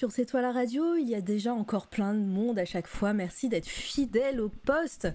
sur 0.00 0.12
C'est 0.12 0.24
toi 0.24 0.40
la 0.40 0.50
radio. 0.50 0.94
Il 0.94 1.10
y 1.10 1.14
a 1.14 1.20
déjà 1.20 1.52
encore 1.52 1.86
plein 1.86 2.14
de 2.14 2.24
monde 2.24 2.58
à 2.58 2.64
chaque 2.64 2.86
fois. 2.86 3.12
Merci 3.12 3.50
d'être 3.50 3.68
fidèle 3.68 4.40
au 4.40 4.48
poste. 4.48 5.08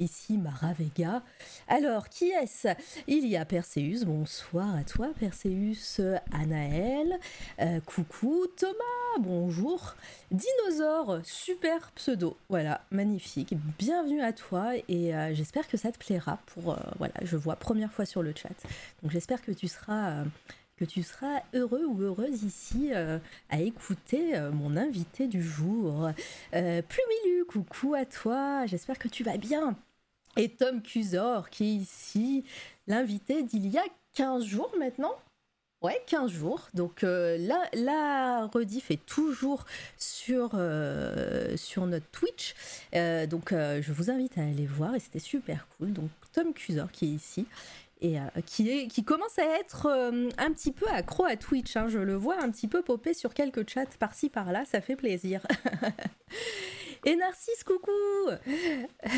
Ici 0.00 0.36
Mara 0.36 0.72
Vega. 0.72 1.22
Alors, 1.68 2.08
qui 2.08 2.30
est-ce? 2.30 2.66
Il 3.06 3.28
y 3.28 3.36
a 3.36 3.44
Perseus. 3.44 4.04
Bonsoir 4.04 4.74
à 4.74 4.82
toi 4.82 5.10
Perseus. 5.16 6.18
Anaël. 6.32 7.20
Euh, 7.60 7.78
coucou 7.86 8.48
Thomas. 8.56 9.20
Bonjour. 9.20 9.94
Dinosaure, 10.32 11.20
super 11.22 11.92
pseudo. 11.92 12.36
Voilà, 12.48 12.80
magnifique. 12.90 13.54
Bienvenue 13.78 14.22
à 14.22 14.32
toi 14.32 14.72
et 14.88 15.14
euh, 15.14 15.32
j'espère 15.34 15.68
que 15.68 15.76
ça 15.76 15.92
te 15.92 15.98
plaira 15.98 16.40
pour 16.46 16.72
euh, 16.72 16.76
voilà, 16.98 17.14
je 17.22 17.36
vois 17.36 17.54
première 17.54 17.92
fois 17.92 18.06
sur 18.06 18.24
le 18.24 18.32
chat. 18.34 18.48
Donc 19.02 19.12
j'espère 19.12 19.40
que 19.40 19.52
tu 19.52 19.68
seras 19.68 20.24
tu 20.84 21.02
seras 21.02 21.42
heureux 21.54 21.84
ou 21.84 22.02
heureuse 22.02 22.42
ici 22.42 22.90
euh, 22.92 23.18
à 23.50 23.60
écouter 23.60 24.36
euh, 24.36 24.50
mon 24.50 24.76
invité 24.76 25.26
du 25.26 25.42
jour. 25.42 26.10
Euh, 26.54 26.82
Plumilu, 26.82 27.44
coucou 27.46 27.94
à 27.94 28.04
toi, 28.04 28.66
j'espère 28.66 28.98
que 28.98 29.08
tu 29.08 29.24
vas 29.24 29.36
bien. 29.36 29.76
Et 30.36 30.48
Tom 30.48 30.82
Cusor 30.82 31.50
qui 31.50 31.64
est 31.64 31.74
ici, 31.74 32.44
l'invité 32.86 33.42
d'il 33.42 33.68
y 33.68 33.78
a 33.78 33.84
15 34.14 34.44
jours 34.44 34.72
maintenant. 34.78 35.14
Ouais, 35.82 36.00
15 36.06 36.30
jours. 36.30 36.68
Donc 36.74 37.02
là, 37.02 37.68
la 37.72 38.46
rediff 38.46 38.90
est 38.92 39.04
toujours 39.04 39.64
sur, 39.98 40.50
sur 41.56 41.86
notre 41.86 42.06
Twitch. 42.12 42.54
donc 43.28 43.50
je 43.50 43.92
vous 43.92 44.10
invite 44.10 44.38
à 44.38 44.42
aller 44.42 44.64
voir 44.64 44.94
et 44.94 45.00
c'était 45.00 45.18
super 45.18 45.66
cool. 45.76 45.92
Donc 45.92 46.08
Tom 46.32 46.54
Cusor 46.54 46.90
qui 46.92 47.06
est 47.06 47.14
ici 47.16 47.46
et 48.02 48.18
euh, 48.18 48.22
qui, 48.44 49.04
commence 49.04 49.38
à 49.38 49.44
être 49.60 49.86
euh, 49.86 50.28
un 50.36 50.50
petit 50.52 50.72
peu 50.72 50.86
accro 50.88 51.24
à 51.24 51.36
Twitch. 51.36 51.76
Hein. 51.76 51.86
Je 51.88 52.00
le 52.00 52.14
vois 52.14 52.42
un 52.42 52.50
petit 52.50 52.68
peu 52.68 52.82
popper 52.82 53.14
sur 53.14 53.32
quelques 53.32 53.68
chats 53.68 53.86
par-ci 53.98 54.28
par-là, 54.28 54.64
ça 54.64 54.80
fait 54.80 54.96
plaisir. 54.96 55.46
et 57.06 57.14
Narcisse, 57.14 57.62
coucou 57.64 57.90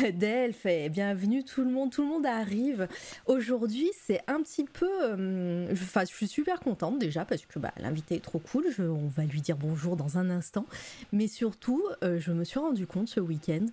Delphes, 0.13 0.91
bienvenue 0.91 1.43
tout 1.43 1.63
le 1.63 1.71
monde, 1.71 1.91
tout 1.91 2.03
le 2.03 2.09
monde 2.09 2.27
arrive. 2.27 2.87
Aujourd'hui, 3.25 3.89
c'est 3.99 4.21
un 4.27 4.41
petit 4.43 4.65
peu... 4.65 4.89
Euh, 5.01 5.67
enfin, 5.71 6.01
je 6.01 6.13
suis 6.13 6.27
super 6.27 6.59
contente 6.59 6.99
déjà 6.99 7.25
parce 7.25 7.45
que 7.47 7.57
bah, 7.57 7.73
l'invité 7.79 8.15
est 8.15 8.23
trop 8.23 8.39
cool, 8.39 8.67
on 8.77 9.07
va 9.07 9.23
lui 9.23 9.41
dire 9.41 9.57
bonjour 9.57 9.95
dans 9.95 10.19
un 10.19 10.29
instant. 10.29 10.67
Mais 11.11 11.27
surtout, 11.27 11.83
je 12.03 12.31
me 12.31 12.43
suis 12.43 12.59
rendu 12.59 12.85
compte 12.85 13.07
ce 13.07 13.19
week-end 13.19 13.65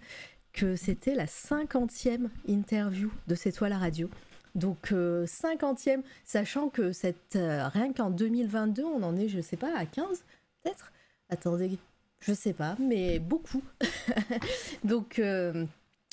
que 0.55 0.75
c'était 0.75 1.15
la 1.15 1.27
cinquantième 1.27 2.31
interview 2.47 3.11
de 3.27 3.35
C'est 3.35 3.53
toi 3.53 3.69
la 3.69 3.79
radio. 3.79 4.09
Donc 4.55 4.93
euh, 4.93 5.27
cinquantième, 5.27 6.03
sachant 6.25 6.69
que 6.69 6.93
cette, 6.93 7.37
euh, 7.37 7.69
rien 7.69 7.93
qu'en 7.93 8.11
2022, 8.11 8.85
on 8.85 9.03
en 9.03 9.17
est, 9.17 9.29
je 9.29 9.41
sais 9.41 9.57
pas, 9.57 9.75
à 9.77 9.87
15 9.87 10.25
peut-être? 10.63 10.93
Attendez, 11.31 11.79
je 12.21 12.33
sais 12.35 12.53
pas, 12.53 12.77
mais 12.79 13.19
beaucoup. 13.19 13.63
euh, 15.19 15.65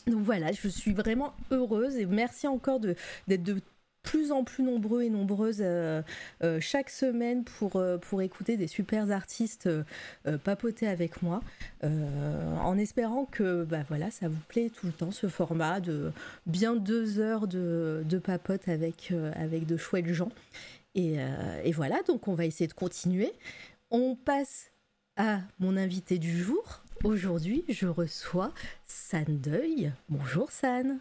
donc 0.08 0.24
voilà, 0.24 0.52
je 0.54 0.68
suis 0.70 0.94
vraiment 0.94 1.34
heureuse 1.52 1.98
et 1.98 2.06
merci 2.06 2.48
encore 2.48 2.80
d'être 2.80 3.44
de 3.44 3.62
plus 4.04 4.32
en 4.32 4.44
plus 4.44 4.64
nombreux 4.64 5.04
et 5.04 5.10
nombreuses 5.10 5.62
euh, 5.62 6.02
euh, 6.44 6.60
chaque 6.60 6.90
semaine 6.90 7.44
pour, 7.44 7.76
euh, 7.76 7.98
pour 7.98 8.22
écouter 8.22 8.58
des 8.58 8.68
super 8.68 9.12
artistes 9.12 9.70
papoter 10.44 10.88
avec 10.88 11.22
moi, 11.22 11.42
en 11.84 12.78
espérant 12.78 13.26
que 13.26 13.64
bah, 13.64 13.84
voilà, 13.88 14.12
ça 14.12 14.28
vous 14.28 14.40
plaît 14.48 14.70
tout 14.70 14.88
le 14.88 14.92
temps 14.92 15.12
ce 15.12 15.28
format 15.28 15.80
de 15.80 16.12
bien 16.46 16.76
deux 16.76 17.20
heures 17.20 17.48
de, 17.48 18.04
de 18.06 18.18
papote 18.18 18.68
avec, 18.68 19.14
avec 19.36 19.66
de 19.66 19.78
chouettes 19.78 20.08
gens. 20.08 20.32
Et, 20.96 21.18
et, 21.64 21.72
voilà, 21.72 22.02
donc 22.08 22.28
on 22.28 22.34
va 22.34 22.46
essayer 22.46 22.68
de 22.68 22.74
continuer. 22.74 23.32
On 23.92 24.16
passe 24.16 24.72
à 25.16 25.40
mon 25.60 25.78
invité 25.78 26.18
du 26.18 26.38
jour. 26.38 26.82
Aujourd'hui, 27.04 27.64
je 27.70 27.88
reçois 27.88 28.54
San 28.86 29.26
Deuil. 29.28 29.92
Bonjour 30.10 30.52
San. 30.52 31.00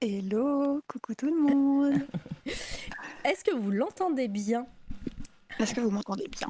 Hello, 0.00 0.80
coucou 0.86 1.12
tout 1.16 1.26
le 1.26 1.34
monde. 1.34 2.06
Est-ce 3.24 3.42
que 3.42 3.52
vous 3.52 3.72
l'entendez 3.72 4.28
bien? 4.28 4.64
Est-ce 5.58 5.74
que 5.74 5.80
vous 5.80 5.90
m'entendez 5.90 6.28
bien? 6.28 6.46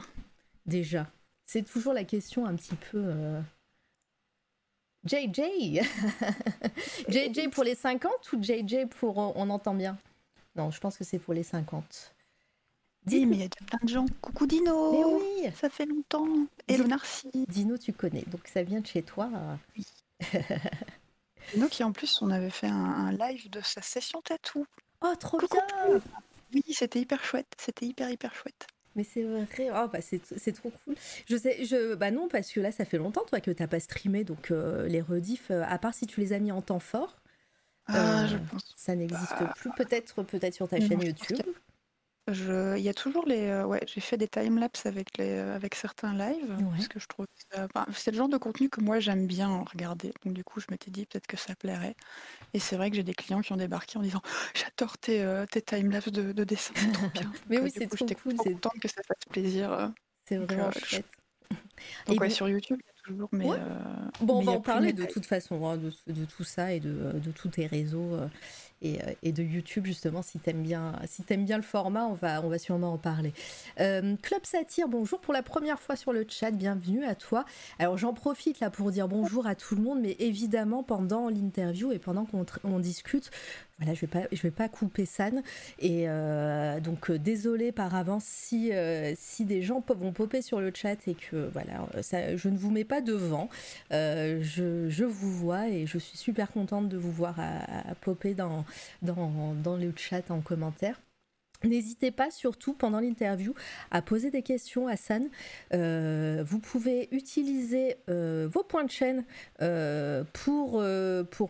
Déjà, 0.67 1.11
c'est 1.47 1.63
toujours 1.63 1.95
la 1.95 2.05
question 2.05 2.45
un 2.45 2.55
petit 2.57 2.75
peu. 2.75 3.41
JJ 5.07 5.81
JJ 7.09 7.49
pour 7.53 7.65
les 7.65 7.75
50 7.75 8.33
ou 8.35 8.43
JJ 8.43 8.87
pour 8.91 9.19
euh, 9.19 9.33
on 9.35 9.49
entend 9.49 9.75
bien? 9.75 9.97
Non, 10.55 10.71
je 10.71 10.79
pense 10.79 10.99
que 10.99 11.05
c'est 11.05 11.19
pour 11.19 11.33
les 11.33 11.43
50. 11.43 12.15
Dis, 13.07 13.25
mais 13.25 13.37
il 13.37 13.41
y 13.41 13.45
a 13.45 13.49
plein 13.49 13.79
de 13.83 13.89
gens. 13.89 14.07
Coucou 14.21 14.47
Dino 14.47 14.93
Mais 14.93 15.05
oui 15.05 15.51
Ça 15.55 15.71
fait 15.71 15.87
longtemps 15.87 16.29
Hello 16.67 16.87
Narcy 16.87 17.31
Dino, 17.49 17.79
tu 17.79 17.95
connais, 17.95 18.25
donc 18.27 18.47
ça 18.47 18.63
vient 18.63 18.81
de 18.81 18.87
chez 18.87 19.03
toi. 19.03 19.31
Oui. 19.75 19.87
Nous 21.57 21.69
qui 21.69 21.85
en 21.85 21.93
plus 21.93 22.21
on 22.23 22.31
avait 22.31 22.51
fait 22.51 22.69
un, 22.69 23.13
live 23.13 23.51
de 23.51 23.61
sa 23.61 23.83
session 23.83 24.21
tatou. 24.23 24.67
Oh 25.03 25.15
trop 25.19 25.39
bien 25.39 26.01
Oui 26.53 26.63
c'était 26.73 27.01
hyper 27.01 27.23
chouette, 27.25 27.55
c'était 27.59 27.87
hyper 27.87 28.11
hyper 28.11 28.35
chouette. 28.35 28.67
Mais 28.97 29.05
c'est 29.05 29.23
vrai, 29.23 29.71
oh, 29.71 29.87
bah 29.93 30.01
c'est 30.01 30.53
trop 30.53 30.73
cool. 30.85 30.97
Je 31.29 31.37
sais, 31.37 31.65
je, 31.65 31.95
bah 31.95 32.11
non, 32.11 32.27
parce 32.27 32.51
que 32.51 32.59
là, 32.59 32.73
ça 32.73 32.85
fait 32.85 32.99
longtemps, 32.99 33.25
toi, 33.29 33.39
que 33.39 33.53
t'as 33.53 33.69
pas 33.69 33.79
streamé, 33.79 34.25
donc 34.25 34.51
euh, 34.51 34.89
les 34.89 35.01
rediffs, 35.01 35.53
euh, 35.53 35.63
à 35.69 35.79
part 35.79 35.95
si 35.95 36.09
tu 36.09 36.19
les 36.19 36.33
as 36.33 36.41
mis 36.41 36.51
en 36.51 36.63
temps 36.63 36.81
fort, 36.81 37.21
ah, 37.87 38.27
je 38.27 38.35
euh, 38.35 38.39
pense 38.51 38.75
ça 38.77 38.95
n'existe 38.95 39.35
plus. 39.57 39.71
Peut-être 39.77 40.23
peut-être 40.23 40.55
sur 40.55 40.69
ta 40.69 40.81
chaîne 40.81 41.01
YouTube. 41.01 41.39
Je... 42.31 42.77
Il 42.77 42.83
y 42.83 42.89
a 42.89 42.95
toujours 42.95 43.27
les. 43.27 43.47
Euh, 43.47 43.65
ouais, 43.65 43.81
j'ai 43.87 44.01
fait 44.01 44.17
des 44.17 44.29
timelapses 44.29 44.85
avec, 44.87 45.17
les... 45.17 45.31
Euh, 45.31 45.57
avec 45.57 45.75
certains 45.75 46.13
lives, 46.13 46.57
parce 46.71 46.89
que 46.89 47.01
je 47.01 47.07
trouve 47.07 47.27
c'est 47.93 48.11
le 48.11 48.17
genre 48.17 48.29
de 48.29 48.37
contenu 48.37 48.69
que 48.69 48.81
moi 48.81 49.01
j'aime 49.01 49.27
bien 49.27 49.65
regarder. 49.71 50.13
Donc 50.25 50.35
du 50.35 50.45
coup, 50.45 50.61
je 50.61 50.67
m'étais 50.71 50.91
dit 50.91 51.07
peut-être 51.07 51.27
que 51.27 51.37
ça 51.37 51.55
plairait. 51.55 51.95
Et 52.53 52.59
c'est 52.59 52.77
vrai 52.77 52.91
que 52.91 52.97
j'ai 52.97 53.03
des 53.03 53.15
clients 53.15 53.41
qui 53.41 53.53
ont 53.53 53.57
débarqué 53.57 53.99
en 53.99 54.03
disant 54.03 54.21
j'adore 54.55 54.99
tes, 54.99 55.23
euh, 55.23 55.47
tes 55.47 55.63
timelapses 55.63 56.11
de, 56.11 56.33
de 56.33 56.45
dessin, 56.45 56.75
c'est 56.77 56.93
trop 56.93 57.09
bien. 57.09 57.33
Mais 57.49 57.61
oui, 57.61 57.73
c'est 57.75 57.87
trop 57.87 58.07
cool. 58.07 58.35
C'est 58.43 58.53
contente 58.53 58.79
que 58.81 58.89
ça 58.89 59.03
fasse 59.03 59.25
plaisir. 59.31 59.93
C'est 60.27 60.37
vraiment 60.37 60.71
chouette. 60.73 61.07
Donc 62.07 62.21
ouais, 62.21 62.29
sur 62.29 62.49
YouTube, 62.49 62.79
toujours, 63.05 63.31
mais. 63.33 63.47
bon, 64.21 64.41
on 64.41 64.43
va 64.43 64.53
en 64.53 64.61
parler 64.61 64.93
de 64.93 65.07
toute 65.07 65.25
façon, 65.25 65.65
hein, 65.67 65.79
de, 65.79 65.91
de, 66.13 66.27
tout 66.27 66.45
ça 66.45 66.75
et 66.75 66.81
de, 66.81 67.13
de 67.15 67.31
tous 67.31 67.49
tes 67.49 67.67
réseaux. 67.67 68.19
Euh, 68.85 68.97
et, 69.25 69.33
de 69.33 69.43
YouTube 69.43 69.87
justement 69.87 70.23
si 70.23 70.39
t'aimes 70.39 70.63
bien 70.63 70.93
bien 71.39 71.57
le 71.57 71.65
format 71.65 72.05
on 72.05 72.15
va 72.15 72.41
on 72.45 72.49
va 72.49 72.59
sûrement 72.59 72.93
en 72.93 72.99
parler. 72.99 73.33
Euh, 73.81 74.15
Club 74.23 74.45
Satire 74.45 74.87
bonjour 74.87 75.21
pour 75.21 75.35
la 75.35 75.43
première 75.43 75.81
fois 75.81 75.97
sur 75.97 76.13
le 76.13 76.25
chat 76.29 76.53
bienvenue 76.53 77.05
à 77.05 77.17
toi. 77.17 77.45
Alors 77.81 77.99
j'en 77.99 78.13
profite 78.13 78.61
là 78.61 78.71
pour 78.71 78.93
dire 78.93 79.09
bonjour 79.09 79.49
à 79.49 79.57
tout 79.57 79.75
le 79.75 79.83
monde 79.83 80.01
mais 80.01 80.15
évidemment 80.21 80.85
pendant 80.85 81.29
l'interview 81.29 81.91
et 81.91 81.99
pendant 81.99 82.25
qu'on 82.25 82.79
discute 82.79 83.33
voilà, 83.79 83.95
je 83.95 84.07
vais 84.07 84.29
vais 84.43 84.51
pas 84.51 84.69
couper 84.69 85.07
San. 85.07 85.43
Et 85.79 86.09
euh, 86.09 86.81
donc, 86.81 87.11
désolé 87.13 87.73
par 87.73 87.95
avance 87.95 88.25
si, 88.25 88.73
si 89.17 89.45
des 89.45 89.63
gens 89.63 89.83
vont 89.89 90.13
popper 90.13 90.43
sur 90.43 90.61
le 90.61 90.73
chat 90.75 90.97
et 91.07 91.15
que 91.15 91.49
voilà, 91.53 91.87
je 92.03 92.49
ne 92.49 92.57
vous 92.57 92.71
mets 92.71 92.85
pas 92.85 93.01
devant. 93.01 93.49
je, 93.91 94.87
je, 94.89 95.05
vous 95.05 95.33
vois 95.33 95.69
et 95.69 95.87
je 95.87 95.99
suis 95.99 96.19
super 96.19 96.51
contente 96.51 96.89
de 96.89 96.97
vous 96.97 97.13
voir 97.13 97.39
à, 97.39 97.91
à 97.91 97.95
popper 97.95 98.35
dans, 98.35 98.65
dans, 99.03 99.77
le 99.77 99.93
chat 99.97 100.31
en 100.31 100.41
commentaire. 100.41 101.01
N'hésitez 101.65 102.11
pas 102.13 102.31
surtout 102.31 102.73
pendant 102.73 103.01
l'interview 103.01 103.53
à 103.91 104.01
poser 104.01 104.31
des 104.31 104.43
questions 104.43 104.87
à 104.87 104.97
San. 104.97 105.29
Euh, 105.75 106.45
vous 106.47 106.61
pouvez 106.61 107.09
utiliser 107.11 107.97
euh, 108.09 108.49
vos 108.51 108.63
points 108.63 108.85
de 108.85 108.91
chaîne 108.91 109.25
euh, 109.61 110.23
pour, 110.33 110.81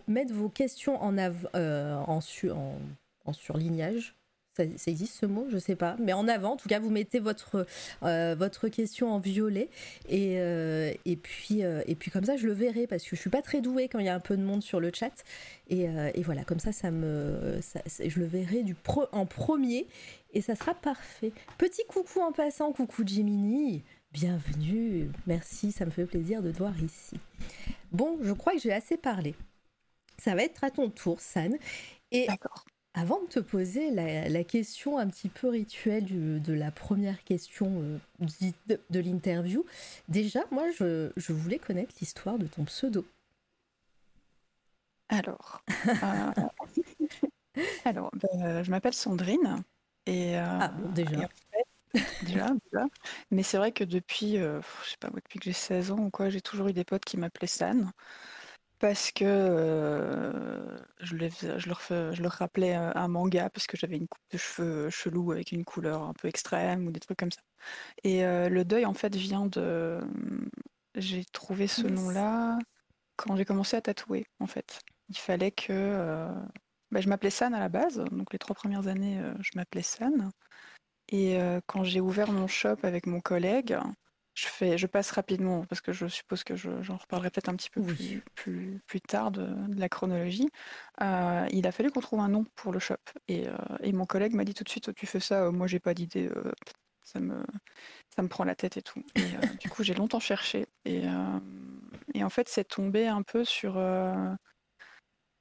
mettre 0.07 0.33
vos 0.33 0.49
questions 0.49 1.03
en, 1.03 1.17
en, 1.19 2.21
en 3.25 3.33
surlignage 3.33 4.18
ça, 4.59 4.91
existe 4.91 5.15
ce 5.15 5.27
mot, 5.27 5.47
je 5.51 5.59
sais 5.59 5.77
pas. 5.77 5.97
Mais 6.01 6.13
en 6.13 6.27
avant, 6.29 6.53
en 6.53 6.57
tout 6.57 6.69
cas, 6.69 6.81
vous 6.81 6.91
mettez 6.91 7.21
votre, 7.21 7.67
euh, 8.03 8.35
votre 8.37 8.69
question 8.69 9.11
en 9.13 9.19
violet. 9.19 9.69
Et, 10.09 10.39
euh, 10.39 10.93
et, 11.05 11.17
puis, 11.17 11.65
euh, 11.65 11.83
et 11.87 11.95
puis 11.95 12.11
comme 12.11 12.25
ça, 12.25 12.37
je 12.37 12.47
le 12.47 12.53
verrai 12.53 12.87
parce 12.87 13.05
que 13.05 13.15
je 13.15 13.21
suis 13.21 13.31
pas 13.31 13.43
très 13.43 13.61
douée 13.61 13.89
quand 13.89 13.99
il 13.99 14.07
y 14.07 14.09
a 14.09 14.15
un 14.15 14.21
peu 14.21 14.37
de 14.37 14.43
monde 14.43 14.63
sur 14.63 14.81
le 14.81 14.91
chat. 14.93 15.13
Et, 15.71 15.87
et 16.15 16.23
voilà, 16.23 16.45
comme 16.45 16.61
ça, 16.61 16.73
ça 16.73 16.91
me, 16.91 17.61
je 18.05 18.19
le 18.19 18.27
verrai 18.27 18.65
en 19.13 19.27
premier 19.27 19.87
et 20.33 20.41
ça 20.41 20.57
sera 20.57 20.75
parfait. 20.75 21.33
Petit 21.59 21.83
coucou 21.89 22.21
en 22.21 22.33
passant, 22.33 22.73
coucou 22.73 23.03
Jiminy. 23.07 23.83
Bienvenue, 24.13 25.11
merci, 25.27 25.71
ça 25.71 25.85
me 25.85 25.91
fait 25.91 26.07
plaisir 26.07 26.43
de 26.43 26.51
te 26.51 26.57
voir 26.57 26.83
ici. 26.83 27.21
Bon, 27.93 28.19
je 28.23 28.33
crois 28.33 28.55
que 28.55 28.61
j'ai 28.61 28.73
assez 28.73 28.97
parlé. 28.97 29.35
Ça 30.17 30.35
va 30.35 30.43
être 30.43 30.65
à 30.65 30.71
ton 30.71 30.89
tour, 30.89 31.21
San. 31.21 31.55
Et 32.11 32.27
D'accord. 32.27 32.65
Avant 32.99 33.23
de 33.23 33.27
te 33.27 33.39
poser 33.39 33.93
la, 33.93 34.45
question 34.45 34.99
un 34.99 35.07
petit 35.07 35.29
peu 35.29 35.49
rituelle 35.49 36.43
de 36.43 36.53
la 36.53 36.73
première 36.73 37.23
question 37.23 37.81
euh, 37.81 37.99
de, 38.91 38.99
l'interview, 38.99 39.65
déjà, 40.09 40.41
moi, 40.51 40.65
je, 40.77 41.33
voulais 41.33 41.59
connaître 41.59 41.95
l'histoire 42.01 42.39
de 42.39 42.47
ton 42.47 42.65
pseudo. 42.65 43.07
Alors, 45.09 45.63
alors 47.85 48.11
ben, 48.15 48.65
je 48.65 48.71
m'appelle 48.71 48.95
Sandrine. 48.95 49.63
Et, 50.07 50.37
ah, 50.37 50.69
bon, 50.69 50.91
déjà. 50.91 51.29
déjà, 52.23 52.53
Mais 53.31 53.45
c'est 53.45 53.59
vrai 53.59 53.71
que 53.71 53.85
depuis, 53.85 54.39
je 54.39 54.61
sais 54.85 54.97
pas, 54.99 55.09
depuis 55.15 55.39
que 55.39 55.45
j'ai 55.45 55.53
16 55.53 55.93
ans 55.93 56.01
ou 56.01 56.11
quoi, 56.11 56.31
j'ai 56.31 56.41
toujours 56.41 56.67
eu 56.67 56.73
des 56.73 56.85
potes 56.85 57.05
qui 57.05 57.17
m'appelaient 57.17 57.47
San. 57.47 57.93
Parce 58.79 59.11
que 59.11 59.25
euh, 59.25 60.79
je, 61.01 61.17
je, 61.17 61.69
leur 61.69 61.81
je 61.81 62.23
leur 62.23 62.33
rappelais 62.33 62.75
un 62.75 63.09
manga 63.09 63.51
parce 63.51 63.67
que 63.67 63.77
j'avais 63.77 63.97
une 63.97 64.07
coupe 64.07 64.23
de 64.31 64.39
cheveux 64.39 64.91
chelou 64.91 65.33
avec 65.33 65.51
une 65.51 65.65
couleur 65.65 66.03
un 66.03 66.13
peu 66.13 66.29
extrême 66.29 66.87
ou 66.87 66.93
des 66.93 67.01
trucs 67.01 67.19
comme 67.19 67.33
ça. 67.33 67.41
Et 68.05 68.25
euh, 68.25 68.49
le 68.49 68.65
deuil, 68.65 68.87
en 68.87 68.95
fait, 68.95 69.17
vient 69.17 69.47
de. 69.47 70.01
J'ai 70.95 71.25
trouvé 71.25 71.67
ce 71.67 71.87
nom-là 71.87 72.59
quand 73.17 73.37
j'ai 73.37 73.45
commencé 73.45 73.77
à 73.77 73.81
tatouer, 73.81 74.27
en 74.39 74.47
fait. 74.47 74.81
Il 75.09 75.19
fallait 75.19 75.51
que. 75.51 75.73
Euh, 75.73 76.33
bah, 76.93 77.01
je 77.01 77.09
m'appelais 77.09 77.31
San 77.31 77.55
à 77.55 77.61
la 77.61 77.69
base, 77.69 78.03
donc 78.13 78.33
les 78.33 78.39
trois 78.39 78.55
premières 78.55 78.87
années, 78.87 79.21
je 79.41 79.51
m'appelais 79.57 79.83
San. 79.83 80.31
Et 81.11 81.39
quand 81.67 81.85
j'ai 81.85 82.01
ouvert 82.01 82.33
mon 82.33 82.47
shop 82.47 82.77
avec 82.83 83.07
mon 83.07 83.21
collègue, 83.21 83.77
je, 84.39 84.47
fais, 84.47 84.79
je 84.79 84.87
passe 84.87 85.11
rapidement 85.11 85.65
parce 85.65 85.81
que 85.81 85.93
je 85.93 86.07
suppose 86.07 86.45
que 86.45 86.55
j'en 86.55 86.97
reparlerai 86.97 87.31
peut-être 87.31 87.49
un 87.49 87.57
petit 87.57 87.71
peu 87.71 87.83
plus, 87.83 88.23
plus, 88.37 88.81
plus, 88.87 89.01
tard 89.01 89.33
de, 89.33 89.49
la 89.77 89.89
chronologie. 89.89 90.49
Euh, 91.01 91.47
il 91.51 91.67
a 91.67 91.73
fallu 91.73 91.91
qu'on 91.91 92.01
trouve 92.01 92.21
un 92.21 92.29
nom 92.29 92.45
pour 92.55 92.73
le 92.73 92.79
shop. 92.79 92.95
Et, 93.27 93.49
euh, 93.49 93.57
et 93.83 93.93
mon 93.93 94.07
collègue 94.07 94.35
m'a 94.35 94.45
dit 94.45 94.55
tout 94.55 94.63
de 94.63 94.69
suite 94.69 94.95
Tu 94.95 95.07
fais 95.07 95.19
ça, 95.19 95.51
moi 95.51 95.67
j'ai 95.67 95.81
pas 95.81 95.93
d'idée, 95.93 96.29
euh, 96.29 96.53
ça, 97.03 97.19
me, 97.19 97.43
ça 98.15 98.23
me 98.23 98.29
prend 98.29 98.45
la 98.45 98.55
tête 98.55 98.77
et 98.77 98.83
tout. 98.83 99.03
Et 99.17 99.57
du 99.61 99.69
coup, 99.71 99.83
j'ai 99.83 99.95
longtemps 99.95 100.21
cherché. 100.21 100.67
Et, 100.85 101.03
et 102.15 102.23
en 102.23 102.31
fait, 102.31 102.49
c'est 102.49 102.65
tombé 102.65 103.09
un 103.09 103.23
peu 103.23 103.45
sur 103.45 103.77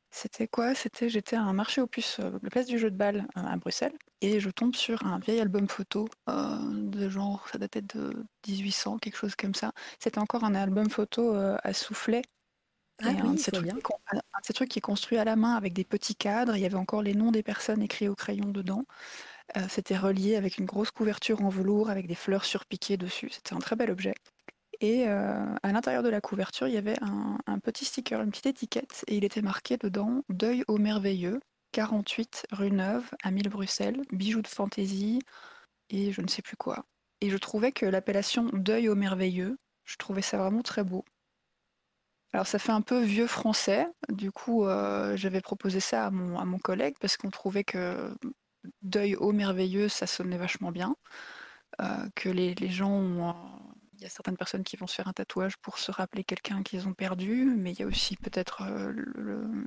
c'était 0.10 0.48
quoi? 0.48 0.74
C'était 0.74 1.10
j'étais 1.10 1.36
à 1.36 1.42
un 1.42 1.54
marché 1.54 1.82
aux 1.82 1.88
puces, 1.88 2.20
euh, 2.20 2.32
la 2.42 2.50
place 2.50 2.66
du 2.66 2.80
jeu 2.80 2.90
de 2.90 2.96
balle, 2.96 3.28
euh, 3.38 3.42
à 3.42 3.56
Bruxelles 3.58 3.98
et 4.22 4.40
je 4.40 4.50
tombe 4.50 4.76
sur 4.76 5.06
un 5.06 5.20
vieil 5.20 5.40
album 5.40 5.68
photo, 5.68 6.08
euh, 6.30 6.58
de 6.72 7.10
genre 7.10 7.48
ça 7.52 7.58
datait 7.58 7.84
de 7.84 8.26
1800, 8.48 8.98
quelque 8.98 9.18
chose 9.18 9.36
comme 9.36 9.54
ça. 9.54 9.74
C'était 10.00 10.20
encore 10.20 10.44
un 10.44 10.56
album 10.56 10.90
photo, 10.90 11.36
à 11.36 11.74
soufflet 11.74 12.24
Ah 13.04 13.10
un 13.10 13.34
de 13.34 13.38
ces 13.38 13.52
trucs 13.52 13.72
trucs 14.56 14.70
qui 14.70 14.80
est 14.80 14.82
construit 14.82 15.18
à 15.20 15.24
la 15.24 15.36
main 15.36 15.54
avec 15.56 15.74
des 15.74 15.84
petits 15.84 16.16
cadres. 16.16 16.56
Il 16.56 16.62
y 16.62 16.66
avait 16.66 16.76
encore 16.76 17.04
les 17.04 17.14
noms 17.14 17.32
des 17.32 17.44
personnes 17.44 17.82
écrits 17.84 18.08
au 18.08 18.16
crayon 18.16 18.50
dedans. 18.50 18.86
c'était 19.70 19.98
relié 19.98 20.36
avec 20.36 20.58
une 20.58 20.66
grosse 20.66 20.92
couverture 20.92 21.44
en 21.44 21.50
velours 21.50 21.90
avec 21.90 22.08
des 22.08 22.16
fleurs 22.16 22.46
surpiquées 22.46 22.98
dessus. 22.98 23.30
C'était 23.30 23.54
un 23.54 23.60
très 23.60 23.76
bel 23.76 23.92
objet. 23.92 24.16
Et 24.80 25.08
euh, 25.08 25.46
à 25.64 25.72
l'intérieur 25.72 26.04
de 26.04 26.10
la 26.10 26.22
couverture, 26.22 26.68
il 26.68 26.74
y 26.74 26.78
avait 26.78 26.98
un, 27.02 27.60
petit 27.60 27.86
sticker, 27.86 28.22
une 28.22 28.30
petite 28.30 28.46
étiquette, 28.46 29.04
et 29.08 29.18
il 29.18 29.26
était 29.26 29.42
marqué 29.42 29.78
dedans 29.78 30.24
Deuil 30.30 30.64
au 30.68 30.78
merveilleux, 30.78 31.40
48 31.72 32.48
rue 32.52 32.72
Neuve, 32.72 33.10
à 33.24 33.32
1000 33.32 33.50
Bruxelles, 33.50 34.02
bijoux 34.12 34.42
de 34.42 34.48
fantaisie, 34.48 35.20
et 35.90 36.12
je 36.12 36.22
ne 36.22 36.28
sais 36.28 36.42
plus 36.42 36.58
quoi. 36.58 36.86
Et 37.22 37.30
je 37.30 37.38
trouvais 37.38 37.72
que 37.72 37.86
l'appellation 37.86 38.46
Deuil 38.54 38.90
au 38.90 38.96
merveilleux, 38.96 39.58
je 39.86 39.96
trouvais 39.98 40.22
ça 40.22 40.38
vraiment 40.38 40.62
très 40.62 40.84
beau. 40.84 41.04
Alors 42.34 42.46
ça 42.46 42.60
fait 42.60 42.72
un 42.72 42.82
peu 42.82 43.02
vieux 43.02 43.26
français, 43.26 43.88
du 44.10 44.32
coup 44.32 44.66
euh, 44.66 45.16
j'avais 45.16 45.42
proposé 45.42 45.80
ça 45.80 46.08
à 46.08 46.12
mon, 46.12 46.60
collègue 46.60 46.96
parce 47.00 47.18
qu'on 47.18 47.30
trouvait 47.32 47.64
que 47.64 48.14
Deuil 48.82 49.16
au 49.16 49.32
merveilleux, 49.32 49.88
ça 49.90 50.08
sonnait 50.08 50.38
vachement 50.38 50.72
bien, 50.72 50.96
euh, 51.82 52.08
que 52.16 52.30
les, 52.30 52.54
les 52.56 52.70
gens 52.70 52.92
ont 52.92 53.34
il 53.98 54.04
y 54.04 54.06
a 54.06 54.10
certaines 54.10 54.38
personnes 54.38 54.64
qui 54.64 54.78
vont 54.78 54.86
se 54.86 54.96
faire 54.96 55.08
un 55.08 55.14
tatouage 55.14 55.58
pour 55.58 55.80
se 55.80 55.92
rappeler 55.92 56.24
quelqu'un 56.24 56.62
qu'ils 56.62 56.88
ont 56.88 56.94
perdu, 56.94 57.46
mais 57.58 57.72
il 57.72 57.80
y 57.80 57.84
a 57.84 57.88
aussi 57.88 58.16
peut-être 58.16 58.62
euh, 58.64 58.94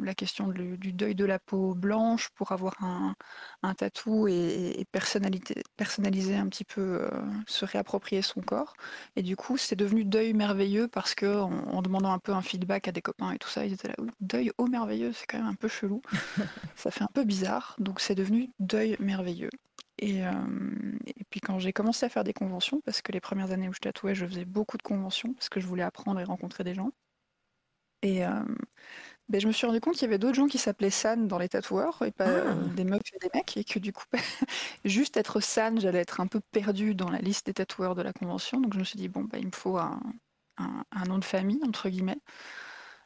la 0.03 0.15
question 0.15 0.49
du 0.49 0.93
deuil 0.93 1.15
de 1.15 1.25
la 1.25 1.39
peau 1.39 1.75
blanche 1.75 2.29
pour 2.37 2.53
avoir 2.53 2.75
un, 2.83 3.15
un 3.63 3.75
tatou 3.75 4.29
et, 4.29 4.87
personnaliser 4.93 6.37
un 6.37 6.49
petit 6.49 6.65
peu, 6.65 7.03
euh, 7.03 7.11
se 7.47 7.65
réapproprier 7.65 8.23
son 8.23 8.41
corps. 8.41 8.75
Et 9.17 9.23
du 9.23 9.37
coup, 9.37 9.57
c'est 9.57 9.77
devenu 9.77 10.05
deuil 10.05 10.33
merveilleux 10.33 10.87
parce 10.87 11.15
que 11.15 11.41
en, 11.41 11.83
demandant 11.83 12.13
un 12.13 12.19
peu 12.19 12.33
un 12.33 12.43
feedback 12.43 12.89
à 12.89 12.93
des 12.93 13.03
copains 13.03 13.33
et 13.33 13.39
tout 13.39 13.49
ça, 13.49 13.67
ils 13.67 13.73
étaient 13.73 13.89
là, 13.89 13.95
deuil 14.21 14.53
au 14.59 14.67
merveilleux, 14.67 15.13
c'est 15.13 15.27
quand 15.27 15.39
même 15.39 15.49
un 15.49 15.55
peu 15.55 15.69
chelou. 15.69 16.03
ça 16.77 16.91
fait 16.91 17.03
un 17.03 17.11
peu 17.13 17.25
bizarre, 17.25 17.75
donc 17.79 18.01
c'est 18.01 18.15
devenu 18.15 18.51
deuil 18.61 18.97
merveilleux. 19.01 19.51
Et, 20.01 20.23
puis 21.29 21.41
quand 21.41 21.59
j'ai 21.59 21.73
commencé 21.73 22.07
à 22.07 22.09
faire 22.09 22.25
des 22.25 22.33
conventions, 22.33 22.81
parce 22.81 23.03
que 23.03 23.13
les 23.13 23.21
premières 23.21 23.53
années 23.53 23.69
où 23.69 23.73
je 23.73 23.81
tatouais, 23.81 24.15
je 24.15 24.27
faisais 24.27 24.47
beaucoup 24.47 24.79
de 24.79 24.83
conventions, 24.83 25.35
parce 25.35 25.49
que 25.49 25.61
je 25.61 25.67
voulais 25.67 25.83
apprendre 25.83 26.19
et 26.21 26.25
rencontrer 26.25 26.65
des 26.65 26.75
gens. 26.75 26.91
Et 28.03 28.25
ben, 29.31 29.41
je 29.41 29.47
me 29.47 29.53
suis 29.53 29.65
rendu 29.65 29.81
compte 29.81 29.95
qu'il 29.95 30.03
y 30.03 30.07
avait 30.07 30.19
d'autres 30.19 30.35
gens 30.35 30.49
qui 30.49 30.59
s'appelaient 30.59 30.91
San 30.91 31.29
dans 31.29 31.39
les 31.39 31.49
tatoueurs, 31.49 32.03
et 32.03 32.11
pas 32.11 32.49
ah. 32.49 32.55
des 32.75 32.83
meufs 32.83 33.01
et 33.15 33.19
des 33.21 33.31
mecs, 33.33 33.57
et 33.57 33.63
que 33.63 33.79
du 33.79 33.93
coup, 33.93 34.07
juste 34.85 35.17
être 35.17 35.41
San, 35.41 35.79
j'allais 35.81 36.01
être 36.01 36.21
un 36.21 36.27
peu 36.27 36.41
perdue 36.51 36.97
dans 36.97 37.11
la 37.11 37.21
liste 37.21 37.47
des 37.47 37.55
tatoueurs 37.55 37.95
de 37.95 38.03
la 38.03 38.13
convention. 38.13 38.61
Donc 38.61 38.75
je 38.75 38.81
me 38.81 38.85
suis 38.85 38.99
dit, 38.99 39.09
bon, 39.09 39.23
bah, 39.23 39.39
il 39.39 39.47
me 39.47 39.53
faut 39.53 39.79
un, 39.79 40.01
nom 41.07 41.19
de 41.19 41.25
famille, 41.25 41.61
entre 41.65 41.89
guillemets. 41.89 42.19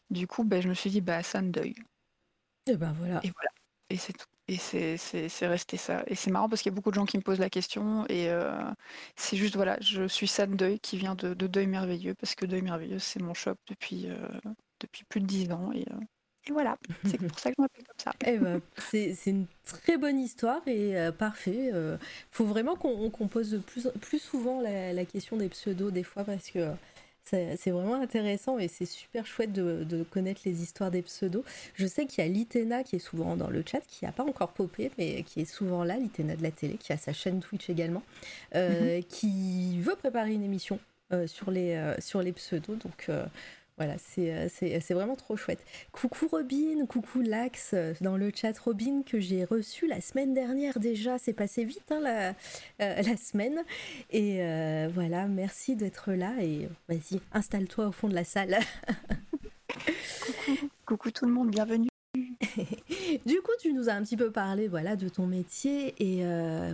Du 0.09 0.27
coup, 0.27 0.45
ben, 0.45 0.63
je 0.63 0.69
me 0.69 0.75
suis 0.75 0.91
dit, 0.91 1.03
bah, 1.03 1.23
San 1.23 1.51
Deuil. 1.51 1.75
Et 2.67 2.77
ben 2.77 2.93
voilà. 2.93 3.21
Et 3.23 3.31
voilà. 3.31 3.51
Et 3.91 3.99
c'est 3.99 4.15
tout. 4.15 4.27
Et 4.47 4.59
c'est 4.59 5.47
resté 5.47 5.77
ça. 5.77 6.05
Et 6.07 6.15
c'est 6.15 6.31
marrant 6.31 6.49
parce 6.49 6.61
qu'il 6.61 6.71
y 6.71 6.75
a 6.75 6.77
beaucoup 6.77 6.91
de 6.91 6.97
gens 6.97 7.07
qui 7.07 7.17
me 7.17 7.23
posent 7.23 7.39
la 7.39 7.49
question. 7.49 8.05
Et 8.09 8.29
euh, 8.29 8.53
c'est 9.17 9.37
juste, 9.37 9.57
voilà, 9.57 9.79
je 9.81 10.07
suis 10.07 10.29
San 10.29 10.55
Deuil 10.55 10.79
qui 10.81 10.99
vient 10.99 11.15
de, 11.15 11.33
Deuil 11.33 11.67
Merveilleux 11.67 12.15
parce 12.15 12.35
que 12.35 12.45
Deuil 12.45 12.63
Merveilleux, 12.63 12.99
c'est 12.99 13.23
mon 13.23 13.33
shop 13.33 13.57
depuis, 13.69 14.07
euh, 14.09 14.17
depuis 14.81 15.05
plus 15.05 15.21
de 15.21 15.27
10 15.27 15.53
ans. 15.53 15.73
Et, 15.73 15.87
euh, 15.91 16.01
et 16.47 16.53
voilà, 16.53 16.77
c'est 17.07 17.17
pour 17.27 17.39
ça 17.39 17.51
que 17.51 17.55
je 17.57 17.63
m'appelle 17.63 17.85
comme 17.87 17.97
ça. 18.05 18.13
Eh 18.27 18.37
ben, 18.37 18.61
c'est 18.77 19.17
une 19.31 19.47
très 19.65 19.97
bonne 19.97 20.19
histoire 20.19 20.61
et 20.69 20.95
parfait. 21.19 21.71
Il 21.73 21.99
faut 22.31 22.45
vraiment 22.45 22.77
qu'on 22.77 23.29
pose 23.29 23.63
plus, 23.67 23.89
plus 24.03 24.19
souvent 24.19 24.61
la, 24.61 24.93
la, 24.93 25.07
question 25.07 25.39
des 25.39 25.49
pseudos 25.49 25.91
des 25.91 26.03
fois 26.03 26.25
parce 26.25 26.51
que 26.51 26.69
c'est 27.25 27.71
vraiment 27.71 27.95
intéressant 27.95 28.59
et 28.59 28.69
c'est 28.69 28.85
super 28.85 29.27
chouette 29.27 29.53
de, 29.53 30.05
connaître 30.11 30.43
les 30.45 30.63
histoires 30.63 30.91
des 30.91 31.03
pseudos. 31.03 31.45
Je 31.75 31.87
sais 31.87 32.07
qu'il 32.07 32.25
y 32.25 32.27
a 32.27 32.31
Litena 32.31 32.85
qui 32.85 32.97
est 32.97 33.01
souvent 33.01 33.37
dans 33.37 33.51
le 33.51 33.63
chat, 33.67 33.81
qui 33.89 34.05
n'a 34.05 34.13
pas 34.13 34.25
encore 34.25 34.53
popé, 34.53 34.91
mais 34.99 35.23
qui 35.23 35.41
est 35.41 35.45
souvent 35.45 35.85
là, 35.85 35.97
Litena 35.97 36.37
de 36.37 36.43
la 36.43 36.51
télé, 36.51 36.75
qui 36.75 36.93
a 36.93 36.97
sa 36.97 37.13
chaîne 37.13 37.41
Twitch 37.41 37.71
également, 37.71 38.03
euh, 38.55 38.99
mhm. 38.99 39.05
qui 39.05 39.81
veut 39.81 39.97
préparer 39.97 40.33
une 40.35 40.45
émission 40.45 40.79
euh, 41.13 41.27
sur, 41.27 41.51
les, 41.51 41.75
euh, 41.75 41.95
sur 42.01 42.23
les 42.23 42.33
pseudos. 42.33 42.77
Donc 42.77 43.11
voilà, 43.77 43.97
euh, 44.19 44.49
c'est 44.49 44.95
vraiment 44.95 45.17
trop 45.17 45.37
chouette. 45.37 45.65
Coucou 45.91 46.29
Robin, 46.29 46.87
coucou 46.87 47.23
Lax 47.23 47.73
euh, 47.75 47.93
dans 48.01 48.17
le 48.17 48.31
chat 48.33 48.57
Robin 48.57 49.03
que 49.05 49.19
j'ai 49.19 49.45
reçu 49.45 49.89
la 49.89 50.01
semaine 50.01 50.33
dernière 50.33 50.79
déjà. 50.79 51.19
C'est 51.19 51.33
passé 51.33 51.65
vite 51.65 51.91
hein, 51.91 51.99
la, 52.01 52.35
euh, 52.81 53.17
semaine. 53.17 53.65
Et 54.11 54.39
voilà, 54.93 55.27
merci 55.27 55.75
d'être 55.75 56.13
là 56.13 56.35
et 56.41 56.69
vas-y, 56.89 57.21
installe-toi 57.33 57.89
au 57.89 57.93
fond 57.93 58.09
de 58.09 58.15
la 58.15 58.25
salle. 58.25 58.59
coucou 60.87 61.11
tout 61.11 61.27
le 61.27 61.33
monde, 61.33 61.51
bienvenue. 61.51 61.94
du 63.27 63.41
coup, 63.43 63.53
tu 63.61 63.73
nous 63.73 63.89
as 63.89 63.93
un 63.93 64.03
petit 64.03 64.17
peu 64.17 64.31
parlé 64.31 64.69
voilà, 64.69 64.97
de 64.97 65.09
ton 65.09 65.27
métier 65.27 65.95
et 65.99 66.25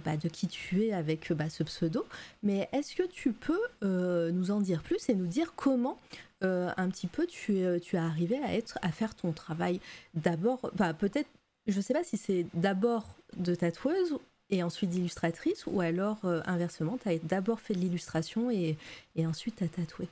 bah, 0.05 0.17
de 0.17 0.29
qui 0.29 0.47
tu 0.49 0.85
es 0.85 0.93
avec 0.93 1.33
bah, 1.33 1.49
ce 1.49 1.63
pseudo. 1.63 2.07
Mais 2.43 2.69
est-ce 2.73 2.95
que 2.95 3.07
tu 3.07 3.33
peux 3.33 3.61
nous 3.83 4.51
en 4.51 4.61
dire 4.61 4.83
plus 4.83 5.09
et 5.09 5.15
nous 5.15 5.27
dire 5.27 5.55
comment 5.57 5.99
euh, 6.43 6.71
un 6.77 6.89
petit 6.89 7.07
peu, 7.07 7.27
tu, 7.27 7.63
tu 7.83 7.97
es 7.97 7.99
arrivé 7.99 8.39
à, 8.43 8.55
être, 8.55 8.79
à 8.83 8.91
faire 8.91 9.15
ton 9.15 9.33
travail? 9.33 9.81
D'abord, 10.15 10.59
enfin 10.75 10.95
peut-être, 10.95 11.29
je 11.67 11.77
ne 11.77 11.83
sais 11.83 11.93
pas 11.93 12.05
si 12.05 12.17
c'est 12.17 12.47
d'abord 12.55 13.07
de 13.37 13.55
tatoueuse 13.55 14.19
et 14.49 14.63
ensuite 14.63 14.91
d'illustratrice, 14.91 15.65
ou 15.67 15.81
alors 15.81 16.19
euh, 16.25 16.41
inversement, 16.47 16.99
tu 16.99 17.09
as 17.09 17.19
d'abord 17.19 17.61
fait 17.61 17.75
de 17.75 17.79
l'illustration 17.79 18.51
et, 18.51 18.77
et 19.17 19.27
ensuite 19.27 19.57
tu 19.57 19.65
as 19.65 19.69
tatoué. 19.69 20.09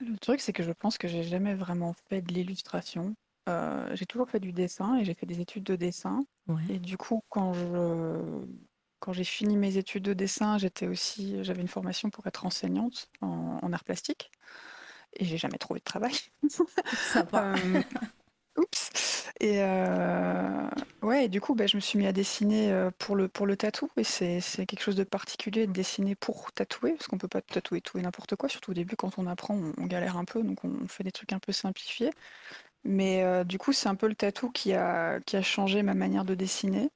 Le 0.00 0.18
truc, 0.18 0.40
c'est 0.40 0.52
que 0.52 0.62
je 0.62 0.72
pense 0.72 0.98
que 0.98 1.08
j'ai 1.08 1.22
jamais 1.22 1.54
vraiment 1.54 1.94
fait 2.10 2.20
de 2.20 2.34
l'illustration. 2.34 3.14
Euh, 3.48 3.90
j'ai 3.94 4.06
toujours 4.06 4.28
fait 4.28 4.40
du 4.40 4.52
dessin 4.52 4.96
et 4.98 5.04
j'ai 5.04 5.14
fait 5.14 5.26
des 5.26 5.40
études 5.40 5.64
de 5.64 5.76
dessin. 5.76 6.24
Et 6.70 6.78
du 6.78 6.96
coup, 6.96 7.22
quand 7.28 7.52
je 7.52 8.44
quand 9.00 9.12
j'ai 9.12 9.24
fini 9.24 9.56
mes 9.56 9.76
études 9.76 10.02
de 10.02 10.12
dessin, 10.12 10.58
j'étais 10.58 10.86
aussi 10.86 11.42
j'avais 11.42 11.60
une 11.60 11.68
formation 11.68 12.10
pour 12.10 12.26
être 12.26 12.46
enseignante 12.46 13.10
en, 13.20 13.58
en 13.62 13.72
art 13.72 13.84
plastique 13.84 14.30
et 15.14 15.24
j'ai 15.24 15.38
jamais 15.38 15.58
trouvé 15.58 15.80
de 15.80 15.84
travail. 15.84 16.14
Sympa. 17.12 17.54
Euh, 17.54 17.82
oups. 18.56 19.24
Et 19.40 19.62
euh, 19.62 20.68
ouais, 21.02 21.28
du 21.28 21.40
coup, 21.40 21.54
bah, 21.54 21.66
je 21.66 21.76
me 21.76 21.80
suis 21.80 21.98
mis 21.98 22.06
à 22.06 22.12
dessiner 22.12 22.88
pour 22.98 23.14
le, 23.14 23.28
pour 23.28 23.46
le 23.46 23.56
tatou. 23.56 23.88
Et 23.96 24.04
c'est, 24.04 24.40
quelque 24.66 24.82
chose 24.82 24.96
de 24.96 25.04
particulier 25.04 25.66
de 25.66 25.72
dessiner 25.72 26.14
pour 26.14 26.50
tatouer, 26.52 26.92
parce 26.92 27.06
qu'on 27.06 27.18
peut 27.18 27.28
pas 27.28 27.40
tatouer 27.40 27.80
tout 27.80 27.98
et 27.98 28.02
n'importe 28.02 28.34
quoi. 28.36 28.48
Surtout 28.48 28.72
au 28.72 28.74
début, 28.74 28.96
quand 28.96 29.18
on 29.18 29.26
apprend, 29.26 29.56
on, 29.78 29.86
galère 29.86 30.16
un 30.16 30.24
peu, 30.24 30.42
donc 30.42 30.64
on 30.64 30.88
fait 30.88 31.04
des 31.04 31.12
trucs 31.12 31.32
un 31.32 31.38
peu 31.38 31.52
simplifiés. 31.52 32.10
Mais 32.88 33.22
euh, 33.22 33.44
du 33.44 33.58
coup, 33.58 33.74
c'est 33.74 33.90
un 33.90 33.94
peu 33.94 34.08
le 34.08 34.14
tatou 34.14 34.50
qui 34.50 34.72
a, 34.72 35.20
changé 35.42 35.82
ma 35.82 35.92
manière 35.92 36.24
de 36.24 36.34
dessiner. 36.34 36.88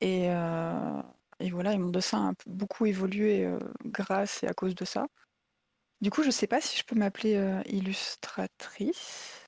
Et, 0.00 0.30
euh, 0.30 1.02
et 1.38 1.50
voilà, 1.50 1.74
et 1.74 1.78
mon 1.78 1.90
dessin 1.90 2.30
a 2.30 2.32
beaucoup 2.46 2.86
évolué 2.86 3.44
euh, 3.44 3.58
grâce 3.84 4.42
et 4.42 4.48
à 4.48 4.54
cause 4.54 4.74
de 4.74 4.86
ça. 4.86 5.06
Du 6.00 6.10
coup, 6.10 6.22
je 6.22 6.30
sais 6.30 6.46
pas 6.46 6.62
si 6.62 6.78
je 6.78 6.84
peux 6.84 6.96
m'appeler 6.96 7.34
illustratrice. 7.66 9.47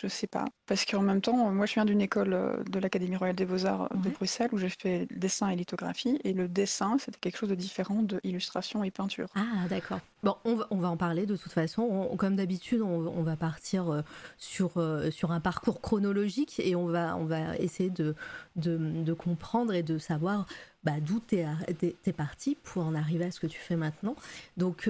Je 0.00 0.06
sais 0.06 0.28
pas. 0.28 0.44
Parce 0.66 0.84
qu'en 0.84 1.02
même 1.02 1.20
temps, 1.20 1.50
moi, 1.50 1.66
je 1.66 1.74
viens 1.74 1.84
d'une 1.84 2.00
école 2.00 2.32
euh, 2.32 2.62
de 2.70 2.78
l'Académie 2.78 3.16
royale 3.16 3.34
des 3.34 3.44
beaux-arts 3.44 3.88
de 3.96 4.10
Bruxelles 4.10 4.50
où 4.52 4.58
j'ai 4.58 4.68
fait 4.68 5.08
dessin 5.10 5.48
et 5.48 5.56
lithographie. 5.56 6.20
Et 6.22 6.32
le 6.32 6.46
dessin, 6.46 6.98
c'était 6.98 7.18
quelque 7.18 7.36
chose 7.36 7.48
de 7.48 7.56
différent 7.56 8.02
de 8.02 8.20
illustration 8.22 8.84
et 8.84 8.92
peinture. 8.92 9.26
Ah, 9.34 9.66
d'accord. 9.68 9.98
Bon, 10.22 10.36
on 10.44 10.54
va, 10.54 10.68
on 10.70 10.76
va, 10.76 10.88
en 10.88 10.96
parler 10.96 11.26
de 11.26 11.36
toute 11.36 11.50
façon. 11.50 12.14
comme 12.16 12.36
d'habitude, 12.36 12.80
on, 12.80 13.22
va 13.22 13.34
partir 13.34 13.92
euh, 13.92 14.02
sur, 14.36 14.72
euh, 14.76 15.10
sur 15.10 15.32
un 15.32 15.40
parcours 15.40 15.80
chronologique 15.80 16.60
et 16.60 16.76
on 16.76 16.86
va, 16.86 17.16
on 17.16 17.24
va 17.24 17.56
essayer 17.56 17.90
de, 17.90 18.14
de, 18.54 19.12
comprendre 19.14 19.74
et 19.74 19.82
de 19.82 19.98
savoir 19.98 20.46
bah, 20.84 21.00
d'où 21.00 21.20
tu 21.26 21.38
es, 21.38 22.12
parti 22.12 22.56
pour 22.62 22.86
en 22.86 22.94
arriver 22.94 23.24
à 23.24 23.30
ce 23.32 23.40
que 23.40 23.48
tu 23.48 23.58
fais 23.58 23.76
maintenant. 23.76 24.14
Donc, 24.56 24.88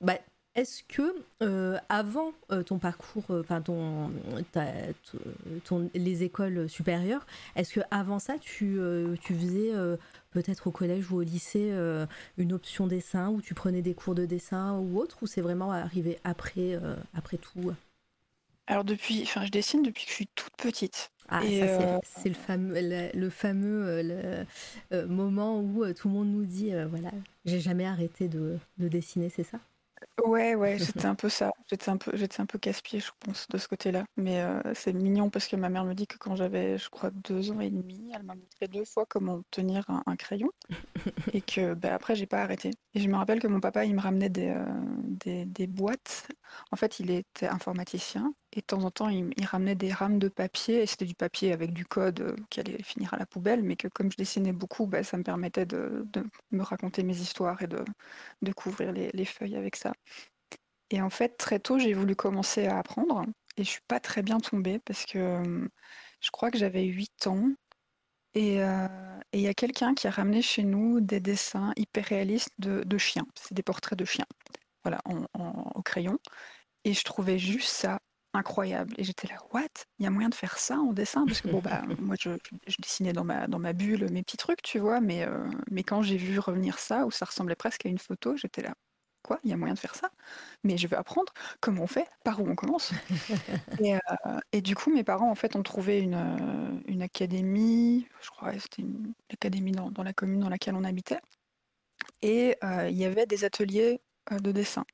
bah, 0.00 0.18
est-ce 0.54 0.84
que 0.84 1.14
euh, 1.42 1.78
avant 1.88 2.32
euh, 2.52 2.62
ton 2.62 2.78
parcours, 2.78 3.24
euh, 3.30 3.40
enfin 3.40 3.60
ton, 3.60 4.10
les 5.94 6.22
écoles 6.22 6.68
supérieures, 6.68 7.26
est-ce 7.56 7.74
que 7.74 7.80
avant 7.90 8.18
ça 8.18 8.38
tu, 8.38 8.78
tu 9.20 9.34
faisais 9.34 9.72
peut-être 10.30 10.68
au 10.68 10.70
collège 10.70 11.10
ou 11.10 11.16
au 11.16 11.22
lycée 11.22 11.72
une 12.38 12.52
option 12.52 12.86
dessin 12.86 13.30
ou 13.30 13.40
tu 13.40 13.54
prenais 13.54 13.82
des 13.82 13.94
cours 13.94 14.14
de 14.14 14.26
dessin 14.26 14.78
ou 14.78 14.98
autre 14.98 15.18
ou 15.22 15.26
c'est 15.26 15.40
vraiment 15.40 15.72
arrivé 15.72 16.18
après 16.24 16.78
après 17.14 17.38
tout? 17.38 17.72
Alors 18.66 18.84
depuis, 18.84 19.22
enfin 19.22 19.44
je 19.44 19.50
dessine 19.50 19.82
depuis 19.82 20.04
que 20.04 20.10
je 20.10 20.14
suis 20.14 20.28
toute 20.34 20.56
petite. 20.56 21.10
Ah, 21.28 21.40
ça 21.40 22.00
c'est 22.02 22.28
le 22.28 22.34
fameux, 22.34 22.74
le, 23.12 23.30
fameux 23.30 24.46
moment 25.06 25.60
où 25.60 25.92
tout 25.92 26.08
le 26.08 26.14
monde 26.14 26.28
nous 26.28 26.44
dit 26.44 26.72
voilà, 26.88 27.10
j'ai 27.44 27.60
jamais 27.60 27.86
arrêté 27.86 28.28
de 28.28 28.58
dessiner, 28.78 29.30
c'est 29.30 29.44
ça? 29.44 29.58
Ouais, 30.24 30.54
ouais, 30.54 30.78
j'étais 30.78 31.06
un 31.06 31.14
peu 31.14 31.28
ça. 31.28 31.50
J'étais 31.70 31.90
un 31.90 31.96
peu, 31.96 32.16
j'étais 32.16 32.40
un 32.40 32.46
peu 32.46 32.58
casse-pied, 32.58 33.00
je 33.00 33.10
pense, 33.20 33.48
de 33.48 33.58
ce 33.58 33.68
côté-là. 33.68 34.04
Mais 34.16 34.40
euh, 34.40 34.60
c'est 34.74 34.92
mignon 34.92 35.30
parce 35.30 35.48
que 35.48 35.56
ma 35.56 35.68
mère 35.68 35.84
me 35.84 35.94
dit 35.94 36.06
que 36.06 36.18
quand 36.18 36.36
j'avais, 36.36 36.78
je 36.78 36.88
crois, 36.90 37.10
deux 37.10 37.50
ans 37.50 37.60
et 37.60 37.70
demi, 37.70 38.12
elle 38.14 38.22
m'a 38.22 38.34
montré 38.34 38.68
deux 38.68 38.84
fois 38.84 39.06
comment 39.06 39.42
tenir 39.50 39.84
un, 39.88 40.16
crayon 40.16 40.50
et 41.32 41.40
que 41.42 41.74
bah, 41.74 41.94
après, 41.94 42.14
j'ai 42.16 42.26
pas 42.26 42.42
arrêté. 42.42 42.70
Et 42.94 43.00
je 43.00 43.08
me 43.08 43.16
rappelle 43.16 43.40
que 43.40 43.46
mon 43.48 43.60
papa, 43.60 43.84
il 43.84 43.94
me 43.94 44.00
ramenait 44.00 44.30
des, 44.30 44.48
euh, 44.48 44.64
des, 45.04 45.44
des 45.46 45.66
boîtes. 45.66 46.28
En 46.70 46.76
fait, 46.76 47.00
il 47.00 47.10
était 47.10 47.48
informaticien 47.48 48.34
et 48.54 48.60
de 48.60 48.66
temps 48.66 48.84
en 48.84 48.90
temps, 48.90 49.08
il, 49.08 49.32
ramenait 49.44 49.74
des 49.74 49.92
rames 49.92 50.18
de 50.20 50.28
papier, 50.28 50.82
et 50.82 50.86
c'était 50.86 51.04
du 51.04 51.14
papier 51.14 51.52
avec 51.52 51.72
du 51.72 51.84
code 51.84 52.20
euh, 52.20 52.36
qui 52.50 52.60
allait 52.60 52.82
finir 52.82 53.12
à 53.12 53.18
la 53.18 53.26
poubelle, 53.26 53.62
mais 53.64 53.74
que 53.74 53.88
comme 53.88 54.12
je 54.12 54.16
dessinais 54.16 54.52
beaucoup, 54.52 54.86
bah, 54.86 55.02
ça 55.02 55.16
me 55.16 55.24
permettait 55.24 55.66
de, 55.66 56.06
me 56.52 56.62
raconter 56.62 57.02
mes 57.02 57.16
histoires 57.16 57.60
et 57.62 57.66
de, 57.66 58.52
couvrir 58.52 58.92
les, 58.92 59.24
feuilles 59.24 59.56
avec 59.56 59.74
ça. 59.74 59.92
Et 60.90 61.02
en 61.02 61.10
fait, 61.10 61.36
très 61.36 61.58
tôt, 61.58 61.78
j'ai 61.78 61.94
voulu 61.94 62.14
commencer 62.14 62.66
à 62.66 62.78
apprendre, 62.78 63.24
et 63.56 63.64
je 63.64 63.70
suis 63.70 63.82
pas 63.88 63.98
très 63.98 64.22
bien 64.22 64.38
tombée, 64.38 64.78
parce 64.78 65.04
que 65.04 65.18
euh, 65.18 65.68
je 66.20 66.30
crois 66.30 66.52
que 66.52 66.58
j'avais 66.58 66.84
8 66.84 67.26
ans, 67.26 67.48
euh, 68.36 68.88
et 69.32 69.38
il 69.38 69.42
y 69.42 69.48
a 69.48 69.54
quelqu'un 69.54 69.94
qui 69.94 70.06
a 70.06 70.10
ramené 70.10 70.42
chez 70.42 70.62
nous 70.62 71.00
des 71.00 71.20
dessins 71.20 71.72
hyper 71.76 72.04
réalistes 72.04 72.54
de, 72.58 72.98
chiens. 72.98 73.26
C'est 73.34 73.54
des 73.54 73.62
portraits 73.62 73.98
de 73.98 74.04
chiens, 74.04 74.26
voilà, 74.84 75.00
au 75.74 75.82
crayon. 75.82 76.18
Et 76.84 76.94
je 76.94 77.02
trouvais 77.04 77.38
juste 77.38 77.68
ça 77.68 78.00
incroyable. 78.34 78.94
Et 78.98 79.04
j'étais 79.04 79.28
là, 79.28 79.36
what? 79.52 79.62
Il 79.98 80.04
y 80.04 80.06
a 80.06 80.10
moyen 80.10 80.28
de 80.28 80.34
faire 80.34 80.58
ça 80.58 80.76
en 80.78 80.92
dessin? 80.92 81.24
Parce 81.26 81.40
que 81.40 81.48
bon, 81.48 81.60
bah, 81.60 81.82
moi, 82.00 82.16
je, 82.20 82.30
dessinais 82.80 83.12
dans 83.12 83.24
ma, 83.24 83.46
dans 83.46 83.58
ma 83.58 83.72
bulle 83.72 84.10
mes 84.10 84.22
petits 84.22 84.36
trucs, 84.36 84.62
tu 84.62 84.78
vois, 84.78 85.00
mais, 85.00 85.26
euh, 85.26 85.48
mais 85.70 85.82
quand 85.82 86.02
j'ai 86.02 86.16
vu 86.16 86.38
revenir 86.38 86.78
ça, 86.78 87.06
où 87.06 87.10
ça 87.10 87.24
ressemblait 87.24 87.54
presque 87.54 87.86
à 87.86 87.88
une 87.88 87.98
photo, 87.98 88.36
j'étais 88.36 88.62
là, 88.62 88.74
quoi? 89.22 89.38
Il 89.44 89.50
y 89.50 89.52
a 89.52 89.56
moyen 89.56 89.74
de 89.74 89.78
faire 89.78 89.94
ça? 89.94 90.10
Mais 90.64 90.76
je 90.76 90.88
veux 90.88 90.98
apprendre 90.98 91.32
comment 91.60 91.82
on 91.82 91.86
fait, 91.86 92.08
par 92.24 92.40
où 92.40 92.48
on 92.48 92.56
commence. 92.56 92.92
et, 93.80 93.94
euh, 93.94 93.98
et, 94.52 94.60
du 94.60 94.74
coup, 94.74 94.92
mes 94.92 95.04
parents, 95.04 95.30
en 95.30 95.36
fait, 95.36 95.56
ont 95.56 95.62
trouvé 95.62 96.00
une, 96.00 96.14
euh, 96.14 96.80
une 96.86 97.02
académie, 97.02 98.06
je 98.20 98.30
crois 98.30 98.52
c'était 98.58 98.82
une 98.82 99.14
académie 99.32 99.72
dans, 99.72 99.90
dans, 99.90 100.02
la 100.02 100.12
commune 100.12 100.40
dans 100.40 100.48
laquelle 100.50 100.74
on 100.74 100.84
habitait. 100.84 101.20
Et 102.22 102.56
il 102.62 102.96
y 102.96 103.04
avait 103.04 103.26
des 103.26 103.44
ateliers 103.44 104.00
de 104.30 104.50
dessin 104.50 104.84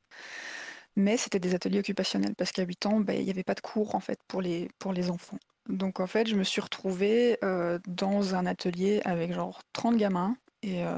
mais 1.00 1.16
c'était 1.16 1.40
des 1.40 1.54
ateliers 1.54 1.80
occupationnels 1.80 2.34
parce 2.36 2.52
qu'à 2.52 2.62
8 2.62 2.86
ans, 2.86 3.00
ben, 3.00 3.18
il 3.18 3.24
n'y 3.24 3.30
avait 3.30 3.42
pas 3.44 3.54
de 3.54 3.60
cours 3.60 3.94
en 3.94 4.00
fait 4.00 4.20
pour 4.28 4.42
les, 4.42 4.68
pour 4.78 4.92
les 4.92 5.10
enfants. 5.10 5.38
Donc 5.68 6.00
en 6.00 6.06
fait, 6.06 6.28
je 6.28 6.36
me 6.36 6.44
suis 6.44 6.60
retrouvée 6.60 7.38
euh, 7.44 7.78
dans 7.86 8.34
un 8.34 8.46
atelier 8.46 9.00
avec 9.04 9.32
genre 9.32 9.62
30 9.72 9.96
gamins 9.96 10.36
et 10.62 10.84
euh, 10.84 10.96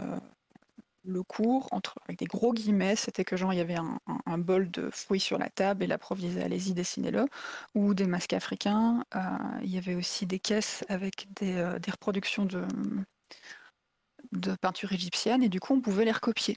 le 1.04 1.23
cours, 1.23 1.68
entre, 1.73 1.99
avec 2.04 2.18
des 2.18 2.26
gros 2.26 2.52
guillemets, 2.52 2.97
c'était 2.97 3.25
que 3.25 3.37
genre 3.37 3.52
il 3.52 3.56
y 3.56 3.61
avait 3.61 3.76
un, 3.76 4.38
bol 4.38 4.71
de 4.71 4.88
fruits 4.90 5.21
sur 5.21 5.38
la 5.38 5.50
table 5.50 5.82
et 5.82 5.87
la 5.87 5.99
prof 5.99 6.18
allez-y 6.42 6.75
dessinez-le, 6.75 7.26
ou 7.75 7.94
des 7.94 8.06
masques 8.06 8.32
africains. 8.32 9.04
Euh, 9.14 9.21
il 9.62 9.71
y 9.71 9.78
avait 9.78 9.94
aussi 9.94 10.26
des 10.26 10.38
caisses 10.38 10.85
avec 10.88 11.26
des, 11.35 11.54
des 11.80 11.90
reproductions 11.90 12.44
de, 12.44 12.64
de 14.32 14.54
peinture 14.54 14.92
égyptienne 14.92 15.42
et 15.42 15.49
du 15.49 15.61
coup 15.61 15.75
on 15.75 15.80
pouvait 15.80 16.04
les 16.04 16.12
recopier. 16.12 16.56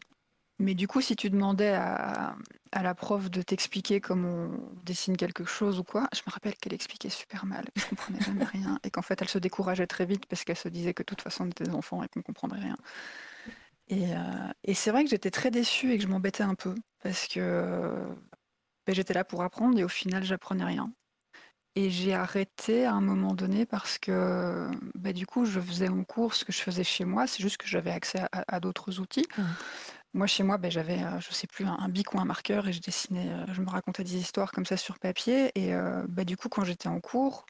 Mais 0.57 0.73
du 0.73 0.87
coup, 0.87 1.01
si 1.01 1.15
tu 1.15 1.29
demandais 1.29 1.73
à, 1.73 2.35
la 2.71 2.95
prof 2.95 3.29
de 3.29 3.41
t'expliquer 3.41 3.99
comment 3.99 4.29
on 4.29 4.69
dessine 4.83 5.17
quelque 5.17 5.45
chose 5.45 5.79
ou 5.79 5.83
quoi, 5.83 6.07
je 6.13 6.21
me 6.25 6.31
rappelle 6.31 6.55
qu'elle 6.55 6.73
expliquait 6.73 7.09
super 7.09 7.45
mal, 7.45 7.65
je 7.75 7.85
comprenais 7.85 8.19
jamais 8.21 8.43
rien, 8.43 8.79
et 8.83 8.91
qu'en 8.91 9.01
fait 9.01 9.21
elle 9.21 9.29
se 9.29 9.37
décourageait 9.37 9.87
très 9.87 10.05
vite 10.05 10.25
parce 10.25 10.43
qu'elle 10.43 10.57
se 10.57 10.67
disait 10.69 10.93
que 10.93 11.01
de 11.01 11.05
toute 11.05 11.21
façon 11.21 11.45
on 11.45 11.47
était 11.47 11.63
des 11.63 11.73
enfants 11.73 12.03
et 12.03 12.07
qu'on 12.09 12.19
ne 12.19 12.23
comprendrait 12.23 12.59
rien. 12.59 12.75
Et, 13.87 14.73
c'est 14.73 14.91
vrai 14.91 15.03
que 15.03 15.09
j'étais 15.09 15.31
très 15.31 15.51
déçue 15.51 15.91
et 15.91 15.97
que 15.97 16.03
je 16.03 16.07
m'embêtais 16.07 16.43
un 16.43 16.55
peu 16.55 16.75
parce 17.03 17.27
que 17.27 17.93
ben, 18.87 18.95
j'étais 18.95 19.13
là 19.13 19.23
pour 19.23 19.41
apprendre 19.43 19.77
et 19.79 19.83
au 19.83 19.89
final 19.89 20.23
j'apprenais 20.23 20.65
rien. 20.65 20.91
Et 21.77 21.89
j'ai 21.89 22.13
arrêté 22.13 22.85
à 22.85 22.93
un 22.93 23.01
moment 23.01 23.33
donné 23.33 23.65
parce 23.65 23.97
que 23.97 24.69
ben, 24.95 25.13
du 25.13 25.27
coup 25.27 25.45
je 25.45 25.59
faisais 25.59 25.89
en 25.89 26.03
cours 26.03 26.33
ce 26.33 26.45
que 26.45 26.51
je 26.51 26.61
faisais 26.61 26.83
chez 26.83 27.05
moi, 27.05 27.27
c'est 27.27 27.43
juste 27.43 27.57
que 27.57 27.67
j'avais 27.67 27.91
accès 27.91 28.21
à, 28.31 28.59
d'autres 28.59 28.99
outils. 28.99 29.27
Moi, 30.15 30.27
chez 30.27 30.43
moi, 30.43 30.57
ben, 30.57 30.71
j'avais, 30.71 31.03
euh, 31.03 31.19
je 31.19 31.33
sais 31.33 31.45
plus, 31.45 31.65
un, 31.65 31.89
bic 31.89 32.13
ou 32.13 32.19
un 32.21 32.25
marqueur 32.25 32.69
et 32.69 32.73
je 32.73 32.79
dessinais, 32.79 33.29
euh, 33.29 33.45
je 33.53 33.61
me 33.61 33.69
racontais 33.69 34.05
des 34.05 34.15
histoires 34.15 34.53
comme 34.53 34.65
ça 34.65 34.77
sur 34.77 34.97
papier. 34.97 35.51
Et 35.55 35.73
euh, 35.73 36.05
ben, 36.07 36.23
du 36.23 36.37
coup, 36.37 36.47
quand 36.47 36.63
j'étais 36.63 36.87
en 36.87 37.01
cours, 37.01 37.45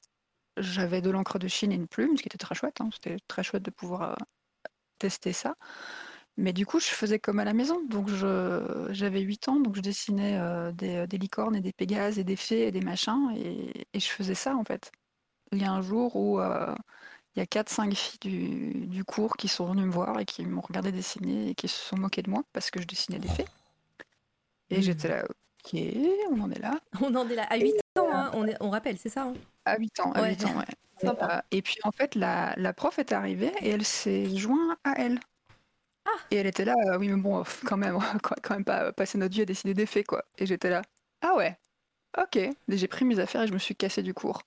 j'avais 0.57 1.01
de 1.01 1.11
l'encre 1.11 1.37
de 1.39 1.47
Chine 1.47 1.71
et 1.71 1.75
une 1.75 1.87
plume, 1.87 2.17
ce 2.17 2.23
qui 2.23 2.27
était 2.27 2.39
très 2.39 2.55
chouette. 2.55 2.81
Hein. 2.81 2.89
C'était 2.91 3.17
très 3.27 3.43
chouette 3.43 3.61
de 3.63 3.69
pouvoir 3.71 4.17
tester 4.99 5.33
ça. 5.33 5.55
Mais 6.37 6.53
du 6.53 6.65
coup, 6.65 6.79
je 6.79 6.87
faisais 6.87 7.19
comme 7.19 7.39
à 7.39 7.45
la 7.45 7.53
maison. 7.53 7.83
Donc, 7.87 8.09
j'avais 8.09 9.21
8 9.21 9.49
ans, 9.49 9.59
donc 9.59 9.75
je 9.75 9.81
dessinais 9.81 10.39
des, 10.73 11.07
licornes 11.17 11.55
et 11.55 11.61
des 11.61 11.73
pégases 11.73 12.19
et 12.19 12.23
des 12.25 12.35
fées 12.35 12.67
et 12.67 12.71
des 12.71 12.81
machins. 12.81 13.31
Et, 13.37 13.99
je 13.99 14.07
faisais 14.07 14.35
ça, 14.35 14.55
en 14.55 14.63
fait. 14.63 14.91
Il 15.51 15.61
y 15.61 15.65
a 15.65 15.71
un 15.71 15.81
jour 15.81 16.15
où 16.15 16.39
il 17.35 17.39
y 17.39 17.41
a 17.41 17.45
4-5 17.45 17.93
filles 17.93 18.87
du, 18.87 19.03
cours 19.03 19.35
qui 19.35 19.47
sont 19.47 19.65
venues 19.65 19.85
me 19.85 19.91
voir 19.91 20.19
et 20.19 20.25
qui 20.25 20.45
m'ont 20.45 20.61
regardé 20.61 20.91
dessiner 20.91 21.49
et 21.49 21.55
qui 21.55 21.67
se 21.67 21.77
sont 21.77 21.97
moquées 21.97 22.21
de 22.21 22.29
moi 22.29 22.43
parce 22.53 22.71
que 22.71 22.81
je 22.81 22.87
dessinais 22.87 23.19
des 23.19 23.27
fées. 23.27 23.45
Et 24.69 24.79
hmm. 24.79 24.81
j'étais 24.81 25.07
là, 25.09 25.25
ok, 25.25 25.81
on 26.31 26.41
en 26.41 26.51
est 26.51 26.59
là. 26.59 26.79
On 27.01 27.13
en 27.15 27.27
est 27.27 27.35
là. 27.35 27.43
À 27.49 27.57
8 27.57 27.73
ans, 27.99 28.09
hein, 28.11 28.31
on, 28.33 28.47
on, 28.61 28.69
rappelle, 28.69 28.97
c'est 28.97 29.09
ça 29.09 29.23
hein? 29.23 29.33
À 29.65 29.77
8 29.77 29.99
ans, 29.99 30.11
à 30.13 30.27
8 30.27 30.45
ans, 30.45 30.57
ouais. 30.57 30.65
Euh, 31.03 31.41
et, 31.51 31.61
puis 31.61 31.75
en 31.83 31.91
fait, 31.91 32.15
la, 32.15 32.55
prof 32.73 32.97
est 32.99 33.11
arrivée 33.11 33.51
et 33.59 33.69
elle 33.69 33.85
s'est 33.85 34.33
jointe 34.35 34.77
à 34.83 34.93
elle. 34.97 35.19
Ah. 36.05 36.09
Et 36.31 36.37
elle 36.37 36.47
était 36.47 36.65
là, 36.65 36.73
euh, 36.87 36.97
oui, 36.97 37.09
mais 37.09 37.17
bon, 37.17 37.43
quand 37.65 37.77
même, 37.77 37.99
quand 38.23 38.51
même 38.51 38.63
pas 38.63 38.91
passer 38.93 39.17
notre 39.17 39.33
vie 39.33 39.41
à 39.41 39.45
dessiner 39.45 39.73
des 39.73 39.85
fées, 39.85 40.03
quoi. 40.03 40.23
Et 40.37 40.45
j'étais 40.45 40.69
là, 40.69 40.83
ah 41.21 41.35
ouais, 41.35 41.57
ok. 42.17 42.39
J'ai 42.69 42.87
pris 42.87 43.05
mes 43.05 43.19
affaires 43.19 43.41
et 43.41 43.47
je 43.47 43.53
me 43.53 43.57
suis 43.57 43.75
cassée 43.75 44.03
du 44.03 44.13
cours. 44.13 44.43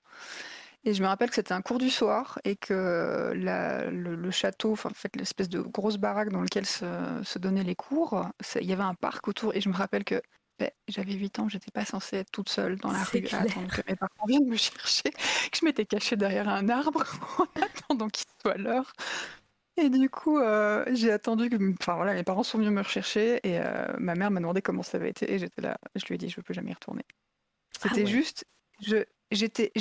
Et 0.85 0.93
je 0.93 1.01
me 1.03 1.07
rappelle 1.07 1.29
que 1.29 1.35
c'était 1.35 1.53
un 1.53 1.61
cours 1.61 1.77
du 1.77 1.89
soir 1.89 2.39
et 2.45 2.55
que 2.55 3.33
le, 3.35 4.31
château, 4.31 4.71
enfin, 4.71 4.89
en 4.89 4.93
fait, 4.93 5.13
l'espèce 5.15 5.49
de 5.49 5.59
grosse 5.59 5.97
baraque 5.97 6.29
dans 6.29 6.41
laquelle 6.41 6.65
se, 6.65 7.37
donnaient 7.37 7.63
les 7.63 7.75
cours, 7.75 8.25
il 8.55 8.65
y 8.65 8.73
avait 8.73 8.83
un 8.83 8.93
parc 8.93 9.27
autour. 9.27 9.53
Et 9.55 9.61
je 9.61 9.69
me 9.69 9.73
rappelle 9.73 10.05
que 10.05 10.21
ben, 10.57 10.69
j'avais 10.87 11.13
8 11.13 11.39
ans, 11.39 11.49
j'étais 11.49 11.71
pas 11.71 11.85
censée 11.85 12.17
être 12.17 12.31
toute 12.31 12.49
seule 12.49 12.77
dans 12.77 12.91
la 12.91 13.03
rue 13.03 13.25
à 13.31 13.41
attendre 13.41 13.73
que 13.73 13.81
mes 13.89 13.95
parents 13.95 14.25
viennent 14.27 14.47
me 14.47 14.57
chercher, 14.57 15.09
que 15.11 15.57
je 15.57 15.65
m'étais 15.65 15.85
cachée 15.85 16.17
derrière 16.17 16.49
un 16.49 16.67
arbre 16.67 17.03
en 17.39 17.61
attendant 17.61 18.09
qu'il 18.09 18.25
soit 18.41 18.57
l'heure. 18.57 18.91
Et 19.77 19.89
du 19.89 20.09
coup, 20.09 20.37
euh, 20.37 20.83
j'ai 20.91 21.11
attendu 21.11 21.49
que, 21.49 21.55
enfin 21.79 21.95
voilà, 21.95 22.13
mes 22.13 22.23
parents 22.23 22.43
sont 22.43 22.57
venus 22.57 22.71
me 22.71 22.81
rechercher 22.81 23.39
et 23.43 23.59
euh, 23.59 23.85
ma 23.97 24.15
mère 24.15 24.31
m'a 24.31 24.41
demandé 24.41 24.61
comment 24.61 24.83
ça 24.83 24.97
avait 24.97 25.09
été 25.09 25.31
et 25.31 25.39
j'étais 25.39 25.61
là, 25.61 25.77
je 25.95 26.05
lui 26.07 26.15
ai 26.15 26.17
dit 26.17 26.29
je 26.29 26.35
veux 26.35 26.43
plus 26.43 26.53
jamais 26.53 26.71
y 26.71 26.73
retourner. 26.73 27.05
Ah 27.81 27.87
C'était 27.87 28.05
juste, 28.05 28.43
je, 28.81 29.05
j'étais, 29.31 29.71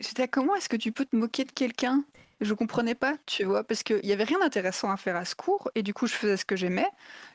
j'étais 0.00 0.28
comment 0.28 0.54
est-ce 0.54 0.68
que 0.68 0.76
tu 0.76 0.92
peux 0.92 1.04
te 1.04 1.16
moquer 1.16 1.44
de 1.44 1.52
quelqu'un? 1.52 2.04
Je 2.40 2.54
comprenais 2.54 2.94
pas, 2.94 3.16
tu 3.26 3.44
vois, 3.44 3.64
parce 3.64 3.82
qu'il 3.82 4.04
y 4.04 4.12
avait 4.12 4.24
rien 4.24 4.38
d'intéressant 4.38 4.90
à 4.90 4.96
faire 4.96 5.14
à 5.14 5.26
ce 5.26 5.34
cours, 5.34 5.70
et 5.74 5.82
du 5.82 5.92
coup, 5.92 6.06
je 6.06 6.14
faisais 6.14 6.38
ce 6.38 6.46
que 6.46 6.56
j'aimais, 6.56 6.88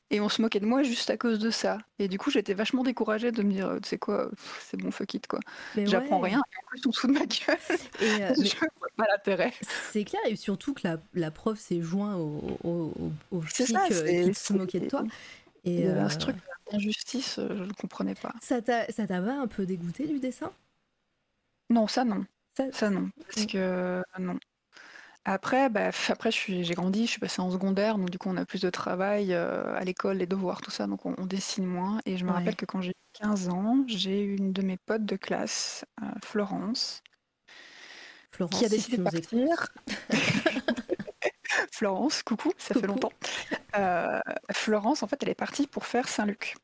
et 0.09 0.19
on 0.19 0.29
se 0.29 0.41
moquait 0.41 0.59
de 0.59 0.65
moi 0.65 0.81
juste 0.81 1.11
à 1.11 1.17
cause 1.17 1.37
de 1.37 1.51
ça. 1.51 1.77
Et 1.99 2.07
du 2.07 2.17
coup, 2.17 2.31
j'étais 2.31 2.55
vachement 2.55 2.81
découragée 2.81 3.31
de 3.31 3.43
me 3.43 3.51
dire, 3.51 3.77
tu 3.83 3.89
sais 3.89 3.99
quoi, 3.99 4.31
c'est 4.61 4.77
bon, 4.77 4.89
fuck 4.89 5.13
it, 5.13 5.27
quoi. 5.27 5.39
J'apprends 5.77 6.19
rien, 6.19 6.39
et 6.39 6.57
en 6.63 6.67
plus, 6.67 6.81
on 6.87 6.91
se 6.91 7.05
de 7.05 7.11
ma 7.11 7.19
gueule. 7.19 7.57
Et 8.01 8.23
euh, 8.23 8.33
je 8.43 8.57
vois 8.57 8.87
pas 8.97 9.05
l'intérêt. 9.11 9.53
C'est 9.91 10.03
clair, 10.05 10.21
et 10.27 10.35
surtout 10.35 10.73
que 10.73 10.81
la, 10.87 10.97
la 11.13 11.29
prof 11.29 11.59
s'est 11.59 11.81
joint 11.81 12.15
au, 12.15 12.57
au, 12.63 13.11
au, 13.29 13.41
flic 13.41 13.67
qui 13.67 14.33
se 14.33 14.53
moquait 14.53 14.79
de 14.79 14.87
toi. 14.87 15.03
Et 15.65 15.87
euh, 15.87 16.09
ce 16.09 16.17
truc 16.17 16.35
d'injustice, 16.71 17.39
euh, 17.39 17.47
je 17.57 17.63
ne 17.63 17.73
comprenais 17.73 18.15
pas. 18.15 18.33
Ça 18.39 18.61
t'avait 18.61 19.31
un 19.31 19.47
peu 19.47 19.65
dégoûté 19.65 20.07
du 20.07 20.19
dessin? 20.19 20.51
Non, 21.69 21.87
ça 21.87 22.05
non. 22.05 22.25
Ça, 22.71 22.89
non. 22.89 23.09
Parce 23.27 23.45
que 23.45 24.01
non. 24.19 24.39
Après, 25.27 25.69
bah, 25.69 25.89
après 26.09 26.29
j'ai 26.31 26.73
grandi, 26.75 27.07
je 27.07 27.11
suis 27.11 27.19
passée 27.19 27.41
en 27.41 27.49
secondaire, 27.49 27.97
donc 27.97 28.11
du 28.11 28.19
coup 28.19 28.29
on 28.29 28.37
a 28.37 28.45
plus 28.45 28.61
de 28.61 28.69
travail 28.69 29.33
à 29.33 29.83
l'école, 29.83 30.17
les 30.17 30.27
devoirs, 30.27 30.61
tout 30.61 30.69
ça, 30.69 30.85
donc 30.85 31.03
on, 31.05 31.25
dessine 31.25 31.65
moins. 31.65 31.99
Et 32.05 32.15
je 32.15 32.25
me 32.25 32.31
rappelle 32.31 32.55
que 32.55 32.65
quand 32.65 32.81
j'ai 32.81 32.93
15 33.13 33.49
ans, 33.49 33.83
j'ai 33.87 34.21
une 34.21 34.53
de 34.53 34.61
mes 34.61 34.77
potes 34.77 35.05
de 35.05 35.15
classe, 35.15 35.83
Florence, 36.23 37.01
Florence, 38.31 38.59
qui 38.59 38.65
a 38.65 38.69
décidé 38.69 38.97
de 38.97 39.03
partir. 39.03 39.73
Florence, 41.71 42.21
coucou, 42.21 42.51
ça 42.57 42.75
fait 42.75 42.85
longtemps. 42.85 43.11
Florence, 44.51 45.01
en 45.01 45.07
fait, 45.07 45.23
elle 45.23 45.29
est 45.29 45.35
partie 45.35 45.65
pour 45.65 45.87
faire 45.87 46.07
Saint-Luc. 46.07 46.55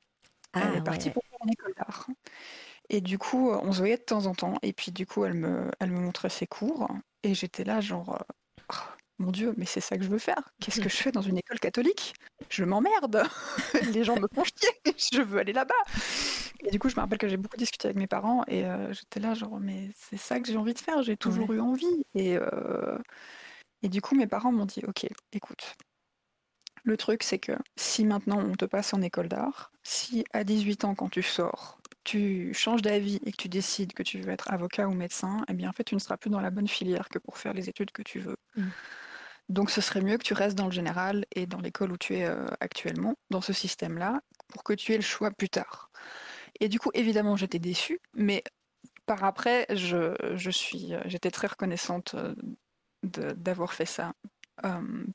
elle 0.54 0.62
est 0.62 0.78
ah 0.78 0.82
partie 0.82 1.10
pour 1.10 1.24
faire 1.24 1.40
une 1.44 1.52
école 1.52 1.74
d'art. 1.78 2.06
Et 2.92 3.02
du 3.02 3.18
coup, 3.18 3.50
on 3.50 3.72
se 3.72 3.80
voyait 3.80 3.98
de 3.98 4.04
temps 4.04 4.28
en 4.28 4.36
temps. 4.36 4.54
Et 4.62 4.74
puis, 4.74 4.92
du 4.92 5.08
coup, 5.08 5.26
elle 5.26 5.34
me, 5.34 5.72
elle 5.80 5.92
me 5.92 6.00
montrait 6.00 6.30
ses 6.30 6.46
cours. 6.46 6.88
Et 7.24 7.34
j'étais 7.34 7.64
là, 7.64 7.82
genre, 7.82 8.20
Oh, 8.72 8.76
mon 9.20 9.32
Dieu, 9.32 9.54
mais 9.58 9.66
c'est 9.66 9.82
ça 9.82 9.98
que 9.98 10.04
je 10.04 10.10
veux 10.10 10.18
faire. 10.18 10.50
Qu'est-ce 10.60 10.82
que 10.82 10.90
je 10.90 10.96
fais 10.96 11.12
dans 11.12 11.22
une 11.22 11.38
école 11.38 11.60
catholique? 11.60 12.14
Je 12.50 12.64
m'emmerde. 12.64 13.24
Les 13.94 14.04
gens 14.04 14.20
me 14.20 14.28
font 14.34 14.44
chier. 14.44 14.70
Je 15.14 15.22
veux 15.22 15.40
aller 15.40 15.54
là-bas. 15.54 15.74
Et 16.64 16.72
du 16.72 16.80
coup, 16.80 16.90
je 16.90 16.96
me 16.96 17.02
rappelle 17.02 17.18
que 17.18 17.28
j'ai 17.28 17.38
beaucoup 17.38 17.58
discuté 17.58 17.88
avec 17.88 17.98
mes 17.98 18.06
parents 18.06 18.44
et 18.48 18.66
euh, 18.66 18.94
j'étais 18.94 19.20
là, 19.20 19.34
genre, 19.34 19.60
mais 19.60 19.90
c'est 19.96 20.18
ça 20.18 20.40
que 20.40 20.48
j'ai 20.48 20.58
envie 20.58 20.76
de 20.76 20.80
faire. 20.80 21.02
J'ai 21.02 21.18
toujours 21.18 21.52
eu 21.54 21.60
envie. 21.60 22.06
Et, 22.14 22.38
euh, 22.38 23.00
et 23.82 23.90
du 23.90 24.00
coup, 24.00 24.16
mes 24.16 24.28
parents 24.28 24.52
m'ont 24.52 24.66
dit, 24.66 24.84
ok, 24.88 25.08
écoute. 25.32 25.76
Le 26.84 26.98
truc, 26.98 27.24
c'est 27.24 27.40
que 27.40 27.54
si 27.78 28.06
maintenant 28.06 28.40
on 28.40 28.54
te 28.54 28.66
passe 28.66 28.94
en 28.94 29.02
école 29.02 29.28
d'art, 29.28 29.72
si 29.84 30.24
à 30.34 30.44
18 30.44 30.86
ans, 30.86 30.94
quand 30.94 31.10
tu 31.10 31.24
sors, 31.24 31.80
tu 32.04 32.54
changes 32.54 32.82
d'avis 32.82 33.20
et 33.26 33.32
que 33.32 33.38
tu 33.38 33.50
décides 33.50 33.94
que 33.94 34.04
tu 34.04 34.20
veux 34.20 34.32
être 34.32 34.52
avocat 34.52 34.88
ou 34.88 34.94
médecin, 34.94 35.44
eh 35.48 35.54
bien 35.54 35.70
en 35.70 35.74
fait 35.74 35.84
tu 35.84 35.96
ne 35.96 36.00
seras 36.00 36.18
plus 36.18 36.30
dans 36.30 36.42
la 36.42 36.50
bonne 36.50 36.68
filière 36.68 37.10
que 37.10 37.20
pour 37.20 37.38
faire 37.38 37.54
les 37.54 37.70
études 37.70 37.92
que 37.92 38.02
tu 38.02 38.20
veux. 38.20 38.38
Mmh. 38.56 38.64
Donc 39.50 39.70
ce 39.70 39.82
serait 39.82 40.02
mieux 40.02 40.18
que 40.18 40.24
tu 40.24 40.34
restes 40.34 40.58
dans 40.58 40.66
le 40.66 40.72
général 40.72 41.26
et 41.36 41.46
dans 41.46 41.60
l'école 41.60 41.92
où 41.92 41.98
tu 41.98 42.16
es 42.16 42.26
euh, 42.26 42.46
actuellement, 42.62 43.16
dans 43.30 43.42
ce 43.42 43.54
système-là, 43.54 44.22
pour 44.48 44.64
que 44.64 44.74
tu 44.74 44.94
aies 44.94 44.98
le 44.98 45.04
choix 45.04 45.30
plus 45.32 45.50
tard. 45.50 45.92
Et 46.60 46.70
du 46.70 46.80
coup, 46.80 46.90
évidemment, 46.94 47.36
j'étais 47.36 47.60
déçue, 47.60 48.00
mais 48.14 48.44
par 49.06 49.24
après, 49.24 49.66
je, 49.70 50.16
je 50.36 50.52
suis, 50.52 50.94
euh, 50.94 51.02
j'étais 51.06 51.32
très 51.32 51.48
reconnaissante 51.48 52.16
euh, 52.16 52.34
d'avoir 53.04 53.74
fait 53.74 53.86
ça 53.86 54.14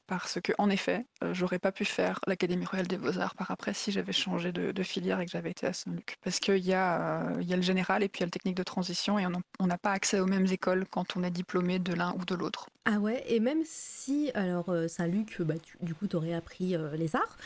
parce 0.06 0.40
que, 0.40 0.52
en 0.58 0.70
effet, 0.70 1.06
j'aurais 1.32 1.58
pas 1.58 1.72
pu 1.72 1.84
faire 1.84 2.20
l'Académie 2.26 2.64
royale 2.64 2.86
des 2.86 2.96
beaux-arts 2.96 3.34
par 3.34 3.50
après 3.50 3.74
si 3.74 3.92
j'avais 3.92 4.12
changé 4.12 4.52
de, 4.52 4.82
filière 4.82 5.20
et 5.20 5.26
que 5.26 5.30
j'avais 5.30 5.50
été 5.50 5.66
à 5.66 5.72
Saint-Luc. 5.72 6.16
Parce 6.22 6.40
qu'il 6.40 6.64
y, 6.64 6.72
a, 6.72 7.32
il 7.40 7.48
y 7.48 7.52
a 7.52 7.56
le 7.56 7.62
général 7.62 8.02
et 8.02 8.08
puis 8.08 8.20
il 8.20 8.22
y 8.22 8.24
a 8.24 8.26
le 8.26 8.30
technique 8.30 8.56
de 8.56 8.62
transition 8.62 9.18
et 9.18 9.26
on 9.58 9.66
n'a 9.66 9.78
pas 9.78 9.92
accès 9.92 10.20
aux 10.20 10.26
mêmes 10.26 10.46
écoles 10.46 10.84
quand 10.90 11.16
on 11.16 11.22
est 11.22 11.30
diplômé 11.30 11.78
de 11.78 11.92
l'un 11.92 12.14
ou 12.14 12.24
de 12.24 12.34
l'autre. 12.34 12.68
Ah 12.84 12.98
ouais, 12.98 13.24
et 13.28 13.40
même 13.40 13.62
si, 13.64 14.30
alors 14.34 14.72
Saint-Luc, 14.88 15.40
bah, 15.42 15.54
du 15.80 15.94
coup, 15.94 16.06
tu 16.06 16.16
aurais 16.16 16.34
appris 16.34 16.76
les 16.94 17.16
arts. 17.16 17.36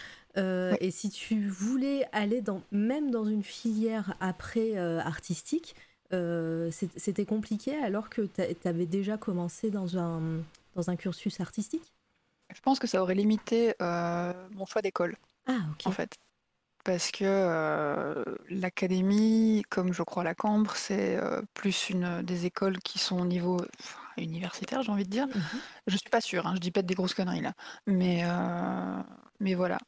Et 0.80 0.90
si 0.90 1.10
tu 1.10 1.48
voulais 1.48 2.06
aller 2.12 2.40
dans, 2.40 2.62
même 2.70 3.10
dans 3.10 3.24
une 3.24 3.42
filière 3.42 4.14
après 4.20 4.76
artistique, 4.76 5.74
c'était 6.10 7.26
compliqué 7.26 7.76
alors 7.76 8.08
que 8.10 8.22
tu 8.22 8.68
avais 8.68 8.86
déjà 8.86 9.16
commencé 9.16 9.70
dans 9.70 9.98
un, 9.98 10.20
dans 10.74 10.90
un 10.90 10.96
cursus 10.96 11.40
artistique 11.40 11.94
Je 12.54 12.60
pense 12.60 12.78
que 12.78 12.86
ça 12.86 13.02
aurait 13.02 13.14
limité 13.14 13.74
euh, 13.80 14.32
mon 14.52 14.66
choix 14.66 14.82
d'école. 14.82 15.16
Ah, 15.46 15.58
ok. 15.72 15.86
En 15.86 15.90
fait. 15.92 16.16
Parce 16.82 17.10
que 17.10 17.24
euh, 17.24 18.24
l'académie, 18.48 19.62
comme 19.68 19.92
je 19.92 20.02
crois 20.02 20.24
la 20.24 20.34
Cambre, 20.34 20.74
c'est 20.76 21.16
euh, 21.16 21.42
plus 21.52 21.90
une 21.90 22.22
des 22.22 22.46
écoles 22.46 22.78
qui 22.78 22.98
sont 22.98 23.20
au 23.20 23.26
niveau 23.26 23.58
universitaire, 24.16 24.82
j'ai 24.82 24.90
envie 24.90 25.04
de 25.04 25.10
dire. 25.10 25.26
Je 25.30 25.38
mhm. 25.38 25.44
Je 25.88 25.96
suis 25.96 26.10
pas 26.10 26.22
sûre, 26.22 26.46
hein, 26.46 26.54
je 26.54 26.60
dis 26.60 26.70
pas 26.70 26.82
des 26.82 26.94
grosses 26.94 27.14
conneries 27.14 27.42
là. 27.42 27.52
Mais, 27.86 28.24
mais 29.40 29.54
voilà. 29.54 29.78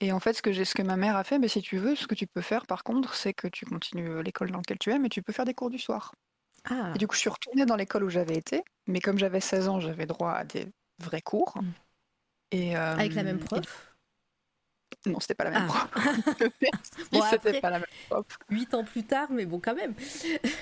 Et 0.00 0.12
en 0.12 0.20
fait, 0.20 0.34
ce 0.34 0.42
que, 0.42 0.52
ce 0.52 0.74
que 0.74 0.82
ma 0.82 0.98
mère 0.98 1.16
a 1.16 1.24
fait, 1.24 1.38
mais 1.38 1.48
si 1.48 1.62
tu 1.62 1.78
veux, 1.78 1.96
ce 1.96 2.06
que 2.06 2.14
tu 2.14 2.26
peux 2.26 2.42
faire 2.42 2.66
par 2.66 2.84
contre, 2.84 3.14
c'est 3.14 3.32
que 3.32 3.48
tu 3.48 3.64
continues 3.64 4.22
l'école 4.22 4.50
dans 4.50 4.58
laquelle 4.58 4.78
tu 4.78 4.90
es, 4.90 4.98
mais 4.98 5.08
tu 5.08 5.22
peux 5.22 5.32
faire 5.32 5.46
des 5.46 5.54
cours 5.54 5.70
du 5.70 5.78
soir. 5.78 6.12
Ah. 6.70 6.92
Et 6.94 6.98
du 6.98 7.06
coup, 7.06 7.14
je 7.14 7.20
suis 7.20 7.30
retournée 7.30 7.66
dans 7.66 7.76
l'école 7.76 8.04
où 8.04 8.10
j'avais 8.10 8.36
été, 8.36 8.62
mais 8.86 9.00
comme 9.00 9.18
j'avais 9.18 9.40
16 9.40 9.68
ans, 9.68 9.80
j'avais 9.80 10.06
droit 10.06 10.32
à 10.32 10.44
des 10.44 10.66
vrais 10.98 11.22
cours. 11.22 11.56
Mm. 11.60 11.70
Et, 12.52 12.76
euh, 12.76 12.94
Avec 12.94 13.14
la 13.14 13.22
même 13.22 13.38
prof 13.38 13.94
Non, 15.06 15.20
c'était 15.20 15.34
pas 15.34 15.44
la 15.44 15.50
même 15.50 15.68
ah. 15.70 15.88
prof. 15.88 16.38
c'était 17.30 17.60
pas 17.60 17.70
la 17.70 17.78
même 17.78 17.88
prof. 18.08 18.26
8 18.50 18.74
ans 18.74 18.84
plus 18.84 19.04
tard, 19.04 19.28
mais 19.30 19.46
bon, 19.46 19.60
quand 19.60 19.74
même. 19.74 19.94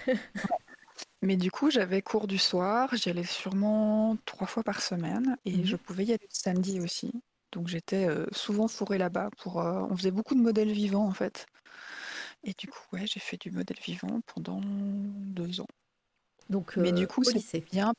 mais 1.23 1.37
du 1.37 1.51
coup, 1.51 1.71
j'avais 1.71 2.03
cours 2.03 2.27
du 2.27 2.39
soir, 2.39 2.95
j'y 2.95 3.11
allais 3.11 3.25
sûrement 3.25 4.17
trois 4.25 4.47
fois 4.47 4.63
par 4.63 4.83
semaine, 4.83 5.37
et 5.45 5.53
mm-hmm. 5.53 5.67
je 5.67 5.77
pouvais 5.77 6.05
y 6.05 6.13
aller 6.13 6.27
le 6.29 6.37
samedi 6.37 6.81
aussi. 6.81 7.13
Donc 7.55 7.69
j'étais 7.69 8.09
euh, 8.09 8.27
souvent 8.33 8.67
fourrée 8.69 8.99
là-bas. 8.99 9.31
Pour, 9.39 9.61
euh, 9.61 9.87
on 9.89 9.97
faisait 9.97 10.11
beaucoup 10.11 10.35
de 10.35 10.41
modèles 10.41 10.73
vivants 10.73 11.07
en 11.07 11.13
fait. 11.13 11.47
Et 12.43 12.53
du 12.53 12.67
coup, 12.67 12.81
ouais, 12.93 13.07
j'ai 13.07 13.21
fait 13.21 13.41
du 13.41 13.51
modèle 13.51 13.79
vivant 13.83 14.21
pendant 14.27 14.61
deux 14.63 15.61
ans. 15.61 15.69
Donc, 16.51 16.77
Mais 16.77 16.93
du 16.93 17.07
coup, 17.07 17.23
c'est 17.25 17.61
bien. 17.61 17.93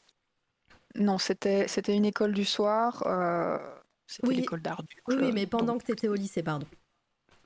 Non, 0.96 1.18
c'était 1.18 1.68
une 1.90 2.06
école 2.06 2.34
du 2.34 2.46
soir. 2.46 3.04
Euh, 3.06 3.58
c'était 4.08 4.28
oui. 4.28 4.36
l'école 4.38 4.62
d'art. 4.62 4.82
Oui, 5.08 5.16
oui, 5.20 5.32
mais 5.34 5.46
pendant 5.46 5.78
que 5.78 5.84
tu 5.84 5.92
étais 5.92 6.08
au 6.08 6.16
lycée, 6.16 6.44
pardon. 6.44 6.68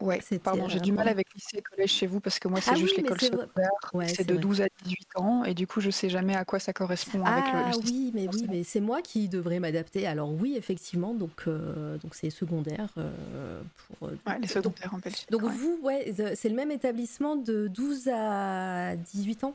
Ouais, 0.01 0.21
pardon, 0.41 0.69
j'ai 0.69 0.79
du 0.79 0.93
mal 0.93 1.09
avec 1.09 1.33
lycée 1.33 1.57
et 1.57 1.61
collège 1.61 1.91
chez 1.91 2.07
vous 2.07 2.21
parce 2.21 2.39
que 2.39 2.47
moi, 2.47 2.61
c'est 2.61 2.71
ah 2.71 2.75
juste 2.75 2.95
l'école 2.95 3.19
secondaire. 3.19 3.69
c'est 4.07 4.25
de 4.25 4.37
12 4.37 4.61
à 4.61 4.67
18 4.85 5.07
ans 5.17 5.43
et 5.43 5.53
du 5.53 5.67
coup, 5.67 5.81
je 5.81 5.89
sais 5.89 6.09
jamais 6.09 6.35
à 6.35 6.45
quoi 6.45 6.59
ça 6.59 6.71
correspond 6.71 7.21
avec 7.25 7.43
le, 7.43 7.59
Ah 7.59 7.71
oui, 7.83 8.11
mais 8.13 8.27
oui, 8.31 8.45
mais 8.49 8.63
c'est 8.63 8.79
moi 8.79 9.01
qui 9.01 9.27
devrais 9.27 9.59
m'adapter. 9.59 10.07
Alors 10.07 10.31
oui, 10.31 10.55
effectivement, 10.55 11.13
donc 11.13 11.43
euh, 11.47 11.97
donc 11.97 12.15
c'est 12.15 12.29
secondaire 12.29 12.93
euh, 12.97 13.61
pour. 13.99 14.07
ouais, 14.07 14.39
les 14.39 14.47
secondaires 14.47 14.93
en 14.93 14.99
Belgique. 14.99 15.29
Donc 15.31 15.43
vous, 15.43 15.79
ouais, 15.83 16.13
c'est 16.35 16.49
le 16.49 16.55
même 16.55 16.71
établissement 16.71 17.35
de 17.35 17.67
12 17.67 18.07
à 18.07 18.95
18 18.95 19.43
ans? 19.43 19.53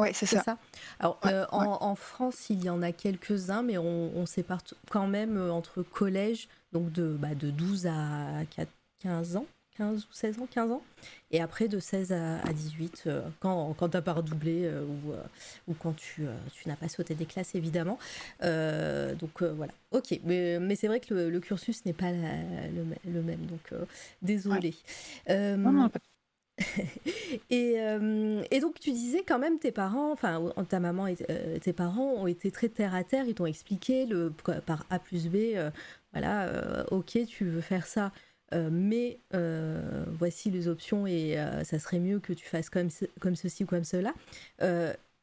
Oui, 0.00 0.08
c'est 0.14 0.26
ça. 0.26 0.58
Alors, 0.98 1.20
euh, 1.26 1.44
en, 1.50 1.94
France, 1.94 2.48
il 2.48 2.64
y 2.64 2.70
en 2.70 2.82
a 2.82 2.92
quelques-uns, 2.92 3.62
mais 3.62 3.76
on, 3.76 4.26
sépare 4.26 4.62
quand 4.90 5.06
même 5.06 5.36
euh, 5.36 5.52
entre 5.52 5.82
collège, 5.82 6.48
donc 6.72 6.90
de, 6.92 7.16
bah, 7.18 7.34
de 7.34 7.50
12 7.50 7.86
à 7.86 8.42
15 9.00 9.36
ans, 9.36 9.46
15 9.76 10.04
ou 10.04 10.12
16 10.12 10.38
ans, 10.38 10.48
15 10.50 10.70
ans, 10.72 10.82
et 11.30 11.42
après 11.42 11.68
de 11.68 11.78
16 11.78 12.12
à, 12.12 12.52
18, 12.52 13.04
euh, 13.06 13.22
quand, 13.40 13.74
quand 13.74 13.90
tu 13.90 13.96
n'as 13.96 14.02
pas 14.02 14.14
redoublé 14.14 14.70
ou, 14.70 15.12
ou 15.68 15.74
quand 15.74 15.94
tu, 15.94 16.26
tu 16.54 16.68
n'as 16.68 16.76
pas 16.76 16.88
sauté 16.88 17.14
des 17.14 17.26
classes, 17.26 17.54
évidemment. 17.54 17.98
donc 18.40 19.42
voilà, 19.42 19.72
ok, 19.90 20.20
mais, 20.24 20.58
mais 20.58 20.74
c'est 20.74 20.88
vrai 20.88 21.00
que 21.00 21.12
le, 21.12 21.40
cursus 21.40 21.84
n'est 21.84 21.92
pas 21.92 22.12
le, 22.12 23.22
même, 23.22 23.44
donc 23.46 23.74
désolé. 24.22 24.74
Non, 25.28 25.72
non, 25.72 25.88
pas 25.90 25.98
Euh, 27.50 28.42
et, 28.50 28.60
donc 28.60 28.78
tu 28.80 28.92
disais 28.92 29.22
quand 29.26 29.38
même 29.38 29.58
tes 29.58 29.72
parents, 29.72 30.12
enfin 30.12 30.52
ta 30.68 30.80
maman 30.80 31.06
et 31.06 31.16
euh, 31.30 31.58
tes 31.58 31.72
parents 31.72 32.12
ont 32.12 32.26
été 32.26 32.50
très 32.50 32.68
terre 32.68 32.94
à 32.94 33.04
terre, 33.04 33.26
ils 33.26 33.34
t'ont 33.34 33.46
expliqué 33.46 34.06
par 34.66 34.84
A 34.90 34.98
plus 34.98 35.28
B, 35.28 35.36
euh, 35.54 35.70
voilà, 36.12 36.84
ok 36.90 37.18
tu 37.26 37.44
veux 37.44 37.60
faire 37.60 37.86
ça, 37.86 38.12
mais 38.52 39.18
voici 40.18 40.50
les 40.50 40.68
options 40.68 41.06
et 41.06 41.36
ça 41.64 41.78
serait 41.78 41.98
mieux 41.98 42.20
que 42.20 42.32
tu 42.32 42.46
fasses 42.46 42.70
comme, 42.70 42.88
comme 43.20 43.36
ceci 43.36 43.64
ou 43.64 43.66
comme 43.66 43.84
cela. 43.84 44.12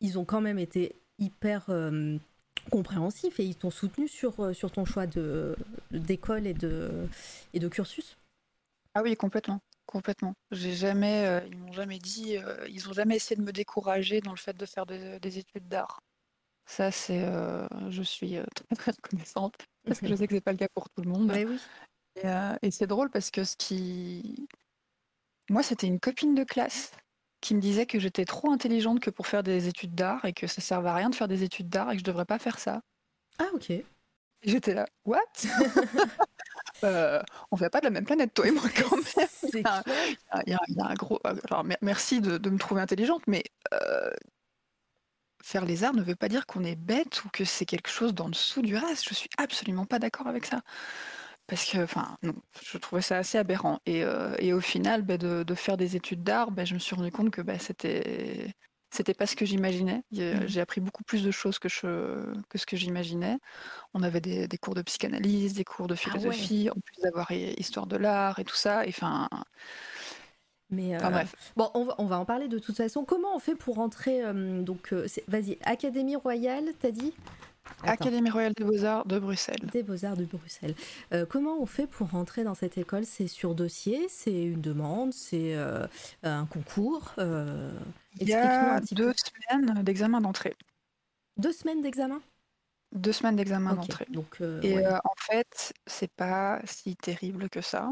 ils 0.01 0.19
ont 0.19 0.25
quand 0.25 0.41
même 0.41 0.59
été 0.59 0.95
hyper 1.19 1.69
compréhensifs 2.71 3.39
et 3.39 3.43
ils 3.43 3.55
t'ont 3.55 3.71
soutenu 3.71 4.07
sur, 4.07 4.55
sur 4.55 4.71
ton 4.71 4.85
choix 4.85 5.05
d'école 5.91 6.47
et 6.47 6.53
de, 6.53 7.07
et 7.53 7.59
de 7.59 7.67
cursus. 7.67 8.17
Ah 8.95 9.01
oui, 9.03 9.15
complètement. 9.15 9.61
Complètement. 9.89 10.35
J'ai 10.51 10.73
jamais, 10.73 11.25
euh, 11.25 11.41
ils 11.47 11.57
m'ont 11.57 11.71
jamais 11.71 11.97
dit, 11.97 12.37
euh, 12.37 12.63
ils 12.69 12.87
ont 12.87 12.93
jamais 12.93 13.15
essayé 13.15 13.35
de 13.35 13.41
me 13.41 13.51
décourager 13.51 14.21
dans 14.21 14.29
le 14.29 14.37
fait 14.37 14.55
de 14.55 14.65
faire 14.67 14.85
des 14.85 15.39
études 15.39 15.67
d'art. 15.67 15.99
Ça, 16.67 16.91
c'est, 16.91 17.23
euh, 17.23 17.67
je 17.89 18.03
suis 18.03 18.37
très 18.55 18.75
très 18.75 18.91
reconnaissante 18.91 19.55
parce 19.87 19.99
que 19.99 20.07
je 20.07 20.13
sais 20.15 20.27
que 20.27 20.35
c'est 20.35 20.41
pas 20.41 20.51
le 20.51 20.59
cas 20.59 20.67
pour 20.75 20.91
tout 20.91 21.01
le 21.01 21.09
monde. 21.09 21.31
oui. 21.31 21.59
Et, 22.61 22.69
c'est 22.69 22.85
drôle 22.85 23.09
parce 23.09 23.31
que 23.31 23.43
ce 23.43 23.55
qui, 23.57 24.47
moi, 25.49 25.63
c'était 25.63 25.87
une 25.87 25.99
copine 25.99 26.35
de 26.35 26.43
classe 26.43 26.91
qui 27.41 27.55
me 27.55 27.59
disait 27.59 27.87
que 27.87 27.99
j'étais 27.99 28.25
trop 28.25 28.51
intelligente 28.51 28.99
que 28.99 29.09
pour 29.09 29.25
faire 29.25 29.41
des 29.41 29.67
études 29.67 29.95
d'art 29.95 30.23
et 30.23 30.33
que 30.33 30.45
ça 30.45 30.61
servait 30.61 30.89
à 30.89 30.93
rien 30.93 31.09
de 31.09 31.15
faire 31.15 31.27
des 31.27 31.41
études 31.41 31.69
d'art 31.69 31.89
et 31.89 31.93
que 31.93 32.01
je 32.01 32.03
devrais 32.03 32.25
pas 32.25 32.37
faire 32.37 32.59
ça. 32.59 32.81
Ah 33.39 33.47
ok. 33.55 33.71
J'étais 34.43 34.75
là, 34.75 34.85
what? 35.05 35.19
euh, 36.83 37.21
On 37.51 37.57
fait 37.57 37.69
pas 37.69 37.79
de 37.79 37.85
la 37.85 37.91
même 37.91 38.05
planète, 38.05 38.33
toi 38.33 38.47
et 38.47 38.51
moi, 38.51 38.63
quand 38.75 38.95
même. 38.95 39.27
Il 40.45 40.51
y, 40.51 40.53
a, 40.53 40.85
un 40.85 40.93
gros. 40.93 41.19
Alors, 41.23 41.65
merci 41.81 42.21
de, 42.21 42.49
me 42.49 42.57
trouver 42.57 42.81
intelligente, 42.81 43.23
mais 43.27 43.43
euh, 43.73 44.11
faire 45.43 45.65
les 45.65 45.83
arts 45.83 45.93
ne 45.93 46.03
veut 46.03 46.15
pas 46.15 46.29
dire 46.29 46.45
qu'on 46.45 46.63
est 46.63 46.75
bête 46.75 47.23
ou 47.23 47.29
que 47.29 47.45
c'est 47.45 47.65
quelque 47.65 47.89
chose 47.89 48.13
dans 48.13 48.29
dessous 48.29 48.61
du 48.61 48.75
reste. 48.75 49.07
Je 49.07 49.13
suis 49.13 49.29
absolument 49.37 49.85
pas 49.85 49.99
d'accord 49.99 50.27
avec 50.27 50.45
ça. 50.45 50.61
Parce 51.47 51.65
que, 51.65 51.83
enfin, 51.83 52.15
non, 52.21 52.35
je 52.61 52.77
trouvais 52.77 53.01
ça 53.01 53.17
assez 53.17 53.37
aberrant. 53.37 53.79
Et, 53.87 54.03
euh, 54.03 54.55
au 54.55 54.61
final, 54.61 55.01
bah, 55.01 55.17
de, 55.17 55.55
faire 55.55 55.77
des 55.77 55.95
études 55.95 56.23
d'art, 56.23 56.51
bah, 56.51 56.65
je 56.65 56.75
me 56.75 56.79
suis 56.79 56.95
rendu 56.95 57.11
compte 57.11 57.31
que 57.31 57.41
bah, 57.41 57.57
c'était 57.59 58.53
c'était 58.91 59.13
pas 59.13 59.25
ce 59.25 59.35
que 59.35 59.45
j'imaginais. 59.45 60.03
Mmh. 60.11 60.47
J'ai 60.47 60.61
appris 60.61 60.81
beaucoup 60.81 61.03
plus 61.03 61.23
de 61.23 61.31
choses 61.31 61.59
que, 61.59 61.69
je, 61.69 62.33
que 62.49 62.57
ce 62.57 62.65
que 62.65 62.75
j'imaginais. 62.75 63.37
On 63.93 64.01
avait 64.01 64.21
des, 64.21 64.47
cours 64.57 64.75
de 64.75 64.81
psychanalyse, 64.81 65.53
des 65.53 65.63
cours 65.63 65.87
de 65.87 65.93
ah 65.93 65.97
philosophie, 65.97 66.69
en 66.69 66.79
plus 66.79 67.01
d'avoir 67.01 67.31
histoire 67.31 67.87
de 67.87 67.97
l'art 67.97 68.39
et 68.39 68.45
tout 68.45 68.55
ça. 68.55 68.85
Et 68.85 68.89
enfin. 68.89 69.29
Mais 70.71 70.95
euh, 70.95 71.09
bref. 71.09 71.35
Bon, 71.55 71.69
on 71.73 71.85
va, 71.85 71.95
on 71.97 72.05
va, 72.05 72.19
en 72.19 72.25
parler 72.25 72.47
de 72.47 72.59
toute 72.59 72.77
façon. 72.77 73.05
Comment 73.05 73.35
on 73.35 73.39
fait 73.39 73.55
pour 73.55 73.75
rentrer 73.75 74.21
Donc, 74.61 74.93
euh, 74.93 75.07
vas-y, 75.27 75.57
Académie 75.63 76.15
Royale, 76.15 76.73
t'as 76.79 76.91
dit? 76.91 77.13
Académie 77.83 78.29
royale 78.29 78.53
des 78.53 78.63
beaux-arts 78.63 79.05
de 79.05 79.19
Bruxelles. 79.19 79.69
Des 79.71 79.83
beaux-arts 79.83 80.17
de 80.17 80.25
Bruxelles. 80.25 80.75
Euh, 81.13 81.25
comment 81.25 81.59
on 81.59 81.65
fait 81.65 81.87
pour 81.87 82.09
rentrer 82.09 82.43
dans 82.43 82.55
cette 82.55 82.77
école? 82.77 83.05
C'est 83.05 83.27
sur 83.27 83.55
dossier? 83.55 84.07
C'est 84.09 84.43
une 84.43 84.61
demande? 84.61 85.13
C'est 85.13 85.55
euh, 85.55 85.87
un 86.23 86.45
concours? 86.45 87.13
Euh, 87.17 87.71
Il 88.19 88.27
y 88.27 88.33
a 88.33 88.79
deux 88.91 89.13
semaines 89.13 89.83
d'examen 89.83 90.21
d'entrée. 90.21 90.55
Deux 91.37 91.53
semaines 91.53 91.81
d'examen? 91.81 92.21
Deux 92.91 93.13
semaines 93.13 93.35
d'examen 93.35 93.73
d'entrée. 93.75 94.07
Donc, 94.09 94.41
Et 94.63 94.85
en 94.85 95.15
fait, 95.17 95.73
c'est 95.85 96.11
pas 96.11 96.59
si 96.65 96.95
terrible 96.95 97.49
que 97.49 97.61
ça. 97.61 97.91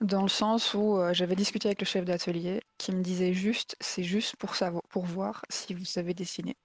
Dans 0.00 0.22
le 0.22 0.28
sens 0.28 0.74
où 0.74 0.98
j'avais 1.12 1.36
discuté 1.36 1.68
avec 1.68 1.80
le 1.80 1.86
chef 1.86 2.04
d'atelier 2.04 2.62
qui 2.78 2.92
me 2.92 3.02
disait 3.02 3.32
juste, 3.32 3.76
c'est 3.80 4.04
juste 4.04 4.36
pour 4.36 4.54
savoir, 4.54 4.82
pour 4.90 5.04
voir 5.04 5.42
si 5.48 5.72
vous 5.74 5.84
savez 5.84 6.14
dessiner. 6.14 6.56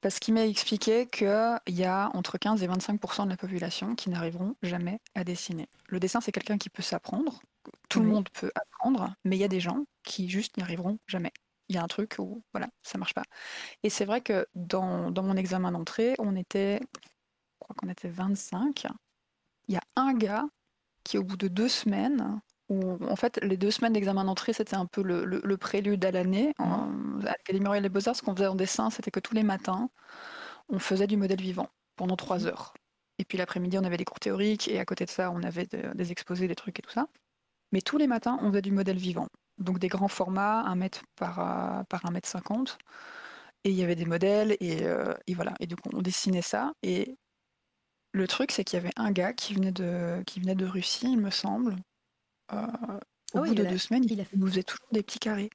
Parce 0.00 0.18
qu'il 0.18 0.34
m'a 0.34 0.46
expliqué 0.46 1.06
qu'il 1.06 1.28
y 1.68 1.84
a 1.84 2.10
entre 2.14 2.38
15 2.38 2.62
et 2.62 2.68
25% 2.68 3.24
de 3.24 3.30
la 3.30 3.36
population 3.36 3.94
qui 3.94 4.08
n'arriveront 4.08 4.56
jamais 4.62 5.00
à 5.14 5.24
dessiner. 5.24 5.68
Le 5.88 6.00
dessin, 6.00 6.20
c'est 6.20 6.32
quelqu'un 6.32 6.56
qui 6.56 6.70
peut 6.70 6.82
s'apprendre. 6.82 7.40
Tout 7.90 8.00
le 8.00 8.06
monde 8.06 8.28
peut 8.30 8.50
apprendre, 8.54 9.14
mais 9.24 9.36
il 9.36 9.40
y 9.40 9.44
a 9.44 9.48
des 9.48 9.60
gens 9.60 9.84
qui 10.02 10.28
juste 10.30 10.56
n'y 10.56 10.62
arriveront 10.62 10.98
jamais. 11.06 11.32
Il 11.68 11.76
y 11.76 11.78
a 11.78 11.82
un 11.82 11.86
truc 11.86 12.16
où 12.18 12.42
voilà, 12.52 12.68
ça 12.82 12.98
marche 12.98 13.14
pas. 13.14 13.24
Et 13.82 13.90
c'est 13.90 14.06
vrai 14.06 14.22
que 14.22 14.46
dans, 14.54 15.10
dans 15.10 15.22
mon 15.22 15.36
examen 15.36 15.70
d'entrée, 15.70 16.14
on 16.18 16.34
était, 16.34 16.80
je 16.80 17.58
crois 17.60 17.76
qu'on 17.76 17.88
était 17.88 18.08
25. 18.08 18.86
Il 19.68 19.74
y 19.74 19.76
a 19.76 19.82
un 19.96 20.14
gars 20.14 20.46
qui, 21.04 21.18
au 21.18 21.22
bout 21.22 21.36
de 21.36 21.48
deux 21.48 21.68
semaines, 21.68 22.40
en 22.70 23.16
fait, 23.16 23.38
les 23.42 23.56
deux 23.56 23.70
semaines 23.70 23.92
d'examen 23.92 24.24
d'entrée, 24.24 24.52
c'était 24.52 24.76
un 24.76 24.86
peu 24.86 25.02
le, 25.02 25.56
prélude 25.56 26.04
à 26.04 26.10
l'année. 26.10 26.54
À 26.58 26.86
l'Académie 27.22 27.66
Royale 27.66 27.82
des 27.82 27.88
Beaux-Arts, 27.88 28.16
ce 28.16 28.22
qu'on 28.22 28.34
faisait 28.34 28.46
en 28.46 28.54
dessin, 28.54 28.90
c'était 28.90 29.10
que 29.10 29.20
tous 29.20 29.34
les 29.34 29.42
matins, 29.42 29.90
on 30.68 30.78
faisait 30.78 31.06
du 31.06 31.16
modèle 31.16 31.40
vivant 31.40 31.68
pendant 31.96 32.16
trois 32.16 32.46
heures. 32.46 32.74
Et 33.18 33.24
puis 33.24 33.38
l'après-midi, 33.38 33.78
on 33.78 33.84
avait 33.84 33.96
des 33.96 34.04
cours 34.04 34.20
théoriques, 34.20 34.68
et 34.68 34.78
à 34.78 34.84
côté 34.84 35.04
de 35.04 35.10
ça, 35.10 35.30
on 35.30 35.42
avait 35.42 35.66
des 35.66 36.12
exposés, 36.12 36.48
des 36.48 36.54
trucs 36.54 36.78
et 36.78 36.82
tout 36.82 36.90
ça. 36.90 37.08
Mais 37.72 37.80
tous 37.82 37.98
les 37.98 38.06
matins, 38.06 38.38
on 38.42 38.50
faisait 38.50 38.62
du 38.62 38.72
modèle 38.72 38.96
vivant. 38.98 39.28
Donc 39.58 39.78
des 39.78 39.88
grands 39.88 40.08
formats, 40.08 40.62
un 40.62 40.76
mètre 40.76 41.02
par, 41.16 41.40
euh, 41.40 41.84
par 41.84 42.06
un 42.06 42.10
mètre 42.12 42.28
cinquante. 42.28 42.78
Et 43.64 43.70
il 43.70 43.76
y 43.76 43.82
avait 43.84 43.96
des 43.96 44.06
modèles, 44.06 44.56
et, 44.60 44.84
euh, 44.84 45.14
et 45.26 45.34
voilà. 45.34 45.54
Et 45.60 45.66
du 45.66 45.76
coup, 45.76 45.90
on 45.92 46.02
dessinait 46.02 46.42
ça. 46.42 46.72
Et 46.82 47.16
le 48.12 48.26
truc, 48.28 48.52
c'est 48.52 48.64
qu'il 48.64 48.78
y 48.78 48.80
avait 48.80 48.92
un 48.96 49.12
gars 49.12 49.32
qui 49.32 49.54
venait 49.54 49.72
de, 49.72 50.22
qui 50.26 50.40
venait 50.40 50.54
de 50.54 50.66
Russie, 50.66 51.12
il 51.12 51.20
me 51.20 51.30
semble, 51.30 51.76
au 52.52 53.38
ah 53.38 53.40
bout 53.40 53.54
de 53.54 53.64
deux 53.64 53.78
semaines, 53.78 54.04
il, 54.04 54.24
nous 54.36 54.48
faisait 54.48 54.62
toujours 54.62 54.88
des 54.92 55.02
petits 55.02 55.18
carrés. 55.18 55.50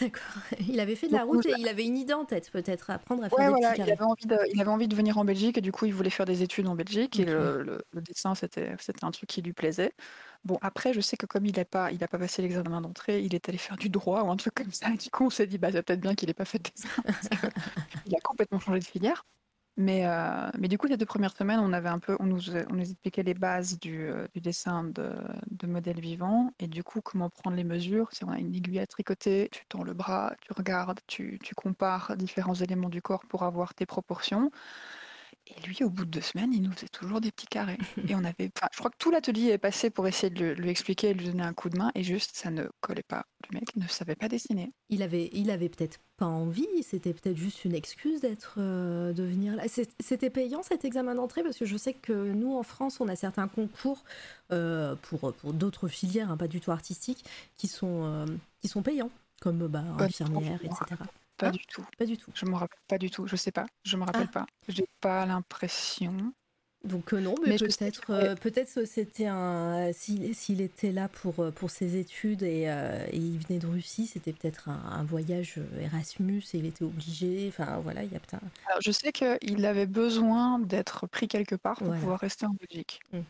D'accord. 0.00 0.22
Il 0.68 0.80
avait 0.80 0.94
fait 0.94 1.08
de 1.08 1.12
la 1.12 1.24
route 1.24 1.44
et 1.44 1.52
il 1.58 1.68
avait 1.68 1.84
une 1.84 1.98
idée 1.98 2.14
en 2.14 2.24
tête, 2.24 2.50
peut-être, 2.50 2.90
à 2.90 2.94
apprendre 2.94 3.24
à 3.24 3.28
faire 3.28 3.52
des 3.52 3.60
petits 3.60 3.62
carrés. 3.62 3.82
Il 3.88 3.92
avait, 3.92 4.02
envie 4.04 4.26
de, 4.26 4.38
il 4.54 4.60
avait 4.60 4.70
envie 4.70 4.88
de 4.88 4.94
venir 4.94 5.18
en 5.18 5.24
Belgique 5.24 5.58
et 5.58 5.60
du 5.60 5.72
coup, 5.72 5.86
il 5.86 5.92
voulait 5.92 6.10
faire 6.10 6.24
des 6.24 6.42
études 6.42 6.66
en 6.66 6.74
Belgique 6.74 7.18
et 7.18 7.24
le, 7.24 7.84
dessin, 7.92 8.34
c'était 8.34 8.74
un 9.02 9.10
truc 9.10 9.28
qui 9.28 9.42
lui 9.42 9.52
plaisait. 9.52 9.92
Bon, 10.44 10.58
après, 10.62 10.92
je 10.92 11.00
sais 11.00 11.16
que 11.16 11.26
comme 11.26 11.46
il 11.46 11.56
n'a 11.56 11.64
pas, 11.64 11.92
il 11.92 11.98
pas 11.98 12.06
passé 12.06 12.42
l'examen 12.42 12.80
d'entrée, 12.80 13.22
il 13.22 13.34
est 13.34 13.48
allé 13.48 13.58
faire 13.58 13.76
du 13.76 13.90
droit 13.90 14.22
ou 14.22 14.30
un 14.30 14.36
truc 14.36 14.54
comme 14.54 14.72
ça. 14.72 14.90
Et 14.90 14.96
du 14.96 15.10
coup, 15.10 15.26
on 15.26 15.30
s'est 15.30 15.46
dit, 15.46 15.58
bah, 15.58 15.68
c'est 15.70 15.82
peut-être 15.82 16.00
bien 16.00 16.14
qu'il 16.14 16.28
n'ait 16.28 16.34
pas 16.34 16.44
fait 16.44 16.58
de 16.58 16.70
dessin. 16.70 16.88
il 18.06 18.14
a 18.16 18.20
complètement 18.20 18.60
changé 18.60 18.80
de 18.80 18.84
filière. 18.84 19.22
Mais, 19.78 20.06
euh, 20.06 20.50
mais 20.58 20.68
du 20.68 20.76
coup, 20.76 20.86
les 20.86 20.98
deux 20.98 21.06
premières 21.06 21.34
semaines, 21.34 21.58
on 21.60 21.72
avait 21.72 21.88
un 21.88 21.98
peu, 21.98 22.16
on 22.20 22.26
nous, 22.26 22.56
expliquait 22.80 23.22
les 23.22 23.32
bases 23.32 23.78
du, 23.78 24.06
euh, 24.06 24.26
du 24.34 24.40
dessin 24.42 24.84
de, 24.84 25.14
de 25.50 25.66
modèle 25.66 25.98
vivant 25.98 26.52
et 26.58 26.66
du 26.66 26.84
coup, 26.84 27.00
comment 27.00 27.30
prendre 27.30 27.56
les 27.56 27.64
mesures? 27.64 28.08
Si 28.12 28.22
on 28.24 28.28
a 28.28 28.38
une 28.38 28.54
aiguille 28.54 28.80
à 28.80 28.86
tricoter, 28.86 29.48
tu 29.50 29.64
tends 29.66 29.82
le 29.82 29.94
bras, 29.94 30.34
tu 30.42 30.52
regardes, 30.52 31.00
tu, 31.06 31.38
tu 31.42 31.54
compares 31.54 32.16
différents 32.18 32.54
éléments 32.54 32.90
du 32.90 33.00
corps 33.00 33.24
pour 33.26 33.44
avoir 33.44 33.74
tes 33.74 33.86
proportions. 33.86 34.50
Et 35.56 35.66
lui, 35.66 35.82
au 35.84 35.90
bout 35.90 36.04
de 36.04 36.10
deux 36.10 36.20
semaines, 36.20 36.52
il 36.52 36.62
nous 36.62 36.72
faisait 36.72 36.88
toujours 36.88 37.20
des 37.20 37.30
petits 37.30 37.46
carrés. 37.46 37.78
Et 38.08 38.14
on 38.14 38.24
avait, 38.24 38.50
je 38.72 38.78
crois 38.78 38.90
que 38.90 38.96
tout 38.98 39.10
l'atelier 39.10 39.48
est 39.48 39.58
passé 39.58 39.90
pour 39.90 40.06
essayer 40.06 40.30
de 40.30 40.52
lui, 40.52 40.70
expliquer 40.70 41.10
et 41.10 41.14
lui 41.14 41.26
donner 41.26 41.42
un 41.42 41.52
coup 41.52 41.68
de 41.68 41.76
main, 41.76 41.90
et 41.94 42.02
juste, 42.02 42.36
ça 42.36 42.50
ne 42.50 42.66
collait 42.80 43.02
pas. 43.02 43.26
Le 43.50 43.58
mec 43.58 43.76
ne 43.76 43.86
savait 43.86 44.14
pas 44.14 44.28
dessiner. 44.28 44.70
Il 44.88 45.02
avait, 45.02 45.30
il 45.32 45.50
avait 45.50 45.68
peut-être 45.68 45.98
pas 46.16 46.26
envie. 46.26 46.66
C'était 46.82 47.12
peut-être 47.12 47.36
juste 47.36 47.64
une 47.64 47.74
excuse 47.74 48.20
d'être, 48.20 48.54
euh, 48.58 49.12
de 49.12 49.22
venir 49.22 49.56
là. 49.56 49.64
C'était 50.00 50.30
payant 50.30 50.62
cet 50.62 50.84
examen 50.84 51.14
d'entrée? 51.14 51.42
Parce 51.42 51.58
que 51.58 51.64
je 51.64 51.76
sais 51.76 51.94
que 51.94 52.12
nous 52.12 52.54
en 52.54 52.62
France, 52.62 53.00
on 53.00 53.08
a 53.08 53.16
certains 53.16 53.48
concours 53.48 54.04
euh, 54.52 54.94
pour 55.02 55.32
pour 55.34 55.52
d'autres 55.52 55.88
filières, 55.88 56.30
hein, 56.30 56.36
pas 56.36 56.48
du 56.48 56.60
tout 56.60 56.70
artistiques, 56.70 57.24
qui 57.56 57.68
sont 57.68 58.04
euh, 58.04 58.26
qui 58.60 58.68
sont 58.68 58.82
payants, 58.82 59.10
comme 59.40 59.66
bah, 59.66 59.84
infirmière, 59.98 60.60
etc. 60.64 60.96
Pas 61.36 61.50
du 61.50 61.64
tout. 61.66 61.84
Pas 61.98 62.06
du 62.06 62.16
tout. 62.16 62.30
Je 62.34 62.46
me 62.46 62.54
rappelle 62.54 62.78
pas 62.88 62.98
du 62.98 63.10
tout. 63.10 63.26
Je 63.26 63.36
sais 63.36 63.52
pas. 63.52 63.66
Je 63.84 63.96
me 63.96 64.04
rappelle 64.04 64.28
ah. 64.28 64.40
pas. 64.40 64.46
J'ai 64.68 64.86
pas 65.00 65.26
l'impression. 65.26 66.32
Donc 66.84 67.14
euh, 67.14 67.20
non, 67.20 67.36
mais, 67.46 67.56
peut-être 67.58 68.10
euh, 68.10 68.34
peut-être 68.34 68.84
c'était 68.86 69.26
un 69.26 69.92
s'il 69.92 70.60
était 70.60 70.90
là 70.90 71.08
pour 71.08 71.38
euh, 71.38 71.50
pour 71.52 71.70
ses 71.70 71.96
études 71.96 72.42
et, 72.42 72.68
il 73.12 73.38
venait 73.38 73.60
de 73.60 73.66
Russie, 73.68 74.06
c'était 74.06 74.32
peut-être 74.32 74.68
un, 74.68 75.04
voyage 75.04 75.60
Erasmus 75.80 76.42
et 76.54 76.58
il 76.58 76.66
était 76.66 76.84
obligé. 76.84 77.46
Enfin 77.48 77.78
voilà, 77.84 78.02
il 78.02 78.12
y 78.12 78.16
a 78.16 78.18
peut-être. 78.18 78.42
Alors 78.66 78.80
je 78.84 78.90
sais 78.90 79.12
qu'il 79.12 79.64
avait 79.64 79.86
besoin 79.86 80.58
d'être 80.58 81.06
pris 81.06 81.28
quelque 81.28 81.54
part 81.54 81.78
pour 81.78 81.94
pouvoir 81.94 82.18
rester 82.18 82.46
en 82.46 82.54
Belgique. 82.54 83.00
Mmh. 83.12 83.20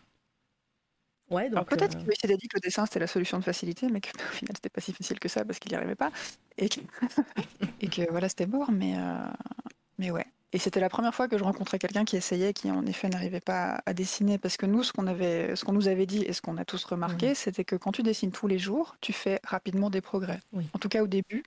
Ouais, 1.33 1.51
donc, 1.51 1.69
peut-être 1.69 1.99
qu'il 1.99 2.07
s'était 2.21 2.37
dit 2.37 2.49
que 2.49 2.57
le 2.57 2.61
dessin 2.61 2.87
c'était 2.87 3.01
la 3.01 3.07
solution 3.07 3.39
de 3.39 3.45
facilité, 3.45 3.89
mais 3.89 4.01
qu'au 4.01 4.11
final 4.33 4.55
c'était 4.57 4.69
pas 4.69 4.81
si 4.81 4.93
facile 4.93 5.19
que 5.19 5.29
ça 5.29 5.45
parce 5.45 5.59
qu'il 5.59 5.73
n'y 5.73 5.77
arrivait 5.77 5.95
pas 5.95 6.11
et 6.59 6.69
que, 6.69 6.81
et 7.81 7.89
que 7.89 8.11
voilà 8.11 8.29
c'était 8.29 8.47
mort. 8.47 8.71
Mais 8.71 8.95
mais 9.99 10.11
ouais. 10.11 10.27
Et 10.55 10.59
c'était 10.59 10.81
la 10.81 10.91
première 10.91 11.15
fois 11.15 11.29
que 11.29 11.39
je 11.39 11.45
rencontrais 11.45 11.79
quelqu'un 11.79 12.05
qui 12.05 12.17
essayait, 12.17 12.53
qui 12.53 12.71
en 12.71 12.85
effet 12.85 13.09
n'arrivait 13.09 13.41
pas 13.41 13.81
à 13.87 13.95
dessiner, 13.95 14.37
parce 14.37 14.59
que 14.59 14.67
nous, 14.67 14.83
ce 14.83 14.93
qu'on 14.93 15.07
avait, 15.07 15.57
ce 15.57 15.65
qu'on 15.65 15.73
nous 15.73 15.89
avait 15.89 16.05
dit 16.05 16.23
et 16.23 16.35
ce 16.35 16.43
qu'on 16.43 16.59
a 16.59 16.65
tous 16.67 16.85
remarqué, 16.85 17.35
c'était 17.35 17.65
que 17.65 17.75
quand 17.75 17.93
tu 17.93 18.03
dessines 18.03 18.33
tous 18.33 18.49
les 18.49 18.59
jours, 18.59 18.97
tu 19.01 19.15
fais 19.15 19.41
rapidement 19.45 19.89
des 19.89 20.03
progrès. 20.03 20.41
En 20.75 20.79
tout 20.79 20.91
cas 20.91 21.03
au 21.03 21.07
début. 21.07 21.43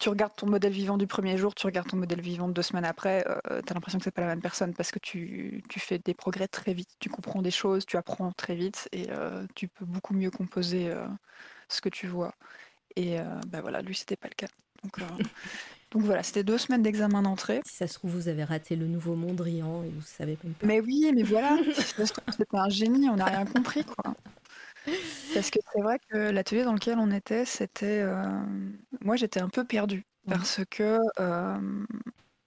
Tu 0.00 0.08
regardes 0.08 0.34
ton 0.34 0.46
modèle 0.46 0.72
vivant 0.72 0.96
du 0.96 1.06
premier 1.06 1.36
jour, 1.36 1.54
tu 1.54 1.66
regardes 1.66 1.88
ton 1.88 1.98
modèle 1.98 2.22
vivant 2.22 2.48
deux 2.48 2.62
semaines 2.62 2.86
après, 2.86 3.22
euh, 3.28 3.60
tu 3.60 3.70
as 3.70 3.74
l'impression 3.74 3.98
que 3.98 4.04
c'est 4.04 4.10
pas 4.10 4.22
la 4.22 4.28
même 4.28 4.40
personne 4.40 4.72
parce 4.72 4.90
que 4.90 4.98
tu, 4.98 5.62
tu, 5.68 5.78
fais 5.78 5.98
des 5.98 6.14
progrès 6.14 6.48
très 6.48 6.72
vite, 6.72 6.88
tu 7.00 7.10
comprends 7.10 7.42
des 7.42 7.50
choses, 7.50 7.84
tu 7.84 7.98
apprends 7.98 8.32
très 8.32 8.54
vite 8.54 8.88
et 8.92 9.08
euh, 9.10 9.46
tu 9.54 9.68
peux 9.68 9.84
beaucoup 9.84 10.14
mieux 10.14 10.30
composer 10.30 10.88
euh, 10.88 11.06
ce 11.68 11.82
que 11.82 11.90
tu 11.90 12.06
vois. 12.06 12.34
Et 12.96 13.18
ben 13.46 13.60
voilà, 13.60 13.82
lui, 13.82 13.94
c'était 13.94 14.16
pas 14.16 14.28
le 14.28 14.34
cas. 14.34 14.48
Donc, 14.82 14.98
Donc 15.90 16.02
voilà, 16.02 16.22
c'était 16.22 16.44
deux 16.44 16.58
semaines 16.58 16.82
d'examen 16.82 17.22
d'entrée. 17.22 17.60
Si 17.66 17.76
ça 17.76 17.86
se 17.86 17.94
trouve, 17.94 18.12
vous 18.12 18.28
avez 18.28 18.44
raté 18.44 18.76
le 18.76 18.86
nouveau 18.86 19.16
Mondrian 19.16 19.82
et 19.82 19.88
vous 19.88 20.02
savez 20.02 20.38
même 20.44 20.54
pas. 20.54 20.66
Mais 20.66 20.80
oui, 20.80 21.10
mais 21.14 21.24
voilà, 21.24 21.58
c'était 21.74 22.44
un 22.52 22.68
génie, 22.68 23.08
on 23.08 23.16
n'a 23.16 23.26
rien 23.26 23.44
compris 23.44 23.84
quoi. 23.84 24.14
Parce 25.34 25.50
que 25.50 25.58
c'est 25.72 25.80
vrai 25.80 25.98
que 26.10 26.16
l'atelier 26.16 26.64
dans 26.64 26.72
lequel 26.72 26.98
on 26.98 27.10
était, 27.10 27.44
c'était. 27.44 28.00
Euh, 28.00 28.24
moi, 29.00 29.16
j'étais 29.16 29.40
un 29.40 29.48
peu 29.48 29.64
perdue 29.64 30.04
parce 30.28 30.60
que 30.70 30.98
euh, 31.18 31.84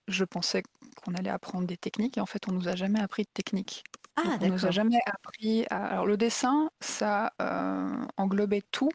je 0.08 0.24
pensais 0.24 0.64
qu'on 0.96 1.14
allait 1.16 1.30
apprendre 1.30 1.68
des 1.68 1.78
techniques 1.78 2.18
et 2.18 2.22
en 2.22 2.26
fait, 2.26 2.48
on 2.48 2.52
nous 2.52 2.68
a 2.68 2.76
jamais 2.76 3.00
appris 3.00 3.24
de 3.24 3.30
technique. 3.34 3.84
Ah, 4.16 4.38
on 4.42 4.48
nous 4.48 4.66
a 4.66 4.72
jamais 4.72 5.00
appris. 5.06 5.66
Alors, 5.70 6.06
le 6.06 6.18
dessin, 6.18 6.70
ça 6.82 7.34
euh, 7.42 8.06
englobait 8.18 8.64
tout 8.72 8.92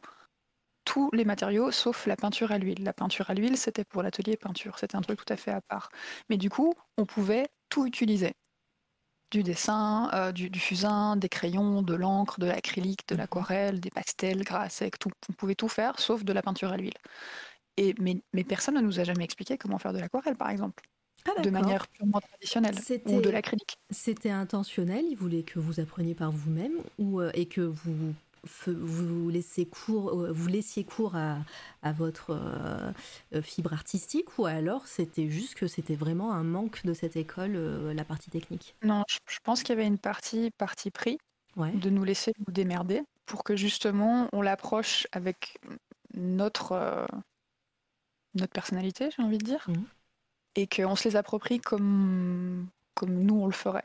tous 0.85 1.11
les 1.13 1.27
matériaux 1.27 1.71
sauf 1.71 2.07
la 2.07 2.17
peinture 2.17 2.51
à 2.51 2.57
l'huile. 2.57 2.83
La 2.83 2.95
peinture 2.95 3.29
à 3.29 3.35
l'huile, 3.35 3.59
c'était 3.59 3.85
pour 3.85 4.03
l'atelier 4.03 4.39
peinture, 4.39 4.79
c'était 4.79 4.97
un 4.97 5.03
truc 5.03 5.23
tout 5.23 5.31
à 5.31 5.37
fait 5.37 5.51
à 5.51 5.61
part. 5.61 5.91
Mais 6.31 6.39
du 6.39 6.49
coup, 6.49 6.73
on 6.97 7.05
pouvait 7.05 7.49
tout 7.69 7.87
utiliser. 7.87 8.35
Du 9.31 9.43
dessin, 9.43 10.11
euh, 10.15 10.33
du, 10.33 10.59
fusain, 10.59 11.17
des 11.17 11.29
crayons, 11.29 11.83
de 11.83 11.95
l'encre, 11.95 12.41
de 12.41 12.47
l'acrylique, 12.47 13.07
de 13.09 13.15
mmh 13.15 13.19
l'aquarelle, 13.19 13.81
des 13.81 13.91
pastels, 13.91 14.43
gras 14.43 14.69
sec, 14.69 14.99
tout. 14.99 15.11
On 15.29 15.33
pouvait 15.33 15.55
tout 15.55 15.69
faire 15.69 15.99
sauf 15.99 16.25
de 16.25 16.33
la 16.33 16.43
peinture 16.43 16.73
à 16.73 16.77
l'huile. 16.77 16.95
Et 17.77 17.95
mais, 18.01 18.23
mais, 18.33 18.45
personne 18.45 18.75
ne 18.75 18.81
nous 18.81 19.01
a 19.01 19.05
jamais 19.05 19.25
expliqué 19.25 19.59
comment 19.59 19.79
faire 19.79 19.93
de 19.93 19.99
l'aquarelle, 19.99 20.37
par 20.37 20.51
exemple. 20.51 20.83
Ah, 21.27 21.41
de 21.43 21.51
manière 21.51 21.87
purement 21.89 22.21
traditionnelle 22.21 22.77
ou 23.07 23.21
de 23.21 23.29
l'acrylique. 23.29 23.77
C'était 23.91 24.31
intentionnel, 24.31 25.05
il 25.11 25.17
voulait 25.17 25.43
que 25.43 25.59
vous 25.59 25.81
appreniez 25.81 26.15
par 26.15 26.31
vous-même 26.31 26.75
ou 26.99 27.21
euh, 27.21 27.31
et 27.35 27.47
que 27.47 27.61
vous 27.61 28.15
vous 28.67 29.29
laissiez 29.31 29.67
cours, 29.67 30.11
euh, 30.11 30.33
vous 30.33 30.49
laissiez 30.49 30.85
cours 30.85 31.17
à, 31.17 31.39
à 31.83 31.93
votre 31.93 32.31
euh, 32.31 33.43
fibre 33.43 33.73
artistique 33.73 34.39
ou 34.39 34.47
alors 34.47 34.87
c'était 34.87 35.29
juste 35.29 35.55
que 35.55 35.67
c'était 35.67 35.95
vraiment 35.95 36.33
un 36.33 36.45
manque 36.45 36.85
de 36.85 36.95
cette 36.95 37.17
école, 37.17 37.53
euh, 37.57 37.95
la 37.95 38.05
partie 38.05 38.31
technique? 38.31 38.75
Non, 38.83 39.05
je, 39.09 39.39
pense 39.43 39.63
qu'il 39.63 39.75
y 39.75 39.79
avait 39.79 39.87
une 39.87 39.99
partie 39.99 40.51
partie 40.59 40.91
pris 40.91 41.19
de 41.57 41.91
nous 41.91 42.05
laisser 42.05 42.33
nous 42.47 42.53
démerder 42.53 43.03
pour 43.27 43.43
que 43.43 43.57
justement 43.57 44.29
on 44.33 44.43
l'approche 44.43 45.09
avec 45.11 45.59
notre, 46.15 47.07
notre 48.35 48.53
personnalité, 48.53 49.11
j'ai 49.17 49.23
envie 49.23 49.39
de 49.39 49.45
dire, 49.45 49.65
mmh. 49.69 49.75
et 50.55 50.67
qu'on 50.69 50.95
se 50.95 51.09
les 51.09 51.17
approprie 51.17 51.59
comme, 51.59 52.69
comme 52.99 53.15
nous 53.25 53.37
on 53.43 53.47
le 53.47 53.53
ferait. 53.53 53.85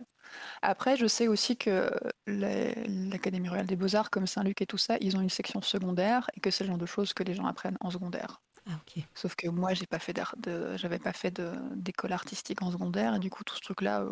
Après, 0.62 0.98
je 0.98 1.08
sais 1.08 1.28
aussi 1.28 1.58
que 1.58 1.92
l'Académie 2.28 3.50
royale 3.50 3.68
des 3.68 3.76
beaux-arts, 3.76 4.10
comme 4.12 4.28
Saint-Luc 4.28 4.62
et 4.62 4.66
tout 4.66 4.78
ça, 4.80 4.98
ils 5.02 5.18
ont 5.18 5.22
une 5.22 5.30
section 5.30 5.62
secondaire 5.62 6.30
et 6.36 6.42
que 6.42 6.52
c'est 6.52 6.64
le 6.66 6.70
genre 6.70 6.80
de 6.80 6.86
choses 6.88 7.14
que 7.14 7.24
les 7.24 7.34
gens 7.36 7.46
apprennent 7.46 7.78
en 7.82 7.92
secondaire. 7.92 8.42
Ah, 8.68 8.80
Sauf 9.16 9.36
que 9.36 9.48
moi, 9.50 9.74
j'ai 9.74 9.86
pas 9.86 10.00
fait 10.00 10.14
de, 10.14 10.78
j'avais 10.78 11.00
pas 11.00 11.14
fait 11.14 11.42
d'école 11.76 12.14
artistique 12.14 12.62
en 12.62 12.72
secondaire 12.72 13.16
et 13.16 13.20
du 13.20 13.30
coup, 13.30 13.44
tout 13.44 13.56
ce 13.56 13.62
truc-là. 13.62 14.06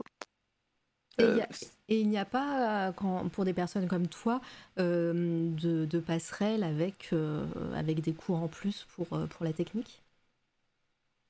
Euh, 1.19 1.39
et, 1.89 2.01
il 2.01 2.07
n'y 2.09 2.17
a 2.17 2.25
pas, 2.25 2.93
quand, 2.95 3.29
pour 3.29 3.45
des 3.45 3.53
personnes 3.53 3.87
comme 3.87 4.07
toi, 4.07 4.41
euh, 4.79 5.51
de, 5.53 5.85
de 5.85 5.99
passerelle 5.99 6.63
avec, 6.63 7.09
euh, 7.13 7.45
avec 7.75 8.01
des 8.01 8.13
cours 8.13 8.37
en 8.41 8.47
plus 8.47 8.85
pour, 8.95 9.07
pour 9.07 9.45
la 9.45 9.53
technique? 9.53 10.01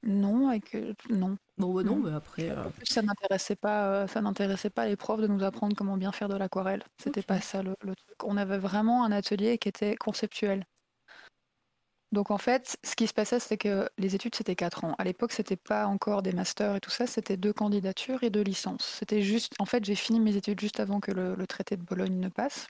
Non, 0.04 0.50
avec 0.50 0.78
non. 1.10 1.38
Bon, 1.62 1.74
bah 1.76 1.84
non, 1.84 1.98
mais 1.98 2.12
après. 2.12 2.50
Euh, 2.50 2.64
ça 2.82 3.04
n'intéressait 3.04 3.56
pas, 3.56 3.86
euh, 3.86 4.08
ça 4.08 4.20
n'intéressait 4.20 4.72
pas 4.72 4.88
les 4.88 4.96
profs 4.96 5.22
de 5.22 5.28
nous 5.28 5.44
apprendre 5.44 5.76
comment 5.76 5.96
bien 5.96 6.12
faire 6.12 6.28
de 6.28 6.36
l'aquarelle. 6.36 6.84
C'était 6.98 7.22
pas 7.22 7.40
ça 7.40 7.62
le, 7.62 7.76
truc. 7.76 8.24
On 8.24 8.36
avait 8.36 8.58
vraiment 8.58 9.06
un 9.06 9.12
atelier 9.12 9.60
qui 9.60 9.70
était 9.70 9.96
conceptuel. 9.96 10.66
Donc 12.12 12.32
en 12.32 12.40
fait, 12.40 12.78
ce 12.84 12.96
qui 12.96 13.06
se 13.06 13.14
passait, 13.14 13.40
c'est 13.40 13.58
que 13.58 13.88
les 14.00 14.16
études 14.16 14.34
c'était 14.34 14.56
4 14.56 14.86
ans. 14.86 14.96
À 14.98 15.04
l'époque, 15.04 15.34
c'était 15.34 15.56
pas 15.56 15.86
encore 15.86 16.24
des 16.24 16.34
masters 16.34 16.76
et 16.76 16.80
tout 16.80 16.90
ça, 16.90 17.06
c'était 17.06 17.38
deux 17.38 17.54
candidatures 17.54 18.24
et 18.24 18.32
deux 18.32 18.42
licences. 18.42 18.98
C'était 19.00 19.22
juste, 19.22 19.54
en 19.60 19.66
fait, 19.66 19.86
j'ai 19.86 19.96
fini 19.96 20.20
mes 20.20 20.36
études 20.36 20.60
juste 20.60 20.80
avant 20.80 21.00
que 21.00 21.12
le, 21.12 21.46
traité 21.46 21.78
de 21.78 21.84
Bologne 21.84 22.20
ne 22.20 22.30
passe. 22.30 22.68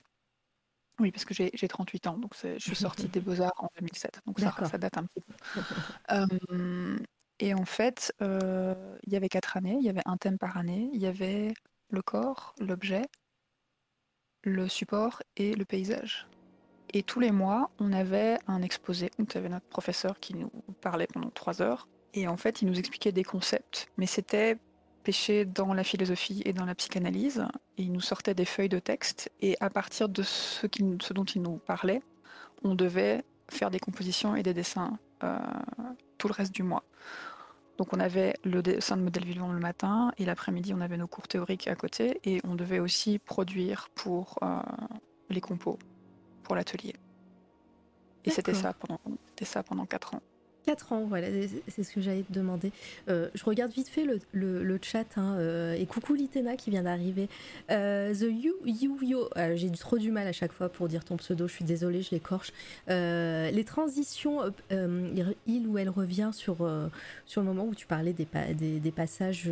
Oui, 1.00 1.10
parce 1.10 1.24
que 1.24 1.32
j'ai 1.34 1.68
38 1.68 2.06
ans, 2.08 2.18
donc 2.18 2.34
je 2.42 2.58
suis 2.58 2.76
sortie 2.76 3.08
des 3.08 3.20
Beaux-Arts 3.20 3.54
en 3.56 3.68
2007, 3.80 4.20
donc 4.26 4.38
ça, 4.38 4.54
ça, 4.70 4.76
date 4.76 4.98
un 4.98 5.04
petit 5.04 5.22
peu. 5.22 5.34
Euh, 6.10 6.98
et 7.42 7.54
en 7.54 7.64
fait, 7.64 8.14
euh, 8.22 8.72
il 9.04 9.12
y 9.12 9.16
avait 9.16 9.28
quatre 9.28 9.56
années, 9.56 9.76
il 9.76 9.84
y 9.84 9.88
avait 9.88 10.06
un 10.06 10.16
thème 10.16 10.38
par 10.38 10.56
année, 10.56 10.88
il 10.92 11.00
y 11.00 11.08
avait 11.08 11.52
le 11.90 12.00
corps, 12.00 12.54
l'objet, 12.60 13.02
le 14.44 14.68
support 14.68 15.24
et 15.36 15.56
le 15.56 15.64
paysage. 15.64 16.28
Et 16.92 17.02
tous 17.02 17.18
les 17.18 17.32
mois, 17.32 17.72
on 17.80 17.92
avait 17.92 18.38
un 18.46 18.62
exposé. 18.62 19.10
Donc, 19.18 19.34
avait 19.34 19.48
notre 19.48 19.66
professeur 19.66 20.20
qui 20.20 20.36
nous 20.36 20.52
parlait 20.80 21.08
pendant 21.12 21.30
trois 21.30 21.62
heures. 21.62 21.88
Et 22.14 22.28
en 22.28 22.36
fait, 22.36 22.62
il 22.62 22.68
nous 22.68 22.78
expliquait 22.78 23.10
des 23.10 23.24
concepts. 23.24 23.88
Mais 23.96 24.06
c'était 24.06 24.56
pêché 25.02 25.44
dans 25.44 25.74
la 25.74 25.82
philosophie 25.82 26.42
et 26.44 26.52
dans 26.52 26.64
la 26.64 26.76
psychanalyse. 26.76 27.44
Et 27.76 27.82
il 27.82 27.92
nous 27.92 28.00
sortait 28.00 28.34
des 28.34 28.44
feuilles 28.44 28.68
de 28.68 28.78
texte. 28.78 29.32
Et 29.40 29.56
à 29.58 29.68
partir 29.68 30.08
de 30.08 30.22
ce, 30.22 30.68
ce 31.00 31.12
dont 31.12 31.24
il 31.24 31.42
nous 31.42 31.56
parlait, 31.56 32.02
on 32.62 32.76
devait 32.76 33.24
faire 33.48 33.72
des 33.72 33.80
compositions 33.80 34.36
et 34.36 34.44
des 34.44 34.54
dessins 34.54 34.96
euh, 35.24 35.38
tout 36.18 36.28
le 36.28 36.34
reste 36.34 36.54
du 36.54 36.62
mois. 36.62 36.84
Donc 37.78 37.92
on 37.92 38.00
avait 38.00 38.34
le 38.44 38.62
dessin 38.62 38.96
de 38.96 39.02
modèle 39.02 39.24
vivant 39.24 39.52
le 39.52 39.58
matin 39.58 40.12
et 40.18 40.24
l'après-midi 40.24 40.74
on 40.74 40.80
avait 40.80 40.98
nos 40.98 41.06
cours 41.06 41.26
théoriques 41.26 41.68
à 41.68 41.74
côté 41.74 42.20
et 42.24 42.40
on 42.44 42.54
devait 42.54 42.78
aussi 42.78 43.18
produire 43.18 43.88
pour 43.94 44.38
euh, 44.42 44.60
les 45.30 45.40
compos, 45.40 45.78
pour 46.42 46.54
l'atelier. 46.54 46.94
Et 48.24 48.30
c'était 48.30 48.54
ça 48.54 48.72
pendant, 48.72 49.00
c'était 49.30 49.44
ça 49.44 49.62
pendant 49.62 49.86
4 49.86 50.14
ans. 50.14 50.22
4 50.64 50.92
ans, 50.92 51.04
voilà, 51.08 51.28
c'est 51.68 51.82
ce 51.82 51.92
que 51.92 52.00
j'allais 52.00 52.22
te 52.22 52.32
demander. 52.32 52.72
Euh, 53.08 53.28
je 53.34 53.44
regarde 53.44 53.72
vite 53.72 53.88
fait 53.88 54.04
le, 54.04 54.78
chat, 54.80 55.06
hein, 55.16 55.36
euh, 55.38 55.74
et 55.74 55.86
coucou 55.86 56.14
Litena 56.14 56.56
qui 56.56 56.70
vient 56.70 56.82
d'arriver. 56.82 57.28
Euh, 57.70 58.14
the 58.14 58.28
You 58.30 58.54
You 58.64 58.98
Yo, 59.02 59.28
j'ai 59.54 59.70
trop 59.70 59.98
du 59.98 60.10
mal 60.10 60.26
à 60.26 60.32
chaque 60.32 60.52
fois 60.52 60.68
pour 60.68 60.88
dire 60.88 61.04
ton 61.04 61.16
pseudo, 61.16 61.48
je 61.48 61.54
suis 61.54 61.64
désolée, 61.64 62.02
je 62.02 62.10
l'écorche. 62.10 62.52
les 62.88 63.64
transitions, 63.66 64.40
il 64.70 65.66
ou 65.66 65.78
elle 65.78 65.90
revient 65.90 66.30
sur, 66.32 66.68
sur 67.26 67.40
le 67.40 67.46
moment 67.46 67.64
où 67.64 67.74
tu 67.74 67.86
parlais 67.86 68.12
des, 68.12 68.26
des, 68.54 68.78
des 68.80 68.90
passages 68.90 69.50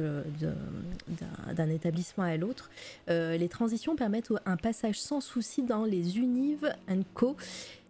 d'un 1.49 1.69
établissement 1.69 2.25
à 2.25 2.37
l'autre. 2.37 2.71
les 3.09 3.49
transitions 3.49 3.97
permettent 3.97 4.33
un 4.47 4.57
passage 4.57 5.01
sans 5.01 5.21
souci 5.21 5.63
dans 5.63 5.85
les 5.85 6.19
Univ 6.19 6.73
Co 7.15 7.37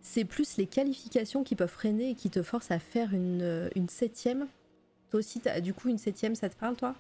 c'est 0.03 0.25
plus 0.25 0.57
les 0.57 0.67
qualifications 0.67 1.43
qui 1.43 1.55
peuvent 1.55 1.71
freiner 1.71 2.11
et 2.11 2.15
qui 2.15 2.31
te 2.31 2.43
forcent 2.43 2.71
à 2.71 2.79
faire 2.79 3.13
une, 3.13 3.43
euh, 3.43 3.69
une 3.77 3.89
septième. 3.89 4.47
Toi 5.11 5.21
aussi, 5.21 5.43
du 5.63 5.75
coup, 5.75 5.89
une 5.89 5.99
septième, 5.99 6.35
ça 6.35 6.49
te 6.49 6.57
parle, 6.57 6.77
toi? 6.77 6.95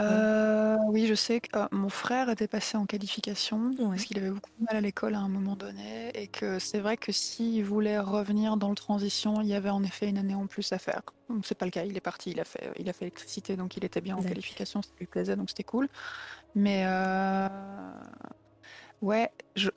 Euh, 0.00 0.78
oui, 0.88 1.06
je 1.06 1.14
sais 1.14 1.40
que 1.40 1.56
euh, 1.56 1.66
mon 1.70 1.90
frère 1.90 2.30
était 2.30 2.48
passé 2.48 2.78
en 2.78 2.86
qualification 2.86 3.72
parce 3.76 4.04
qu'il 4.04 4.18
avait 4.18 4.30
beaucoup 4.30 4.50
de 4.58 4.64
mal 4.64 4.76
à 4.76 4.80
l'école 4.80 5.14
à 5.14 5.18
un 5.18 5.28
moment 5.28 5.54
donné 5.54 6.10
et 6.14 6.28
que 6.28 6.58
c'est 6.58 6.78
vrai 6.78 6.96
que 6.96 7.12
s'il 7.12 7.62
voulait 7.62 7.98
revenir 7.98 8.56
dans 8.56 8.70
le 8.70 8.74
transition, 8.74 9.42
il 9.42 9.48
y 9.48 9.54
avait 9.54 9.68
en 9.68 9.82
effet 9.82 10.08
une 10.08 10.16
année 10.16 10.34
en 10.34 10.46
plus 10.46 10.72
à 10.72 10.78
faire. 10.78 11.02
C'est 11.44 11.58
pas 11.58 11.66
le 11.66 11.70
cas, 11.70 11.84
il 11.84 11.96
est 11.96 12.00
parti, 12.00 12.30
il 12.30 12.40
a 12.40 12.44
fait, 12.44 12.70
il 12.78 12.88
a 12.88 12.94
fait 12.94 13.04
électricité, 13.04 13.56
donc 13.56 13.76
il 13.76 13.84
était 13.84 14.00
bien 14.00 14.16
en 14.16 14.22
qualification, 14.22 14.80
ça 14.80 14.90
lui 14.98 15.06
plaisait, 15.06 15.36
donc 15.36 15.50
c'était 15.50 15.62
cool. 15.62 15.88
Mais 16.54 16.86
Ouais, 19.02 19.30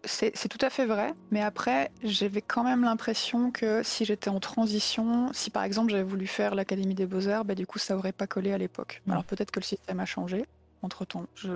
c'est 0.04 0.48
tout 0.48 0.64
à 0.64 0.70
fait 0.70 0.86
vrai, 0.86 1.14
mais 1.32 1.42
après, 1.42 1.92
j'avais 2.04 2.44
quand 2.44 2.64
même 2.64 2.84
l'impression 2.84 3.50
que 3.50 3.82
si 3.82 4.06
j'étais 4.06 4.30
en 4.30 4.40
transition, 4.40 5.34
si 5.34 5.50
par 5.50 5.64
exemple 5.64 5.90
j'avais 5.90 6.04
voulu 6.04 6.28
faire 6.28 6.54
l'Académie 6.54 6.94
des 6.94 7.08
Beaux-Arts, 7.08 7.44
bah, 7.44 7.56
du 7.56 7.66
coup 7.66 7.80
ça 7.80 7.98
aurait 7.98 8.12
pas 8.12 8.28
collé 8.28 8.54
à 8.54 8.60
l'époque. 8.60 9.02
Alors 9.10 9.24
peut-être 9.24 9.50
que 9.50 9.60
le 9.60 9.66
système 9.66 10.00
a 10.00 10.06
changé 10.06 10.46
entre-temps. 10.84 11.26
Je... 11.34 11.54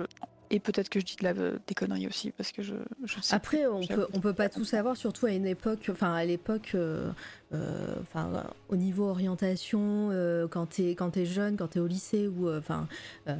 Et 0.50 0.58
peut-être 0.58 0.88
que 0.88 0.98
je 0.98 1.04
dis 1.04 1.14
de 1.14 1.22
la, 1.22 1.32
des 1.32 1.74
conneries 1.76 2.08
aussi, 2.08 2.32
parce 2.32 2.50
que 2.50 2.60
je, 2.60 2.74
je 3.04 3.20
sais 3.20 3.36
Après, 3.36 3.66
on 3.66 3.86
peut, 3.86 4.08
on 4.12 4.18
peut 4.18 4.34
pas 4.34 4.48
tout 4.48 4.64
savoir, 4.64 4.96
surtout 4.96 5.26
à 5.26 5.30
une 5.30 5.46
époque, 5.46 5.88
enfin 5.92 6.12
à 6.12 6.24
l'époque, 6.24 6.72
euh, 6.74 7.12
euh, 7.52 7.94
enfin 8.00 8.30
au 8.68 8.76
niveau 8.76 9.08
orientation, 9.08 10.10
euh, 10.12 10.46
quand 10.48 10.66
tu 10.66 10.90
es, 10.90 10.94
quand 10.94 11.16
es 11.16 11.26
jeune, 11.26 11.56
quand 11.56 11.68
tu 11.68 11.78
es 11.78 11.80
au 11.80 11.86
lycée 11.86 12.28
ou 12.28 12.50
enfin 12.50 12.86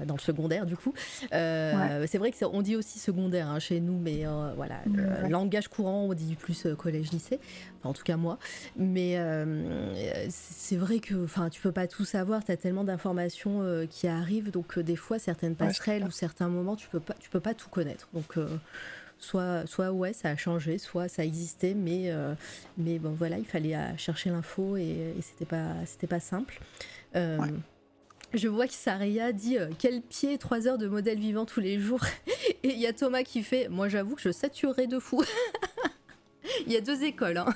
dans 0.07 0.14
le 0.14 0.20
secondaire 0.20 0.66
du 0.66 0.77
coup. 0.77 0.92
C'est 1.31 2.18
vrai 2.18 2.33
qu'on 2.33 2.62
dit 2.62 2.77
aussi 2.77 2.99
secondaire 2.99 3.49
hein, 3.49 3.59
chez 3.59 3.81
nous, 3.81 3.99
mais 3.99 4.25
voilà, 4.57 4.81
le 4.87 5.29
langage 5.29 5.68
courant, 5.68 6.07
on 6.09 6.14
dit 6.14 6.35
plus 6.35 6.66
collège-lycée, 6.77 7.40
enfin 7.79 7.90
en 7.90 7.92
tout 7.92 8.05
cas 8.05 8.16
moi. 8.16 8.38
Mais 8.77 9.18
c'est 10.31 10.77
vrai 10.77 10.99
que 10.99 11.25
enfin 11.25 11.49
tu 11.49 11.61
peux 11.61 11.73
pas 11.73 11.87
tout 11.87 12.05
savoir, 12.05 12.44
tu 12.44 12.53
as 12.53 12.57
tellement 12.57 12.85
d'informations 12.85 13.87
qui 13.88 14.09
arrivent, 14.09 14.51
donc 14.51 14.79
des 14.79 14.96
fois 14.96 15.18
certaines 15.18 15.55
passerelles 15.55 16.05
ou 16.05 16.11
certains 16.11 16.49
moments, 16.49 16.77
tu 16.77 16.88
peux 16.88 17.01
tu 17.18 17.31
peux 17.31 17.40
pas 17.40 17.55
tout 17.55 17.68
connaître. 17.68 18.09
Donc 18.12 18.37
euh, 18.37 18.46
soit, 19.20 19.66
soit 19.66 19.92
ouais, 19.92 20.12
ça 20.12 20.30
a 20.30 20.37
changé, 20.37 20.78
soit 20.78 21.09
ça 21.09 21.24
existait, 21.24 21.74
mais, 21.74 22.11
euh, 22.11 22.35
mais 22.78 22.98
bon 22.98 23.11
voilà, 23.11 23.38
il 23.38 23.44
fallait 23.44 23.76
euh, 23.76 23.96
chercher 23.96 24.30
l'info 24.30 24.76
et, 24.76 25.14
c'était 25.20 25.44
pas, 25.44 25.74
c'était 25.87 26.06
pas 26.06 26.20
simple. 26.20 26.61
Je 28.33 28.46
vois 28.46 28.68
que 28.68 28.72
Saria 28.72 29.33
dit 29.33 29.56
quel 29.78 30.02
pied, 30.02 30.38
3 30.38 30.68
heures 30.68 30.78
de 30.78 30.87
modèle 30.87 31.18
vivant 31.18 31.46
tous 31.46 31.61
les 31.61 31.80
jours. 31.80 32.04
et 32.62 32.68
il 32.68 32.78
y 32.78 32.87
a 32.87 32.92
Thomas 32.92 33.22
qui 33.24 33.42
fait 33.42 33.68
moi 33.68 33.88
j'avoue 33.88 34.14
que 34.14 34.22
je 34.22 34.30
saturerais 34.30 34.87
de 34.87 34.98
fou. 34.98 35.22
Il 36.66 36.72
y 36.72 36.76
a 36.76 36.80
deux 36.80 37.02
écoles. 37.04 37.38
Hein. 37.38 37.54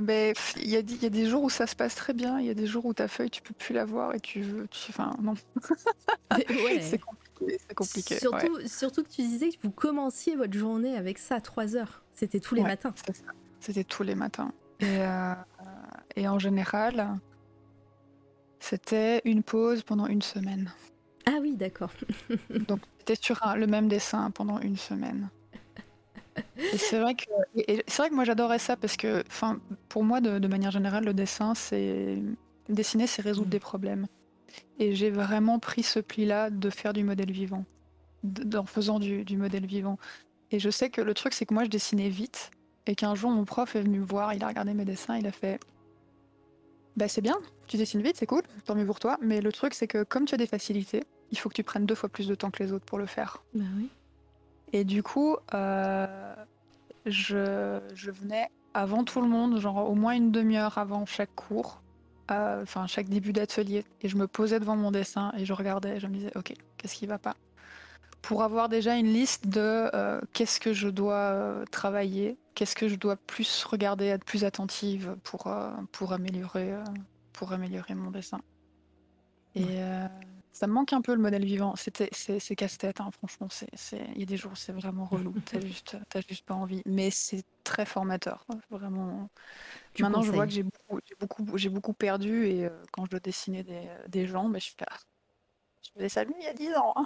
mais 0.00 0.34
il 0.56 0.68
y, 0.68 0.76
a, 0.76 0.80
y, 0.80 1.06
a 1.06 1.08
des 1.08 1.26
jours 1.26 1.42
où 1.42 1.50
ça 1.50 1.66
se 1.66 1.74
passe 1.74 1.94
très 1.94 2.12
bien, 2.12 2.38
il 2.38 2.46
y 2.46 2.50
a 2.50 2.54
des 2.54 2.66
jours 2.66 2.84
où 2.86 2.94
ta 2.94 3.08
feuille 3.08 3.30
tu 3.30 3.42
peux 3.42 3.54
plus 3.54 3.74
la 3.74 3.84
voir 3.84 4.14
et 4.14 4.20
tu 4.20 4.42
veux. 4.42 4.68
Enfin, 4.88 5.16
non. 5.20 5.34
c'est 6.80 7.00
c'est 7.48 7.74
compliqué. 7.74 8.18
Surtout, 8.18 8.60
surtout 8.66 9.02
que 9.02 9.08
tu 9.08 9.22
disais 9.22 9.50
que 9.50 9.56
vous 9.62 9.70
commenciez 9.70 10.36
votre 10.36 10.56
journée 10.56 10.96
avec 10.96 11.18
ça 11.18 11.36
à 11.36 11.40
3 11.40 11.76
heures. 11.76 12.02
C'était 12.14 12.40
tous 12.40 12.54
les 12.54 12.62
matins. 12.62 12.94
C'était 13.60 13.84
tous 13.84 14.02
les 14.02 14.14
matins. 14.14 14.52
Et, 14.80 14.86
euh, 14.86 15.34
et 16.16 16.28
en 16.28 16.38
général, 16.38 17.18
c'était 18.58 19.20
une 19.24 19.42
pause 19.42 19.82
pendant 19.82 20.06
une 20.06 20.22
semaine. 20.22 20.72
Ah 21.26 21.38
oui, 21.40 21.56
d'accord. 21.56 21.92
Donc 22.68 22.80
c'était 22.98 23.16
sur 23.20 23.40
le 23.56 23.66
même 23.66 23.88
dessin 23.88 24.30
pendant 24.30 24.58
une 24.60 24.76
semaine. 24.76 25.30
Et 26.72 26.78
c'est 26.78 27.00
vrai 27.00 27.14
que 27.14 27.24
c'est 27.86 27.96
vrai 27.98 28.10
que 28.10 28.14
moi 28.14 28.24
j'adorais 28.24 28.58
ça 28.58 28.76
parce 28.76 28.96
que, 28.96 29.22
enfin, 29.26 29.60
pour 29.88 30.04
moi 30.04 30.20
de, 30.20 30.38
de, 30.38 30.48
manière 30.48 30.70
générale, 30.70 31.04
le 31.04 31.14
dessin, 31.14 31.54
c'est 31.54 32.22
dessiner, 32.68 33.06
c'est 33.06 33.22
résoudre 33.22 33.48
mm. 33.48 33.50
des 33.50 33.60
problèmes. 33.60 34.06
Et 34.80 34.94
j'ai 34.94 35.10
vraiment 35.10 35.58
pris 35.58 35.82
ce 35.82 36.00
pli-là 36.00 36.48
de 36.48 36.70
faire 36.70 36.94
du 36.94 37.04
modèle 37.04 37.30
vivant. 37.30 37.64
en 38.56 38.64
faisant 38.64 38.98
du, 38.98 39.36
modèle 39.36 39.66
vivant. 39.66 39.98
Et 40.50 40.58
je 40.58 40.70
sais 40.70 40.88
que 40.88 41.02
le 41.02 41.12
truc, 41.12 41.34
c'est 41.34 41.44
que 41.44 41.52
moi, 41.52 41.64
je 41.64 41.68
dessinais 41.68 42.08
vite. 42.08 42.50
Et 42.86 42.94
qu'un 42.94 43.14
jour, 43.14 43.30
mon 43.30 43.44
prof 43.44 43.76
est 43.76 43.82
venu 43.82 44.00
me 44.00 44.04
voir, 44.04 44.32
il 44.32 44.42
a 44.42 44.48
regardé 44.48 44.72
mes 44.72 44.86
dessins, 44.86 45.18
il 45.18 45.26
a 45.26 45.32
fait 45.32 45.60
Bah, 46.96 47.08
c'est 47.08 47.20
bien, 47.20 47.36
tu 47.68 47.76
dessines 47.76 48.00
vite, 48.00 48.16
c'est 48.16 48.26
cool, 48.26 48.42
tant 48.64 48.74
mieux 48.74 48.86
pour 48.86 48.98
toi. 48.98 49.18
Mais 49.20 49.42
le 49.42 49.52
truc, 49.52 49.74
c'est 49.74 49.86
que 49.86 50.02
comme 50.02 50.24
tu 50.24 50.34
as 50.34 50.38
des 50.38 50.46
facilités, 50.46 51.04
il 51.30 51.38
faut 51.38 51.50
que 51.50 51.54
tu 51.54 51.62
prennes 51.62 51.84
deux 51.84 51.94
fois 51.94 52.08
plus 52.08 52.26
de 52.26 52.34
temps 52.34 52.50
que 52.50 52.62
les 52.62 52.72
autres 52.72 52.86
pour 52.86 52.98
le 52.98 53.06
faire. 53.06 53.44
Bah 53.54 53.64
oui. 53.76 53.90
Et 54.72 54.84
du 54.84 55.02
coup, 55.02 55.36
euh, 55.52 56.34
je, 57.04 57.80
je 57.92 58.10
venais 58.10 58.48
avant 58.72 59.04
tout 59.04 59.20
le 59.20 59.28
monde, 59.28 59.60
genre 59.60 59.90
au 59.90 59.94
moins 59.94 60.12
une 60.12 60.32
demi-heure 60.32 60.78
avant 60.78 61.04
chaque 61.04 61.34
cours, 61.34 61.79
enfin 62.30 62.86
chaque 62.86 63.08
début 63.08 63.32
d'atelier, 63.32 63.84
et 64.00 64.08
je 64.08 64.16
me 64.16 64.26
posais 64.26 64.60
devant 64.60 64.76
mon 64.76 64.90
dessin 64.90 65.32
et 65.36 65.44
je 65.44 65.52
regardais, 65.52 65.96
et 65.96 66.00
je 66.00 66.06
me 66.06 66.14
disais, 66.14 66.32
ok, 66.36 66.54
qu'est-ce 66.76 66.94
qui 66.94 67.06
va 67.06 67.18
pas? 67.18 67.36
Pour 68.22 68.42
avoir 68.42 68.68
déjà 68.68 68.96
une 68.96 69.12
liste 69.12 69.48
de 69.48 69.90
euh, 69.94 70.20
qu'est-ce 70.32 70.60
que 70.60 70.72
je 70.72 70.88
dois 70.88 71.14
euh, 71.14 71.64
travailler, 71.70 72.36
qu'est-ce 72.54 72.76
que 72.76 72.88
je 72.88 72.96
dois 72.96 73.16
plus 73.16 73.64
regarder, 73.64 74.06
être 74.06 74.24
plus 74.24 74.44
attentive 74.44 75.16
pour, 75.22 75.48
pour, 75.92 76.12
améliorer, 76.12 76.74
pour 77.32 77.52
améliorer 77.52 77.94
mon 77.94 78.10
dessin. 78.10 78.40
Et 79.54 79.80
ça 80.52 80.66
me 80.66 80.72
manque 80.72 80.92
un 80.92 81.00
peu 81.00 81.14
le 81.14 81.20
modèle 81.20 81.44
vivant. 81.44 81.74
C'est, 81.76 82.56
casse-tête, 82.56 83.00
hein, 83.00 83.10
franchement. 83.10 83.48
Il 83.92 84.18
y 84.18 84.22
a 84.22 84.26
des 84.26 84.36
jours, 84.36 84.52
c'est 84.56 84.72
vraiment 84.72 85.04
relou. 85.04 85.34
T'as 85.44 85.60
juste, 85.66 85.96
juste 86.28 86.44
pas 86.44 86.54
envie. 86.54 86.82
Mais 86.86 87.10
c'est 87.10 87.44
très 87.64 87.86
formateur, 87.86 88.44
vraiment. 88.70 89.28
Maintenant, 89.98 90.22
je 90.22 90.32
vois 90.32 90.46
que 90.46 90.52
j'ai 90.52 90.62
beaucoup, 90.62 91.00
j'ai 91.04 91.14
beaucoup, 91.14 91.44
beaucoup 91.70 91.92
perdu 91.92 92.46
et 92.46 92.64
euh, 92.64 92.70
quand 92.92 93.04
je 93.04 93.10
dois 93.10 93.20
dessiner 93.20 93.62
des, 93.62 93.88
des 94.08 94.26
gens, 94.26 94.48
mais 94.48 94.60
je 94.60 94.70
fais, 94.70 94.84
ah, 94.88 94.96
je 95.82 95.90
faisais 95.94 96.08
ça 96.08 96.24
lui 96.24 96.34
il 96.38 96.44
y 96.44 96.48
a 96.48 96.54
10 96.54 96.74
ans. 96.74 96.94
Hein. 96.96 97.04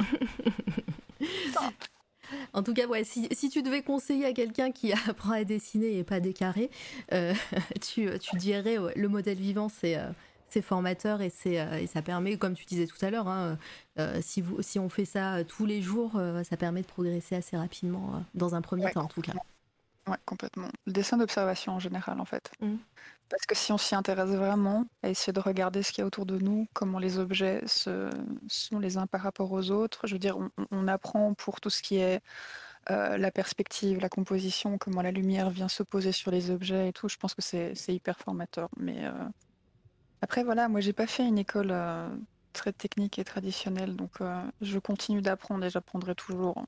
En 2.55 2.63
tout 2.63 2.73
cas, 2.73 2.87
ouais, 2.87 3.05
si, 3.05 3.29
si, 3.33 3.51
tu 3.51 3.63
devais 3.63 3.83
conseiller 3.83 4.25
à 4.25 4.33
quelqu'un 4.33 4.73
qui 4.73 4.93
apprend 5.09 5.33
à 5.33 5.45
dessiner 5.45 5.99
et 5.99 6.05
pas 6.05 6.21
des 6.21 6.33
carrés, 6.33 6.71
euh, 7.13 7.35
tu, 7.83 8.09
tu, 8.19 8.37
dirais 8.37 8.77
le 8.97 9.09
modèle 9.09 9.39
vivant, 9.39 9.69
c'est 9.69 9.97
euh, 9.97 10.09
c'est 10.49 10.63
formateur 10.63 11.21
et, 11.21 11.31
c'est, 11.31 11.61
euh, 11.61 11.81
et 11.81 11.87
ça 11.87 12.03
permet, 12.03 12.37
comme 12.37 12.55
tu 12.55 12.65
disais 12.65 12.87
tout 12.87 13.03
à 13.05 13.11
l'heure, 13.11 13.29
hein, 13.29 13.59
euh, 13.99 14.21
si, 14.23 14.41
vous, 14.41 14.63
si 14.63 14.79
on 14.79 14.89
fait 14.89 15.05
ça 15.05 15.43
tous 15.45 15.67
les 15.67 15.83
jours, 15.83 16.13
euh, 16.17 16.45
ça 16.45 16.57
permet 16.57 16.83
de 16.83 16.87
progresser 16.87 17.35
assez 17.35 17.57
rapidement, 17.57 18.25
dans 18.35 18.55
un 18.55 18.61
premier 18.61 18.91
temps 18.93 19.03
en 19.03 19.09
tout 19.09 19.21
cas. 19.21 19.33
Ouais, 20.07 20.17
complètement. 20.27 20.69
Le 20.87 20.93
dessin 20.93 21.17
d'observation 21.17 21.73
en 21.73 21.79
général, 21.79 22.21
en 22.21 22.25
fait. 22.25 22.53
Mmh. 22.61 22.75
Parce 23.31 23.47
que 23.47 23.55
si 23.57 23.73
on 23.73 23.79
s'y 23.79 23.95
intéresse 23.95 24.31
vraiment, 24.31 24.85
à 25.03 25.09
essayer 25.09 25.33
de 25.33 25.41
regarder 25.41 25.83
ce 25.83 25.93
qu'il 25.93 26.03
y 26.03 26.05
a 26.05 26.07
autour 26.07 26.27
de 26.27 26.39
nous, 26.39 26.69
comment 26.75 26.99
les 26.99 27.19
objets 27.19 27.63
se, 27.67 28.11
sont 28.47 28.79
les 28.79 28.99
uns 28.99 29.07
par 29.07 29.23
rapport 29.23 29.51
aux 29.51 29.71
autres, 29.71 30.07
je 30.07 30.15
veux 30.15 30.19
dire, 30.19 30.37
on, 30.71 30.89
apprend 30.89 31.33
pour 31.33 31.61
tout 31.63 31.71
ce 31.71 31.83
qui 31.83 31.97
est 31.97 32.21
la 32.87 33.31
perspective, 33.31 33.99
la 33.99 34.11
composition, 34.11 34.77
comment 34.77 35.01
la 35.01 35.11
lumière 35.11 35.49
vient 35.49 35.69
se 35.69 35.83
poser 35.83 36.13
sur 36.13 36.31
les 36.31 36.51
objets 36.51 36.91
et 36.91 36.93
tout. 36.93 37.09
Je 37.09 37.17
pense 37.17 37.35
que 37.35 37.41
c'est 37.41 37.75
hyper 37.89 38.19
formateur. 38.19 38.69
Mais 38.77 39.09
après, 40.25 40.43
voilà, 40.43 40.69
moi, 40.69 40.81
j'ai 40.81 40.95
pas 40.95 41.07
fait 41.07 41.29
une 41.29 41.37
école 41.37 41.69
euh, 41.71 42.09
très 42.55 42.73
technique 42.73 43.19
et 43.19 43.25
traditionnelle, 43.25 43.95
donc 43.95 44.23
euh, 44.23 44.43
je 44.63 44.79
continue 44.79 45.21
d'apprendre 45.21 45.67
et 45.67 45.69
j'apprendrai 45.69 46.15
toujours. 46.15 46.65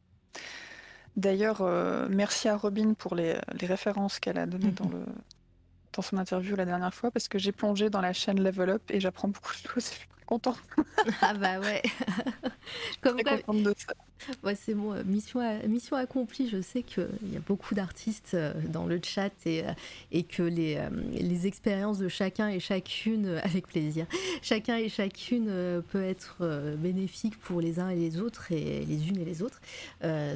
D'ailleurs, 1.16 1.62
euh, 1.62 2.06
merci 2.10 2.50
à 2.50 2.56
Robin 2.58 2.92
pour 2.92 3.14
les, 3.14 3.38
références 3.62 4.20
qu'elle 4.20 4.36
a 4.36 4.44
données 4.44 4.72
dans, 4.72 4.90
le, 4.90 5.06
dans 5.94 6.02
son 6.02 6.18
interview 6.18 6.54
la 6.54 6.66
dernière 6.66 6.92
fois, 6.92 7.10
parce 7.10 7.28
que 7.28 7.38
j'ai 7.38 7.50
plongé 7.50 7.88
dans 7.88 8.02
la 8.02 8.12
chaîne 8.12 8.42
Level 8.42 8.68
Up 8.68 8.82
et 8.90 9.00
j'apprends 9.00 9.28
beaucoup 9.28 9.54
de 9.54 9.66
choses 9.66 9.90
contente. 10.26 10.60
ah 11.22 11.34
bah 11.34 11.60
ouais. 11.60 11.82
Comme 13.00 13.18
Très 13.18 13.42
contente 13.42 13.62
de 13.62 13.74
ça. 13.78 13.94
Ouais, 14.42 14.54
c'est 14.54 14.74
bon, 14.74 14.92
euh, 14.92 15.04
mission, 15.04 15.40
mission 15.68 15.96
accomplie. 15.96 16.48
Je 16.48 16.60
sais 16.60 16.82
qu'il 16.82 17.06
y 17.32 17.36
a 17.36 17.40
beaucoup 17.40 17.74
d'artistes 17.74 18.32
euh, 18.34 18.52
dans 18.68 18.86
le 18.86 19.00
chat 19.02 19.30
et, 19.44 19.64
euh, 19.64 19.72
et 20.10 20.22
que 20.22 20.42
les, 20.42 20.80
les 21.12 21.46
expériences 21.46 21.98
de 21.98 22.08
chacun 22.08 22.48
et 22.48 22.60
chacune, 22.60 23.40
avec 23.44 23.66
plaisir, 23.66 24.06
chacun 24.42 24.76
et 24.76 24.88
chacune 24.88 25.82
peut 25.90 26.02
être 26.02 26.74
bénéfique 26.78 27.38
pour 27.38 27.60
les 27.60 27.78
uns 27.78 27.90
et 27.90 27.96
les 27.96 28.20
autres 28.20 28.52
et 28.52 28.84
les 28.84 29.08
unes 29.08 29.18
et 29.20 29.24
les 29.24 29.42
autres. 29.42 29.60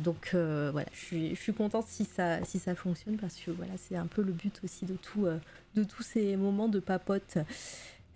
donc 0.03 0.31
voilà, 0.33 0.87
je 0.93 0.99
suis, 0.99 1.31
je 1.31 1.41
suis 1.41 1.53
contente 1.53 1.87
si 1.89 2.05
ça, 2.05 2.45
si 2.45 2.59
ça 2.59 2.75
fonctionne 2.75 3.17
parce 3.17 3.37
que 3.37 3.51
voilà, 3.51 3.73
c'est 3.77 3.97
un 3.97 4.07
peu 4.07 4.23
le 4.23 4.33
but 4.33 4.61
aussi 4.65 4.85
de, 4.85 4.95
tout, 4.95 5.27
de 5.75 5.85
tous 5.85 6.03
ces 6.03 6.37
moments 6.37 6.69
de 6.69 6.81
papote. 6.81 7.39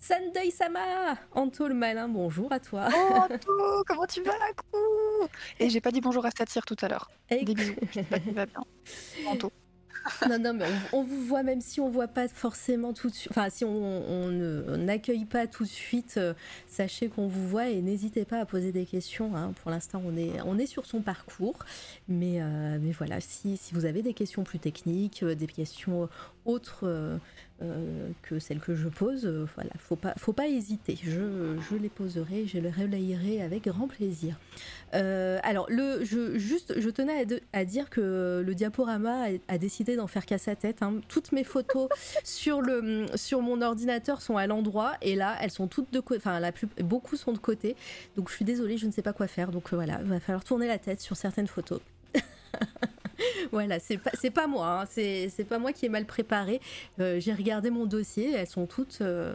Sunday 0.06 0.50
Sama 0.50 1.16
Anto 1.32 1.66
le 1.66 1.72
malin, 1.72 2.08
bonjour 2.08 2.52
à 2.52 2.60
toi. 2.60 2.90
Oh 2.94 3.14
Anto, 3.32 3.84
comment 3.86 4.04
tu 4.04 4.22
vas 4.22 4.34
Et 5.58 5.70
j'ai 5.70 5.80
pas 5.80 5.90
dit 5.92 6.02
bonjour 6.02 6.26
à 6.26 6.30
Satire 6.30 6.66
tout 6.66 6.76
à 6.82 6.88
l'heure. 6.88 7.10
Des 7.30 7.42
bisous, 7.42 7.74
j'espère 7.90 8.20
va 8.34 8.44
bien. 8.44 8.60
Anto. 9.26 9.50
non, 10.28 10.38
non, 10.38 10.52
mais 10.52 10.66
on, 10.92 11.02
vous 11.02 11.24
voit 11.24 11.42
même 11.42 11.62
si 11.62 11.80
on 11.80 11.88
voit 11.88 12.08
pas 12.08 12.28
forcément 12.28 12.92
tout 12.92 13.08
de 13.08 13.14
suite. 13.14 13.30
Enfin, 13.30 13.48
si 13.48 13.64
on 13.64 14.76
n'accueille 14.76 15.24
pas 15.24 15.46
tout 15.46 15.64
de 15.64 15.68
suite, 15.70 16.16
euh, 16.18 16.34
sachez 16.68 17.08
qu'on 17.08 17.26
vous 17.26 17.48
voit 17.48 17.68
et 17.68 17.80
n'hésitez 17.80 18.26
pas 18.26 18.40
à 18.40 18.44
poser 18.44 18.72
des 18.72 18.84
questions. 18.84 19.34
Hein. 19.34 19.54
Pour 19.62 19.70
l'instant, 19.70 20.02
on 20.04 20.18
est, 20.18 20.38
on 20.44 20.58
est 20.58 20.66
sur 20.66 20.84
son 20.84 21.00
parcours. 21.00 21.60
Mais, 22.08 22.42
euh, 22.42 22.76
mais 22.78 22.92
voilà, 22.92 23.22
si, 23.22 23.56
si, 23.56 23.72
vous 23.72 23.86
avez 23.86 24.02
des 24.02 24.12
questions 24.12 24.44
plus 24.44 24.58
techniques, 24.58 25.22
euh, 25.22 25.34
des 25.34 25.46
questions 25.46 26.10
autres 26.44 27.18
euh, 27.64 28.08
que 28.22 28.38
celles 28.38 28.60
que 28.60 28.74
je 28.74 28.88
pose. 28.88 29.24
Euh, 29.24 29.46
voilà, 29.54 29.70
faut 29.78 29.96
pas, 29.96 30.14
faut 30.16 30.32
pas 30.32 30.48
hésiter. 30.48 30.98
Je, 31.02 31.56
je, 31.70 31.76
les 31.76 31.88
poserai, 31.88 32.46
je 32.46 32.58
les 32.58 32.70
relayerai 32.70 33.42
avec 33.42 33.64
grand 33.64 33.88
plaisir. 33.88 34.38
Euh, 34.94 35.38
alors, 35.42 35.66
le, 35.70 36.04
je, 36.04 36.38
juste, 36.38 36.78
je 36.78 36.90
tenais 36.90 37.26
à, 37.52 37.64
dire 37.64 37.90
que 37.90 38.42
le 38.44 38.54
diaporama 38.54 39.26
a, 39.48 39.58
décidé 39.58 39.96
d'en 39.96 40.06
faire 40.06 40.26
qu'à 40.26 40.38
sa 40.38 40.54
tête. 40.56 40.82
Hein. 40.82 41.00
Toutes 41.08 41.32
mes 41.32 41.44
photos 41.44 41.88
sur, 42.24 42.60
le, 42.60 43.06
sur 43.14 43.40
mon 43.40 43.62
ordinateur 43.62 44.20
sont 44.20 44.36
à 44.36 44.46
l'endroit 44.46 44.92
et 45.00 45.16
là, 45.16 45.36
elles 45.40 45.50
sont 45.50 45.66
toutes 45.66 45.92
de 45.92 46.00
côté. 46.00 46.18
Enfin, 46.18 46.40
la 46.40 46.52
plus, 46.52 46.68
beaucoup 46.78 47.16
sont 47.16 47.32
de 47.32 47.38
côté. 47.38 47.76
Donc, 48.16 48.28
je 48.28 48.34
suis 48.34 48.44
désolée, 48.44 48.78
je 48.78 48.86
ne 48.86 48.92
sais 48.92 49.02
pas 49.02 49.12
quoi 49.12 49.26
faire. 49.26 49.50
Donc, 49.50 49.72
voilà, 49.72 50.00
il 50.02 50.08
va 50.08 50.20
falloir 50.20 50.44
tourner 50.44 50.66
la 50.66 50.78
tête 50.78 51.00
sur 51.00 51.16
certaines 51.16 51.48
photos. 51.48 51.80
voilà, 53.52 53.78
c'est 53.80 53.98
pas, 54.30 54.46
moi, 54.46 54.82
hein. 54.82 54.86
c'est, 54.86 55.46
pas 55.48 55.58
moi 55.58 55.72
qui 55.72 55.86
ai 55.86 55.88
mal 55.88 56.06
préparé. 56.06 56.60
Euh, 57.00 57.20
j'ai 57.20 57.32
regardé 57.32 57.70
mon 57.70 57.86
dossier, 57.86 58.32
elles 58.32 58.46
sont 58.46 58.66
toutes 58.66 58.98
euh, 59.00 59.34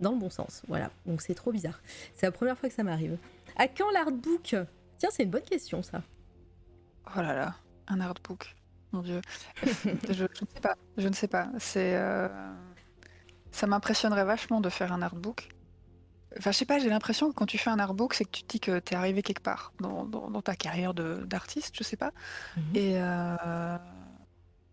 dans 0.00 0.12
le 0.12 0.18
bon 0.18 0.30
sens. 0.30 0.62
Voilà, 0.68 0.90
donc 1.06 1.22
c'est 1.22 1.34
trop 1.34 1.52
bizarre. 1.52 1.80
C'est 2.14 2.26
la 2.26 2.32
première 2.32 2.58
fois 2.58 2.68
que 2.68 2.74
ça 2.74 2.82
m'arrive. 2.82 3.16
À 3.56 3.68
quand 3.68 3.90
l'artbook? 3.90 4.56
Tiens, 4.98 5.10
c'est 5.10 5.24
une 5.24 5.30
bonne 5.30 5.42
question 5.42 5.82
ça. 5.82 6.02
Oh 7.16 7.20
là 7.20 7.34
là, 7.34 7.54
un 7.88 8.00
artbook. 8.00 8.54
Mon 8.92 9.00
dieu. 9.00 9.20
je, 9.62 10.24
ne 10.24 10.28
sais 10.28 10.60
pas. 10.60 10.76
Je 10.96 11.08
ne 11.08 11.14
sais 11.14 11.28
pas. 11.28 11.48
C'est. 11.58 11.96
Euh, 11.96 12.28
ça 13.50 13.66
m'impressionnerait 13.66 14.24
vachement 14.24 14.60
de 14.60 14.68
faire 14.68 14.92
un 14.92 15.02
artbook. 15.02 15.48
Enfin, 16.38 16.52
je 16.52 16.56
sais 16.56 16.64
pas, 16.64 16.78
j'ai 16.78 16.88
l'impression 16.88 17.30
que 17.30 17.34
quand 17.34 17.46
tu 17.46 17.58
fais 17.58 17.70
un 17.70 17.78
artbook, 17.78 18.14
c'est 18.14 18.24
que 18.24 18.30
tu 18.30 18.42
te 18.42 18.52
dis 18.52 18.60
que 18.60 18.78
tu 18.78 18.94
es 18.94 18.96
arrivé 18.96 19.22
quelque 19.22 19.42
part 19.42 19.72
dans, 19.80 20.42
ta 20.42 20.54
carrière 20.56 20.94
d'artiste, 20.94 21.74
je 21.78 21.84
sais 21.84 21.96
pas. 21.96 22.12
Mhm. 22.56 22.62
Et 22.74 22.92
euh... 22.96 23.76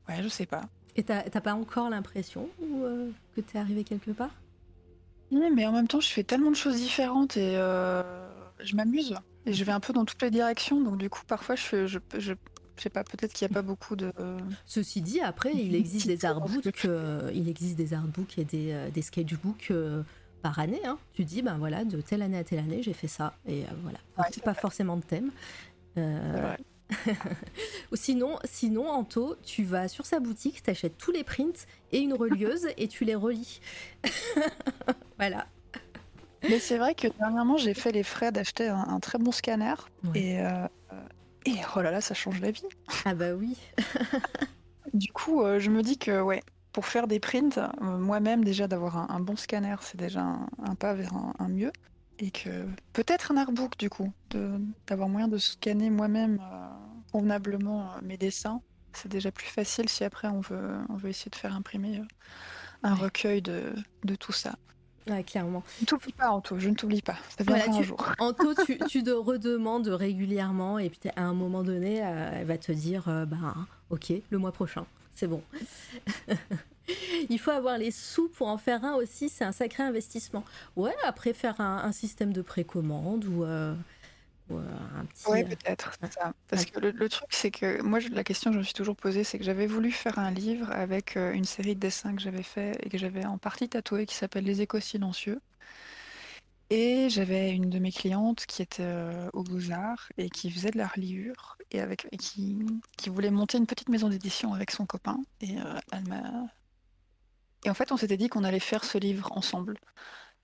ouais, 0.08 0.24
je 0.24 0.28
sais 0.28 0.46
pas. 0.46 0.62
Et 0.96 1.04
t'as 1.04 1.42
pas 1.42 1.54
encore 1.54 1.90
l'impression 1.90 2.50
euh, 2.62 3.10
que 3.36 3.42
tu 3.42 3.56
es 3.56 3.60
arrivé 3.60 3.84
quelque 3.84 4.12
part? 4.12 4.32
Oui, 5.32 5.42
mais 5.54 5.66
en 5.66 5.72
même 5.72 5.88
temps, 5.88 6.00
je 6.00 6.10
fais 6.10 6.24
tellement 6.24 6.50
de 6.50 6.56
choses 6.56 6.76
différentes 6.76 7.38
et 7.38 7.56
euh, 7.56 8.02
je 8.62 8.76
m'amuse. 8.76 9.16
Et 9.46 9.54
je 9.54 9.64
vais 9.64 9.72
un 9.72 9.80
peu 9.80 9.94
dans 9.94 10.06
toutes 10.06 10.22
les 10.22 10.32
directions, 10.32 10.82
donc 10.82 10.98
du 10.98 11.10
coup, 11.10 11.22
parfois, 11.26 11.56
je, 11.56 11.88
je, 11.88 12.00
je, 12.18 12.34
sais 12.76 12.90
pas, 12.90 13.04
peut-être 13.04 13.34
qu'il 13.34 13.48
n'y 13.48 13.54
a 13.54 13.54
pas 13.54 13.62
beaucoup 13.62 13.96
de. 13.96 14.12
Ceci 14.66 15.02
dit, 15.02 15.22
après, 15.22 15.54
il 15.54 15.76
existe 15.84 16.08
des 16.08 16.26
artbooks, 16.26 16.86
euh, 16.86 17.32
il 17.34 17.48
existe 17.48 17.78
des 17.78 17.94
artbooks 17.94 18.38
et 18.38 18.44
des, 18.44 18.90
des 18.92 19.02
sketchbooks 19.02 19.72
par 20.42 20.60
année. 20.60 20.82
Hein. 20.86 20.98
Tu 21.14 21.24
dis, 21.24 21.42
ben 21.42 21.58
voilà, 21.58 21.84
de 21.84 22.02
telle 22.02 22.22
année 22.22 22.38
à 22.38 22.44
telle 22.44 22.60
année, 22.60 22.82
j'ai 22.84 22.94
fait 22.94 23.08
ça. 23.08 23.34
Et 23.46 23.64
euh, 23.64 23.68
voilà, 23.84 24.00
pas 24.44 24.54
forcément 24.54 24.98
de 24.98 25.04
thème. 25.04 25.32
Euh... 25.98 26.56
sinon, 27.94 28.40
sinon, 28.46 28.90
Anto, 28.90 29.36
tu 29.44 29.64
vas 29.64 29.88
sur 29.88 30.06
sa 30.06 30.20
boutique, 30.20 30.64
t'achètes 30.64 30.98
tous 30.98 31.12
les 31.12 31.24
prints 31.24 31.68
et 31.92 32.00
une 32.00 32.14
relieuse 32.14 32.68
et 32.78 32.88
tu 32.88 33.06
les 33.06 33.16
relis. 33.16 33.62
voilà. 35.18 35.48
Mais 36.44 36.60
c'est 36.60 36.78
vrai 36.78 36.96
que 36.96 37.08
dernièrement, 37.08 37.58
j'ai 37.58 37.74
fait 37.74 37.92
les 37.92 38.04
frais 38.04 38.32
d'acheter 38.32 38.70
un, 38.70 39.00
très 39.00 39.18
bon 39.18 39.32
scanner. 39.32 39.76
Et, 40.16 40.40
euh, 40.40 40.68
et 41.46 41.56
oh 41.76 41.82
là 41.82 41.92
là, 41.92 42.02
ça 42.02 42.14
change 42.14 42.40
la 42.40 42.52
vie. 42.52 42.68
Ah 43.06 43.14
bah 43.14 43.34
oui. 43.34 43.58
du 44.94 45.12
coup, 45.12 45.44
je 45.58 45.70
me 45.70 45.84
dis 45.84 45.98
que 45.98 46.22
ouais, 46.22 46.42
pour 46.80 46.88
faire 46.88 47.08
des 47.08 47.20
prints, 47.20 47.58
euh, 47.58 47.98
moi-même 47.98 48.46
déjà 48.46 48.66
d'avoir 48.66 49.12
un, 49.12 49.20
bon 49.20 49.36
scanner, 49.36 49.76
c'est 49.82 49.98
déjà 49.98 50.22
un, 50.22 50.76
pas 50.76 50.94
vers 50.94 51.12
un, 51.38 51.50
mieux. 51.50 51.74
Et 52.20 52.32
que 52.32 52.66
peut-être 52.94 53.34
un 53.34 53.36
artbook 53.36 53.78
du 53.78 53.90
coup, 53.90 54.14
d'avoir 54.88 55.10
moyen 55.10 55.28
de 55.28 55.38
scanner 55.38 55.90
moi-même 55.90 56.40
euh, 56.42 56.68
convenablement 57.12 57.82
euh, 57.82 58.00
mes 58.02 58.16
dessins. 58.16 58.62
C'est 58.94 59.10
déjà 59.10 59.30
plus 59.30 59.48
facile 59.48 59.90
si 59.90 60.06
après 60.06 60.30
on 60.30 60.40
veut, 60.40 60.78
on 60.88 60.96
veut 60.96 61.10
essayer 61.10 61.30
de 61.30 61.36
faire 61.36 61.54
imprimer 61.54 62.02
un 62.84 62.96
recueil 62.96 63.42
de, 63.42 63.74
de 64.06 64.16
tout 64.16 64.32
ça. 64.32 64.56
Ouais, 65.10 65.26
clairement. 65.26 65.64
Je 65.80 65.82
ne 65.82 65.86
t'oublie 65.86 66.14
pas, 66.14 66.30
Anto, 66.30 66.58
je 66.60 66.70
ne 66.70 66.76
t'oublie 66.76 67.02
pas. 67.02 67.18
Ça 67.38 67.44
voilà, 67.46 67.66
tu, 67.66 67.72
un 67.72 67.82
jour. 67.82 68.10
Anto, 68.20 68.54
tu, 68.66 68.80
tu 68.88 69.04
te 69.04 69.10
redemandes 69.10 69.90
régulièrement 69.90 70.80
et 70.80 70.90
puis 70.90 71.10
à 71.14 71.24
un 71.24 71.34
moment 71.34 71.62
donné, 71.62 71.96
elle 71.96 72.48
va 72.48 72.58
te 72.58 72.72
dire 72.72 73.04
bah, 73.28 73.54
Ok, 73.90 74.14
le 74.30 74.38
mois 74.38 74.54
prochain, 74.54 74.86
c'est 75.14 75.28
bon. 75.28 75.44
Il 77.30 77.40
faut 77.40 77.52
avoir 77.52 77.78
les 77.78 77.92
sous 77.92 78.30
pour 78.30 78.48
en 78.48 78.58
faire 78.58 78.84
un 78.84 78.96
aussi, 78.96 79.30
c'est 79.30 79.44
un 79.44 79.52
sacré 79.52 79.84
investissement. 79.84 80.44
Ouais, 80.76 80.96
après 81.04 81.34
faire 81.34 81.60
un, 81.60 81.92
système 81.92 82.34
de 82.34 82.42
précommande 82.42 83.26
ou, 83.26 83.44
euh, 83.44 83.74
un 84.52 85.06
petit. 85.06 85.26
Oui, 85.28 85.42
euh, 85.42 85.48
peut-être, 85.48 85.92
ça. 86.12 86.34
Parce 86.48 86.66
que 86.66 86.80
le, 86.80 87.10
truc, 87.10 87.28
c'est 87.30 87.52
que 87.52 87.82
moi, 87.82 88.00
la 88.12 88.24
question 88.24 88.52
que 88.52 88.56
je 88.56 88.60
me 88.60 88.64
suis 88.64 88.74
toujours 88.74 88.96
posée, 88.96 89.24
c'est 89.24 89.38
que 89.38 89.44
j'avais 89.44 89.68
voulu 89.68 89.92
faire 89.92 90.20
un 90.20 90.32
livre 90.32 90.72
avec 90.72 91.18
euh, 91.18 91.34
une 91.34 91.46
série 91.46 91.76
de 91.76 91.80
dessins 91.80 92.16
que 92.16 92.22
j'avais 92.22 92.44
fait 92.44 92.78
et 92.84 92.90
que 92.90 92.98
j'avais 92.98 93.26
en 93.26 93.38
partie 93.38 93.70
tatoué 93.70 94.06
qui 94.06 94.16
s'appelle 94.16 94.46
Les 94.46 94.62
échos 94.62 94.80
silencieux. 94.80 95.40
Et 96.72 97.10
j'avais 97.10 97.52
une 97.52 97.72
de 97.72 97.80
mes 97.80 97.92
clientes 97.92 98.46
qui 98.46 98.62
était 98.62 98.86
au 99.34 99.42
Beaux-Arts 99.42 100.10
et 100.20 100.30
qui 100.30 100.52
faisait 100.52 100.70
de 100.70 100.78
la 100.78 100.86
reliure 100.86 101.58
et, 101.72 101.82
avec, 101.82 102.08
qui, 102.20 102.60
qui 102.96 103.10
voulait 103.10 103.32
monter 103.32 103.58
une 103.58 103.66
petite 103.66 103.90
maison 103.90 104.08
d'édition 104.08 104.54
avec 104.54 104.70
son 104.70 104.86
copain. 104.86 105.18
Et 105.42 105.56
elle 105.92 106.08
m'a 106.08 106.46
et 107.66 107.70
en 107.70 107.74
fait, 107.74 107.92
on 107.92 107.98
s'était 107.98 108.18
dit 108.18 108.30
qu'on 108.30 108.44
allait 108.44 108.60
faire 108.60 108.84
ce 108.84 108.98
livre 108.98 109.32
ensemble. 109.32 109.78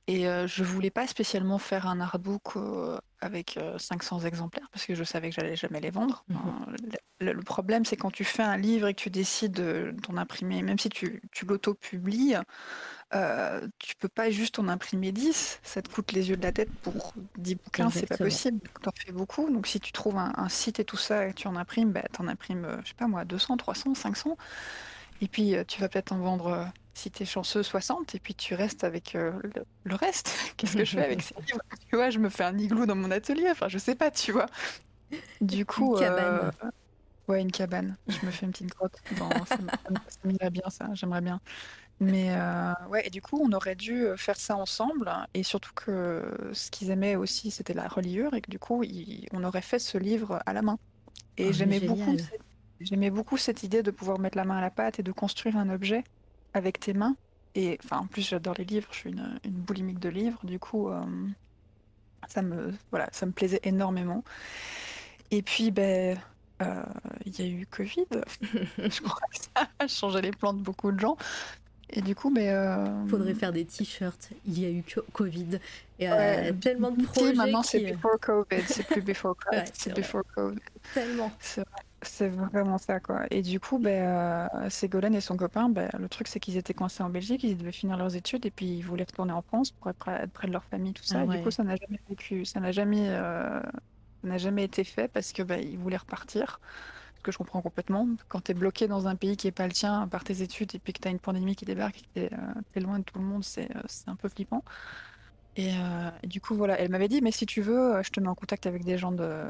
Et 0.08 0.28
euh, 0.28 0.46
je 0.46 0.64
voulais 0.64 0.92
pas 0.92 1.08
spécialement 1.08 1.58
faire 1.58 1.88
un 1.88 2.00
artbook 2.00 2.58
euh, 2.58 3.00
avec 3.22 3.60
500 3.78 4.20
euh, 4.22 4.28
exemplaires 4.28 4.70
parce 4.72 4.86
que 4.86 4.94
je 4.94 5.04
savais 5.04 5.30
que 5.30 5.36
j'allais 5.36 5.56
jamais 5.56 5.82
les 5.82 5.90
vendre. 5.90 6.24
Mhm. 6.28 6.76
le, 7.22 7.42
problème, 7.42 7.86
c'est 7.86 7.96
quand 7.96 8.12
tu 8.12 8.24
fais 8.24 8.44
un 8.44 8.58
livre 8.58 8.88
et 8.88 8.94
que 8.94 9.02
tu 9.02 9.10
décides 9.10 9.60
d'en 10.08 10.18
imprimer, 10.18 10.62
même 10.62 10.78
si 10.78 10.90
tu, 10.90 11.24
tu 11.32 11.46
l'auto-publies, 11.46 12.36
tu 13.80 13.96
peux 13.96 14.10
pas 14.10 14.30
juste 14.30 14.60
en 14.60 14.68
imprimer 14.68 15.12
10. 15.12 15.60
Ça 15.64 15.82
te 15.82 15.90
coûte 15.90 16.12
les 16.12 16.30
yeux 16.30 16.38
de 16.38 16.44
la 16.44 16.52
tête 16.52 16.70
pour 16.84 17.14
10 17.40 17.56
bouquins, 17.56 17.90
c'est 17.90 18.06
pas 18.06 18.18
possible. 18.18 18.60
Tu 18.84 18.90
en 18.90 18.92
fais 18.96 19.12
beaucoup. 19.12 19.50
Donc 19.50 19.66
si 19.66 19.80
tu 19.80 19.92
trouves 19.92 20.18
un, 20.18 20.50
site 20.50 20.80
et 20.80 20.86
tout 20.86 20.98
ça 20.98 21.26
et 21.28 21.34
tu 21.34 21.48
en 21.48 21.56
imprimes, 21.56 21.92
bah, 21.92 22.04
tu 22.14 22.22
en 22.22 22.28
imprimes, 22.28 22.68
je 22.84 22.90
sais 22.90 22.96
pas 22.96 23.08
moi, 23.08 23.26
200, 23.26 23.58
300, 23.58 23.96
500. 23.96 24.38
Et 25.22 25.28
puis 25.28 25.56
tu 25.68 25.82
vas 25.82 25.90
peut-être 25.90 26.12
en 26.12 26.20
vendre 26.20 26.72
si 26.96 27.12
tu 27.12 27.24
es 27.24 27.26
chanceux, 27.26 27.62
60, 27.62 28.16
et 28.16 28.20
puis 28.20 28.34
tu 28.34 28.56
restes 28.56 28.84
avec 28.84 29.16
euh, 29.16 29.34
le, 29.84 29.96
reste. 29.96 30.34
Qu'est-ce 30.58 30.78
que 30.78 30.86
je 30.86 30.96
fais 30.96 31.04
avec 31.04 31.22
ces 31.22 31.36
livres? 31.36 31.62
Tu 31.90 31.96
vois, 31.96 32.10
je 32.10 32.20
me 32.20 32.30
fais 32.30 32.44
un 32.44 32.58
igloo 32.58 32.86
dans 32.86 32.96
mon 32.96 33.12
atelier, 33.12 33.50
enfin, 33.52 33.68
je 33.68 33.78
sais 33.78 33.96
pas, 33.96 34.10
tu 34.10 34.32
vois. 34.32 34.48
Du 35.42 35.66
coup. 35.66 35.96
Une 35.98 36.00
cabane. 36.00 36.52
Euh, 36.64 36.70
ouais, 37.28 37.42
une 37.42 37.52
cabane. 37.52 37.98
Je 38.08 38.26
me 38.26 38.32
fais 38.32 38.46
une 38.46 38.54
petite 38.54 38.74
grotte. 38.74 38.98
ça, 39.48 39.58
m'irait 40.24 40.50
bien, 40.50 40.70
ça, 40.70 40.90
j'aimerais 40.94 41.22
bien. 41.22 41.42
Mais 42.00 42.32
euh, 42.32 42.74
ouais, 42.90 43.06
et 43.06 43.10
du 43.10 43.22
coup, 43.22 43.42
on 43.44 43.52
aurait 43.54 43.76
dû 43.76 44.08
faire 44.18 44.38
ça 44.38 44.56
ensemble, 44.56 45.12
et 45.34 45.44
surtout 45.44 45.72
que 45.74 46.24
ce 46.54 46.72
qu'ils 46.72 46.90
aimaient 46.92 47.16
aussi, 47.16 47.52
c'était 47.52 47.74
la 47.74 47.88
reliure, 47.88 48.34
et 48.34 48.42
que 48.42 48.50
du 48.50 48.60
coup, 48.60 48.84
on 49.32 49.44
aurait 49.44 49.62
fait 49.62 49.80
ce 49.80 49.98
livre 49.98 50.40
à 50.46 50.54
la 50.54 50.62
main. 50.62 50.78
Et 51.38 51.50
oh, 51.50 51.52
j'aimais 51.52 51.82
beaucoup. 51.82 52.18
J'aimais 52.82 53.10
beaucoup 53.10 53.38
cette 53.38 53.64
idée 53.64 53.84
de 53.84 53.92
pouvoir 53.92 54.20
mettre 54.20 54.38
la 54.38 54.44
main 54.44 54.58
à 54.58 54.62
la 54.62 54.70
pâte 54.70 55.00
et 55.00 55.04
de 55.04 55.12
construire 55.12 55.58
un 55.58 55.70
objet 55.70 56.04
avec 56.54 56.80
tes 56.80 56.94
mains. 56.94 57.16
Et 57.56 57.80
enfin, 57.84 58.00
en 58.00 58.08
plus, 58.08 58.22
j'adore 58.22 58.56
les 58.58 58.66
livres. 58.66 58.88
Je 58.92 58.98
suis 58.98 59.10
une, 59.10 59.40
une 59.46 59.52
boulimique 59.52 60.00
de 60.00 60.10
livres. 60.10 60.40
Du 60.44 60.60
coup, 60.60 60.90
euh, 60.90 61.06
ça 62.28 62.42
me 62.42 62.74
voilà, 62.92 63.08
ça 63.12 63.26
me 63.26 63.32
plaisait 63.32 63.62
énormément. 63.64 64.24
Et 65.32 65.42
puis, 65.42 65.72
ben, 65.72 66.18
euh, 66.62 66.84
il 67.26 67.40
y 67.40 67.44
a 67.44 67.48
eu 67.48 67.66
Covid. 67.66 68.06
je 68.78 69.02
crois 69.02 69.20
que 69.32 69.38
ça 69.38 69.70
a 69.80 69.88
changé 69.88 70.22
les 70.22 70.32
plans 70.32 70.54
de 70.54 70.62
beaucoup 70.62 70.92
de 70.92 71.00
gens. 71.00 71.18
Et 71.90 72.02
du 72.02 72.16
coup, 72.16 72.30
mais. 72.30 72.50
Euh... 72.50 73.06
Faudrait 73.08 73.36
faire 73.36 73.54
des 73.54 73.66
t-shirts. 73.66 74.30
Il 74.46 74.60
y 74.60 74.66
a 74.66 74.70
eu 74.70 74.84
Covid. 75.14 75.60
Et 76.00 76.10
euh, 76.10 76.52
tellement 76.54 76.92
de 76.92 77.04
projets. 77.04 77.34
Maintenant, 77.34 77.64
c'est 77.64 77.80
before 77.80 78.20
Covid. 78.20 78.64
C'est 78.68 78.86
plus 78.88 79.02
before 79.02 79.36
Covid. 79.50 79.64
c'est 79.74 79.96
before 79.96 80.24
Covid. 80.34 80.60
Tellement. 80.94 81.32
C'est 81.40 81.62
vrai. 81.62 81.82
C'est 82.08 82.30
vraiment 82.30 82.78
ça, 82.78 83.00
quoi. 83.00 83.26
Et 83.32 83.42
du 83.42 83.60
coup, 83.60 83.80
ben, 83.80 84.50
euh, 84.54 84.70
Ségolène 84.70 85.16
et 85.16 85.22
son 85.22 85.38
copain, 85.38 85.70
ben, 85.70 85.90
le 85.98 86.08
truc, 86.08 86.28
c'est 86.28 86.40
qu'ils 86.40 86.58
étaient 86.58 86.74
coincés 86.74 87.04
en 87.04 87.10
Belgique, 87.10 87.44
ils 87.44 87.58
devaient 87.58 87.72
finir 87.72 87.98
leurs 87.98 88.16
études 88.16 88.46
et 88.46 88.52
puis 88.52 88.66
ils 88.66 88.82
voulaient 88.82 89.04
retourner 89.04 89.34
en 89.34 89.42
France 89.42 89.72
pour 89.72 89.90
être 89.90 89.98
près, 89.98 90.48
de 90.48 90.52
leur 90.52 90.64
famille, 90.66 90.94
tout 90.94 91.04
ça. 91.04 91.22
Ah 91.22 91.26
du 91.28 91.42
coup, 91.42 91.52
ça 91.52 91.64
n'a 91.64 91.76
jamais 91.76 92.00
vécu, 92.10 92.46
ça 92.46 92.60
n'a 92.60 92.72
jamais, 92.72 93.08
euh, 93.10 93.62
n'a 94.24 94.38
jamais 94.38 94.64
été 94.64 94.84
fait 94.84 95.08
parce 95.08 95.34
que 95.34 95.44
ben, 95.44 95.60
ils 95.60 95.78
voulaient 95.78 95.98
repartir. 95.98 96.60
Ce 97.18 97.22
que 97.24 97.32
je 97.32 97.38
comprends 97.38 97.62
complètement. 97.62 98.08
Quand 98.28 98.42
tu 98.42 98.52
es 98.52 98.54
bloqué 98.54 98.88
dans 98.88 99.08
un 99.08 99.16
pays 99.16 99.36
qui 99.36 99.48
est 99.48 99.52
pas 99.52 99.66
le 99.66 99.74
tien 99.74 100.08
par 100.08 100.24
tes 100.24 100.42
études 100.42 100.76
et 100.76 100.80
puis 100.80 100.94
que 100.94 101.00
tu 101.00 101.08
as 101.08 101.12
une 101.12 101.20
pandémie 101.20 101.56
qui 101.56 101.66
débarque 101.66 101.98
et 101.98 102.30
que 102.30 102.30
tu 102.30 102.80
es, 102.80 102.82
loin 102.82 103.00
de 103.00 103.04
tout 103.04 103.18
le 103.18 103.26
monde, 103.26 103.44
c'est 103.44 103.68
un 104.08 104.16
peu 104.16 104.30
flippant. 104.30 104.64
Euh, 105.58 106.12
et, 106.22 106.28
du 106.28 106.42
coup, 106.42 106.56
voilà, 106.56 106.80
elle 106.80 106.90
m'avait 106.90 107.08
dit, 107.08 107.22
mais 107.22 107.32
si 107.32 107.46
tu 107.46 107.62
veux, 107.62 108.02
je 108.04 108.10
te 108.10 108.20
mets 108.20 108.28
en 108.28 108.36
contact 108.36 108.66
avec 108.66 108.84
des 108.84 108.98
gens 108.98 109.12
de, 109.12 109.44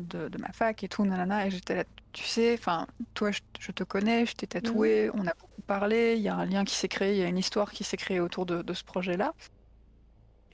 de, 0.00 0.38
ma 0.38 0.52
fac 0.52 0.82
et 0.82 0.88
tout, 0.88 1.04
nanana. 1.04 1.46
Et 1.46 1.50
j'étais 1.50 1.74
là, 1.76 1.84
tu 2.12 2.24
sais, 2.24 2.54
enfin, 2.54 2.86
toi, 3.14 3.30
je, 3.30 3.72
te 3.72 3.84
connais, 3.84 4.24
je 4.24 4.34
t'ai 4.34 4.46
tatoué, 4.46 5.10
on 5.14 5.26
a 5.26 5.34
beaucoup 5.38 5.62
parlé, 5.66 6.14
il 6.16 6.22
y 6.22 6.28
a 6.28 6.36
un 6.36 6.46
lien 6.46 6.64
qui 6.64 6.74
s'est 6.74 6.88
créé, 6.88 7.16
il 7.16 7.20
y 7.20 7.22
a 7.22 7.28
une 7.28 7.38
histoire 7.38 7.70
qui 7.70 7.84
s'est 7.84 7.96
créée 7.96 8.20
autour 8.20 8.46
de, 8.46 8.62
de 8.62 8.72
ce 8.72 8.84
projet-là. 8.84 9.34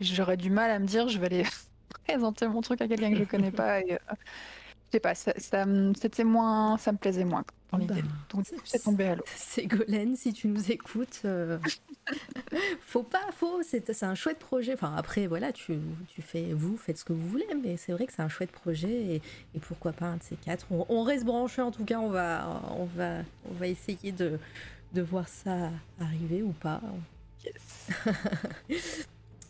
J'aurais 0.01 0.37
du 0.37 0.51
mal 0.51 0.71
à 0.71 0.79
me 0.79 0.87
dire, 0.87 1.09
je 1.09 1.19
vais 1.19 1.27
aller 1.27 1.45
présenter 2.07 2.49
mon 2.49 2.61
truc 2.61 2.81
à 2.81 2.89
quelqu'un 2.89 3.11
que 3.13 3.19
je 3.19 3.25
connais 3.25 3.51
pas. 3.53 3.81
Et, 3.81 3.95
euh, 3.95 3.99
je 4.87 4.93
sais 4.93 5.01
pas, 5.01 5.15
ça, 5.15 5.33
ça, 5.37 5.65
c'était 6.01 6.25
moins, 6.25 6.77
ça 6.79 6.93
me 6.93 6.99
plaisait 6.99 7.25
moins 7.25 7.45
Bah, 7.71 7.95
c'est 8.65 8.83
tombé 8.83 9.05
à 9.05 9.15
l'eau. 9.15 9.25
Ségolène, 9.37 10.17
si 10.17 10.33
tu 10.33 10.49
nous 10.49 10.73
écoutes, 10.73 11.21
euh, 11.27 11.59
faut 12.81 13.03
pas, 13.03 13.21
faut, 13.37 13.61
c'est 13.63 14.03
un 14.03 14.15
chouette 14.15 14.39
projet. 14.39 14.73
Enfin 14.73 14.95
après, 14.97 15.27
voilà, 15.27 15.53
tu, 15.53 15.79
tu, 16.09 16.23
fais, 16.23 16.55
vous 16.55 16.79
faites 16.79 16.97
ce 16.97 17.05
que 17.05 17.13
vous 17.13 17.29
voulez, 17.29 17.47
mais 17.63 17.77
c'est 17.77 17.93
vrai 17.93 18.07
que 18.07 18.13
c'est 18.15 18.23
un 18.23 18.29
chouette 18.31 18.53
projet 18.53 18.91
et, 18.91 19.23
et, 19.55 19.61
pourquoi 19.61 19.93
pas 19.93 20.07
un 20.07 20.17
de 20.17 20.23
ces 20.23 20.37
quatre. 20.37 20.67
On, 20.71 21.03
reste 21.03 21.25
branché 21.25 21.61
en 21.61 21.71
tout 21.71 21.85
cas, 21.85 21.99
on 21.99 22.09
va, 22.09 22.63
on 22.79 22.85
va, 22.85 23.19
on 23.51 23.55
va 23.55 23.67
essayer 23.67 24.13
de, 24.13 24.39
de 24.95 25.03
voir 25.03 25.29
ça 25.29 25.71
arriver 26.01 26.43
ou 26.43 26.53
pas. 26.53 26.81
Yes. 27.45 27.91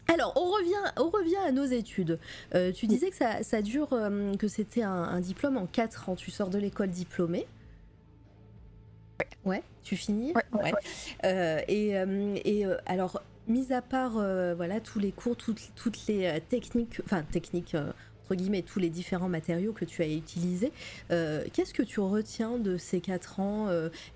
Alors, 0.09 0.33
on 0.37 0.51
revient, 0.51 0.93
on 0.97 1.11
revient 1.11 1.37
à 1.47 1.53
nos 1.53 1.67
études. 1.67 2.19
Euh, 2.55 2.73
tu 2.73 2.87
disais 2.87 3.11
que 3.11 3.17
ça, 3.17 3.43
ça 3.43 3.63
dure, 3.63 3.93
euh, 3.93 4.35
que 4.37 4.49
c'était 4.49 4.83
un, 4.83 4.91
un, 4.91 5.21
diplôme 5.21 5.57
en 5.59 5.67
4 5.67 6.09
ans. 6.09 6.17
Tu 6.17 6.31
sors 6.31 6.49
de 6.49 6.59
l'école 6.59 6.89
diplômée. 6.89 7.47
Ouais, 9.45 9.63
tu 9.83 9.97
finis 9.97 10.33
Ouais. 10.53 10.73
Euh, 11.25 11.61
et, 11.69 11.97
euh, 11.97 12.37
et 12.45 12.67
euh, 12.67 12.77
alors, 12.87 13.23
mis 13.47 13.73
à 13.73 13.83
part 13.83 14.13
voilà, 14.57 14.81
tous 14.81 14.99
les 14.99 15.13
cours, 15.13 15.37
toutes, 15.37 15.73
toutes 15.75 16.07
les 16.07 16.41
techniques, 16.49 17.01
enfin, 17.05 17.23
techniques 17.23 17.75
entre 17.75 18.35
guillemets, 18.35 18.61
tous 18.61 18.79
les 18.79 18.91
différents 18.91 19.31
matériaux 19.31 19.73
que 19.73 19.87
tu 19.87 20.03
as 20.03 20.09
utilisés, 20.09 20.71
qu'est-ce 21.09 21.73
que 21.73 21.83
tu 21.83 22.01
retiens 22.01 22.59
de 22.59 22.77
ces 22.77 23.01
quatre 23.01 23.41
ans 23.41 23.69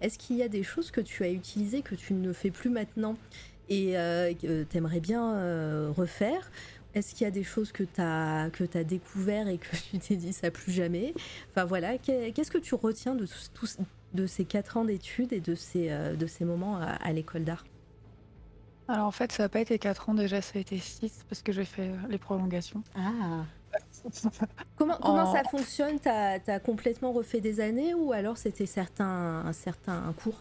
Est-ce 0.02 0.18
qu'il 0.18 0.36
y 0.36 0.42
a 0.42 0.48
des 0.48 0.62
choses 0.62 0.90
que 0.90 1.00
tu 1.00 1.24
as 1.24 1.30
utilisées 1.30 1.80
que 1.80 1.94
tu 1.94 2.12
ne 2.12 2.34
fais 2.34 2.50
plus 2.50 2.68
maintenant 2.68 3.16
et 3.70 3.92
que 3.94 4.64
tu 4.64 4.76
aimerais 4.76 5.00
bien 5.00 5.90
refaire? 5.92 6.50
Est-ce 6.94 7.14
qu'il 7.14 7.24
y 7.24 7.28
a 7.28 7.30
des 7.30 7.42
choses 7.42 7.72
que 7.72 7.84
tu 7.84 8.02
as, 8.02 8.50
que 8.52 8.64
as 8.76 8.84
découvert 8.84 9.48
et 9.48 9.56
que 9.56 9.74
tu 9.90 9.98
t'es 9.98 10.16
dit 10.16 10.34
ça 10.34 10.50
plus 10.50 10.72
jamais? 10.72 11.14
Enfin 11.50 11.64
voilà, 11.64 11.96
qu'est-ce 11.96 12.50
que 12.50 12.58
tu 12.58 12.74
retiens 12.74 13.14
de 13.14 13.26
tout, 13.54 13.66
de 14.14 14.26
ces 14.26 14.44
quatre 14.44 14.76
ans 14.76 14.84
d'études 14.84 15.32
et 15.32 15.40
de 15.40 15.54
ces, 15.54 15.90
euh, 15.90 16.14
de 16.14 16.26
ces 16.26 16.44
moments 16.44 16.78
à, 16.78 17.12
l'école 17.12 17.44
d'art 17.44 17.64
Alors 18.88 19.06
en 19.06 19.10
fait, 19.10 19.32
ça 19.32 19.44
n'a 19.44 19.48
pas 19.48 19.60
été 19.60 19.78
quatre 19.78 20.08
ans 20.08 20.14
déjà, 20.14 20.40
ça 20.42 20.58
a 20.58 20.60
été 20.60 20.78
six 20.78 21.24
parce 21.28 21.42
que 21.42 21.52
j'ai 21.52 21.64
fait 21.64 21.88
euh, 21.88 21.96
les 22.08 22.18
prolongations. 22.18 22.82
Ah 22.96 23.44
Comment, 24.76 24.98
comment 25.00 25.32
ça 25.32 25.44
fonctionne? 25.44 25.98
Tu 25.98 26.08
as, 26.08 26.60
complètement 26.60 27.12
refait 27.12 27.40
des 27.40 27.60
années 27.60 27.94
ou 27.94 28.12
alors 28.12 28.36
c'était 28.36 28.66
certains, 28.66 29.44
un 29.46 29.52
certain 29.52 30.12
cours? 30.22 30.38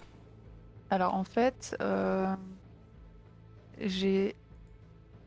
Alors 0.90 1.16
en 1.16 1.24
fait, 1.24 1.78
euh, 1.82 2.28
j'ai 3.80 4.36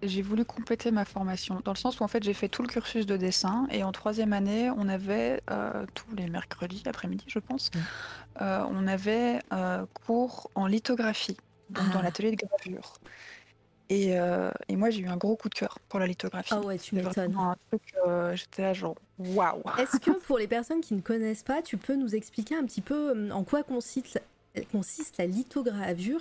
j'ai 0.02 0.20
voulu 0.20 0.44
compléter 0.44 0.90
ma 0.90 1.06
formation, 1.06 1.62
dans 1.64 1.72
le 1.72 1.78
sens 1.78 1.98
où 1.98 2.02
en 2.02 2.08
fait 2.08 2.22
j'ai 2.22 2.34
fait 2.34 2.48
tout 2.48 2.60
le 2.60 2.68
cursus 2.68 3.06
de 3.06 3.16
dessin 3.16 3.66
et 3.70 3.82
en 3.84 3.92
troisième 3.92 4.34
année 4.34 4.70
on 4.76 4.88
avait 4.88 5.40
euh, 5.50 5.86
tous 5.94 6.14
les 6.14 6.28
mercredis 6.28 6.82
après-midi 6.86 7.24
je 7.26 7.38
pense, 7.38 7.70
mmh. 7.74 7.78
Euh, 8.40 8.64
on 8.70 8.86
avait 8.86 9.40
euh, 9.52 9.84
cours 10.06 10.50
en 10.54 10.66
lithographie 10.66 11.36
dans 11.70 11.82
ah. 11.98 12.02
l'atelier 12.02 12.32
de 12.32 12.36
gravure. 12.36 12.94
Et, 13.90 14.14
et 14.68 14.76
moi 14.76 14.88
j'ai 14.88 15.02
eu 15.02 15.08
un 15.08 15.18
gros 15.18 15.36
coup 15.36 15.50
de 15.50 15.54
cœur 15.54 15.78
pour 15.88 16.00
la 16.00 16.06
lithographie. 16.06 16.54
Ah 16.54 16.60
ouais, 16.60 16.78
tu 16.78 16.94
m'étonnes. 16.94 17.36
J'étais 18.34 18.62
là 18.62 18.72
genre 18.72 18.96
waouh. 19.18 19.62
Est-ce 19.78 19.98
que 19.98 20.10
pour 20.10 20.38
les 20.38 20.48
personnes 20.48 20.80
qui 20.80 20.94
ne 20.94 21.00
connaissent 21.00 21.42
pas, 21.42 21.60
tu 21.62 21.76
peux 21.76 21.94
nous 21.94 22.14
expliquer 22.14 22.56
un 22.56 22.64
petit 22.64 22.80
peu 22.80 23.30
en 23.30 23.44
quoi 23.44 23.62
consiste 23.62 24.20
consiste 24.62 25.18
la 25.18 25.26
lithogravure 25.26 26.20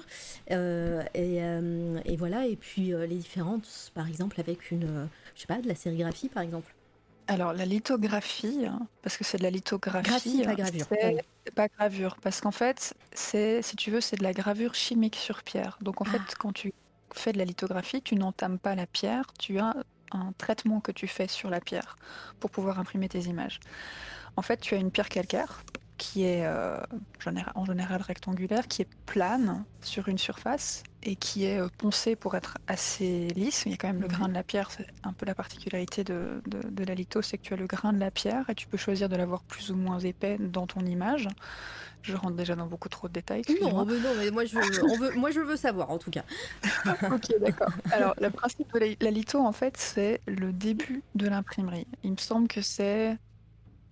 euh, 0.51 1.03
euh, 1.16 1.99
et, 2.05 2.18
voilà 2.18 2.47
et 2.47 2.55
puis 2.55 2.93
euh, 2.93 3.05
les 3.05 3.16
différences 3.16 3.91
par 3.93 4.07
exemple 4.07 4.39
avec 4.39 4.72
une 4.72 5.07
je 5.36 5.41
sais 5.41 5.47
pas 5.47 5.59
de 5.59 5.68
la 5.68 5.76
sérigraphie 5.76 6.30
par 6.30 6.43
exemple? 6.43 6.74
Alors 7.28 7.53
la 7.53 7.66
lithographie 7.66 8.66
hein, 8.66 8.88
parce 9.01 9.18
que 9.18 9.24
c'est 9.24 9.38
de 9.38 9.43
la 9.43 9.49
lithographie 9.49 10.43
pas 10.43 10.55
pas 11.52 11.68
gravure 11.68 12.18
parce 12.22 12.41
qu'en 12.41 12.52
fait 12.52 12.96
c'est 13.14 13.62
si 13.62 13.76
tu 13.76 13.91
veux 13.91 14.02
c'est 14.02 14.16
de 14.16 14.24
la 14.24 14.34
gravure 14.34 14.76
chimique 14.76 15.16
sur 15.16 15.44
pierre 15.44 15.78
donc 15.82 16.02
en 16.02 16.06
fait 16.06 16.22
ah. 16.22 16.34
quand 16.39 16.54
tu 16.54 16.74
fais 17.14 17.32
de 17.32 17.38
la 17.38 17.46
lithographie, 17.46 18.02
tu 18.02 18.16
n'entames 18.16 18.60
pas 18.60 18.76
la 18.76 18.86
pierre, 18.86 19.32
tu 19.39 19.60
as 19.60 19.76
un 20.12 20.32
traitement 20.38 20.80
que 20.80 20.91
tu 20.91 21.08
fais 21.08 21.28
sur 21.28 21.50
la 21.50 21.60
pierre 21.60 21.96
pour 22.39 22.50
pouvoir 22.50 22.80
imprimer 22.80 23.10
tes 23.10 23.22
images. 23.22 23.60
En 24.36 24.41
fait, 24.41 24.58
tu 24.58 24.76
as 24.76 24.78
une 24.78 24.91
pierre 24.91 25.10
calcaire 25.10 25.64
qui 26.04 26.26
est 26.26 26.45
euh, 26.45 26.78
en 27.56 27.64
général 27.64 28.01
rectangulaire, 28.01 28.68
qui 28.68 28.82
est 28.82 28.88
plane 29.06 29.64
sur 29.82 30.10
une 30.10 30.18
surface 30.18 30.84
et 31.01 31.16
qui 31.16 31.45
est 31.45 31.62
euh, 31.62 31.70
poncée 31.78 32.18
pour 32.18 32.36
être 32.36 32.58
assez 32.68 33.30
lisse. 33.30 33.64
Il 33.66 33.72
y 33.72 33.76
a 33.76 33.78
quand 33.78 33.88
même 33.88 34.01
le 34.01 34.10
grain 34.10 34.28
de 34.28 34.34
la 34.34 34.43
pierre, 34.43 34.70
c'est 34.70 34.86
un 35.04 35.14
peu 35.14 35.26
la 35.26 35.34
particularité 35.34 36.04
de, 36.04 36.41
la 36.86 36.93
litho, 36.93 37.22
c'est 37.22 37.38
que 37.38 37.43
tu 37.43 37.54
as 37.54 37.56
le 37.56 37.68
grain 37.68 37.93
de 37.93 37.99
la 37.99 38.12
pierre 38.12 38.49
et 38.49 38.56
tu 38.56 38.68
peux 38.68 38.76
choisir 38.76 39.08
de 39.08 39.16
l'avoir 39.16 39.43
plus 39.43 39.72
ou 39.72 39.78
moins 39.78 39.97
épais 39.99 40.38
dans 40.39 40.68
ton 40.68 40.82
image. 40.82 41.30
Je 42.01 42.18
rentre 42.18 42.36
déjà 42.36 42.56
dans 42.56 42.68
beaucoup 42.68 42.89
trop 42.89 43.08
de 43.08 43.14
détails. 43.14 43.43
Non, 43.62 43.86
mais 43.86 43.97
non, 43.97 44.10
mais 44.18 44.30
moi 44.30 44.43
je, 44.43 44.58
veux, 44.58 45.14
moi 45.16 45.32
je 45.32 45.39
veux 45.39 45.56
savoir 45.56 45.89
en 45.89 45.99
tout 45.99 46.12
cas. 46.12 46.26
ok, 46.86 47.39
d'accord. 47.39 47.72
Alors, 47.93 48.14
le 48.20 48.30
principe 48.30 48.74
de 48.74 48.80
la, 48.80 48.88
la 48.99 49.10
litho, 49.10 49.39
en 49.39 49.54
fait, 49.54 49.78
c'est 49.78 50.20
le 50.28 50.51
début 50.51 51.01
de 51.16 51.30
l'imprimerie. 51.30 51.88
Il 52.04 52.12
me 52.12 52.18
semble 52.18 52.49
que 52.49 52.62
c'est 52.62 53.18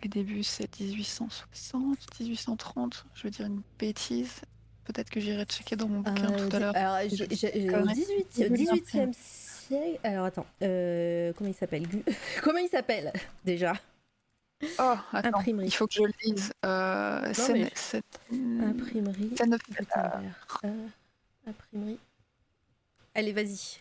les 0.03 0.09
débuts, 0.09 0.43
c'est 0.43 0.79
1860, 0.79 1.97
1830. 2.19 3.05
Je 3.13 3.23
veux 3.23 3.29
dire 3.29 3.45
une 3.45 3.61
bêtise. 3.79 4.41
Peut-être 4.83 5.09
que 5.09 5.19
j'irai 5.19 5.45
checker 5.45 5.75
dans 5.75 5.87
mon 5.87 5.99
bouquin 5.99 6.31
euh, 6.31 6.49
tout 6.49 6.55
à 6.55 6.59
l'heure. 6.59 6.75
Alors, 6.75 6.97
j'ai, 7.09 7.27
18e 7.27 9.13
siècle. 9.13 9.99
Alors, 10.03 10.25
attends. 10.25 10.45
Euh, 10.61 11.31
comment 11.37 11.49
il 11.49 11.55
s'appelle? 11.55 11.87
Comment 12.43 12.59
il 12.59 12.69
s'appelle 12.69 13.13
déjà? 13.45 13.73
Oh, 14.79 14.95
attends, 15.11 15.39
Imprimerie. 15.39 15.67
il 15.67 15.71
faut 15.71 15.87
que 15.87 15.93
je 15.93 16.03
le 16.03 16.13
lise. 16.23 16.53
Euh, 16.65 17.31
c'est, 17.33 18.03
Imprimerie. 18.31 19.33
Euh, 19.41 20.87
imprimerie. 21.47 21.99
Allez, 23.15 23.33
vas-y. 23.33 23.79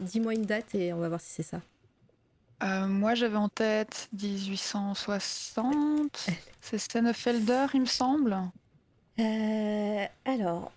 Dis-moi 0.00 0.34
une 0.34 0.46
date 0.46 0.74
et 0.74 0.92
on 0.92 0.98
va 0.98 1.08
voir 1.08 1.20
si 1.20 1.30
c'est 1.30 1.42
ça. 1.42 1.60
Euh, 2.62 2.86
moi, 2.86 3.14
j'avais 3.14 3.36
en 3.36 3.48
tête 3.48 4.08
1860. 4.12 6.28
C'est 6.60 6.78
Stenfelder, 6.78 7.66
il 7.74 7.80
me 7.80 7.86
semble. 7.86 8.36
Euh, 9.18 10.06
alors, 10.24 10.72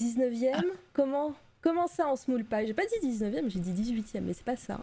19e 0.00 0.52
ah. 0.54 0.62
Comment 0.92 1.34
Comment 1.60 1.88
ça, 1.88 2.08
on 2.08 2.14
se 2.14 2.30
moule 2.30 2.44
pas? 2.44 2.64
J'ai 2.64 2.74
pas 2.74 2.84
dit 2.86 3.08
19e, 3.08 3.50
j'ai 3.50 3.58
dit 3.58 3.92
18e, 3.92 4.20
mais 4.20 4.32
c'est 4.32 4.44
pas 4.44 4.56
ça. 4.56 4.80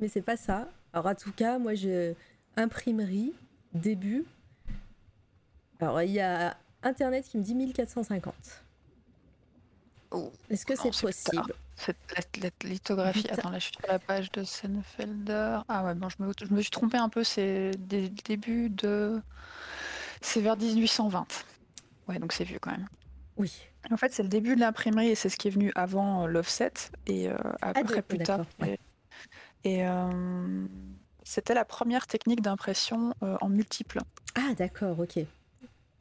Mais 0.00 0.08
c'est 0.08 0.22
pas 0.22 0.38
ça. 0.38 0.68
Alors, 0.92 1.06
en 1.06 1.14
tout 1.14 1.32
cas, 1.32 1.58
moi, 1.58 1.74
je. 1.74 2.14
Imprimerie, 2.56 3.34
début. 3.72 4.24
Alors, 5.78 6.02
il 6.02 6.10
y 6.10 6.20
a 6.20 6.56
Internet 6.82 7.26
qui 7.28 7.38
me 7.38 7.42
dit 7.42 7.54
1450. 7.54 8.34
Est-ce 10.50 10.66
que 10.66 10.74
c'est 10.74 11.00
possible? 11.00 11.54
Cette 11.78 12.64
lithographie. 12.64 13.28
Attends, 13.30 13.50
là, 13.50 13.58
je 13.58 13.64
suis 13.64 13.74
sur 13.74 13.86
la 13.88 13.98
page 13.98 14.32
de 14.32 14.44
Senfelder. 14.44 15.60
Ah 15.68 15.84
ouais, 15.84 15.94
bon, 15.94 16.08
je 16.08 16.22
me, 16.22 16.32
je 16.38 16.52
me 16.52 16.60
suis 16.60 16.70
trompée 16.70 16.98
un 16.98 17.08
peu. 17.08 17.24
C'est 17.24 17.72
des 17.78 18.08
débuts 18.08 18.70
de. 18.70 19.20
C'est 20.20 20.40
vers 20.40 20.56
1820. 20.56 21.26
Ouais, 22.08 22.18
donc 22.18 22.32
c'est 22.32 22.44
vieux 22.44 22.58
quand 22.58 22.70
même. 22.70 22.88
Oui. 23.36 23.68
En 23.90 23.96
fait, 23.96 24.12
c'est 24.12 24.22
le 24.22 24.28
début 24.28 24.56
de 24.56 24.60
l'imprimerie 24.60 25.08
et 25.08 25.14
c'est 25.14 25.28
ce 25.28 25.36
qui 25.36 25.48
est 25.48 25.52
venu 25.52 25.72
avant 25.74 26.24
euh, 26.24 26.26
l'offset 26.26 26.72
et 27.06 27.28
euh, 27.28 27.36
ah, 27.62 27.72
après 27.74 28.02
plus 28.02 28.18
tard. 28.18 28.44
Et, 29.64 29.86
euh, 29.86 30.66
c'était 31.22 31.54
la 31.54 31.64
première 31.64 32.06
technique 32.06 32.40
d'impression 32.40 33.12
en 33.20 33.48
multiple. 33.50 34.00
Ah 34.34 34.54
d'accord, 34.56 34.98
ok. 34.98 35.18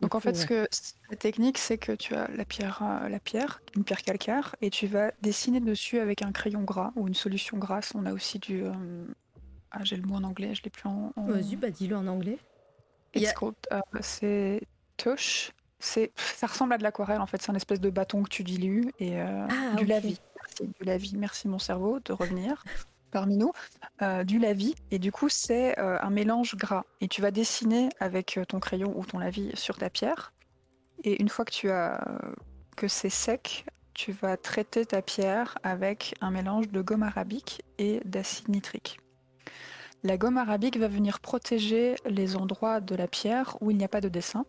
Donc 0.07 0.15
en 0.15 0.21
fait, 0.21 0.35
ce 0.35 0.45
que 0.45 0.69
la 1.11 1.17
technique, 1.17 1.57
c'est 1.57 1.77
que 1.77 1.91
tu 1.91 2.15
as 2.15 2.29
la 2.29 2.45
pierre, 2.45 2.79
euh, 2.81 3.09
la 3.09 3.19
pierre, 3.19 3.61
une 3.75 3.83
pierre 3.83 4.01
calcaire, 4.01 4.55
et 4.61 4.69
tu 4.69 4.87
vas 4.87 5.11
dessiner 5.21 5.59
dessus 5.59 5.99
avec 5.99 6.21
un 6.21 6.31
crayon 6.31 6.63
gras 6.63 6.93
ou 6.95 7.09
une 7.09 7.13
solution 7.13 7.57
grasse. 7.57 7.91
On 7.93 8.05
a 8.05 8.13
aussi 8.13 8.39
du, 8.39 8.63
euh, 8.63 8.71
ah 9.71 9.83
j'ai 9.83 9.97
le 9.97 10.03
mot 10.03 10.15
en 10.15 10.23
anglais, 10.23 10.55
je 10.55 10.63
l'ai 10.63 10.69
plus 10.69 10.87
en. 10.87 11.11
Vas-y, 11.17 11.57
bah 11.57 11.71
dis-le 11.71 11.97
en 11.97 12.07
anglais. 12.07 12.39
Euh, 13.17 13.81
c'est 13.99 14.61
touche. 14.95 15.51
C'est, 15.79 16.13
ça 16.15 16.47
ressemble 16.47 16.71
à 16.71 16.77
de 16.77 16.83
l'aquarelle 16.83 17.19
en 17.19 17.27
fait. 17.27 17.41
C'est 17.41 17.51
un 17.51 17.55
espèce 17.55 17.81
de 17.81 17.89
bâton 17.89 18.23
que 18.23 18.29
tu 18.29 18.43
dilues 18.43 18.93
et 18.99 19.19
ah, 19.19 19.75
du 19.75 19.83
lavis. 19.83 20.21
Merci, 20.37 20.73
du 20.79 20.85
lavis. 20.85 21.17
Merci 21.17 21.49
mon 21.49 21.59
cerveau 21.59 21.99
de 21.99 22.13
revenir 22.13 22.63
parmi 23.11 23.37
nous, 23.37 23.51
euh, 24.01 24.23
du 24.23 24.39
lavis. 24.39 24.75
Et 24.91 24.99
du 24.99 25.11
coup, 25.11 25.29
c'est 25.29 25.77
euh, 25.79 25.97
un 26.01 26.09
mélange 26.09 26.55
gras. 26.55 26.83
Et 27.01 27.07
tu 27.07 27.21
vas 27.21 27.31
dessiner 27.31 27.89
avec 27.99 28.37
euh, 28.37 28.45
ton 28.45 28.59
crayon 28.59 28.93
ou 28.97 29.05
ton 29.05 29.19
lavis 29.19 29.51
sur 29.55 29.77
ta 29.77 29.89
pierre. 29.89 30.33
Et 31.03 31.21
une 31.21 31.29
fois 31.29 31.45
que 31.45 31.51
tu 31.51 31.69
as 31.69 32.03
que 32.75 32.87
c'est 32.87 33.09
sec, 33.09 33.65
tu 33.93 34.11
vas 34.11 34.37
traiter 34.37 34.85
ta 34.85 35.01
pierre 35.01 35.57
avec 35.63 36.13
un 36.21 36.29
mélange 36.29 36.69
de 36.69 36.81
gomme 36.81 37.03
arabique 37.03 37.63
et 37.79 37.99
d'acide 38.05 38.49
nitrique. 38.49 38.99
La 40.03 40.17
gomme 40.17 40.37
arabique 40.37 40.77
va 40.77 40.87
venir 40.87 41.19
protéger 41.19 41.95
les 42.05 42.35
endroits 42.35 42.79
de 42.79 42.95
la 42.95 43.07
pierre 43.07 43.57
où 43.61 43.71
il 43.71 43.77
n'y 43.77 43.83
a 43.83 43.87
pas 43.87 44.01
de 44.01 44.09
dessin. 44.09 44.45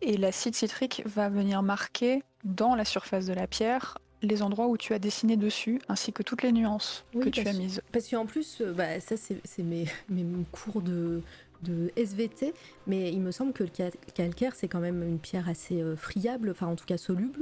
Et 0.00 0.16
l'acide 0.16 0.54
citrique 0.54 1.02
va 1.04 1.28
venir 1.28 1.62
marquer 1.62 2.22
dans 2.44 2.74
la 2.74 2.84
surface 2.84 3.26
de 3.26 3.34
la 3.34 3.46
pierre 3.46 3.98
les 4.22 4.42
endroits 4.42 4.68
où 4.68 4.76
tu 4.76 4.94
as 4.94 4.98
dessiné 4.98 5.36
dessus, 5.36 5.80
ainsi 5.88 6.12
que 6.12 6.22
toutes 6.22 6.42
les 6.42 6.52
nuances 6.52 7.04
que 7.12 7.28
tu 7.28 7.46
as 7.46 7.52
mises. 7.52 7.82
Parce 7.92 8.08
qu'en 8.08 8.26
plus, 8.26 8.60
euh, 8.60 8.72
bah, 8.72 9.00
ça 9.00 9.16
c'est 9.16 9.62
mes, 9.62 9.86
mes, 10.08 10.24
cours 10.50 10.82
de, 10.82 11.22
de 11.62 11.92
SVT, 11.96 12.54
mais 12.86 13.12
il 13.12 13.20
me 13.20 13.30
semble 13.30 13.52
que 13.52 13.64
le 13.64 13.70
calcaire 14.14 14.54
c'est 14.54 14.68
quand 14.68 14.80
même 14.80 15.02
une 15.02 15.18
pierre 15.18 15.48
assez 15.48 15.80
euh, 15.80 15.96
friable, 15.96 16.50
enfin 16.50 16.66
en 16.66 16.76
tout 16.76 16.86
cas 16.86 16.98
soluble. 16.98 17.40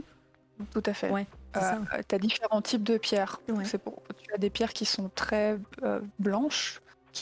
Tout 0.72 0.83
à 0.87 0.95
fait. 0.95 1.11
Ouais, 1.11 1.27
euh, 1.57 1.61
tu 2.09 2.14
as 2.14 2.18
différents 2.18 2.62
types 2.62 2.83
de 2.83 2.97
pierres. 2.97 3.41
Pour, 3.85 4.03
tu 4.16 4.33
as 4.33 4.39
des 4.39 4.49
pierres 4.49 4.72
qui 4.72 4.87
sont 4.87 5.11
très 5.14 5.59
blanches, 6.18 6.81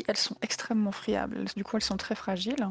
elles 0.08 0.16
sont 0.16 0.36
extrêmement 0.42 0.90
friables. 0.90 1.44
Du 1.56 1.62
coup, 1.62 1.76
elles 1.76 1.82
sont 1.82 1.96
très 1.96 2.14
fragiles. 2.14 2.68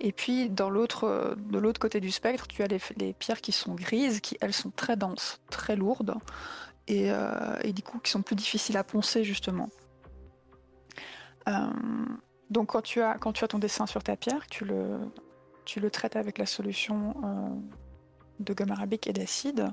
Et 0.00 0.12
puis, 0.12 0.50
dans 0.50 0.68
l'autre, 0.68 1.36
de 1.38 1.58
l'autre 1.58 1.80
côté 1.80 2.00
du 2.00 2.10
spectre, 2.10 2.46
tu 2.48 2.62
as 2.62 2.66
les, 2.66 3.12
pierres 3.12 3.40
qui 3.40 3.52
sont 3.52 3.74
grises, 3.74 4.20
qui 4.20 4.36
elles 4.40 4.52
sont 4.52 4.70
très 4.70 4.96
denses, 4.96 5.40
très 5.50 5.76
lourdes, 5.76 6.14
et, 6.86 7.10
euh, 7.10 7.72
du 7.72 7.82
coup 7.82 7.98
qui 7.98 8.10
sont 8.10 8.22
plus 8.22 8.36
difficiles 8.36 8.76
à 8.76 8.84
poncer 8.84 9.24
justement. 9.24 9.68
Euh, 11.48 11.68
donc, 12.50 12.70
quand 12.70 12.82
tu 12.82 13.02
as 13.02 13.18
ton 13.18 13.58
dessin 13.58 13.86
sur 13.86 14.02
ta 14.02 14.16
pierre, 14.16 14.46
tu 14.46 14.64
le 14.64 15.90
traites 15.90 16.16
avec 16.16 16.38
la 16.38 16.46
solution 16.46 17.14
euh, 17.24 17.48
de 18.40 18.52
gomme 18.52 18.70
arabique 18.70 19.06
et 19.06 19.12
d'acide. 19.12 19.72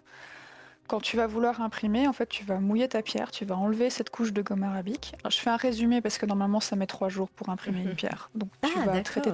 Quand 0.87 0.99
tu 0.99 1.17
vas 1.17 1.25
vouloir 1.25 1.61
imprimer, 1.61 2.07
en 2.07 2.13
fait, 2.13 2.27
tu 2.27 2.43
vas 2.43 2.59
mouiller 2.59 2.87
ta 2.87 3.01
pierre, 3.01 3.31
tu 3.31 3.43
vas 3.43 3.57
enlever 3.57 3.89
cette 3.89 4.11
couche 4.11 4.33
de 4.33 4.41
gomme 4.41 4.63
arabique. 4.63 5.15
je 5.27 5.37
fais 5.37 5.49
un 5.49 5.57
résumé 5.57 6.01
parce 6.01 6.17
que 6.19 6.27
normalement, 6.27 6.59
ça 6.59 6.75
met 6.75 6.85
trois 6.85 7.09
jours 7.09 7.29
pour 7.29 7.49
imprimer 7.49 7.81
une 7.81 7.95
pierre. 7.95 8.29
Donc, 8.35 8.49
tu 8.61 8.71
ah, 8.77 8.85
vas 8.85 9.01
traiter 9.01 9.31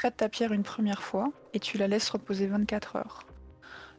ta, 0.00 0.10
ta 0.10 0.28
pierre 0.28 0.52
une 0.52 0.62
première 0.62 1.02
fois 1.02 1.32
et 1.52 1.58
tu 1.58 1.78
la 1.78 1.88
laisses 1.88 2.08
reposer 2.10 2.46
24 2.46 2.96
heures. 2.96 3.26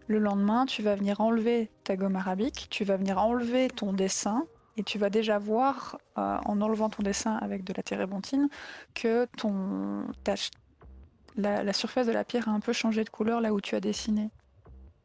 Le 0.08 0.20
lendemain, 0.20 0.66
tu 0.66 0.82
vas 0.82 0.96
venir 0.96 1.20
enlever 1.20 1.70
ta 1.84 1.98
gomme 1.98 2.16
arabique, 2.16 2.68
tu 2.70 2.84
vas 2.86 2.96
venir 2.96 3.20
enlever 3.20 3.68
ton 3.68 3.92
dessin 3.92 4.46
et 4.78 4.84
tu 4.84 4.98
vas 4.98 5.10
déjà 5.10 5.38
voir, 5.38 6.00
euh, 6.18 6.38
en 6.46 6.62
enlevant 6.62 6.90
ton 6.90 7.04
dessin 7.04 7.36
avec 7.42 7.66
de 7.66 7.74
la 7.76 7.84
térébenthine, 7.84 8.48
que 8.96 9.26
ton, 9.38 10.06
la, 11.36 11.64
la 11.64 11.74
surface 11.74 12.08
de 12.08 12.14
la 12.14 12.24
pierre 12.24 12.48
a 12.48 12.52
un 12.52 12.62
peu 12.62 12.72
changé 12.72 13.04
de 13.04 13.10
couleur 13.10 13.42
là 13.42 13.54
où 13.54 13.60
tu 13.60 13.76
as 13.76 13.82
dessiné. 13.82 14.30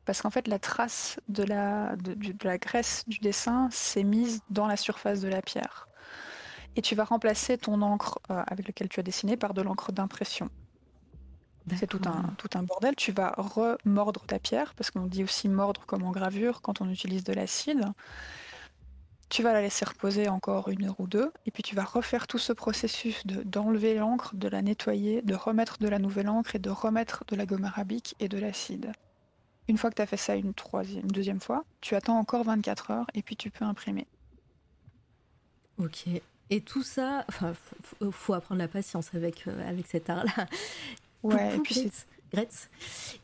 Parce 0.05 0.21
qu'en 0.21 0.31
fait, 0.31 0.49
la 0.49 0.59
trace 0.59 1.19
de 1.29 1.43
la, 1.43 1.97
de, 1.97 2.35
la 2.43 2.59
graisse 2.59 3.05
du 3.07 3.19
dessin 3.19 3.69
s'est 3.71 4.05
mise 4.05 4.41
dans 4.51 4.67
la 4.67 4.77
surface 4.77 5.21
de 5.21 5.29
la 5.29 5.43
pierre. 5.43 5.89
Et 6.77 6.83
tu 6.83 6.95
vas 6.95 7.05
remplacer 7.05 7.57
ton 7.57 7.81
encre 7.83 8.19
euh, 8.31 8.43
avec 8.47 8.67
lequel 8.67 8.89
tu 8.89 9.01
as 9.01 9.03
dessiné 9.03 9.37
par 9.37 9.55
de 9.55 9.63
l'encre 9.63 9.93
d'impression. 9.93 10.51
C'est 11.77 11.87
tout 11.87 12.01
un, 12.05 12.35
tout 12.37 12.51
un 12.55 12.63
bordel. 12.63 12.95
Tu 12.95 13.13
vas 13.13 13.33
remordre 13.39 14.27
ta 14.27 14.39
pierre, 14.39 14.75
parce 14.75 14.91
qu'on 14.91 15.07
dit 15.07 15.25
aussi 15.25 15.49
mordre 15.49 15.87
comme 15.87 16.03
en 16.03 16.11
gravure 16.11 16.61
quand 16.61 16.83
on 16.83 16.91
utilise 16.91 17.25
de 17.25 17.33
l'acide. 17.33 17.87
Tu 19.31 19.43
vas 19.43 19.55
la 19.55 19.63
laisser 19.63 19.87
reposer 19.87 20.29
encore 20.29 20.69
une 20.69 20.85
heure 20.85 21.01
ou 21.01 21.07
deux, 21.07 21.33
et 21.47 21.51
puis 21.51 21.63
tu 21.63 21.75
vas 21.75 21.85
refaire 21.85 22.27
tout 22.27 22.39
ce 22.39 22.53
processus 22.53 23.27
de, 23.27 23.43
d'enlever 23.43 23.95
l'encre, 23.95 24.35
de 24.35 24.49
la 24.49 24.61
nettoyer, 24.61 25.23
de 25.23 25.35
remettre 25.35 25.79
de 25.79 25.89
la 25.89 25.99
nouvelle 25.99 26.29
encre 26.29 26.55
et 26.55 26.59
de 26.59 26.71
remettre 26.71 27.25
de 27.29 27.35
la 27.35 27.47
gomme 27.47 27.65
arabique 27.65 28.15
et 28.21 28.29
de 28.29 28.39
l'acide. 28.39 28.93
Une 29.69 29.79
fois 29.79 29.91
que 29.91 29.97
tu 29.97 30.03
as 30.03 30.07
fait 30.07 30.17
ça 30.17 30.37
une, 30.37 30.55
troisième, 30.55 31.11
deuxième 31.11 31.41
fois, 31.41 31.65
tu 31.81 31.95
attends 31.95 32.19
encore 32.19 32.45
24 32.45 32.91
heures 32.91 33.07
et 33.15 33.23
puis 33.23 33.37
tu 33.37 33.51
peux 33.51 33.65
imprimer. 33.65 34.07
Ok. 35.79 36.07
Et 36.51 36.61
tout 36.61 36.83
ça, 36.83 37.25
enfin, 37.29 37.55
faut, 38.11 38.35
apprendre 38.35 38.59
la 38.59 38.69
patience 38.69 39.15
avec, 39.15 39.47
euh, 39.47 39.69
avec 39.69 39.87
cet 39.87 40.11
art-là. 40.11 40.47
Ouais, 41.23 41.57
et 41.57 41.59
puis 41.61 41.91
Gretz. 42.31 42.69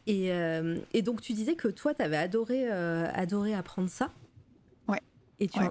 Et, 0.07 0.33
euh, 0.33 0.79
et, 0.95 1.03
donc 1.03 1.21
tu 1.21 1.35
disais 1.35 1.55
que 1.55 1.69
toi, 1.69 1.95
tu 1.95 2.01
avais 2.01 2.17
adoré, 2.17 2.71
euh, 2.71 3.07
adoré 3.13 3.55
apprendre 3.55 3.91
ça. 3.91 4.11
Ouais. 4.89 5.03
Et 5.39 5.49
tu, 5.49 5.59
En, 5.59 5.71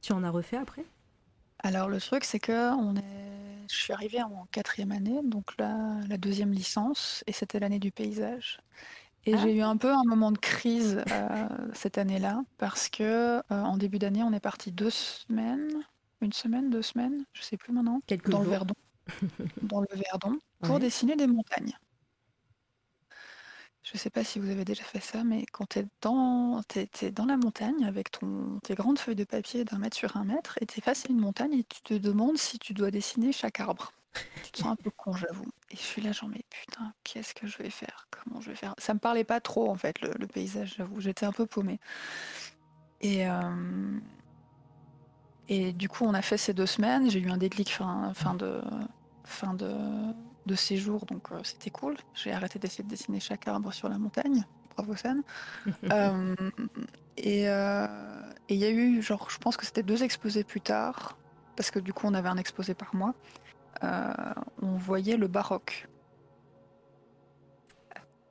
tu 0.00 0.12
en 0.12 0.24
as 0.24 0.30
refait 0.30 0.56
après? 0.56 0.84
Alors 1.58 1.88
le 1.88 2.00
truc, 2.00 2.24
c'est 2.24 2.38
que 2.38 2.74
on 2.74 2.96
est... 2.96 3.68
je 3.70 3.76
suis 3.76 3.92
arrivée 3.92 4.22
en 4.22 4.46
quatrième 4.50 4.92
année, 4.92 5.20
donc 5.24 5.58
là, 5.58 6.00
la 6.08 6.16
deuxième 6.16 6.52
licence, 6.52 7.22
et 7.26 7.32
c'était 7.32 7.58
l'année 7.58 7.80
du 7.80 7.90
paysage. 7.90 8.60
Et 9.26 9.36
j'ai 9.36 9.54
eu 9.56 9.60
un 9.62 9.76
peu 9.76 9.92
un 9.92 10.04
moment 10.04 10.32
de 10.32 10.38
crise 10.38 11.02
cette 11.74 11.98
année-là 11.98 12.42
parce 12.56 12.88
que 12.88 13.42
en 13.50 13.76
début 13.76 13.98
d'année, 13.98 14.22
on 14.22 14.32
est 14.32 14.40
parti 14.40 14.72
deux 14.72 14.90
semaines, 14.90 15.84
une 16.20 16.32
semaine, 16.32 16.70
deux 16.70 16.82
semaines, 16.82 17.24
je 17.32 17.42
sais 17.42 17.56
plus 17.56 17.72
maintenant, 17.72 18.00
dans 18.26 18.40
le 18.40 18.48
Verdon, 18.48 18.74
dans 19.62 19.80
le 19.80 19.88
Verdon, 19.92 20.38
pour 20.62 20.78
dessiner 20.78 21.16
des 21.16 21.26
montagnes. 21.26 21.76
Je 23.82 23.92
ne 23.94 23.98
sais 23.98 24.10
pas 24.10 24.22
si 24.22 24.38
vous 24.38 24.50
avez 24.50 24.64
déjà 24.64 24.84
fait 24.84 25.00
ça, 25.00 25.24
mais 25.24 25.46
quand 25.50 25.66
tu 25.70 25.78
es 25.78 25.86
dans, 26.02 26.60
dans 27.12 27.24
la 27.24 27.36
montagne 27.38 27.84
avec 27.86 28.10
ton, 28.10 28.58
tes 28.62 28.74
grandes 28.74 28.98
feuilles 28.98 29.14
de 29.16 29.24
papier 29.24 29.64
d'un 29.64 29.78
mètre 29.78 29.96
sur 29.96 30.16
un 30.16 30.24
mètre 30.24 30.58
et 30.60 30.66
tu 30.66 30.78
es 30.78 30.82
face 30.82 31.06
à 31.06 31.08
une 31.10 31.18
montagne 31.20 31.54
et 31.54 31.64
tu 31.64 31.80
te 31.82 31.94
demandes 31.94 32.36
si 32.36 32.58
tu 32.58 32.74
dois 32.74 32.90
dessiner 32.90 33.32
chaque 33.32 33.60
arbre. 33.60 33.92
Te 34.52 34.58
sens 34.58 34.72
un 34.72 34.76
peu 34.76 34.90
con, 34.90 35.12
j'avoue. 35.12 35.46
Et 35.70 35.76
je 35.76 35.82
suis 35.82 36.02
là, 36.02 36.12
genre, 36.12 36.28
mais 36.28 36.44
putain, 36.48 36.92
qu'est-ce 37.04 37.34
que 37.34 37.46
je 37.46 37.58
vais 37.58 37.70
faire? 37.70 38.08
Comment 38.10 38.40
je 38.40 38.50
vais 38.50 38.56
faire? 38.56 38.74
Ça 38.78 38.94
me 38.94 38.98
parlait 38.98 39.24
pas 39.24 39.40
trop, 39.40 39.70
en 39.70 39.76
fait, 39.76 40.00
le, 40.00 40.26
paysage, 40.26 40.74
j'avoue. 40.78 41.00
J'étais 41.00 41.26
un 41.26 41.32
peu 41.32 41.46
paumée. 41.46 41.80
Et, 43.00 43.28
euh, 43.28 43.98
et 45.48 45.72
du 45.72 45.88
coup, 45.88 46.04
on 46.04 46.14
a 46.14 46.22
fait 46.22 46.38
ces 46.38 46.54
deux 46.54 46.66
semaines. 46.66 47.10
J'ai 47.10 47.20
eu 47.20 47.30
un 47.30 47.36
déclic 47.36 47.70
fin, 47.70 48.12
fin 48.14 48.34
de, 48.34 48.62
fin 49.24 49.54
de, 49.54 49.74
de 50.48 50.54
séjour, 50.56 51.06
donc 51.06 51.30
euh, 51.30 51.40
c'était 51.44 51.70
cool. 51.70 51.96
J'ai 52.14 52.32
arrêté 52.32 52.58
d'essayer 52.58 52.82
de 52.82 52.88
dessiner 52.88 53.20
chaque 53.20 53.46
arbre 53.46 53.72
sur 53.72 53.88
la 53.88 53.98
montagne. 53.98 54.44
Bravo 54.76 54.96
San. 54.96 55.22
Euh, 55.92 56.34
euh, 57.26 57.86
et 58.48 58.54
il 58.54 58.60
y 58.60 58.64
a 58.64 58.70
eu, 58.70 59.02
genre, 59.02 59.28
je 59.28 59.38
pense 59.38 59.56
que 59.56 59.66
c'était 59.66 59.82
deux 59.82 60.04
exposés 60.04 60.44
plus 60.44 60.60
tard, 60.60 61.16
parce 61.56 61.72
que 61.72 61.80
du 61.80 61.92
coup 61.92 62.06
on 62.06 62.14
avait 62.14 62.28
un 62.28 62.36
exposé 62.36 62.74
par 62.74 62.94
mois. 62.94 63.14
On 63.82 64.76
voyait 64.76 65.16
le 65.16 65.28
baroque. 65.28 65.88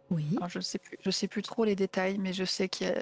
Oui. 0.09 0.37
je 0.47 0.61
sais 0.61 0.79
plus, 0.79 0.97
je 1.03 1.11
sais 1.11 1.27
plus 1.27 1.41
trop 1.41 1.65
les 1.65 1.75
détails, 1.75 2.17
mais 2.17 2.31
je 2.31 2.45
sais 2.45 2.69
qu'il 2.69 2.93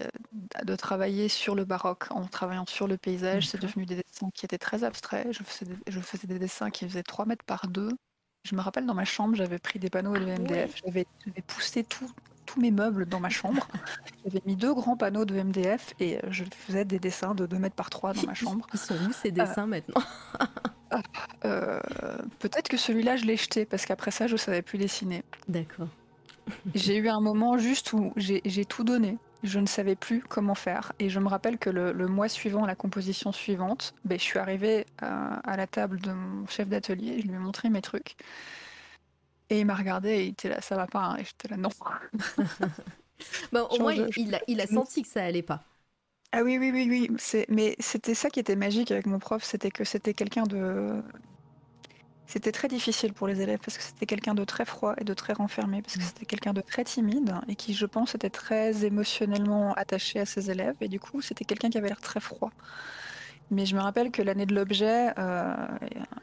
de 0.63 0.75
travailler 0.75 1.29
sur 1.29 1.53
le 1.53 1.63
baroque 1.63 2.05
en 2.09 2.25
travaillant 2.25 2.65
sur 2.65 2.87
le 2.87 2.97
paysage, 2.97 3.47
c'est 3.47 3.61
devenu 3.61 3.85
des 3.85 3.97
dessins 3.97 4.31
qui 4.33 4.43
étaient 4.43 4.57
très 4.57 4.83
abstraits. 4.83 5.27
Je 5.31 5.43
faisais 5.43 5.65
des, 5.65 5.77
je 5.87 5.99
faisais 5.99 6.25
des 6.25 6.39
dessins 6.39 6.71
qui 6.71 6.87
faisaient 6.87 7.03
3 7.03 7.27
mètres 7.27 7.45
par 7.45 7.67
2 7.67 7.89
je 8.45 8.55
me 8.55 8.61
rappelle 8.61 8.85
dans 8.85 8.93
ma 8.93 9.05
chambre, 9.05 9.35
j'avais 9.35 9.57
pris 9.57 9.79
des 9.79 9.89
panneaux 9.89 10.15
de 10.15 10.23
MDF, 10.23 10.75
j'avais 10.85 11.07
poussé 11.47 11.83
tous 11.83 12.59
mes 12.59 12.69
meubles 12.69 13.07
dans 13.07 13.19
ma 13.19 13.29
chambre. 13.29 13.67
J'avais 14.23 14.41
mis 14.45 14.55
deux 14.55 14.73
grands 14.73 14.95
panneaux 14.95 15.25
de 15.25 15.35
MDF 15.35 15.93
et 15.99 16.19
je 16.29 16.45
faisais 16.45 16.85
des 16.85 16.99
dessins 16.99 17.35
de 17.35 17.45
2 17.47 17.57
mètres 17.57 17.75
par 17.75 17.89
3 17.89 18.13
dans 18.13 18.23
ma 18.23 18.33
chambre. 18.33 18.67
Ils 18.73 18.79
sont 18.79 18.95
où 18.95 19.11
ces 19.11 19.31
dessins 19.31 19.63
euh, 19.63 19.65
maintenant? 19.65 20.01
ah, 20.91 21.01
euh, 21.45 21.79
Peut-être 22.39 22.69
que 22.69 22.77
celui-là, 22.77 23.17
je 23.17 23.25
l'ai 23.25 23.37
jeté 23.37 23.65
parce 23.65 23.85
qu'après 23.85 24.11
ça, 24.11 24.27
je 24.27 24.33
ne 24.33 24.37
savais 24.37 24.61
plus 24.61 24.77
dessiner. 24.77 25.23
D'accord. 25.47 25.87
j'ai 26.75 26.97
eu 26.97 27.09
un 27.09 27.21
moment 27.21 27.57
juste 27.57 27.93
où 27.93 28.13
j'ai 28.17 28.65
tout 28.65 28.83
donné 28.83 29.17
je 29.45 29.59
ne 29.59 29.67
savais 29.67 29.95
plus 29.95 30.21
comment 30.21 30.55
faire. 30.55 30.91
Et 30.99 31.09
je 31.09 31.19
me 31.19 31.27
rappelle 31.27 31.57
que 31.57 31.69
le, 31.69 32.07
mois 32.07 32.27
suivant, 32.27 32.65
la 32.65 32.75
composition 32.75 33.31
suivante, 33.31 33.93
ben, 34.03 34.17
je 34.17 34.23
suis 34.23 34.39
arrivée 34.39 34.85
à, 34.99 35.55
la 35.55 35.67
table 35.67 35.99
de 36.01 36.11
mon 36.11 36.47
chef 36.47 36.67
d'atelier, 36.67 37.21
je 37.21 37.27
lui 37.27 37.35
ai 37.35 37.39
montré 37.39 37.69
mes 37.69 37.81
trucs. 37.81 38.15
Et 39.49 39.59
il 39.59 39.65
m'a 39.65 39.75
regardé 39.75 40.09
et 40.09 40.23
il 40.25 40.29
était 40.29 40.49
là, 40.49 40.61
ça 40.61 40.75
va 40.75 40.87
pas. 40.87 41.03
Hein. 41.03 41.17
Et 41.17 41.23
j'étais 41.23 41.47
là, 41.49 41.57
non. 41.57 41.69
bon, 43.51 43.67
au 43.69 43.79
moins, 43.79 43.93
il, 43.93 44.33
a, 44.33 44.39
il 44.47 44.59
a 44.59 44.67
senti 44.67 45.03
que 45.03 45.07
ça 45.07 45.23
allait 45.23 45.43
pas. 45.43 45.63
Ah 46.37 46.43
oui, 46.43 46.57
oui, 46.59 46.69
oui, 46.73 46.85
oui. 46.89 47.45
Mais 47.47 47.77
c'était 47.79 48.13
ça 48.13 48.29
qui 48.29 48.41
était 48.41 48.57
magique 48.57 48.91
avec 48.91 49.05
mon 49.05 49.19
prof, 49.19 49.41
c'était 49.41 49.71
que 49.71 49.85
c'était 49.85 50.13
quelqu'un 50.13 50.43
de 50.43 51.01
c'était 52.27 52.51
très 52.51 52.67
difficile 52.67 53.13
pour 53.13 53.27
les 53.27 53.39
élèves 53.39 53.59
parce 53.63 53.77
que 53.77 53.83
c'était 53.83 54.05
quelqu'un 54.05 54.33
de 54.33 54.43
très 54.43 54.65
froid 54.65 54.95
et 54.97 55.05
de 55.05 55.13
très 55.13 55.31
renfermé, 55.31 55.81
parce 55.81 55.95
que 55.95 56.01
mm. 56.01 56.07
c'était 56.07 56.25
quelqu'un 56.25 56.51
de 56.51 56.59
très 56.59 56.83
timide 56.83 57.35
et 57.47 57.55
qui, 57.55 57.73
je 57.73 57.85
pense, 57.85 58.15
était 58.15 58.29
très 58.29 58.83
émotionnellement 58.83 59.73
attaché 59.75 60.19
à 60.19 60.25
ses 60.25 60.51
élèves. 60.51 60.75
Et 60.81 60.89
du 60.89 60.99
coup, 60.99 61.21
c'était 61.21 61.45
quelqu'un 61.45 61.69
qui 61.69 61.77
avait 61.77 61.87
l'air 61.87 62.01
très 62.01 62.19
froid. 62.19 62.51
Mais 63.49 63.65
je 63.65 63.75
me 63.77 63.81
rappelle 63.81 64.11
que 64.11 64.21
l'année 64.21 64.45
de 64.45 64.55
l'objet, 64.55 65.13
euh, 65.17 65.55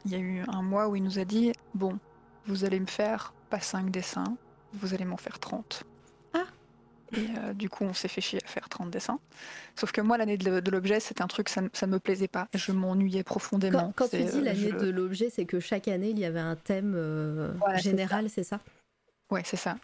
il 0.05 0.11
y 0.11 0.15
a 0.15 0.19
eu 0.19 0.43
un 0.47 0.61
mois 0.61 0.89
où 0.89 0.95
il 0.95 1.03
nous 1.03 1.17
a 1.17 1.25
dit 1.25 1.53
Bon, 1.73 1.97
vous 2.45 2.65
allez 2.65 2.79
me 2.79 2.85
faire 2.85 3.33
pas 3.49 3.61
5 3.61 3.89
dessins, 3.89 4.37
vous 4.73 4.93
allez 4.93 5.05
m'en 5.05 5.17
faire 5.17 5.39
30. 5.39 5.85
Et 7.13 7.27
euh, 7.37 7.53
du 7.53 7.69
coup, 7.69 7.83
on 7.83 7.93
s'est 7.93 8.07
fait 8.07 8.21
chier 8.21 8.39
à 8.43 8.47
faire 8.47 8.69
30 8.69 8.89
dessins. 8.89 9.19
Sauf 9.75 9.91
que 9.91 10.01
moi, 10.01 10.17
l'année 10.17 10.37
de, 10.37 10.71
l'objet, 10.71 10.99
c'était 10.99 11.21
un 11.21 11.27
truc, 11.27 11.49
ça 11.49 11.61
ne 11.61 11.91
me 11.91 11.99
plaisait 11.99 12.27
pas. 12.27 12.47
Je 12.53 12.71
m'ennuyais 12.71 13.23
profondément. 13.23 13.93
Quand, 13.95 14.09
tu 14.09 14.17
dis 14.17 14.37
euh, 14.37 14.41
l'année 14.41 14.71
de 14.71 14.89
l'objet, 14.89 15.29
c'est 15.29 15.45
que 15.45 15.59
chaque 15.59 15.87
année, 15.87 16.09
il 16.09 16.19
y 16.19 16.25
avait 16.25 16.39
un 16.39 16.55
thème 16.55 16.93
euh, 16.95 17.53
général, 17.75 18.29
c'est 18.29 18.43
ça? 18.43 18.59
Ouais, 19.31 19.41
c'est 19.45 19.57
ça. 19.57 19.77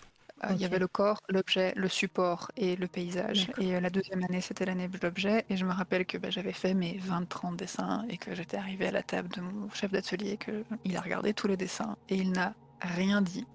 Il 0.52 0.58
y 0.58 0.66
avait 0.66 0.80
le 0.80 0.88
corps, 0.88 1.20
l'objet, 1.28 1.74
le 1.76 1.90
support 1.90 2.50
et 2.56 2.76
le 2.78 2.88
paysage. 2.88 3.52
Et 3.60 3.78
la 3.80 3.90
deuxième 3.90 4.24
année, 4.24 4.42
c'était 4.42 4.66
l'année 4.66 4.88
de 4.88 4.98
l'objet. 5.02 5.46
Et 5.50 5.58
je 5.58 5.66
me 5.66 5.74
rappelle 5.74 6.06
que 6.06 6.18
bah, 6.18 6.30
j'avais 6.30 6.54
fait 6.54 6.74
mes 6.74 6.98
20-30 6.98 7.58
dessins 7.58 8.06
et 8.10 8.18
que 8.18 8.34
j'étais 8.34 8.58
arrivée 8.58 8.88
à 8.88 8.92
la 8.92 9.04
table 9.04 9.28
de 9.30 9.42
mon 9.42 9.70
chef 9.72 9.92
d'atelier, 9.92 10.38
qu'il 10.38 10.96
a 10.96 11.02
regardé 11.02 11.34
tous 11.34 11.48
les 11.48 11.58
dessins 11.58 11.98
et 12.08 12.16
il 12.16 12.32
n'a 12.32 12.54
rien 12.82 13.22
dit. 13.22 13.46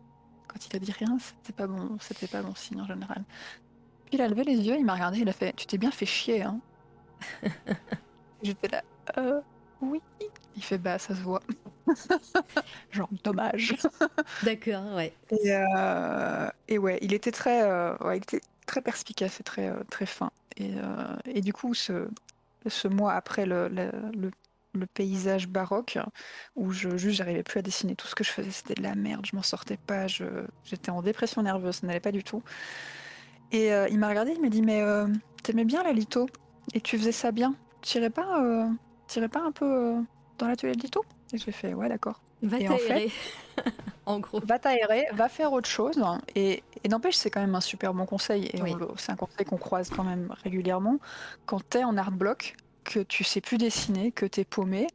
Quand 0.46 0.66
il 0.66 0.76
a 0.76 0.78
dit 0.78 0.92
rien, 0.92 1.16
c'était 1.18 1.52
pas 1.52 1.66
bon, 1.66 1.96
c'était 2.00 2.26
pas 2.26 2.42
bon 2.42 2.54
signe 2.54 2.80
en 2.80 2.86
général 2.86 3.24
il 4.14 4.22
a 4.22 4.28
levé 4.28 4.44
les 4.44 4.56
yeux, 4.56 4.76
il 4.78 4.84
m'a 4.84 4.94
regardé, 4.94 5.18
il 5.20 5.28
a 5.28 5.32
fait 5.32 5.52
Tu 5.56 5.66
t'es 5.66 5.78
bien 5.78 5.90
fait 5.90 6.06
chier, 6.06 6.42
hein 6.42 6.60
J'étais 8.42 8.68
là 8.68 8.82
Euh, 9.18 9.40
oui. 9.80 10.00
Il 10.56 10.62
fait 10.62 10.78
Bah, 10.78 10.98
ça 10.98 11.14
se 11.14 11.20
voit. 11.22 11.42
Genre, 12.90 13.08
dommage. 13.24 13.76
D'accord, 14.42 14.94
ouais. 14.94 15.14
Euh, 15.32 16.48
et, 16.68 16.78
ouais, 16.78 16.98
il 17.02 17.12
était 17.14 17.32
très, 17.32 17.62
euh, 17.62 17.96
ouais, 17.98 18.18
il 18.18 18.22
était 18.22 18.40
très 18.66 18.82
perspicace 18.82 19.40
et 19.40 19.42
très, 19.42 19.68
euh, 19.68 19.82
très 19.90 20.06
fin. 20.06 20.30
Et, 20.56 20.72
et, 21.26 21.40
du 21.40 21.52
coup, 21.52 21.74
ce, 21.74 22.08
ce 22.68 22.88
mois 22.88 23.14
après 23.14 23.46
le, 23.46 23.68
le, 23.68 23.90
le 24.74 24.86
paysage 24.86 25.48
baroque 25.48 25.98
où 26.56 26.70
je 26.72 26.96
juste 26.96 27.16
j'arrivais 27.18 27.42
plus 27.42 27.58
à 27.58 27.62
dessiner 27.62 27.96
tout 27.96 28.06
ce 28.06 28.14
que 28.14 28.24
je 28.24 28.30
faisais 28.30 28.50
c'était 28.52 28.74
de 28.74 28.82
la 28.82 28.94
merde 28.94 29.26
je 29.26 29.36
m'en 29.36 29.42
sortais 29.42 29.76
pas 29.76 30.06
j'étais 30.08 30.90
en 30.90 31.02
dépression 31.02 31.42
nerveuse 31.42 31.76
ça 31.76 31.86
n'allait 31.86 32.00
pas 32.00 32.12
du 32.12 32.24
tout 32.24 32.42
et 33.52 33.72
euh, 33.72 33.88
il 33.88 33.98
m'a 33.98 34.08
regardé, 34.08 34.32
il 34.32 34.40
m'a 34.40 34.48
dit 34.48 34.62
Mais 34.62 34.82
euh, 34.82 35.06
t'aimais 35.42 35.64
bien 35.64 35.82
la 35.82 35.92
litho 35.92 36.26
Et 36.74 36.80
tu 36.80 36.98
faisais 36.98 37.12
ça 37.12 37.32
bien. 37.32 37.54
Tu 37.82 37.98
irais 37.98 38.10
pas, 38.10 38.42
euh, 38.42 38.68
pas 39.28 39.42
un 39.42 39.52
peu 39.52 39.96
dans 40.38 40.48
l'atelier 40.48 40.74
de 40.74 40.80
litho 40.80 41.04
Et 41.32 41.38
je 41.38 41.44
lui 41.44 41.50
ai 41.50 41.52
fait 41.52 41.74
Ouais, 41.74 41.88
d'accord. 41.88 42.20
Va 42.42 42.58
t'aérer. 42.58 43.10
En, 44.06 44.18
gros. 44.18 44.40
Va 44.44 44.58
t'aérer, 44.58 45.06
va 45.14 45.30
faire 45.30 45.54
autre 45.54 45.68
chose. 45.68 45.98
Et, 46.34 46.62
n'empêche, 46.90 47.14
c'est 47.14 47.30
quand 47.30 47.40
même 47.40 47.54
un 47.54 47.62
super 47.62 47.94
bon 47.94 48.04
conseil. 48.04 48.50
Et 48.52 48.60
c'est 48.98 49.12
un 49.12 49.16
conseil 49.16 49.46
qu'on 49.46 49.56
croise 49.56 49.88
quand 49.88 50.04
même 50.04 50.34
régulièrement. 50.42 50.98
Quand 51.46 51.66
t'es 51.66 51.84
en 51.84 51.96
art 51.96 52.10
bloc, 52.10 52.54
que 52.82 53.00
tu 53.00 53.24
sais 53.24 53.40
plus 53.40 53.56
dessiner, 53.56 54.12
que 54.12 54.26
t'es 54.26 54.44
paumé, 54.44 54.88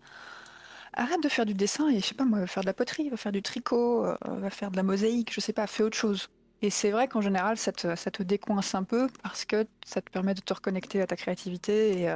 arrête 0.93 1.24
de 1.24 1.30
faire 1.30 1.47
du 1.47 1.56
dessin 1.56 1.89
et 1.89 2.02
je 2.02 2.06
sais 2.06 2.14
pas 2.14 2.26
moi, 2.26 2.38
va 2.38 2.45
faire 2.45 2.62
de 2.62 2.68
la 2.68 2.74
poterie, 2.74 3.10
va 3.10 3.18
faire 3.18 3.32
du 3.32 3.41
tricot, 3.41 4.06
va 4.22 4.50
faire 4.52 4.70
de 4.70 4.76
la 4.76 4.84
mosaïque, 4.84 5.34
je 5.34 5.39
sais 5.39 5.54
pas, 5.54 5.66
fais 5.66 5.82
autre 5.82 5.97
chose. 5.97 6.30
Et 6.62 6.70
c'est 6.70 6.91
vrai 6.91 7.07
qu'en 7.07 7.22
général, 7.22 7.57
ça 7.57 7.72
te, 7.72 7.95
ça 7.95 8.12
te, 8.12 8.22
décoince 8.22 8.76
un 8.76 8.84
peu 8.84 9.07
parce 9.24 9.45
que 9.45 9.66
ça 9.86 10.01
te 10.01 10.10
permet 10.10 10.34
de 10.34 10.41
te 10.41 10.53
reconnecter 10.53 11.01
à 11.01 11.07
ta 11.07 11.16
créativité 11.16 12.01
et, 12.01 12.14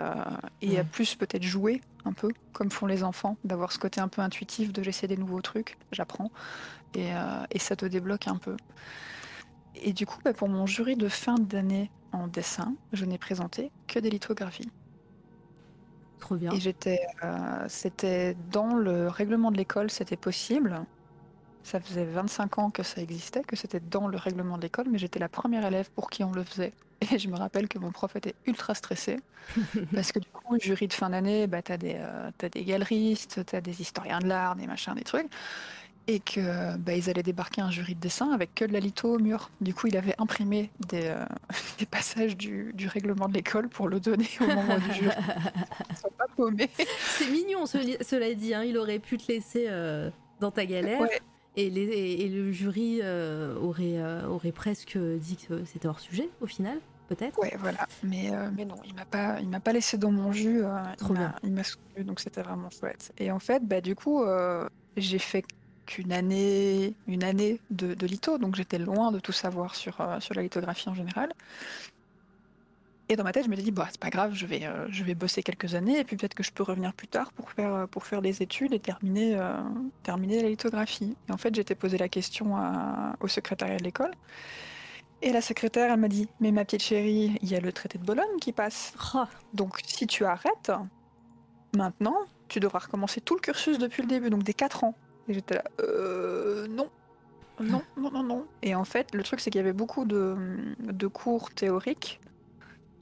et 0.62 0.80
à 0.80 0.84
plus 0.84 1.16
peut-être 1.16 1.44
jouer 1.44 1.82
un 2.06 2.14
peu, 2.14 2.30
comme 2.52 2.70
font 2.70 2.86
les 2.86 3.04
enfants, 3.04 3.38
d'avoir 3.44 3.72
ce 3.72 3.80
côté 3.80 4.02
un 4.02 4.08
peu 4.08 4.22
intuitif 4.22 4.74
de 4.74 4.84
j'essaie 4.84 5.08
des 5.08 5.18
nouveaux 5.18 5.42
trucs, 5.42 5.78
j'apprends, 5.92 6.32
et, 6.94 7.14
euh, 7.14 7.46
et, 7.52 7.60
ça 7.60 7.76
te 7.76 7.86
débloque 7.86 8.28
un 8.28 8.38
peu. 8.38 8.56
Et 9.76 9.94
du 9.94 10.06
coup, 10.06 10.20
bah, 10.24 10.34
pour 10.34 10.50
mon 10.50 10.66
jury 10.66 10.96
de 10.96 11.08
fin 11.08 11.36
d'année 11.36 11.90
en 12.12 12.28
dessin, 12.28 12.74
je 12.92 13.06
n'ai 13.06 13.18
présenté 13.18 13.72
que 13.88 14.00
des 14.00 14.10
lithographies. 14.10 14.70
Trop 16.20 16.36
bien. 16.36 16.52
Et 16.52 16.60
j'étais, 16.60 17.02
euh, 17.24 17.66
c'était 17.68 18.36
dans 18.52 18.76
le 18.76 19.08
règlement 19.08 19.52
de 19.52 19.58
l'école, 19.58 19.90
c'était 19.90 20.18
possible. 20.18 20.82
Ça 21.64 21.80
faisait 21.80 22.06
25 22.06 22.60
ans 22.60 22.70
que 22.70 22.84
ça 22.84 23.02
existait, 23.02 23.42
que 23.42 23.56
c'était 23.56 23.80
dans 23.80 24.08
le 24.08 24.18
règlement 24.18 24.58
de 24.58 24.64
l'école, 24.64 24.88
mais 24.90 24.98
j'étais 24.98 25.20
la 25.20 25.30
première 25.30 25.66
élève 25.66 25.90
pour 25.92 26.10
qui 26.10 26.24
on 26.24 26.32
le 26.32 26.44
faisait. 26.44 26.74
Et 27.12 27.20
je 27.20 27.28
me 27.28 27.38
rappelle 27.38 27.68
que 27.68 27.80
mon 27.80 27.92
prof 27.92 28.16
était 28.16 28.36
ultra 28.46 28.76
stressé, 28.76 29.20
parce 29.94 30.12
que 30.12 30.20
du 30.20 30.28
coup, 30.30 30.58
jury 30.60 30.88
de 30.88 30.94
fin 30.94 31.10
d'année, 31.10 31.48
bah, 31.48 31.62
t'as 31.62 31.78
des, 31.78 31.96
euh, 31.98 32.32
as 32.42 32.50
des 32.50 32.64
galeristes, 32.64 33.46
t'as 33.46 33.62
des 33.62 33.82
historiens 33.82 34.20
de 34.20 34.28
l'art, 34.28 34.56
des 34.56 34.68
machins, 34.68 34.94
des 34.94 35.04
trucs, 35.04 35.28
et 36.08 36.20
que 36.20 36.78
bah, 36.78 36.94
ils 36.94 37.10
allaient 37.10 37.24
débarquer 37.24 37.62
un 37.62 37.72
jury 37.72 37.96
de 37.96 38.00
dessin 38.00 38.32
avec 38.32 38.54
que 38.56 38.66
de 38.66 38.74
la 38.74 38.80
litho 38.80 39.16
au 39.16 39.20
mur. 39.20 39.50
Du 39.62 39.74
coup, 39.74 39.88
il 39.88 39.98
avait 39.98 40.16
imprimé 40.18 40.70
des, 40.88 41.08
euh, 41.08 41.26
des 41.80 41.86
passages 41.86 42.36
du, 42.36 42.72
du, 42.74 42.88
règlement 42.88 43.28
de 43.28 43.34
l'école 43.34 43.70
pour 43.70 43.88
le 43.88 44.00
donner 44.00 44.28
au 44.42 44.48
moment 44.48 44.78
du 44.78 44.94
jury. 44.94 45.16
Ils 45.90 45.96
sont 45.96 46.12
pas 46.18 46.26
paumés. 46.36 46.70
C'est 47.18 47.30
mignon, 47.30 47.66
cela 47.66 48.34
dit, 48.34 48.54
hein, 48.54 48.64
il 48.64 48.78
aurait 48.78 49.00
pu 49.00 49.18
te 49.18 49.32
laisser 49.32 49.68
euh, 49.70 50.10
dans 50.40 50.52
ta 50.52 50.66
galère. 50.66 51.08
Et, 51.56 52.30
le 52.30 52.52
jury 52.52 53.00
euh, 53.04 53.56
aurait, 53.58 53.98
euh, 53.98 54.26
aurait 54.28 54.52
presque 54.52 54.98
dit 54.98 55.38
que 55.38 55.64
c'était 55.66 55.88
hors 55.88 56.00
sujet 56.00 56.30
au 56.42 56.48
final, 56.48 56.80
peut-être. 57.10 57.38
Ouais, 57.40 57.54
voilà. 57.60 57.88
Mais, 58.02 58.34
euh, 58.34 58.50
mais 58.56 58.66
non, 58.66 58.78
il 58.86 58.96
m'a 58.96 59.06
pas, 59.06 59.40
il 59.40 59.50
m'a 59.50 59.60
pas 59.60 59.72
laissé 59.72 59.98
dans 59.98 60.12
mon 60.12 60.32
jus. 60.32 60.64
Trop 60.98 61.14
il 61.44 61.52
m'a 61.52 61.64
soutenu, 61.64 62.04
donc 62.04 62.20
c'était 62.20 62.42
vraiment 62.42 62.70
chouette. 62.70 63.14
Et 63.20 63.32
en 63.32 63.40
fait, 63.40 63.64
bah 63.66 63.82
du 63.82 63.96
coup, 63.96 64.24
j'ai 64.98 65.20
fait 65.20 65.44
qu'une 65.86 66.14
année, 66.14 66.96
une 67.08 67.24
année 67.24 67.60
de, 67.70 67.94
de 67.94 68.08
litho, 68.08 68.38
donc 68.38 68.56
j'étais 68.56 68.80
loin 68.80 69.12
de 69.12 69.20
tout 69.20 69.34
savoir 69.34 69.76
sur, 69.76 69.98
sur 70.20 70.34
la 70.34 70.42
lithographie 70.42 70.90
en 70.90 70.96
général. 70.96 71.34
Et 73.14 73.16
dans 73.16 73.24
ma 73.24 73.32
tête, 73.32 73.46
je 73.46 73.50
me 73.52 73.56
suis 73.56 73.66
dit, 73.66 73.72
bah, 73.72 73.88
c'est 73.92 74.00
pas 74.00 74.10
grave, 74.10 74.34
je 74.34 74.48
vais, 74.48 74.66
euh, 74.66 74.88
je 74.90 75.04
vais 75.04 75.14
bosser 75.14 75.44
quelques 75.44 75.76
années 75.76 76.00
et 76.00 76.04
puis 76.04 76.18
peut-être 76.18 76.34
que 76.34 76.42
je 76.42 76.52
peux 76.52 76.64
revenir 76.64 76.96
plus 76.96 77.08
tard 77.08 77.32
pour 77.32 77.52
faire, 77.52 77.72
euh, 77.76 77.86
pour 77.86 78.08
faire 78.08 78.24
des 78.24 78.42
études 78.42 78.74
et 78.74 78.80
terminer, 78.80 79.38
euh, 79.38 79.62
terminer 80.02 80.42
la 80.42 80.50
lithographie. 80.50 81.16
Et 81.30 81.32
en 81.32 81.38
fait, 81.38 81.56
été 81.56 81.76
poser 81.76 82.00
la 82.00 82.10
question 82.10 82.56
au 83.20 83.28
secrétariat 83.28 83.78
de 83.78 83.84
l'école. 83.84 84.10
Et 85.22 85.32
la 85.32 85.42
secrétaire, 85.42 85.92
elle 85.92 86.00
m'a 86.00 86.08
dit, 86.08 86.28
mais 86.40 86.52
ma 86.52 86.66
petite 86.66 86.82
chérie, 86.82 87.38
il 87.44 87.52
y 87.52 87.56
a 87.56 87.60
le 87.60 87.72
traité 87.72 88.00
de 88.00 88.04
Bologne 88.04 88.40
qui 88.42 88.52
passe. 88.52 88.96
Oh. 89.14 89.26
Donc 89.54 89.78
si 89.86 90.08
tu 90.08 90.26
arrêtes, 90.26 90.72
maintenant, 91.76 92.18
tu 92.48 92.60
devras 92.60 92.80
recommencer 92.80 93.22
tout 93.22 93.36
le 93.36 93.42
cursus 93.42 93.78
depuis 93.78 94.02
le 94.02 94.08
début, 94.08 94.32
donc 94.32 94.42
des 94.42 94.56
4 94.56 94.86
ans. 94.86 94.96
Et 95.28 95.36
j'étais 95.36 95.54
là, 95.54 95.66
euh, 95.82 96.68
non. 96.68 96.90
Non, 97.60 97.84
non, 97.96 98.10
non, 98.10 98.24
non. 98.24 98.46
Et 98.64 98.74
en 98.74 98.86
fait, 98.86 99.14
le 99.14 99.22
truc, 99.22 99.40
c'est 99.40 99.52
qu'il 99.52 99.60
y 99.60 99.64
avait 99.64 99.72
beaucoup 99.72 100.04
de, 100.04 100.36
de 100.80 101.06
cours 101.06 101.52
théoriques 101.52 102.20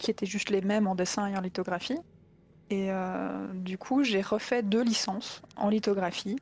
qui 0.01 0.11
étaient 0.11 0.25
juste 0.25 0.49
les 0.49 0.61
mêmes 0.61 0.87
en 0.87 0.95
dessin 0.95 1.27
et 1.27 1.37
en 1.37 1.41
lithographie. 1.41 1.99
Et 2.69 2.87
euh, 2.89 3.47
du 3.53 3.77
coup, 3.77 4.03
j'ai 4.03 4.21
refait 4.21 4.63
deux 4.63 4.83
licences 4.83 5.41
en 5.55 5.69
lithographie. 5.69 6.37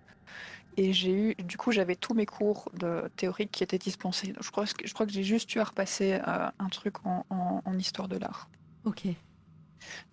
Et 0.77 0.93
j'ai 0.93 1.11
eu, 1.11 1.35
du 1.35 1.57
coup, 1.57 1.71
j'avais 1.71 1.95
tous 1.95 2.13
mes 2.13 2.25
cours 2.25 2.69
de 2.73 3.09
théorique 3.17 3.51
qui 3.51 3.63
étaient 3.63 3.77
dispensés. 3.77 4.33
je 4.39 4.49
crois 4.51 4.65
que, 4.65 4.87
je 4.87 4.93
crois 4.93 5.05
que 5.05 5.11
j'ai 5.11 5.23
juste 5.23 5.53
eu 5.55 5.59
à 5.59 5.65
repasser 5.65 6.19
euh, 6.25 6.47
un 6.57 6.69
truc 6.69 6.95
en, 7.05 7.77
histoire 7.77 8.07
de 8.07 8.17
l'art. 8.17 8.49
Ok. 8.85 9.07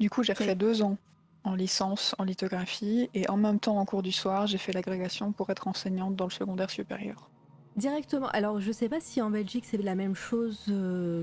Du 0.00 0.10
coup, 0.10 0.22
j'ai 0.22 0.34
fait 0.34 0.54
deux 0.54 0.82
ans 0.82 0.96
en 1.44 1.54
licence 1.54 2.16
en 2.18 2.24
lithographie 2.24 3.08
et 3.14 3.28
en 3.30 3.36
même 3.36 3.60
temps 3.60 3.78
en 3.78 3.84
cours 3.84 4.02
du 4.02 4.10
soir, 4.10 4.48
j'ai 4.48 4.58
fait 4.58 4.72
l'agrégation 4.72 5.30
pour 5.30 5.50
être 5.50 5.68
enseignante 5.68 6.16
dans 6.16 6.24
le 6.24 6.32
secondaire 6.32 6.70
supérieur. 6.70 7.30
Directement. 7.76 8.28
Alors, 8.28 8.58
je 8.58 8.68
ne 8.68 8.72
sais 8.72 8.88
pas 8.88 9.00
si 9.00 9.20
en 9.20 9.28
Belgique 9.28 9.66
c'est 9.66 9.76
la 9.76 9.94
même 9.94 10.14
chose 10.14 10.64
euh, 10.70 11.22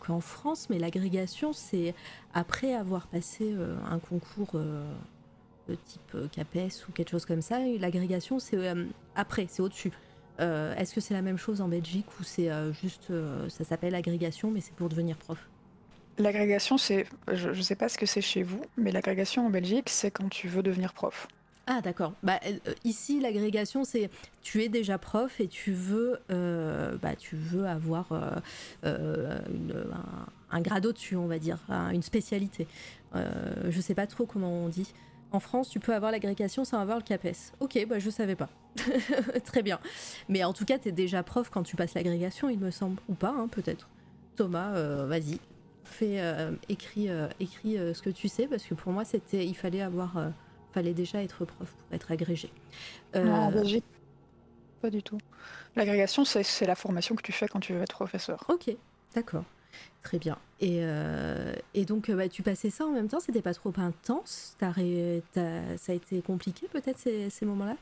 qu'en 0.00 0.20
France, 0.20 0.66
mais 0.68 0.80
l'agrégation, 0.80 1.52
c'est 1.52 1.94
après 2.34 2.74
avoir 2.74 3.06
passé 3.06 3.52
euh, 3.56 3.76
un 3.88 4.00
concours 4.00 4.50
euh, 4.56 4.84
de 5.68 5.76
type 5.76 6.16
CAPES 6.32 6.88
ou 6.88 6.92
quelque 6.92 7.10
chose 7.10 7.24
comme 7.24 7.40
ça. 7.40 7.60
L'agrégation, 7.78 8.40
c'est 8.40 8.58
après, 9.14 9.46
c'est 9.48 9.62
au-dessus. 9.62 9.92
Est-ce 10.38 10.92
que 10.92 11.00
c'est 11.00 11.14
la 11.14 11.22
même 11.22 11.38
chose 11.38 11.60
en 11.60 11.68
Belgique 11.68 12.06
ou 12.20 12.22
c'est 12.22 12.50
juste, 12.80 13.10
ça 13.48 13.64
s'appelle 13.64 13.94
agrégation, 13.94 14.50
mais 14.50 14.60
c'est 14.60 14.74
pour 14.74 14.88
devenir 14.88 15.16
prof? 15.16 15.48
L'agrégation, 16.18 16.78
c'est, 16.78 17.06
je 17.32 17.48
ne 17.48 17.62
sais 17.62 17.74
pas 17.74 17.88
ce 17.88 17.98
que 17.98 18.06
c'est 18.06 18.20
chez 18.20 18.44
vous, 18.44 18.62
mais 18.76 18.92
l'agrégation 18.92 19.46
en 19.46 19.50
Belgique, 19.50 19.88
c'est 19.88 20.12
quand 20.12 20.28
tu 20.28 20.46
veux 20.46 20.62
devenir 20.62 20.92
prof. 20.92 21.26
Ah 21.68 21.80
d'accord. 21.80 22.12
Bah, 22.22 22.38
euh, 22.46 22.72
ici 22.84 23.20
l'agrégation 23.20 23.82
c'est 23.82 24.08
tu 24.40 24.62
es 24.62 24.68
déjà 24.68 24.98
prof 24.98 25.40
et 25.40 25.48
tu 25.48 25.72
veux 25.72 26.20
euh, 26.30 26.96
bah, 27.02 27.16
tu 27.16 27.34
veux 27.34 27.66
avoir 27.66 28.06
euh, 28.84 29.38
un, 30.50 30.60
grade 30.60 30.86
au-dessus 30.86 31.16
on 31.16 31.26
va 31.26 31.40
dire, 31.40 31.58
une 31.92 32.02
spécialité. 32.02 32.68
je 33.14 33.80
sais 33.80 33.94
pas 33.94 34.06
trop 34.06 34.26
comment 34.26 34.64
on 34.64 34.68
dit. 34.68 34.92
En 35.32 35.40
France, 35.40 35.68
tu 35.68 35.80
peux 35.80 35.92
avoir 35.92 36.12
l'agrégation 36.12 36.64
sans 36.64 36.78
avoir 36.78 36.98
le 36.98 37.02
CAPES. 37.02 37.52
Ok, 37.58 37.84
bah 37.88 37.98
je 37.98 38.10
savais 38.10 38.36
pas. 38.36 38.48
Très 39.44 39.62
bien. 39.62 39.80
Mais 40.28 40.44
en 40.44 40.52
tout 40.52 40.64
cas, 40.64 40.78
tu 40.78 40.88
es 40.88 40.92
déjà 40.92 41.24
prof 41.24 41.50
quand 41.50 41.64
tu 41.64 41.74
passes 41.74 41.94
l'agrégation, 41.94 42.48
il 42.48 42.60
me 42.60 42.70
semble. 42.70 43.00
Ou 43.08 43.14
pas, 43.14 43.34
hein, 43.36 43.48
peut-être. 43.48 43.88
Thomas, 44.36 45.04
vas-y. 45.04 45.40
Fais, 45.82 46.22
écris, 46.68 47.08
ce 47.08 48.00
que 48.00 48.10
tu 48.10 48.28
sais, 48.28 48.46
parce 48.46 48.62
que 48.62 48.74
pour 48.74 48.92
moi, 48.92 49.04
c'était, 49.04 49.44
il 49.44 49.54
fallait 49.54 49.82
avoir 49.82 50.30
fallait 50.76 50.92
déjà 50.92 51.22
être 51.22 51.46
prof 51.46 51.70
pour 51.70 51.94
être 51.94 52.12
agrégé. 52.12 52.50
Non, 53.14 53.50
euh, 53.50 53.80
pas 54.82 54.90
du 54.90 55.02
tout. 55.02 55.16
L'agrégation, 55.74 56.26
c'est 56.26 56.66
la 56.66 56.74
formation 56.74 57.14
que 57.14 57.22
tu 57.22 57.32
fais 57.32 57.48
quand 57.48 57.60
tu 57.60 57.72
veux 57.72 57.80
être 57.80 57.94
professeur. 57.94 58.44
Ok, 58.48 58.70
d'accord. 59.14 59.44
Très 60.02 60.18
bien. 60.18 60.36
Et, 60.60 60.80
euh, 60.82 61.54
et 61.72 61.86
donc, 61.86 62.10
bah, 62.10 62.28
tu 62.28 62.42
passais 62.42 62.68
ça 62.68 62.84
en 62.84 62.90
même 62.90 63.08
temps, 63.08 63.20
c'était 63.20 63.40
pas 63.40 63.54
trop 63.54 63.72
intense? 63.78 64.54
Ça 64.60 64.72
a 64.76 65.92
été 65.92 66.20
compliqué 66.20 66.68
peut-être 66.68 66.98
ces, 66.98 67.30
ces 67.30 67.46
moments-là? 67.46 67.76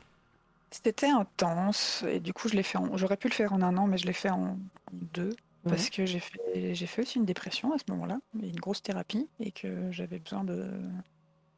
C'était 0.71 1.09
intense, 1.09 2.05
et 2.07 2.21
du 2.21 2.31
coup, 2.31 2.47
je 2.47 2.55
l'ai 2.55 2.63
fait 2.63 2.79
j'aurais 2.93 3.17
pu 3.17 3.27
le 3.27 3.33
faire 3.33 3.51
en 3.51 3.61
un 3.61 3.75
an, 3.75 3.87
mais 3.87 3.97
je 3.97 4.05
l'ai 4.05 4.13
fait 4.13 4.29
en, 4.29 4.57
deux. 4.93 5.35
Parce 5.67 5.89
que 5.89 6.05
j'ai 6.05 6.19
fait, 6.19 6.73
j'ai 6.75 6.85
fait 6.85 7.01
aussi 7.01 7.17
une 7.17 7.25
dépression 7.25 7.73
à 7.73 7.77
ce 7.77 7.83
moment-là, 7.89 8.19
une 8.41 8.55
grosse 8.55 8.81
thérapie, 8.81 9.27
et 9.39 9.51
que 9.51 9.91
j'avais 9.91 10.19
besoin 10.19 10.43
de, 10.43 10.69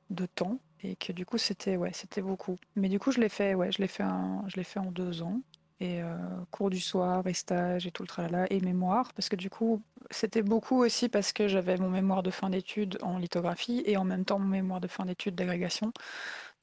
de 0.09 0.25
temps 0.25 0.59
et 0.83 0.95
que 0.95 1.11
du 1.11 1.25
coup 1.25 1.37
c'était 1.37 1.77
ouais 1.77 1.91
c'était 1.93 2.21
beaucoup. 2.21 2.55
Mais 2.75 2.89
du 2.89 2.99
coup 2.99 3.11
je 3.11 3.19
l'ai 3.19 3.29
fait 3.29 3.55
ouais 3.55 3.71
je 3.71 3.79
l'ai 3.81 3.87
fait 3.87 4.03
je 4.47 4.55
l'ai 4.55 4.63
fait 4.63 4.79
en 4.79 4.91
deux 4.91 5.21
ans 5.21 5.41
et 5.79 6.01
euh, 6.01 6.17
cours 6.51 6.69
du 6.69 6.79
soir 6.79 7.25
et 7.27 7.33
stage 7.33 7.85
et 7.85 7.91
tout 7.91 8.03
le 8.03 8.07
tralala 8.07 8.47
et 8.51 8.59
mémoire 8.61 9.13
parce 9.13 9.29
que 9.29 9.35
du 9.35 9.49
coup 9.49 9.83
c'était 10.09 10.41
beaucoup 10.41 10.77
aussi 10.83 11.09
parce 11.09 11.33
que 11.33 11.47
j'avais 11.47 11.77
mon 11.77 11.89
mémoire 11.89 12.23
de 12.23 12.31
fin 12.31 12.49
d'études 12.49 12.97
en 13.03 13.17
lithographie 13.17 13.83
et 13.85 13.97
en 13.97 14.03
même 14.03 14.25
temps 14.25 14.39
mon 14.39 14.47
mémoire 14.47 14.81
de 14.81 14.87
fin 14.87 15.05
d'études 15.05 15.35
d'agrégation. 15.35 15.91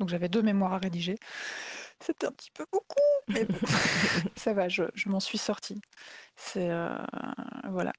Donc 0.01 0.09
j'avais 0.09 0.29
deux 0.29 0.43
mémoires 0.43 0.75
à 0.75 0.79
rédiger. 0.79 1.17
C'était 2.01 2.27
un 2.27 2.33
petit 2.33 2.51
peu 2.53 2.67
beaucoup 2.73 3.01
mais 3.29 3.47
ça 4.37 4.55
va 4.55 4.69
je, 4.69 4.85
je 4.95 5.09
m'en 5.09 5.21
suis 5.21 5.39
sortie. 5.39 5.81
C'est 6.37 6.71
euh, 6.71 6.97
voilà 7.71 7.93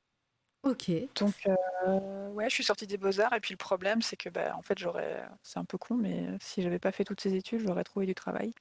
Ok. 0.66 0.92
Donc, 1.20 1.36
euh, 1.48 2.30
ouais, 2.32 2.50
je 2.50 2.56
suis 2.56 2.64
sortie 2.64 2.88
des 2.88 2.98
beaux-arts 2.98 3.34
et 3.34 3.40
puis 3.40 3.54
le 3.54 3.58
problème, 3.58 4.02
c'est 4.02 4.18
que, 4.18 4.30
bah, 4.30 4.56
en 4.58 4.64
fait, 4.64 4.78
j'aurais 4.80 5.24
c'est 5.44 5.60
un 5.60 5.66
peu 5.66 5.78
con, 5.78 5.96
mais 5.96 6.28
si 6.42 6.64
j'avais 6.64 6.80
pas 6.80 6.92
fait 6.92 7.04
toutes 7.04 7.22
ces 7.22 7.36
études, 7.36 7.62
j'aurais 7.62 7.84
trouvé 7.84 8.08
du 8.08 8.16
travail. 8.16 8.52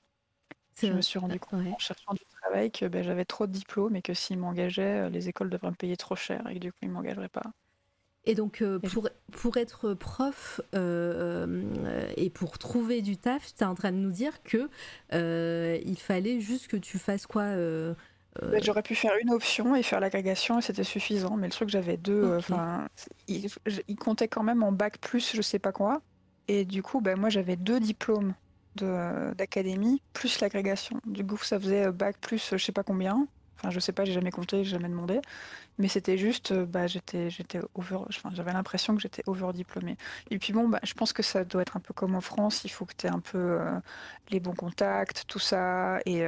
Je 0.83 0.93
me 0.93 1.01
suis 1.01 1.19
rendu 1.19 1.41
compte 1.41 1.67
en 1.67 1.79
cherchant 1.79 2.13
du 2.13 2.25
travail 2.43 2.71
que, 2.71 2.85
bah, 2.87 3.03
j'avais 3.03 3.25
trop 3.25 3.47
de 3.47 3.53
diplômes 3.53 3.97
et 3.97 4.03
que 4.03 4.13
s'ils 4.13 4.39
m'engageaient, 4.39 5.09
les 5.09 5.29
écoles 5.31 5.49
devraient 5.49 5.71
me 5.71 5.77
payer 5.77 5.97
trop 5.97 6.17
cher 6.17 6.47
et 6.49 6.55
que 6.55 6.59
du 6.59 6.73
coup, 6.73 6.79
ils 6.83 6.91
m'engageraient 6.91 7.29
pas. 7.31 7.53
Et 8.27 8.35
donc, 8.35 8.63
euh, 8.63 8.79
pour, 8.79 9.09
pour 9.33 9.57
être 9.59 9.95
prof 9.95 10.61
euh, 10.75 12.11
et 12.17 12.31
pour 12.31 12.59
trouver 12.59 13.03
du 13.03 13.17
taf, 13.19 13.55
tu 13.55 13.63
es 13.63 13.67
en 13.67 13.75
train 13.75 13.93
de 13.93 13.99
nous 13.99 14.13
dire 14.13 14.43
que 14.43 14.69
il 15.13 15.99
fallait 15.99 16.41
juste 16.41 16.69
que 16.69 16.77
tu 16.77 16.99
fasses 16.99 17.27
quoi 17.27 17.55
bah, 18.43 18.59
j'aurais 18.61 18.83
pu 18.83 18.95
faire 18.95 19.13
une 19.21 19.31
option 19.31 19.77
et 19.77 19.83
faire 19.83 20.01
l'agrégation 20.01 20.59
et 20.59 20.63
c'était 20.63 20.85
suffisant, 20.85 21.37
mais 21.37 21.47
le 21.47 21.53
truc 21.53 21.69
j'avais 21.69 21.97
deux, 21.97 22.25
euh, 22.25 22.39
enfin, 22.39 22.89
il, 23.29 23.49
comptait 23.97 24.29
quand 24.29 24.43
même 24.43 24.63
en 24.63 24.73
bac 24.73 24.99
plus 24.99 25.35
je 25.35 25.43
sais 25.43 25.61
pas 25.61 25.73
quoi, 25.73 26.03
et 26.49 26.65
du 26.65 26.83
coup, 26.83 27.01
ben 27.01 27.19
moi 27.19 27.29
j'avais 27.29 27.57
deux 27.57 27.79
diplômes 27.79 28.35
d'académie 28.77 30.03
plus 30.13 30.41
l'agrégation. 30.41 31.01
Du 31.07 31.25
coup, 31.25 31.39
ça 31.39 31.61
faisait 31.61 31.87
euh, 31.87 31.93
bac 31.93 32.17
plus 32.21 32.51
je 32.51 32.57
sais 32.57 32.73
pas 32.73 32.83
combien. 32.83 33.29
Enfin, 33.57 33.71
je 33.71 33.79
sais 33.79 33.93
pas, 33.93 34.05
j'ai 34.05 34.13
jamais 34.13 34.33
compté, 34.33 34.65
j'ai 34.65 34.73
jamais 34.73 34.89
demandé, 34.89 35.21
mais 35.79 35.87
c'était 35.87 36.19
juste, 36.19 36.51
euh, 36.51 36.67
bah, 36.67 36.89
j'étais, 36.89 37.31
j'étais 37.31 37.61
over, 37.77 37.99
enfin, 38.09 38.31
j'avais 38.33 38.53
l'impression 38.53 38.97
que 38.97 39.01
j'étais 39.01 39.23
over 39.27 39.53
diplômée. 39.55 39.97
Et 40.31 40.39
puis 40.41 40.53
bon, 40.53 40.69
bah, 40.69 40.81
je 40.83 40.93
pense 40.95 41.13
que 41.13 41.23
ça 41.23 41.45
doit 41.45 41.63
être 41.63 41.77
un 41.77 41.81
peu 41.81 41.95
comme 41.95 42.17
en 42.17 42.21
France, 42.21 42.65
il 42.65 42.71
faut 42.71 42.85
que 42.85 42.95
tu 42.99 43.07
aies 43.07 43.11
un 43.11 43.21
peu 43.21 43.61
les 44.31 44.41
bons 44.41 44.55
contacts, 44.55 45.25
tout 45.29 45.39
ça, 45.39 46.01
et 46.05 46.27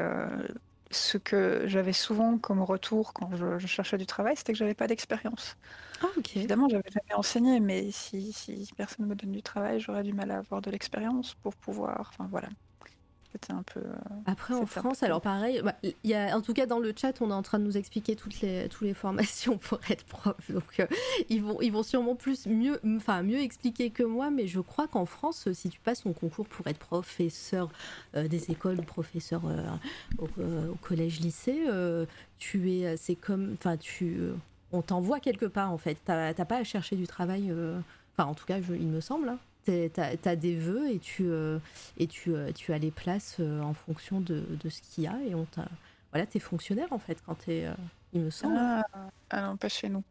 ce 0.91 1.18
que 1.18 1.64
j'avais 1.66 1.93
souvent 1.93 2.39
comme 2.39 2.62
retour 2.62 3.12
quand 3.12 3.34
je, 3.37 3.59
cherchais 3.66 3.99
du 3.99 4.07
travail, 4.07 4.37
c'était 4.37 4.53
que 4.53 4.59
j'avais 4.59 4.74
pas 4.74 4.87
d'expérience. 4.87 5.57
Ah, 6.03 6.07
Évidemment, 6.34 6.68
j'avais 6.68 6.91
jamais 6.91 7.14
enseigné, 7.14 7.61
mais 7.61 7.91
si, 7.91 8.32
si 8.32 8.68
personne 8.76 9.07
ne 9.07 9.11
me 9.11 9.16
donne 9.16 9.32
du 9.32 9.43
travail, 9.43 9.80
j'aurais 9.80 10.03
du 10.03 10.12
mal 10.12 10.30
à 10.30 10.39
avoir 10.39 10.62
de 10.62 10.70
l'expérience 10.70 11.34
pour 11.34 11.55
pouvoir. 11.57 12.11
Enfin 12.12 12.28
voilà 12.30 12.49
un 13.51 13.62
peu. 13.62 13.80
Euh, 13.80 13.95
Après, 14.26 14.55
en 14.55 14.66
France, 14.66 15.03
alors 15.03 15.20
pareil, 15.20 15.61
bah, 15.64 15.74
y 16.05 16.14
a, 16.14 16.37
en 16.37 16.41
tout 16.41 16.53
cas 16.53 16.66
dans 16.66 16.78
le 16.78 16.93
chat, 16.97 17.20
on 17.20 17.30
est 17.30 17.34
en 17.34 17.43
train 17.43 17.59
de 17.59 17.64
nous 17.64 17.76
expliquer 17.76 18.16
toutes 18.16 18.41
les, 18.41 18.68
toutes 18.68 18.87
les 18.87 18.95
formations 18.95 19.59
pour 19.68 19.78
être 19.91 20.05
prof. 20.05 20.37
Donc, 20.51 20.80
euh, 20.80 20.87
ils, 21.28 21.43
vont, 21.43 21.61
ils 21.61 21.72
vont 21.72 21.82
sûrement 21.82 22.14
plus, 22.14 22.47
mieux, 22.47 22.80
enfin, 22.97 23.22
mieux 23.22 23.39
expliquer 23.39 23.91
que 23.91 24.03
moi, 24.03 24.30
mais 24.30 24.47
je 24.47 24.61
crois 24.61 24.89
qu'en 24.89 25.07
France, 25.07 25.53
si 25.53 25.68
tu 25.68 25.80
passes 25.80 26.03
ton 26.03 26.12
concours 26.12 26.47
pour 26.47 26.66
être 26.66 26.78
professeur 26.78 27.68
euh, 28.14 28.28
des 28.28 28.51
écoles 28.51 28.78
ou 28.80 28.82
professeur 28.82 29.43
au, 30.18 30.26
collège-lycée, 30.82 31.66
tu 32.39 32.72
es, 32.72 32.97
c'est 32.97 33.14
comme, 33.14 33.55
enfin, 33.55 33.76
tu, 33.76 34.18
on 34.72 34.82
t'envoie 34.82 35.20
quelque 35.20 35.47
part 35.47 35.72
en 35.72 35.78
fait. 35.78 35.99
T'as 36.05 36.32
pas 36.34 36.59
à 36.59 36.64
chercher 36.64 36.97
du 36.97 37.07
travail. 37.07 37.53
Enfin, 38.12 38.28
en 38.30 38.34
tout 38.34 38.47
cas, 38.47 38.59
il 38.59 38.89
me 38.89 39.01
semble. 39.01 39.28
Hein 39.28 39.39
tu 39.66 40.28
as, 40.28 40.36
des 40.36 40.56
vœux 40.56 40.90
et 40.90 40.98
tu, 40.98 41.24
euh, 41.26 41.58
et 41.98 42.06
tu, 42.06 42.34
euh, 42.34 42.52
tu 42.52 42.72
as 42.72 42.78
les 42.78 42.90
places 42.90 43.36
euh, 43.40 43.60
en 43.60 43.74
fonction 43.74 44.20
de, 44.20 44.44
de 44.62 44.68
ce 44.68 44.80
qu'il 44.82 45.04
y 45.04 45.06
a. 45.06 45.18
Et 45.26 45.34
on 45.34 45.46
voilà, 46.12 46.26
tu 46.26 46.38
es 46.38 46.40
fonctionnaire 46.40 46.92
en 46.92 46.98
fait 46.98 47.18
quand 47.26 47.34
tu 47.34 47.52
es, 47.52 47.68
il 48.12 48.22
me 48.22 48.30
semble. 48.30 48.56
Ah, 48.58 48.86
ah, 49.30 49.42
non, 49.42 49.56
pas 49.56 49.68
chez 49.68 49.88
nous. 49.88 50.02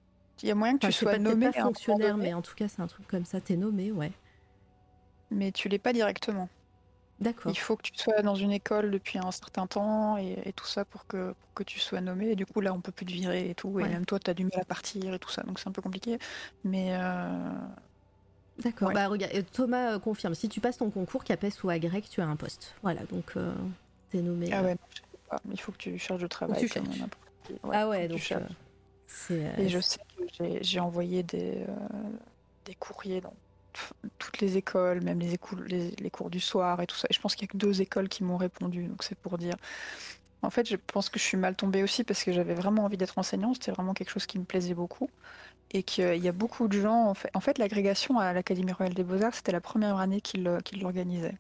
Il 0.43 0.49
y 0.49 0.51
a 0.51 0.55
moyen 0.55 0.77
que 0.77 0.85
tu 0.85 0.91
sois 0.91 1.13
pas, 1.13 1.17
nommé. 1.17 1.49
pas 1.49 1.61
fonctionnaire, 1.61 2.17
mais 2.17 2.33
en 2.33 2.41
tout 2.41 2.53
cas, 2.55 2.67
c'est 2.67 2.81
un 2.81 2.87
truc 2.87 3.07
comme 3.07 3.25
ça, 3.25 3.39
tu 3.39 3.53
es 3.53 3.55
nommé, 3.55 3.91
ouais. 3.91 4.11
Mais 5.31 5.51
tu 5.51 5.69
l'es 5.69 5.79
pas 5.79 5.93
directement. 5.93 6.49
D'accord. 7.21 7.49
Il 7.49 7.57
faut 7.57 7.77
que 7.77 7.83
tu 7.83 7.93
sois 7.95 8.21
dans 8.21 8.35
une 8.35 8.51
école 8.51 8.91
depuis 8.91 9.17
un 9.17 9.31
certain 9.31 9.67
temps 9.67 10.17
et, 10.17 10.37
et 10.43 10.51
tout 10.51 10.65
ça 10.65 10.83
pour 10.83 11.07
que, 11.07 11.31
pour 11.31 11.53
que 11.53 11.63
tu 11.63 11.79
sois 11.79 12.01
nommé. 12.01 12.31
Et 12.31 12.35
du 12.35 12.45
coup, 12.45 12.59
là, 12.59 12.73
on 12.73 12.81
peut 12.81 12.91
plus 12.91 13.05
te 13.05 13.13
virer 13.13 13.49
et 13.49 13.55
tout. 13.55 13.79
Et 13.79 13.83
même 13.83 14.05
toi, 14.05 14.19
tu 14.19 14.29
as 14.29 14.33
du 14.33 14.43
mal 14.43 14.59
à 14.59 14.65
partir 14.65 15.13
et 15.13 15.19
tout 15.19 15.29
ça. 15.29 15.41
Donc, 15.43 15.59
c'est 15.59 15.69
un 15.69 15.71
peu 15.71 15.81
compliqué. 15.81 16.19
Mais, 16.65 16.93
D'accord. 18.63 18.91
Bah, 18.93 19.07
regarde, 19.07 19.33
Thomas 19.51 19.95
euh, 19.95 19.99
confirme. 19.99 20.35
Si 20.35 20.49
tu 20.49 20.61
passes 20.61 20.77
ton 20.77 20.89
concours, 20.89 21.23
CAPES 21.23 21.63
ou 21.63 21.69
AGREC, 21.69 22.09
tu 22.09 22.21
as 22.21 22.27
un 22.27 22.35
poste. 22.35 22.73
Voilà, 22.83 23.01
donc 23.11 23.33
euh, 23.35 23.53
t'es 24.11 24.21
nommé. 24.21 24.49
Ah 24.53 24.63
ouais, 24.63 24.77
Il 25.51 25.59
faut 25.59 25.71
que 25.71 25.77
tu 25.77 25.97
cherches 25.97 26.21
du 26.21 26.29
travail. 26.29 26.65
Tu 26.65 26.79
ah 27.71 27.87
ouais, 27.87 28.07
donc. 28.07 28.33
Et 29.29 29.69
je 29.69 29.79
sais 29.79 29.99
que 30.37 30.43
j'ai 30.61 30.79
envoyé 30.79 31.23
des, 31.23 31.65
des 32.65 32.75
courriers 32.75 33.21
dans 33.21 33.33
toutes 34.19 34.39
les 34.39 34.57
écoles, 34.57 35.01
même 35.01 35.19
les, 35.19 35.37
les, 35.99 36.09
cours 36.09 36.29
du 36.29 36.39
soir 36.39 36.81
et 36.81 36.87
tout 36.87 36.95
ça. 36.95 37.07
Et 37.09 37.13
je 37.13 37.19
pense 37.19 37.35
qu'il 37.35 37.45
y 37.45 37.49
a 37.49 37.51
que 37.51 37.57
deux 37.57 37.81
écoles 37.81 38.09
qui 38.09 38.23
m'ont 38.23 38.37
répondu, 38.37 38.85
donc 38.85 39.03
c'est 39.03 39.17
pour 39.17 39.37
dire. 39.37 39.55
En 40.41 40.49
fait, 40.49 40.69
je 40.69 40.75
pense 40.75 41.09
que 41.09 41.17
je 41.17 41.23
suis 41.23 41.37
mal 41.37 41.55
tombée 41.55 41.81
aussi 41.81 42.03
parce 42.03 42.23
que 42.23 42.31
j'avais 42.31 42.53
vraiment 42.53 42.83
envie 42.83 42.97
d'être 42.97 43.17
enseignant. 43.17 43.53
C'était 43.53 43.71
vraiment 43.71 43.93
quelque 43.93 44.11
chose 44.11 44.25
qui 44.25 44.37
me 44.37 44.43
plaisait 44.43 44.75
beaucoup. 44.75 45.09
Et 45.71 45.83
qu'il 45.83 46.23
y 46.23 46.27
a 46.27 46.31
beaucoup 46.31 46.67
de 46.67 46.79
gens. 46.79 47.13
En 47.33 47.39
fait, 47.41 47.57
l'agrégation 47.57 48.19
à 48.19 48.31
l'Académie 48.33 48.71
royale 48.71 48.93
des 48.93 49.03
beaux-arts, 49.03 49.35
c'était 49.35 49.51
la 49.51 49.61
première 49.61 49.97
année 49.97 50.21
qu'ils 50.21 50.43
l'organisaient. 50.43 51.37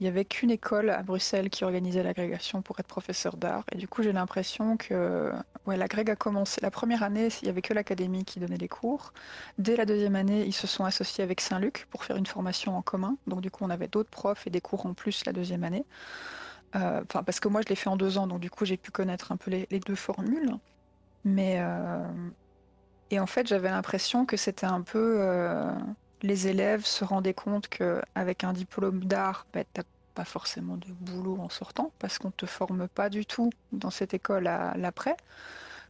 Il 0.00 0.04
n'y 0.04 0.08
avait 0.08 0.24
qu'une 0.24 0.50
école 0.50 0.90
à 0.90 1.02
Bruxelles 1.02 1.50
qui 1.50 1.62
organisait 1.62 2.02
l'agrégation 2.02 2.62
pour 2.62 2.80
être 2.80 2.86
professeur 2.88 3.36
d'art. 3.36 3.64
Et 3.70 3.78
du 3.78 3.86
coup, 3.86 4.02
j'ai 4.02 4.12
l'impression 4.12 4.76
que 4.76 5.32
ouais, 5.66 5.76
l'agrég 5.76 6.10
a 6.10 6.16
commencé. 6.16 6.60
La 6.60 6.72
première 6.72 7.04
année, 7.04 7.28
il 7.42 7.44
n'y 7.44 7.48
avait 7.48 7.62
que 7.62 7.72
l'académie 7.72 8.24
qui 8.24 8.40
donnait 8.40 8.56
les 8.56 8.68
cours. 8.68 9.12
Dès 9.58 9.76
la 9.76 9.86
deuxième 9.86 10.16
année, 10.16 10.44
ils 10.44 10.52
se 10.52 10.66
sont 10.66 10.84
associés 10.84 11.22
avec 11.22 11.40
Saint-Luc 11.40 11.86
pour 11.90 12.04
faire 12.04 12.16
une 12.16 12.26
formation 12.26 12.76
en 12.76 12.82
commun. 12.82 13.16
Donc, 13.28 13.40
du 13.40 13.52
coup, 13.52 13.64
on 13.64 13.70
avait 13.70 13.86
d'autres 13.86 14.10
profs 14.10 14.46
et 14.48 14.50
des 14.50 14.60
cours 14.60 14.84
en 14.84 14.94
plus 14.94 15.24
la 15.26 15.32
deuxième 15.32 15.62
année. 15.62 15.84
Euh, 16.74 17.02
enfin, 17.08 17.22
parce 17.22 17.38
que 17.38 17.46
moi, 17.46 17.60
je 17.62 17.68
l'ai 17.68 17.76
fait 17.76 17.88
en 17.88 17.96
deux 17.96 18.18
ans, 18.18 18.26
donc 18.26 18.40
du 18.40 18.50
coup, 18.50 18.64
j'ai 18.64 18.76
pu 18.76 18.90
connaître 18.90 19.30
un 19.30 19.36
peu 19.36 19.50
les, 19.52 19.80
deux 19.80 19.94
formules. 19.94 20.56
Mais. 21.24 21.58
Euh, 21.58 22.04
et 23.14 23.20
en 23.20 23.26
fait, 23.26 23.46
j'avais 23.46 23.70
l'impression 23.70 24.26
que 24.26 24.36
c'était 24.36 24.66
un 24.66 24.80
peu. 24.80 25.18
Euh, 25.20 25.72
les 26.22 26.48
élèves 26.48 26.84
se 26.84 27.04
rendaient 27.04 27.34
compte 27.34 27.68
qu'avec 27.68 28.42
un 28.42 28.52
diplôme 28.52 29.04
d'art, 29.04 29.46
bah, 29.54 29.62
tu 29.62 29.80
n'as 29.80 29.84
pas 30.16 30.24
forcément 30.24 30.76
de 30.76 30.88
boulot 30.88 31.38
en 31.40 31.48
sortant 31.48 31.92
parce 32.00 32.18
qu'on 32.18 32.28
ne 32.28 32.32
te 32.32 32.46
forme 32.46 32.88
pas 32.88 33.10
du 33.10 33.24
tout 33.24 33.50
dans 33.70 33.90
cette 33.90 34.14
école 34.14 34.48
à 34.48 34.76
l'après. 34.76 35.16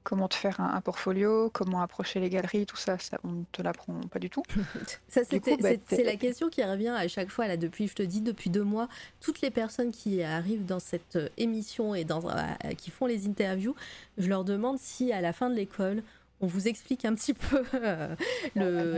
Comment 0.02 0.28
te 0.28 0.34
faire 0.34 0.60
un, 0.60 0.82
portfolio, 0.82 1.48
comment 1.48 1.80
approcher 1.80 2.20
les 2.20 2.28
galeries, 2.28 2.66
tout 2.66 2.76
ça, 2.76 2.98
ça 2.98 3.16
on 3.24 3.30
ne 3.30 3.44
te 3.52 3.62
l'apprend 3.62 3.98
pas 4.10 4.18
du 4.18 4.28
tout. 4.28 4.42
ça, 5.08 5.22
bah, 5.30 5.70
c'est 5.88 6.04
la 6.04 6.16
question 6.16 6.50
qui 6.50 6.62
revient 6.62 6.88
à 6.88 7.08
chaque 7.08 7.30
fois, 7.30 7.46
là, 7.46 7.56
depuis, 7.56 7.88
je 7.88 7.94
te 7.94 8.02
dis, 8.02 8.20
depuis 8.20 8.50
deux 8.50 8.64
mois, 8.64 8.88
toutes 9.22 9.40
les 9.40 9.50
personnes 9.50 9.92
qui 9.92 10.22
arrivent 10.22 10.66
dans 10.66 10.78
cette 10.78 11.16
euh, 11.16 11.30
émission 11.38 11.94
et 11.94 12.04
dans, 12.04 12.28
euh, 12.28 12.42
qui 12.76 12.90
font 12.90 13.06
les 13.06 13.26
interviews, 13.26 13.74
je 14.18 14.28
leur 14.28 14.44
demande 14.44 14.78
si 14.78 15.10
à 15.10 15.22
la 15.22 15.32
fin 15.32 15.48
de 15.48 15.54
l'école, 15.54 16.02
on 16.40 16.46
vous 16.46 16.68
explique 16.68 17.04
un 17.04 17.14
petit 17.14 17.34
peu 17.34 17.64
euh, 17.74 18.14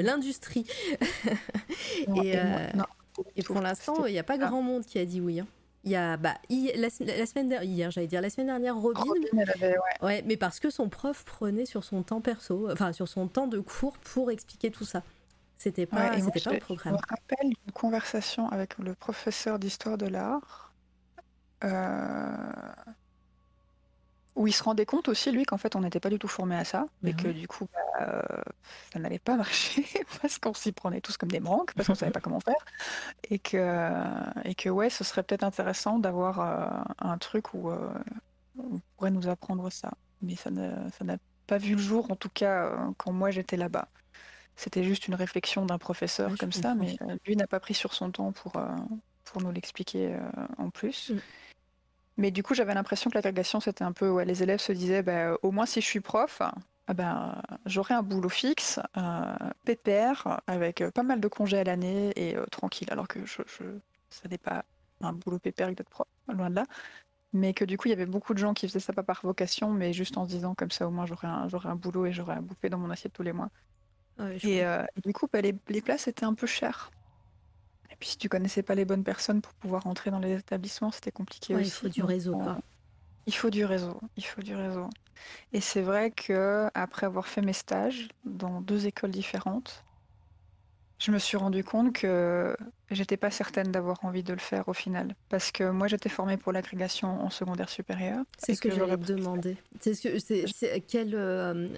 l'industrie. 0.02 0.66
et, 2.16 2.38
euh, 2.38 2.68
et 3.36 3.42
pour 3.42 3.60
l'instant, 3.60 4.06
il 4.06 4.12
n'y 4.12 4.18
a 4.18 4.24
pas 4.24 4.38
grand 4.38 4.62
monde 4.62 4.84
qui 4.84 4.98
a 4.98 5.04
dit 5.04 5.20
oui. 5.20 5.40
Hein. 5.40 5.46
Il 5.84 5.92
y 5.92 5.96
a 5.96 6.16
bah, 6.16 6.34
la, 6.50 6.90
semaine 6.90 7.48
dernière, 7.48 7.92
j'allais 7.92 8.08
dire 8.08 8.20
la 8.20 8.28
semaine 8.28 8.48
dernière, 8.48 8.76
Robin. 8.76 9.04
ouais. 10.02 10.24
mais 10.26 10.36
parce 10.36 10.58
que 10.58 10.68
son 10.68 10.88
prof 10.88 11.24
prenait 11.24 11.64
sur 11.64 11.84
son 11.84 12.02
temps 12.02 12.20
perso, 12.20 12.68
enfin 12.72 12.92
sur 12.92 13.06
son 13.06 13.28
temps 13.28 13.46
de 13.46 13.60
cours 13.60 13.96
pour 13.98 14.32
expliquer 14.32 14.72
tout 14.72 14.84
ça. 14.84 15.04
C'était 15.58 15.86
pas, 15.86 16.12
c'était 16.20 16.40
pas 16.40 16.50
un 16.50 16.58
programme. 16.58 16.96
Je 16.96 17.14
me 17.14 17.16
rappelle 17.16 17.52
une 17.66 17.72
conversation 17.72 18.48
avec 18.48 18.76
le 18.78 18.94
professeur 18.94 19.60
d'histoire 19.60 19.96
de 19.96 20.06
l'art. 20.06 20.74
Euh, 21.62 22.36
où 24.36 24.46
il 24.46 24.52
se 24.52 24.62
rendait 24.62 24.84
compte 24.86 25.08
aussi, 25.08 25.32
lui, 25.32 25.44
qu'en 25.44 25.56
fait, 25.56 25.74
on 25.76 25.80
n'était 25.80 25.98
pas 25.98 26.10
du 26.10 26.18
tout 26.18 26.28
formé 26.28 26.56
à 26.56 26.64
ça, 26.64 26.86
et 27.04 27.14
que 27.14 27.28
du 27.28 27.48
coup, 27.48 27.66
bah, 27.72 27.80
euh, 28.02 28.22
ça 28.92 28.98
n'allait 28.98 29.18
pas 29.18 29.36
marcher, 29.36 29.84
parce 30.20 30.38
qu'on 30.38 30.54
s'y 30.54 30.72
prenait 30.72 31.00
tous 31.00 31.16
comme 31.16 31.30
des 31.30 31.40
manques, 31.40 31.72
parce 31.74 31.86
qu'on 31.86 31.94
ne 31.94 31.98
savait 31.98 32.12
pas 32.12 32.20
comment 32.20 32.40
faire, 32.40 32.64
et 33.30 33.38
que, 33.38 34.04
et 34.44 34.54
que 34.54 34.68
ouais, 34.68 34.90
ce 34.90 35.04
serait 35.04 35.22
peut-être 35.22 35.42
intéressant 35.42 35.98
d'avoir 35.98 36.40
euh, 36.40 36.92
un 36.98 37.16
truc 37.16 37.54
où 37.54 37.70
euh, 37.70 37.90
on 38.58 38.80
pourrait 38.96 39.10
nous 39.10 39.26
apprendre 39.26 39.70
ça. 39.70 39.90
Mais 40.20 40.36
ça 40.36 40.50
n'a 40.50 41.16
pas 41.46 41.58
vu 41.58 41.74
le 41.74 41.80
jour, 41.80 42.10
en 42.10 42.16
tout 42.16 42.30
cas, 42.32 42.72
quand 42.98 43.12
moi 43.12 43.30
j'étais 43.30 43.56
là-bas. 43.56 43.88
C'était 44.58 44.84
juste 44.84 45.06
une 45.06 45.14
réflexion 45.14 45.66
d'un 45.66 45.76
professeur 45.78 46.36
comme 46.38 46.52
ça, 46.52 46.74
mais 46.74 46.96
lui 47.26 47.36
n'a 47.36 47.46
pas 47.46 47.60
pris 47.60 47.74
sur 47.74 47.92
son 47.92 48.10
temps 48.10 48.32
pour, 48.32 48.52
pour 49.24 49.42
nous 49.42 49.52
l'expliquer 49.52 50.16
en 50.56 50.70
plus. 50.70 51.10
Mm. 51.10 51.20
Mais 52.16 52.30
du 52.30 52.42
coup, 52.42 52.54
j'avais 52.54 52.74
l'impression 52.74 53.10
que 53.10 53.16
l'agrégation, 53.16 53.60
c'était 53.60 53.84
un 53.84 53.92
peu. 53.92 54.08
Ouais, 54.10 54.24
les 54.24 54.42
élèves 54.42 54.60
se 54.60 54.72
disaient 54.72 55.02
bah, 55.02 55.36
au 55.42 55.50
moins 55.50 55.66
si 55.66 55.80
je 55.80 55.86
suis 55.86 56.00
prof, 56.00 56.40
ah 56.88 56.94
ben, 56.94 57.42
j'aurai 57.66 57.94
un 57.94 58.02
boulot 58.02 58.28
fixe, 58.28 58.78
euh, 58.96 59.34
pépère, 59.64 60.40
avec 60.46 60.80
euh, 60.80 60.90
pas 60.90 61.02
mal 61.02 61.20
de 61.20 61.28
congés 61.28 61.58
à 61.58 61.64
l'année 61.64 62.12
et 62.16 62.36
euh, 62.36 62.46
tranquille. 62.46 62.88
Alors 62.90 63.08
que 63.08 63.24
je, 63.26 63.42
je 63.46 63.64
ça 64.08 64.28
n'est 64.28 64.38
pas 64.38 64.64
un 65.00 65.12
boulot 65.12 65.38
pépère 65.38 65.68
d'être 65.74 65.90
prof, 65.90 66.06
loin 66.28 66.48
de 66.50 66.54
là. 66.56 66.64
Mais 67.32 67.54
que 67.54 67.64
du 67.64 67.76
coup, 67.78 67.88
il 67.88 67.90
y 67.90 67.94
avait 67.94 68.06
beaucoup 68.06 68.34
de 68.34 68.38
gens 68.38 68.54
qui 68.54 68.68
faisaient 68.68 68.80
ça 68.80 68.92
pas 68.92 69.02
par 69.02 69.20
vocation, 69.22 69.70
mais 69.72 69.92
juste 69.92 70.16
en 70.16 70.24
se 70.24 70.30
disant 70.30 70.54
comme 70.54 70.70
ça, 70.70 70.88
au 70.88 70.90
moins 70.90 71.06
j'aurai 71.06 71.26
un, 71.28 71.48
un 71.52 71.76
boulot 71.76 72.06
et 72.06 72.12
j'aurai 72.12 72.34
à 72.34 72.40
bouffer 72.40 72.70
dans 72.70 72.78
mon 72.78 72.90
assiette 72.90 73.12
tous 73.12 73.22
les 73.24 73.32
mois. 73.32 73.50
et 74.20 74.64
du 75.04 75.12
coup, 75.12 75.28
bah, 75.32 75.40
les, 75.42 75.54
les 75.68 75.82
places 75.82 76.08
étaient 76.08 76.24
un 76.24 76.34
peu 76.34 76.46
chères. 76.46 76.90
Et 77.96 77.98
puis 77.98 78.10
si 78.10 78.18
tu 78.18 78.28
connaissais 78.28 78.62
pas 78.62 78.74
les 78.74 78.84
bonnes 78.84 79.04
personnes 79.04 79.40
pour 79.40 79.54
pouvoir 79.54 79.84
rentrer 79.84 80.10
dans 80.10 80.18
les 80.18 80.34
établissements, 80.34 80.90
c'était 80.90 81.10
compliqué 81.10 81.54
aussi. 81.54 81.64
Il 81.64 81.70
faut 81.70 81.88
du 81.88 82.02
réseau, 82.02 82.36
quoi. 82.36 82.58
Il 83.26 83.34
faut 83.34 83.48
du 83.48 83.64
réseau, 83.64 83.98
il 84.18 84.24
faut 84.24 84.42
du 84.42 84.54
réseau. 84.54 84.90
Et 85.54 85.62
c'est 85.62 85.80
vrai 85.80 86.10
que 86.10 86.68
après 86.74 87.06
avoir 87.06 87.26
fait 87.26 87.40
mes 87.40 87.54
stages 87.54 88.08
dans 88.26 88.60
deux 88.60 88.86
écoles 88.86 89.12
différentes, 89.12 89.85
je 90.98 91.10
me 91.10 91.18
suis 91.18 91.36
rendu 91.36 91.62
compte 91.62 91.92
que 91.92 92.56
j'étais 92.90 93.16
pas 93.16 93.30
certaine 93.30 93.70
d'avoir 93.70 94.02
envie 94.04 94.22
de 94.22 94.32
le 94.32 94.38
faire 94.38 94.68
au 94.68 94.72
final. 94.72 95.14
Parce 95.28 95.52
que 95.52 95.70
moi, 95.70 95.88
j'étais 95.88 96.08
formée 96.08 96.36
pour 96.36 96.52
l'agrégation 96.52 97.20
en 97.22 97.28
secondaire 97.28 97.68
supérieur. 97.68 98.24
C'est 98.38 98.54
ce 98.54 98.60
que, 98.60 98.70
j'aurais 98.70 98.96
demandé. 98.96 99.56
C'est 99.80 99.94
ce 99.94 100.08
que, 100.08 100.18
c'est, 100.18 100.80
quel, 100.80 101.14
euh, 101.14 101.68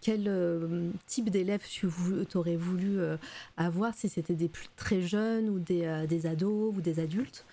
quel 0.00 0.24
euh, 0.26 0.90
type 1.06 1.30
d'élève 1.30 1.62
tu 1.68 1.88
aurais 2.34 2.56
voulu 2.56 2.98
euh, 2.98 3.16
avoir 3.56 3.94
si 3.94 4.08
c'était 4.08 4.34
des 4.34 4.48
plus 4.48 4.68
très 4.76 5.00
jeunes 5.00 5.48
ou 5.48 5.58
des, 5.58 6.06
des 6.08 6.26
ados 6.26 6.74
ou 6.76 6.80
des 6.80 6.98
adultes? 6.98 7.44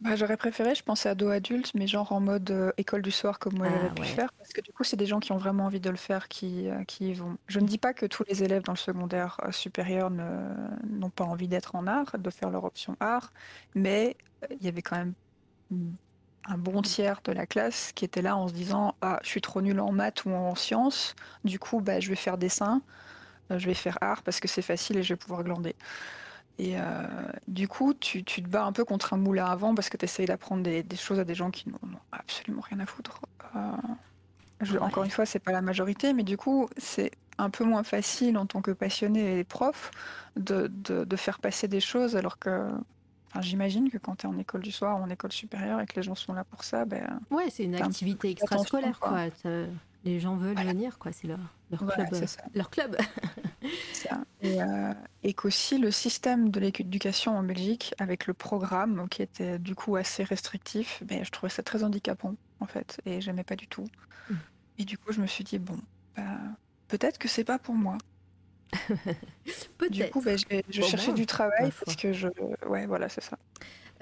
Bah, 0.00 0.16
j'aurais 0.16 0.38
préféré, 0.38 0.74
je 0.74 0.82
pensais 0.82 1.10
ado 1.10 1.28
adulte, 1.28 1.72
mais 1.74 1.86
genre 1.86 2.10
en 2.12 2.20
mode 2.20 2.50
euh, 2.50 2.72
école 2.78 3.02
du 3.02 3.10
soir 3.10 3.38
comme 3.38 3.58
moi 3.58 3.66
ah, 3.68 3.70
j'avais 3.70 3.90
pu 3.90 4.04
faire, 4.06 4.32
parce 4.32 4.50
que 4.50 4.62
du 4.62 4.72
coup 4.72 4.82
c'est 4.82 4.96
des 4.96 5.04
gens 5.04 5.20
qui 5.20 5.32
ont 5.32 5.36
vraiment 5.36 5.66
envie 5.66 5.80
de 5.80 5.90
le 5.90 5.96
faire 5.96 6.28
qui, 6.28 6.68
euh, 6.70 6.84
qui 6.84 7.10
y 7.10 7.12
vont. 7.12 7.36
Je 7.48 7.60
ne 7.60 7.66
dis 7.66 7.76
pas 7.76 7.92
que 7.92 8.06
tous 8.06 8.24
les 8.26 8.42
élèves 8.42 8.62
dans 8.62 8.72
le 8.72 8.78
secondaire 8.78 9.38
euh, 9.44 9.52
supérieur 9.52 10.10
n'ont 10.10 11.10
pas 11.10 11.24
envie 11.24 11.48
d'être 11.48 11.74
en 11.74 11.86
art, 11.86 12.18
de 12.18 12.30
faire 12.30 12.48
leur 12.50 12.64
option 12.64 12.96
art, 12.98 13.30
mais 13.74 14.16
il 14.50 14.64
y 14.64 14.68
avait 14.68 14.80
quand 14.82 14.96
même 14.96 15.14
un 16.46 16.56
bon 16.56 16.80
tiers 16.80 17.20
de 17.24 17.32
la 17.32 17.46
classe 17.46 17.92
qui 17.92 18.06
était 18.06 18.22
là 18.22 18.36
en 18.36 18.48
se 18.48 18.54
disant 18.54 18.96
ah 19.02 19.18
je 19.22 19.28
suis 19.28 19.42
trop 19.42 19.60
nul 19.60 19.80
en 19.80 19.92
maths 19.92 20.24
ou 20.24 20.30
en 20.30 20.54
sciences, 20.54 21.14
du 21.44 21.58
coup 21.58 21.80
bah 21.82 22.00
je 22.00 22.08
vais 22.08 22.16
faire 22.16 22.38
dessin, 22.38 22.80
je 23.50 23.66
vais 23.66 23.74
faire 23.74 23.98
art 24.00 24.22
parce 24.22 24.40
que 24.40 24.48
c'est 24.48 24.62
facile 24.62 24.96
et 24.98 25.02
je 25.02 25.12
vais 25.14 25.18
pouvoir 25.18 25.44
glander. 25.44 25.76
Et 26.60 26.74
euh, 26.76 26.82
du 27.48 27.68
coup, 27.68 27.94
tu, 27.94 28.22
te 28.22 28.40
bats 28.42 28.66
un 28.66 28.72
peu 28.72 28.84
contre 28.84 29.14
un 29.14 29.16
moulin 29.16 29.46
à 29.46 29.56
vent 29.56 29.74
parce 29.74 29.88
que 29.88 29.96
tu 29.96 30.04
essayes 30.04 30.26
d'apprendre 30.26 30.62
des, 30.62 30.84
choses 30.94 31.18
à 31.18 31.24
des 31.24 31.34
gens 31.34 31.50
qui 31.50 31.70
n'ont 31.70 31.78
absolument 32.12 32.60
rien 32.60 32.80
à 32.80 32.86
foutre. 32.86 33.18
Euh, 33.56 34.78
encore 34.78 35.04
une 35.04 35.10
fois, 35.10 35.24
c'est 35.24 35.38
pas 35.38 35.52
la 35.52 35.62
majorité, 35.62 36.12
mais 36.12 36.22
du 36.22 36.36
coup, 36.36 36.68
c'est 36.76 37.12
un 37.38 37.48
peu 37.48 37.64
moins 37.64 37.82
facile 37.82 38.36
en 38.36 38.44
tant 38.44 38.60
que 38.60 38.72
passionné 38.72 39.38
et 39.38 39.44
prof 39.44 39.90
de, 40.36 40.68
faire 41.16 41.38
passer 41.38 41.66
des 41.66 41.80
choses 41.80 42.14
alors 42.14 42.38
que 42.38 42.68
J'imagine 43.40 43.90
que 43.90 43.96
quand 43.96 44.16
tu 44.16 44.26
es 44.26 44.28
en 44.28 44.36
école 44.38 44.60
du 44.60 44.72
soir 44.72 44.98
ou 44.98 45.04
en 45.04 45.08
école 45.08 45.30
supérieure 45.30 45.80
et 45.80 45.86
que 45.86 45.94
les 45.94 46.02
gens 46.02 46.16
sont 46.16 46.32
là 46.32 46.42
pour 46.42 46.64
ça, 46.64 46.84
ben. 46.84 47.20
Ouais, 47.30 47.48
c'est 47.48 47.62
une 47.62 47.76
activité 47.76 48.30
extrascolaire, 48.30 48.98
quoi. 48.98 49.28
Les 50.04 50.18
gens 50.18 50.36
veulent 50.36 50.56
venir, 50.56 50.98
quoi. 50.98 51.12
C'est 51.12 51.26
leur, 51.26 51.38
leur, 51.70 51.86
club, 51.86 52.08
leur 52.54 52.70
club. 52.70 52.96
Euh, 54.42 54.94
et, 55.22 55.34
qu'aussi 55.34 55.76
le 55.76 55.90
système 55.90 56.48
de 56.48 56.60
l'éducation 56.60 57.36
en 57.36 57.42
Belgique, 57.42 57.94
avec 57.98 58.26
le 58.26 58.32
programme 58.32 59.06
qui 59.10 59.20
était 59.20 59.58
du 59.58 59.74
coup 59.74 59.96
assez 59.96 60.24
restrictif, 60.24 61.02
ben, 61.04 61.22
je 61.22 61.30
trouvais 61.30 61.50
ça 61.50 61.62
très 61.62 61.84
handicapant 61.84 62.34
en 62.60 62.66
fait, 62.66 63.00
et 63.04 63.20
j'aimais 63.20 63.44
pas 63.44 63.56
du 63.56 63.68
tout. 63.68 63.86
Mm. 64.30 64.34
Et 64.78 64.84
du 64.86 64.96
coup, 64.96 65.12
je 65.12 65.20
me 65.20 65.26
suis 65.26 65.44
dit 65.44 65.58
bon, 65.58 65.78
bah, 66.16 66.22
peut-être 66.88 67.18
que 67.18 67.28
c'est 67.28 67.44
pas 67.44 67.58
pour 67.58 67.74
moi. 67.74 67.98
du 69.90 70.08
coup, 70.08 70.22
ben, 70.22 70.38
je, 70.38 70.82
cherchais 70.82 71.12
du 71.12 71.26
travail 71.26 71.70
parce 71.84 71.96
que 71.96 72.14
je, 72.14 72.28
ouais, 72.66 72.86
voilà, 72.86 73.10
c'est 73.10 73.22
ça. 73.22 73.38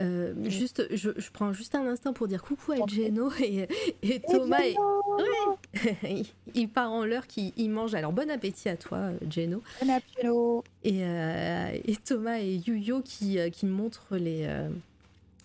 Euh, 0.00 0.32
juste, 0.44 0.86
je, 0.94 1.10
prends 1.32 1.52
juste 1.52 1.74
un 1.74 1.86
instant 1.86 2.12
pour 2.12 2.28
dire 2.28 2.42
coucou 2.42 2.72
à 2.72 2.86
Geno 2.86 3.32
et, 3.40 3.68
et 4.02 4.20
Thomas. 4.20 4.60
il, 6.54 6.68
part 6.68 6.92
en 6.92 7.04
l'heure 7.04 7.26
qu'il 7.26 7.70
mange. 7.70 7.94
Alors 7.94 8.12
bon 8.12 8.30
appétit 8.30 8.68
à 8.68 8.76
toi, 8.76 9.10
Geno. 9.28 9.62
Bon 9.82 9.90
appétit. 9.90 10.26
Et, 10.84 11.04
euh, 11.04 11.78
et, 11.84 11.96
Thomas 11.96 12.38
et 12.38 12.62
Yuyo 12.66 13.02
qui, 13.02 13.38
euh, 13.38 13.50
qui 13.50 13.66
montrent 13.66 14.16
les, 14.16 14.48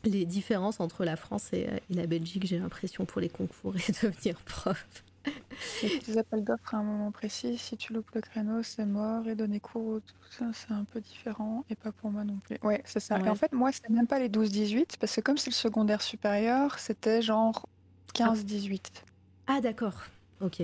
les 0.04 0.26
différences 0.26 0.80
entre 0.80 1.04
la 1.04 1.16
France 1.16 1.50
et, 1.54 1.68
et 1.90 1.94
la 1.94 2.06
Belgique, 2.06 2.46
j'ai 2.46 2.60
l'impression, 2.60 3.06
pour 3.06 3.22
les 3.22 3.30
concours 3.30 3.76
et 3.76 3.92
devenir 4.04 4.40
prof. 4.46 4.86
des 6.08 6.18
appels 6.18 6.44
d'offres 6.44 6.76
à 6.76 6.78
un 6.78 6.84
moment 6.84 7.12
précis, 7.12 7.58
si 7.58 7.78
tu 7.78 7.94
loupes 7.94 8.12
le 8.14 8.22
créneau, 8.22 8.64
c'est 8.64 8.86
mort 8.86 9.28
et 9.28 9.36
donner 9.36 9.60
cours, 9.60 10.02
tout 10.02 10.32
ça, 10.32 10.46
c'est 10.54 10.72
un 10.72 10.84
peu 10.84 11.00
différent 11.00 11.64
et 11.70 11.76
pas 11.76 11.92
pour 11.92 12.12
moi 12.12 12.24
non 12.24 12.38
plus. 12.38 12.58
Ouais, 12.64 12.82
c'est 12.86 13.00
ça. 13.00 13.20
Et 13.20 13.30
en 13.30 13.36
fait, 13.36 13.54
moi, 13.54 13.72
c'est 13.72 13.90
même 13.90 14.08
pas 14.08 14.20
les 14.20 14.30
12-18 14.30 14.98
parce 15.00 15.16
que 15.16 15.22
comme 15.22 15.38
c'est 15.38 15.50
le 15.50 15.56
secondaire 15.56 16.02
supérieur, 16.02 16.80
c'était 16.80 17.22
genre 17.22 17.68
15-18. 18.16 19.04
Ah 19.48 19.62
d'accord, 19.62 20.04
ok. 20.42 20.64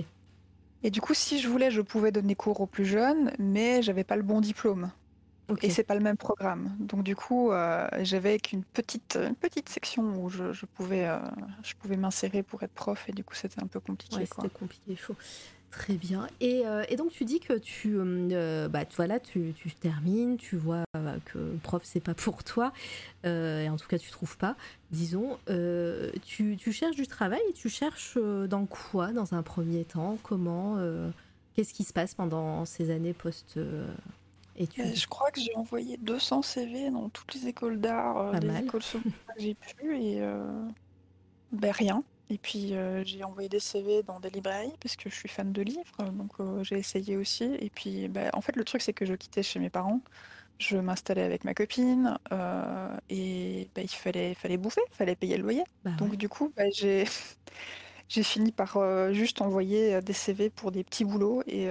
Et 0.82 0.90
du 0.90 1.00
coup, 1.00 1.14
si 1.14 1.38
je 1.38 1.48
voulais, 1.48 1.70
je 1.70 1.82
pouvais 1.82 2.10
donner 2.10 2.34
cours 2.34 2.60
aux 2.60 2.66
plus 2.66 2.86
jeunes, 2.86 3.32
mais 3.38 3.82
j'avais 3.82 4.04
pas 4.04 4.16
le 4.16 4.22
bon 4.22 4.40
diplôme. 4.40 4.90
Et 5.62 5.70
c'est 5.70 5.84
pas 5.84 5.94
le 5.94 6.00
même 6.00 6.16
programme. 6.16 6.70
Donc 6.78 7.02
du 7.02 7.16
coup, 7.16 7.50
euh, 7.50 7.88
j'avais 8.02 8.38
qu'une 8.38 8.64
petite, 8.64 9.18
une 9.20 9.34
petite 9.34 9.68
section 9.68 10.22
où 10.22 10.28
je, 10.28 10.66
pouvais, 10.66 11.06
euh, 11.06 11.18
je 11.62 11.74
pouvais 11.74 11.96
m'insérer 11.96 12.42
pour 12.42 12.62
être 12.62 12.72
prof, 12.72 13.08
et 13.08 13.12
du 13.12 13.24
coup, 13.24 13.34
c'était 13.34 13.62
un 13.62 13.66
peu 13.66 13.80
compliqué. 13.80 14.16
Ouais, 14.16 14.26
c'était 14.26 14.48
compliqué, 14.48 14.96
chaud. 14.96 15.16
Très 15.70 15.94
bien. 15.94 16.26
Et, 16.40 16.66
euh, 16.66 16.82
et, 16.88 16.96
donc 16.96 17.12
tu 17.12 17.24
dis 17.24 17.38
que 17.38 17.52
tu, 17.52 17.94
euh, 17.96 18.68
bah, 18.68 18.80
voilà, 18.96 19.20
tu, 19.20 19.54
tu, 19.56 19.70
termines, 19.70 20.36
tu 20.36 20.56
vois 20.56 20.82
que 21.26 21.56
prof 21.62 21.82
c'est 21.84 22.00
pas 22.00 22.14
pour 22.14 22.42
toi, 22.42 22.72
et 23.24 23.68
en 23.68 23.76
tout 23.76 23.86
cas 23.86 23.98
tu 23.98 24.10
trouves 24.10 24.36
pas, 24.36 24.56
disons. 24.90 25.38
Tu, 26.26 26.56
tu, 26.56 26.72
cherches 26.72 26.96
du 26.96 27.06
travail 27.06 27.40
et 27.48 27.52
tu 27.52 27.68
cherches 27.68 28.18
dans 28.18 28.66
quoi 28.66 29.12
dans 29.12 29.34
un 29.34 29.42
premier 29.44 29.84
temps? 29.84 30.18
Comment 30.24 30.76
Qu'est-ce 31.54 31.72
qui 31.72 31.84
se 31.84 31.92
passe 31.92 32.14
pendant 32.14 32.64
ces 32.64 32.90
années 32.90 33.12
post 33.12 33.58
études 34.62 34.94
Je 34.94 35.06
crois 35.06 35.30
que 35.30 35.40
j'ai 35.40 35.54
envoyé 35.54 35.96
200 35.98 36.42
CV 36.42 36.90
dans 36.90 37.08
toutes 37.08 37.34
les 37.34 37.48
écoles 37.48 37.80
d'art, 37.80 38.38
des 38.40 38.56
écoles 38.58 38.82
que 38.82 39.10
j'ai 39.38 39.54
pu 39.54 39.96
et 39.96 40.22
ben 41.52 41.72
rien. 41.72 42.02
Et 42.30 42.38
puis 42.38 42.74
euh, 42.74 43.02
j'ai 43.04 43.24
envoyé 43.24 43.48
des 43.48 43.58
CV 43.58 44.04
dans 44.04 44.20
des 44.20 44.30
librairies 44.30 44.72
parce 44.80 44.94
que 44.94 45.10
je 45.10 45.14
suis 45.14 45.28
fan 45.28 45.52
de 45.52 45.62
livres, 45.62 46.04
donc 46.12 46.30
euh, 46.38 46.62
j'ai 46.62 46.78
essayé 46.78 47.16
aussi. 47.16 47.44
Et 47.58 47.70
puis 47.70 48.06
bah, 48.08 48.30
en 48.34 48.40
fait 48.40 48.54
le 48.54 48.64
truc 48.64 48.82
c'est 48.82 48.92
que 48.92 49.04
je 49.04 49.14
quittais 49.14 49.42
chez 49.42 49.58
mes 49.58 49.68
parents, 49.68 50.00
je 50.58 50.76
m'installais 50.76 51.24
avec 51.24 51.44
ma 51.44 51.54
copine 51.54 52.18
euh, 52.32 52.96
et 53.08 53.68
bah, 53.74 53.82
il 53.82 53.88
fallait, 53.88 54.34
fallait 54.34 54.58
bouffer, 54.58 54.80
il 54.88 54.94
fallait 54.94 55.16
payer 55.16 55.36
le 55.36 55.42
loyer. 55.42 55.64
Bah 55.84 55.90
donc 55.98 56.14
du 56.14 56.28
coup 56.28 56.52
bah, 56.56 56.62
j'ai 56.72 57.04
j'ai 58.08 58.22
fini 58.22 58.52
par 58.52 58.78
juste 59.12 59.40
envoyer 59.40 60.00
des 60.00 60.12
CV 60.12 60.50
pour 60.50 60.70
des 60.70 60.84
petits 60.84 61.04
boulots 61.04 61.42
et 61.48 61.68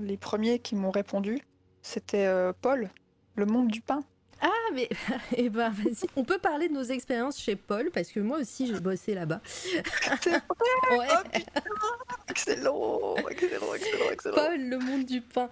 les 0.00 0.16
premiers 0.18 0.58
qui 0.58 0.74
m'ont 0.76 0.90
répondu 0.90 1.40
c'était 1.86 2.28
Paul, 2.60 2.90
le 3.36 3.46
monde 3.46 3.68
du 3.68 3.80
pain. 3.80 4.00
Ah, 4.44 4.50
mais 4.74 4.88
eh 5.36 5.48
ben, 5.48 5.70
vas-y. 5.70 6.06
On 6.16 6.24
peut 6.24 6.38
parler 6.38 6.68
de 6.68 6.74
nos 6.74 6.82
expériences 6.82 7.38
chez 7.38 7.56
Paul, 7.56 7.90
parce 7.90 8.10
que 8.10 8.20
moi 8.20 8.38
aussi, 8.38 8.66
j'ai 8.66 8.78
bossé 8.78 9.14
là-bas. 9.14 9.40
C'est 9.44 9.82
vrai? 9.82 10.40
Ouais. 10.90 11.08
oh, 11.10 12.26
excellent, 12.28 13.14
excellent, 13.30 13.74
excellent, 13.74 14.10
excellent. 14.12 14.34
Paul, 14.34 14.60
le 14.60 14.78
monde 14.78 15.04
du 15.06 15.22
pain. 15.22 15.48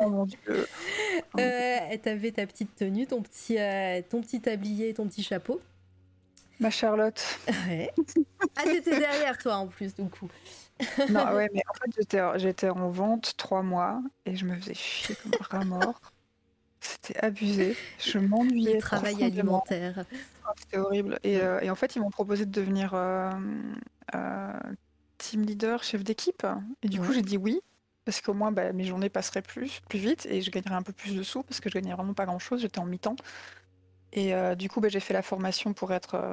oh 0.00 0.08
mon 0.08 0.24
Dieu. 0.24 0.38
Euh, 1.38 1.96
T'avais 2.02 2.32
ta 2.32 2.46
petite 2.46 2.74
tenue, 2.74 3.06
ton 3.06 3.22
petit, 3.22 3.58
euh, 3.58 4.00
ton 4.08 4.20
petit 4.22 4.40
tablier, 4.40 4.94
ton 4.94 5.06
petit 5.06 5.22
chapeau. 5.22 5.60
Ma 6.60 6.70
Charlotte. 6.70 7.22
Ouais. 7.68 7.92
Ah, 8.56 8.62
t'étais 8.64 8.98
derrière 8.98 9.36
toi 9.38 9.56
en 9.56 9.66
plus, 9.66 9.94
du 9.94 10.08
coup. 10.08 10.28
Non, 11.10 11.32
ouais, 11.34 11.50
mais 11.52 11.62
en 11.68 11.74
fait, 11.74 12.38
j'étais 12.38 12.68
en 12.68 12.88
vente 12.88 13.34
trois 13.36 13.62
mois 13.62 14.00
et 14.26 14.36
je 14.36 14.44
me 14.44 14.54
faisais 14.56 14.74
chier 14.74 15.16
comme 15.16 15.32
un 15.40 15.58
rat 15.58 15.64
mort. 15.64 16.00
C'était 16.80 17.18
abusé. 17.24 17.76
Je 17.98 18.18
m'ennuyais. 18.18 18.74
Le 18.74 18.80
travail 18.80 19.22
alimentaire. 19.22 20.04
Oh, 20.46 20.50
c'était 20.56 20.78
horrible. 20.78 21.18
Euh, 21.26 21.60
et, 21.60 21.70
en 21.70 21.74
fait, 21.74 21.96
ils 21.96 22.00
m'ont 22.00 22.10
proposé 22.10 22.46
de 22.46 22.52
devenir 22.52 22.92
euh, 22.94 23.30
euh, 24.14 24.52
team 25.18 25.42
leader, 25.42 25.82
chef 25.82 26.04
d'équipe. 26.04 26.46
Et 26.82 26.88
du 26.88 27.00
coup, 27.00 27.12
j'ai 27.12 27.22
dit 27.22 27.36
oui. 27.36 27.60
Parce 28.04 28.22
qu'au 28.22 28.32
moins, 28.32 28.52
bah, 28.52 28.72
mes 28.72 28.84
journées 28.84 29.10
passeraient 29.10 29.42
plus, 29.42 29.80
plus 29.86 29.98
vite 29.98 30.24
et 30.30 30.40
je 30.40 30.50
gagnerais 30.50 30.76
un 30.76 30.82
peu 30.82 30.94
plus 30.94 31.14
de 31.14 31.22
sous 31.22 31.42
parce 31.42 31.60
que 31.60 31.68
je 31.68 31.74
gagnais 31.74 31.92
vraiment 31.92 32.14
pas 32.14 32.24
grand 32.24 32.38
chose. 32.38 32.62
J'étais 32.62 32.78
en 32.78 32.86
mi-temps. 32.86 33.16
Et 34.14 34.32
du 34.56 34.70
coup, 34.70 34.80
bah, 34.80 34.88
j'ai 34.88 35.00
fait 35.00 35.12
la 35.12 35.20
formation 35.20 35.74
pour 35.74 35.92
être 35.92 36.32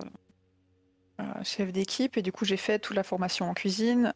chef 1.43 1.71
d'équipe. 1.71 2.17
Et 2.17 2.21
du 2.21 2.31
coup, 2.31 2.45
j'ai 2.45 2.57
fait 2.57 2.79
toute 2.79 2.95
la 2.95 3.03
formation 3.03 3.49
en 3.49 3.53
cuisine. 3.53 4.13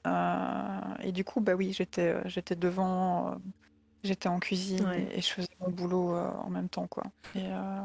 et 1.04 1.12
du 1.12 1.24
coup, 1.24 1.42
bah 1.42 1.54
oui, 1.56 1.74
j'étais 1.74 2.16
j'étais 2.26 2.56
devant 2.56 3.40
J'étais 4.04 4.30
en 4.30 4.40
cuisine 4.40 4.88
et, 5.12 5.22
je 5.22 5.28
faisais 5.28 5.48
mon 5.60 5.70
boulot 5.70 6.16
euh, 6.16 6.32
en 6.46 6.50
même 6.50 6.70
temps, 6.70 6.88
quoi. 6.88 7.04
Et, 7.36 7.46
euh, 7.46 7.82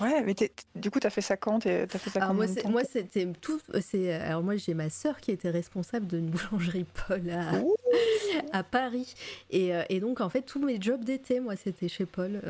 Ouais, 0.00 0.22
mais 0.22 0.34
du 0.76 0.90
coup, 0.90 0.98
tu 0.98 1.06
as 1.06 1.10
fait 1.10 1.20
ça 1.20 1.36
quand 1.36 1.66
as 1.66 1.86
fait 1.86 2.08
ça 2.08 2.22
alors 2.22 2.34
moi, 2.34 2.46
moi, 2.70 2.84
c'était 2.84 3.26
tout. 3.40 3.60
Alors 3.94 4.42
moi, 4.42 4.56
j'ai 4.56 4.72
ma 4.72 4.88
sœur 4.88 5.20
qui 5.20 5.30
était 5.30 5.50
responsable 5.50 6.06
d'une 6.06 6.26
boulangerie 6.30 6.86
Paul 7.06 7.28
à, 7.30 8.58
à 8.58 8.62
Paris. 8.62 9.14
Et, 9.50 9.74
euh, 9.74 9.82
et, 9.90 10.00
donc, 10.00 10.22
en 10.22 10.30
fait, 10.30 10.40
tous 10.40 10.58
mes 10.58 10.80
jobs 10.80 11.04
d'été, 11.04 11.40
moi, 11.40 11.54
c'était 11.54 11.88
chez 11.88 12.06
Paul, 12.06 12.40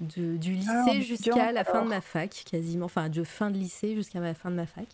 du, 0.00 0.38
du, 0.38 0.58
ah, 0.68 0.84
lycée 0.86 1.02
jusqu'à 1.02 1.50
la 1.50 1.64
fin 1.64 1.82
de 1.82 1.88
ma 1.88 2.00
fac, 2.00 2.44
quasiment. 2.48 2.86
Enfin, 2.86 3.08
de 3.08 3.24
fin 3.24 3.50
de 3.50 3.58
lycée 3.58 3.96
jusqu'à 3.96 4.20
la 4.20 4.34
fin 4.34 4.50
de 4.50 4.56
ma 4.56 4.66
fac. 4.66 4.86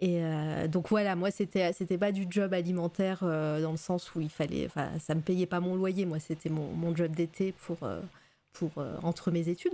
Et 0.00 0.18
euh, 0.20 0.68
donc 0.68 0.88
voilà, 0.90 1.16
moi 1.16 1.30
c'était 1.30 1.72
c'était 1.72 1.96
pas 1.96 2.12
du 2.12 2.26
job 2.28 2.52
alimentaire 2.52 3.20
euh, 3.22 3.62
dans 3.62 3.70
le 3.70 3.78
sens 3.78 4.14
où 4.14 4.20
il 4.20 4.28
fallait, 4.28 4.66
enfin 4.66 4.90
ça 4.98 5.14
me 5.14 5.22
payait 5.22 5.46
pas 5.46 5.60
mon 5.60 5.74
loyer, 5.74 6.04
moi 6.04 6.18
c'était 6.18 6.50
mon, 6.50 6.70
mon, 6.72 6.94
job 6.94 7.12
d'été 7.12 7.52
pour 7.52 7.78
euh, 7.82 8.00
pour 8.52 8.72
entre 9.02 9.30
mes 9.30 9.48
études. 9.48 9.72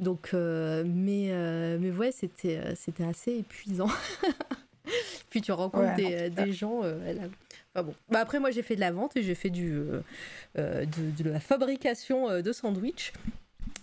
Donc 0.00 0.32
mais 0.32 1.32
mais 1.78 1.90
ouais 1.90 2.10
c'était 2.12 2.74
c'était 2.74 3.04
assez 3.04 3.38
épuisant. 3.38 3.90
Puis 5.30 5.40
tu 5.40 5.52
rencontres 5.52 5.94
des, 5.94 6.30
des, 6.30 6.52
gens. 6.52 6.82
Bon. 7.76 7.94
Bah 8.08 8.18
après 8.20 8.40
moi 8.40 8.50
j'ai 8.50 8.62
fait 8.62 8.74
de 8.74 8.80
la 8.80 8.90
vente 8.90 9.16
et 9.16 9.22
j'ai 9.22 9.36
fait 9.36 9.50
du 9.50 9.82
de, 10.56 10.84
de, 10.86 11.30
la 11.30 11.38
fabrication 11.38 12.40
de 12.40 12.52
sandwichs 12.52 13.12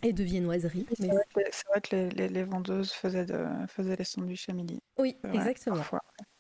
et 0.04 0.14
de 0.14 0.24
viennoiserie. 0.24 0.86
C'est 0.98 1.08
vrai, 1.08 1.82
que 1.82 2.16
les, 2.16 2.30
les, 2.30 2.44
vendeuses 2.44 2.92
faisaient, 2.92 3.26
de, 3.26 3.46
faisaient 3.68 3.96
les 3.96 4.04
sandwichs 4.04 4.50
à 4.50 4.54
midi. 4.54 4.80
Oui, 4.98 5.16
exactement. 5.34 5.84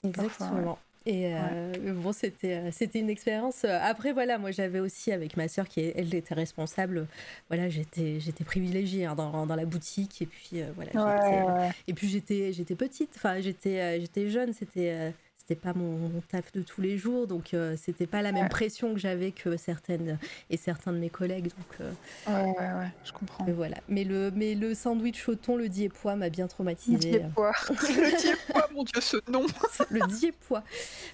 exactement. 0.03 0.77
Et 1.07 1.33
euh, 1.33 1.71
bon, 1.93 2.11
c'était 2.11 2.55
euh, 2.55 2.69
c'était 2.73 2.99
une 2.99 3.09
expérience. 3.09 3.63
Euh, 3.63 3.79
après, 3.81 4.11
voilà, 4.11 4.37
moi 4.37 4.51
j'avais 4.51 4.81
aussi 4.81 5.13
avec 5.13 5.37
ma 5.37 5.47
sœur 5.47 5.69
qui 5.69 5.79
elle 5.79 6.13
était 6.13 6.33
responsable. 6.33 7.07
Voilà, 7.47 7.69
j'étais 7.69 8.19
j'étais 8.19 8.43
privilégiée 8.43 9.05
hein, 9.05 9.15
dans, 9.15 9.45
dans, 9.45 9.55
la 9.55 9.63
boutique 9.63 10.21
et 10.21 10.25
puis 10.25 10.61
voilà. 10.75 11.71
et 11.87 11.93
puis 11.93 12.09
j'étais 12.09 12.51
j'étais 12.51 12.75
petite. 12.75 13.11
Enfin, 13.15 13.39
j'étais 13.39 14.01
j'étais 14.01 14.29
jeune. 14.29 14.51
C'était 14.51 15.13
c'était 15.47 15.61
pas 15.61 15.73
mon, 15.73 16.21
taf 16.29 16.51
de 16.51 16.61
tous 16.61 16.81
les 16.81 16.97
jours, 16.97 17.25
donc 17.25 17.53
euh, 17.53 17.75
c'était 17.77 18.05
pas 18.05 18.21
la 18.21 18.33
même 18.33 18.49
pression 18.49 18.93
que 18.93 18.99
j'avais 18.99 19.31
que 19.31 19.55
certaines 19.55 20.19
et 20.49 20.57
certains 20.57 20.91
de 20.91 20.97
mes 20.97 21.09
collègues. 21.09 21.45
Donc, 21.45 21.79
euh, 21.79 21.91
ouais, 22.27 22.51
ouais, 22.51 22.73
ouais, 22.73 22.91
je 23.05 23.13
comprends. 23.13 23.45
Mais 23.45 23.53
voilà. 23.53 23.77
Mais 23.87 24.03
le, 24.03 24.29
mais 24.35 24.55
le 24.55 24.75
sandwich 24.75 25.29
au 25.29 25.35
thon, 25.35 25.55
le 25.55 25.69
diépois 25.69 26.17
m'a 26.17 26.29
bien 26.29 26.47
traumatisé. 26.47 27.11
Le 27.11 27.19
diépois. 27.19 27.53
le 27.69 28.19
diépois, 28.19 28.67
mon 28.73 28.83
dieu, 28.83 28.99
ce 28.99 29.17
nom. 29.31 29.45
le 29.89 30.05
diépois. 30.07 30.63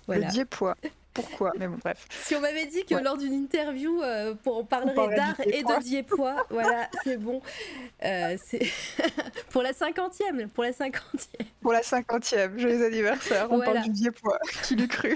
Voilà. 0.07 0.25
Le 0.25 0.31
diépois 0.31 0.75
pourquoi, 1.13 1.51
mais 1.57 1.67
bon, 1.67 1.77
bref. 1.83 2.07
Si 2.09 2.35
on 2.35 2.39
m'avait 2.39 2.65
dit 2.65 2.85
que 2.85 2.95
lors 2.95 3.17
d'une 3.17 3.33
interview, 3.33 4.01
euh, 4.01 4.33
pour, 4.33 4.57
on 4.57 4.65
parlerait 4.65 5.15
d'art 5.15 5.39
et 5.45 5.63
de 5.63 5.83
Diepois, 5.83 6.45
voilà, 6.49 6.89
c'est 7.03 7.17
bon. 7.17 7.41
Euh, 8.03 8.35
pour 9.51 9.61
la 9.61 9.73
cinquantième, 9.73 10.49
pour 10.49 10.63
la 10.63 10.73
cinquantième. 10.73 11.47
Pour 11.61 11.73
la 11.73 11.83
cinquantième, 11.83 12.57
joyeux 12.57 12.85
anniversaire, 12.85 13.47
on 13.51 13.59
parle 13.59 13.81
du 13.81 13.89
Diepois, 13.89 14.39
qui 14.63 14.75
l'eût 14.75 14.87
cru 14.87 15.15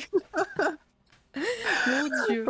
Mon 1.35 2.25
Dieu. 2.27 2.45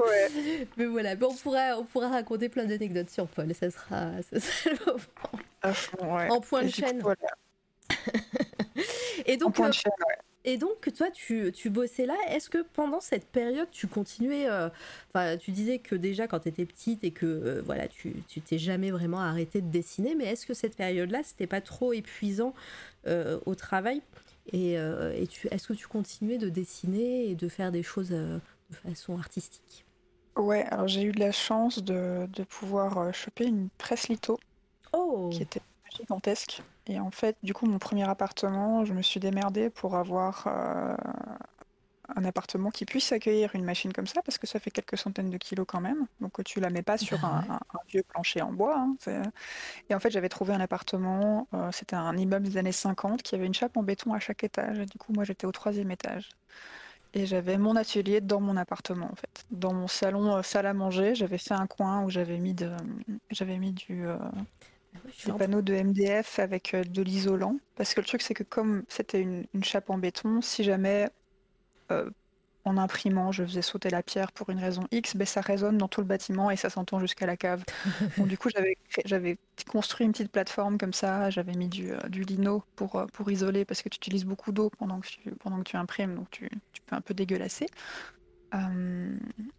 Mais 0.75 0.85
voilà, 0.85 1.15
mais 1.15 1.25
on, 1.25 1.35
pourra, 1.35 1.77
on 1.77 1.85
pourra 1.85 2.09
raconter 2.09 2.49
plein 2.49 2.65
d'anecdotes 2.65 3.09
sur 3.09 3.27
Paul, 3.27 3.53
ça 3.55 3.71
sera, 3.71 4.11
ça 4.29 4.39
sera 4.39 4.71
le 4.71 4.85
moment. 4.85 6.35
En 6.35 6.41
point 6.41 6.63
de 6.63 6.69
chaîne. 6.69 7.01
et 9.25 9.37
donc, 9.37 9.49
en 9.49 9.51
point 9.51 9.69
de 9.69 9.73
chaîne, 9.73 9.91
ouais. 10.05 10.17
Et 10.47 10.57
donc, 10.57 10.93
toi, 10.95 11.11
tu, 11.11 11.51
tu 11.51 11.69
bossais 11.69 12.05
là. 12.05 12.15
Est-ce 12.29 12.49
que 12.49 12.63
pendant 12.71 13.01
cette 13.01 13.27
période, 13.27 13.67
tu 13.69 13.85
continuais 13.85 14.47
euh, 14.47 14.69
Enfin, 15.09 15.35
tu 15.35 15.51
disais 15.51 15.79
que 15.79 15.93
déjà, 15.93 16.25
quand 16.25 16.39
tu 16.39 16.47
étais 16.47 16.63
petite 16.65 17.03
et 17.03 17.11
que 17.11 17.25
euh, 17.25 17.61
voilà, 17.65 17.89
tu 17.89 18.23
t'es 18.45 18.57
jamais 18.57 18.89
vraiment 18.89 19.19
arrêté 19.19 19.59
de 19.59 19.69
dessiner, 19.69 20.15
mais 20.15 20.23
est-ce 20.23 20.45
que 20.45 20.53
cette 20.53 20.77
période-là, 20.77 21.19
c'était 21.25 21.47
pas 21.47 21.59
trop 21.59 21.91
épuisant 21.91 22.53
euh, 23.07 23.41
au 23.45 23.55
travail? 23.55 24.01
Et, 24.53 24.75
et 24.75 25.27
est-ce 25.51 25.67
que 25.67 25.73
tu 25.73 25.87
continuais 25.87 26.37
de 26.37 26.47
dessiner 26.47 27.29
et 27.29 27.35
de 27.35 27.49
faire 27.49 27.73
des 27.73 27.83
choses 27.83 28.11
de 28.11 28.39
façon 28.85 29.17
artistique? 29.17 29.83
Ouais, 30.37 30.63
alors 30.71 30.87
j'ai 30.87 31.03
eu 31.03 31.11
de 31.11 31.19
la 31.19 31.33
chance 31.33 31.83
de, 31.83 32.25
de 32.31 32.43
pouvoir 32.45 33.13
choper 33.13 33.47
une 33.47 33.67
presse 33.77 34.07
litho 34.07 34.39
oh. 34.93 35.29
qui 35.33 35.41
était 35.41 35.59
gigantesque. 35.97 36.61
Et 36.87 36.99
en 36.99 37.11
fait, 37.11 37.37
du 37.43 37.53
coup, 37.53 37.65
mon 37.65 37.79
premier 37.79 38.07
appartement, 38.07 38.85
je 38.85 38.93
me 38.93 39.01
suis 39.01 39.19
démerdée 39.19 39.69
pour 39.69 39.95
avoir 39.95 40.45
euh, 40.47 40.95
un 42.15 42.23
appartement 42.23 42.69
qui 42.69 42.85
puisse 42.85 43.11
accueillir 43.11 43.53
une 43.55 43.65
machine 43.65 43.91
comme 43.91 44.07
ça, 44.07 44.21
parce 44.21 44.37
que 44.37 44.47
ça 44.47 44.59
fait 44.59 44.71
quelques 44.71 44.97
centaines 44.97 45.29
de 45.29 45.37
kilos 45.37 45.65
quand 45.67 45.81
même. 45.81 46.07
Donc 46.21 46.41
tu 46.45 46.61
la 46.61 46.69
mets 46.69 46.83
pas 46.83 46.97
sur 46.97 47.19
bah 47.19 47.43
un, 47.49 47.59
vieux 47.89 48.03
plancher 48.03 48.41
en 48.41 48.53
bois. 48.53 48.79
Hein, 48.79 48.95
et 49.89 49.95
en 49.95 49.99
fait, 49.99 50.11
j'avais 50.11 50.29
trouvé 50.29 50.53
un 50.53 50.61
appartement, 50.61 51.47
euh, 51.53 51.69
c'était 51.73 51.97
un 51.97 52.15
immeuble 52.15 52.47
des 52.47 52.57
années 52.57 52.71
50 52.71 53.21
qui 53.21 53.35
avait 53.35 53.45
une 53.45 53.53
chape 53.53 53.75
en 53.75 53.83
béton 53.83 54.13
à 54.13 54.19
chaque 54.19 54.45
étage. 54.45 54.79
Et 54.79 54.85
du 54.85 54.97
coup, 54.97 55.11
moi, 55.11 55.25
j'étais 55.25 55.45
au 55.45 55.51
troisième 55.51 55.91
étage. 55.91 56.29
Et 57.13 57.25
j'avais 57.25 57.57
mon 57.57 57.75
atelier 57.75 58.21
dans 58.21 58.41
mon 58.41 58.57
appartement 58.57 59.09
en 59.11 59.15
fait. 59.15 59.45
Dans 59.49 59.73
mon 59.73 59.87
salon 59.87 60.35
euh, 60.35 60.41
salle 60.41 60.67
à 60.67 60.73
manger, 60.73 61.15
j'avais 61.15 61.37
fait 61.37 61.53
un 61.53 61.67
coin 61.67 62.03
où 62.03 62.09
j'avais 62.09 62.37
mis 62.37 62.53
de 62.53 62.71
j'avais 63.31 63.57
mis 63.57 63.71
du 63.71 64.05
des 65.25 65.33
panneaux 65.33 65.61
de 65.61 65.73
MDF 65.73 66.39
avec 66.39 66.73
euh, 66.73 66.83
de 66.83 67.01
l'isolant. 67.01 67.57
Parce 67.75 67.93
que 67.93 68.01
le 68.01 68.05
truc, 68.05 68.21
c'est 68.21 68.33
que 68.33 68.43
comme 68.43 68.83
c'était 68.87 69.21
une, 69.21 69.45
chape 69.63 69.89
en 69.89 69.97
béton, 69.97 70.41
si 70.41 70.63
jamais 70.63 71.09
en 72.67 72.77
imprimant, 72.77 73.31
je 73.31 73.43
faisais 73.43 73.61
sauter 73.61 73.89
la 73.89 74.03
pierre 74.03 74.31
pour 74.31 74.49
une 74.49 74.59
raison 74.59 74.83
X, 74.91 75.15
ben, 75.15 75.25
ça 75.25 75.41
résonne 75.41 75.77
dans 75.77 75.87
tout 75.87 76.01
le 76.01 76.07
bâtiment 76.07 76.51
et 76.51 76.55
ça 76.55 76.69
s'entend 76.69 76.99
jusqu'à 76.99 77.25
la 77.25 77.37
cave. 77.37 77.63
Donc, 78.17 78.27
du 78.27 78.37
coup, 78.37 78.49
j'avais 79.05 79.37
construit 79.69 80.05
une 80.05 80.11
petite 80.11 80.31
plateforme 80.31 80.77
comme 80.77 80.93
ça, 80.93 81.29
j'avais 81.29 81.53
mis 81.53 81.69
du, 81.69 81.91
euh, 81.91 81.99
du 82.09 82.23
lino 82.23 82.63
pour, 82.75 82.95
euh, 82.97 83.05
pour 83.07 83.31
isoler 83.31 83.65
parce 83.65 83.81
que 83.81 83.89
tu 83.89 83.97
utilises 83.97 84.25
beaucoup 84.25 84.51
d'eau 84.51 84.69
pendant, 84.77 84.99
que 84.99 85.07
tu, 85.07 85.31
pendant 85.39 85.57
que 85.59 85.69
tu 85.69 85.77
imprimes, 85.77 86.15
donc 86.15 86.29
tu, 86.29 86.49
tu 86.73 86.81
peux 86.85 86.95
un 86.95 87.01
peu 87.01 87.13
dégueulasser. 87.13 87.67
Euh, 88.53 89.17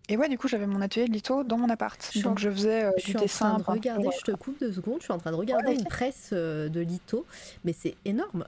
et 0.09 0.16
ouais, 0.16 0.28
du 0.28 0.39
coup, 0.39 0.49
j'avais 0.49 0.66
mon 0.66 0.80
atelier 0.80 1.07
de 1.07 1.12
litho 1.12 1.45
dans 1.45 1.59
mon 1.59 1.68
appart. 1.68 2.16
donc, 2.22 2.39
je 2.39 2.51
faisais 2.51 2.91
du 3.05 3.12
dessin. 3.14 3.53
En 3.53 3.61
train 3.61 3.74
de 3.74 3.78
regarder, 3.78 4.09
je 4.18 4.24
te 4.24 4.36
coupe 4.36 4.59
deux 4.61 4.72
secondes. 4.72 4.97
Je 4.99 5.05
suis 5.05 5.12
en 5.12 5.18
train 5.18 5.30
de 5.30 5.36
regarder 5.36 5.72
une 5.72 5.84
presse 5.84 6.32
de 6.32 6.80
litho, 6.80 7.26
mais 7.64 7.72
c'est 7.72 7.97
énorme. 8.05 8.45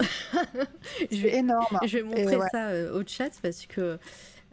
je 1.11 1.22
vais 1.22 1.36
énorme. 1.36 1.78
Je 1.86 1.99
vais 1.99 2.03
montrer 2.03 2.38
ça 2.53 2.93
au 2.93 3.03
chat 3.07 3.30
parce 3.43 3.66
que 3.66 3.99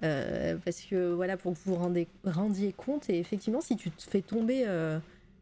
euh, 0.04 0.58
parce 0.64 0.82
que 0.82 1.14
voilà, 1.14 1.38
pour 1.38 1.54
que 1.54 1.60
vous 1.66 1.76
rendez, 1.76 2.08
rendiez 2.24 2.74
compte, 2.74 3.10
et 3.10 3.20
effectivement, 3.20 3.62
si 3.62 3.76
tu 3.76 3.90
te 3.90 4.04
fais 4.04 4.22
tomber 4.22 4.64
euh, 4.68 5.00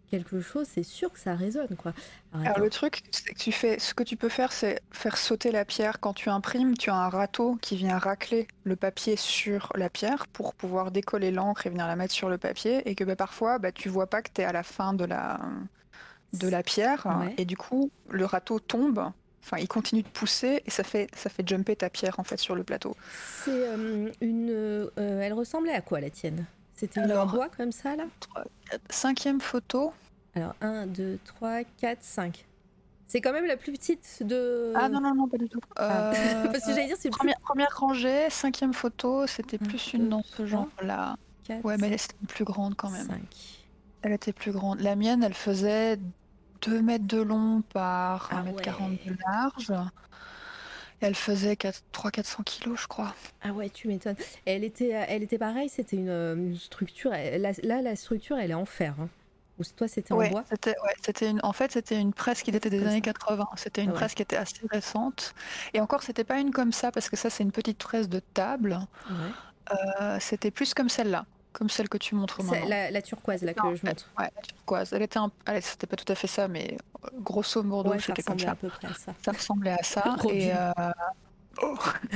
quelque 0.10 0.42
chose, 0.42 0.68
c'est 0.72 0.84
sûr 0.84 1.12
que 1.12 1.20
ça 1.20 1.36
résonne. 1.36 1.76
Quoi. 1.76 1.94
Alors, 2.34 2.60
le 2.60 2.70
truc, 2.70 3.04
c'est 3.12 3.34
que 3.34 3.40
tu 3.40 3.52
fais, 3.52 3.80
ce 3.80 3.94
que 3.94 4.04
tu 4.04 4.18
peux 4.18 4.30
faire, 4.30 4.52
c'est 4.52 4.82
faire 4.92 5.18
sauter 5.18 5.52
la 5.52 5.66
pierre. 5.66 6.00
Quand 6.00 6.14
tu 6.14 6.30
imprimes, 6.30 6.78
tu 6.78 6.90
as 6.90 6.96
un 6.96 7.10
râteau 7.10 7.58
qui 7.62 7.76
vient 7.76 7.98
racler 7.98 8.48
le 8.64 8.76
papier 8.76 9.16
sur 9.16 9.72
la 9.76 9.90
pierre 9.90 10.28
pour 10.28 10.54
pouvoir 10.54 10.92
décoller 10.92 11.32
l'encre 11.32 11.68
et 11.68 11.70
venir 11.70 11.88
la 11.88 11.96
mettre 11.96 12.14
sur 12.14 12.30
le 12.30 12.38
papier. 12.38 12.88
Et 12.90 12.96
que 12.96 13.04
bah, 13.04 13.16
parfois, 13.16 13.60
bah, 13.60 13.72
tu 13.72 13.90
vois 13.90 14.08
pas 14.08 14.22
que 14.22 14.30
tu 14.34 14.42
es 14.42 14.46
à 14.46 14.52
la 14.52 14.64
fin 14.64 14.94
de 14.94 15.06
la, 15.06 15.40
de 16.34 16.48
la 16.48 16.64
pierre. 16.64 17.08
Et 17.38 17.46
du 17.46 17.58
coup, 17.58 17.92
le 18.10 18.26
râteau 18.26 18.60
tombe 18.60 19.12
Enfin, 19.46 19.58
il 19.60 19.68
continue 19.68 20.02
de 20.02 20.08
pousser 20.08 20.64
et 20.66 20.72
ça 20.72 20.84
fait, 20.84 21.08
ça 21.16 21.30
fait 21.30 21.48
jumper 21.48 21.76
ta 21.76 21.92
pierre 21.92 22.20
en 22.20 22.24
fait 22.24 22.38
sur 22.38 22.56
le 22.56 22.64
plateau. 22.64 22.96
C'est 23.44 23.52
euh, 23.52 24.10
une. 24.20 24.50
Euh, 24.50 24.90
elle 24.98 25.34
ressemblait 25.34 25.74
à 25.74 25.82
quoi 25.82 26.00
la 26.00 26.10
tienne? 26.10 26.46
C'était 26.76 27.02
une 27.02 27.12
en 27.14 27.26
bois 27.26 27.50
comme 27.50 27.72
ça 27.72 27.96
là? 27.96 28.06
Cinquième 28.90 29.40
photo. 29.40 29.94
Alors 30.36 30.54
1, 30.62 30.88
2, 30.88 31.20
3, 31.26 31.64
4, 31.80 32.00
5. 32.02 32.46
C'est 33.08 33.22
quand 33.22 33.32
même 33.32 33.46
la 33.46 33.56
plus 33.56 33.72
petite 33.72 34.24
de. 34.24 34.74
Ah 34.76 34.90
non, 34.90 35.00
non, 35.00 35.14
non, 35.14 35.28
pas 35.28 35.38
du 35.38 35.48
tout. 35.48 35.62
Ah. 35.78 36.12
Euh, 36.12 36.48
Parce 36.52 36.66
que 36.66 36.72
j'allais 36.72 36.88
dire, 36.88 36.98
c'est 37.00 37.10
première, 37.10 37.40
première 37.40 37.78
rangée, 37.78 38.30
cinquième 38.30 38.74
photo, 38.74 39.28
c'était 39.28 39.58
plus 39.58 39.94
une 39.94 40.10
dans 40.10 40.24
ce 40.24 40.46
genre-là. 40.46 41.16
Ouais, 41.64 41.78
mais 41.78 41.88
elle 41.88 41.94
était 41.94 42.16
plus 42.28 42.44
grande 42.44 42.76
quand 42.76 42.90
même. 42.90 43.06
5. 43.06 43.22
Elle 44.02 44.14
était 44.14 44.34
plus 44.34 44.52
grande. 44.52 44.82
La 44.82 44.96
mienne, 44.96 45.24
elle 45.24 45.36
faisait 45.36 46.00
2 46.64 46.82
mètres 46.82 47.06
de 47.06 47.22
long 47.22 47.62
par 47.74 48.32
1 48.34 48.38
ah 48.38 48.44
mètre 48.44 48.62
40 48.62 48.92
de 49.06 49.16
large. 49.28 49.74
Elle 51.06 51.14
faisait 51.14 51.54
300-400 51.54 52.44
kilos, 52.44 52.82
je 52.82 52.88
crois. 52.88 53.14
Ah 53.44 53.52
ouais, 53.52 53.70
tu 53.70 53.88
m'étonnes. 53.88 54.16
Elle 54.46 54.64
était, 54.64 54.90
elle 54.90 55.22
était 55.22 55.38
pareille, 55.38 55.70
c'était 55.70 55.98
une, 55.98 56.58
structure. 56.58 57.12
là, 57.12 57.82
la 57.82 57.96
structure, 57.96 58.38
elle 58.38 58.50
est 58.50 58.56
en 58.56 58.66
fer. 58.66 58.96
Hein. 59.00 59.08
Ou 59.60 59.64
toi, 59.76 59.88
c'était 59.88 60.14
en 60.14 60.28
bois? 60.28 60.44
c'était, 60.50 60.74
c'était 61.06 61.30
une, 61.30 61.40
En 61.44 61.54
fait, 61.54 61.72
c'était 61.72 62.00
une 62.00 62.12
presse 62.12 62.42
qui 62.42 62.52
datait 62.52 62.72
des 62.72 62.84
années 62.88 63.02
80. 63.02 63.48
C'était 63.56 63.84
une 63.84 63.94
presse 63.94 64.16
qui 64.16 64.24
était 64.24 64.36
assez 64.36 64.58
récente. 64.72 65.36
Et 65.76 65.80
encore, 65.80 66.02
c'était 66.02 66.24
pas 66.24 66.40
une 66.40 66.50
comme 66.50 66.72
ça, 66.72 66.92
parce 66.92 67.08
que 67.08 67.16
ça, 67.16 67.30
c'est 67.30 67.44
une 67.44 67.52
petite 67.52 67.78
presse 67.78 68.10
de 68.10 68.20
table. 68.20 68.80
Euh, 69.72 70.18
c'était 70.20 70.50
plus 70.50 70.74
comme 70.74 70.90
celle-là 70.90 71.28
comme 71.56 71.70
celle 71.70 71.88
que 71.88 71.98
tu 71.98 72.16
montres 72.16 72.44
maintenant. 72.44 72.68
La, 72.68 72.92
la, 72.92 73.02
turquoise 73.02 73.42
là 73.44 73.54
que 73.54 73.62
je 73.76 73.86
montre. 73.86 74.12
Ouais, 74.20 74.30
la 74.36 74.42
turquoise. 74.42 74.92
Elle 74.92 75.04
était 75.04 75.18
un... 75.18 75.32
c'était 75.62 75.88
pas 75.88 75.96
tout 75.96 76.12
à 76.12 76.16
fait 76.16 76.28
ça, 76.28 76.48
mais 76.48 76.78
euh, 77.06 77.08
grosso 77.22 77.64
modo, 77.64 77.98
c'était 77.98 78.24
comme 78.24 78.38
ça. 78.38 78.52
à 78.52 78.56
peu 78.56 78.68
près 78.68 78.88
à 78.88 78.94
ça. 78.94 79.14
Ça 79.24 79.32
ressemblait 79.32 79.72
à 79.72 79.84
ça. 79.84 80.18
et 80.30 80.52
euh... 80.54 80.72
oh. 81.64 81.78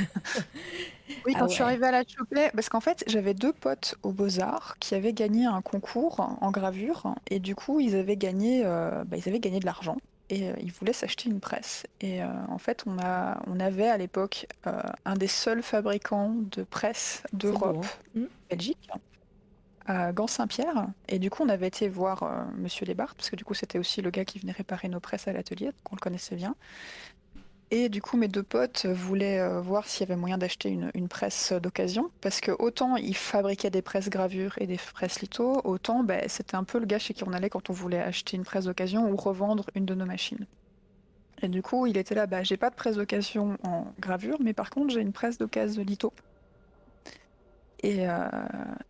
oui, 1.26 1.34
quand 1.34 1.46
ah 1.46 1.48
je 1.48 1.54
suis 1.54 1.64
arrivée 1.64 1.88
à 1.88 1.92
la 1.92 2.04
choper, 2.06 2.50
parce 2.54 2.68
qu'en 2.68 2.82
fait, 2.82 3.06
j'avais 3.08 3.34
deux 3.34 3.54
potes 3.54 3.96
aux 4.04 4.12
Beaux-Arts 4.12 4.76
qui 4.80 4.94
avaient 4.94 5.14
gagné 5.14 5.46
un 5.46 5.62
concours 5.62 6.20
en 6.20 6.52
gravure, 6.52 7.16
et 7.30 7.40
du 7.40 7.56
coup, 7.56 7.80
ils 7.80 7.96
avaient 7.96 8.18
gagné, 8.18 8.64
euh, 8.66 9.06
bah, 9.06 9.16
ils 9.16 9.30
avaient 9.30 9.40
gagné 9.40 9.62
de 9.62 9.66
l'argent 9.66 9.96
et 10.30 10.50
euh, 10.50 10.54
ils 10.62 10.72
voulaient 10.72 10.94
s'acheter 10.94 11.30
une 11.30 11.40
presse. 11.40 11.86
Et 12.02 12.22
euh, 12.24 12.28
en 12.50 12.58
fait, 12.58 12.84
on, 12.86 12.98
a, 13.00 13.42
on 13.48 13.60
avait 13.60 13.88
à 13.88 13.98
l'époque 13.98 14.48
euh, 14.68 14.82
un 15.06 15.16
des 15.16 15.28
seuls 15.28 15.64
fabricants 15.64 16.36
de 16.36 16.64
presse 16.64 17.24
d'Europe. 17.34 17.86
Belgique, 18.50 18.90
à 19.90 20.14
Gand-Saint-Pierre. 20.14 20.88
Et 21.08 21.18
du 21.18 21.30
coup, 21.32 21.44
on 21.44 21.50
avait 21.50 21.68
été 21.68 21.90
voir 21.90 22.24
euh, 22.24 22.44
Monsieur 22.58 22.86
Lesbarthes, 22.86 23.18
parce 23.18 23.30
que 23.32 23.36
du 23.36 23.44
coup, 23.44 23.56
c'était 23.56 23.80
aussi 23.80 24.02
le 24.02 24.12
gars 24.12 24.24
qui 24.24 24.38
venait 24.38 24.52
réparer 24.52 24.88
nos 24.88 25.00
presses 25.00 25.28
à 25.28 25.34
l'atelier, 25.34 25.72
qu'on 25.84 25.96
le 25.96 26.00
connaissait 26.00 26.36
bien. 26.36 26.56
Et 27.72 27.90
du 27.90 28.02
coup, 28.02 28.16
mes 28.16 28.28
deux 28.28 28.44
potes 28.44 28.86
voulaient 28.86 29.40
euh, 29.40 29.62
voir 29.62 29.88
s'il 29.88 30.08
y 30.08 30.12
avait 30.12 30.20
moyen 30.20 30.38
d'acheter 30.38 30.70
une, 30.70 31.08
presse 31.08 31.54
d'occasion, 31.54 32.12
parce 32.22 32.40
que 32.40 32.52
autant 32.60 32.98
ils 32.98 33.16
fabriquaient 33.16 33.72
des 33.72 33.82
presses 33.82 34.10
gravures 34.10 34.54
et 34.60 34.68
des 34.68 34.78
presses 34.78 35.22
litho, 35.22 35.60
autant 35.64 36.04
ben, 36.04 36.24
c'était 36.28 36.56
un 36.56 36.64
peu 36.64 36.80
le 36.80 36.86
gars 36.86 37.00
chez 37.00 37.16
qui 37.16 37.24
on 37.24 37.34
allait 37.34 37.50
quand 37.50 37.70
on 37.72 37.74
voulait 37.74 38.02
acheter 38.02 38.38
une 38.38 38.44
presse 38.44 38.66
d'occasion 38.66 39.10
ou 39.10 39.16
revendre 39.16 39.66
une 39.74 39.86
de 39.86 39.96
nos 39.96 40.06
machines. 40.06 40.46
Et 41.42 41.48
du 41.48 41.64
coup, 41.64 41.88
il 41.88 41.98
était 41.98 42.16
là, 42.16 42.28
bah, 42.28 42.44
j'ai 42.44 42.58
pas 42.58 42.70
de 42.70 42.76
presse 42.76 42.96
d'occasion 42.96 43.58
en 43.64 43.86
gravure, 44.00 44.38
mais 44.40 44.54
par 44.54 44.70
contre, 44.70 44.94
j'ai 44.94 45.02
une 45.02 45.14
presse 45.14 45.38
d'occasion 45.40 45.84
litho. 45.84 46.14
Euh, 47.86 48.28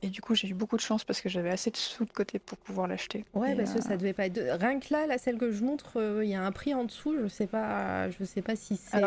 et, 0.02 0.10
du 0.10 0.22
coup, 0.22 0.36
j'ai 0.36 0.48
eu 0.50 0.54
beaucoup 0.54 0.76
de 0.76 0.82
chance 0.82 1.04
parce 1.04 1.22
que 1.22 1.30
j'avais 1.30 1.52
assez 1.52 1.70
de 1.70 1.78
sous 1.78 2.06
de 2.06 2.12
côté 2.12 2.40
pour 2.40 2.58
pouvoir 2.58 2.88
l'acheter. 2.88 3.24
Ouais, 3.34 3.56
parce 3.56 3.74
que 3.74 3.82
ça 3.82 3.94
euh, 3.94 3.98
devait 3.98 4.14
pas 4.14 4.26
être. 4.26 4.40
Rien 4.60 4.80
que 4.80 4.92
là, 4.92 5.06
la 5.06 5.18
celle 5.18 5.38
que 5.38 5.52
je 5.52 5.64
montre, 5.64 5.98
euh, 5.98 6.26
il 6.26 6.30
y 6.30 6.36
a 6.36 6.44
un 6.44 6.52
prix 6.52 6.74
en 6.74 6.86
dessous. 6.86 7.16
Je 7.22 7.28
sais 7.28 7.48
pas, 7.48 8.10
je 8.10 8.24
sais 8.24 8.42
pas 8.42 8.56
si 8.56 8.78
c'est 8.78 9.00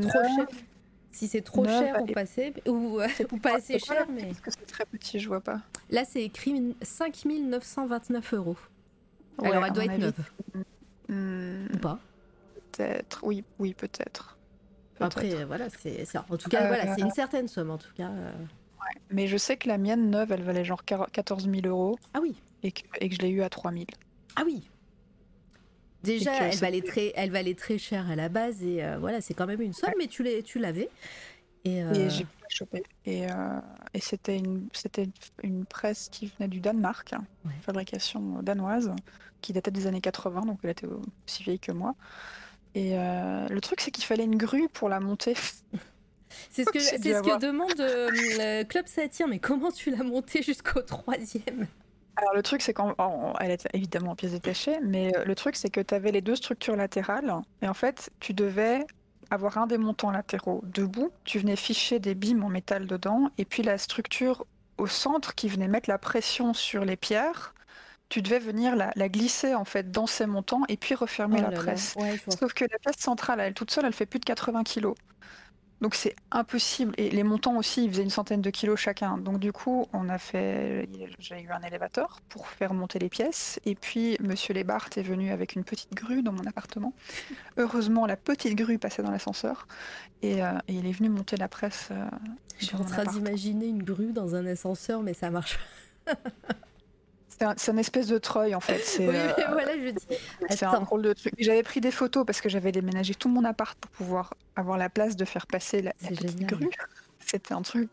trop 0.00 0.10
cher. 0.10 0.46
Si 1.12 1.26
c'est 1.26 1.40
trop 1.40 1.64
cher 1.64 1.96
pour 1.96 2.12
passer 2.12 2.54
ou, 2.68 3.00
pas 3.42 3.56
assez 3.56 3.78
cher, 3.78 4.06
mais. 4.12 4.26
Parce 4.26 4.40
que 4.40 4.50
c'est 4.50 4.66
très 4.66 4.84
petit, 4.84 5.18
je 5.18 5.28
vois 5.28 5.40
pas. 5.40 5.60
Là, 5.90 6.04
c'est 6.04 6.22
écrit 6.22 6.76
5929 6.82 8.34
euros. 8.34 8.56
Alors, 9.42 9.64
elle 9.64 9.72
doit 9.72 9.84
être 9.84 9.98
neuve. 9.98 10.14
Hmm. 11.08 11.66
Ou 11.74 11.78
pas 11.78 11.98
Peut-être, 12.72 13.20
oui, 13.24 13.42
oui, 13.58 13.74
peut-être. 13.74 14.38
Après, 15.00 15.44
voilà, 15.44 15.68
c'est 15.70 16.06
en 16.16 16.36
tout 16.36 16.50
cas, 16.50 16.68
voilà, 16.68 16.94
c'est 16.94 17.00
une 17.00 17.10
certaine 17.10 17.48
somme 17.48 17.70
en 17.70 17.78
tout 17.78 17.92
cas. 17.96 18.10
Mais 19.10 19.26
je 19.26 19.36
sais 19.36 19.56
que 19.56 19.68
la 19.68 19.78
mienne 19.78 20.10
neuve, 20.10 20.32
elle 20.32 20.42
valait 20.42 20.64
genre 20.64 20.84
14 20.84 21.48
000 21.50 21.66
euros. 21.66 21.98
Ah 22.14 22.20
oui. 22.22 22.36
Et 22.62 22.72
que, 22.72 22.82
et 23.00 23.08
que 23.08 23.14
je 23.14 23.20
l'ai 23.20 23.30
eu 23.30 23.42
à 23.42 23.48
3 23.48 23.72
000. 23.72 23.84
Ah 24.36 24.42
oui. 24.44 24.62
Déjà, 26.02 26.34
elle 26.34 26.56
valait, 26.56 26.80
très, 26.80 27.12
elle 27.14 27.30
valait 27.30 27.54
très 27.54 27.76
cher 27.76 28.08
à 28.10 28.16
la 28.16 28.28
base 28.28 28.62
et 28.62 28.82
euh, 28.82 28.98
voilà, 28.98 29.20
c'est 29.20 29.34
quand 29.34 29.46
même 29.46 29.60
une 29.60 29.74
somme, 29.74 29.92
mais 29.98 30.06
tu 30.06 30.58
l'avais. 30.58 30.88
Et, 31.64 31.82
euh... 31.82 31.92
et 31.92 32.08
j'ai 32.08 32.24
pu 32.24 32.36
la 32.40 32.48
choper. 32.48 32.82
Et, 33.04 33.30
euh, 33.30 33.60
et 33.92 34.00
c'était 34.00 34.38
une, 34.38 34.68
une 35.42 35.66
presse 35.66 36.08
qui 36.10 36.32
venait 36.38 36.48
du 36.48 36.60
Danemark, 36.60 37.12
fabrication 37.60 38.40
danoise, 38.42 38.94
qui 39.42 39.52
datait 39.52 39.70
des 39.70 39.86
années 39.86 40.00
80, 40.00 40.46
donc 40.46 40.58
elle 40.62 40.70
était 40.70 40.86
aussi 41.26 41.42
vieille 41.42 41.58
que 41.58 41.72
moi. 41.72 41.94
Et 42.74 42.92
le 42.94 43.58
truc, 43.60 43.80
c'est 43.80 43.90
qu'il 43.90 44.04
fallait 44.04 44.24
une 44.24 44.36
grue 44.36 44.68
pour 44.68 44.88
la 44.88 45.00
monter. 45.00 45.34
C'est 46.50 46.64
ce 46.64 46.70
que, 46.70 46.78
c'est 46.80 46.98
ce 46.98 47.22
que 47.22 47.38
demande 47.38 47.80
euh, 47.80 48.64
Club 48.64 48.86
Satire, 48.86 49.28
mais 49.28 49.38
comment 49.38 49.70
tu 49.70 49.90
l'as 49.90 50.02
monté 50.02 50.42
jusqu'au 50.42 50.82
troisième? 50.82 51.66
Alors 52.16 52.34
le 52.34 52.42
truc 52.42 52.60
c'est 52.60 52.74
qu'elle 52.74 53.50
est 53.50 53.68
évidemment 53.72 54.12
en 54.12 54.16
pièces 54.16 54.32
détachées, 54.32 54.78
mais 54.82 55.16
euh, 55.16 55.24
le 55.24 55.34
truc 55.34 55.56
c'est 55.56 55.70
que 55.70 55.80
tu 55.80 55.94
avais 55.94 56.12
les 56.12 56.20
deux 56.20 56.36
structures 56.36 56.76
latérales 56.76 57.32
et 57.62 57.68
en 57.68 57.74
fait 57.74 58.10
tu 58.20 58.34
devais 58.34 58.84
avoir 59.30 59.58
un 59.58 59.66
des 59.66 59.78
montants 59.78 60.10
latéraux 60.10 60.60
debout, 60.64 61.12
tu 61.24 61.38
venais 61.38 61.56
ficher 61.56 61.98
des 61.98 62.14
bimes 62.14 62.44
en 62.44 62.48
métal 62.48 62.86
dedans 62.86 63.30
et 63.38 63.44
puis 63.44 63.62
la 63.62 63.78
structure 63.78 64.44
au 64.76 64.86
centre 64.86 65.34
qui 65.34 65.48
venait 65.48 65.68
mettre 65.68 65.88
la 65.88 65.98
pression 65.98 66.52
sur 66.52 66.84
les 66.84 66.96
pierres, 66.96 67.54
tu 68.08 68.22
devais 68.22 68.40
venir 68.40 68.74
la, 68.74 69.08
glisser 69.08 69.54
en 69.54 69.64
fait 69.64 69.90
dans 69.90 70.06
ces 70.06 70.26
montants 70.26 70.62
et 70.68 70.76
puis 70.76 70.94
refermer 70.94 71.38
oh 71.38 71.50
la 71.50 71.50
presse. 71.52 71.96
Sauf 72.28 72.52
que 72.52 72.64
la 72.64 72.78
pièce 72.78 72.98
centrale, 72.98 73.40
elle 73.40 73.54
toute 73.54 73.70
seule, 73.70 73.84
elle 73.86 73.92
fait 73.92 74.06
plus 74.06 74.18
de 74.18 74.24
80 74.24 74.64
kg. 74.64 74.94
Donc 75.80 75.94
c'est 75.94 76.14
impossible. 76.30 76.92
Et 76.98 77.10
les 77.10 77.22
montants 77.22 77.56
aussi, 77.56 77.84
ils 77.84 77.90
faisaient 77.90 78.02
une 78.02 78.10
centaine 78.10 78.42
de 78.42 78.50
kilos 78.50 78.78
chacun. 78.78 79.16
Donc 79.16 79.38
du 79.38 79.52
coup, 79.52 79.86
on 79.92 80.08
a 80.08 80.18
fait, 80.18 80.88
j'ai 81.18 81.40
eu 81.40 81.50
un 81.50 81.62
élévateur 81.62 82.20
pour 82.28 82.48
faire 82.48 82.74
monter 82.74 82.98
les 82.98 83.08
pièces. 83.08 83.60
Et 83.64 83.74
puis 83.74 84.16
Monsieur 84.20 84.52
Lesbarthes 84.54 84.98
est 84.98 85.02
venu 85.02 85.30
avec 85.30 85.54
une 85.54 85.64
petite 85.64 85.94
grue 85.94 86.22
dans 86.22 86.32
mon 86.32 86.46
appartement. 86.46 86.92
Heureusement, 87.56 88.06
la 88.06 88.16
petite 88.16 88.56
grue 88.56 88.78
passait 88.78 89.02
dans 89.02 89.10
l'ascenseur 89.10 89.66
et, 90.22 90.42
euh, 90.42 90.52
il 90.68 90.86
est 90.86 90.92
venu 90.92 91.08
monter 91.08 91.36
la 91.36 91.48
presse. 91.48 91.88
Euh, 91.90 92.04
Je 92.58 92.66
suis 92.66 92.76
en 92.76 92.84
train 92.84 93.04
d'imaginer 93.04 93.66
une 93.66 93.82
grue 93.82 94.12
dans 94.12 94.34
un 94.34 94.44
ascenseur, 94.46 95.02
mais 95.02 95.14
ça 95.14 95.30
marche. 95.30 95.58
C'est 97.56 97.70
un, 97.70 97.76
espèce 97.78 98.06
de 98.08 98.18
treuil 98.18 98.54
en 98.54 98.60
fait. 98.60 98.82
Oui, 98.98 99.06
euh, 99.08 99.32
voilà, 99.50 99.72
je 99.74 99.90
dis. 99.90 100.06
C'est 100.50 100.64
un 100.64 100.80
drôle 100.80 101.00
de 101.00 101.14
truc. 101.14 101.32
J'avais 101.38 101.62
pris 101.62 101.80
des 101.80 101.90
photos 101.90 102.26
parce 102.26 102.42
que 102.42 102.50
j'avais 102.50 102.70
déménagé 102.70 103.14
tout 103.14 103.30
mon 103.30 103.44
appart 103.44 103.78
pour 103.78 103.90
pouvoir 103.92 104.34
avoir 104.56 104.76
la 104.76 104.90
place 104.90 105.16
de 105.16 105.24
faire 105.24 105.46
passer 105.46 105.80
la, 105.80 105.92
petite 105.94 106.42
grue. 106.42 106.68
C'était 107.18 107.54
un 107.54 107.62
truc. 107.62 107.88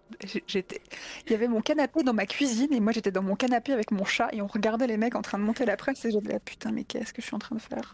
J'étais. 0.48 0.82
Il 1.26 1.32
y 1.32 1.36
avait 1.36 1.48
mon 1.48 1.62
canapé 1.62 2.04
dans 2.04 2.14
ma 2.14 2.26
cuisine 2.26 2.74
et 2.74 2.82
moi 2.82 2.92
j'étais 2.92 3.12
dans 3.12 3.24
mon 3.24 3.38
canapé 3.38 3.72
avec 3.72 3.92
mon 3.92 4.04
chat 4.04 4.28
et 4.34 4.42
on 4.42 4.48
regardait 4.48 4.88
les 4.88 4.98
mecs 4.98 5.16
en 5.16 5.22
train 5.22 5.38
de 5.38 5.44
monter 5.44 5.66
la 5.66 5.78
presse 5.78 6.04
et 6.04 6.12
j'étais 6.12 6.34
là 6.34 6.40
putain 6.42 6.72
mais 6.74 6.84
qu'est-ce 6.84 7.14
que 7.14 7.22
je 7.22 7.28
suis 7.28 7.36
en 7.36 7.40
train 7.40 7.56
de 7.56 7.62
faire? 7.62 7.94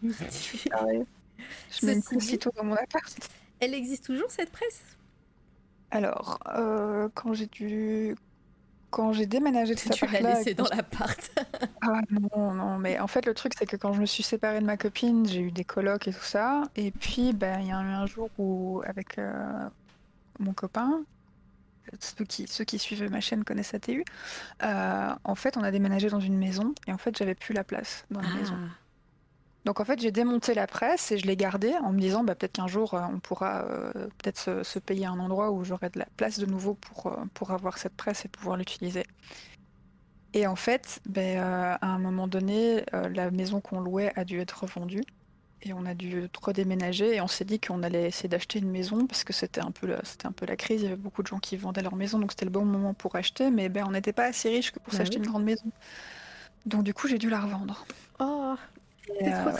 Je 1.70 1.86
mets 1.86 1.92
une 1.94 2.38
dans 2.56 2.64
mon 2.64 2.74
appart. 2.74 3.30
Elle 3.60 3.74
existe 3.74 4.06
toujours 4.06 4.30
cette 4.32 4.50
presse? 4.50 4.82
Alors, 5.92 6.40
quand 7.14 7.32
j'ai 7.32 7.46
dû 7.46 8.16
quand 8.94 9.12
j'ai 9.12 9.26
déménagé 9.26 9.74
de 9.74 9.80
cet 9.80 9.92
Tu 9.92 10.06
l'as 10.06 10.20
laissé 10.20 10.54
dans 10.54 10.68
l'appart. 10.72 11.30
Ah 11.86 12.00
non, 12.10 12.54
non, 12.54 12.78
mais 12.78 12.98
en 12.98 13.06
fait, 13.06 13.26
le 13.26 13.34
truc, 13.34 13.52
c'est 13.58 13.66
que 13.66 13.76
quand 13.76 13.92
je 13.92 14.00
me 14.00 14.06
suis 14.06 14.22
séparée 14.22 14.60
de 14.60 14.64
ma 14.64 14.78
copine, 14.78 15.28
j'ai 15.28 15.40
eu 15.40 15.50
des 15.50 15.64
colocs 15.64 16.08
et 16.08 16.12
tout 16.12 16.22
ça. 16.22 16.62
Et 16.76 16.92
puis, 16.92 17.34
ben, 17.34 17.60
il 17.60 17.66
y 17.66 17.72
a 17.72 17.74
eu 17.74 17.84
un 17.84 18.06
jour 18.06 18.30
où, 18.38 18.80
avec 18.86 19.18
euh, 19.18 19.68
mon 20.38 20.54
copain, 20.54 21.02
ceux 22.00 22.24
qui, 22.24 22.46
ceux 22.46 22.64
qui 22.64 22.78
suivent 22.78 23.10
ma 23.10 23.20
chaîne 23.20 23.44
connaissent 23.44 23.74
ATU, 23.74 24.02
euh, 24.62 25.10
en 25.24 25.34
fait, 25.34 25.58
on 25.58 25.62
a 25.62 25.70
déménagé 25.70 26.08
dans 26.08 26.20
une 26.20 26.38
maison 26.38 26.74
et 26.86 26.92
en 26.92 26.98
fait, 26.98 27.18
j'avais 27.18 27.34
plus 27.34 27.52
la 27.52 27.64
place 27.64 28.06
dans 28.10 28.22
la 28.22 28.30
maison. 28.30 28.56
Donc 29.64 29.80
en 29.80 29.84
fait, 29.84 30.00
j'ai 30.00 30.10
démonté 30.10 30.52
la 30.54 30.66
presse 30.66 31.10
et 31.10 31.18
je 31.18 31.26
l'ai 31.26 31.36
gardée 31.36 31.74
en 31.82 31.92
me 31.92 31.98
disant 31.98 32.22
bah, 32.22 32.34
peut-être 32.34 32.52
qu'un 32.52 32.66
jour, 32.66 32.94
euh, 32.94 33.00
on 33.10 33.18
pourra 33.18 33.64
euh, 33.64 33.92
peut-être 34.18 34.62
se, 34.62 34.78
payer 34.78 35.06
un 35.06 35.18
endroit 35.18 35.50
où 35.50 35.64
j'aurai 35.64 35.88
de 35.88 35.98
la 35.98 36.06
place 36.16 36.38
de 36.38 36.46
nouveau 36.46 36.74
pour, 36.74 37.06
euh, 37.06 37.16
pour 37.32 37.50
avoir 37.50 37.78
cette 37.78 37.94
presse 37.94 38.24
et 38.26 38.28
pouvoir 38.28 38.58
l'utiliser. 38.58 39.04
Et 40.34 40.46
en 40.46 40.56
fait, 40.56 41.00
ben, 41.06 41.38
à 41.38 41.86
un 41.86 41.98
moment 42.00 42.26
donné, 42.26 42.84
la 42.92 43.30
maison 43.30 43.60
qu'on 43.60 43.78
louait 43.78 44.12
a 44.16 44.24
dû 44.24 44.40
être 44.40 44.62
revendue. 44.62 45.04
Et 45.62 45.72
on 45.72 45.86
a 45.86 45.94
dû 45.94 46.28
redéménager 46.42 47.14
et 47.14 47.20
on 47.20 47.28
s'est 47.28 47.44
dit 47.44 47.60
qu'on 47.60 47.84
allait 47.84 48.08
essayer 48.08 48.28
d'acheter 48.28 48.58
une 48.58 48.68
maison 48.68 49.06
parce 49.06 49.22
que 49.22 49.32
c'était 49.32 49.60
un, 49.60 49.70
peu 49.70 49.86
la, 49.86 50.04
c'était 50.04 50.26
un 50.26 50.32
peu 50.32 50.44
la 50.44 50.56
crise. 50.56 50.82
Il 50.82 50.84
y 50.84 50.86
avait 50.88 50.96
beaucoup 50.96 51.22
de 51.22 51.28
gens 51.28 51.38
qui 51.38 51.56
vendaient 51.56 51.82
leur 51.82 51.94
maison, 51.94 52.18
donc 52.18 52.32
c'était 52.32 52.44
le 52.46 52.50
bon 52.50 52.64
moment 52.64 52.94
pour 52.94 53.14
acheter. 53.14 53.52
Mais 53.52 53.68
ben, 53.68 53.84
on 53.86 53.92
n'était 53.92 54.12
pas 54.12 54.24
assez 54.24 54.50
riche 54.50 54.72
que 54.72 54.80
pour 54.80 54.90
bah 54.90 54.98
s'acheter 54.98 55.18
une 55.18 55.26
grande 55.26 55.44
maison. 55.44 55.70
Donc 56.66 56.82
du 56.82 56.92
coup, 56.94 57.06
j'ai 57.06 57.18
dû 57.18 57.30
la 57.30 57.40
revendre. 57.40 57.86
Oh 58.18 58.56
euh, 59.22 59.52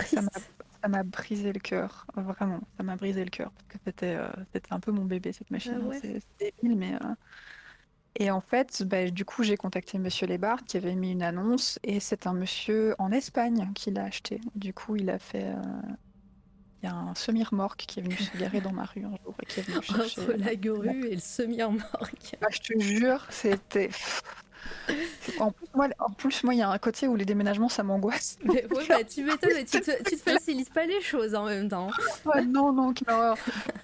ça 0.83 0.89
m'a 0.89 1.03
brisé 1.03 1.53
le 1.53 1.61
cœur, 1.61 2.07
vraiment, 2.15 2.61
ça 2.77 2.83
m'a 2.83 2.97
brisé 2.97 3.25
le 3.25 3.31
cœur 3.31 3.51
parce 3.53 3.69
que 3.69 3.79
c'était 3.85 4.17
euh, 4.17 4.29
un 4.71 4.81
peu 4.81 4.93
mon 4.93 5.05
bébé 5.05 5.33
cette 5.33 5.51
machine. 5.51 5.81
Ah 5.91 5.95
c'est 6.01 6.21
débile, 6.39 6.77
mais 6.77 6.95
euh, 6.95 7.15
et 8.17 8.31
en 8.31 8.41
fait, 8.41 8.83
bah, 8.85 9.11
du 9.11 9.25
coup, 9.25 9.43
j'ai 9.43 9.57
contacté 9.57 9.99
Monsieur 9.99 10.27
Lebart 10.27 10.65
qui 10.65 10.77
avait 10.77 10.95
mis 10.95 11.13
une 11.13 11.23
annonce 11.23 11.79
et 11.83 12.01
c'est 12.01 12.27
un 12.27 12.35
monsieur 12.35 12.95
en 12.99 13.11
Espagne 13.11 13.71
qui 13.75 13.91
l'a 13.91 14.05
acheté. 14.05 14.41
Du 14.55 14.73
coup, 14.73 14.97
il 14.97 15.11
a 15.11 15.19
fait. 15.19 15.53
Il 16.83 16.87
y 16.87 16.91
a 16.91 16.95
un 16.95 17.15
semi-remorque 17.15 17.87
qui 17.87 18.01
est 18.01 18.03
venu 18.03 18.15
se 18.15 18.37
garer 18.37 18.61
dans 18.61 18.73
ma 18.73 18.85
rue 18.85 19.05
un 19.05 19.17
jour 19.25 19.35
et 19.43 19.47
qui 19.47 19.61
est 19.61 19.63
venu 19.63 19.83
chercher. 19.83 20.21
Entre 20.21 20.33
la 20.33 20.55
grue 20.55 21.07
et 21.07 21.15
le 21.15 21.21
semi-remorque. 21.21 22.37
Ah, 22.43 22.47
je 22.51 22.61
te 22.61 22.79
jure, 22.79 23.27
c'était. 23.31 23.89
En 25.39 25.51
plus, 26.11 26.45
moi, 26.45 26.55
il 26.55 26.59
y 26.59 26.63
a 26.63 26.69
un 26.69 26.79
côté 26.79 27.09
où 27.09 27.17
les 27.17 27.25
déménagements, 27.25 27.69
ça 27.69 27.83
m'angoisse. 27.83 28.39
Mais 28.45 28.67
bah, 28.89 29.03
tu 29.05 29.25
m'étonnes, 29.25 29.65
tu, 29.65 29.81
te, 29.81 30.03
tu 30.03 30.17
te 30.17 30.31
facilites 30.31 30.73
pas 30.73 30.87
les 30.87 31.01
choses 31.01 31.35
en 31.35 31.47
même 31.47 31.69
temps. 31.69 31.91
non, 32.47 32.73
non, 32.73 32.93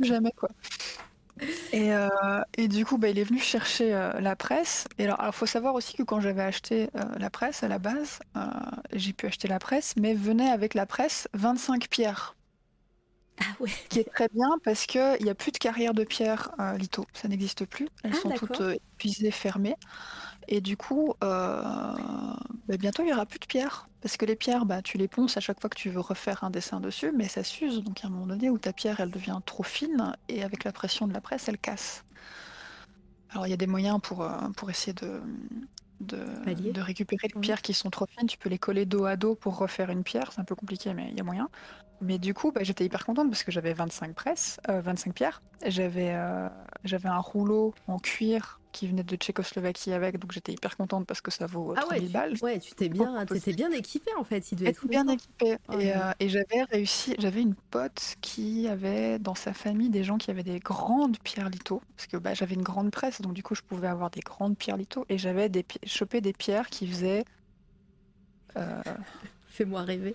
Jamais, 0.00 0.32
quoi. 0.32 0.50
Et, 1.72 1.94
euh, 1.94 2.08
et, 2.56 2.68
du 2.68 2.84
coup, 2.84 2.98
bah, 2.98 3.08
il 3.08 3.18
est 3.18 3.24
venu 3.24 3.38
chercher 3.38 3.94
euh, 3.94 4.12
la 4.20 4.36
presse. 4.36 4.86
Et 4.98 5.04
alors, 5.04 5.18
il 5.24 5.32
faut 5.32 5.46
savoir 5.46 5.74
aussi 5.74 5.96
que 5.96 6.02
quand 6.02 6.20
j'avais 6.20 6.42
acheté 6.42 6.90
euh, 6.96 7.04
la 7.18 7.30
presse 7.30 7.62
à 7.62 7.68
la 7.68 7.78
base, 7.78 8.18
j'ai 8.92 9.12
pu 9.12 9.26
acheter 9.26 9.48
la 9.48 9.58
presse, 9.58 9.94
mais 9.96 10.14
venait 10.14 10.50
avec 10.50 10.74
la 10.74 10.86
presse 10.86 11.28
25 11.34 11.88
pierres. 11.88 12.36
Ah 13.40 13.44
ouais. 13.60 13.70
Qui 13.88 14.00
est 14.00 14.12
très 14.12 14.28
bien 14.28 14.50
parce 14.64 14.84
qu'il 14.84 15.16
n'y 15.22 15.30
a 15.30 15.34
plus 15.34 15.50
de 15.50 15.56
carrière 15.56 15.94
de 15.94 16.04
pierre 16.04 16.50
litho. 16.76 17.06
Ça 17.14 17.26
n'existe 17.26 17.64
plus. 17.64 17.88
Elles 18.04 18.12
ah, 18.14 18.20
sont 18.20 18.30
toutes 18.30 18.60
épuisées, 18.60 19.30
fermées. 19.30 19.76
Et 20.52 20.60
du 20.60 20.76
coup, 20.76 21.14
euh, 21.22 21.62
bah, 22.68 22.76
bientôt 22.76 23.02
il 23.02 23.06
n'y 23.06 23.12
aura 23.12 23.24
plus 23.24 23.38
de 23.38 23.46
pierres. 23.46 23.86
Parce 24.02 24.16
que 24.16 24.26
les 24.26 24.34
pierres, 24.34 24.66
bah, 24.66 24.82
tu 24.82 24.98
les 24.98 25.06
ponces 25.06 25.36
à 25.36 25.40
chaque 25.40 25.60
fois 25.60 25.70
que 25.70 25.76
tu 25.76 25.90
veux 25.90 26.00
refaire 26.00 26.42
un 26.42 26.50
dessin 26.50 26.80
dessus, 26.80 27.12
mais 27.16 27.28
ça 27.28 27.44
s'use. 27.44 27.84
Donc 27.84 28.00
il 28.00 28.02
y 28.02 28.06
a 28.06 28.08
un 28.08 28.12
moment 28.12 28.26
donné 28.26 28.50
où 28.50 28.58
ta 28.58 28.72
pierre, 28.72 28.98
elle 28.98 29.10
devient 29.10 29.38
trop 29.46 29.62
fine, 29.62 30.16
et 30.28 30.42
avec 30.42 30.64
la 30.64 30.72
pression 30.72 31.06
de 31.06 31.12
la 31.14 31.20
presse, 31.20 31.48
elle 31.48 31.58
casse. 31.58 32.04
Alors 33.30 33.46
il 33.46 33.50
y 33.50 33.52
a 33.52 33.56
des 33.56 33.68
moyens 33.68 34.00
pour, 34.02 34.22
euh, 34.22 34.30
pour 34.56 34.70
essayer 34.70 34.92
de, 34.92 35.22
de, 36.00 36.80
récupérer 36.80 37.28
les 37.32 37.40
pierres 37.40 37.62
qui 37.62 37.72
sont 37.72 37.90
trop 37.90 38.06
fines. 38.06 38.26
Tu 38.26 38.36
peux 38.36 38.48
les 38.48 38.58
coller 38.58 38.86
dos 38.86 39.04
à 39.04 39.16
dos 39.16 39.36
pour 39.36 39.56
refaire 39.56 39.90
une 39.90 40.02
pierre. 40.02 40.32
C'est 40.32 40.40
un 40.40 40.44
peu 40.44 40.56
compliqué, 40.56 40.92
mais 40.94 41.10
il 41.10 41.16
y 41.16 41.20
a 41.20 41.24
moyen. 41.24 41.48
Mais 42.00 42.18
du 42.18 42.34
coup, 42.34 42.50
bah, 42.52 42.62
j'étais 42.62 42.84
hyper 42.84 43.04
contente 43.04 43.28
parce 43.28 43.42
que 43.42 43.52
j'avais 43.52 43.74
25 43.74 44.14
presses, 44.14 44.58
25 44.68 45.10
euh, 45.10 45.12
pierres. 45.12 45.42
J'avais 45.66 46.16
j'avais 46.84 47.08
un 47.08 47.18
rouleau 47.18 47.74
en 47.86 47.98
cuir 47.98 48.60
qui 48.72 48.86
venait 48.86 49.02
de 49.02 49.16
Tchécoslovaquie 49.16 49.92
avec, 49.92 50.18
donc 50.18 50.32
j'étais 50.32 50.52
hyper 50.52 50.76
contente 50.76 51.06
parce 51.06 51.20
que 51.20 51.30
ça 51.30 51.46
vaut 51.46 51.74
ah 51.76 51.80
3000 51.80 52.12
balles. 52.12 52.34
Ouais, 52.42 52.58
tu 52.58 52.72
t'es 52.72 52.88
bien, 52.88 53.20
étais 53.22 53.52
bien 53.52 53.70
équipé 53.72 54.10
en 54.16 54.24
fait. 54.24 54.52
Il 54.52 54.58
devait 54.58 54.70
être 54.70 54.86
bien 54.86 55.06
équipé. 55.08 55.56
et, 55.78 55.92
euh, 55.94 56.12
et 56.20 56.28
j'avais 56.28 56.62
réussi, 56.70 57.14
j'avais 57.18 57.42
une 57.42 57.54
pote 57.54 58.16
qui 58.20 58.68
avait 58.68 59.18
dans 59.18 59.34
sa 59.34 59.52
famille 59.52 59.90
des 59.90 60.04
gens 60.04 60.18
qui 60.18 60.30
avaient 60.30 60.44
des 60.44 60.60
grandes 60.60 61.18
pierres 61.18 61.50
litho, 61.50 61.82
parce 61.96 62.06
que 62.06 62.16
bah, 62.16 62.34
j'avais 62.34 62.54
une 62.54 62.62
grande 62.62 62.90
presse, 62.90 63.20
donc 63.20 63.32
du 63.32 63.42
coup 63.42 63.54
je 63.54 63.62
pouvais 63.62 63.88
avoir 63.88 64.10
des 64.10 64.20
grandes 64.20 64.56
pierres 64.56 64.76
litho, 64.76 65.04
et 65.08 65.18
j'avais 65.18 65.48
des 65.48 65.64
chopé 65.84 66.20
des 66.20 66.32
pierres 66.32 66.68
qui 66.68 66.86
faisaient. 66.86 67.24
Euh, 68.56 68.82
Fais-moi 69.48 69.82
rêver. 69.82 70.14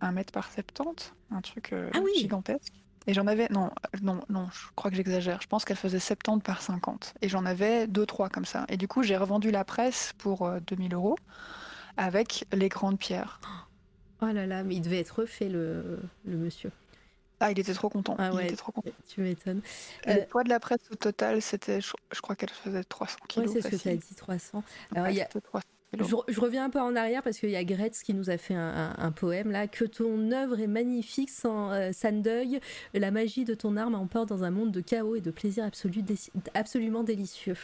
Un 0.00 0.12
mètre 0.12 0.32
par 0.32 0.50
70, 0.52 1.12
un 1.30 1.40
truc 1.40 1.72
euh, 1.72 1.90
ah 1.94 1.98
gigantesque. 2.16 2.72
Et 3.06 3.14
j'en 3.14 3.26
avais, 3.26 3.48
non, 3.48 3.70
non, 4.02 4.20
non, 4.28 4.48
je 4.52 4.66
crois 4.76 4.90
que 4.90 4.96
j'exagère. 4.96 5.40
Je 5.40 5.46
pense 5.46 5.64
qu'elle 5.64 5.78
faisait 5.78 5.98
70 5.98 6.42
par 6.42 6.60
50. 6.60 7.14
Et 7.22 7.28
j'en 7.28 7.46
avais 7.46 7.86
deux, 7.86 8.04
trois 8.04 8.28
comme 8.28 8.44
ça. 8.44 8.66
Et 8.68 8.76
du 8.76 8.86
coup, 8.86 9.02
j'ai 9.02 9.16
revendu 9.16 9.50
la 9.50 9.64
presse 9.64 10.12
pour 10.18 10.48
2000 10.66 10.92
euh, 10.92 10.96
euros 10.96 11.16
avec 11.96 12.44
les 12.52 12.68
grandes 12.68 12.98
pierres. 12.98 13.40
Oh 14.20 14.26
là 14.26 14.46
là, 14.46 14.62
mais 14.62 14.76
il 14.76 14.82
devait 14.82 15.00
être 15.00 15.20
refait, 15.20 15.48
le, 15.48 16.00
le 16.26 16.36
monsieur. 16.36 16.70
Ah, 17.40 17.52
il 17.52 17.58
était 17.58 17.74
trop 17.74 17.88
content. 17.88 18.16
Ah 18.18 18.32
ouais, 18.32 18.42
il 18.42 18.46
était 18.46 18.56
trop 18.56 18.72
content. 18.72 18.90
Tu 19.08 19.20
m'étonnes. 19.20 19.62
Le 20.06 20.12
euh, 20.12 20.26
poids 20.26 20.42
de 20.42 20.48
la 20.48 20.58
presse 20.58 20.80
au 20.90 20.96
total, 20.96 21.40
c'était, 21.40 21.80
je, 21.80 22.20
crois 22.20 22.34
qu'elle 22.34 22.50
faisait 22.50 22.82
300 22.82 23.18
kilos. 23.28 23.54
Ouais, 23.54 23.60
c'est 23.60 23.68
ce 23.68 23.76
que 23.76 23.80
tu 23.80 23.88
as 23.88 23.96
dit, 23.96 24.14
300. 24.16 24.64
Alors, 24.94 25.08
il 25.08 25.16
y 25.16 25.20
a... 25.20 25.26
300. 25.26 25.66
Je, 25.96 26.40
reviens 26.40 26.66
un 26.66 26.70
peu 26.70 26.80
en 26.80 26.94
arrière 26.96 27.22
parce 27.22 27.38
qu'il 27.38 27.50
y 27.50 27.56
a 27.56 27.64
Gretz 27.64 28.02
qui 28.04 28.12
nous 28.12 28.28
a 28.28 28.36
fait 28.36 28.54
un, 28.54 29.12
poème 29.12 29.50
là. 29.50 29.66
Que 29.66 29.84
ton 29.84 30.32
œuvre 30.32 30.60
est 30.60 30.66
magnifique 30.66 31.30
sans, 31.30 31.72
euh, 31.72 31.90
deuil. 32.12 32.60
La 32.92 33.10
magie 33.10 33.44
de 33.44 33.54
ton 33.54 33.76
arme 33.76 33.94
emporte 33.94 34.28
dans 34.28 34.44
un 34.44 34.50
monde 34.50 34.70
de 34.70 34.80
chaos 34.80 35.16
et 35.16 35.20
de 35.20 35.30
plaisir 35.30 35.64
absolu, 35.64 36.02
absolument 36.54 37.04
délicieux. 37.04 37.56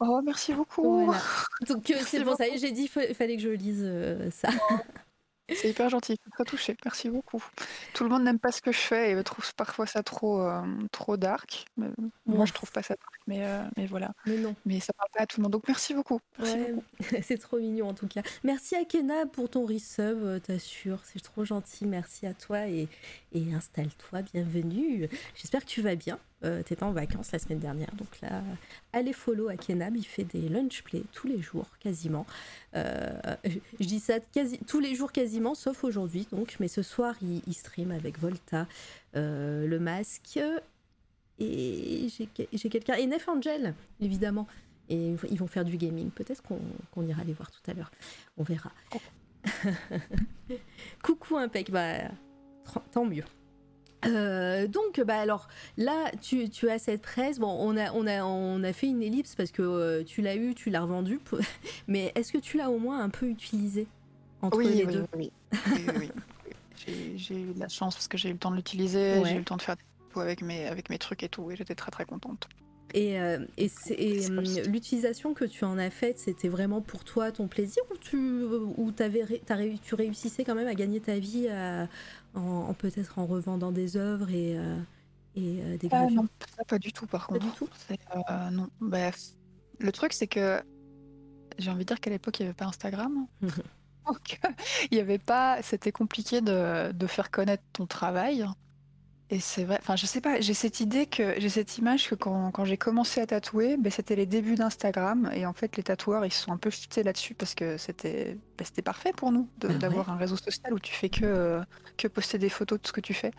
Oh, 0.00 0.20
merci 0.24 0.52
beaucoup. 0.52 1.12
Donc 1.68 1.90
euh, 1.90 1.94
c'est 2.04 2.24
bon, 2.24 2.34
ça 2.34 2.48
y 2.48 2.54
est, 2.54 2.58
j'ai 2.58 2.72
dit, 2.72 2.90
il 3.08 3.14
fallait 3.14 3.36
que 3.36 3.42
je 3.42 3.50
lise 3.50 3.82
euh, 3.84 4.30
ça. 4.30 4.48
C'est 5.48 5.70
hyper 5.70 5.88
gentil, 5.88 6.18
très 6.32 6.44
touché, 6.44 6.76
merci 6.84 7.10
beaucoup. 7.10 7.42
Tout 7.94 8.04
le 8.04 8.10
monde 8.10 8.22
n'aime 8.22 8.38
pas 8.38 8.52
ce 8.52 8.62
que 8.62 8.72
je 8.72 8.78
fais 8.78 9.12
et 9.12 9.24
trouve 9.24 9.54
parfois 9.54 9.86
ça 9.86 10.02
trop, 10.02 10.40
euh, 10.40 10.62
trop 10.92 11.16
dark. 11.16 11.66
moi, 12.26 12.46
je 12.46 12.52
trouve 12.52 12.70
pas 12.70 12.82
ça 12.82 12.94
dark, 12.94 13.14
mais, 13.26 13.44
euh, 13.44 13.62
mais 13.76 13.86
voilà. 13.86 14.12
Mais 14.26 14.38
non. 14.38 14.54
Mais 14.64 14.80
ça 14.80 14.92
parle 14.92 15.10
pas 15.12 15.22
à 15.22 15.26
tout 15.26 15.40
le 15.40 15.42
monde, 15.42 15.52
donc 15.52 15.64
merci 15.66 15.94
beaucoup. 15.94 16.20
c'est 17.22 17.38
trop 17.38 17.58
mignon 17.58 17.88
en 17.88 17.94
tout 17.94 18.08
cas. 18.08 18.22
Merci 18.44 18.76
à 18.76 18.84
Kena 18.84 19.26
pour 19.26 19.50
ton 19.50 19.66
resub, 19.66 20.22
euh, 20.22 20.38
t'assures, 20.38 21.00
c'est 21.04 21.22
trop 21.22 21.44
gentil. 21.44 21.86
Merci 21.86 22.26
à 22.26 22.34
toi 22.34 22.66
et, 22.66 22.88
et 23.32 23.54
installe-toi, 23.54 24.22
bienvenue. 24.22 25.08
J'espère 25.34 25.60
que 25.60 25.70
tu 25.70 25.82
vas 25.82 25.96
bien. 25.96 26.18
Euh, 26.44 26.62
tu 26.64 26.72
étais 26.72 26.82
en 26.82 26.92
vacances 26.92 27.30
la 27.32 27.38
semaine 27.38 27.60
dernière, 27.60 27.94
donc 27.96 28.20
là, 28.20 28.42
allez 28.92 29.12
follow 29.12 29.48
à 29.48 29.56
Kenab, 29.56 29.96
il 29.96 30.04
fait 30.04 30.24
des 30.24 30.48
lunch 30.48 30.82
play 30.82 31.04
tous 31.12 31.28
les 31.28 31.40
jours, 31.40 31.66
quasiment. 31.78 32.26
Euh, 32.74 33.12
je 33.44 33.86
dis 33.86 34.00
ça 34.00 34.14
tous 34.66 34.80
les 34.80 34.94
jours 34.94 35.12
quasiment, 35.12 35.54
sauf 35.54 35.84
aujourd'hui, 35.84 36.26
donc, 36.32 36.56
mais 36.58 36.68
ce 36.68 36.82
soir, 36.82 37.14
il, 37.22 37.54
stream 37.54 37.92
avec 37.92 38.18
Volta, 38.18 38.66
euh, 39.14 39.66
le 39.66 39.78
masque, 39.78 40.40
et 41.38 42.08
j'ai 42.52 42.68
quelqu'un, 42.68 42.94
et 42.94 43.06
Nef 43.06 43.28
Angel, 43.28 43.74
évidemment. 44.00 44.46
Et 44.88 45.14
ils 45.30 45.38
vont 45.38 45.46
faire 45.46 45.64
du 45.64 45.76
gaming. 45.76 46.10
Peut-être 46.10 46.42
qu'on 46.42 47.06
ira 47.06 47.24
les 47.24 47.32
voir 47.32 47.50
tout 47.50 47.70
à 47.70 47.72
l'heure. 47.72 47.90
On 48.36 48.42
verra. 48.42 48.72
Coucou 51.02 51.36
Impec, 51.38 51.70
bah, 51.70 52.10
tant 52.90 53.06
mieux. 53.06 53.24
Euh, 54.04 54.66
donc, 54.66 55.00
bah 55.00 55.18
alors 55.18 55.48
là, 55.76 56.10
tu, 56.20 56.48
as 56.68 56.78
cette 56.78 57.02
presse. 57.02 57.38
Bon, 57.38 57.56
on 57.60 57.76
a, 57.76 57.92
on 57.92 58.06
a, 58.06 58.24
on 58.24 58.62
a 58.64 58.72
fait 58.72 58.88
une 58.88 59.02
ellipse 59.02 59.34
parce 59.34 59.50
que 59.50 59.62
euh, 59.62 60.04
tu 60.04 60.22
l'as 60.22 60.36
eu, 60.36 60.54
tu 60.54 60.70
l'as 60.70 60.80
revendu. 60.80 61.20
Mais 61.88 62.12
est-ce 62.14 62.32
que 62.32 62.38
tu 62.38 62.56
l'as 62.56 62.70
au 62.70 62.78
moins 62.78 63.00
un 63.00 63.10
peu 63.10 63.26
utilisé 63.26 63.86
entre 64.40 64.60
les 64.60 64.86
deux 64.86 65.06
Oui, 65.16 65.30
oui, 65.54 65.84
oui. 65.98 66.10
j'ai 67.16 67.40
eu 67.40 67.52
de 67.52 67.60
la 67.60 67.68
chance 67.68 67.94
parce 67.94 68.08
que 68.08 68.18
j'ai 68.18 68.30
eu 68.30 68.32
le 68.32 68.38
temps 68.38 68.50
de 68.50 68.56
l'utiliser, 68.56 69.22
j'ai 69.24 69.34
eu 69.34 69.38
le 69.38 69.44
temps 69.44 69.56
de 69.56 69.62
faire 69.62 69.76
des 69.76 69.82
avec 70.20 70.42
mes, 70.42 70.66
avec 70.66 70.90
mes 70.90 70.98
trucs 70.98 71.22
et 71.22 71.28
tout, 71.28 71.50
et 71.50 71.56
j'étais 71.56 71.74
très 71.74 71.90
très 71.90 72.04
contente. 72.04 72.48
Et, 72.94 73.18
euh, 73.18 73.38
et, 73.56 74.26
hum, 74.26 74.42
l'utilisation 74.70 75.32
que 75.32 75.46
tu 75.46 75.64
en 75.64 75.78
as 75.78 75.88
faite, 75.88 76.18
c'était 76.18 76.48
vraiment 76.48 76.82
pour 76.82 77.04
toi, 77.04 77.32
ton 77.32 77.48
plaisir, 77.48 77.82
ou 77.90 77.96
tu, 77.96 78.44
ou 78.76 78.92
avais, 78.98 79.24
tu 79.82 79.94
réussissais 79.94 80.44
quand 80.44 80.54
même 80.54 80.68
à 80.68 80.74
gagner 80.74 81.00
ta 81.00 81.18
vie 81.18 81.48
en, 82.34 82.74
peut-être 82.74 83.18
en 83.18 83.26
revendant 83.26 83.72
des 83.72 83.96
œuvres 83.96 84.30
et, 84.30 84.56
euh, 84.56 84.76
et 85.34 85.60
euh, 85.62 85.76
des 85.78 85.88
ah, 85.90 86.06
non, 86.06 86.26
ça 86.56 86.64
pas 86.64 86.78
du 86.78 86.92
tout 86.92 87.06
par 87.06 87.26
contre. 87.26 87.40
Pas 87.40 87.46
du 87.46 87.52
tout. 87.52 87.68
Euh, 87.90 88.50
non. 88.50 88.68
Bah, 88.80 89.10
le 89.78 89.92
truc 89.92 90.12
c'est 90.12 90.26
que 90.26 90.62
j'ai 91.58 91.70
envie 91.70 91.80
de 91.80 91.88
dire 91.88 92.00
qu'à 92.00 92.10
l'époque 92.10 92.38
il 92.40 92.42
n'y 92.42 92.48
avait 92.48 92.56
pas 92.56 92.66
Instagram. 92.66 93.26
Donc 94.06 94.40
il 94.90 94.98
y 94.98 95.00
avait 95.00 95.18
pas, 95.18 95.62
c'était 95.62 95.92
compliqué 95.92 96.40
de, 96.40 96.92
de, 96.92 97.06
faire 97.06 97.30
connaître 97.30 97.62
ton 97.72 97.86
travail. 97.86 98.46
Et 99.32 99.40
c'est 99.40 99.64
vrai, 99.64 99.78
enfin 99.80 99.96
je 99.96 100.04
sais 100.04 100.20
pas, 100.20 100.42
j'ai 100.42 100.52
cette 100.52 100.80
idée 100.80 101.06
que 101.06 101.40
j'ai 101.40 101.48
cette 101.48 101.78
image 101.78 102.06
que 102.06 102.14
quand, 102.14 102.50
quand 102.50 102.66
j'ai 102.66 102.76
commencé 102.76 103.18
à 103.18 103.26
tatouer, 103.26 103.78
ben, 103.78 103.90
c'était 103.90 104.14
les 104.14 104.26
débuts 104.26 104.56
d'Instagram 104.56 105.30
et 105.34 105.46
en 105.46 105.54
fait 105.54 105.74
les 105.78 105.82
tatoueurs 105.82 106.26
ils 106.26 106.30
se 106.30 106.42
sont 106.42 106.52
un 106.52 106.58
peu 106.58 106.68
chutés 106.68 107.02
là-dessus 107.02 107.32
parce 107.32 107.54
que 107.54 107.78
c'était 107.78 108.36
ben, 108.58 108.64
c'était 108.66 108.82
parfait 108.82 109.12
pour 109.16 109.32
nous 109.32 109.48
ah 109.64 109.68
d'avoir 109.68 110.10
un 110.10 110.16
réseau 110.16 110.36
social 110.36 110.74
où 110.74 110.78
tu 110.78 110.92
fais 110.92 111.08
que, 111.08 111.24
euh, 111.24 111.62
que 111.96 112.08
poster 112.08 112.36
des 112.36 112.50
photos 112.50 112.78
de 112.82 112.86
ce 112.86 112.92
que 112.92 113.00
tu 113.00 113.14
fais. 113.14 113.30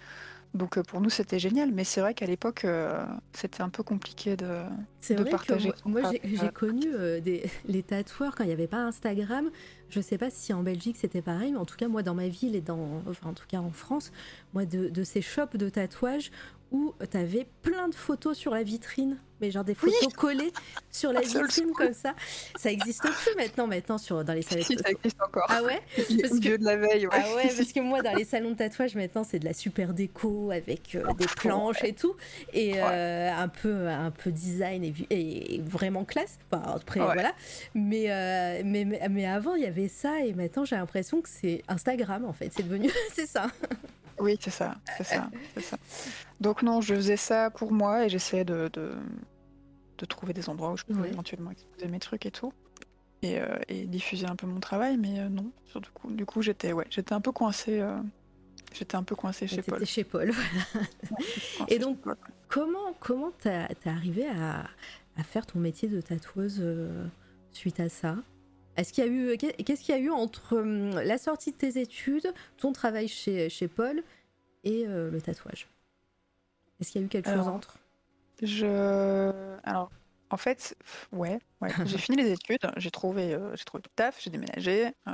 Donc 0.53 0.77
euh, 0.77 0.83
pour 0.83 1.01
nous 1.01 1.09
c'était 1.09 1.39
génial, 1.39 1.71
mais 1.71 1.83
c'est 1.83 2.01
vrai 2.01 2.13
qu'à 2.13 2.25
l'époque 2.25 2.63
euh, 2.65 3.03
c'était 3.33 3.61
un 3.61 3.69
peu 3.69 3.81
compliqué 3.81 4.35
de, 4.35 4.61
de 5.09 5.23
partager. 5.23 5.71
moi, 5.85 6.01
j'ai 6.11 6.49
connu 6.49 6.85
des, 7.21 7.49
les 7.65 7.83
tatoueurs 7.83 8.35
quand 8.35 8.43
il 8.43 8.47
n'y 8.47 8.53
avait 8.53 8.67
pas 8.67 8.83
Instagram. 8.83 9.49
Je 9.89 9.99
sais 9.99 10.17
pas 10.17 10.29
si 10.29 10.53
en 10.53 10.63
Belgique 10.63 10.97
c'était 10.99 11.21
pareil, 11.21 11.51
mais 11.51 11.57
en 11.57 11.65
tout 11.65 11.75
cas 11.75 11.87
moi 11.87 12.03
dans 12.03 12.15
ma 12.15 12.27
ville 12.27 12.55
et 12.55 12.61
dans, 12.61 13.01
enfin 13.09 13.29
en 13.29 13.33
tout 13.33 13.45
cas 13.47 13.59
en 13.59 13.71
France, 13.71 14.11
moi 14.53 14.65
de, 14.65 14.89
de 14.89 15.03
ces 15.03 15.21
shops 15.21 15.55
de 15.55 15.69
tatouage 15.69 16.31
où 16.73 16.93
tu 17.09 17.17
avais 17.17 17.47
plein 17.61 17.87
de 17.87 17.95
photos 17.95 18.35
sur 18.35 18.51
la 18.51 18.63
vitrine, 18.63 19.17
mais 19.39 19.51
genre 19.51 19.63
des 19.63 19.75
photos 19.75 20.11
collées 20.13 20.51
sur 20.89 21.13
la 21.13 21.21
vitrine 21.21 21.71
comme 21.71 21.93
ça. 21.93 22.15
Ça 22.55 22.71
existe 22.71 23.03
plus 23.03 23.35
maintenant, 23.37 23.67
maintenant 23.67 23.99
sur, 23.99 24.23
dans 24.25 24.33
les 24.33 24.41
salons. 24.41 24.63
ça 24.63 24.89
existe 24.89 25.21
encore. 25.21 25.45
Ah 25.49 25.61
ouais? 25.61 25.81
Parce 26.21 26.39
que... 26.39 26.57
de 26.57 26.65
la 26.65 26.75
veille, 26.75 27.05
ouais. 27.05 27.13
Ah 27.13 27.35
ouais, 27.35 27.53
parce 27.55 27.71
que 27.71 27.79
moi, 27.79 28.01
dans 28.01 28.15
les 28.15 28.23
salons 28.25 28.51
de 28.51 28.55
tatouage, 28.55 28.95
maintenant, 28.95 29.23
c'est 29.23 29.37
de 29.37 29.45
la 29.45 29.53
super 29.53 29.93
déco 29.93 30.49
avec 30.49 30.95
euh, 30.95 31.13
des 31.13 31.27
planches 31.27 31.83
et 31.83 31.93
tout. 31.93 32.15
Et 32.53 32.81
euh, 32.81 33.31
un, 33.31 33.47
peu, 33.49 33.87
un 33.87 34.09
peu 34.09 34.31
design 34.31 34.83
et, 34.83 34.93
et 35.11 35.61
vraiment 35.61 36.05
classe. 36.05 36.39
Enfin, 36.51 36.63
après, 36.75 37.01
voilà. 37.01 37.33
Mais, 37.75 38.11
euh, 38.11 38.63
mais, 38.65 38.85
mais 38.85 39.25
avant, 39.27 39.53
il 39.53 39.61
y 39.61 39.67
avait 39.67 39.89
ça 39.89 40.21
et 40.25 40.33
maintenant, 40.33 40.65
j'ai 40.65 40.75
l'impression 40.75 41.21
que 41.21 41.29
c'est 41.29 41.61
Instagram, 41.67 42.25
en 42.25 42.33
fait. 42.33 42.51
C'est 42.55 42.63
devenu... 42.63 42.89
c'est 43.13 43.27
ça. 43.27 43.47
Oui, 44.19 44.37
c'est 44.39 44.51
ça, 44.51 44.75
c'est 44.97 45.03
ça, 45.03 45.29
ça. 45.61 45.77
Donc 46.39 46.61
non, 46.61 46.81
je 46.81 46.93
faisais 46.95 47.17
ça 47.17 47.49
pour 47.49 47.71
moi 47.71 48.05
et 48.05 48.09
j'essayais 48.09 48.45
de, 48.45 48.69
de, 48.73 48.95
trouver 50.05 50.33
des 50.33 50.49
endroits 50.49 50.73
où 50.73 50.77
je 50.77 50.83
pouvais 50.83 51.07
éventuellement 51.07 51.51
exposer 51.51 51.87
mes 51.87 51.99
trucs 51.99 52.25
et 52.25 52.31
tout. 52.31 52.51
Et, 53.21 53.39
euh, 53.39 53.57
diffuser 53.85 54.25
un 54.25 54.35
peu 54.35 54.45
mon 54.45 54.59
travail, 54.59 54.97
mais 54.97 55.17
euh, 55.19 55.29
non. 55.29 55.49
Sur, 55.65 55.79
du 55.79 55.89
coup, 55.91 56.11
du 56.11 56.25
coup 56.25 56.41
j'étais 56.41 56.73
ouais, 56.73 56.85
j'étais 56.89 57.13
un 57.13 57.21
peu 57.21 57.31
coincée. 57.31 57.79
Euh, 57.79 57.97
j'étais 58.73 58.97
un 58.97 59.03
peu 59.03 59.15
coincée 59.15 59.47
chez 59.47 59.61
Paul. 59.61 59.85
chez 59.85 60.03
Paul, 60.03 60.31
voilà. 60.31 60.87
et 61.69 61.79
donc, 61.79 61.99
comment 62.49 62.93
comment 62.99 63.31
t'es 63.39 63.65
arrivé 63.85 64.27
à, 64.27 64.65
à, 65.15 65.23
faire 65.23 65.45
ton 65.45 65.59
métier 65.59 65.87
de 65.87 66.01
tatoueuse 66.01 66.61
suite 67.53 67.79
à 67.79 67.87
ça? 67.87 68.17
Est-ce 68.77 68.93
qu'il 68.93 69.05
y 69.05 69.07
a 69.07 69.09
eu 69.09 69.37
qu'est-ce 69.37 69.83
qu'il 69.83 69.95
y 69.95 69.97
a 69.97 70.01
eu 70.01 70.09
entre 70.09 70.57
hum, 70.57 70.91
la 70.91 71.17
sortie 71.17 71.51
de 71.51 71.57
tes 71.57 71.79
études, 71.79 72.33
ton 72.57 72.71
travail 72.71 73.07
chez, 73.07 73.49
chez 73.49 73.67
Paul 73.67 74.03
et 74.63 74.85
euh, 74.87 75.11
le 75.11 75.21
tatouage? 75.21 75.67
Est-ce 76.79 76.91
qu'il 76.91 77.01
y 77.01 77.03
a 77.03 77.05
eu 77.05 77.09
quelque 77.09 77.31
chose 77.31 77.47
entre? 77.47 77.77
Je 78.41 79.31
alors 79.63 79.91
en 80.33 80.37
fait, 80.37 80.75
ouais, 81.11 81.37
ouais. 81.61 81.69
j'ai 81.85 81.99
fini 81.99 82.17
les 82.17 82.31
études, 82.31 82.67
j'ai 82.77 82.89
trouvé, 82.89 83.35
euh, 83.35 83.55
j'ai 83.55 83.65
trouvé 83.65 83.83
du 83.83 83.89
taf, 83.95 84.19
j'ai 84.19 84.31
déménagé, 84.31 84.87
euh, 85.07 85.11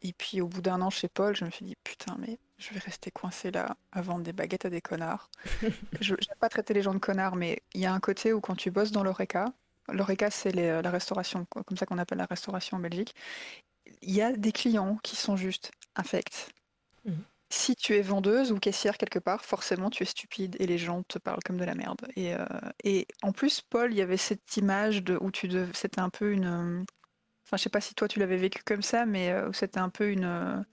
et 0.00 0.14
puis 0.14 0.40
au 0.40 0.48
bout 0.48 0.62
d'un 0.62 0.80
an 0.80 0.88
chez 0.88 1.08
Paul, 1.08 1.36
je 1.36 1.44
me 1.44 1.50
suis 1.50 1.66
dit 1.66 1.76
putain 1.84 2.16
mais 2.18 2.38
je 2.56 2.72
vais 2.72 2.80
rester 2.80 3.10
coincé 3.10 3.50
là 3.50 3.76
à 3.92 4.00
vendre 4.00 4.22
des 4.22 4.32
baguettes 4.32 4.64
à 4.64 4.70
des 4.70 4.80
connards. 4.80 5.30
je 6.00 6.14
n'ai 6.14 6.36
pas 6.38 6.48
traité 6.48 6.72
les 6.72 6.80
gens 6.80 6.94
de 6.94 6.98
connards, 6.98 7.36
mais 7.36 7.62
il 7.74 7.82
y 7.82 7.86
a 7.86 7.92
un 7.92 8.00
côté 8.00 8.32
où 8.32 8.40
quand 8.40 8.54
tu 8.54 8.70
bosses 8.70 8.92
dans 8.92 9.02
l'oreca, 9.02 9.52
L'ORECA, 9.92 10.30
c'est 10.30 10.56
euh, 10.56 10.82
la 10.82 10.90
restauration, 10.90 11.46
comme 11.66 11.76
ça 11.76 11.86
qu'on 11.86 11.98
appelle 11.98 12.18
la 12.18 12.26
restauration 12.26 12.76
en 12.76 12.80
Belgique. 12.80 13.14
Il 14.02 14.14
y 14.14 14.22
a 14.22 14.32
des 14.32 14.52
clients 14.52 14.98
qui 15.02 15.16
sont 15.16 15.36
juste 15.36 15.70
infects. 15.96 16.50
Mhm. 17.04 17.22
Si 17.52 17.74
tu 17.74 17.96
es 17.96 18.02
vendeuse 18.02 18.52
ou 18.52 18.58
caissière 18.58 18.96
quelque 18.96 19.18
part, 19.18 19.44
forcément 19.44 19.90
tu 19.90 20.04
es 20.04 20.06
stupide 20.06 20.56
et 20.60 20.66
les 20.66 20.78
gens 20.78 21.02
te 21.02 21.18
parlent 21.18 21.42
comme 21.44 21.56
de 21.56 21.64
la 21.64 21.74
merde. 21.74 22.00
Et, 22.14 22.34
euh, 22.34 22.44
et 22.84 23.08
en 23.22 23.32
plus, 23.32 23.60
Paul, 23.60 23.92
il 23.92 23.96
y 23.96 24.02
avait 24.02 24.16
cette 24.16 24.56
image 24.56 25.02
de, 25.02 25.18
où 25.20 25.32
tu 25.32 25.50
c'était 25.74 26.00
un 26.00 26.10
peu 26.10 26.32
une. 26.32 26.84
Enfin, 27.44 27.56
je 27.56 27.62
sais 27.62 27.70
pas 27.70 27.80
si 27.80 27.94
toi 27.94 28.06
tu 28.06 28.20
l'avais 28.20 28.36
vécu 28.36 28.62
comme 28.64 28.82
ça, 28.82 29.04
mais 29.04 29.30
euh, 29.30 29.52
c'était 29.52 29.80
un 29.80 29.88
peu 29.88 30.10
une. 30.10 30.64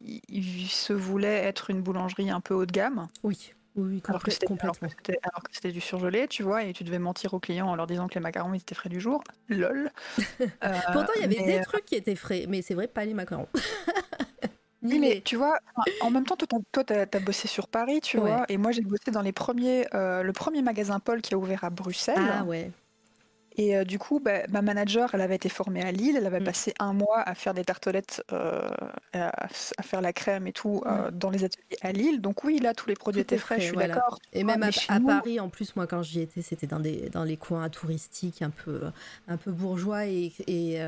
il 0.00 0.68
se 0.68 0.94
voulait 0.94 1.44
être 1.44 1.68
une 1.68 1.82
boulangerie 1.82 2.30
un 2.30 2.40
peu 2.40 2.54
haut 2.54 2.64
de 2.64 2.72
gamme. 2.72 3.08
Oui. 3.22 3.52
Oui, 3.74 4.02
alors 4.06 4.22
que 4.22 4.30
c'était 4.30 5.72
du 5.72 5.80
surgelé, 5.80 6.28
tu 6.28 6.42
vois, 6.42 6.64
et 6.64 6.72
tu 6.74 6.84
devais 6.84 6.98
mentir 6.98 7.32
aux 7.32 7.40
clients 7.40 7.68
en 7.68 7.74
leur 7.74 7.86
disant 7.86 8.06
que 8.06 8.14
les 8.14 8.20
macarons 8.20 8.52
étaient 8.52 8.74
frais 8.74 8.90
du 8.90 9.00
jour. 9.00 9.22
Lol. 9.48 9.90
Euh, 10.64 10.78
Pourtant, 10.92 11.12
il 11.16 11.22
y 11.22 11.24
avait 11.24 11.44
des 11.44 11.58
euh, 11.58 11.62
trucs 11.62 11.84
qui 11.84 11.94
étaient 11.94 12.14
frais, 12.14 12.46
mais 12.48 12.62
c'est 12.62 12.74
vrai, 12.74 12.86
pas 12.86 13.04
les 13.04 13.14
macarons. 13.14 13.48
oui, 14.82 14.98
mais 14.98 15.22
tu 15.24 15.36
vois, 15.36 15.58
en 16.00 16.10
même 16.10 16.24
temps, 16.24 16.36
toi, 16.36 16.84
tu 16.84 16.92
as, 16.92 17.20
bossé 17.20 17.48
sur 17.48 17.68
Paris, 17.68 18.00
tu 18.00 18.18
vois, 18.18 18.44
et 18.48 18.58
moi, 18.58 18.70
j'ai 18.70 18.82
bossé 18.82 19.10
dans 19.10 19.22
les 19.22 19.32
premiers, 19.32 19.86
euh, 19.94 20.22
le 20.22 20.32
premier 20.32 20.62
magasin 20.62 21.00
Paul 21.00 21.20
qui 21.20 21.34
a 21.34 21.38
ouvert 21.38 21.64
à 21.64 21.70
Bruxelles. 21.70 22.16
Ah 22.18 22.44
ouais. 22.44 22.70
Et 23.56 23.76
euh, 23.76 23.84
du 23.84 23.98
coup, 23.98 24.20
bah, 24.20 24.46
ma 24.50 24.62
manager, 24.62 25.10
elle 25.14 25.20
avait 25.20 25.36
été 25.36 25.48
formée 25.48 25.82
à 25.82 25.92
Lille, 25.92 26.16
elle 26.16 26.26
avait 26.26 26.40
mm. 26.40 26.44
passé 26.44 26.74
un 26.78 26.92
mois 26.92 27.20
à 27.20 27.34
faire 27.34 27.54
des 27.54 27.64
tartelettes, 27.64 28.22
euh, 28.32 28.68
à, 29.12 29.48
faire 29.48 30.00
la 30.00 30.12
crème 30.12 30.46
et 30.46 30.52
tout 30.52 30.82
euh, 30.86 31.10
dans 31.10 31.30
les 31.30 31.44
ateliers 31.44 31.78
à 31.82 31.92
Lille. 31.92 32.20
Donc 32.20 32.44
oui, 32.44 32.58
là, 32.58 32.72
tous 32.74 32.88
les 32.88 32.94
produits 32.94 33.20
étaient 33.20 33.38
frais, 33.38 33.60
je 33.60 33.66
suis 33.66 33.76
d'accord. 33.76 34.18
Et 34.32 34.44
même 34.44 34.62
à, 34.62 35.00
Paris, 35.00 35.40
en 35.40 35.48
plus, 35.48 35.76
moi, 35.76 35.86
quand 35.86 36.02
j'y 36.02 36.20
étais, 36.20 36.42
c'était 36.42 36.66
dans, 36.66 36.80
des, 36.80 37.10
dans 37.10 37.24
les 37.24 37.36
coins 37.36 37.68
touristiques 37.68 38.42
un 38.42 38.50
peu, 38.50 38.80
un 39.28 39.36
peu 39.36 39.50
bourgeois. 39.50 40.06
Et, 40.06 40.32
et, 40.46 40.80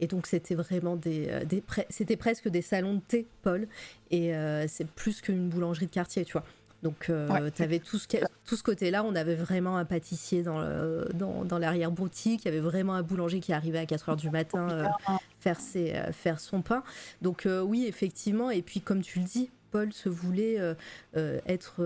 et 0.00 0.06
donc, 0.06 0.26
c'était 0.26 0.54
vraiment 0.54 0.96
des, 0.96 1.44
des 1.46 1.62
c'était 1.88 2.16
presque 2.16 2.48
des 2.48 2.62
salons 2.62 2.94
de 2.94 3.00
thé, 3.00 3.26
Paul. 3.42 3.68
Et 4.10 4.32
c'est 4.68 4.86
plus 4.88 5.20
qu'une 5.20 5.48
boulangerie 5.48 5.86
de 5.86 5.90
quartier, 5.90 6.24
tu 6.24 6.32
vois. 6.32 6.44
Donc, 6.86 7.10
euh, 7.10 7.50
tu 7.52 7.64
avais 7.64 7.80
tout 7.80 7.98
ce, 7.98 8.06
tout 8.44 8.54
ce 8.54 8.62
côté-là. 8.62 9.02
On 9.02 9.16
avait 9.16 9.34
vraiment 9.34 9.76
un 9.76 9.84
pâtissier 9.84 10.44
dans, 10.44 10.62
dans, 11.14 11.44
dans 11.44 11.58
l'arrière-boutique. 11.58 12.44
Il 12.44 12.44
y 12.44 12.48
avait 12.48 12.60
vraiment 12.60 12.94
un 12.94 13.02
boulanger 13.02 13.40
qui 13.40 13.52
arrivait 13.52 13.80
à 13.80 13.86
4 13.86 14.12
h 14.12 14.16
du 14.16 14.30
matin 14.30 14.70
euh, 14.70 14.84
faire, 15.40 15.58
ses, 15.58 15.94
euh, 15.94 16.12
faire 16.12 16.38
son 16.38 16.62
pain. 16.62 16.84
Donc, 17.22 17.48
oui, 17.64 17.86
effectivement. 17.88 18.52
Et 18.52 18.62
puis, 18.62 18.80
comme 18.80 19.02
tu 19.02 19.18
le 19.18 19.24
dis, 19.24 19.50
Paul 19.72 19.92
se 19.92 20.08
voulait 20.08 20.60
être 21.16 21.82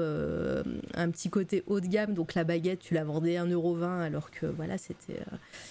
un 0.94 1.10
petit 1.10 1.30
côté 1.30 1.64
haut 1.66 1.80
de 1.80 1.86
gamme. 1.86 2.12
Donc, 2.12 2.34
la 2.34 2.44
baguette, 2.44 2.80
tu 2.80 2.92
la 2.92 3.04
vendais 3.04 3.36
1,20€ 3.36 4.02
alors 4.02 4.30
que 4.30 4.44
voilà, 4.44 4.76
c'était. 4.76 5.22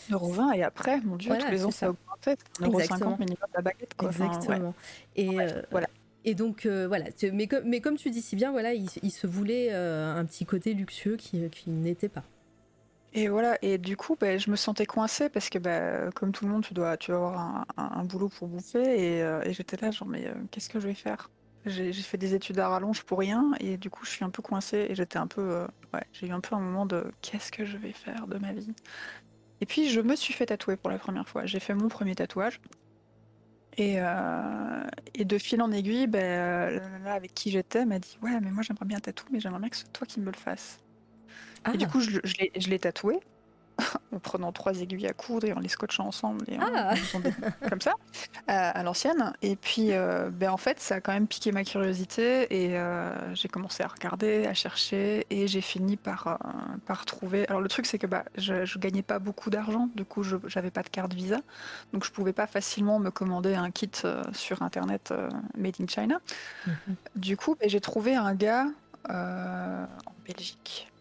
1,20€ 0.09 0.57
et 0.57 0.63
après, 0.63 1.01
mon 1.01 1.17
Dieu, 1.17 1.35
tous 1.39 1.51
les 1.51 1.65
ans, 1.65 1.71
ça 1.71 1.85
a 1.85 1.89
augmenté. 1.89 2.33
1,50€ 2.61 3.19
minimum 3.19 3.37
la 3.53 3.61
baguette. 3.61 3.93
Quoi. 3.95 4.09
Exactement. 4.09 4.73
Et 5.15 5.37
voilà. 5.69 5.87
Et 6.25 6.35
donc 6.35 6.65
euh, 6.65 6.87
voilà, 6.87 7.05
mais, 7.33 7.47
comme 7.81 7.97
tu 7.97 8.09
dis 8.09 8.21
si 8.21 8.35
bien, 8.35 8.51
voilà, 8.51 8.73
il, 8.73 9.11
se 9.11 9.27
voulait 9.27 9.69
euh, 9.71 10.15
un 10.15 10.25
petit 10.25 10.45
côté 10.45 10.73
luxueux 10.73 11.15
qui, 11.15 11.49
n'était 11.67 12.09
pas. 12.09 12.23
Et 13.13 13.27
voilà, 13.27 13.57
et 13.61 13.77
du 13.77 13.97
coup, 13.97 14.15
bah, 14.19 14.37
je 14.37 14.51
me 14.51 14.55
sentais 14.55 14.85
coincée 14.85 15.29
parce 15.29 15.49
que, 15.49 15.57
bah, 15.57 16.11
comme 16.11 16.31
tout 16.31 16.45
le 16.45 16.51
monde, 16.51 16.63
tu 16.63 16.73
dois, 16.73 16.97
tu 16.97 17.11
avoir 17.11 17.65
un, 17.77 18.03
boulot 18.03 18.29
pour 18.29 18.47
bouffer. 18.47 19.23
Euh, 19.23 19.41
et, 19.43 19.53
j'étais 19.53 19.77
là, 19.77 19.91
genre, 19.91 20.07
mais 20.07 20.31
qu'est-ce 20.51 20.69
que 20.69 20.79
je 20.79 20.87
vais 20.87 20.93
faire? 20.93 21.29
J'ai 21.65 21.91
fait 21.93 22.17
des 22.17 22.35
études 22.35 22.59
à 22.59 22.69
rallonge 22.69 23.03
pour 23.03 23.19
rien, 23.19 23.51
et 23.59 23.77
du 23.77 23.89
coup, 23.89 24.05
je 24.05 24.11
suis 24.11 24.23
un 24.23 24.29
peu 24.29 24.41
coincée. 24.41 24.87
Et 24.89 24.95
j'étais 24.95 25.17
un 25.17 25.27
peu, 25.27 25.65
ouais, 25.93 26.03
j'ai 26.13 26.27
eu 26.27 26.31
un 26.31 26.39
peu 26.41 26.55
un 26.55 26.59
moment 26.59 26.85
de 26.85 27.05
qu'est-ce 27.21 27.51
que 27.51 27.65
je 27.65 27.77
vais 27.77 27.93
faire 27.93 28.27
de 28.27 28.37
ma 28.37 28.53
vie? 28.53 28.73
Et 29.61 29.65
puis, 29.65 29.89
je 29.89 30.01
me 30.01 30.15
suis 30.15 30.33
fait 30.33 30.47
tatouer 30.47 30.75
pour 30.75 30.89
la 30.89 30.97
première 30.97 31.27
fois. 31.27 31.45
J'ai 31.45 31.59
fait 31.59 31.73
mon 31.73 31.87
premier 31.87 32.15
tatouage. 32.15 32.61
Euh, 33.79 34.83
et, 35.13 35.25
de 35.25 35.37
fil 35.37 35.61
en 35.61 35.71
aiguille, 35.71 36.07
ben, 36.07 36.21
euh, 36.23 36.99
là, 37.03 37.13
avec 37.13 37.33
qui 37.33 37.51
j'étais 37.51 37.85
m'a 37.85 37.99
dit 37.99 38.17
Ouais, 38.21 38.39
mais 38.41 38.51
moi 38.51 38.61
j'aimerais 38.63 38.85
bien 38.85 38.99
tatouer, 38.99 39.29
mais 39.31 39.39
j'aimerais 39.39 39.59
bien 39.59 39.69
que 39.69 39.75
ce 39.77 39.83
soit 39.83 39.93
toi 39.93 40.07
qui 40.07 40.19
me 40.19 40.27
le 40.27 40.37
fasses. 40.37 40.79
Et 41.73 41.77
du 41.77 41.85
ah. 41.85 41.87
coup, 41.87 42.01
je, 42.01 42.19
je 42.23 42.69
l'ai 42.69 42.79
tatoué. 42.79 43.19
en 44.15 44.19
prenant 44.19 44.51
trois 44.51 44.79
aiguilles 44.81 45.07
à 45.07 45.13
coudre 45.13 45.47
et 45.47 45.53
en 45.53 45.59
les 45.59 45.69
scotchant 45.69 46.07
ensemble 46.07 46.43
et 46.47 46.57
ah. 46.59 46.93
comme 47.69 47.81
ça 47.81 47.93
à 48.47 48.83
l'ancienne. 48.83 49.33
Et 49.41 49.55
puis 49.55 49.91
euh, 49.91 50.29
ben 50.31 50.49
en 50.49 50.57
fait 50.57 50.79
ça 50.79 50.95
a 50.95 51.01
quand 51.01 51.11
même 51.11 51.27
piqué 51.27 51.51
ma 51.51 51.63
curiosité 51.63 52.47
et 52.65 52.77
euh, 52.77 53.35
j'ai 53.35 53.47
commencé 53.47 53.83
à 53.83 53.87
regarder 53.87 54.45
à 54.47 54.53
chercher 54.53 55.25
et 55.29 55.47
j'ai 55.47 55.61
fini 55.61 55.97
par 55.97 56.27
euh, 56.27 56.35
par 56.85 57.05
trouver. 57.05 57.47
Alors 57.47 57.61
le 57.61 57.69
truc 57.69 57.85
c'est 57.85 57.99
que 57.99 58.07
bah 58.07 58.25
je, 58.37 58.65
je 58.65 58.79
gagnais 58.79 59.01
pas 59.01 59.19
beaucoup 59.19 59.49
d'argent. 59.49 59.89
Du 59.95 60.05
coup 60.05 60.23
je 60.23 60.37
j'avais 60.47 60.71
pas 60.71 60.83
de 60.83 60.89
carte 60.89 61.13
visa. 61.13 61.39
Donc 61.93 62.03
je 62.03 62.11
pouvais 62.11 62.33
pas 62.33 62.47
facilement 62.47 62.99
me 62.99 63.11
commander 63.11 63.55
un 63.55 63.71
kit 63.71 63.91
sur 64.33 64.61
internet 64.61 65.13
made 65.57 65.75
in 65.79 65.87
China. 65.87 66.19
Mhm. 66.67 66.95
du 67.15 67.37
coup 67.37 67.55
ben, 67.59 67.69
j'ai 67.69 67.81
trouvé 67.81 68.15
un 68.15 68.33
gars 68.33 68.67
en 69.07 69.87
Belgique. 70.25 70.91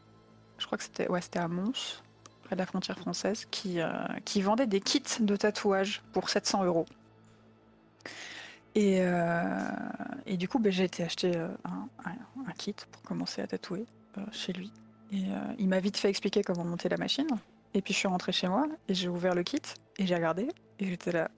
Je 0.59 0.67
crois 0.67 0.79
que 0.79 0.85
c'était 0.85 1.09
ouais 1.09 1.21
c'était 1.21 1.39
à 1.39 1.49
Mons 1.49 2.03
près 2.49 2.57
de 2.57 2.61
la 2.61 2.67
frontière 2.67 2.99
française, 2.99 3.47
qui, 3.51 3.81
euh, 3.81 3.91
qui 4.25 4.41
vendait 4.41 4.67
des 4.67 4.81
kits 4.81 5.03
de 5.21 5.37
tatouage 5.37 6.03
pour 6.13 6.31
700 6.31 6.65
euros. 6.65 6.87
Et, 8.75 9.01
euh, 9.03 9.71
et 10.25 10.39
du 10.39 10.49
coup, 10.49 10.59
ben, 10.59 10.73
j'ai 10.73 10.85
été 10.85 11.03
acheter 11.03 11.37
euh, 11.37 11.49
un, 11.65 11.89
un, 12.07 12.53
kit 12.57 12.75
pour 12.91 13.03
commencer 13.03 13.43
à 13.43 13.47
tatouer 13.47 13.85
chez 14.33 14.55
lui. 14.55 14.73
Et 15.13 15.25
il 15.59 15.69
m'a 15.69 15.79
vite 15.79 15.97
fait 15.97 16.09
expliquer 16.09 16.43
comment 16.43 16.65
monter 16.65 16.89
la 16.89 16.97
machine. 16.97 17.29
Et 17.73 17.83
puis 17.83 17.95
je 17.95 17.99
suis 17.99 18.09
rentrée 18.09 18.33
chez 18.33 18.49
moi 18.49 18.67
et 18.89 18.95
j'ai 18.95 19.09
ouvert 19.09 19.35
le 19.35 19.43
kit 19.43 19.61
et 19.99 20.07
j'ai 20.07 20.15
regardé 20.15 20.49
et 20.81 20.87
j'étais 20.87 21.13
là, 21.13 21.31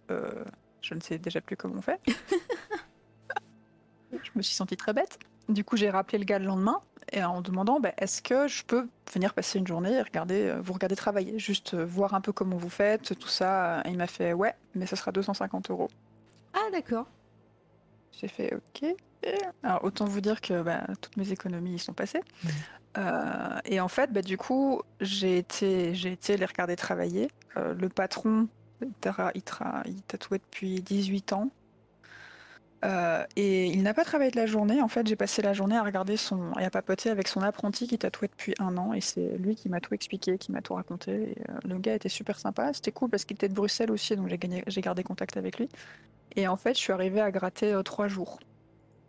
je 0.81 0.95
ne 0.95 1.01
sais 1.01 1.19
déjà 1.19 1.41
plus 1.41 1.57
comment 1.57 1.77
on 1.79 1.83
fait. 1.83 2.01
je 4.13 4.31
me 4.35 4.43
suis 4.43 4.55
sentie 4.55 4.77
très 4.77 4.93
bête. 4.93 5.19
Du 5.49 5.63
coup, 5.63 5.77
j'ai 5.77 5.91
rappelé 5.91 6.19
le 6.19 6.25
gars 6.25 6.39
le 6.39 6.47
lendemain 6.47 6.81
et 7.13 7.23
en 7.23 7.41
demandant 7.41 7.81
bah, 7.81 7.93
est-ce 7.99 8.23
que 8.23 8.49
je 8.49 8.65
peux 8.65 8.89
venir 9.13 9.35
passer 9.35 9.59
une 9.59 9.67
journée 9.67 9.93
et 9.93 10.03
regarder, 10.03 10.49
euh, 10.49 10.61
vous 10.61 10.73
regarder 10.73 10.97
travailler, 10.97 11.39
juste 11.39 11.75
euh, 11.75 11.85
voir 11.85 12.15
un 12.15 12.21
peu 12.21 12.33
comment 12.33 12.57
vous 12.57 12.71
faites, 12.71 13.19
tout 13.19 13.29
ça. 13.29 13.83
Et 13.85 13.91
il 13.91 13.97
m'a 13.97 14.07
fait 14.07 14.33
ouais, 14.33 14.55
mais 14.75 14.87
ça 14.87 14.97
sera 14.97 15.13
250 15.13 15.71
euros. 15.71 15.89
Ah 16.55 16.71
d'accord. 16.73 17.07
J'ai 18.13 18.29
fait 18.29 18.55
ok. 18.55 18.95
Alors 19.63 19.85
autant 19.85 20.05
vous 20.07 20.21
dire 20.21 20.41
que 20.41 20.63
bah, 20.63 20.83
toutes 21.01 21.17
mes 21.17 21.31
économies 21.33 21.75
y 21.75 21.79
sont 21.79 21.93
passées. 21.93 22.23
et 23.65 23.81
en 23.81 23.89
fait, 23.89 24.13
bah, 24.13 24.23
du 24.23 24.37
coup, 24.37 24.83
j'ai 25.01 25.39
été, 25.39 25.95
j'ai 25.95 26.13
été 26.13 26.37
les 26.37 26.47
regarder 26.47 26.77
travailler. 26.77 27.29
le 27.57 27.89
patron, 27.89 28.49
il, 28.83 28.93
il 29.87 30.03
tatouait 30.03 30.39
depuis 30.39 30.81
18 30.81 31.33
ans. 31.35 31.51
Euh, 32.85 33.25
et 33.37 33.67
il 33.67 33.83
n'a 33.83 33.93
pas 33.93 34.05
travaillé 34.05 34.31
de 34.31 34.37
la 34.37 34.47
journée. 34.47 34.81
En 34.81 34.89
fait, 34.89 35.07
j'ai 35.07 35.17
passé 35.17 35.43
la 35.43 35.53
journée 35.53 35.77
à 35.77 35.83
regarder 35.83 36.17
son 36.17 36.53
et 36.59 36.65
à 36.65 36.71
papoter 36.71 37.11
avec 37.11 37.29
son 37.29 37.43
apprenti 37.43 37.87
qui 37.87 37.99
tatouait 37.99 38.29
depuis 38.29 38.55
un 38.59 38.77
an. 38.77 38.95
Et 38.95 39.01
c'est 39.01 39.37
lui 39.39 39.55
qui 39.55 39.69
m'a 39.69 39.81
tout 39.81 39.95
expliqué, 39.95 40.39
qui 40.39 40.53
m'a 40.53 40.63
tout 40.63 40.75
raconté. 40.75 41.35
Euh, 41.49 41.59
le 41.69 41.79
gars 41.79 41.95
était 41.95 42.09
super 42.09 42.39
sympa. 42.39 42.73
C'était 42.73 42.93
cool 42.93 43.11
parce 43.11 43.25
qu'il 43.25 43.35
était 43.35 43.49
de 43.49 43.55
Bruxelles 43.55 43.91
aussi, 43.91 44.17
donc 44.17 44.29
j'ai 44.29 44.39
j'ai 44.67 44.81
gardé 44.81 45.03
contact 45.03 45.37
avec 45.37 45.59
lui. 45.59 45.69
Et 46.37 46.49
en 46.49 46.57
fait, 46.57 46.75
je 46.75 46.81
suis 46.81 46.93
arrivée 46.93 47.21
à 47.21 47.31
gratter 47.31 47.73
euh, 47.73 47.83
trois 47.83 48.09
jours 48.09 48.39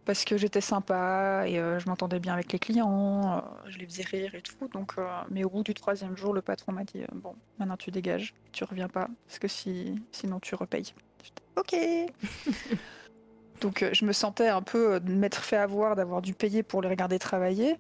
parce 0.04 0.26
que 0.26 0.36
j'étais 0.36 0.62
sympa 0.62 1.44
et 1.46 1.54
je 1.54 1.88
m'entendais 1.88 2.20
bien 2.20 2.34
avec 2.34 2.52
les 2.52 2.58
clients. 2.58 3.44
je 3.68 3.78
les 3.78 3.86
faisais 3.86 4.04
rire 4.04 4.34
et 4.34 4.42
tout. 4.42 4.68
Donc, 4.74 4.96
mais 5.30 5.44
au 5.44 5.50
bout 5.50 5.64
du 5.64 5.76
troisième 5.76 6.18
jour, 6.18 6.34
le 6.34 6.42
patron 6.42 6.72
m'a 6.72 6.84
dit 6.84 7.04
bon, 7.14 7.36
maintenant 7.60 7.78
tu 7.78 7.92
dégages, 7.92 8.34
tu 8.52 8.64
reviens 8.64 8.90
pas 8.90 9.08
parce 9.28 9.38
que 9.38 9.48
si 9.48 10.02
sinon 10.12 10.40
tu 10.40 10.56
repayes. 10.56 10.96
Ok. 11.56 11.76
Donc 13.62 13.84
euh, 13.84 13.92
je 13.94 14.04
me 14.06 14.12
sentais 14.12 14.50
un 14.50 14.62
peu 14.62 14.96
euh, 14.96 15.00
m'être 15.06 15.44
fait 15.44 15.56
avoir 15.56 15.96
d'avoir 15.96 16.22
dû 16.22 16.34
payer 16.34 16.64
pour 16.64 16.82
les 16.82 16.90
regarder 16.90 17.20
travailler, 17.20 17.78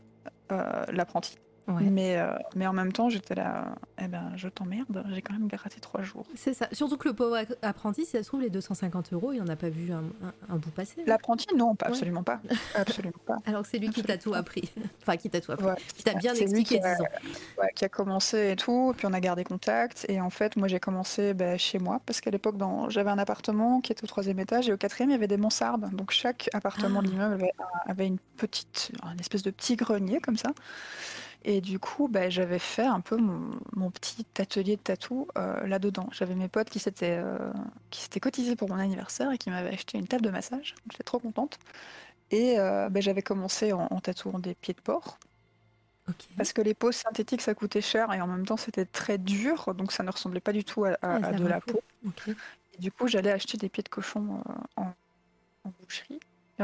euh, 0.52 0.86
l'apprenti. 0.90 1.36
Mais, 1.80 2.18
euh, 2.18 2.34
mais 2.56 2.68
en 2.68 2.74
même 2.74 2.92
temps, 2.92 3.10
j'étais 3.10 3.36
là, 3.36 3.76
eh 4.02 4.08
ben, 4.08 4.32
je 4.36 4.48
t'emmerde, 4.48 5.04
j'ai 5.14 5.22
quand 5.22 5.34
même 5.34 5.48
gratté 5.48 5.80
trois 5.80 6.02
jours. 6.02 6.26
C'est 6.36 6.54
ça. 6.54 6.68
Surtout 6.72 6.98
que 6.98 7.08
le 7.08 7.14
pauvre 7.14 7.38
apprenti, 7.62 8.06
si 8.06 8.12
ça 8.12 8.24
se 8.24 8.28
trouve, 8.28 8.42
les 8.42 8.50
250 8.50 9.14
euros, 9.14 9.34
il 9.34 9.42
en 9.42 9.48
a 9.48 9.56
pas 9.56 9.70
vu 9.70 9.92
un, 9.92 10.04
un, 10.50 10.56
bout 10.58 10.72
passer. 10.72 11.04
L'apprenti, 11.06 11.48
non, 11.56 11.76
pas, 11.76 11.88
absolument 11.88 12.24
pas. 12.24 12.42
Absolument 12.76 13.14
pas. 13.26 13.38
Alors 13.46 13.64
que 13.64 13.68
c'est 13.68 13.78
lui 13.78 13.90
qui 13.90 14.04
t'a 14.04 14.18
tout 14.18 14.34
appris. 14.34 14.72
enfin, 15.02 15.18
qui 15.18 15.30
t'a 15.30 15.42
tout 15.42 15.52
appris. 15.52 15.84
qui 15.96 16.04
t'a 16.04 16.14
bien 16.14 16.34
expliqué, 16.34 16.80
qui 16.80 16.86
a, 16.86 16.96
disons. 16.96 17.06
qui 17.76 17.86
a 17.86 17.90
commencé 17.90 18.52
et 18.52 18.56
tout, 18.56 18.94
puis 18.98 19.06
on 19.08 19.14
a 19.14 19.20
gardé 19.20 19.44
contact. 19.44 20.06
Et 20.10 20.20
en 20.22 20.30
fait, 20.30 20.56
moi, 20.56 20.68
j'ai 20.68 20.80
commencé 20.80 21.34
bah, 21.34 21.58
chez 21.58 21.80
moi, 21.80 22.02
parce 22.06 22.22
qu'à 22.22 22.32
l'époque, 22.32 22.56
j'avais 22.90 23.10
un 23.10 23.18
appartement 23.18 23.82
qui 23.82 23.92
était 23.92 24.04
au 24.04 24.08
troisième 24.08 24.40
étage, 24.40 24.70
et 24.70 24.74
au 24.74 24.78
quatrième, 24.78 25.10
il 25.10 25.14
y 25.14 25.16
avait 25.16 25.28
des 25.28 25.38
mansardes. 25.38 25.90
Donc 25.94 26.12
chaque 26.12 26.50
appartement 26.54 27.00
ah. 27.00 27.04
de 27.04 27.08
l'immeuble 27.08 27.34
avait, 27.34 27.52
avait, 27.88 28.08
une 28.08 28.20
petite, 28.38 28.92
un 29.04 29.18
espèce 29.18 29.44
de 29.44 29.52
petit 29.52 29.76
grenier 29.76 30.20
comme 30.20 30.38
ça. 30.38 30.52
Et 31.44 31.60
du 31.62 31.80
coup, 31.80 32.08
bah, 32.08 32.30
j'avais 32.30 32.60
fait 32.60 32.86
un 32.86 33.02
peu 33.02 33.18
mon, 33.18 33.90
petit 33.90 34.26
atelier 34.38 34.76
de 34.76 34.82
tatou 34.82 35.28
euh, 35.38 35.66
là-dedans. 35.66 36.08
J'avais 36.12 36.36
mes 36.36 36.48
potes 36.48 36.70
qui 36.70 36.80
s'étaient 36.80 37.20
euh, 37.22 37.52
qui 37.90 38.02
s'étaient 38.02 38.20
cotisés 38.20 38.56
pour 38.56 38.70
mon 38.70 38.78
anniversaire 38.78 39.32
et 39.32 39.38
qui 39.38 39.50
m'avaient 39.50 39.74
acheté 39.74 39.98
une 39.98 40.08
table 40.08 40.24
de 40.24 40.30
massage. 40.30 40.76
J'étais 40.92 41.04
trop 41.04 41.20
contente. 41.20 41.58
Et 42.30 42.60
euh, 42.60 42.90
bah, 42.90 43.02
j'avais 43.02 43.24
commencé 43.24 43.74
en, 43.74 43.88
tatouant 44.00 44.40
des 44.40 44.54
pieds 44.54 44.74
de 44.74 44.82
porc. 44.82 45.18
Parce 46.36 46.52
que 46.52 46.62
les 46.62 46.74
peaux 46.74 46.92
synthétiques, 46.92 47.42
ça 47.42 47.54
coûtait 47.54 47.82
cher 47.82 48.12
et 48.14 48.20
en 48.20 48.28
même 48.28 48.46
temps, 48.46 48.58
c'était 48.58 48.86
très 48.86 49.18
dur. 49.18 49.74
Donc, 49.74 49.92
ça 49.92 50.04
ne 50.04 50.12
ressemblait 50.12 50.42
pas 50.42 50.52
du 50.52 50.64
tout 50.64 50.84
à, 50.84 51.32
de 51.32 51.48
la 51.48 51.62
peau. 51.62 51.82
Et 52.74 52.78
du 52.80 52.92
coup, 52.92 53.08
j'allais 53.08 53.32
acheter 53.32 53.58
des 53.58 53.70
pieds 53.70 53.84
de 53.84 53.90
cochon 53.90 54.44
en 54.76 54.94
boucherie 55.82 56.20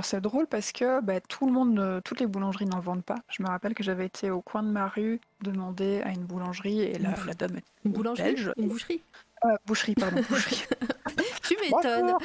c'est 0.05 0.21
drôle 0.21 0.47
parce 0.47 0.71
que 0.71 1.01
bah, 1.01 1.19
tout 1.21 1.45
le 1.45 1.51
monde, 1.51 1.79
euh, 1.79 2.01
toutes 2.01 2.19
les 2.19 2.27
boulangeries 2.27 2.65
n'en 2.65 2.79
vendent 2.79 3.03
pas. 3.03 3.17
Je 3.29 3.41
me 3.43 3.47
rappelle 3.47 3.73
que 3.73 3.83
j'avais 3.83 4.05
été 4.05 4.29
au 4.31 4.41
coin 4.41 4.63
de 4.63 4.69
ma 4.69 4.87
rue 4.87 5.19
demander 5.41 6.01
à 6.01 6.09
une 6.09 6.25
boulangerie 6.25 6.81
et 6.81 6.97
la, 6.97 7.13
la 7.25 7.33
dame 7.33 7.59
Une 7.85 7.91
boulangerie 7.91 8.35
Une 8.57 8.67
boucherie? 8.67 9.01
Euh, 9.45 9.49
Boucherie, 9.65 9.93
pardon, 9.93 10.21
boucherie. 10.27 10.63
tu 11.43 11.55
m'étonnes. 11.61 12.15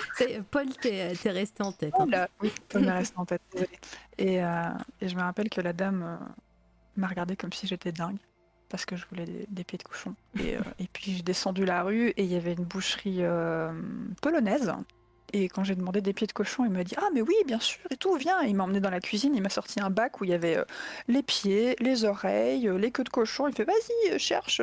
Paul, 0.50 0.66
t'es 0.80 1.12
resté 1.26 1.62
en 1.62 1.72
tête. 1.72 1.92
Hein. 1.98 2.26
oui, 2.40 2.52
Paul 2.68 2.82
m'est 2.82 2.90
resté 2.90 3.18
en 3.18 3.26
tête, 3.26 3.42
Et, 4.18 4.42
euh, 4.42 4.70
et, 5.00 5.08
je 5.08 5.16
me 5.16 5.20
rappelle 5.20 5.50
que 5.50 5.60
la 5.60 5.72
dame 5.72 6.18
m'a 6.96 7.06
regardé 7.06 7.36
comme 7.36 7.52
si 7.52 7.66
j'étais 7.66 7.92
dingue 7.92 8.18
parce 8.68 8.86
que 8.86 8.96
je 8.96 9.04
voulais 9.06 9.26
des, 9.48 9.64
pieds 9.64 9.76
de 9.76 9.82
cochon. 9.82 10.14
Et, 10.40 10.56
et 10.78 10.88
puis 10.90 11.12
j'ai 11.12 11.22
descendu 11.22 11.66
la 11.66 11.82
rue 11.82 12.08
et 12.08 12.24
il 12.24 12.32
y 12.32 12.36
avait 12.36 12.54
une 12.54 12.64
boucherie 12.64 13.22
polonaise 14.22 14.72
et 15.32 15.48
quand 15.48 15.64
j'ai 15.64 15.74
demandé 15.74 16.00
des 16.00 16.12
pieds 16.12 16.26
de 16.26 16.32
cochon, 16.32 16.64
il 16.64 16.70
m'a 16.70 16.84
dit 16.84 16.94
Ah, 16.98 17.08
mais 17.14 17.22
oui, 17.22 17.34
bien 17.46 17.58
sûr, 17.58 17.80
et 17.90 17.96
tout, 17.96 18.14
viens. 18.16 18.42
il 18.42 18.54
m'a 18.54 18.64
emmené 18.64 18.80
dans 18.80 18.90
la 18.90 19.00
cuisine, 19.00 19.34
il 19.34 19.42
m'a 19.42 19.48
sorti 19.48 19.80
un 19.80 19.88
bac 19.88 20.20
où 20.20 20.24
il 20.24 20.30
y 20.30 20.34
avait 20.34 20.58
euh, 20.58 20.64
les 21.08 21.22
pieds, 21.22 21.74
les 21.80 22.04
oreilles, 22.04 22.68
euh, 22.68 22.76
les 22.76 22.90
queues 22.90 23.04
de 23.04 23.08
cochon. 23.08 23.48
Il 23.48 23.54
fait 23.54 23.64
Vas-y, 23.64 24.12
euh, 24.12 24.18
cherche, 24.18 24.60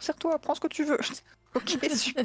serre-toi, 0.00 0.38
prends 0.38 0.54
ce 0.54 0.60
que 0.60 0.68
tu 0.68 0.84
veux. 0.84 0.98
ok, 1.56 1.78
super. 1.90 2.24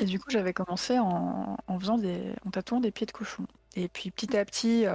et 0.00 0.04
du 0.06 0.18
coup, 0.18 0.30
j'avais 0.30 0.54
commencé 0.54 0.98
en, 0.98 1.56
faisant 1.78 1.98
des, 1.98 2.32
en 2.46 2.50
tatouant 2.50 2.80
des 2.80 2.92
pieds 2.92 3.06
de 3.06 3.12
cochon. 3.12 3.46
Et 3.76 3.88
puis 3.88 4.10
petit 4.10 4.36
à 4.36 4.44
petit, 4.44 4.86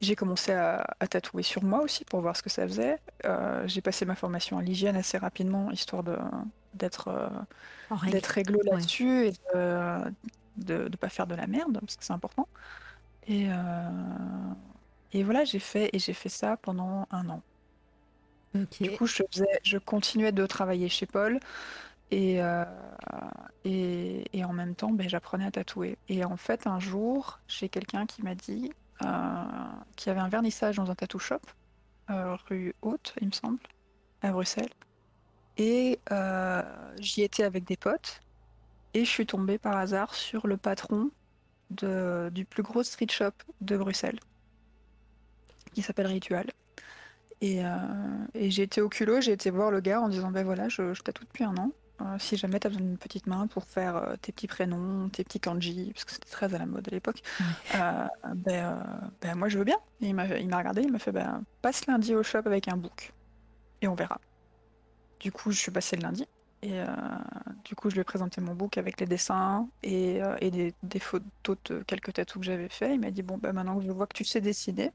j'ai 0.00 0.16
commencé 0.16 0.52
à, 0.52 0.84
tatouer 1.08 1.42
sur 1.42 1.62
moi 1.62 1.82
aussi 1.82 2.04
pour 2.04 2.20
voir 2.22 2.36
ce 2.36 2.42
que 2.42 2.50
ça 2.50 2.66
faisait. 2.66 2.98
j'ai 3.66 3.82
passé 3.82 4.04
ma 4.04 4.16
formation 4.16 4.58
à 4.58 4.62
l'hygiène 4.62 4.96
assez 4.96 5.18
rapidement, 5.18 5.70
histoire 5.70 6.02
de 6.02 6.16
d'être 6.74 7.08
euh, 7.08 7.28
d'être 8.10 8.26
réglo 8.26 8.60
là-dessus 8.64 9.26
et 9.26 9.32
de 9.54 10.88
ne 10.88 10.96
pas 10.96 11.08
faire 11.08 11.26
de 11.26 11.34
la 11.34 11.46
merde 11.46 11.78
parce 11.80 11.96
que 11.96 12.04
c'est 12.04 12.12
important. 12.12 12.48
Et, 13.26 13.46
euh, 13.48 13.54
et 15.12 15.22
voilà, 15.22 15.44
j'ai 15.44 15.58
fait 15.58 15.90
et 15.92 15.98
j'ai 15.98 16.12
fait 16.12 16.28
ça 16.28 16.56
pendant 16.56 17.06
un 17.10 17.28
an. 17.28 17.42
Du 18.80 18.90
coup, 18.96 19.06
je 19.06 19.22
faisais, 19.30 19.60
je 19.62 19.78
continuais 19.78 20.32
de 20.32 20.44
travailler 20.44 20.88
chez 20.90 21.06
Paul 21.06 21.40
et, 22.10 22.42
euh, 22.42 22.64
et, 23.64 24.24
et, 24.36 24.44
en 24.44 24.52
même 24.52 24.74
temps, 24.74 24.90
ben, 24.90 25.08
j'apprenais 25.08 25.46
à 25.46 25.50
tatouer. 25.50 25.96
Et 26.10 26.22
en 26.24 26.36
fait, 26.36 26.66
un 26.66 26.78
jour, 26.78 27.40
j'ai 27.48 27.70
quelqu'un 27.70 28.04
qui 28.04 28.22
m'a 28.22 28.34
dit 28.34 28.70
qu'il 29.96 30.06
y 30.06 30.10
avait 30.10 30.20
un 30.20 30.28
vernissage 30.28 30.76
dans 30.76 30.90
un 30.90 30.94
tattoo 30.94 31.18
shop, 31.18 31.40
rue 32.08 32.74
Haute, 32.82 33.14
il 33.20 33.28
me 33.28 33.32
semble, 33.32 33.58
à 34.20 34.30
Bruxelles. 34.30 34.70
Et 35.58 35.98
euh, 36.10 36.62
j'y 36.98 37.22
étais 37.22 37.44
avec 37.44 37.64
des 37.64 37.76
potes. 37.76 38.20
Et 38.94 39.04
je 39.04 39.10
suis 39.10 39.26
tombée 39.26 39.58
par 39.58 39.76
hasard 39.76 40.14
sur 40.14 40.46
le 40.46 40.56
patron 40.56 41.10
de, 41.70 42.30
du 42.32 42.44
plus 42.44 42.62
gros 42.62 42.82
street 42.82 43.06
shop 43.10 43.32
de 43.62 43.76
Bruxelles, 43.76 44.20
qui 45.72 45.80
s'appelle 45.80 46.08
Ritual. 46.08 46.46
Et, 47.40 47.64
euh, 47.64 47.68
et 48.34 48.50
j'ai 48.50 48.64
été 48.64 48.82
au 48.82 48.88
culot, 48.88 49.20
j'ai 49.20 49.32
été 49.32 49.50
voir 49.50 49.70
le 49.70 49.80
gars 49.80 50.00
en 50.00 50.08
disant 50.08 50.30
Ben 50.30 50.44
voilà, 50.44 50.68
je, 50.68 50.92
je 50.92 51.02
tatoue 51.02 51.24
depuis 51.24 51.44
un 51.44 51.56
an. 51.56 51.72
Euh, 52.02 52.18
si 52.18 52.36
jamais 52.36 52.60
tu 52.60 52.66
as 52.66 52.70
besoin 52.70 52.84
d'une 52.84 52.98
petite 52.98 53.26
main 53.26 53.46
pour 53.46 53.64
faire 53.64 54.16
tes 54.20 54.32
petits 54.32 54.46
prénoms, 54.46 55.08
tes 55.08 55.24
petits 55.24 55.40
kanji, 55.40 55.92
parce 55.94 56.04
que 56.04 56.12
c'était 56.12 56.30
très 56.30 56.54
à 56.54 56.58
la 56.58 56.66
mode 56.66 56.86
à 56.86 56.90
l'époque, 56.90 57.22
ben, 57.72 58.10
ben, 59.22 59.34
moi 59.34 59.48
je 59.48 59.58
veux 59.58 59.64
bien. 59.64 59.78
Et 60.02 60.08
il 60.08 60.14
m'a 60.14 60.24
regardé, 60.24 60.82
il 60.82 60.92
m'a 60.92 60.98
fait 60.98 61.12
ben, 61.12 61.42
passe 61.62 61.86
lundi 61.86 62.14
au 62.14 62.22
shop 62.22 62.42
avec 62.44 62.68
un 62.68 62.76
book 62.76 63.12
et 63.80 63.88
on 63.88 63.94
verra. 63.94 64.20
Du 65.22 65.30
coup, 65.30 65.52
je 65.52 65.58
suis 65.58 65.70
passée 65.70 65.94
le 65.94 66.02
lundi. 66.02 66.26
Et 66.62 66.80
euh, 66.80 66.86
du 67.64 67.76
coup, 67.76 67.90
je 67.90 67.94
lui 67.94 68.00
ai 68.00 68.04
présenté 68.04 68.40
mon 68.40 68.54
book 68.54 68.76
avec 68.76 69.00
les 69.00 69.06
dessins 69.06 69.68
et, 69.82 70.22
euh, 70.22 70.36
des, 70.82 70.98
photos 70.98 71.56
de 71.64 71.82
quelques 71.82 72.12
tatous 72.12 72.40
que 72.40 72.46
j'avais 72.46 72.68
fait. 72.68 72.94
Il 72.94 73.00
m'a 73.00 73.10
dit 73.10 73.22
Bon, 73.22 73.38
bah, 73.38 73.52
maintenant 73.52 73.78
que 73.78 73.84
je 73.84 73.90
vois 73.90 74.06
que 74.06 74.14
tu 74.14 74.24
sais 74.24 74.40
dessiner, 74.40 74.90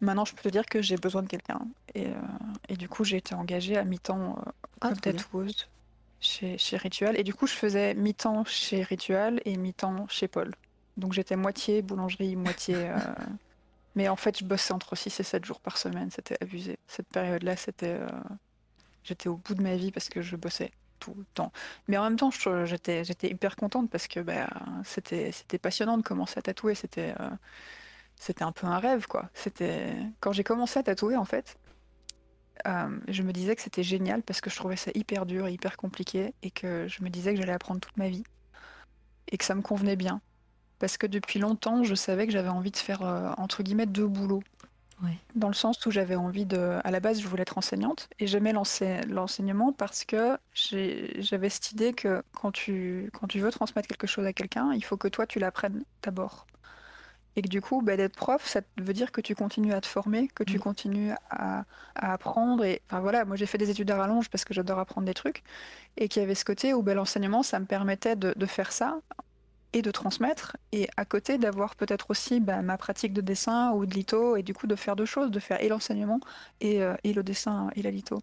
maintenant 0.00 0.24
je 0.24 0.34
peux 0.34 0.42
te 0.42 0.48
dire 0.48 0.64
que 0.64 0.80
j'ai 0.80 0.96
besoin 0.96 1.22
de 1.22 1.28
quelqu'un. 1.28 1.60
Et, 1.94 2.08
euh, 2.08 2.76
du 2.76 2.88
coup, 2.88 3.04
j'ai 3.04 3.18
été 3.18 3.34
engagée 3.34 3.76
à 3.76 3.84
mi-temps 3.84 4.36
ah, 4.80 4.88
comme 4.88 4.96
tatoueuse 4.98 5.68
chez, 6.20 6.56
chez 6.56 6.78
Ritual. 6.78 7.18
Et 7.18 7.22
du 7.22 7.34
coup, 7.34 7.46
je 7.46 7.54
faisais 7.54 7.94
mi-temps 7.94 8.44
chez 8.44 8.82
Ritual 8.82 9.40
et 9.44 9.58
mi-temps 9.58 10.06
chez 10.08 10.28
Paul. 10.28 10.54
Donc 10.96 11.12
j'étais 11.12 11.36
moitié 11.36 11.82
boulangerie, 11.82 12.34
moitié. 12.36 12.76
Mais 13.94 14.08
en 14.08 14.16
fait, 14.16 14.38
je 14.38 14.44
bossais 14.44 14.72
entre 14.72 14.96
6 14.96 15.20
et 15.20 15.22
7 15.22 15.44
jours 15.44 15.60
par 15.60 15.78
semaine. 15.78 16.10
C'était 16.10 16.36
abusé. 16.42 16.78
Cette 16.88 17.08
période-là, 17.08 17.56
c'était 17.56 18.00
J'étais 19.04 19.28
au 19.28 19.36
bout 19.36 19.54
de 19.54 19.62
ma 19.62 19.76
vie 19.76 19.92
parce 19.92 20.08
que 20.08 20.22
je 20.22 20.36
bossais 20.36 20.72
tout 20.98 21.14
le 21.16 21.24
temps. 21.34 21.52
Mais 21.88 21.96
en 21.98 22.04
même 22.04 22.16
temps, 22.16 22.30
j'étais, 22.64 23.02
hyper 23.22 23.56
contente 23.56 23.90
parce 23.90 24.08
que 24.08 24.20
bah, 24.20 24.48
c'était, 24.84 25.32
passionnant 25.60 25.98
de 25.98 26.02
commencer 26.02 26.38
à 26.38 26.42
tatouer. 26.42 26.74
C'était, 26.74 27.14
euh, 27.20 27.30
c'était 28.16 28.44
un 28.44 28.52
peu 28.52 28.66
un 28.66 28.78
rêve, 28.78 29.06
quoi. 29.06 29.28
C'était 29.34 29.94
quand 30.20 30.32
j'ai 30.32 30.44
commencé 30.44 30.78
à 30.78 30.82
tatouer, 30.82 31.16
en 31.16 31.24
fait, 31.24 31.56
euh, 32.66 32.98
je 33.08 33.22
me 33.22 33.32
disais 33.32 33.54
que 33.56 33.62
c'était 33.62 33.82
génial 33.82 34.22
parce 34.22 34.40
que 34.40 34.48
je 34.48 34.56
trouvais 34.56 34.76
ça 34.76 34.90
hyper 34.94 35.26
dur, 35.26 35.48
hyper 35.48 35.76
compliqué, 35.76 36.34
et 36.42 36.50
que 36.50 36.86
je 36.88 37.02
me 37.02 37.10
disais 37.10 37.34
que 37.34 37.40
j'allais 37.40 37.52
apprendre 37.52 37.80
toute 37.80 37.96
ma 37.96 38.08
vie 38.08 38.24
et 39.30 39.36
que 39.38 39.44
ça 39.44 39.54
me 39.54 39.62
convenait 39.62 39.96
bien. 39.96 40.20
Parce 40.78 40.96
que 40.96 41.06
depuis 41.06 41.38
longtemps, 41.38 41.82
je 41.84 41.94
savais 41.94 42.26
que 42.26 42.32
j'avais 42.32 42.48
envie 42.48 42.70
de 42.70 42.76
faire 42.76 43.02
euh, 43.02 43.32
entre 43.38 43.62
guillemets 43.62 43.86
deux 43.86 44.06
boulots. 44.06 44.42
Dans 45.34 45.48
le 45.48 45.54
sens 45.54 45.84
où 45.86 45.90
j'avais 45.90 46.14
envie 46.14 46.46
de. 46.46 46.78
À 46.84 46.90
la 46.90 47.00
base, 47.00 47.20
je 47.20 47.26
voulais 47.26 47.42
être 47.42 47.58
enseignante 47.58 48.08
et 48.18 48.26
j'aimais 48.26 48.52
l'enseignement 48.52 49.72
parce 49.72 50.04
que 50.04 50.38
j'avais 50.54 51.48
cette 51.48 51.72
idée 51.72 51.92
que 51.92 52.22
quand 52.32 52.52
tu, 52.52 53.10
quand 53.12 53.26
tu 53.26 53.40
veux 53.40 53.50
transmettre 53.50 53.88
quelque 53.88 54.06
chose 54.06 54.24
à 54.24 54.32
quelqu'un, 54.32 54.72
il 54.72 54.84
faut 54.84 54.96
que 54.96 55.08
toi, 55.08 55.26
tu 55.26 55.38
l'apprennes 55.38 55.84
d'abord. 56.02 56.46
Et 57.36 57.42
que 57.42 57.48
du 57.48 57.60
coup, 57.60 57.82
bah, 57.82 57.96
d'être 57.96 58.14
prof, 58.14 58.46
ça 58.46 58.60
veut 58.78 58.92
dire 58.92 59.10
que 59.10 59.20
tu 59.20 59.34
continues 59.34 59.72
à 59.72 59.80
te 59.80 59.86
former, 59.86 60.28
que 60.28 60.44
tu 60.44 60.60
continues 60.60 61.10
à, 61.30 61.64
apprendre. 61.96 62.64
Et 62.64 62.80
enfin 62.86 63.00
voilà, 63.00 63.24
moi 63.24 63.36
j'ai 63.36 63.46
fait 63.46 63.58
des 63.58 63.70
études 63.70 63.90
à 63.90 63.96
rallonge 63.96 64.30
parce 64.30 64.44
que 64.44 64.54
j'adore 64.54 64.78
apprendre 64.78 65.06
des 65.06 65.14
trucs. 65.14 65.42
Et 65.96 66.08
qu'il 66.08 66.22
y 66.22 66.24
avait 66.24 66.36
ce 66.36 66.44
côté 66.44 66.74
où 66.74 66.82
bah, 66.82 66.94
l'enseignement, 66.94 67.42
ça 67.42 67.58
me 67.58 67.66
permettait 67.66 68.16
de, 68.16 68.46
faire 68.46 68.70
ça 68.72 69.00
et 69.74 69.82
de 69.82 69.90
transmettre. 69.90 70.56
Et 70.72 70.88
à 70.96 71.04
côté, 71.04 71.36
d'avoir 71.36 71.74
peut-être 71.74 72.10
aussi 72.10 72.40
bah, 72.40 72.62
ma 72.62 72.78
pratique 72.78 73.12
de 73.12 73.20
dessin 73.20 73.72
ou 73.72 73.84
de 73.84 73.92
litho. 73.94 74.36
Et 74.36 74.42
du 74.42 74.54
coup, 74.54 74.66
de 74.66 74.76
faire 74.76 74.96
deux 74.96 75.04
choses, 75.04 75.30
de 75.30 75.40
faire 75.40 75.62
et 75.62 75.68
l'enseignement 75.68 76.20
et, 76.60 76.82
euh, 76.82 76.94
et, 77.04 77.12
le 77.12 77.22
dessin 77.22 77.68
et 77.74 77.82
la 77.82 77.90
litho. 77.90 78.20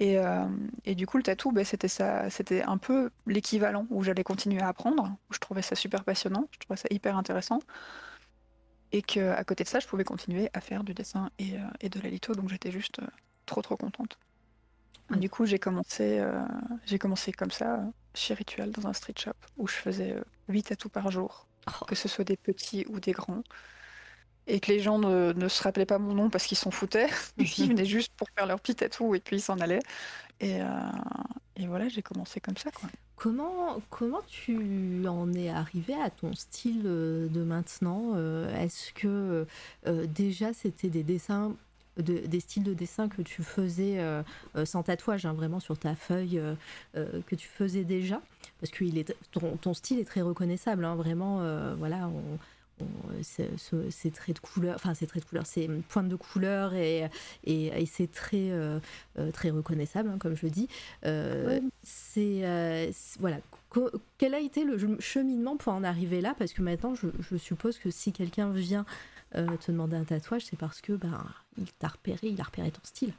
Et, 0.00 0.18
euh, 0.18 0.46
et, 0.84 0.94
du 0.96 1.06
coup, 1.06 1.18
le 1.18 1.22
tatou, 1.22 1.52
bah, 1.52 1.64
c'était 1.64 1.88
ça, 1.88 2.28
c'était 2.30 2.62
un 2.62 2.78
peu 2.78 3.10
l'équivalent 3.26 3.86
où 3.90 4.02
j'allais 4.02 4.24
continuer 4.24 4.60
à 4.60 4.68
apprendre, 4.68 5.16
où 5.30 5.34
je 5.34 5.38
trouvais 5.38 5.62
ça 5.62 5.76
super 5.76 6.02
passionnant, 6.02 6.48
je 6.50 6.58
trouvais 6.58 6.78
ça 6.78 6.88
hyper 6.90 7.16
intéressant 7.16 7.60
et 8.90 9.02
qu'à 9.02 9.42
côté 9.44 9.64
de 9.64 9.68
ça, 9.68 9.80
je 9.80 9.88
pouvais 9.88 10.04
continuer 10.04 10.50
à 10.52 10.60
faire 10.60 10.84
du 10.84 10.94
dessin 10.94 11.30
et, 11.38 11.54
euh, 11.54 11.88
de 11.88 12.00
la 12.00 12.08
litho, 12.08 12.32
donc 12.34 12.48
j'étais 12.48 12.70
juste 12.70 13.00
trop 13.44 13.60
trop 13.60 13.76
contente. 13.76 14.18
Du 15.10 15.28
coup, 15.28 15.46
j'ai 15.46 15.58
commencé, 15.58 16.24
j'ai 16.86 16.98
commencé 16.98 17.30
comme 17.32 17.50
ça 17.50 17.84
chez 18.14 18.34
Ritual 18.34 18.70
dans 18.70 18.86
un 18.86 18.92
street 18.92 19.14
shop 19.18 19.32
où 19.56 19.66
je 19.66 19.74
faisais 19.74 20.14
8 20.48 20.62
tatous 20.64 20.90
par 20.90 21.10
jour, 21.10 21.46
oh. 21.68 21.84
que 21.86 21.94
ce 21.94 22.08
soit 22.08 22.24
des 22.24 22.36
petits 22.36 22.86
ou 22.88 23.00
des 23.00 23.12
grands. 23.12 23.42
Et 24.46 24.60
que 24.60 24.70
les 24.72 24.80
gens 24.80 24.98
ne, 24.98 25.48
se 25.48 25.62
rappelaient 25.62 25.86
pas 25.86 25.98
mon 25.98 26.12
nom 26.12 26.28
parce 26.28 26.44
qu'ils 26.44 26.58
s'en 26.58 26.70
foutaient. 26.70 27.08
ils 27.38 27.68
venaient 27.70 27.86
juste 27.86 28.12
pour 28.14 28.28
faire 28.36 28.46
leur 28.46 28.60
petit 28.60 28.74
tatou 28.74 29.14
et 29.14 29.20
puis 29.20 29.36
ils 29.36 29.40
s'en 29.40 29.58
allaient. 29.58 29.82
Et, 30.40 30.58
et 31.56 31.66
voilà, 31.66 31.88
j'ai 31.88 32.02
commencé 32.02 32.40
comme 32.40 32.56
ça. 32.58 32.70
Quoi. 32.70 32.90
Comment, 33.16 33.80
comment 33.90 34.22
tu 34.26 35.06
en 35.06 35.32
es 35.34 35.48
arrivé 35.48 35.94
à 35.94 36.10
ton 36.10 36.34
style 36.34 36.82
euh, 36.84 37.28
de 37.28 37.42
maintenant 37.42 38.12
euh, 38.16 38.54
Est-ce 38.60 38.92
que 38.92 39.46
euh, 39.86 40.06
déjà 40.06 40.52
c'était 40.52 40.90
des 40.90 41.04
dessins, 41.04 41.54
des 41.96 42.40
styles 42.40 42.64
de 42.64 42.74
dessin 42.74 43.08
que 43.08 43.22
tu 43.22 43.42
faisais 43.42 43.98
sans 44.64 44.82
tatouage, 44.82 45.26
hein, 45.26 45.32
vraiment 45.32 45.60
sur 45.60 45.78
ta 45.78 45.94
feuille, 45.94 46.40
que 46.94 47.34
tu 47.34 47.48
faisais 47.48 47.84
déjà 47.84 48.20
Parce 48.60 48.72
que 48.72 48.84
il 48.84 48.98
est, 48.98 49.14
ton, 49.30 49.74
style 49.74 49.98
est 50.00 50.04
très 50.04 50.22
reconnaissable, 50.22 50.84
hein, 50.84 50.96
vraiment, 50.96 51.38
voilà, 51.76 52.08
on, 52.08 52.38
ces 53.22 54.10
traits 54.10 54.36
de 54.36 54.40
couleur, 54.40 54.74
enfin 54.74 54.94
ces 54.94 55.06
traits 55.06 55.22
de 55.24 55.28
couleur, 55.28 55.46
ces 55.46 55.68
pointes 55.88 56.08
de 56.08 56.16
couleur 56.16 56.74
et, 56.74 57.08
et, 57.44 57.86
c'est 57.86 58.10
très, 58.10 58.50
euh, 58.50 58.78
euh, 59.18 59.30
très 59.30 59.50
reconnaissable, 59.50 60.10
hein, 60.10 60.18
comme 60.18 60.36
je 60.36 60.46
dis. 60.46 60.68
Euh, 61.04 61.60
c'est 61.82 62.90
voilà. 63.20 63.38
quel 64.18 64.34
a 64.34 64.40
été 64.40 64.64
le 64.64 64.98
cheminement 65.00 65.56
pour 65.56 65.72
en 65.72 65.84
arriver 65.84 66.20
là? 66.20 66.34
Parce 66.36 66.52
que 66.52 66.62
maintenant, 66.62 66.94
je, 66.94 67.36
suppose 67.36 67.78
que 67.78 67.90
si 67.90 68.12
quelqu'un 68.12 68.50
vient 68.50 68.84
te 69.32 69.72
demander 69.72 69.96
un 69.96 70.04
tatouage, 70.04 70.46
c'est 70.46 70.58
parce 70.58 70.80
que 70.80 70.92
ben 70.92 71.24
il 71.58 71.72
t'a 71.72 71.88
repéré, 71.88 72.28
il 72.28 72.40
a 72.40 72.44
repéré 72.44 72.70
ton 72.70 72.80
style. 72.84 73.14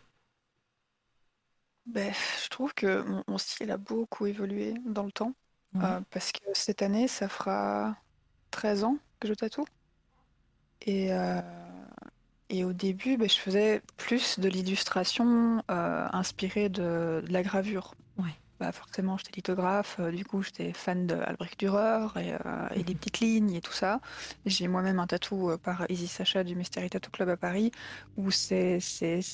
Ben, 1.86 2.12
je 2.44 2.50
trouve 2.50 2.74
que 2.74 3.04
mon, 3.28 3.38
style 3.38 3.70
a 3.72 3.78
beaucoup 3.78 4.26
évolué 4.26 4.74
dans 4.86 5.04
le 5.04 5.12
temps. 5.12 5.34
parce 6.10 6.32
que 6.32 6.44
cette 6.54 6.82
année, 6.82 7.08
ça 7.08 7.30
fera 7.30 7.96
13 8.52 8.84
ans 8.86 8.98
que 9.20 9.28
je 9.28 9.34
tatoue. 9.34 9.66
Et, 10.82 11.14
euh, 11.14 11.42
et 12.50 12.64
au 12.64 12.74
début, 12.74 13.18
ben, 13.18 13.30
je 13.30 13.38
faisais 13.38 13.82
plus 13.98 14.40
de 14.40 14.48
l'illustration 14.48 15.64
euh, 15.72 16.08
inspirée 16.14 16.70
de, 16.70 17.24
la 17.28 17.44
gravure. 17.44 17.96
Bah, 18.60 18.72
forcément, 18.72 19.18
j'étais 19.18 19.34
lithographe, 19.36 19.98
euh, 20.00 20.12
du 20.12 20.24
coup, 20.24 20.42
j'étais 20.42 20.72
fan 20.72 21.08
de 21.08 21.16
Albrecht 21.16 21.60
Dürer 21.60 22.08
et, 22.16 22.34
et 22.80 22.84
des 22.84 22.94
mhm. 22.94 23.00
petites 23.00 23.20
lignes 23.20 23.54
et 23.54 23.62
tout 23.62 23.74
ça. 23.74 24.00
J'ai 24.46 24.68
moi-même 24.68 25.00
un 25.00 25.08
tatou 25.08 25.58
par 25.58 25.86
Easy 25.90 26.08
Sacha 26.08 26.44
du 26.44 26.56
Mystery 26.56 26.90
Tattoo 26.90 27.12
Club 27.12 27.30
à 27.30 27.38
Paris, 27.38 27.72
où 28.16 28.32
c'est 28.32 28.80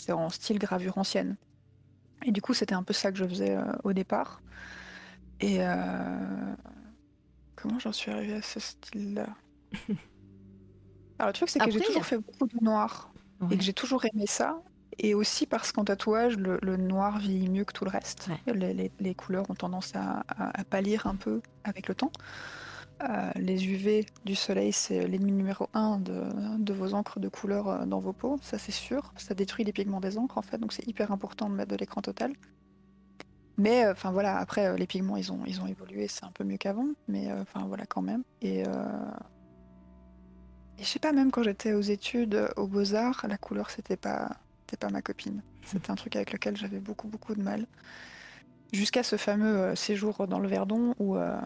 en 0.09 0.29
style 0.29 0.57
gravure 0.57 0.97
ancienne. 0.97 1.37
Et 2.25 2.31
du 2.31 2.41
coup, 2.41 2.53
c'était 2.53 2.75
un 2.75 2.83
peu 2.83 2.93
ça 2.93 3.11
que 3.11 3.17
je 3.17 3.25
faisais 3.25 3.57
au 3.83 3.93
départ. 3.93 4.41
Et 5.39 5.59
comment 7.55 7.79
j'en 7.79 7.91
suis 7.91 8.11
arrivée 8.11 8.35
à 8.35 8.41
ce 8.41 8.59
style-là? 8.59 9.27
Alors 11.19 11.27
le 11.27 11.33
truc, 11.33 11.49
c'est 11.49 11.59
que 11.59 11.69
j'ai 11.69 11.79
toujours 11.79 12.05
fait 12.05 12.17
beaucoup 12.17 12.47
de 12.47 12.63
noir 12.63 13.13
et 13.51 13.57
que 13.57 13.63
j'ai 13.63 13.73
toujours 13.73 14.03
aimé 14.05 14.25
ça. 14.25 14.59
Et 14.99 15.13
aussi 15.13 15.45
parce 15.45 15.71
qu'en 15.71 15.85
tatouage, 15.85 16.37
le, 16.37 16.77
noir 16.77 17.19
vieillit 17.19 17.49
mieux 17.49 17.65
que 17.65 17.73
tout 17.73 17.85
le 17.85 17.91
reste. 17.91 18.29
Les, 18.47 19.15
couleurs 19.15 19.49
ont 19.49 19.55
tendance 19.55 19.93
à, 19.95 20.23
pâlir 20.69 21.07
un 21.07 21.15
peu 21.15 21.41
avec 21.63 21.87
le 21.87 21.95
temps. 21.95 22.11
Euh, 23.03 23.31
les 23.35 23.67
UV 23.67 24.05
du 24.25 24.35
soleil, 24.35 24.71
c'est 24.71 25.07
l'ennemi 25.07 25.31
numéro 25.31 25.69
un 25.73 25.97
de, 25.97 26.73
vos 26.73 26.93
encres 26.93 27.19
de 27.19 27.29
couleur 27.29 27.67
euh, 27.67 27.85
dans 27.85 27.99
vos 27.99 28.13
peaux, 28.13 28.37
ça 28.43 28.59
c'est 28.59 28.71
sûr. 28.71 29.11
Ça 29.17 29.33
détruit 29.33 29.65
les 29.65 29.73
pigments 29.73 29.99
des 29.99 30.19
encres 30.19 30.37
en 30.37 30.43
fait, 30.43 30.59
donc 30.59 30.71
c'est 30.71 30.87
hyper 30.87 31.11
important 31.11 31.49
de 31.49 31.55
mettre 31.55 31.71
de 31.71 31.77
l'écran 31.77 32.01
total. 32.01 32.33
Mais 33.57 33.85
euh, 33.85 33.93
enfin 33.93 34.11
voilà, 34.11 34.37
après 34.37 34.77
les 34.77 34.85
pigments 34.85 35.17
ils 35.17 35.31
ont, 35.31 35.39
ils 35.47 35.61
ont 35.61 35.65
évolué, 35.65 36.07
c'est 36.07 36.25
un 36.25 36.31
peu 36.31 36.43
mieux 36.43 36.57
qu'avant, 36.57 36.89
mais 37.07 37.33
enfin 37.33 37.65
voilà 37.67 37.87
quand 37.87 38.03
même. 38.03 38.21
Et 38.43 38.65
et 40.81 40.83
je 40.83 40.89
sais 40.89 40.99
pas, 40.99 41.11
même 41.11 41.29
quand 41.29 41.43
j'étais 41.43 41.73
aux 41.73 41.81
études 41.81 42.49
aux 42.55 42.65
Beaux-Arts, 42.65 43.25
la 43.29 43.37
couleur, 43.37 43.69
c'était 43.69 43.97
pas, 43.97 44.31
pas 44.77 44.89
ma 44.89 45.01
copine. 45.01 45.41
C'était 45.63 45.91
un 45.91 45.95
truc 45.95 46.15
avec 46.15 46.31
lequel 46.31 46.57
j'avais 46.57 46.79
beaucoup, 46.79 47.07
beaucoup 47.07 47.35
de 47.35 47.41
mal. 47.41 47.67
Jusqu'à 48.73 49.03
ce 49.03 49.17
fameux 49.17 49.57
euh, 49.57 49.75
séjour 49.75 50.27
dans 50.27 50.39
le 50.39 50.47
Verdon 50.47 50.95
où 50.97 51.17
euh, 51.17 51.39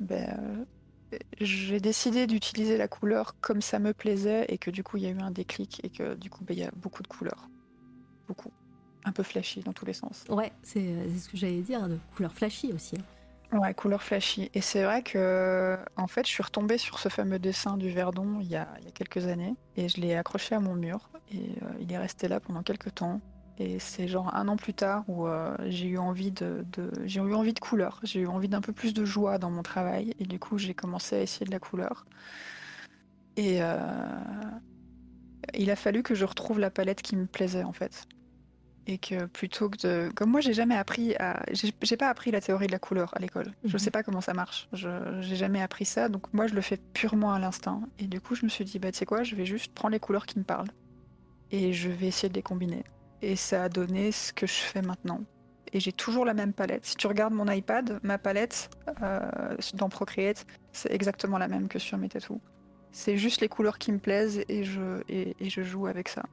ben, 0.00 0.64
euh, 1.12 1.18
j'ai 1.40 1.80
décidé 1.80 2.26
d'utiliser 2.26 2.76
la 2.76 2.88
couleur 2.88 3.36
comme 3.40 3.60
ça 3.62 3.78
me 3.78 3.92
plaisait 3.92 4.46
et 4.48 4.58
que 4.58 4.70
du 4.70 4.82
coup, 4.82 4.96
il 4.96 5.04
y 5.04 5.06
a 5.06 5.10
eu 5.10 5.20
un 5.20 5.30
déclic 5.30 5.80
et 5.84 5.90
que 5.90 6.14
du 6.14 6.28
coup, 6.28 6.44
ben, 6.44 6.54
il 6.56 6.60
y 6.60 6.64
a 6.64 6.72
beaucoup 6.76 7.02
de 7.02 7.08
couleurs. 7.08 7.48
Beaucoup. 8.26 8.50
Un 9.04 9.12
peu 9.12 9.22
flashy 9.22 9.60
dans 9.60 9.72
tous 9.72 9.86
les 9.86 9.92
sens. 9.92 10.24
Ouais, 10.28 10.52
c'est 10.62 11.08
ce 11.18 11.28
que 11.28 11.36
j'allais 11.36 11.62
dire, 11.62 11.88
de 11.88 11.98
couleurs 12.16 12.32
flashy 12.32 12.72
aussi. 12.72 12.96
Hein. 12.96 13.04
Ouais, 13.52 13.74
couleur 13.74 14.02
flashy. 14.02 14.50
Et 14.54 14.62
c'est 14.62 14.82
vrai 14.82 15.02
que, 15.02 15.76
en 15.96 16.06
fait, 16.06 16.26
je 16.26 16.32
suis 16.32 16.42
retombée 16.42 16.78
sur 16.78 16.98
ce 16.98 17.10
fameux 17.10 17.38
dessin 17.38 17.76
du 17.76 17.90
Verdon 17.90 18.38
il 18.40 18.48
y 18.48 18.56
a, 18.56 18.66
quelques 18.94 19.26
années 19.26 19.54
et 19.76 19.90
je 19.90 20.00
l'ai 20.00 20.14
accroché 20.14 20.54
à 20.54 20.60
mon 20.60 20.74
mur 20.74 21.10
et 21.30 21.50
euh, 21.62 21.66
il 21.78 21.92
est 21.92 21.98
resté 21.98 22.28
là 22.28 22.40
pendant 22.40 22.62
quelques 22.62 22.94
temps. 22.94 23.20
Et 23.58 23.78
c'est 23.78 24.08
genre 24.08 24.34
un 24.34 24.48
an 24.48 24.56
plus 24.56 24.72
tard 24.72 25.04
où 25.06 25.26
euh, 25.26 25.54
j'ai 25.68 25.86
eu 25.86 25.98
envie 25.98 26.30
de, 26.30 26.64
j'ai 27.04 27.20
eu 27.20 27.34
envie 27.34 27.52
de 27.52 27.60
couleur, 27.60 28.00
j'ai 28.02 28.20
eu 28.20 28.26
envie 28.26 28.48
d'un 28.48 28.62
peu 28.62 28.72
plus 28.72 28.94
de 28.94 29.04
joie 29.04 29.36
dans 29.36 29.50
mon 29.50 29.62
travail 29.62 30.14
et 30.18 30.24
du 30.24 30.38
coup 30.38 30.56
j'ai 30.56 30.72
commencé 30.72 31.16
à 31.16 31.20
essayer 31.20 31.44
de 31.44 31.50
la 31.50 31.58
couleur. 31.58 32.06
Et 33.36 33.58
euh, 33.62 33.76
il 35.52 35.70
a 35.70 35.76
fallu 35.76 36.02
que 36.02 36.14
je 36.14 36.24
retrouve 36.24 36.58
la 36.58 36.70
palette 36.70 37.02
qui 37.02 37.16
me 37.16 37.26
plaisait 37.26 37.64
en 37.64 37.72
fait 37.72 38.06
et 38.86 38.98
que 38.98 39.26
plutôt 39.26 39.68
que 39.68 39.76
de 39.76 40.12
comme 40.14 40.30
moi 40.30 40.40
j'ai 40.40 40.54
jamais 40.54 40.74
appris 40.74 41.14
à 41.16 41.42
j'ai 41.52 41.96
pas 41.96 42.08
appris 42.08 42.30
la 42.30 42.40
théorie 42.40 42.66
de 42.66 42.72
la 42.72 42.78
couleur 42.78 43.12
à 43.16 43.20
l'école. 43.20 43.52
Je 43.64 43.72
mhm. 43.72 43.78
sais 43.78 43.90
pas 43.90 44.02
comment 44.02 44.20
ça 44.20 44.34
marche. 44.34 44.68
Je 44.72 44.88
j'ai 45.20 45.36
jamais 45.36 45.62
appris 45.62 45.84
ça. 45.84 46.08
Donc 46.08 46.32
moi 46.32 46.46
je 46.46 46.54
le 46.54 46.60
fais 46.60 46.76
purement 46.76 47.32
à 47.32 47.38
l'instinct. 47.38 47.82
Et 47.98 48.06
du 48.06 48.20
coup 48.20 48.34
je 48.34 48.44
me 48.44 48.50
suis 48.50 48.64
dit 48.64 48.78
bah 48.78 48.90
tu 48.90 48.98
sais 48.98 49.06
quoi 49.06 49.22
je 49.22 49.34
vais 49.36 49.46
juste 49.46 49.72
prendre 49.72 49.92
les 49.92 50.00
couleurs 50.00 50.26
qui 50.26 50.38
me 50.38 50.44
parlent. 50.44 50.70
Et 51.50 51.72
je 51.72 51.90
vais 51.90 52.08
essayer 52.08 52.28
de 52.28 52.34
les 52.34 52.42
combiner. 52.42 52.82
Et 53.20 53.36
ça 53.36 53.64
a 53.64 53.68
donné 53.68 54.10
ce 54.10 54.32
que 54.32 54.46
je 54.46 54.52
fais 54.52 54.82
maintenant. 54.82 55.20
Et 55.74 55.80
j'ai 55.80 55.92
toujours 55.92 56.24
la 56.24 56.34
même 56.34 56.52
palette. 56.52 56.84
Si 56.84 56.96
tu 56.96 57.06
regardes 57.06 57.34
mon 57.34 57.48
iPad 57.50 58.00
ma 58.02 58.18
palette 58.18 58.70
euh, 59.02 59.56
dans 59.74 59.88
Procreate 59.88 60.46
c'est 60.72 60.92
exactement 60.92 61.38
la 61.38 61.48
même 61.48 61.68
que 61.68 61.78
sur 61.78 61.98
mes 61.98 62.08
tatous. 62.08 62.40
C'est 62.90 63.16
juste 63.16 63.40
les 63.40 63.48
couleurs 63.48 63.78
qui 63.78 63.92
me 63.92 63.98
plaisent 63.98 64.42
et 64.48 64.64
je 64.64 65.02
et 65.08 65.34
je 65.48 65.62
joue 65.62 65.86
avec 65.86 66.08
ça 66.08 66.24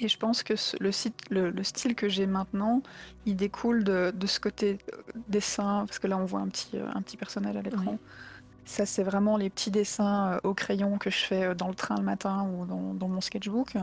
et 0.00 0.08
je 0.08 0.18
pense 0.18 0.42
que 0.42 0.54
le, 0.80 1.62
style 1.62 1.94
que 1.94 2.08
j'ai 2.08 2.26
maintenant, 2.26 2.82
il 3.26 3.36
découle 3.36 3.84
de, 3.84 4.12
ce 4.26 4.40
côté 4.40 4.78
euh, 4.92 4.96
dessin, 5.28 5.84
parce 5.86 5.98
que 5.98 6.06
là 6.06 6.16
on 6.16 6.24
voit 6.24 6.40
un 6.40 6.48
petit, 6.48 6.70
euh, 6.74 6.88
un 6.94 7.02
petit 7.02 7.16
personnage 7.16 7.56
à 7.56 7.62
l'écran. 7.62 7.98
Ça, 8.64 8.84
c'est 8.84 9.02
vraiment 9.02 9.38
les 9.38 9.48
petits 9.48 9.70
dessins 9.70 10.32
euh, 10.32 10.40
au 10.44 10.52
crayon 10.52 10.98
que 10.98 11.08
je 11.08 11.18
fais 11.18 11.54
dans 11.54 11.68
le 11.68 11.74
train 11.74 11.96
le 11.96 12.02
matin 12.02 12.46
ou 12.52 12.66
dans, 12.66 13.08
mon 13.08 13.20
sketchbook. 13.20 13.76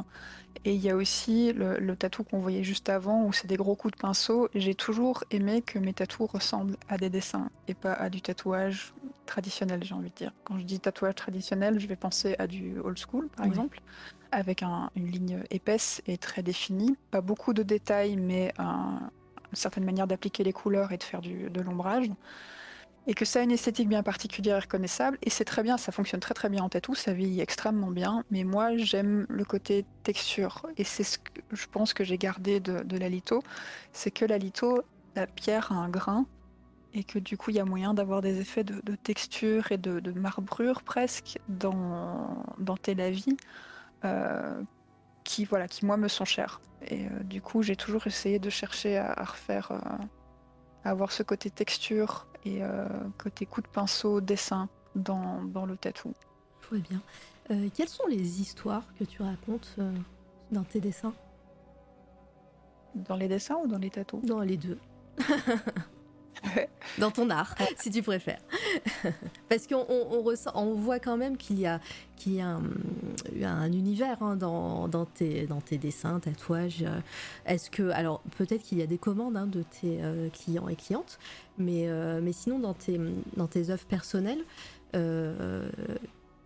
Et 0.64 0.74
il 0.74 0.82
y 0.82 0.90
a 0.90 0.96
aussi 0.96 1.54
le, 1.54 1.80
le 1.80 1.96
tatou 1.96 2.24
qu'on 2.24 2.40
voyait 2.40 2.64
juste 2.64 2.90
avant, 2.90 3.26
où 3.26 3.34
c'est 3.34 3.48
des 3.48 3.58
gros 3.58 3.76
coups 3.76 3.96
de 3.96 4.00
pinceau. 4.00 4.48
J'ai 4.54 4.76
toujours 4.76 5.24
aimé 5.32 5.64
que 5.64 5.80
mes 5.80 5.94
tatous 5.94 6.30
ressemblent 6.30 6.78
à 6.88 6.98
des 6.98 7.10
dessins 7.10 7.50
et 7.68 7.74
pas 7.74 7.94
à 7.94 8.10
du 8.10 8.22
tatouage 8.22 8.94
traditionnel, 9.26 9.84
j'ai 9.84 9.96
envie 9.96 10.12
de 10.12 10.16
dire. 10.16 10.32
Quand 10.44 10.58
je 10.60 10.64
dis 10.64 10.80
tatouage 10.80 11.16
traditionnel, 11.16 11.80
je 11.80 11.88
vais 11.88 11.96
penser 11.96 12.36
à 12.38 12.46
du 12.46 12.80
old 12.80 12.98
school, 12.98 13.28
par 13.36 13.46
exemple 13.48 13.82
avec 14.31 14.64
une 14.64 15.07
ligne 15.07 15.43
épaisse 15.49 16.02
et 16.07 16.18
très 16.18 16.43
définie. 16.43 16.95
Pas 17.11 17.22
beaucoup 17.22 17.53
de 17.53 17.64
détails, 17.64 18.18
mais 18.18 18.53
une 18.57 19.10
certaine 19.53 19.85
manière 19.85 20.07
d'appliquer 20.07 20.43
les 20.43 20.53
couleurs 20.53 20.91
et 20.91 20.97
de 20.97 21.03
faire 21.03 21.22
de 21.22 21.61
l'ombrage. 21.61 22.10
Et 23.07 23.14
que 23.14 23.23
ça 23.23 23.39
a 23.39 23.43
une 23.43 23.52
esthétique 23.52 23.88
bien 23.88 24.02
particulière 24.02 24.57
et 24.57 24.61
reconnaissable. 24.61 25.18
Et 25.22 25.30
c'est 25.30 25.45
très 25.45 25.61
bien, 25.61 25.77
ça 25.77 25.91
fonctionne 25.91 26.19
très 26.19 26.34
très 26.34 26.49
bien 26.49 26.64
en 26.64 26.69
tatou, 26.69 26.95
ça 26.95 27.14
vieillit 27.14 27.39
extrêmement 27.39 27.91
bien. 27.91 28.23
Mais 28.31 28.43
moi, 28.43 28.76
j'aime 28.77 29.27
le 29.30 29.45
côté 29.45 29.85
texture. 30.02 30.65
Et 30.77 30.84
c'est 30.84 31.03
ce 31.03 31.19
que 31.19 31.41
je 31.52 31.68
pense 31.68 31.93
que 31.93 32.03
j'ai 32.03 32.18
gardé 32.18 32.60
de, 32.60 32.97
la 32.97 33.10
litho. 33.10 33.43
C'est 33.93 34.10
que 34.10 34.26
la 34.26 34.39
litho, 34.39 34.81
la 35.15 35.27
pierre 35.27 35.72
a 35.72 35.76
un 35.76 35.89
grain 35.89 36.26
et 36.95 37.03
que 37.03 37.19
du 37.19 37.38
coup 37.38 37.52
il 37.52 37.57
y 37.57 37.60
a 37.60 37.65
moyen 37.65 37.93
d'avoir 37.93 38.22
des 38.22 38.39
effets 38.39 38.64
de, 38.64 38.95
texture 38.95 39.72
et 39.72 39.77
de, 39.77 40.11
marbrure 40.14 40.81
presque 40.81 41.39
dans, 41.49 42.43
dans 42.57 42.77
Tel 42.77 43.02
Aviv 43.02 43.34
euh, 43.34 43.74
qui, 45.23 45.45
voilà, 45.45 45.68
qui 45.68 45.86
moi 45.86 45.98
me 45.98 46.07
sont 46.07 46.26
chers. 46.26 46.61
Et 46.88 47.06
euh, 47.06 47.23
du 47.23 47.41
coup 47.41 47.64
j'ai 47.64 47.76
toujours 47.76 48.06
essayé 48.07 48.40
de 48.40 48.49
chercher 48.49 48.98
à, 48.98 49.23
refaire, 49.23 49.72
euh, 49.72 50.03
à 50.84 50.91
avoir 50.91 51.11
ce 51.11 51.23
côté 51.23 51.49
texture 51.49 52.27
et 52.45 52.61
côté 53.18 53.48
coup 53.48 53.61
de 53.61 53.68
pinceau, 53.68 54.22
dessin 54.22 54.69
dans, 54.95 55.44
dans 55.44 55.65
le 55.65 55.77
tatou. 55.77 56.14
Je 56.61 56.69
vois 56.69 56.77
bien. 56.77 57.02
quelles 57.72 57.90
sont 57.90 58.06
les 58.06 58.40
histoires 58.40 58.84
que 58.99 59.03
tu 59.03 59.23
racontes 59.23 59.77
dans 60.52 60.64
tes 60.64 60.80
dessins? 60.80 61.15
Dans 62.94 63.15
les 63.15 63.27
dessins 63.27 63.56
ou 63.64 63.68
dans 63.68 63.80
les 63.80 63.90
tatous? 63.90 64.23
Dans 64.23 64.41
les 64.41 64.57
deux. 64.57 64.77
dans 66.98 67.12
ton 67.12 67.30
art, 67.30 67.56
si 67.78 67.90
tu 67.91 68.02
préfères. 68.02 68.41
Parce 69.49 69.68
qu'on 69.68 70.74
voit 70.76 70.99
quand 70.99 71.18
même 71.18 71.38
qu'il 71.38 71.60
y 71.60 71.66
a, 71.66 71.80
qu'il 72.16 72.34
y 72.34 72.41
a 72.41 72.57
un, 73.45 73.72
univers 73.72 74.22
hein, 74.22 74.36
dans, 74.36 74.88
tes, 75.14 75.48
dans 75.48 75.62
tes 75.62 75.78
dessins, 75.78 76.20
tatouages. 76.20 76.86
Est-ce 77.45 77.70
que, 77.70 77.90
alors 77.90 78.22
peut-être 78.38 78.64
qu'il 78.64 78.78
y 78.78 78.82
a 78.82 78.88
des 78.88 78.98
commandes 78.98 79.38
hein, 79.38 79.48
de 79.48 79.64
tes 79.64 80.02
euh, 80.02 80.30
clients 80.30 80.68
et 80.68 80.76
clientes, 80.76 81.20
mais, 81.57 81.88
euh, 81.88 82.20
mais 82.22 82.32
sinon 82.32 82.60
dans 82.60 82.74
tes, 82.74 82.99
dans 83.36 83.48
tes 83.48 83.70
œuvres 83.70 83.86
personnelles, 83.86 84.44
euh, 84.95 85.68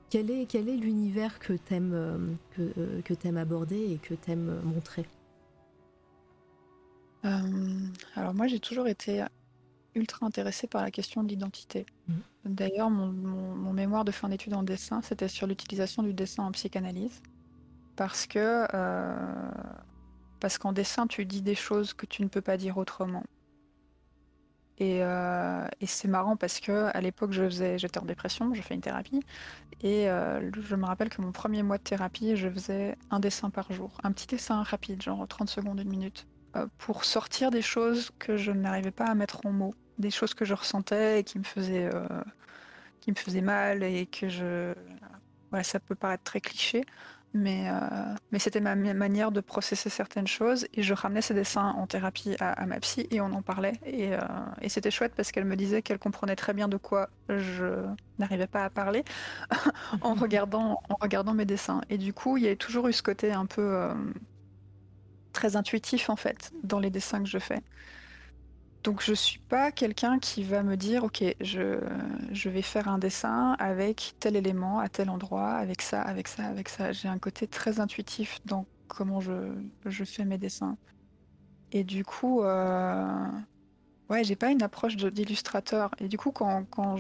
quel 0.10 0.32
est, 0.32 0.46
quel 0.46 0.70
est 0.70 0.78
l'univers 0.78 1.40
que 1.40 1.54
tu 1.54 1.74
aimes, 1.74 2.38
que, 2.56 3.02
que 3.02 3.38
aborder 3.38 3.92
et 3.92 3.98
que 3.98 4.16
tu 4.16 4.32
aimes 4.32 4.60
montrer 4.64 5.06
alors 7.22 8.34
moi 8.34 8.48
j'ai 8.48 8.60
toujours 8.60 8.88
été 8.88 9.26
ultra 10.00 10.26
intéressée 10.26 10.68
par 10.68 10.82
la 10.82 10.92
question 10.92 11.24
de 11.24 11.30
l'identité. 11.30 11.86
Mmh. 12.08 12.14
D'ailleurs, 12.46 12.90
mon, 12.90 13.74
mémoire 13.74 14.06
de 14.06 14.12
fin 14.12 14.30
d'études 14.30 14.54
en 14.54 14.64
dessin, 14.64 15.02
c'était 15.02 15.28
sur 15.28 15.48
l'utilisation 15.48 16.04
du 16.04 16.14
dessin 16.14 16.44
en 16.44 16.52
psychanalyse. 16.52 17.22
Parce 17.96 18.28
que 18.28 18.66
euh, 18.74 19.52
parce 20.40 20.58
qu'en 20.58 20.72
dessin, 20.72 21.06
tu 21.06 21.26
dis 21.26 21.42
des 21.42 21.56
choses 21.56 21.94
que 21.94 22.06
tu 22.06 22.24
ne 22.24 22.28
peux 22.28 22.42
pas 22.42 22.58
dire 22.58 22.78
autrement. 22.78 23.24
Et, 24.78 25.04
euh, 25.04 25.68
c'est 25.86 26.08
marrant 26.08 26.38
parce 26.38 26.62
que 26.62 26.90
à 26.96 27.02
l'époque, 27.02 27.34
je 27.34 27.44
faisais, 27.44 27.78
j'étais 27.78 28.00
en 28.00 28.06
dépression, 28.06 28.54
je 28.54 28.62
fais 28.62 28.74
une 28.74 28.82
thérapie, 28.82 29.20
et 29.82 30.10
euh, 30.10 30.50
je 30.62 30.76
me 30.78 30.86
rappelle 30.86 31.10
que 31.10 31.22
mon 31.22 31.34
premier 31.34 31.62
mois 31.64 31.78
de 31.78 31.84
thérapie, 31.84 32.38
je 32.38 32.50
faisais 32.50 32.98
un 33.12 33.20
dessin 33.20 33.50
par 33.50 33.74
jour, 33.74 33.92
un 34.04 34.14
petit 34.14 34.28
dessin 34.28 34.64
rapide, 34.64 35.02
genre 35.02 35.28
30 35.28 35.50
secondes, 35.50 35.82
une 35.82 35.90
minute, 35.90 36.26
pour 36.78 37.04
sortir 37.04 37.52
des 37.52 37.62
choses 37.62 38.12
que 38.20 38.38
je 38.38 38.52
n'arrivais 38.52 38.92
pas 38.92 39.08
à 39.08 39.16
mettre 39.16 39.46
en 39.46 39.52
mots 39.52 39.76
des 40.00 40.12
choses 40.12 40.34
que 40.34 40.46
je 40.46 40.54
ressentais 40.54 41.20
et 41.20 41.24
qui 41.24 41.38
me 41.38 41.44
faisaient, 41.44 41.90
euh, 41.94 42.08
qui 43.02 43.12
me 43.12 43.16
faisaient 43.16 43.42
mal 43.42 43.84
et 43.84 44.06
que 44.06 44.30
je. 44.30 44.74
Voilà, 45.52 45.64
ça 45.64 45.80
peut 45.80 45.96
paraître 45.96 46.24
très 46.24 46.42
cliché, 46.42 46.86
mais, 47.34 47.70
euh, 47.70 47.80
mais 48.32 48.38
c'était 48.38 48.60
ma 48.60 48.76
manière 48.76 49.32
de 49.32 49.42
processer 49.42 49.90
certaines 49.90 50.28
choses 50.28 50.68
et 50.76 50.84
je 50.84 50.94
ramenais 50.94 51.24
ces 51.24 51.34
dessins 51.34 51.74
en 51.78 51.88
thérapie 51.88 52.36
à, 52.40 52.66
ma 52.68 52.80
psy 52.80 53.08
et 53.10 53.20
on 53.20 53.34
en 53.34 53.42
parlait 53.42 53.74
et, 53.84 54.14
euh, 54.14 54.20
et 54.62 54.70
c'était 54.70 54.92
chouette 54.92 55.14
parce 55.16 55.32
qu'elle 55.32 55.46
me 55.46 55.56
disait 55.56 55.82
qu'elle 55.82 55.98
comprenait 55.98 56.36
très 56.36 56.54
bien 56.54 56.68
de 56.68 56.78
quoi 56.78 57.10
je 57.30 57.84
n'arrivais 58.20 58.46
pas 58.46 58.64
à 58.64 58.70
parler 58.70 59.04
en 60.02 60.14
regardant 60.14 60.82
en 60.90 60.96
regardant 61.02 61.34
mes 61.34 61.46
dessins 61.46 61.82
et 61.90 61.98
du 61.98 62.14
coup 62.14 62.38
il 62.38 62.44
y 62.44 62.48
a 62.48 62.56
toujours 62.56 62.88
eu 62.88 62.94
ce 62.94 63.02
côté 63.04 63.32
un 63.32 63.48
peu 63.48 63.90
très 65.34 65.56
intuitif 65.56 66.12
en 66.12 66.16
fait 66.16 66.52
dans 66.64 66.80
les 66.80 66.92
dessins 66.92 67.24
que 67.24 67.30
je 67.30 67.40
fais 67.40 67.62
donc 68.84 69.04
je 69.04 69.14
suis 69.14 69.40
pas 69.40 69.72
quelqu'un 69.72 70.20
qui 70.20 70.44
va 70.44 70.64
me 70.64 70.78
dire 70.78 71.04
ok 71.04 71.24
je, 71.42 71.80
je, 72.32 72.50
vais 72.50 72.62
faire 72.62 72.88
un 72.88 72.98
dessin 72.98 73.56
avec 73.60 74.16
tel 74.20 74.36
élément 74.36 74.80
à 74.80 74.88
tel 74.88 75.10
endroit, 75.10 75.52
avec 75.52 75.82
ça, 75.82 76.02
avec 76.02 76.28
ça, 76.28 76.46
avec 76.46 76.70
ça. 76.70 76.92
J'ai 76.92 77.10
un 77.10 77.20
côté 77.20 77.48
très 77.48 77.80
intuitif 77.80 78.40
dans 78.46 78.66
comment 78.88 79.20
je, 79.20 79.54
je 79.86 80.04
fais 80.04 80.26
mes 80.26 80.38
dessins. 80.38 80.78
Et 81.72 81.84
du 81.84 82.04
coup, 82.04 82.42
euh, 82.42 83.28
ouais, 84.10 84.24
j'ai 84.24 84.36
pas 84.36 84.50
une 84.50 84.64
approche 84.64 84.96
d'illustrateur. 84.96 85.92
Et 86.00 86.08
du 86.08 86.18
coup, 86.18 86.32
quand, 86.32 86.66
quand 86.70 86.96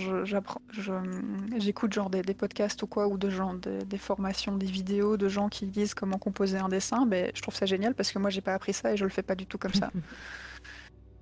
j'écoute 1.57 1.97
des, 2.11 2.21
des, 2.21 2.33
podcasts 2.33 2.83
ou 2.83 2.87
quoi, 2.87 3.07
ou 3.07 3.17
de 3.17 3.29
gens, 3.29 3.55
des, 3.55 3.79
des, 3.79 3.97
formations, 3.97 4.55
des 4.57 4.67
vidéos 4.67 5.17
de 5.17 5.27
gens 5.27 5.49
qui 5.49 5.65
disent 5.65 5.93
comment 5.93 6.17
composer 6.17 6.57
un 6.57 6.69
dessin, 6.69 7.05
ben, 7.05 7.31
je 7.33 7.41
trouve 7.41 7.55
ça 7.55 7.65
génial 7.65 7.95
parce 7.95 8.11
que 8.11 8.19
moi 8.19 8.29
j'ai 8.29 8.41
pas 8.41 8.53
appris 8.53 8.73
ça 8.73 8.93
et 8.93 8.97
je 8.97 9.03
le 9.03 9.09
fais 9.09 9.23
pas 9.23 9.35
du 9.35 9.45
tout 9.45 9.57
comme 9.57 9.73
ça. 9.73 9.91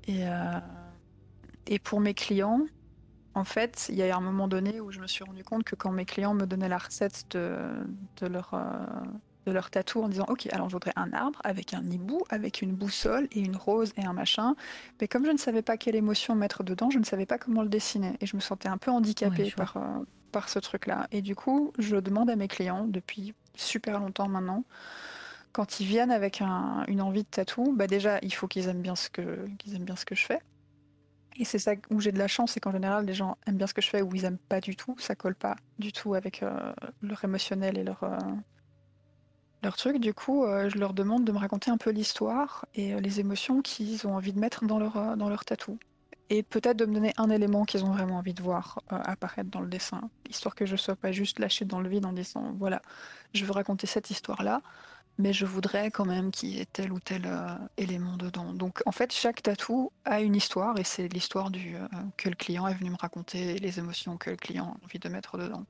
Et, 0.08 0.28
euh, 0.28 0.60
et 1.68 1.80
pour 1.80 2.00
mes 2.00 2.14
clients, 2.14 2.66
en 3.38 3.44
fait, 3.44 3.88
il 3.90 3.96
y 3.96 4.04
a 4.04 4.16
un 4.16 4.22
moment 4.22 4.48
donné 4.48 4.82
où 4.82 4.92
je 4.92 5.00
me 5.00 5.08
suis 5.08 5.24
rendu 5.24 5.44
compte 5.44 5.64
que 5.64 5.76
quand 5.76 5.92
mes 5.92 6.06
clients 6.06 6.34
me 6.34 6.46
donnaient 6.46 6.70
la 6.70 6.80
recette 6.80 7.26
de, 7.32 7.60
de 8.20 8.28
leur, 8.28 8.54
euh, 8.54 8.62
de 9.46 9.52
leur 9.52 9.70
tatou 9.70 10.02
en 10.02 10.10
disant 10.10 10.26
Ok, 10.30 10.48
alors 10.52 10.70
je 10.70 10.76
voudrais 10.76 10.94
un 10.96 11.14
arbre 11.14 11.40
avec 11.44 11.74
un 11.74 11.84
hibou, 11.86 12.20
avec 12.30 12.62
une 12.62 12.74
boussole 12.74 13.28
et 13.32 13.42
une 13.42 13.56
rose 13.56 13.94
et 13.98 14.06
un 14.06 14.14
machin. 14.14 14.56
Mais 15.00 15.08
comme 15.08 15.26
je 15.26 15.32
ne 15.32 15.38
savais 15.38 15.62
pas 15.62 15.78
quelle 15.78 15.96
émotion 15.96 16.34
mettre 16.36 16.64
dedans, 16.64 16.90
je 16.90 16.98
ne 16.98 17.06
savais 17.06 17.28
pas 17.28 17.38
comment 17.38 17.62
le 17.62 17.70
dessiner. 17.70 18.16
Et 18.22 18.26
je 18.26 18.36
me 18.36 18.42
sentais 18.42 18.70
un 18.70 18.78
peu 18.78 18.90
handicapée 18.90 19.54
par, 19.56 19.78
euh, 19.78 19.82
par 20.32 20.50
ce 20.50 20.58
truc-là. 20.58 21.08
Et 21.12 21.22
du 21.22 21.36
coup, 21.36 21.74
je 21.78 21.98
demande 21.98 22.30
à 22.30 22.36
mes 22.36 22.48
clients 22.48 22.88
depuis 22.88 23.36
super 23.56 24.00
longtemps 24.00 24.30
maintenant 24.30 24.64
quand 25.52 25.80
ils 25.80 25.88
viennent 25.88 26.12
avec 26.12 26.42
une 26.42 27.02
envie 27.02 27.24
de 27.24 27.30
tatou, 27.30 27.74
bah 27.76 27.88
déjà, 27.88 28.20
il 28.22 28.34
faut 28.34 28.48
qu'ils 28.48 28.68
aiment 28.68 28.82
bien 28.82 28.96
ce 28.96 29.10
que 29.10 29.48
aiment 29.74 29.86
bien 29.86 29.96
ce 29.96 30.06
que 30.06 30.16
je 30.16 30.26
fais. 30.26 30.40
Et 31.40 31.46
c'est 31.46 31.60
ça 31.60 31.74
où 31.92 32.02
j'ai 32.02 32.12
de 32.12 32.18
la 32.18 32.28
chance, 32.28 32.54
c'est 32.54 32.60
qu'en 32.60 32.72
général, 32.72 33.06
les 33.06 33.14
gens 33.14 33.38
aiment 33.46 33.58
bien 33.58 33.68
ce 33.68 33.74
que 33.74 33.82
je 33.82 33.90
fais 33.90 34.02
ou 34.02 34.14
ils 34.16 34.26
aiment 34.26 34.40
pas 34.50 34.60
du 34.60 34.76
tout. 34.76 34.96
Ça 34.98 35.16
colle 35.16 35.36
pas 35.36 35.56
du 35.78 35.92
tout 35.92 36.16
avec 36.16 36.42
euh, 36.42 36.74
leur 37.02 37.24
émotionnel 37.24 37.78
et 37.78 37.84
leur 37.84 38.04
euh, 38.04 38.18
leur 39.64 39.78
truc. 39.78 40.00
Du 40.00 40.14
coup, 40.14 40.46
euh, 40.46 40.70
je 40.70 40.78
leur 40.80 40.94
demande 40.94 41.26
de 41.26 41.32
me 41.32 41.38
raconter 41.38 41.70
un 41.70 41.78
peu 41.78 41.92
l'histoire 41.92 42.66
et 42.74 43.00
les 43.00 43.20
émotions 43.20 43.62
qu'ils 43.62 44.08
ont 44.08 44.16
envie 44.16 44.34
de 44.34 44.40
mettre 44.40 44.66
dans 44.66 44.80
leur 44.80 45.16
dans 45.16 45.30
leur 45.30 45.46
tatou. 45.46 45.78
Et 46.30 46.44
peut-être 46.44 46.76
de 46.76 46.86
me 46.86 46.94
donner 46.94 47.14
un 47.18 47.30
élément 47.30 47.64
qu'ils 47.64 47.86
ont 47.86 47.92
vraiment 47.92 48.18
envie 48.18 48.34
de 48.34 48.44
voir 48.44 48.82
apparaître 48.90 49.50
dans 49.50 49.62
le 49.62 49.70
dessin, 49.70 50.02
histoire 50.30 50.56
que 50.56 50.66
je 50.66 50.76
sois 50.76 50.98
pas 50.98 51.14
juste 51.14 51.40
lâchée 51.40 51.64
dans 51.64 51.80
le 51.80 51.88
vide 51.88 52.06
en 52.06 52.12
disant 52.12 52.54
voilà, 52.58 52.82
je 53.34 53.46
veux 53.46 53.54
raconter 53.54 53.88
cette 53.88 54.10
histoire 54.12 54.44
là 54.44 54.62
mais 55.18 55.34
je 55.34 55.46
voudrais 55.46 55.90
quand 55.92 56.06
même 56.06 56.32
qu'il 56.32 56.50
y 56.50 56.60
ait 56.60 56.66
tel 56.66 56.92
ou 56.92 57.00
tel 57.00 57.24
euh, 57.26 57.56
élément 57.78 58.18
dedans. 58.18 58.54
Donc 58.54 58.82
en 58.86 58.92
fait, 58.92 59.12
chaque 59.12 59.42
tatou 59.42 59.92
a 60.06 60.22
une 60.22 60.36
histoire 60.36 60.78
et 60.80 60.84
c'est 60.84 61.08
l'histoire 61.08 61.50
euh, 61.56 61.88
que 62.18 62.30
le 62.30 62.36
client 62.36 62.68
est 62.68 62.74
venu 62.76 62.92
me 62.92 62.98
raconter 62.98 63.58
les 63.58 63.80
émotions 63.80 64.18
que 64.18 64.30
le 64.30 64.38
client 64.38 64.78
a 64.82 64.86
envie 64.86 65.00
de 65.00 65.10
mettre 65.10 65.38
dedans. 65.38 65.66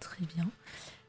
Très 0.00 0.24
bien. 0.24 0.48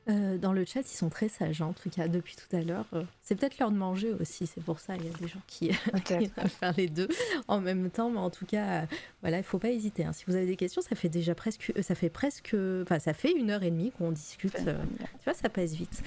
Euh, 0.10 0.38
dans 0.38 0.54
le 0.54 0.64
chat, 0.64 0.82
ils 0.82 0.96
sont 0.96 1.10
très 1.10 1.28
sages, 1.28 1.62
en 1.62 1.74
tout 1.74 1.90
cas, 1.90 2.08
depuis 2.08 2.36
tout 2.36 2.56
à 2.56 2.62
l'heure. 2.62 2.86
c'est 3.22 3.36
peut-être 3.36 3.60
l'heure 3.60 3.72
de 3.72 3.78
manger 3.78 4.14
aussi, 4.14 4.48
c'est 4.48 4.64
pour 4.64 4.80
ça, 4.80 4.96
il 4.96 5.06
y 5.06 5.10
a 5.10 5.12
des 5.12 5.28
gens 5.28 5.42
qui, 5.48 5.70
vont 6.38 6.48
faire 6.48 6.74
les 6.78 6.88
deux 6.88 7.10
en 7.48 7.60
même 7.60 7.90
temps, 7.90 8.10
mais 8.10 8.20
en 8.20 8.30
tout 8.30 8.46
cas, 8.46 8.88
voilà, 9.22 9.40
il 9.40 9.44
faut 9.44 9.60
pas 9.60 9.72
hésiter. 9.72 10.06
Hein. 10.06 10.14
Si 10.14 10.24
vous 10.26 10.36
avez 10.36 10.46
des 10.46 10.56
questions, 10.56 10.82
ça 10.82 10.96
fait 10.96 11.10
déjà 11.10 11.36
presque, 11.36 11.74
ça 11.82 11.96
fait 11.96 12.10
presque, 12.10 12.56
enfin, 12.84 13.00
ça 13.00 13.14
fait 13.14 13.34
une 13.34 13.52
heure 13.52 13.64
et 13.64 13.72
demie 13.72 13.92
qu'on 13.92 14.12
discute. 14.12 14.56
tu 14.56 15.24
vois, 15.26 15.34
ça 15.34 15.50
passe 15.50 15.74
vite. 15.74 16.02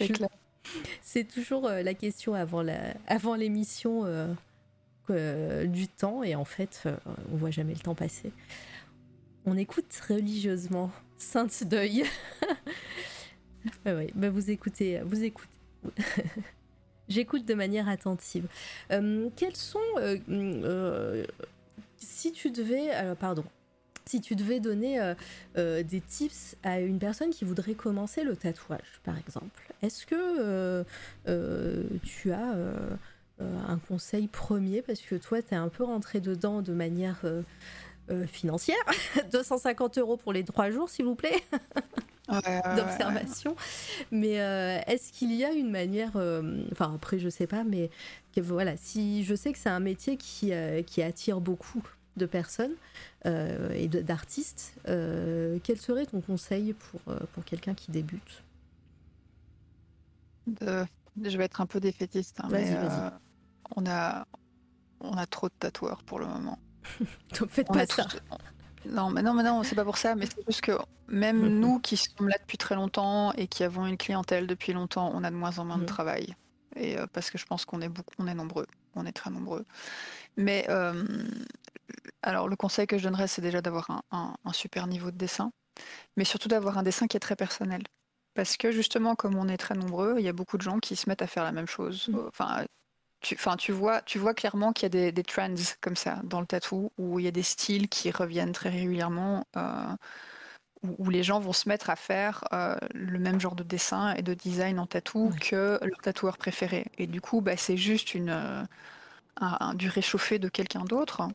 c'est 1.02 1.24
toujours 1.24 1.68
la 1.68 1.94
question 1.94 2.34
avant 2.34 3.36
l'émission 3.36 4.06
du 5.08 5.88
temps, 5.88 6.22
et 6.22 6.36
en 6.36 6.44
fait, 6.44 6.84
on 7.32 7.36
voit 7.36 7.50
jamais 7.50 7.74
le 7.74 7.80
temps 7.80 7.96
passer. 7.96 8.32
On 9.44 9.56
écoute 9.56 9.92
religieusement 10.08 10.92
Sainte 11.22 11.64
Deuil. 11.64 12.04
bah 13.84 14.30
vous 14.30 14.50
écoutez, 14.50 15.00
vous 15.04 15.22
écoutez. 15.22 15.48
J'écoute 17.08 17.46
de 17.46 17.54
manière 17.54 17.88
attentive. 17.88 18.46
Euh, 18.90 19.30
quels 19.36 19.56
sont, 19.56 19.78
euh, 19.98 20.18
euh, 20.28 21.24
si 21.96 22.32
tu 22.32 22.50
devais, 22.50 22.90
alors 22.90 23.16
pardon, 23.16 23.44
si 24.04 24.20
tu 24.20 24.34
devais 24.34 24.58
donner 24.60 25.14
des 25.56 26.00
tips 26.00 26.56
à 26.64 26.80
une 26.80 26.98
personne 26.98 27.30
qui 27.30 27.44
voudrait 27.44 27.74
commencer 27.74 28.24
le 28.24 28.34
tatouage, 28.34 29.00
par 29.04 29.16
exemple, 29.16 29.72
est-ce 29.80 30.06
que 30.06 30.84
tu 32.02 32.32
as 32.32 32.56
un 33.38 33.78
conseil 33.88 34.26
premier? 34.26 34.82
Parce 34.82 35.00
que 35.00 35.14
toi, 35.14 35.40
tu 35.40 35.54
es 35.54 35.56
un 35.56 35.68
peu 35.68 35.84
rentré 35.84 36.20
dedans 36.20 36.62
de 36.62 36.72
manière 36.72 37.22
euh, 38.10 38.26
financière. 38.26 38.76
250 39.32 39.98
euros 39.98 40.16
pour 40.16 40.32
les 40.32 40.44
trois 40.44 40.70
jours, 40.70 40.90
s'il 40.90 41.04
vous 41.04 41.14
plaît. 41.14 41.42
d'observation. 42.76 43.56
Mais 44.10 44.40
euh, 44.40 44.80
est-ce 44.86 45.12
qu'il 45.12 45.32
y 45.32 45.44
a 45.44 45.52
une 45.52 45.70
manière, 45.70 46.12
euh, 46.16 46.64
enfin 46.72 46.94
après 46.94 47.18
je 47.18 47.28
sais 47.28 47.46
pas, 47.46 47.62
mais 47.62 47.90
voilà, 48.36 48.76
si 48.76 49.24
je 49.24 49.34
sais 49.34 49.52
que 49.52 49.58
c'est 49.58 49.68
un 49.68 49.80
métier 49.80 50.16
qui, 50.16 50.52
qui 50.86 51.02
attire 51.02 51.40
beaucoup 51.40 51.82
de 52.16 52.24
personnes 52.24 52.74
et 53.26 53.88
d'artistes, 53.88 54.74
quel 54.84 55.78
serait 55.78 56.06
ton 56.06 56.22
conseil 56.22 56.72
pour, 56.72 57.00
pour 57.32 57.44
quelqu'un 57.44 57.74
qui 57.74 57.90
débute? 57.90 58.42
Je 60.60 61.36
vais 61.36 61.44
être 61.44 61.60
un 61.60 61.66
peu 61.66 61.80
défaitiste, 61.80 62.40
hein, 62.40 62.48
mais 62.50 62.74
on 63.76 63.84
a 63.86 64.26
on 65.00 65.16
a 65.16 65.26
trop 65.26 65.48
de 65.48 65.54
tatoueurs 65.58 66.02
pour 66.04 66.18
le 66.18 66.26
moment. 66.26 66.58
Donc 67.38 67.50
faites 67.50 67.68
pas 67.68 67.86
ça. 67.86 68.06
Non, 68.86 69.10
mais 69.10 69.22
non, 69.22 69.34
mais 69.34 69.42
non, 69.42 69.62
c'est 69.62 69.74
pas 69.74 69.84
pour 69.84 69.96
ça, 69.96 70.14
mais 70.14 70.26
c'est 70.26 70.44
juste 70.46 70.60
que 70.60 70.72
même 71.08 71.46
nous 71.60 71.78
qui 71.78 71.96
sommes 71.96 72.28
là 72.28 72.36
depuis 72.40 72.58
très 72.58 72.74
longtemps 72.74 73.32
et 73.32 73.46
qui 73.46 73.64
avons 73.64 73.86
une 73.86 73.96
clientèle 73.96 74.46
depuis 74.46 74.72
longtemps, 74.72 75.10
on 75.14 75.22
a 75.24 75.30
de 75.30 75.36
moins 75.36 75.58
en 75.58 75.64
moins 75.64 75.78
de 75.78 75.84
travail. 75.84 76.34
Et 76.76 76.98
euh, 76.98 77.06
parce 77.12 77.30
que 77.30 77.38
je 77.38 77.46
pense 77.46 77.64
qu'on 77.64 77.80
est 77.80 77.88
beaucoup, 77.88 78.14
on 78.18 78.26
est 78.26 78.34
nombreux, 78.34 78.66
on 78.94 79.06
est 79.06 79.12
très 79.12 79.30
nombreux. 79.30 79.64
Mais 80.36 80.66
euh, 80.68 81.04
alors 82.22 82.48
le 82.48 82.56
conseil 82.56 82.86
que 82.86 82.98
je 82.98 83.04
donnerais, 83.04 83.28
c'est 83.28 83.42
déjà 83.42 83.60
d'avoir 83.60 84.02
un, 84.10 84.34
super 84.52 84.86
niveau 84.86 85.10
de 85.10 85.16
dessin, 85.16 85.52
mais 86.16 86.24
surtout 86.24 86.48
d'avoir 86.48 86.78
un 86.78 86.82
dessin 86.82 87.06
qui 87.06 87.16
est 87.16 87.20
très 87.20 87.36
personnel. 87.36 87.82
Parce 88.34 88.56
que 88.56 88.72
justement, 88.72 89.14
comme 89.14 89.36
on 89.36 89.48
est 89.48 89.58
très 89.58 89.74
nombreux, 89.74 90.14
il 90.18 90.24
y 90.24 90.28
a 90.28 90.32
beaucoup 90.32 90.56
de 90.56 90.62
gens 90.62 90.78
qui 90.78 90.96
se 90.96 91.08
mettent 91.08 91.20
à 91.20 91.26
faire 91.26 91.44
la 91.44 91.52
même 91.52 91.66
chose. 91.66 92.08
Mmh. 92.08 92.18
Enfin, 92.28 92.64
tu, 93.22 93.36
tu, 93.58 93.72
vois, 93.72 94.02
tu 94.02 94.18
vois 94.18 94.34
clairement 94.34 94.72
qu'il 94.72 94.84
y 94.84 94.86
a 94.86 94.88
des, 94.88 95.12
des, 95.12 95.22
trends 95.22 95.54
comme 95.80 95.96
ça 95.96 96.20
dans 96.24 96.40
le 96.40 96.46
tatou, 96.46 96.92
où 96.98 97.18
il 97.18 97.24
y 97.24 97.28
a 97.28 97.30
des 97.30 97.42
styles 97.42 97.88
qui 97.88 98.10
reviennent 98.10 98.52
très 98.52 98.68
régulièrement, 98.68 99.46
euh, 99.56 99.96
où, 100.98 101.08
les 101.10 101.22
gens 101.22 101.38
vont 101.40 101.52
se 101.52 101.68
mettre 101.68 101.90
à 101.90 101.96
faire 101.96 102.44
euh, 102.52 102.76
le 102.94 103.18
même 103.18 103.40
genre 103.40 103.54
de 103.54 103.62
dessin 103.62 104.14
et 104.14 104.22
de 104.22 104.34
design 104.34 104.78
en 104.80 104.86
tatou 104.86 105.32
que 105.40 105.78
leur 105.82 105.98
tatoueur 106.02 106.36
préféré. 106.36 106.86
Et 106.98 107.06
du 107.06 107.20
coup, 107.20 107.40
bah, 107.40 107.56
c'est 107.56 107.76
juste 107.76 108.14
une, 108.14 108.66
un, 109.36 109.74
du 109.74 109.88
réchauffé 109.88 110.38
de 110.38 110.48
quelqu'un 110.48 110.84
d'autre. 110.84 111.28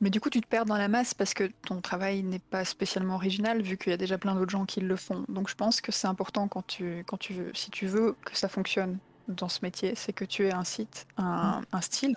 Mais 0.00 0.10
du 0.10 0.20
coup, 0.20 0.30
tu 0.30 0.40
te 0.40 0.46
perds 0.48 0.64
dans 0.64 0.78
la 0.78 0.88
masse 0.88 1.14
parce 1.14 1.34
que 1.34 1.44
ton 1.66 1.80
travail 1.80 2.22
n'est 2.24 2.40
pas 2.40 2.64
spécialement 2.64 3.14
original 3.14 3.62
vu 3.62 3.76
qu'il 3.76 3.90
y 3.90 3.94
a 3.94 3.98
déjà 3.98 4.18
plein 4.18 4.34
d'autres 4.34 4.50
gens 4.50 4.64
qui 4.64 4.80
le 4.80 4.96
font. 4.96 5.24
Donc 5.28 5.48
je 5.48 5.54
pense 5.54 5.80
que 5.80 5.92
c'est 5.92 6.08
important 6.08 6.48
quand 6.48 6.66
tu, 6.66 7.04
quand 7.06 7.18
tu 7.18 7.34
veux, 7.34 7.52
si 7.54 7.70
tu 7.70 7.86
veux 7.86 8.16
que 8.24 8.36
ça 8.36 8.48
fonctionne 8.48 8.98
dans 9.28 9.48
ce 9.48 9.60
métier, 9.62 9.94
c'est 9.94 10.12
que 10.12 10.24
tu 10.24 10.46
aies 10.46 10.52
un 10.52 10.64
site, 10.64 11.06
un, 11.16 11.62
mm. 11.72 11.82
style 11.82 12.14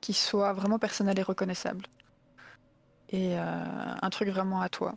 qui 0.00 0.12
soit 0.12 0.52
vraiment 0.52 0.78
personnel 0.78 1.18
et 1.18 1.22
reconnaissable. 1.22 1.86
Et 3.10 3.38
euh, 3.38 3.44
un 4.00 4.10
truc 4.10 4.28
vraiment 4.28 4.60
à 4.60 4.68
toi. 4.68 4.96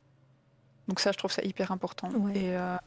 Donc 0.88 0.99
ça, 0.99 1.11
je 1.11 1.17
trouve 1.17 1.31
ça 1.31 1.43
hyper 1.43 1.71
important. 1.71 2.09
Et 2.34 2.55
euh, 2.55 2.77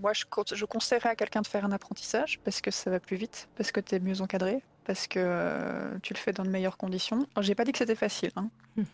moi, 0.00 0.12
je, 0.12 0.24
je 0.54 0.64
conseillerais 0.64 1.10
à 1.10 1.16
quelqu'un 1.16 1.42
de 1.42 1.46
faire 1.46 1.64
un 1.64 1.72
apprentissage 1.72 2.38
parce 2.44 2.60
que 2.60 2.70
ça 2.70 2.90
va 2.90 3.00
plus 3.00 3.16
vite, 3.16 3.48
parce 3.56 3.72
que 3.72 3.80
tu 3.80 3.96
es 3.96 4.00
mieux 4.00 4.20
encadré, 4.20 4.62
parce 4.84 5.06
que 5.06 5.18
euh, 5.20 5.98
tu 6.02 6.14
le 6.14 6.18
fais 6.18 6.32
dans 6.32 6.44
de 6.44 6.50
meilleures 6.50 6.76
conditions. 6.76 7.26
Alors, 7.34 7.42
j'ai 7.42 7.54
pas 7.54 7.64
dit 7.64 7.72
que 7.72 7.78
c'était 7.78 7.96
facile. 7.96 8.30
Hein. 8.36 8.48
Hmm. 8.76 8.84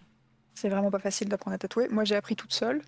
C'est 0.55 0.69
vraiment 0.69 0.91
pas 0.91 0.99
facile 0.99 1.29
d'apprendre 1.29 1.55
à 1.55 1.59
tatouer. 1.59 1.89
Moi, 1.89 2.05
j'ai 2.05 2.17
appris 2.17 2.37
toute 2.37 2.53
seule. 2.53 2.81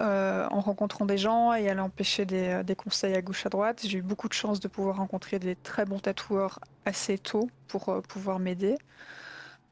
Euh, 0.00 0.46
en 0.50 0.60
rencontrant 0.60 1.04
des 1.04 1.18
gens 1.18 1.52
et 1.52 1.68
allant 1.68 1.90
pêcher 1.90 2.24
des, 2.24 2.62
des, 2.64 2.74
conseils 2.74 3.14
à 3.14 3.20
gauche 3.20 3.44
à 3.44 3.50
droite. 3.50 3.82
J'ai 3.84 3.98
eu 3.98 4.02
beaucoup 4.02 4.26
de 4.26 4.32
chance 4.32 4.58
de 4.58 4.66
pouvoir 4.66 4.96
rencontrer 4.96 5.38
des 5.38 5.54
très 5.54 5.84
bons 5.84 5.98
tatoueurs 5.98 6.60
assez 6.86 7.18
tôt 7.18 7.50
pour 7.68 7.90
euh, 7.90 8.00
pouvoir 8.00 8.38
m'aider, 8.38 8.78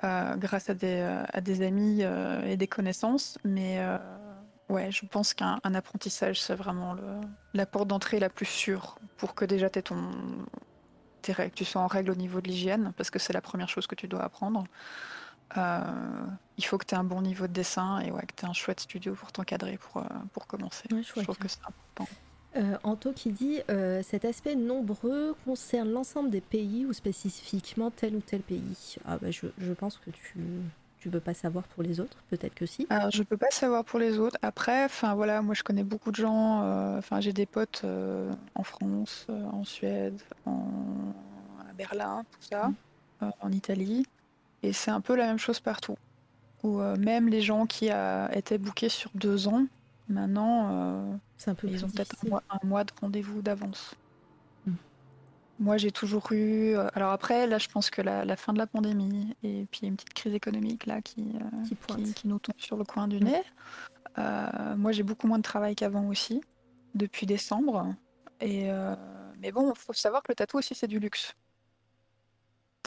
grâce 0.02 0.68
à 0.68 0.74
des, 0.74 1.62
amis 1.62 2.02
et 2.44 2.56
des 2.56 2.66
connaissances. 2.66 3.38
Mais 3.44 3.78
ouais, 4.68 4.90
je 4.90 5.06
pense 5.06 5.32
qu'un 5.32 5.58
apprentissage, 5.62 6.40
c'est 6.40 6.54
vraiment 6.54 6.96
la 7.54 7.66
porte 7.66 7.88
d'entrée 7.88 8.18
la 8.18 8.28
plus 8.30 8.46
sûre 8.46 8.96
pour 9.16 9.34
que 9.34 9.44
déjà 9.44 9.70
que 9.70 9.80
tu 11.48 11.64
sois 11.64 11.82
en 11.82 11.86
règle 11.86 12.10
au 12.10 12.14
niveau 12.14 12.40
de 12.40 12.48
l'hygiène, 12.48 12.92
parce 12.96 13.10
que 13.10 13.18
c'est 13.18 13.32
la 13.32 13.42
première 13.42 13.68
chose 13.68 13.86
que 13.86 13.94
tu 13.94 14.08
dois 14.08 14.22
apprendre. 14.22 14.64
Euh, 15.56 15.80
il 16.60 16.64
faut 16.64 16.78
que 16.78 16.84
tu 16.84 16.94
aies 16.94 16.98
un 16.98 17.04
bon 17.04 17.22
niveau 17.22 17.46
de 17.46 17.52
dessin 17.52 18.00
et 18.00 18.10
ouais, 18.10 18.22
que 18.22 18.34
tu 18.36 18.44
aies 18.44 18.48
un 18.48 18.52
chouette 18.52 18.80
studio 18.80 19.14
pour 19.14 19.32
t'encadrer 19.32 19.78
pour, 19.78 20.02
euh, 20.02 20.06
pour 20.32 20.46
commencer. 20.46 20.84
je 20.90 21.22
trouve 21.22 21.38
que 21.38 21.48
c'est 21.48 21.60
important. 21.60 22.06
Euh, 22.56 22.76
Anto 22.82 23.12
qui 23.12 23.30
dit 23.30 23.60
euh, 23.70 24.02
cet 24.02 24.24
aspect 24.24 24.56
nombreux 24.56 25.36
concerne 25.44 25.90
l'ensemble 25.90 26.30
des 26.30 26.40
pays 26.40 26.84
ou 26.84 26.92
spécifiquement 26.92 27.90
tel 27.90 28.16
ou 28.16 28.20
tel 28.20 28.40
pays. 28.40 28.96
Ah 29.06 29.18
bah 29.18 29.30
je, 29.30 29.46
je 29.56 29.72
pense 29.72 29.98
que 29.98 30.10
tu, 30.10 30.34
tu 30.98 31.08
peux 31.10 31.20
pas 31.20 31.32
savoir 31.32 31.64
pour 31.68 31.84
les 31.84 32.00
autres 32.00 32.16
Peut-être 32.28 32.54
que 32.54 32.66
si. 32.66 32.88
Alors, 32.90 33.10
je 33.12 33.22
peux 33.22 33.36
pas 33.36 33.50
savoir 33.50 33.84
pour 33.84 34.00
les 34.00 34.18
autres. 34.18 34.36
Après, 34.42 34.84
enfin 34.84 35.14
voilà, 35.14 35.42
moi 35.42 35.54
je 35.54 35.62
connais 35.62 35.84
beaucoup 35.84 36.10
de 36.10 36.16
gens. 36.16 36.62
Euh, 36.64 37.00
j'ai 37.20 37.32
des 37.32 37.46
potes 37.46 37.84
en 38.54 38.64
France, 38.64 39.26
en 39.30 39.64
Suède, 39.64 40.20
en 40.44 40.66
à 41.68 41.72
Berlin, 41.72 42.24
tout 42.32 42.48
ça, 42.50 42.68
mmh. 43.20 43.30
en 43.40 43.52
Italie, 43.52 44.06
et 44.62 44.72
c'est 44.72 44.90
un 44.90 45.00
peu 45.00 45.14
la 45.14 45.26
même 45.26 45.38
chose 45.38 45.60
partout. 45.60 45.96
Où 46.62 46.78
même 46.98 47.28
les 47.28 47.40
gens 47.40 47.64
qui 47.64 47.88
a, 47.88 48.30
étaient 48.36 48.58
bookés 48.58 48.90
sur 48.90 49.10
deux 49.14 49.48
ans, 49.48 49.64
maintenant, 50.08 51.18
un 51.46 51.54
peu 51.54 51.68
ils 51.68 51.84
ont 51.84 51.88
peut-être 51.88 52.16
un 52.50 52.66
mois 52.66 52.84
de 52.84 52.92
rendez-vous 53.00 53.40
d'avance. 53.40 53.94
Moi, 55.60 55.76
j'ai 55.76 55.92
toujours 55.92 56.32
eu. 56.32 56.74
Euh, 56.74 56.88
alors 56.94 57.12
après, 57.12 57.46
là, 57.46 57.58
je 57.58 57.68
pense 57.68 57.90
que 57.90 58.00
la, 58.00 58.36
fin 58.36 58.54
de 58.54 58.58
la 58.58 58.66
pandémie 58.66 59.36
et 59.42 59.66
puis 59.70 59.86
une 59.86 59.94
petite 59.94 60.14
crise 60.14 60.32
économique 60.32 60.86
là 60.86 61.02
qui, 61.02 61.34
euh, 61.34 62.02
qui, 62.14 62.26
nous 62.26 62.38
tombe 62.38 62.54
sur 62.56 62.78
le 62.78 62.84
coin 62.84 63.06
du 63.06 63.20
nez. 63.20 63.42
Euh, 64.18 64.74
moi, 64.76 64.92
j'ai 64.92 65.02
beaucoup 65.02 65.26
moins 65.26 65.36
de 65.36 65.42
travail 65.42 65.74
qu'avant 65.74 66.08
aussi, 66.08 66.40
depuis 66.94 67.26
décembre. 67.26 67.94
Et 68.40 68.70
mais 69.38 69.52
bon, 69.52 69.72
il 69.74 69.78
faut 69.78 69.92
savoir 69.92 70.22
que 70.22 70.32
le 70.32 70.34
tatou 70.34 70.58
aussi, 70.58 70.74
c'est 70.74 70.88
du 70.88 70.98
luxe. 70.98 71.34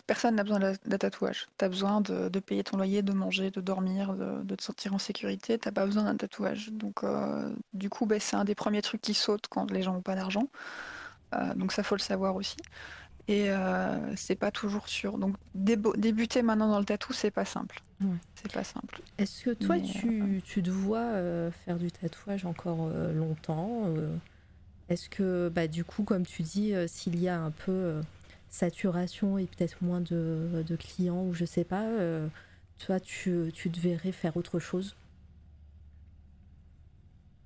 Personne 0.07 0.35
n'a 0.35 0.43
besoin 0.43 0.59
d'un 0.59 0.97
tatouage. 0.97 1.47
Tu 1.57 1.65
as 1.65 1.69
besoin 1.69 2.01
de, 2.01 2.39
payer 2.39 2.63
ton 2.63 2.77
loyer, 2.77 3.01
de 3.01 3.13
manger, 3.13 3.51
de 3.51 3.61
dormir, 3.61 4.13
de, 4.13 4.55
te 4.55 4.63
sentir 4.63 4.93
en 4.93 4.97
sécurité. 4.97 5.57
Tu 5.57 5.71
pas 5.71 5.85
besoin 5.85 6.03
d'un 6.03 6.17
tatouage. 6.17 6.71
Donc, 6.71 7.01
du 7.73 7.89
coup, 7.89 8.05
bah, 8.05 8.19
c'est 8.19 8.35
un 8.35 8.43
des 8.43 8.55
premiers 8.55 8.81
trucs 8.81 9.01
qui 9.01 9.13
sautent 9.13 9.47
quand 9.49 9.71
les 9.71 9.81
gens 9.81 9.93
n'ont 9.93 10.01
pas 10.01 10.15
d'argent. 10.15 10.49
Euh, 11.33 11.53
donc 11.55 11.71
ça 11.71 11.83
faut 11.83 11.95
le 11.95 12.01
savoir 12.01 12.35
aussi. 12.35 12.57
Et 13.27 13.49
euh, 13.51 14.15
c'est 14.15 14.35
pas 14.35 14.51
toujours 14.51 14.89
sûr. 14.89 15.17
Donc 15.17 15.35
débuter 15.55 16.41
maintenant 16.41 16.69
dans 16.69 16.79
le 16.79 16.85
tatou, 16.85 17.13
c'est 17.13 17.31
pas 17.31 17.45
simple. 17.45 17.81
C'est 18.35 18.51
pas 18.51 18.65
simple. 18.65 18.99
Est-ce 19.17 19.45
que 19.45 19.51
toi, 19.51 19.79
tu, 19.79 20.21
euh, 20.21 20.39
tu, 20.43 20.61
te 20.61 20.69
vois 20.69 21.13
faire 21.65 21.77
du 21.77 21.89
tatouage 21.89 22.45
encore 22.45 22.89
longtemps 23.13 23.87
Est-ce 24.89 25.07
que, 25.09 25.47
bah, 25.47 25.67
du 25.67 25.85
coup, 25.85 26.03
comme 26.03 26.25
tu 26.25 26.41
dis, 26.41 26.73
s'il 26.87 27.17
y 27.17 27.29
a 27.29 27.39
un 27.39 27.51
peu 27.51 28.01
saturation 28.53 29.37
et 29.37 29.45
peut-être 29.45 29.81
moins 29.81 30.01
de, 30.01 30.63
de, 30.67 30.75
clients 30.75 31.23
ou 31.23 31.33
je 31.33 31.43
sais 31.43 31.63
pas, 31.63 31.87
toi, 32.77 32.99
tu, 32.99 33.51
tu 33.53 33.71
te 33.71 33.79
verrais 33.79 34.11
faire 34.11 34.37
autre 34.37 34.59
chose? 34.59 34.95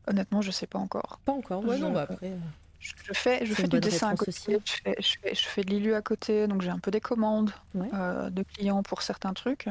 Honnêtement, 0.08 0.42
je 0.42 0.52
sais 0.52 0.68
pas 0.68 0.80
encore. 0.80 1.20
Pas 1.26 1.34
encore, 1.34 1.64
ouais, 1.66 1.78
non, 1.78 1.92
bah 1.92 2.08
après. 2.10 2.34
Je 2.80 2.94
fais, 3.14 3.46
je 3.46 3.54
fais 3.54 3.68
du 3.68 3.80
dessin 3.80 4.10
à 4.10 4.16
côté, 4.16 4.32
je 4.64 4.74
fais, 4.84 4.96
je, 5.00 5.18
fais, 5.20 5.36
je 5.36 5.46
fais, 5.46 5.64
de 5.64 5.72
l'ILU 5.72 5.94
à 5.96 6.02
côté, 6.02 6.48
donc 6.48 6.62
j'ai 6.62 6.70
un 6.70 6.78
peu 6.78 6.92
des 6.92 7.02
commandes 7.02 7.52
euh, 7.76 8.30
de 8.30 8.44
clients 8.44 8.84
pour 8.84 9.02
certains 9.02 9.34
trucs. 9.34 9.68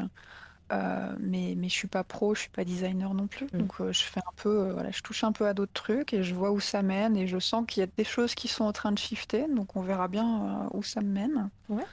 Euh, 0.73 1.15
mais, 1.21 1.55
mais 1.57 1.69
je 1.69 1.75
suis 1.75 1.89
pas 1.89 2.03
pro, 2.03 2.35
je 2.35 2.41
suis 2.41 2.51
pas 2.51 2.65
designer 2.65 3.15
non 3.15 3.27
plus. 3.27 3.47
Mm. 3.53 3.59
Donc 3.59 3.81
euh, 3.81 3.93
je 3.93 4.03
fais 4.03 4.21
un 4.21 4.33
peu, 4.37 4.73
voilà, 4.73 4.91
je 4.91 5.03
touche 5.03 5.25
un 5.25 5.33
peu 5.33 5.47
à 5.47 5.55
d'autres 5.55 5.73
trucs 5.73 6.13
et 6.13 6.23
je 6.23 6.35
vois 6.35 6.51
où 6.51 6.61
ça 6.61 6.83
mène 6.83 7.17
et 7.17 7.27
je 7.27 7.39
sens 7.39 7.65
qu'il 7.67 7.81
y 7.81 7.85
a 7.85 7.89
des 7.97 8.05
choses 8.05 8.35
qui 8.35 8.49
sont 8.49 8.65
en 8.65 8.73
train 8.73 8.93
de 8.93 8.99
shifter. 8.99 9.47
Donc 9.49 9.77
on 9.77 9.83
verra 9.83 10.09
bien 10.09 10.69
où 10.73 10.83
ça 10.83 11.01
me 11.01 11.09
mène. 11.09 11.51
Ouais. 11.69 11.85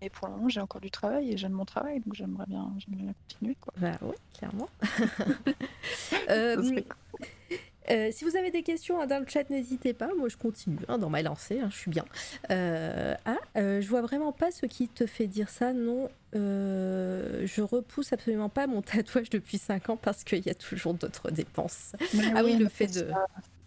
et 0.00 0.10
pour 0.10 0.28
le 0.28 0.34
moment, 0.34 0.48
j'ai 0.48 0.60
encore 0.60 0.80
du 0.80 0.90
travail 0.90 1.32
et 1.32 1.36
j'aime 1.36 1.52
mon 1.52 1.64
travail, 1.64 2.00
donc 2.00 2.14
j'aimerais 2.14 2.46
bien, 2.46 2.70
bien 2.88 3.12
continuer. 3.28 3.56
Quoi. 3.60 3.72
Bah 3.78 3.98
oui, 4.02 4.14
clairement. 4.36 4.68
Euh, 7.90 8.08
si 8.12 8.24
vous 8.24 8.36
avez 8.36 8.50
des 8.50 8.62
questions 8.62 9.00
hein, 9.00 9.06
dans 9.06 9.20
le 9.20 9.28
chat, 9.28 9.48
n'hésitez 9.50 9.92
pas. 9.92 10.08
Moi, 10.16 10.28
je 10.28 10.36
continue 10.36 10.78
hein, 10.88 10.98
dans 10.98 11.10
ma 11.10 11.22
lancée. 11.22 11.60
Hein, 11.60 11.68
je 11.70 11.76
suis 11.76 11.90
bien. 11.90 12.04
Euh, 12.50 13.14
ah, 13.26 13.36
euh, 13.56 13.80
je 13.80 13.88
vois 13.88 14.02
vraiment 14.02 14.32
pas 14.32 14.50
ce 14.50 14.66
qui 14.66 14.88
te 14.88 15.06
fait 15.06 15.26
dire 15.26 15.48
ça. 15.48 15.72
Non, 15.72 16.08
je 16.32 17.60
repousse 17.60 18.12
absolument 18.12 18.48
pas 18.48 18.66
mon 18.66 18.82
tatouage 18.82 19.30
depuis 19.30 19.58
5 19.58 19.90
ans 19.90 19.96
parce 19.96 20.24
qu'il 20.24 20.44
y 20.44 20.50
a 20.50 20.54
toujours 20.54 20.94
d'autres 20.94 21.30
dépenses. 21.30 21.92
ah 22.34 22.42
oui, 22.44 22.56
le 22.56 22.68
fait 22.68 22.86
de 22.86 23.10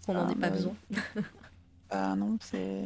qu'on 0.05 0.13
n'en 0.13 0.29
ait 0.29 0.35
pas 0.35 0.49
besoin. 0.49 0.75
ah 1.89 2.15
non, 2.15 2.37
c'est 2.41 2.85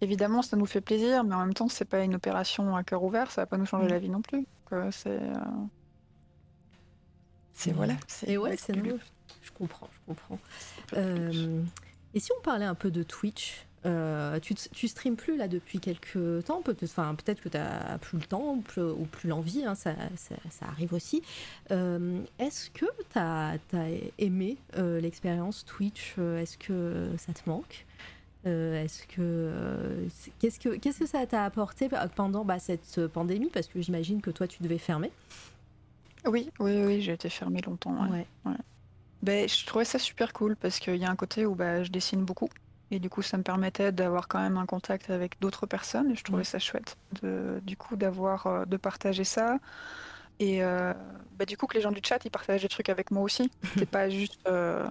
évidemment 0.00 0.42
ça 0.42 0.56
nous 0.56 0.66
fait 0.66 0.80
plaisir, 0.80 1.24
mais 1.24 1.34
en 1.34 1.40
même 1.40 1.54
temps 1.54 1.68
c'est 1.68 1.84
pas 1.84 2.04
une 2.04 2.14
opération 2.14 2.76
à 2.76 2.84
cœur 2.84 3.02
ouvert, 3.02 3.30
ça 3.30 3.42
va 3.42 3.46
pas 3.46 3.56
nous 3.56 3.66
changer 3.66 3.86
mm. 3.86 3.90
la 3.90 3.98
vie 3.98 4.10
non 4.10 4.22
plus. 4.22 4.46
C'est 4.90 5.20
c'est 7.52 7.72
voilà. 7.72 7.94
Et 8.26 8.36
ouais, 8.36 8.56
c'est 8.56 8.72
je 9.42 9.50
comprends, 9.52 9.88
je 9.92 9.98
comprends. 10.06 10.38
Euh, 10.94 11.62
et 12.14 12.20
si 12.20 12.30
on 12.38 12.42
parlait 12.42 12.64
un 12.64 12.74
peu 12.74 12.90
de 12.90 13.02
Twitch 13.02 13.66
euh, 13.86 14.40
tu, 14.40 14.54
tu 14.54 14.88
streams 14.88 15.16
plus 15.16 15.36
là 15.36 15.46
depuis 15.46 15.78
quelques 15.78 16.44
temps, 16.46 16.62
peut-être 16.62 16.84
enfin, 16.84 17.14
peut 17.14 17.34
que 17.34 17.50
tu 17.50 17.58
n'as 17.58 17.98
plus 17.98 18.18
le 18.18 18.24
temps 18.24 18.54
ou 18.54 19.04
plus, 19.04 19.28
l'envie, 19.28 19.64
hein, 19.64 19.74
ça, 19.74 19.94
ça, 20.16 20.66
arrive 20.66 20.94
aussi. 20.94 21.22
Euh, 21.70 22.22
est-ce 22.38 22.70
que 22.70 22.86
tu 23.12 23.18
as, 23.18 23.58
aimé 24.18 24.56
l'expérience 24.74 25.66
Twitch 25.66 26.16
Est-ce 26.18 26.56
que 26.56 27.10
ça 27.18 27.34
te 27.34 27.48
manque? 27.48 27.84
Est-ce 28.46 29.06
que 29.06 30.06
qu'est-ce 30.38 30.60
que 30.60 30.76
qu'est-ce 30.76 30.98
que 30.98 31.06
ça 31.06 31.24
t'a 31.26 31.44
apporté 31.44 31.88
pendant 32.14 32.44
bah, 32.44 32.58
cette 32.58 33.06
pandémie? 33.06 33.48
Parce 33.48 33.66
que 33.66 33.80
j'imagine 33.80 34.20
que 34.20 34.30
toi 34.30 34.46
tu 34.46 34.62
devais 34.62 34.78
fermer. 34.78 35.10
Oui, 36.26 36.50
oui, 36.58 36.84
oui, 36.84 37.02
j'ai 37.02 37.12
été 37.12 37.28
fermée 37.28 37.60
longtemps. 37.60 37.96
ouais. 38.10 38.26
Ben, 39.24 39.48
je 39.48 39.64
trouvais 39.64 39.86
ça 39.86 39.98
super 39.98 40.34
cool 40.34 40.54
parce 40.54 40.78
qu'il 40.78 40.96
y 40.96 41.04
a 41.06 41.10
un 41.10 41.16
côté 41.16 41.46
où 41.46 41.54
bah, 41.54 41.82
je 41.82 41.90
dessine 41.90 42.26
beaucoup. 42.26 42.50
Et 42.90 42.98
du 42.98 43.08
coup, 43.08 43.22
ça 43.22 43.38
me 43.38 43.42
permettait 43.42 43.90
d'avoir 43.90 44.28
quand 44.28 44.38
même 44.38 44.58
un 44.58 44.66
contact 44.66 45.08
avec 45.08 45.40
d'autres 45.40 45.66
personnes. 45.66 46.10
Et 46.10 46.14
je 46.14 46.22
trouvais 46.22 46.44
ça 46.44 46.58
chouette, 46.58 46.98
de, 47.22 47.58
du 47.62 47.74
coup, 47.74 47.96
d'avoir, 47.96 48.46
euh, 48.46 48.64
de 48.66 48.76
partager 48.76 49.24
ça. 49.24 49.58
Et 50.40 50.62
euh, 50.62 50.92
bah, 51.38 51.46
du 51.46 51.56
coup, 51.56 51.66
que 51.66 51.74
les 51.74 51.80
gens 51.80 51.90
du 51.90 52.02
chat, 52.04 52.22
ils 52.26 52.30
partagent 52.30 52.60
des 52.60 52.68
trucs 52.68 52.90
avec 52.90 53.10
moi 53.10 53.22
aussi. 53.22 53.50
C'était 53.62 53.86
pas 53.86 54.10
juste 54.10 54.46
euh, 54.46 54.86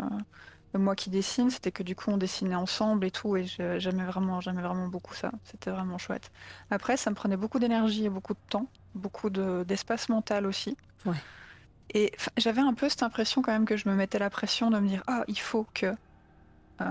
moi 0.74 0.96
qui 0.96 1.12
dessine, 1.12 1.52
c'était 1.52 1.72
que 1.72 1.84
du 1.84 1.96
coup, 1.96 2.10
on 2.10 2.18
dessinait 2.18 2.56
ensemble 2.56 3.06
et 3.06 3.12
tout. 3.12 3.38
Et 3.38 3.46
j'aimais 3.46 4.06
vraiment, 4.06 4.42
j'aimais 4.42 4.64
vraiment 4.64 4.88
beaucoup 4.88 5.14
ça. 5.14 5.32
C'était 5.44 5.70
vraiment 5.70 6.00
chouette. 6.00 6.32
Après, 6.72 6.98
ça 6.98 7.12
me 7.12 7.16
prenait 7.16 7.38
beaucoup 7.38 7.60
d'énergie 7.60 8.06
et 8.06 8.10
beaucoup 8.10 8.34
de 8.34 8.40
temps, 8.50 8.66
beaucoup 8.96 9.30
d'espace 9.30 10.10
mental 10.10 10.48
aussi. 10.48 10.76
Ouais. 11.06 11.22
Et 11.94 12.12
j'avais 12.38 12.62
un 12.62 12.74
peu 12.74 12.90
cette 12.90 13.04
impression 13.04 13.42
quand 13.42 13.52
même 13.52 13.66
que 13.66 13.78
je 13.78 13.88
me 13.88 13.96
mettais 13.96 14.20
la 14.20 14.30
pression 14.30 14.72
de 14.72 14.80
me 14.80 14.88
dire 14.88 15.04
ah 15.08 15.24
il 15.28 15.40
faut 15.40 15.68
que 15.74 15.94
euh, 16.82 16.86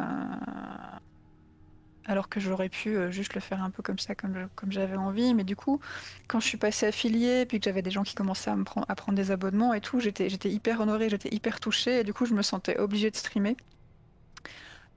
alors 2.05 2.29
que 2.29 2.41
j'aurais 2.41 2.69
pu 2.69 2.97
euh, 2.97 3.11
juste 3.11 3.35
le 3.35 3.41
faire 3.41 3.63
un 3.63 3.71
peu 3.71 3.83
comme 3.83 3.99
ça, 3.99 4.15
comme, 4.15 4.49
comme 4.55 4.73
j'avais 4.73 4.97
envie. 4.97 5.35
Mais 5.35 5.45
du 5.45 5.57
coup, 5.57 5.81
quand 6.29 6.41
je 6.41 6.47
suis 6.47 6.59
passée 6.59 6.87
affiliée, 6.87 7.47
puis 7.47 7.61
que 7.61 7.65
j'avais 7.65 7.83
des 7.83 7.91
gens 7.91 8.03
qui 8.03 8.15
commençaient 8.15 8.51
à 8.51 8.57
me 8.57 8.65
prendre, 8.65 8.87
à 8.89 8.95
prendre 8.95 9.17
des 9.17 9.31
abonnements 9.31 9.73
et 9.75 9.81
tout, 9.81 10.01
j'étais, 10.01 10.29
j'étais 10.29 10.51
hyper 10.51 10.81
honorée, 10.81 11.09
j'étais 11.09 11.35
hyper 11.35 11.61
touchée, 11.61 12.01
et 12.01 12.05
du 12.05 12.13
coup, 12.13 12.27
je 12.27 12.35
me 12.35 12.43
sentais 12.43 12.79
obligée 12.79 13.11
de 13.11 13.17
streamer. 13.17 13.57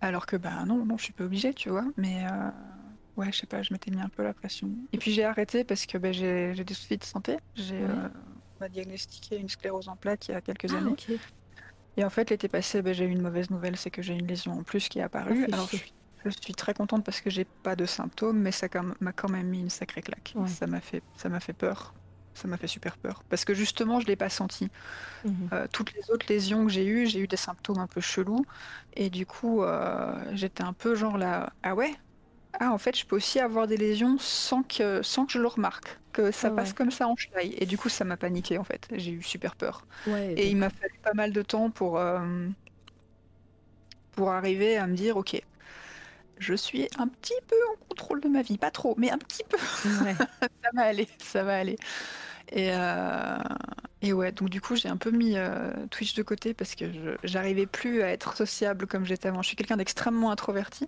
Alors 0.02 0.26
que, 0.26 0.36
bah 0.36 0.65
non, 0.65 0.86
non, 0.86 0.98
je 0.98 1.03
suis 1.03 1.14
pas 1.14 1.23
obligée, 1.23 1.53
tu 1.53 1.69
vois. 1.69 1.86
Mais 1.98 2.26
euh, 2.26 2.49
ouais, 3.18 3.32
je 3.32 3.40
sais 3.40 3.48
pas, 3.48 3.61
je 3.61 3.73
m'étais 3.73 3.91
mis 3.91 4.02
un 4.02 4.10
peu 4.10 4.23
la 4.23 4.34
pression. 4.34 4.69
Et 4.91 4.98
puis 4.98 5.11
j'ai 5.11 5.23
arrêté 5.23 5.64
parce 5.64 5.86
que 5.86 5.98
bah, 5.98 6.11
j'ai, 6.11 6.53
des 6.53 6.73
soucis 6.73 6.98
de 6.98 7.03
santé. 7.03 7.38
J'ai, 7.56 7.82
m'a 8.60 8.69
diagnostiqué 8.69 9.38
une 9.38 9.49
sclérose 9.49 9.90
en 9.90 9.95
plaques 9.95 10.27
il 10.27 10.32
y 10.32 10.36
a 10.36 10.41
quelques 10.41 10.73
ah, 10.73 10.77
années. 10.77 10.95
Et 11.98 12.03
en 12.03 12.10
fait, 12.10 12.30
l'été 12.30 12.48
passé, 12.48 12.82
ben, 12.82 12.94
j'ai 12.94 13.06
eu 13.06 13.10
une 13.10 13.22
mauvaise 13.22 13.49
nouvelle, 13.49 13.77
c'est 13.77 13.91
que 13.91 14.02
j'ai 14.02 14.14
une 14.14 14.27
lésion 14.27 14.53
en 14.53 14.64
plus 14.64 14.90
qui 14.90 14.99
est 14.99 15.03
apparue. 15.03 15.45
Ah, 15.52 15.56
Alors, 15.56 15.69
je, 15.69 16.30
suis 16.41 16.53
très 16.53 16.73
contente 16.73 17.06
parce 17.06 17.22
que 17.22 17.30
j'ai 17.30 17.45
pas 17.45 17.76
de 17.76 17.86
symptômes, 17.86 18.40
mais 18.40 18.52
ça 18.52 18.68
m'a 18.99 19.14
quand 19.14 19.30
même 19.30 19.48
mis 19.48 19.60
une 19.60 19.69
sacrée 19.69 20.02
claque. 20.02 20.34
Ça 20.48 20.68
m'a 20.68 20.82
fait, 20.82 21.03
ça 21.15 21.30
m'a 21.30 21.40
fait 21.40 21.53
peur. 21.53 21.94
Ça 22.34 22.49
m'a 22.49 22.57
fait 22.57 22.68
super 22.68 22.98
peur. 22.98 23.23
Parce 23.30 23.45
que 23.45 23.53
justement, 23.53 24.02
je 24.02 24.07
l'ai 24.07 24.18
pas 24.18 24.30
senti. 24.30 24.69
Mhm. 25.23 25.49
Euh, 25.53 25.68
toutes 25.72 25.94
les 25.94 26.11
autres 26.11 26.26
lésions 26.27 26.65
que 26.65 26.72
j'ai 26.72 26.86
eues, 26.86 27.07
j'ai 27.07 27.19
eu 27.19 27.27
des 27.27 27.38
symptômes 27.38 27.80
un 27.80 27.88
peu 27.88 28.02
chelous. 28.02 28.45
Et 28.94 29.10
du 29.10 29.26
coup, 29.26 29.64
euh, 29.64 30.14
j'étais 30.34 30.64
un 30.64 30.73
peu 30.73 30.95
genre 30.95 31.18
là, 31.18 31.53
ah 31.64 31.76
ouais, 31.76 31.95
ah 32.60 32.72
en 32.72 32.77
fait 32.77 32.98
je 32.98 33.06
peux 33.06 33.15
aussi 33.15 33.40
avoir 33.40 33.68
des 33.68 33.77
lésions 33.77 34.18
sans 34.19 34.64
que 34.64 35.02
sans 35.02 35.26
que 35.26 35.32
je 35.34 35.40
le 35.40 35.48
remarque 35.48 35.99
que 36.14 36.32
ça 36.32 36.49
passe 36.52 36.73
comme 36.73 36.91
ça 36.91 37.07
en 37.07 37.15
schlaille 37.15 37.56
et 37.57 37.65
du 37.65 37.77
coup 37.77 37.90
ça 37.90 38.06
m'a 38.06 38.18
paniqué 38.18 38.57
en 38.57 38.64
fait. 38.64 38.88
J'ai 38.94 39.11
eu 39.11 39.22
super 39.23 39.56
peur. 39.56 39.86
Et 40.38 40.49
il 40.49 40.57
m'a 40.57 40.69
fallu 40.69 40.98
pas 41.03 41.14
mal 41.14 41.32
de 41.34 41.41
temps 41.41 41.69
pour 41.69 41.98
euh, 41.99 42.48
pour 44.11 44.32
arriver 44.32 44.77
à 44.77 44.88
me 44.88 44.95
dire 44.95 45.18
ok 45.18 45.41
je 46.38 46.53
suis 46.53 46.88
un 46.98 47.07
petit 47.07 47.34
peu 47.48 47.56
en 47.72 47.88
contrôle 47.88 48.19
de 48.22 48.27
ma 48.27 48.41
vie. 48.41 48.57
Pas 48.57 48.72
trop 48.72 48.95
mais 48.98 49.10
un 49.10 49.18
petit 49.18 49.44
peu. 49.48 49.57
Ça 50.64 50.69
va 50.73 50.84
aller 50.84 51.07
ça 51.22 51.44
va 51.44 51.57
aller. 51.57 51.77
Et, 52.52 52.69
euh, 52.72 53.38
et 54.02 54.14
ouais, 54.14 54.32
donc 54.32 54.49
du 54.49 54.61
coup, 54.61 54.76
j'ai 54.76 54.90
un 54.90 54.98
peu 54.98 55.11
mis 55.11 55.38
euh, 55.38 55.72
Twitch 55.90 56.14
de 56.15 56.23
côté 56.23 56.53
parce 56.53 56.76
que 56.76 56.86
j'arrivais 57.23 57.65
plus 57.65 58.03
à 58.03 58.10
être 58.10 58.36
sociable 58.38 58.88
comme 58.88 59.06
j'étais 59.06 59.30
avant. 59.30 59.41
Je 59.41 59.48
suis 59.48 59.57
quelqu'un 59.57 59.77
d'extrêmement 59.77 60.32
introverti. 60.32 60.88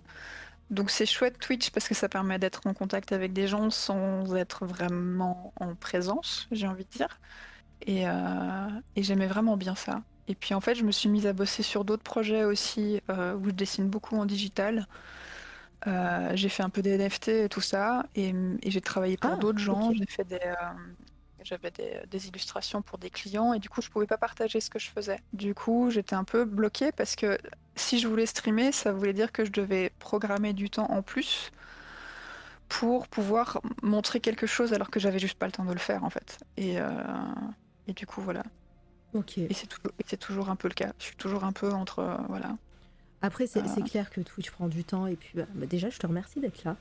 Donc 0.70 0.90
c'est 0.90 1.06
chouette 1.06 1.38
Twitch 1.38 1.70
parce 1.70 1.88
que 1.88 1.94
ça 1.94 2.08
permet 2.08 2.38
d'être 2.38 2.66
en 2.66 2.74
contact 2.74 3.12
avec 3.12 3.32
des 3.32 3.46
gens 3.46 3.70
sans 3.70 4.34
être 4.34 4.66
vraiment 4.66 5.52
en 5.56 5.74
présence, 5.74 6.46
j'ai 6.52 6.66
envie 6.66 6.84
de 6.84 6.90
dire. 6.90 7.20
Et, 7.82 8.06
euh, 8.06 8.68
j'aimais 8.96 9.26
vraiment 9.26 9.56
bien 9.56 9.74
ça. 9.74 10.02
Et 10.26 10.34
puis 10.34 10.52
en 10.52 10.60
fait, 10.60 10.74
je 10.74 10.84
me 10.84 10.92
suis 10.92 11.08
mise 11.08 11.26
à 11.26 11.32
bosser 11.32 11.62
sur 11.62 11.84
d'autres 11.84 12.02
projets 12.02 12.44
aussi 12.44 13.00
euh, 13.08 13.34
où 13.34 13.46
je 13.46 13.50
dessine 13.52 13.88
beaucoup 13.88 14.16
en 14.16 14.26
digital. 14.26 14.86
Euh, 15.86 16.32
j'ai 16.34 16.48
fait 16.50 16.62
un 16.62 16.70
peu 16.70 16.82
des 16.82 16.98
NFT 16.98 17.28
et 17.28 17.48
tout 17.48 17.60
ça, 17.60 18.04
et, 18.14 18.34
j'ai 18.66 18.80
travaillé 18.80 19.16
pour 19.16 19.30
ah, 19.30 19.36
d'autres 19.36 19.60
gens. 19.60 19.92
J'ai 19.92 20.06
fait 20.06 20.24
des, 20.24 20.40
j'avais 21.48 21.70
des, 21.70 22.28
illustrations 22.28 22.82
pour 22.82 22.98
des 22.98 23.10
clients 23.10 23.52
et 23.52 23.58
du 23.58 23.68
coup 23.68 23.80
je 23.80 23.88
pouvais 23.88 24.06
pas 24.06 24.18
partager 24.18 24.60
ce 24.60 24.68
que 24.70 24.78
je 24.78 24.88
faisais. 24.88 25.18
Du 25.32 25.54
coup 25.54 25.90
j'étais 25.90 26.14
un 26.14 26.24
peu 26.24 26.44
bloquée 26.44 26.92
parce 26.92 27.16
que 27.16 27.38
si 27.76 27.98
je 27.98 28.06
voulais 28.06 28.26
streamer, 28.26 28.72
ça 28.72 28.92
voulait 28.92 29.12
dire 29.12 29.32
que 29.32 29.44
je 29.44 29.50
devais 29.50 29.92
programmer 29.98 30.52
du 30.52 30.68
temps 30.68 30.90
en 30.90 31.02
plus 31.02 31.50
pour 32.68 33.08
pouvoir 33.08 33.60
montrer 33.82 34.20
quelque 34.20 34.46
chose 34.46 34.74
alors 34.74 34.90
que 34.90 35.00
j'avais 35.00 35.18
juste 35.18 35.38
pas 35.38 35.46
le 35.46 35.52
temps 35.52 35.64
de 35.64 35.72
le 35.72 35.78
faire 35.78 36.04
en 36.04 36.10
fait. 36.10 36.38
Et, 36.56 36.80
euh, 36.80 36.90
et 37.86 37.92
du 37.94 38.06
coup 38.06 38.20
voilà. 38.20 38.42
Ok. 39.14 39.38
Et 39.38 39.54
c'est 39.54 39.66
toujours, 39.66 39.92
toujours, 40.20 40.50
un 40.50 40.56
peu 40.56 40.68
le 40.68 40.74
cas. 40.74 40.92
Je 40.98 41.04
suis 41.04 41.16
toujours 41.16 41.44
un 41.44 41.52
peu 41.52 41.72
entre 41.72 42.00
euh, 42.00 42.16
voilà. 42.28 42.56
Après 43.22 43.46
c'est 43.46 43.60
euh. 43.60 43.82
clair 43.84 44.10
que 44.10 44.20
Twitch 44.20 44.50
prend 44.50 44.68
du 44.68 44.84
temps 44.84 45.06
et 45.06 45.16
puis 45.16 45.30
bah, 45.34 45.46
bah, 45.54 45.66
déjà 45.66 45.88
je 45.88 45.98
te 45.98 46.06
remercie 46.06 46.40
d'être 46.40 46.62
là. 46.64 46.76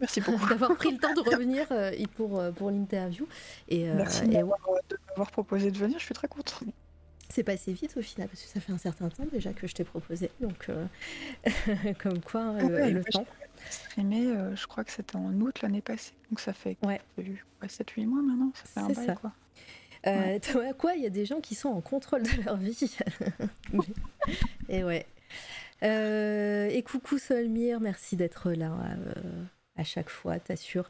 Merci 0.00 0.20
beaucoup. 0.20 0.46
d'avoir 0.48 0.76
pris 0.76 0.92
le 0.92 0.98
temps 0.98 1.14
de 1.14 1.20
revenir 1.20 1.66
pour, 2.16 2.42
pour 2.54 2.70
l'interview. 2.70 3.26
Et, 3.68 3.84
Merci 3.84 4.26
de 4.26 4.32
m'avoir 4.34 5.30
proposé 5.30 5.70
de 5.70 5.78
venir, 5.78 5.98
je 5.98 6.04
suis 6.04 6.14
très 6.14 6.28
contente. 6.28 6.64
C'est 7.28 7.42
passé 7.42 7.72
vite 7.72 7.96
au 7.96 8.02
final, 8.02 8.28
parce 8.28 8.42
que 8.42 8.48
ça 8.48 8.60
fait 8.60 8.72
un 8.72 8.78
certain 8.78 9.08
temps 9.08 9.24
déjà 9.30 9.52
que 9.52 9.66
je 9.66 9.74
t'ai 9.74 9.84
proposé, 9.84 10.30
donc 10.40 10.68
euh, 10.68 10.86
comme 11.98 12.20
quoi 12.20 12.52
le, 12.60 13.02
temps. 13.04 13.26
Streamé, 13.68 14.26
euh, 14.26 14.54
je 14.54 14.66
crois 14.66 14.84
que 14.84 14.92
c'était 14.92 15.16
en 15.16 15.32
août 15.40 15.60
l'année 15.62 15.80
passée, 15.80 16.14
donc 16.30 16.40
ça 16.40 16.52
fait 16.52 16.76
ouais. 16.84 17.00
7-8 17.62 18.06
mois 18.06 18.22
maintenant, 18.22 18.52
ça 18.54 18.64
fait 18.66 18.80
un 18.80 18.94
bail 18.94 19.06
ça. 19.06 19.14
quoi. 19.16 19.32
Euh, 20.06 20.38
quoi, 20.78 20.94
il 20.94 21.02
y 21.02 21.06
a 21.06 21.10
des 21.10 21.26
gens 21.26 21.40
qui 21.40 21.56
sont 21.56 21.68
en 21.68 21.80
contrôle 21.80 22.22
de 22.22 22.42
leur 22.44 22.56
vie. 22.56 22.96
et 24.68 24.84
ouais. 24.84 25.06
et 25.82 26.82
coucou 26.84 27.18
Solmire, 27.18 27.80
merci 27.80 28.14
d'être 28.14 28.52
là 28.52 28.72
à 29.76 29.84
chaque 29.84 30.10
fois, 30.10 30.38
t'assures. 30.38 30.88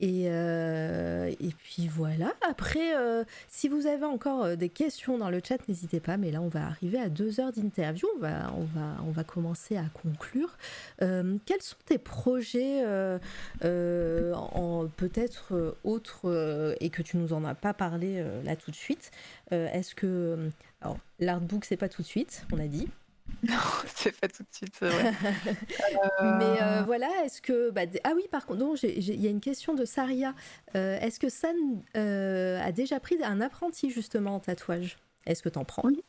Et, 0.00 0.26
euh, 0.26 1.32
et 1.40 1.50
puis 1.64 1.88
voilà. 1.88 2.32
Après, 2.48 2.96
euh, 2.96 3.24
si 3.48 3.68
vous 3.68 3.88
avez 3.88 4.04
encore 4.04 4.44
euh, 4.44 4.56
des 4.56 4.68
questions 4.68 5.18
dans 5.18 5.28
le 5.28 5.40
chat, 5.46 5.56
n'hésitez 5.68 5.98
pas. 5.98 6.16
Mais 6.16 6.30
là, 6.30 6.40
on 6.40 6.48
va 6.48 6.66
arriver 6.66 6.98
à 6.98 7.08
deux 7.08 7.40
heures 7.40 7.52
d'interview. 7.52 8.06
On 8.16 8.20
va, 8.20 8.52
on, 8.56 8.62
va, 8.62 8.96
on 9.06 9.10
va 9.10 9.24
commencer 9.24 9.76
à 9.76 9.84
conclure. 10.02 10.56
quels 10.98 11.62
sont 11.62 11.76
tes 11.84 11.98
projets 11.98 12.84
en 13.62 14.88
peut-être 14.96 15.76
autres 15.84 16.76
et 16.80 16.90
que 16.90 17.02
tu 17.02 17.16
nous 17.16 17.32
en 17.32 17.44
as 17.44 17.54
pas 17.54 17.74
parlé 17.74 18.24
là 18.44 18.56
tout 18.56 18.70
de 18.70 18.76
suite 18.76 19.10
Est-ce 19.50 19.94
que 19.94 20.50
l'artbook 21.18 21.64
c'est 21.64 21.76
pas 21.76 21.88
tout 21.88 22.02
de 22.02 22.06
suite, 22.06 22.46
on 22.52 22.58
a 22.58 22.66
dit. 22.66 22.88
Non, 23.48 23.54
c'est 23.94 24.18
pas 24.18 24.28
tout 24.28 24.42
de 24.42 24.48
suite, 24.52 24.74
c'est 24.78 24.88
vrai. 24.88 25.12
Mais 26.22 26.60
euh, 26.60 26.82
voilà, 26.84 27.08
est-ce 27.24 27.40
que. 27.40 27.70
Bah, 27.70 27.82
ah 28.04 28.12
oui, 28.16 28.24
par 28.30 28.46
contre, 28.46 28.84
il 28.84 29.20
y 29.20 29.26
a 29.26 29.30
une 29.30 29.40
question 29.40 29.74
de 29.74 29.84
Saria. 29.84 30.34
Euh, 30.74 30.98
est-ce 30.98 31.20
que 31.20 31.28
San 31.28 31.54
euh, 31.96 32.60
a 32.60 32.72
déjà 32.72 32.98
pris 32.98 33.16
un 33.22 33.40
apprenti 33.40 33.90
justement 33.90 34.34
en 34.36 34.40
tatouage? 34.40 34.98
Est-ce 35.26 35.42
que 35.42 35.48
tu 35.48 35.58
en 35.58 35.64
prends? 35.64 35.82
Oui. 35.84 36.02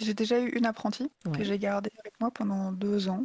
J'ai 0.00 0.14
déjà 0.14 0.38
eu 0.38 0.48
une 0.50 0.66
apprentie 0.66 1.10
que 1.34 1.42
j'ai 1.42 1.58
gardée 1.58 1.90
avec 1.98 2.18
moi 2.20 2.30
pendant 2.30 2.72
deux 2.72 3.08
ans. 3.08 3.24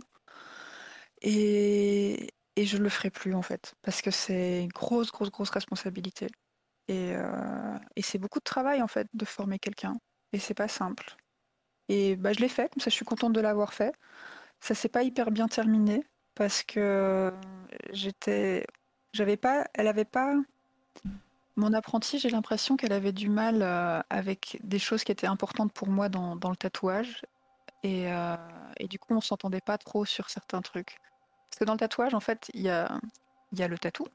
Et, 1.21 2.33
et 2.55 2.65
je 2.65 2.77
le 2.77 2.89
ferai 2.89 3.11
plus 3.11 3.33
en 3.35 3.41
fait. 3.41 3.75
Parce 3.83 4.01
que 4.01 4.11
c'est 4.11 4.63
une 4.63 4.69
grosse, 4.69 5.11
grosse, 5.11 5.29
grosse 5.29 5.51
responsabilité. 5.51 6.27
Et, 6.87 7.13
et 7.95 8.01
c'est 8.01 8.17
beaucoup 8.17 8.39
de 8.39 8.43
travail 8.43 8.81
en 8.81 8.87
fait 8.87 9.07
de 9.13 9.25
former 9.25 9.59
quelqu'un. 9.59 9.93
Et 10.33 10.39
c'est 10.39 10.53
pas 10.55 10.67
simple. 10.67 11.15
Et 11.89 12.15
bah, 12.15 12.33
je 12.33 12.39
l'ai 12.39 12.49
fait, 12.49 12.69
comme 12.73 12.81
ça 12.81 12.89
je 12.89 12.95
suis 12.95 13.05
contente 13.05 13.33
de 13.33 13.41
l'avoir 13.41 13.73
fait. 13.73 13.95
Ça 14.59 14.75
s'est 14.75 14.89
pas 14.89 15.03
hyper 15.03 15.31
bien 15.31 15.47
terminé 15.47 16.05
parce 16.35 16.63
que 16.63 17.31
j'étais. 17.91 18.65
J'avais 19.13 19.37
pas. 19.37 19.65
Elle 19.73 19.87
avait 19.87 20.05
pas. 20.05 20.35
Mon 21.57 21.73
apprentie, 21.73 22.19
j'ai 22.19 22.29
l'impression 22.29 22.75
qu'elle 22.75 22.91
avait 22.91 23.13
du 23.13 23.29
mal 23.29 23.61
euh, 23.61 24.01
avec 24.09 24.59
des 24.63 24.79
choses 24.79 25.05
qui 25.05 25.11
étaient 25.13 25.27
importantes 25.27 25.71
pour 25.71 25.87
moi 25.87 26.09
dans, 26.09 26.35
le 26.35 26.55
tatouage. 26.55 27.21
Et, 27.83 28.11
euh, 28.11 28.35
et, 28.77 28.87
du 28.87 28.99
coup, 28.99 29.13
on 29.15 29.21
s'entendait 29.21 29.61
pas 29.61 29.77
trop 29.77 30.03
sur 30.03 30.29
certains 30.29 30.61
trucs. 30.61 30.97
Parce 31.49 31.59
que 31.59 31.65
dans 31.65 31.73
le 31.73 31.79
tatouage, 31.79 32.13
en 32.13 32.19
fait, 32.19 32.49
il 32.53 32.61
y 32.61 32.69
a, 32.69 32.99
y 33.53 33.63
a 33.63 33.67
le 33.69 33.77
tatou. 33.77 34.05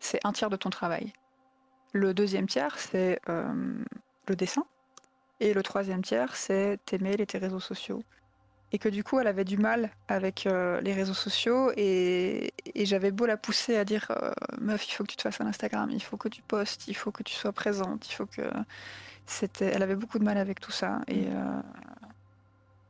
C'est 0.00 0.18
un 0.24 0.32
tiers 0.32 0.50
de 0.50 0.56
ton 0.56 0.70
travail. 0.70 1.12
Le 1.92 2.12
deuxième 2.14 2.48
tiers, 2.48 2.76
c'est 2.78 3.20
euh, 3.28 3.84
le 4.26 4.34
dessin. 4.34 4.66
Et 5.44 5.52
le 5.52 5.62
troisième 5.62 6.00
tiers, 6.00 6.34
c'est 6.36 6.78
tes 6.86 6.96
mails 6.96 7.20
et 7.20 7.26
tes 7.26 7.36
réseaux 7.36 7.60
sociaux. 7.60 8.02
Et 8.72 8.78
que 8.78 8.88
du 8.88 9.04
coup, 9.04 9.20
elle 9.20 9.26
avait 9.26 9.44
du 9.44 9.58
mal 9.58 9.90
avec 10.08 10.46
euh, 10.46 10.80
les 10.80 10.94
réseaux 10.94 11.12
sociaux 11.12 11.70
et, 11.76 12.54
j'avais 12.74 13.10
beau 13.10 13.26
la 13.26 13.36
pousser 13.36 13.76
à 13.76 13.84
dire 13.84 14.06
euh, 14.10 14.32
meuf, 14.58 14.88
il 14.88 14.92
faut 14.92 15.04
que 15.04 15.10
tu 15.10 15.16
te 15.16 15.22
fasses 15.22 15.42
un 15.42 15.46
Instagram, 15.46 15.90
il 15.90 16.02
faut 16.02 16.16
que 16.16 16.28
tu 16.28 16.40
postes, 16.40 16.88
il 16.88 16.94
faut 16.94 17.12
que 17.12 17.22
tu 17.22 17.34
sois 17.34 17.52
présente, 17.52 18.08
il 18.08 18.14
faut 18.14 18.24
que 18.24 18.40
c'était. 19.26 19.66
Elle 19.66 19.82
avait 19.82 19.96
beaucoup 19.96 20.18
de 20.18 20.24
mal 20.24 20.38
avec 20.38 20.60
tout 20.60 20.72
ça 20.72 21.02
et 21.08 21.26
euh, 21.28 21.60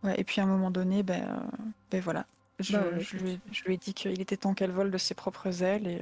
ouais. 0.05 0.15
Et 0.17 0.23
puis 0.23 0.41
à 0.41 0.45
un 0.45 0.47
moment 0.47 0.71
donné, 0.71 1.03
ben, 1.03 1.43
ben 1.91 2.01
voilà, 2.01 2.25
je, 2.61 2.77
bah 2.77 2.85
lui, 2.93 3.03
je, 3.51 3.65
lui, 3.65 3.75
ai 3.75 3.77
dit 3.77 3.95
qu'il 3.95 4.21
était 4.21 4.37
temps 4.37 4.55
qu'elle 4.55 4.71
vole 4.71 4.93
de 4.93 4.99
ses 4.99 5.15
propres 5.15 5.65
ailes 5.65 5.89
et 5.89 6.01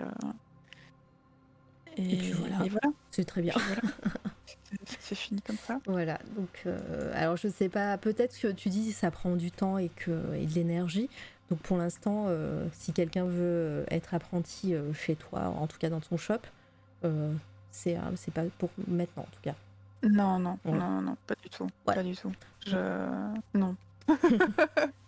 et, 1.96 2.32
voilà. 2.32 2.92
C'est 3.10 3.24
très 3.24 3.40
bien. 3.40 3.54
c'est 5.00 5.14
fini 5.14 5.40
comme 5.42 5.56
ça. 5.56 5.80
Voilà. 5.86 6.18
Donc, 6.36 6.62
euh, 6.66 7.12
alors 7.14 7.36
je 7.36 7.48
sais 7.48 7.68
pas. 7.68 7.98
Peut-être 7.98 8.38
que 8.38 8.48
tu 8.48 8.68
dis 8.68 8.88
que 8.88 8.94
ça 8.94 9.10
prend 9.10 9.36
du 9.36 9.50
temps 9.50 9.78
et 9.78 9.88
que 9.88 10.34
et 10.34 10.46
de 10.46 10.54
l'énergie. 10.54 11.08
Donc 11.50 11.60
pour 11.60 11.76
l'instant, 11.76 12.28
si 12.72 12.94
quelqu'un 12.94 13.26
veut 13.26 13.84
être 13.90 14.14
apprenti 14.14 14.74
chez 14.94 15.16
toi, 15.16 15.48
en 15.48 15.66
tout 15.66 15.76
cas 15.76 15.90
dans 15.90 16.00
ton 16.00 16.16
shop, 16.16 16.38
c'est 17.70 17.98
c'est 18.16 18.32
pas 18.32 18.44
pour 18.58 18.70
maintenant 18.88 19.24
en 19.24 19.30
tout 19.30 19.42
cas. 19.42 19.54
Non, 20.02 20.38
non, 20.38 20.58
non, 20.64 21.02
non, 21.02 21.16
pas 21.26 21.34
du 21.42 21.50
tout. 21.50 21.68
Pas 21.84 22.02
du 22.02 22.16
tout. 22.16 22.32
Je... 22.66 22.76
Non. 23.54 23.76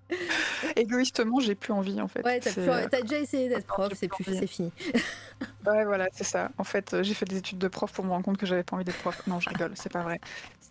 Égoïstement, 0.76 1.40
j'ai 1.40 1.54
plus 1.54 1.72
envie 1.72 2.00
en 2.00 2.08
fait. 2.08 2.22
Ouais, 2.24 2.40
t'as, 2.40 3.02
déjà 3.02 3.18
essayé 3.18 3.48
d'être 3.48 3.66
prof, 3.66 3.92
c'est 3.94 4.08
plus, 4.08 4.24
c'est 4.24 4.46
fini. 4.46 4.72
ouais, 5.66 5.84
voilà, 5.84 6.08
c'est 6.12 6.24
ça. 6.24 6.50
En 6.58 6.64
fait, 6.64 7.02
j'ai 7.02 7.14
fait 7.14 7.24
des 7.24 7.38
études 7.38 7.58
de 7.58 7.68
prof 7.68 7.92
pour 7.92 8.04
me 8.04 8.10
rendre 8.10 8.24
compte 8.24 8.36
que 8.36 8.46
j'avais 8.46 8.62
pas 8.62 8.76
envie 8.76 8.84
d'être 8.84 8.98
prof. 8.98 9.26
Non, 9.26 9.40
je 9.40 9.48
rigole, 9.48 9.72
c'est 9.74 9.92
pas 9.92 10.02
vrai. 10.02 10.20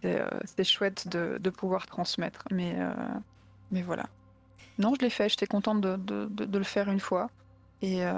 C'est, 0.01 0.21
euh, 0.21 0.63
chouette 0.63 1.07
de, 1.07 1.37
de, 1.39 1.49
pouvoir 1.49 1.85
transmettre, 1.85 2.43
mais, 2.51 2.75
euh, 2.77 2.91
mais 3.71 3.81
voilà. 3.81 4.05
Non, 4.77 4.93
je 4.95 5.01
l'ai 5.01 5.09
fait. 5.09 5.29
J'étais 5.29 5.47
contente 5.47 5.81
de, 5.81 5.95
de, 5.95 6.25
de, 6.27 6.57
le 6.57 6.63
faire 6.63 6.89
une 6.89 6.99
fois. 6.99 7.29
Et, 7.81 8.05
euh, 8.05 8.13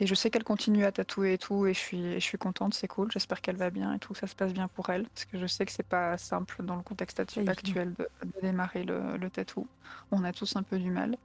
et 0.00 0.06
je 0.06 0.14
sais 0.14 0.30
qu'elle 0.30 0.44
continue 0.44 0.84
à 0.84 0.92
tatouer 0.92 1.34
et 1.34 1.38
tout, 1.38 1.66
et 1.66 1.74
je 1.74 1.78
suis, 1.78 2.14
je 2.14 2.18
suis 2.18 2.38
contente, 2.38 2.74
c'est 2.74 2.88
cool. 2.88 3.10
J'espère 3.12 3.40
qu'elle 3.40 3.56
va 3.56 3.70
bien 3.70 3.94
et 3.94 3.98
tout, 3.98 4.14
ça 4.14 4.26
se 4.26 4.34
passe 4.34 4.52
bien 4.52 4.66
pour 4.68 4.90
elle, 4.90 5.04
parce 5.04 5.24
que 5.24 5.38
je 5.38 5.46
sais 5.46 5.64
que 5.64 5.72
c'est 5.72 5.86
pas 5.86 6.18
simple 6.18 6.64
dans 6.64 6.76
le 6.76 6.82
contexte 6.82 7.20
actuel 7.20 7.94
de, 7.98 8.08
démarrer 8.42 8.84
le, 8.84 9.16
le 9.16 9.30
tatou. 9.30 9.68
On 10.10 10.24
a 10.24 10.32
tous 10.32 10.56
un 10.56 10.62
peu 10.62 10.78
du 10.78 10.90
mal. 10.90 11.16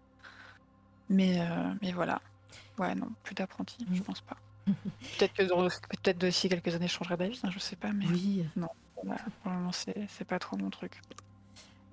Mais, 1.09 1.41
euh, 1.41 1.73
mais 1.81 1.91
voilà. 1.91 2.21
Ouais, 2.77 2.93
non, 2.93 3.09
plus 3.23 3.33
d'apprenti, 3.33 3.85
je 3.91 4.01
pense 4.03 4.21
pas. 4.21 4.37
peut-être 4.67 5.33
que 5.33 5.43
peut-être 5.43 6.19
d'ici 6.19 6.47
quelques 6.47 6.75
années, 6.75 6.87
je 6.87 6.93
changerai 6.93 7.17
d'avis, 7.17 7.39
hein, 7.43 7.49
je 7.51 7.57
sais 7.57 7.75
pas, 7.75 7.91
mais 7.91 8.05
oui. 8.05 8.45
non, 8.55 8.69
pour 8.93 9.05
le 9.51 9.51
moment, 9.51 9.71
c'est 9.71 10.27
pas 10.27 10.37
trop 10.37 10.57
mon 10.57 10.69
truc. 10.69 11.01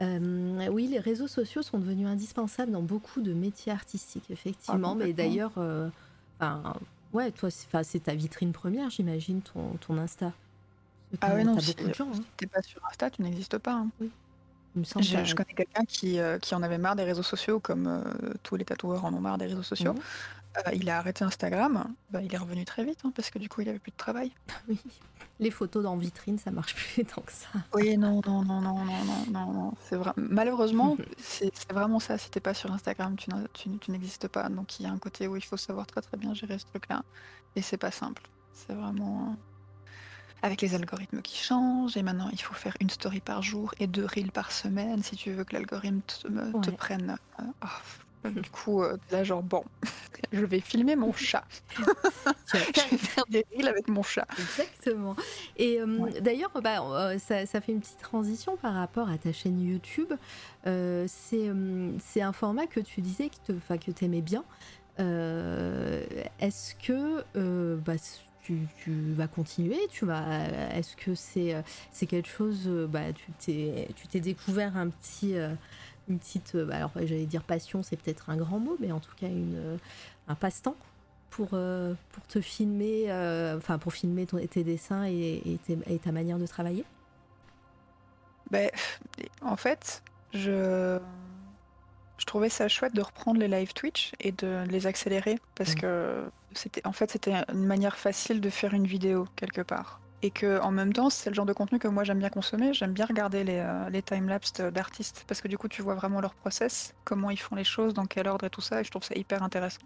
Euh, 0.03 0.69
oui, 0.69 0.89
les 0.89 0.99
réseaux 0.99 1.27
sociaux 1.27 1.63
sont 1.63 1.79
devenus 1.79 2.07
indispensables 2.07 2.71
dans 2.71 2.83
beaucoup 2.83 3.23
de 3.23 3.33
métiers 3.33 3.73
artistiques, 3.73 4.31
effectivement. 4.31 4.93
Ah, 4.93 5.07
mais 5.07 5.15
d'ailleurs, 5.15 5.53
euh, 5.57 5.89
Enfin, 6.39 6.75
ouais, 7.13 7.31
toi, 7.31 7.49
c'est 7.51 8.01
ta 8.01 8.15
vitrine 8.15 8.53
première, 8.53 8.91
j'imagine, 8.91 9.41
ton, 9.43 9.77
ton 9.81 9.99
Insta. 9.99 10.33
Ah 11.21 11.35
ouais, 11.35 11.45
non, 11.45 11.59
si. 11.59 11.75
Hein. 11.81 12.11
t'es 12.37 12.47
pas 12.47 12.63
sur 12.63 12.81
Insta, 12.91 13.11
tu 13.11 13.23
n'existes 13.23 13.59
pas. 13.59 13.75
Hein. 13.75 13.89
Oui. 14.01 14.11
me 14.75 14.85
semble 14.85 15.05
je, 15.05 15.35
connais 15.35 15.55
quelqu'un 15.55 15.85
qui, 15.87 16.19
euh, 16.19 16.39
qui 16.39 16.55
en 16.55 16.63
avait 16.63 16.79
marre 16.79 16.97
des 16.97 17.05
réseaux 17.05 17.23
sociaux, 17.23 17.61
comme 17.61 17.87
euh, 17.87 18.35
tous 18.43 18.57
les 18.57 18.65
tatoueurs 18.65 19.05
en 19.05 19.15
ont 19.15 19.21
marre 19.21 19.39
des 19.39 19.47
réseaux 19.47 19.63
sociaux. 19.63 19.95
Mhm. 19.95 20.01
Euh, 20.59 20.71
il 20.75 20.89
a 20.89 20.99
arrêté 20.99 21.25
Instagram, 21.25 21.95
bah, 22.11 22.23
il 22.23 22.35
est 22.35 22.39
revenu 22.39 22.65
très 22.65 22.85
vite, 22.85 23.01
hein, 23.05 23.13
parce 23.15 23.31
que 23.31 23.39
du 23.39 23.49
coup, 23.49 23.61
il 23.61 23.69
avait 23.69 23.79
plus 23.79 23.93
de 23.93 23.97
travail. 23.97 24.33
Oui 24.69 24.79
les 25.39 25.51
photos 25.51 25.83
dans 25.83 25.97
vitrine, 25.97 26.39
ça 26.39 26.51
marche 26.51 26.75
plus 26.75 27.05
tant 27.05 27.23
que 27.23 27.33
ça. 27.33 27.49
Oui, 27.75 27.97
non, 27.97 28.21
non, 28.27 28.43
non, 28.43 28.61
non, 28.61 28.85
non, 28.85 29.05
non, 29.05 29.27
non, 29.31 29.53
non. 29.53 29.73
C'est 29.83 29.97
vrai. 29.97 30.13
Malheureusement, 30.17 30.97
c'est 31.19 31.53
vraiment 31.73 32.01
ça. 32.01 32.17
Si 32.19 32.31
t'es 32.31 32.41
pas 32.41 32.55
sur 32.55 32.73
Instagram, 32.73 33.17
tu, 33.17 33.91
n'existes 33.91 34.29
pas. 34.29 34.49
Donc 34.49 34.81
il 34.81 34.85
y 34.85 34.87
a 34.87 34.91
un 34.91 34.99
côté 34.99 35.29
où 35.29 35.37
il 35.37 35.45
faut 35.45 35.57
savoir 35.57 35.87
très 35.87 36.01
très 36.01 36.17
bien 36.17 36.33
gérer 36.35 36.59
ce 36.59 36.67
truc-là. 36.67 37.03
Et 37.55 37.63
c'est 37.63 37.77
pas 37.77 37.91
simple. 37.91 38.23
C'est 38.53 38.73
vraiment 38.73 39.37
avec 40.43 40.63
les 40.63 40.75
algorithmes 40.75 41.21
qui 41.21 41.37
changent. 41.37 41.97
Et 41.97 42.03
maintenant, 42.03 42.31
il 42.33 42.41
faut 42.41 42.55
faire 42.55 42.77
une 42.81 42.91
story 42.91 43.21
par 43.21 43.43
jour 43.43 43.75
et 43.79 43.87
deux 43.87 44.07
reels 44.07 44.33
par 44.33 44.53
semaine 44.53 45.03
si 45.03 45.17
tu 45.17 45.33
veux 45.33 45.45
que 45.45 45.55
l'algorithme 45.55 46.01
te, 46.01 46.71
prenne. 46.71 47.17
Euh, 47.41 47.45
oh, 47.63 47.67
du 48.31 48.51
coup, 48.51 48.83
euh, 48.83 48.97
là, 49.11 49.25
genre, 49.25 49.43
bon, 49.43 49.65
je 50.33 50.45
vais 50.45 50.61
filmer 50.61 50.97
mon 50.97 51.13
chat. 51.13 51.45
je 51.77 52.91
vais 52.91 52.97
faire 52.97 53.25
des 53.29 53.45
reels 53.53 53.69
avec 53.69 53.89
mon 53.89 54.03
chat. 54.03 54.27
Exactement. 54.39 55.17
Et 55.57 55.81
euh, 55.81 56.11
d'ailleurs, 56.21 56.51
bah, 56.63 56.83
euh, 56.83 57.19
ça, 57.19 57.47
fait 57.47 57.73
une 57.73 57.81
petite 57.81 58.01
transition 58.01 58.57
par 58.57 58.75
rapport 58.75 59.09
à 59.09 59.19
ta 59.19 59.33
chaîne 59.33 59.61
YouTube. 59.61 60.13
c'est 60.65 61.51
un 62.21 62.33
format 62.33 62.67
que 62.67 62.81
tu 62.81 63.01
disais 63.01 63.31
que 63.31 63.91
tu 63.91 64.05
aimais 64.05 64.23
bien. 64.23 64.45
Est-ce 64.99 66.75
que 66.75 67.25
bah, 67.77 67.95
tu, 68.43 68.61
tu, 68.83 69.13
vas 69.13 69.27
continuer? 69.27 69.79
Tu 69.91 70.07
vas 70.07 70.23
est-ce 70.75 70.97
que 70.97 71.15
c'est 71.15 71.63
c'est 71.91 72.07
quelque 72.07 72.29
chose 72.29 72.69
bah 72.89 73.13
tu 73.13 73.33
t'es 73.39 73.89
tu 73.97 74.07
t'es 74.07 74.21
découvert 74.21 74.77
un 74.77 74.89
petit 74.89 75.35
une 76.09 76.19
petite, 76.19 76.55
euh, 76.55 76.69
alors 76.71 76.91
j'allais 76.95 77.27
dire 77.27 77.43
passion, 77.43 77.83
c'est 77.83 77.97
peut-être 77.97 78.31
un 78.31 78.37
grand 78.37 78.59
mot, 78.59 78.77
mais 78.81 78.93
en 78.93 79.01
tout 79.01 79.15
cas 79.17 79.27
une, 79.27 79.57
euh, 79.57 79.77
un 80.29 80.35
passe-temps 80.35 80.77
pour, 81.31 81.51
euh, 81.53 81.95
pour 82.13 82.27
te 82.27 82.41
filmer, 82.41 83.13
enfin 83.57 83.79
pour 83.79 83.93
filmer 83.93 84.27
tes 84.27 84.65
dessins 84.65 85.05
et, 85.05 85.59
ta 86.03 86.13
manière 86.13 86.39
de 86.39 86.47
travailler? 86.47 86.85
Ben, 88.51 88.71
En 89.43 89.57
fait, 89.57 90.03
je, 90.33 90.99
je 92.19 92.25
trouvais 92.25 92.49
ça 92.49 92.69
chouette 92.69 92.95
de 92.95 93.03
reprendre 93.03 93.41
les 93.41 93.49
live 93.49 93.75
Twitch 93.75 94.13
et 94.21 94.33
de 94.33 94.65
les 94.71 94.87
accélérer 94.87 95.39
parce 95.57 95.73
mmh. 95.73 95.81
que 95.81 96.25
c'était 96.55 96.87
en 96.87 96.93
fait 96.93 97.11
c'était 97.11 97.35
une 97.53 97.67
manière 97.67 97.97
facile 97.97 98.41
de 98.41 98.49
faire 98.49 98.73
une 98.73 98.87
vidéo 98.87 99.27
quelque 99.37 99.61
part 99.61 100.01
et 100.23 100.31
que 100.31 100.61
en 100.61 100.71
même 100.71 100.93
temps 100.93 101.11
c'est 101.11 101.31
le 101.31 101.35
genre 101.35 101.47
de 101.47 101.53
contenu 101.53 101.79
que 101.79 101.89
moi 101.89 102.05
j'aime 102.05 102.19
bien 102.19 102.31
consommer 102.31 102.73
j'aime 102.73 102.93
bien 102.93 103.07
regarder 103.07 103.45
les, 103.45 103.59
euh, 103.59 104.01
timelapses 104.05 104.55
d'artistes 104.55 105.25
parce 105.27 105.41
que 105.41 105.49
du 105.49 105.59
coup 105.59 105.69
tu 105.69 105.83
vois 105.83 105.95
vraiment 105.95 106.21
leur 106.21 106.35
process 106.35 106.95
comment 107.05 107.31
ils 107.31 107.39
font 107.39 107.55
les 107.55 107.65
choses 107.65 107.95
dans 107.95 108.07
quel 108.07 108.27
ordre 108.29 108.47
et 108.47 108.51
tout 108.51 108.61
ça 108.61 108.81
et 108.81 108.85
je 108.85 108.91
trouve 108.91 109.05
ça 109.05 109.15
hyper 109.15 109.43
intéressant 109.43 109.83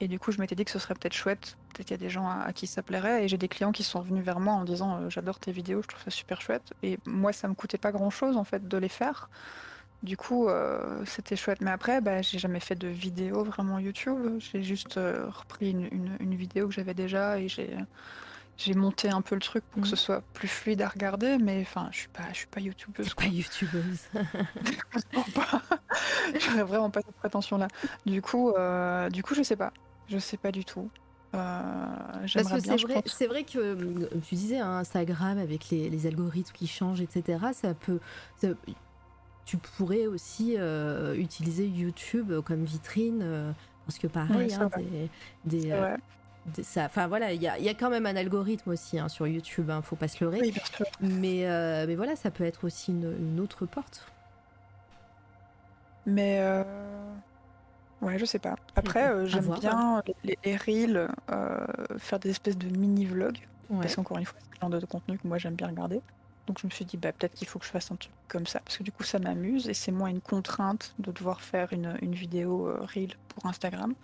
et 0.00 0.08
du 0.08 0.18
coup 0.18 0.32
je 0.32 0.40
m'étais 0.40 0.54
dit 0.54 0.64
que 0.64 0.70
ce 0.70 0.78
serait 0.78 0.94
peut-être 0.94 1.14
chouette 1.14 1.56
peut-être 1.72 1.86
qu'il 1.86 1.96
y 1.96 2.00
a 2.00 2.02
des 2.02 2.10
gens 2.10 2.28
à, 2.28 2.52
qui 2.52 2.66
ça 2.66 2.82
plairait 2.82 3.24
et 3.24 3.28
j'ai 3.28 3.38
des 3.38 3.48
clients 3.48 3.72
qui 3.72 3.84
sont 3.84 4.00
venus 4.00 4.24
vers 4.24 4.40
moi 4.40 4.54
en 4.54 4.64
disant 4.64 4.96
euh, 4.96 5.10
j'adore 5.10 5.38
tes 5.38 5.52
vidéos 5.52 5.80
je 5.82 5.88
trouve 5.88 6.02
ça 6.02 6.10
super 6.10 6.40
chouette 6.40 6.72
et 6.82 6.98
moi 7.06 7.32
ça 7.32 7.46
me 7.46 7.54
coûtait 7.54 7.78
pas 7.78 7.92
grand 7.92 8.10
chose 8.10 8.36
en 8.36 8.44
fait 8.44 8.66
de 8.66 8.78
les 8.78 8.88
faire 8.88 9.28
du 10.02 10.16
coup, 10.18 10.46
euh, 10.46 11.02
c'était 11.06 11.36
chouette. 11.36 11.62
Mais 11.62 11.70
après, 11.70 12.02
bah, 12.02 12.20
j'ai 12.20 12.38
jamais 12.38 12.60
fait 12.60 12.74
de 12.74 12.86
vidéo 12.86 13.42
vraiment 13.42 13.78
YouTube. 13.78 14.38
J'ai 14.38 14.62
juste 14.62 14.96
repris 14.96 15.70
une, 15.70 15.88
une, 15.90 16.16
une, 16.20 16.34
vidéo 16.34 16.68
que 16.68 16.74
j'avais 16.74 16.92
déjà 16.94 17.40
et 17.40 17.48
j'ai 17.48 17.74
j'ai 18.56 18.74
monté 18.74 19.10
un 19.10 19.20
peu 19.20 19.34
le 19.34 19.40
truc 19.40 19.64
pour 19.70 19.82
que 19.82 19.88
ce 19.88 19.94
mm. 19.94 19.98
soit 19.98 20.22
plus 20.32 20.48
fluide 20.48 20.82
à 20.82 20.88
regarder, 20.88 21.38
mais 21.38 21.60
enfin, 21.60 21.88
je 21.92 21.98
suis 21.98 22.08
pas, 22.08 22.24
je 22.32 22.38
suis 22.38 22.46
pas 22.46 22.60
youtubeuse. 22.60 23.14
Pas 23.14 23.26
youtubeuse. 23.26 24.00
J'aurais 26.40 26.62
vraiment 26.62 26.90
pas 26.90 27.00
cette 27.02 27.16
prétention 27.16 27.58
là. 27.58 27.68
Du 28.06 28.22
coup, 28.22 28.50
euh, 28.50 29.10
du 29.10 29.22
coup, 29.22 29.34
je 29.34 29.42
sais 29.42 29.56
pas, 29.56 29.72
je 30.08 30.18
sais 30.18 30.36
pas 30.36 30.52
du 30.52 30.64
tout. 30.64 30.88
Euh, 31.34 31.86
Parce 32.20 32.32
que 32.32 32.60
c'est 32.60 32.82
vrai, 32.82 33.02
c'est 33.04 33.26
vrai 33.26 33.44
que 33.44 33.58
euh, 33.58 34.08
tu 34.26 34.36
disais 34.36 34.58
hein, 34.58 34.78
Instagram 34.78 35.36
avec 35.36 35.68
les, 35.70 36.06
algorithmes 36.06 36.54
qui 36.54 36.66
changent, 36.66 37.02
etc. 37.02 37.38
Ça 37.52 37.74
peut, 37.74 38.00
tu 39.44 39.58
pourrais 39.58 40.06
aussi 40.06 40.56
utiliser 41.14 41.66
YouTube 41.66 42.40
comme 42.40 42.64
vitrine. 42.64 43.54
parce 43.84 43.98
que 43.98 44.06
pareil, 44.06 44.54
hein, 44.54 44.70
des, 45.44 45.74
enfin 46.76 47.06
voilà, 47.06 47.32
il 47.32 47.42
y 47.42 47.48
a, 47.48 47.74
quand 47.74 47.90
même 47.90 48.06
un 48.06 48.16
algorithme 48.16 48.70
aussi 48.70 48.98
hein, 48.98 49.08
sur 49.08 49.26
YouTube, 49.26 49.70
hein, 49.70 49.82
faut 49.82 49.96
pas 49.96 50.08
se 50.08 50.22
leurrer. 50.22 50.52
mais, 51.00 51.46
euh, 51.46 51.86
mais 51.86 51.94
voilà, 51.94 52.16
ça 52.16 52.30
peut 52.30 52.44
être 52.44 52.64
aussi 52.64 52.92
une, 52.92 53.40
autre 53.40 53.66
porte. 53.66 54.06
Mais 56.06 56.38
euh... 56.40 56.62
ouais, 58.00 58.18
je 58.18 58.24
sais 58.24 58.38
pas. 58.38 58.56
Après, 58.76 59.08
euh, 59.08 59.26
j'aime 59.26 59.54
bien 59.60 60.02
les, 60.24 60.56
reels, 60.56 61.08
faire 61.98 62.18
des 62.18 62.30
espèces 62.30 62.58
de 62.58 62.68
mini 62.68 63.06
vlogs, 63.06 63.40
parce 63.80 63.96
qu'encore 63.96 64.18
une 64.18 64.26
fois, 64.26 64.38
c'est 64.40 64.54
le 64.54 64.60
genre 64.60 64.80
de 64.80 64.86
contenu 64.86 65.18
que 65.18 65.26
moi 65.26 65.38
j'aime 65.38 65.54
bien 65.54 65.68
regarder. 65.68 66.00
Donc 66.46 66.60
je 66.60 66.66
me 66.66 66.70
suis 66.70 66.84
dit, 66.84 66.96
bah, 66.96 67.10
peut-être 67.10 67.34
qu'il 67.34 67.48
faut 67.48 67.58
que 67.58 67.64
je 67.64 67.70
fasse 67.70 67.90
un 67.90 67.96
truc 67.96 68.12
comme 68.28 68.46
ça, 68.46 68.60
parce 68.60 68.78
que 68.78 68.84
du 68.84 68.92
coup 68.92 69.02
ça 69.02 69.18
m'amuse 69.18 69.68
et 69.68 69.74
c'est 69.74 69.90
moins 69.90 70.08
une 70.08 70.20
contrainte 70.20 70.94
de 71.00 71.10
devoir 71.10 71.40
faire 71.40 71.72
une, 71.72 71.96
une 72.02 72.14
vidéo 72.14 72.72
reel 72.94 73.14
pour 73.28 73.46
Instagram 73.46 73.94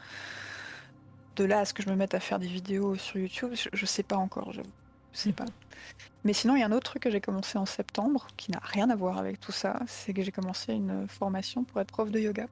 de 1.37 1.45
là 1.45 1.61
à 1.61 1.65
ce 1.65 1.75
que 1.75 1.83
je 1.83 1.89
me 1.89 1.97
mette 1.97 2.15
à 2.15 2.21
faire 2.21 2.39
des 2.39 2.47
vidéos 2.47 2.97
sur 2.97 3.19
YouTube, 3.19 3.55
je, 3.73 3.87
sais 3.87 4.03
pas 4.03 4.17
encore, 4.17 4.53
je, 4.53 4.61
sais 5.13 5.33
pas. 5.33 5.47
Mais 6.25 6.33
sinon, 6.33 6.57
il 6.57 6.61
y 6.61 6.63
a 6.63 6.67
un 6.67 6.73
autre 6.73 6.91
truc 6.91 7.03
que 7.03 7.11
j'ai 7.11 7.21
commencé 7.21 7.59
en 7.59 7.67
septembre 7.67 8.29
qui 8.37 8.51
n'a 8.51 8.61
rien 8.63 8.91
à 8.91 8.97
voir 8.97 9.19
avec 9.19 9.41
tout 9.41 9.53
ça, 9.53 9.81
c'est 9.87 10.13
que 10.13 10.23
j'ai 10.23 10.33
commencé 10.33 10.73
une 10.73 11.09
formation 11.09 11.65
pour 11.65 11.81
être 11.81 11.91
prof 11.91 12.11
de 12.11 12.21
yoga. 12.21 12.47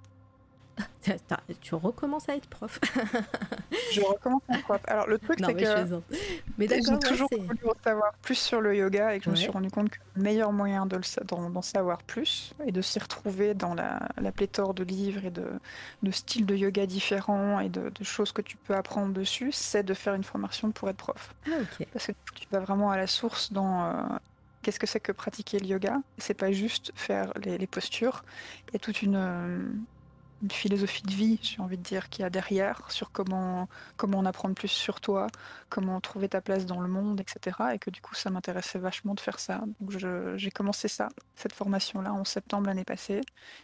Tu 1.60 1.74
recommences 1.74 2.28
à 2.28 2.36
être 2.36 2.48
prof. 2.48 2.78
je 3.92 4.00
recommence 4.00 4.42
à 4.48 4.54
être 4.54 4.64
prof. 4.64 4.80
Alors 4.86 5.06
le 5.06 5.18
truc 5.18 5.38
c'est 5.44 5.54
que 5.54 6.00
mais 6.58 6.68
j'ai 6.68 6.98
toujours 6.98 7.28
voulu 7.30 7.58
en 7.66 7.74
savoir 7.82 8.12
plus 8.22 8.34
sur 8.34 8.60
le 8.60 8.76
yoga 8.76 9.14
et 9.14 9.18
que 9.18 9.24
je 9.24 9.30
me 9.30 9.36
suis 9.36 9.50
rendu 9.50 9.70
compte 9.70 9.90
que 9.90 9.98
le 10.16 10.22
meilleur 10.22 10.52
moyen 10.52 10.86
d'en 10.86 11.62
savoir 11.62 12.02
plus 12.02 12.54
et 12.66 12.72
de 12.72 12.82
s'y 12.82 12.98
retrouver 12.98 13.54
dans 13.54 13.74
la, 13.74 14.00
pléthore 14.32 14.74
de 14.74 14.84
livres 14.84 15.24
et 15.24 15.30
de, 15.30 16.10
styles 16.10 16.46
de 16.46 16.54
yoga 16.54 16.86
différents 16.86 17.60
et 17.60 17.68
de, 17.68 17.90
choses 18.02 18.32
que 18.32 18.42
tu 18.42 18.56
peux 18.56 18.74
apprendre 18.74 19.12
dessus, 19.12 19.52
c'est 19.52 19.82
de 19.82 19.94
faire 19.94 20.14
une 20.14 20.24
formation 20.24 20.70
pour 20.70 20.88
être 20.88 20.96
prof. 20.96 21.34
Ah, 21.46 21.50
Parce 21.92 22.06
que 22.08 22.12
tu 22.34 22.46
vas 22.50 22.60
vraiment 22.60 22.90
à 22.90 22.96
la 22.96 23.06
source 23.06 23.52
dans 23.52 23.84
euh, 23.84 23.92
qu'est-ce 24.62 24.78
que 24.78 24.86
c'est 24.86 25.00
que 25.00 25.12
pratiquer 25.12 25.58
le 25.58 25.66
yoga? 25.66 26.00
C'est 26.18 26.34
pas 26.34 26.52
juste 26.52 26.92
faire 26.94 27.32
les, 27.44 27.58
les 27.58 27.66
postures. 27.66 28.24
Il 28.68 28.74
y 28.74 28.76
a 28.76 28.78
toute 28.78 29.02
une 29.02 29.16
euh, 29.16 29.58
une 30.42 30.50
philosophie 30.50 31.02
de 31.02 31.10
vie, 31.10 31.38
j'ai 31.42 31.60
envie 31.60 31.76
de 31.76 31.82
dire, 31.82 32.08
qu'il 32.08 32.22
y 32.22 32.24
a 32.24 32.30
derrière, 32.30 32.90
sur 32.90 33.12
comment, 33.12 33.68
comment 33.96 34.18
en 34.18 34.26
apprendre 34.26 34.54
plus 34.54 34.68
sur 34.68 35.00
toi, 35.00 35.26
comment 35.68 36.00
trouver 36.00 36.28
ta 36.28 36.40
place 36.40 36.66
dans 36.66 36.80
le 36.80 36.88
monde, 36.88 37.20
etc. 37.20 37.56
Et 37.74 37.78
que 37.78 37.90
du 37.90 38.00
coup, 38.00 38.14
ça 38.14 38.30
m'intéressait 38.30 38.78
vachement 38.78 39.14
de 39.14 39.20
faire 39.20 39.38
ça. 39.38 39.62
Donc 39.80 39.90
j'ai 40.36 40.50
commencé 40.50 40.88
ça, 40.88 41.08
cette 41.36 41.52
formation-là, 41.52 42.12
en 42.12 42.24
septembre 42.24 42.66
l'année 42.66 42.84
passée. 42.84 43.20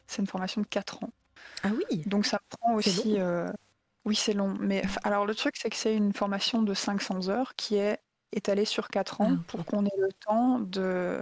C'est 0.06 0.20
une 0.20 0.28
formation 0.28 0.60
de 0.60 0.66
4 0.66 1.04
ans. 1.04 1.10
Ah 1.62 1.70
oui 1.74 2.02
Donc 2.06 2.26
ça 2.26 2.40
prend 2.48 2.74
aussi. 2.74 3.18
Oui, 4.06 4.14
c'est 4.14 4.34
long. 4.34 4.56
Mais 4.60 4.82
alors 5.02 5.26
le 5.26 5.34
truc, 5.34 5.56
c'est 5.56 5.68
que 5.68 5.76
c'est 5.76 5.94
une 5.94 6.12
formation 6.12 6.62
de 6.62 6.74
500 6.74 7.28
heures 7.28 7.56
qui 7.56 7.74
est 7.74 7.98
étalée 8.32 8.64
sur 8.64 8.88
4 8.88 9.20
ans 9.20 9.32
ah, 9.34 9.44
pour 9.48 9.64
qu'on 9.64 9.84
ait 9.84 9.98
le 9.98 10.12
temps 10.12 10.60
de, 10.60 11.20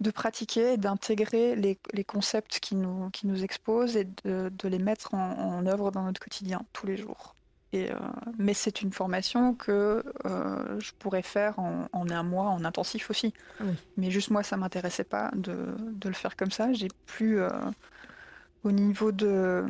de 0.00 0.10
pratiquer, 0.10 0.78
d'intégrer 0.78 1.54
les, 1.54 1.78
les, 1.92 2.04
concepts 2.04 2.58
qui 2.58 2.74
nous, 2.74 3.10
qui 3.10 3.26
nous 3.26 3.44
exposent 3.44 3.96
et 3.96 4.08
de, 4.24 4.50
de 4.50 4.68
les 4.68 4.78
mettre 4.78 5.14
en, 5.14 5.38
en, 5.38 5.66
œuvre 5.66 5.90
dans 5.90 6.02
notre 6.02 6.20
quotidien 6.20 6.62
tous 6.72 6.86
les 6.86 6.96
jours. 6.96 7.36
Et, 7.72 7.92
euh, 7.92 7.96
mais 8.38 8.54
c'est 8.54 8.82
une 8.82 8.92
formation 8.92 9.54
que 9.54 10.02
euh, 10.26 10.80
je 10.80 10.92
pourrais 10.98 11.22
faire 11.22 11.58
en, 11.58 11.86
en, 11.92 12.10
un 12.10 12.22
mois 12.22 12.48
en 12.48 12.64
intensif 12.64 13.10
aussi. 13.10 13.32
Ah 13.60 13.64
mais 13.96 14.10
juste 14.10 14.30
moi, 14.30 14.42
ça 14.42 14.56
m'intéressait 14.56 15.04
pas 15.04 15.30
de, 15.34 15.76
de, 15.78 16.08
le 16.08 16.14
faire 16.14 16.34
comme 16.34 16.50
ça. 16.50 16.72
J'ai 16.72 16.88
plus, 17.06 17.40
euh, 17.40 17.48
au 18.64 18.72
niveau 18.72 19.12
de, 19.12 19.64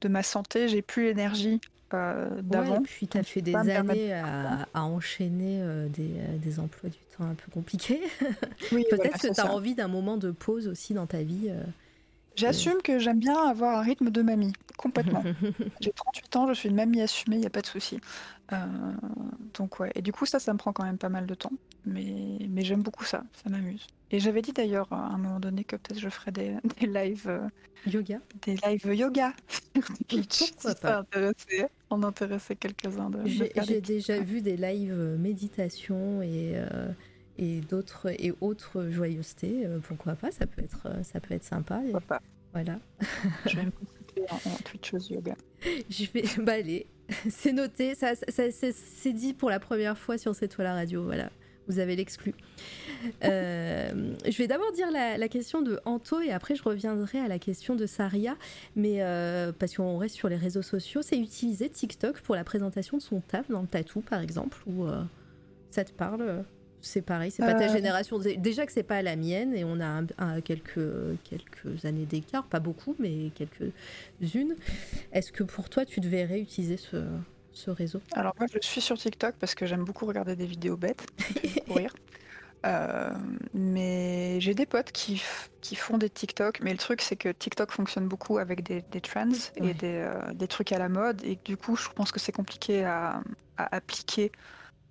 de 0.00 0.08
ma 0.08 0.22
santé, 0.22 0.68
j'ai 0.68 0.82
plus 0.82 1.04
l'énergie 1.04 1.60
d'avant. 1.90 2.76
et 2.76 2.82
puis 2.82 3.08
tu 3.08 3.18
as 3.18 3.22
fait 3.22 3.40
des 3.42 3.54
années 3.54 4.12
à, 4.12 4.68
à, 4.74 4.82
enchaîner 4.82 5.62
des, 5.88 6.10
des, 6.38 6.60
emplois 6.60 6.90
du 6.90 6.98
temps 7.16 7.24
un 7.24 7.34
peu 7.34 7.50
compliqués. 7.52 8.00
Oui, 8.72 8.84
Peut-être 8.90 9.18
que 9.18 9.32
tu 9.32 9.40
as 9.40 9.52
envie 9.52 9.74
d'un 9.74 9.88
moment 9.88 10.16
de 10.16 10.30
pause 10.30 10.68
aussi 10.68 10.94
dans 10.94 11.06
ta 11.06 11.22
vie. 11.22 11.50
J'assume 12.38 12.80
que 12.84 13.00
j'aime 13.00 13.18
bien 13.18 13.36
avoir 13.48 13.78
un 13.78 13.82
rythme 13.82 14.10
de 14.10 14.22
mamie, 14.22 14.52
complètement. 14.76 15.24
J'ai 15.80 15.92
38 15.92 16.36
ans, 16.36 16.46
je 16.46 16.52
suis 16.54 16.68
une 16.68 16.76
mamie 16.76 17.00
assumée, 17.00 17.36
il 17.36 17.40
n'y 17.40 17.46
a 17.46 17.50
pas 17.50 17.62
de 17.62 17.66
souci. 17.66 18.00
Euh, 18.52 18.56
donc 19.54 19.80
ouais, 19.80 19.90
et 19.96 20.02
du 20.02 20.12
coup 20.12 20.24
ça, 20.24 20.38
ça 20.38 20.52
me 20.52 20.58
prend 20.58 20.72
quand 20.72 20.84
même 20.84 20.98
pas 20.98 21.08
mal 21.08 21.26
de 21.26 21.34
temps, 21.34 21.52
mais, 21.84 22.38
mais 22.48 22.62
j'aime 22.62 22.82
beaucoup 22.82 23.04
ça, 23.04 23.24
ça 23.42 23.50
m'amuse. 23.50 23.86
Et 24.10 24.20
j'avais 24.20 24.42
dit 24.42 24.52
d'ailleurs 24.52 24.92
à 24.92 25.08
un 25.14 25.18
moment 25.18 25.40
donné 25.40 25.64
que 25.64 25.76
peut-être 25.76 26.00
je 26.00 26.08
ferais 26.08 26.32
des, 26.32 26.56
des 26.80 26.86
lives 26.86 27.28
euh, 27.28 27.48
yoga, 27.86 28.20
des 28.42 28.56
lives 28.56 28.94
yoga 28.94 29.32
Pourquoi 30.08 30.74
pas 30.74 31.04
On 31.90 32.02
intéressait 32.02 32.56
quelques-uns 32.56 33.10
de. 33.10 33.20
J'ai 33.26 33.80
déjà 33.80 34.18
vu 34.20 34.40
des 34.40 34.56
lives 34.56 34.92
euh, 34.92 35.16
méditation 35.16 36.22
et 36.22 36.56
et 37.38 37.60
d'autres 37.60 38.08
et 38.08 38.34
autres 38.40 38.90
joyeusetés. 38.90 39.64
Euh, 39.64 39.78
pourquoi 39.78 40.14
pas 40.14 40.30
Ça 40.30 40.46
peut 40.46 40.62
être 40.62 40.86
euh, 40.86 41.02
ça 41.02 41.20
peut 41.20 41.34
être 41.34 41.44
sympa. 41.44 41.80
Pourquoi 41.80 42.00
pas 42.00 42.22
Voilà. 42.52 42.80
Je 43.46 43.56
vais 43.56 43.64
me 43.64 43.70
concentrer 43.70 44.26
en, 44.28 44.50
en 44.50 44.56
Twitch 44.56 45.10
yoga. 45.10 45.36
Je 45.88 46.06
vais 46.12 46.24
bah 46.44 46.54
allez, 46.54 46.86
c'est 47.30 47.52
noté. 47.52 47.94
Ça, 47.94 48.14
ça 48.16 48.42
c'est 48.50 49.12
dit 49.12 49.32
pour 49.32 49.50
la 49.50 49.60
première 49.60 49.96
fois 49.96 50.18
sur 50.18 50.34
cette 50.34 50.52
toile 50.52 50.66
radio. 50.66 51.04
Voilà. 51.04 51.30
Vous 51.68 51.78
avez 51.78 51.96
l'exclu. 51.96 52.34
Euh, 53.22 54.14
je 54.26 54.36
vais 54.38 54.48
d'abord 54.48 54.72
dire 54.72 54.90
la, 54.90 55.28
question 55.28 55.62
de 55.62 55.78
Anto 55.84 56.20
et 56.20 56.32
après 56.32 56.56
je 56.56 56.62
reviendrai 56.62 57.20
à 57.20 57.28
la 57.28 57.38
question 57.38 57.76
de 57.76 57.86
Saria. 57.86 58.36
Mais 58.74 59.00
parce 59.58 59.76
qu'on 59.76 59.98
reste 59.98 60.16
sur 60.16 60.28
les 60.28 60.36
réseaux 60.36 60.62
sociaux, 60.62 61.02
c'est 61.02 61.18
utiliser 61.18 61.68
TikTok 61.68 62.20
pour 62.20 62.34
la 62.34 62.44
présentation 62.44 62.96
de 62.96 63.02
son 63.02 63.20
taf 63.20 63.48
dans 63.50 63.60
le 63.60 63.68
tatou 63.68 64.00
par 64.00 64.20
exemple 64.20 64.58
ou 64.66 64.86
ça 65.70 65.84
te 65.84 65.92
parle? 65.92 66.44
C'est 66.80 67.02
pareil, 67.02 67.30
c'est 67.30 67.42
pas 67.42 67.54
ta 67.54 67.68
euh. 67.68 67.72
génération. 67.72 68.18
Déjà 68.18 68.64
que 68.64 68.72
c'est 68.72 68.82
pas 68.82 69.02
la 69.02 69.16
mienne 69.16 69.54
et 69.54 69.64
on 69.64 69.80
a 69.80 70.40
quelques, 70.40 70.80
quelques 71.24 71.84
années 71.84 72.06
d'écart, 72.06 72.44
pas 72.44 72.60
beaucoup, 72.60 72.94
mais 72.98 73.30
quelques-unes. 73.34 74.54
Est-ce 75.12 75.32
que 75.32 75.42
pour 75.42 75.68
toi, 75.68 75.84
tu 75.84 76.00
devrais 76.00 76.24
réutiliser 76.24 76.76
ce, 76.76 77.04
ce 77.58 77.70
réseau 77.70 78.00
Alors 78.12 78.34
moi, 78.38 78.46
je 78.52 78.58
suis 78.66 78.80
sur 78.80 78.96
TikTok 78.96 79.34
parce 79.38 79.54
que 79.54 79.66
j'aime 79.66 79.84
beaucoup 79.84 80.06
regarder 80.06 80.36
des 80.36 80.46
vidéos 80.46 80.76
bêtes 80.76 81.04
pour 81.66 81.76
rire. 81.76 81.92
Euh, 82.66 83.10
mais 83.54 84.40
j'ai 84.40 84.54
des 84.54 84.66
potes 84.66 84.90
qui, 84.90 85.22
qui, 85.60 85.76
font 85.76 85.96
des 85.96 86.10
TikTok, 86.10 86.60
mais 86.60 86.72
le 86.72 86.78
truc 86.78 87.02
c'est 87.02 87.14
que 87.14 87.28
TikTok 87.28 87.70
fonctionne 87.70 88.08
beaucoup 88.08 88.38
avec 88.38 88.64
des, 88.64 88.82
des 88.90 89.00
trends 89.00 89.28
et 89.56 89.74
des, 89.74 89.94
euh, 89.94 90.32
des, 90.34 90.48
trucs 90.48 90.72
à 90.72 90.78
la 90.78 90.88
mode, 90.88 91.22
et 91.24 91.38
du 91.44 91.56
coup 91.56 91.76
je 91.76 91.88
pense 91.90 92.10
que 92.10 92.18
c'est 92.18 92.32
compliqué 92.32 92.84
à, 92.84 93.22
à 93.58 93.76
appliquer 93.76 94.32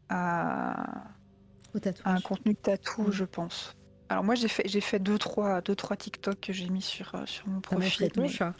à, 0.07 1.03
un 2.05 2.21
contenu 2.21 2.53
de 2.53 2.57
tatou, 2.57 3.11
je 3.11 3.25
pense. 3.25 3.75
Alors 4.07 4.23
moi 4.23 4.35
j'ai 4.35 4.47
fait 4.47 4.63
j'ai 4.65 4.79
fait 4.79 4.99
deux 4.99 5.17
trois 5.17 5.59
deux 5.59 5.75
trois 5.75 5.97
TikTok 5.97 6.39
que 6.39 6.53
j'ai 6.53 6.69
mis 6.69 6.81
sur 6.81 7.15
euh, 7.15 7.25
sur 7.25 7.49
mon 7.49 7.59
profil. 7.59 8.09
Chat. 8.29 8.53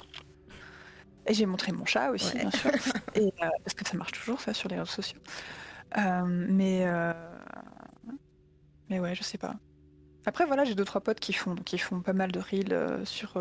Et 1.28 1.34
j'ai 1.34 1.46
montré 1.46 1.72
mon 1.72 1.86
chat 1.86 2.12
aussi 2.12 2.38
bien 2.38 2.52
sûr. 2.52 2.72
Et, 3.16 3.34
euh, 3.42 3.50
parce 3.64 3.74
que 3.76 3.88
ça 3.88 3.98
marche 3.98 4.14
toujours 4.14 4.40
ça 4.40 4.54
sur 4.54 4.70
les 4.70 4.76
réseaux 4.76 4.92
sociaux. 4.92 5.20
Euh, 5.98 6.24
mais 6.26 6.86
mais 8.90 9.00
ouais 9.00 9.16
je 9.16 9.24
sais 9.24 9.38
pas. 9.38 9.56
Après 10.26 10.46
voilà 10.46 10.64
j'ai 10.64 10.76
deux 10.76 10.86
trois 10.86 11.02
potes 11.02 11.20
qui 11.20 11.34
font 11.34 11.56
qui 11.56 11.78
font 11.78 12.02
pas 12.02 12.14
mal 12.14 12.32
de 12.32 12.40
reels 12.40 13.06
sur 13.06 13.38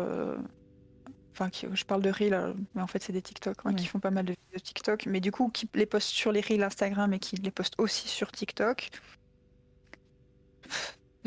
enfin 1.33 1.49
je 1.51 1.83
parle 1.85 2.01
de 2.01 2.09
reels 2.09 2.55
mais 2.75 2.81
en 2.81 2.87
fait 2.87 3.01
c'est 3.01 3.13
des 3.13 3.21
TikTok 3.21 3.57
hein, 3.65 3.73
qui 3.73 3.85
font 3.85 3.99
pas 3.99 4.11
mal 4.11 4.25
de 4.25 4.33
vidéos 4.33 4.59
TikTok 4.59 5.05
mais 5.05 5.19
du 5.19 5.31
coup 5.31 5.49
qui 5.49 5.69
les 5.75 5.85
postent 5.85 6.09
sur 6.09 6.31
les 6.31 6.41
reels 6.41 6.63
Instagram 6.63 7.13
et 7.13 7.19
qui 7.19 7.35
les 7.37 7.51
postent 7.51 7.75
aussi 7.77 8.07
sur 8.07 8.31
TikTok 8.31 8.89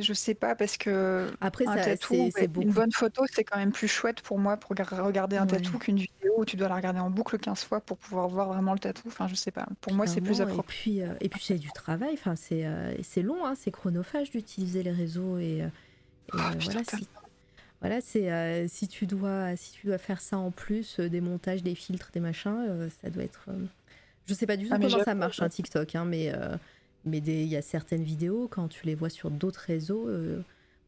je 0.03 0.13
sais 0.13 0.35
pas 0.35 0.55
parce 0.55 0.77
que 0.77 1.31
après 1.41 1.67
un 1.67 1.77
tatou, 1.77 2.31
une 2.61 2.73
bonne 2.73 2.93
photo, 2.93 3.25
c'est 3.33 3.45
quand 3.45 3.59
même 3.59 3.73
plus 3.73 3.89
chouette 3.89 4.21
pour 4.23 4.39
moi 4.39 4.57
pour 4.57 4.71
regarder 4.71 5.37
un 5.37 5.47
tatou 5.47 5.79
qu'une 5.79 5.99
vidéo 5.99 6.33
où 6.37 6.45
tu 6.45 6.57
dois 6.57 6.69
la 6.69 6.77
regarder 6.77 7.01
en 7.01 7.11
boucle 7.11 7.39
15 7.39 7.65
fois 7.65 7.81
pour 7.81 7.97
pouvoir 7.97 8.29
voir 8.29 8.49
vraiment 8.49 8.73
le 8.73 8.79
tatou. 8.79 9.03
Enfin, 9.09 9.29
je 9.29 9.35
sais 9.35 9.51
pas. 9.51 9.67
Pour 9.81 9.93
moi, 9.93 10.07
c'est 10.07 10.21
plus 10.21 10.41
approprié. 10.41 10.71
Et 10.71 11.03
puis, 11.03 11.03
euh, 11.03 11.15
et 11.21 11.29
puis 11.29 11.43
c'est 11.45 11.59
du 11.59 11.71
travail. 11.73 12.11
Enfin, 12.15 12.37
c'est 12.37 12.67
euh, 12.67 12.95
c'est 13.03 13.23
long, 13.23 13.45
hein, 13.45 13.55
c'est 13.57 13.71
chronophage 13.71 14.31
d'utiliser 14.31 14.83
les 14.83 14.93
réseaux 14.93 15.39
et, 15.39 15.63
euh, 15.63 15.69
oh, 16.35 16.39
voilà. 16.61 16.85
Si, 16.85 17.09
voilà, 17.81 18.01
c'est 18.01 18.69
si 18.69 18.89
tu 18.89 19.07
dois 19.07 19.57
si 19.57 19.73
tu 19.73 19.87
dois 19.87 19.99
faire 19.99 20.21
ça 20.21 20.39
en 20.39 20.51
plus, 20.51 21.01
des 21.01 21.21
montages, 21.21 21.63
des 21.63 21.75
filtres, 21.75 22.11
des 22.13 22.21
machins, 22.21 22.91
ça 23.03 23.11
doit 23.11 23.25
être. 23.25 23.47
je 24.27 24.35
sais 24.35 24.47
pas 24.47 24.57
du 24.57 24.69
tout 24.69 24.75
ah, 24.75 24.79
comment 24.79 25.05
ça 25.05 25.15
marche 25.15 25.41
un 25.41 25.49
TikTok, 25.49 25.95
hein, 25.95 26.05
mais 26.05 26.33
mais 27.05 27.19
il 27.19 27.47
y 27.47 27.57
a 27.57 27.63
certaines 27.63 28.03
vidéos, 28.03 28.49
quand 28.49 28.69
tu 28.69 28.87
les 28.87 28.95
vois 28.95 29.11
sur 29.11 29.31
d'autres 29.31 29.61
réseaux, 29.61 30.09
euh, 30.09 30.43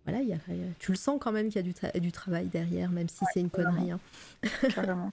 voilà, 0.05 0.23
y 0.23 0.33
a, 0.33 0.39
tu 0.79 0.91
le 0.91 0.97
sens 0.97 1.19
quand 1.21 1.33
même 1.33 1.49
qu'il 1.49 1.57
y 1.57 1.59
a 1.59 1.91
du, 1.93 2.01
du, 2.01 2.13
travail 2.13 2.49
derrière, 2.49 2.91
même 2.91 3.09
si 3.09 3.25
c'est 3.33 3.41
une 3.41 3.51
connerie. 3.51 3.93
Hein. 3.93 4.01
Carrément. 4.75 5.13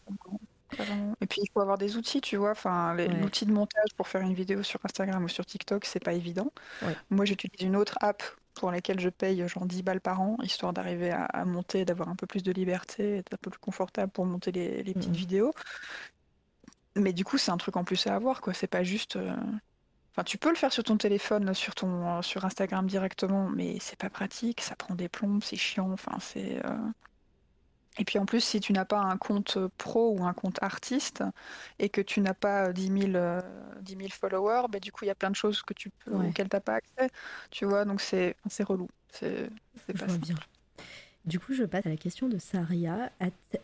Et 1.21 1.25
puis 1.25 1.41
il 1.43 1.49
faut 1.51 1.61
avoir 1.61 1.77
des 1.77 1.97
outils, 1.97 2.21
tu 2.21 2.37
vois. 2.37 2.51
Enfin, 2.51 2.95
l'outil 2.95 3.45
de 3.45 3.51
montage 3.51 3.89
pour 3.95 4.07
faire 4.07 4.21
une 4.21 4.33
vidéo 4.33 4.63
sur 4.63 4.79
Instagram 4.83 5.23
ou 5.23 5.27
sur 5.27 5.45
TikTok, 5.45 5.85
c'est 5.85 6.03
pas 6.03 6.13
évident. 6.13 6.51
Moi, 7.09 7.25
j'utilise 7.25 7.61
une 7.61 7.75
autre 7.75 7.97
app 8.01 8.23
pour 8.55 8.71
laquelle 8.71 8.99
je 8.99 9.09
paye 9.09 9.47
genre 9.47 9.65
10 9.65 9.83
balles 9.83 10.01
par 10.01 10.21
an, 10.21 10.37
histoire 10.43 10.73
d'arriver 10.73 11.11
à, 11.11 11.45
monter, 11.45 11.85
d'avoir 11.85 12.09
un 12.09 12.15
peu 12.15 12.27
plus 12.27 12.43
de 12.43 12.51
liberté, 12.51 13.17
être 13.17 13.33
un 13.33 13.37
peu 13.37 13.49
plus 13.49 13.59
confortable 13.59 14.11
pour 14.11 14.25
monter 14.25 14.51
les, 14.51 14.93
petites 14.93 15.09
mmh. 15.09 15.13
vidéos. 15.13 15.53
Mais 16.95 17.13
du 17.13 17.23
coup, 17.23 17.37
c'est 17.37 17.51
un 17.51 17.57
truc 17.57 17.77
en 17.77 17.83
plus 17.83 18.07
à 18.07 18.15
avoir, 18.15 18.41
quoi. 18.41 18.53
C'est 18.53 18.67
pas 18.67 18.83
juste. 18.83 19.15
Euh, 19.15 19.33
tu 20.25 20.37
peux 20.37 20.49
le 20.49 20.55
faire 20.55 20.71
sur 20.71 20.83
ton 20.83 20.97
téléphone, 20.97 21.53
sur 21.53 21.75
ton, 21.75 22.21
sur 22.21 22.45
Instagram 22.45 22.87
directement, 22.87 23.49
mais 23.49 23.77
c'est 23.79 23.97
pas 23.97 24.09
pratique, 24.09 24.61
ça 24.61 24.75
prend 24.75 24.95
des 24.95 25.09
plombes, 25.09 25.43
c'est 25.43 25.55
chiant. 25.55 25.91
Enfin, 25.91 26.17
c'est. 26.19 26.65
Euh. 26.65 26.77
Et 27.97 28.05
puis 28.05 28.17
en 28.17 28.25
plus, 28.25 28.41
si 28.41 28.59
tu 28.59 28.71
n'as 28.71 28.85
pas 28.85 28.99
un 28.99 29.17
compte 29.17 29.57
pro 29.77 30.15
ou 30.17 30.23
un 30.23 30.33
compte 30.33 30.61
artiste 30.61 31.23
et 31.79 31.89
que 31.89 31.99
tu 32.01 32.21
n'as 32.21 32.33
pas 32.33 32.71
10 32.71 33.11
000, 33.11 33.41
10 33.81 33.95
000 33.97 34.09
followers, 34.09 34.67
bah, 34.69 34.79
du 34.79 34.91
coup, 34.91 35.03
il 35.03 35.07
y 35.07 35.11
a 35.11 35.15
plein 35.15 35.29
de 35.29 35.35
choses 35.35 35.61
que 35.63 35.73
tu 35.73 35.89
peux, 35.89 36.13
auxquelles 36.13 36.49
tu 36.49 36.55
n'as 36.55 36.61
pas 36.61 36.75
accès. 36.75 37.09
Tu 37.51 37.65
vois, 37.65 37.83
donc 37.85 37.99
c'est 37.99 38.35
relou. 38.61 38.87
C'est 39.11 39.49
pas 39.97 40.05
bien. 40.05 40.35
Du 41.25 41.39
coup, 41.39 41.53
je 41.53 41.63
passe 41.63 41.85
à 41.85 41.89
la 41.89 41.97
question 41.97 42.29
de 42.29 42.37
Saria. 42.37 43.11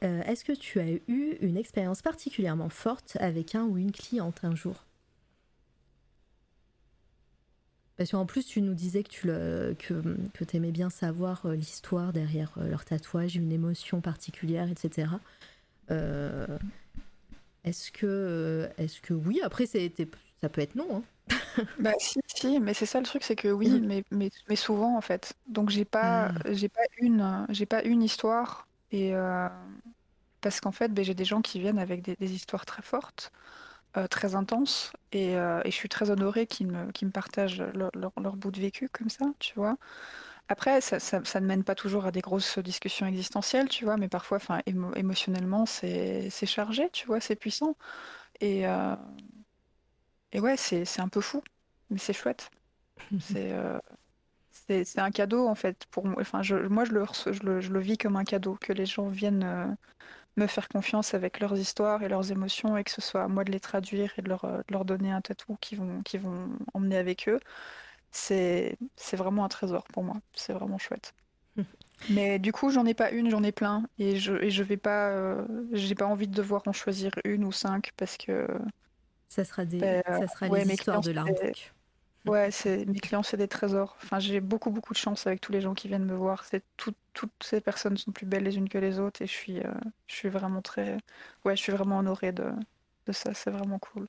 Euh, 0.04 0.22
est-ce 0.24 0.44
que 0.44 0.52
tu 0.52 0.80
as 0.80 0.90
eu 1.08 1.38
une 1.42 1.58
expérience 1.58 2.02
particulièrement 2.02 2.70
forte 2.70 3.18
avec 3.20 3.56
un 3.56 3.64
ou 3.64 3.78
une 3.78 3.92
cliente 3.92 4.42
un 4.44 4.56
jour? 4.56 4.86
Parce 7.98 8.12
qu'en 8.12 8.26
plus, 8.26 8.46
tu 8.46 8.62
nous 8.62 8.74
disais 8.74 9.04
que 9.04 9.10
tu 9.10 9.28
le, 9.28 9.76
que, 9.80 9.94
que 10.34 10.58
aimais 10.58 10.72
bien 10.72 10.90
savoir 10.90 11.46
euh, 11.46 11.56
l'histoire 11.56 12.12
derrière 12.12 12.54
euh, 12.58 12.70
leur 12.70 12.84
tatouage, 12.84 13.36
une 13.38 13.52
émotion 13.52 14.02
particulière, 14.02 14.70
etc. 14.70 15.08
Euh, 15.92 16.46
est-ce 17.64 17.92
que, 17.92 18.70
est-ce 18.78 19.00
que 19.02 19.14
oui? 19.14 19.40
Après, 19.44 19.66
ça 19.66 20.50
peut 20.50 20.62
être 20.62 20.76
non. 20.76 21.04
Hein. 21.30 21.36
bah 21.80 21.94
si, 21.98 22.20
si, 22.28 22.60
mais 22.60 22.74
c'est 22.74 22.86
ça 22.86 23.00
le 23.00 23.06
truc, 23.06 23.24
c'est 23.24 23.38
que 23.38 23.48
oui, 23.48 23.70
mm. 23.70 23.86
mais, 23.86 24.04
mais, 24.12 24.30
mais, 24.50 24.56
souvent 24.56 24.98
en 24.98 25.02
fait. 25.02 25.34
Donc 25.48 25.70
j'ai 25.70 25.86
pas, 25.86 26.30
mm. 26.30 26.40
j'ai 26.52 26.70
pas 26.70 26.84
une, 27.00 27.48
j'ai 27.50 27.66
pas 27.66 27.82
une 27.84 28.04
histoire 28.04 28.68
et 28.92 29.14
parce 30.42 30.62
qu'en 30.62 30.72
fait, 30.72 30.94
ben, 30.94 31.04
j'ai 31.04 31.16
des 31.16 31.26
gens 31.26 31.42
qui 31.42 31.60
viennent 31.60 31.80
avec 31.80 32.04
des, 32.04 32.16
des 32.18 32.34
histoires 32.34 32.66
très 32.66 32.84
fortes. 32.84 33.32
Euh, 33.98 34.08
très 34.08 34.36
euh, 35.16 35.62
et, 35.64 35.72
je 35.72 35.76
suis 35.76 35.90
très 35.90 36.10
honorée 36.10 36.48
qu'ils 36.48 36.68
me, 36.68 36.86
me 36.86 37.10
partagent 37.10 37.62
leur, 37.74 37.92
bout 38.36 38.52
de 38.52 38.60
vécu 38.60 38.90
comme 38.90 39.10
ça, 39.10 39.26
tu 39.40 39.54
vois. 39.56 39.78
Après, 40.50 40.82
ça, 40.82 41.00
ça, 41.00 41.20
ne 41.42 41.46
mène 41.46 41.64
pas 41.64 41.76
toujours 41.76 42.06
à 42.06 42.12
des 42.12 42.22
grosses 42.22 42.60
discussions 42.60 43.08
existentielles, 43.08 43.70
tu 43.70 43.86
vois, 43.86 43.98
mais 43.98 44.10
parfois, 44.10 44.38
enfin, 44.38 44.62
émotionnellement, 44.96 45.66
c'est 45.66 46.30
chargé, 46.46 46.90
tu 46.92 47.08
vois, 47.08 47.20
c'est 47.20 47.36
puissant. 47.36 47.76
Et, 48.42 48.68
euh, 48.68 48.96
et 50.32 50.40
ouais, 50.40 50.58
c'est 50.58 51.00
un 51.00 51.08
peu 51.10 51.22
fou, 51.22 51.44
mais 51.90 51.98
c'est 51.98 52.14
chouette. 52.14 52.52
C'est 53.20 53.54
c'est 54.86 55.00
un 55.00 55.12
cadeau, 55.12 55.48
en 55.48 55.54
fait, 55.54 55.86
pour 55.92 56.06
moi. 56.06 56.16
Enfin, 56.22 56.42
je, 56.42 56.56
moi, 56.56 56.86
je 56.86 56.94
le, 56.94 57.06
je 57.32 57.44
le, 57.44 57.62
je 57.62 57.72
le 57.72 57.80
vis 57.80 57.98
comme 57.98 58.16
un 58.16 58.24
cadeau, 58.24 58.58
que 58.60 58.74
les 58.74 58.86
gens 58.86 59.10
viennent 59.10 59.78
me 60.38 60.48
faire 60.48 60.68
confiance 60.68 61.14
avec 61.14 61.40
leurs 61.40 61.58
histoires 61.58 62.04
et 62.04 62.10
leurs 62.10 62.32
émotions 62.32 62.78
et 62.78 62.84
que 62.84 62.92
ce 62.92 63.02
soit 63.02 63.24
à 63.24 63.28
moi 63.28 63.44
de 63.44 63.52
les 63.52 63.60
traduire 63.60 64.14
et 64.18 64.22
de 64.22 64.30
leur, 64.30 64.46
de 64.46 64.72
leur 64.72 64.86
donner 64.86 65.12
un 65.12 65.22
tatou 65.22 65.58
qu'ils 65.62 65.78
vont, 65.78 66.02
qui 66.04 66.18
vont 66.18 66.50
emmener 66.74 66.98
avec 66.98 67.30
eux, 67.30 67.40
c'est 68.12 68.78
vraiment 69.14 69.46
un 69.46 69.50
trésor 69.50 69.84
pour 69.86 70.04
moi. 70.04 70.16
C'est 70.34 70.54
vraiment 70.54 70.78
chouette. 70.78 71.14
Mais 72.10 72.40
du 72.40 72.52
coup, 72.52 72.70
j'en 72.70 72.86
ai 72.86 72.94
pas 72.94 73.12
une, 73.12 73.30
j'en 73.30 73.44
ai 73.44 73.52
plein. 73.52 73.84
Et 74.00 74.18
je, 74.18 74.34
et 74.36 74.50
je 74.50 74.64
vais 74.64 74.78
pas. 74.78 75.10
Euh, 75.10 75.46
j'ai 75.72 75.96
pas 75.96 76.06
envie 76.06 76.28
de 76.28 76.36
devoir 76.36 76.62
en 76.66 76.74
choisir 76.74 77.12
une 77.24 77.46
ou 77.46 77.52
cinq 77.52 77.92
parce 77.98 78.18
que. 78.18 78.48
Ça 79.30 79.44
sera, 79.44 79.66
des, 79.66 79.80
ben, 79.80 80.04
ça 80.06 80.28
sera 80.28 80.48
les 80.48 80.74
histoires 80.74 81.02
de. 81.02 81.14
Ouais, 82.26 82.50
c'est 82.52 82.86
mes 82.86 83.00
clients, 83.00 83.22
c'est 83.22 83.38
des 83.38 83.48
trésors. 83.48 83.98
Enfin, 84.04 84.20
j'ai 84.20 84.40
beaucoup, 84.40 84.72
beaucoup 84.72 84.94
de 84.94 84.98
chance 84.98 85.28
avec 85.28 85.42
tous 85.42 85.52
les 85.52 85.62
gens 85.62 85.74
qui 85.74 85.88
viennent 85.88 86.06
me 86.06 86.16
voir. 86.16 86.44
C'est 86.46 86.64
toutes 87.16 87.44
ces 87.44 87.62
personnes 87.62 87.98
sont 87.98 88.12
plus 88.12 88.28
belles 88.28 88.44
les 88.44 88.58
unes 88.58 88.70
que 88.70 88.78
les 88.78 89.00
autres 89.00 89.22
et 89.24 89.26
je 89.26 89.32
suis, 89.32 89.60
euh, 89.60 89.74
je 90.06 90.16
suis 90.16 90.30
vraiment 90.30 90.62
très, 90.62 90.98
ouais, 91.46 91.56
je 91.56 91.62
suis 91.62 91.72
vraiment 91.72 92.00
honorée 92.00 92.34
de, 92.34 92.52
de 93.08 93.12
ça. 93.12 93.34
C'est 93.34 93.50
vraiment 93.50 93.80
cool. 93.80 94.06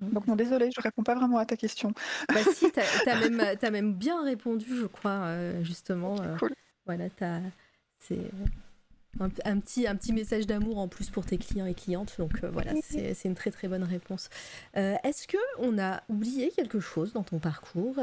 Mmh. 0.00 0.10
Donc 0.10 0.26
non, 0.26 0.34
désolé, 0.34 0.70
je 0.74 0.80
réponds 0.80 1.04
pas 1.04 1.14
vraiment 1.14 1.38
à 1.38 1.46
ta 1.46 1.56
question. 1.56 1.92
Bah 2.28 2.40
si, 2.54 2.72
t'as 2.72 2.82
as 3.06 3.20
même, 3.30 3.40
as 3.40 3.70
même 3.70 3.94
bien 3.94 4.24
répondu, 4.24 4.76
je 4.76 4.86
crois, 4.86 5.26
euh, 5.26 5.62
justement. 5.62 6.20
Euh, 6.20 6.36
cool. 6.38 6.54
Voilà, 6.86 7.04
c'est 7.98 8.30
un, 9.20 9.28
un, 9.44 9.60
petit, 9.60 9.86
un 9.86 9.96
petit 9.96 10.12
message 10.12 10.46
d'amour 10.46 10.78
en 10.78 10.88
plus 10.88 11.10
pour 11.10 11.24
tes 11.24 11.38
clients 11.38 11.66
et 11.66 11.74
clientes. 11.74 12.14
Donc 12.18 12.42
euh, 12.42 12.50
voilà, 12.50 12.72
c'est 12.82 13.24
une 13.24 13.34
très 13.34 13.50
très 13.50 13.68
bonne 13.68 13.84
réponse. 13.84 14.28
Est-ce 14.74 15.26
que 15.26 15.38
on 15.58 15.78
a 15.78 16.02
oublié 16.08 16.50
quelque 16.50 16.80
chose 16.80 17.12
dans 17.12 17.22
ton 17.22 17.38
parcours? 17.38 17.98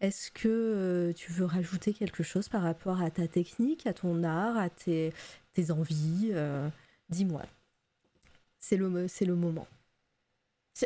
Est-ce 0.00 0.30
que 0.30 1.12
tu 1.16 1.32
veux 1.32 1.44
rajouter 1.44 1.92
quelque 1.92 2.22
chose 2.22 2.48
par 2.48 2.62
rapport 2.62 3.00
à 3.00 3.10
ta 3.10 3.26
technique, 3.28 3.86
à 3.86 3.92
ton 3.92 4.22
art, 4.24 4.56
à 4.56 4.70
tes, 4.70 5.12
tes 5.54 5.70
envies? 5.70 6.32
Dis-moi. 7.10 7.42
C'est 8.58 8.76
le, 8.76 8.88
le 8.88 9.34
moment. 9.34 9.66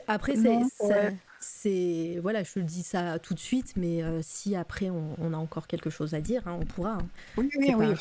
Après, 0.06 0.34
c'est. 1.40 2.18
Voilà, 2.20 2.42
je 2.42 2.52
te 2.54 2.58
dis 2.58 2.82
ça 2.82 3.18
tout 3.18 3.34
de 3.34 3.38
suite, 3.38 3.74
mais 3.76 4.02
euh, 4.02 4.20
si 4.22 4.56
après 4.56 4.90
on, 4.90 5.32
a 5.32 5.36
encore 5.36 5.66
quelque 5.66 5.90
chose 5.90 6.14
à 6.14 6.20
dire, 6.20 6.46
hein, 6.46 6.58
on 6.60 6.66
pourra. 6.66 6.94
Hein. 6.94 7.08
Oui, 7.36 7.50
oui, 7.56 7.74
oui. 7.76 7.94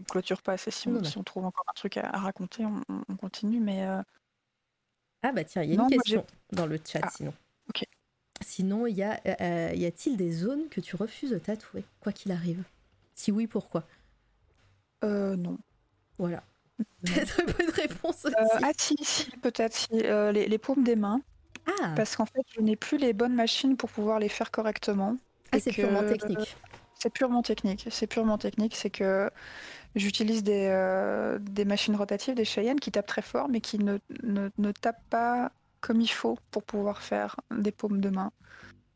On, 0.00 0.04
clôture 0.04 0.42
pas 0.42 0.52
assez. 0.52 0.70
Si 0.70 0.88
on, 0.88 1.02
si 1.04 1.18
on, 1.18 1.22
trouve 1.22 1.44
encore 1.44 1.64
un 1.68 1.74
truc 1.74 1.96
à, 1.96 2.10
raconter, 2.10 2.64
on, 2.64 3.16
continue, 3.16 3.60
mais. 3.60 3.86
Euh, 3.86 4.02
ah, 5.22 5.32
bah 5.32 5.44
tiens, 5.44 5.62
il 5.62 5.74
y 5.74 5.78
a 5.78 5.82
une 5.82 5.88
question 5.88 6.24
dans 6.52 6.66
le 6.66 6.78
chat 6.84 7.00
ah, 7.02 7.10
sinon. 7.14 7.34
Ok. 7.68 7.84
Sinon, 8.42 8.86
y, 8.86 9.02
a, 9.02 9.20
euh, 9.26 9.72
y 9.74 9.84
a-t-il 9.84 10.16
des 10.16 10.32
zones 10.32 10.68
que 10.70 10.80
tu 10.80 10.96
refuses 10.96 11.30
de 11.30 11.38
tatouer, 11.38 11.84
quoi 12.00 12.12
qu'il 12.12 12.32
arrive? 12.32 12.62
Si 13.14 13.30
oui, 13.30 13.46
pourquoi? 13.46 13.84
Euh, 15.04 15.36
non. 15.36 15.58
Voilà. 16.18 16.42
Très 17.04 17.44
bonne 17.44 17.70
réponse 17.74 18.24
aussi. 18.24 18.34
Euh, 18.34 18.58
ah 18.62 18.72
si, 18.76 18.96
si 19.00 19.30
peut-être 19.42 19.74
si, 19.74 19.88
euh, 19.92 20.32
les, 20.32 20.58
paumes 20.58 20.84
des 20.84 20.96
mains. 20.96 21.20
Ah. 21.66 21.92
Parce 21.96 22.16
qu'en 22.16 22.26
fait, 22.26 22.42
je 22.54 22.60
n'ai 22.60 22.76
plus 22.76 22.96
les 22.96 23.12
bonnes 23.12 23.34
machines 23.34 23.76
pour 23.76 23.90
pouvoir 23.90 24.18
les 24.18 24.28
faire 24.28 24.50
correctement. 24.50 25.16
Ah, 25.52 25.60
c'est 25.60 25.72
purement 25.72 26.02
technique. 26.02 26.56
C'est 26.98 27.10
purement 27.10 27.42
technique. 27.42 27.86
C'est 27.90 28.06
purement 28.06 28.38
technique. 28.38 28.76
C'est 28.76 28.90
que 28.90 29.30
j'utilise 29.94 30.42
des, 30.42 30.66
euh, 30.68 31.38
des 31.40 31.64
machines 31.64 31.96
rotatives, 31.96 32.34
des 32.34 32.44
Cheyenne, 32.44 32.80
qui 32.80 32.90
tapent 32.90 33.06
très 33.06 33.22
fort, 33.22 33.48
mais 33.48 33.60
qui 33.60 33.78
ne, 33.78 33.98
ne, 34.22 34.50
ne, 34.58 34.72
tapent 34.72 35.08
pas 35.10 35.52
comme 35.80 36.00
il 36.00 36.08
faut 36.08 36.38
pour 36.50 36.62
pouvoir 36.62 37.02
faire 37.02 37.36
des 37.50 37.72
paumes 37.72 38.00
de 38.00 38.10
main. 38.10 38.32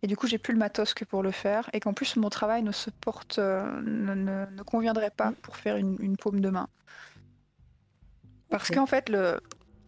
Et 0.02 0.06
du 0.06 0.16
coup, 0.16 0.26
j'ai 0.26 0.38
plus 0.38 0.52
le 0.52 0.58
matos 0.58 0.92
que 0.92 1.04
pour 1.04 1.22
le 1.22 1.30
faire. 1.30 1.70
Et 1.72 1.80
qu'en 1.80 1.94
plus, 1.94 2.16
mon 2.16 2.28
travail 2.28 2.62
ne 2.62 2.72
se 2.72 2.90
porte, 2.90 3.38
ne, 3.38 4.14
ne, 4.14 4.62
conviendrait 4.62 5.10
pas 5.10 5.32
pour 5.42 5.56
faire 5.56 5.76
une, 5.76 5.96
une 5.98 6.16
paume 6.16 6.40
de 6.40 6.50
main. 6.50 6.68
Parce 8.50 8.70
qu'en 8.70 8.86
fait, 8.86 9.08
le, 9.08 9.40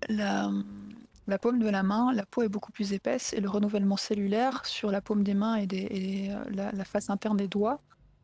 la, 0.09 1.39
paume 1.41 1.59
de 1.59 1.69
la 1.69 1.83
main, 1.83 2.13
la 2.13 2.25
peau 2.27 2.43
est 2.43 2.49
beaucoup 2.49 2.73
plus 2.73 2.93
épaisse 2.93 3.33
et 3.33 3.41
le 3.41 3.49
renouvellement 3.49 3.97
cellulaire 3.97 4.65
sur 4.67 4.91
la 4.91 5.01
paume 5.01 5.23
des 5.23 5.35
mains 5.35 5.57
et, 5.57 5.67
des, 5.67 6.31
euh, 6.31 6.71
la, 6.73 6.85
face 6.85 7.11
interne 7.11 7.37
des 7.37 7.49
doigts 7.49 7.79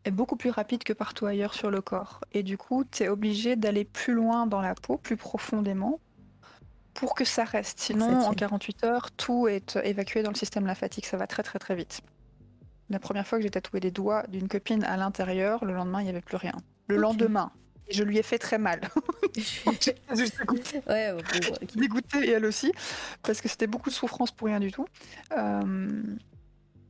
est 0.05 0.11
beaucoup 0.11 0.37
plus 0.37 0.51
rapide 0.51 0.85
que 0.85 0.93
partout 0.93 1.27
ailleurs 1.27 1.55
sur 1.55 1.71
le 1.71 1.81
corps. 1.81 2.21
Et 2.33 2.43
du 2.43 2.59
coup, 2.59 2.85
tu 2.85 3.05
es 3.05 3.09
obligé 3.09 3.57
d'aller 3.57 3.85
plus 3.85 4.15
loin 4.15 4.47
dans 4.47 4.61
la 4.61 4.75
peau, 4.75 4.97
plus 4.97 5.17
profondément, 5.17 6.01
pour 6.95 7.15
que 7.15 7.25
ça 7.25 7.45
reste. 7.45 7.79
Sinon, 7.81 8.27
en 8.27 8.33
48 8.35 8.85
heures, 8.85 9.11
tout 9.13 9.49
est 9.49 9.77
évacué 9.85 10.23
dans 10.23 10.31
le 10.31 10.37
système 10.37 10.67
lymphatique. 10.67 11.07
Ça 11.07 11.17
va 11.17 11.27
très 11.27 11.43
très 11.43 11.59
très 11.59 11.75
vite. 11.75 12.01
La 12.91 12.99
première 12.99 13.27
fois 13.27 13.39
que 13.39 13.45
j'ai 13.45 13.51
tatoué 13.51 13.81
les 13.81 13.91
doigts 13.91 14.25
d'une 14.29 14.49
copine 14.49 14.85
à 14.85 14.97
l'intérieur, 14.97 15.65
le 15.65 15.73
lendemain, 15.73 16.01
il 16.01 16.05
n'y 16.05 16.11
avait 16.11 16.21
plus 16.21 16.37
rien. 16.37 16.53
Le 16.89 16.97
lendemain, 16.97 17.51
je 17.91 18.03
lui 18.03 18.19
ai 18.19 18.23
fait 18.23 18.39
très 18.39 18.59
mal. 18.59 18.81
J'étais 19.35 19.97
dégoûtée. 20.15 20.83
Ouais, 20.87 21.15
dégoûtée 21.75 22.29
et 22.29 22.31
elle 22.33 22.45
aussi, 22.45 22.73
parce 23.23 23.41
que 23.41 23.49
c'était 23.49 23.67
beaucoup 23.67 23.89
de 23.89 23.95
souffrance 23.95 24.31
pour 24.31 24.49
rien 24.49 24.61
du 24.61 24.71
tout. 24.71 24.87
Euh, 25.37 26.03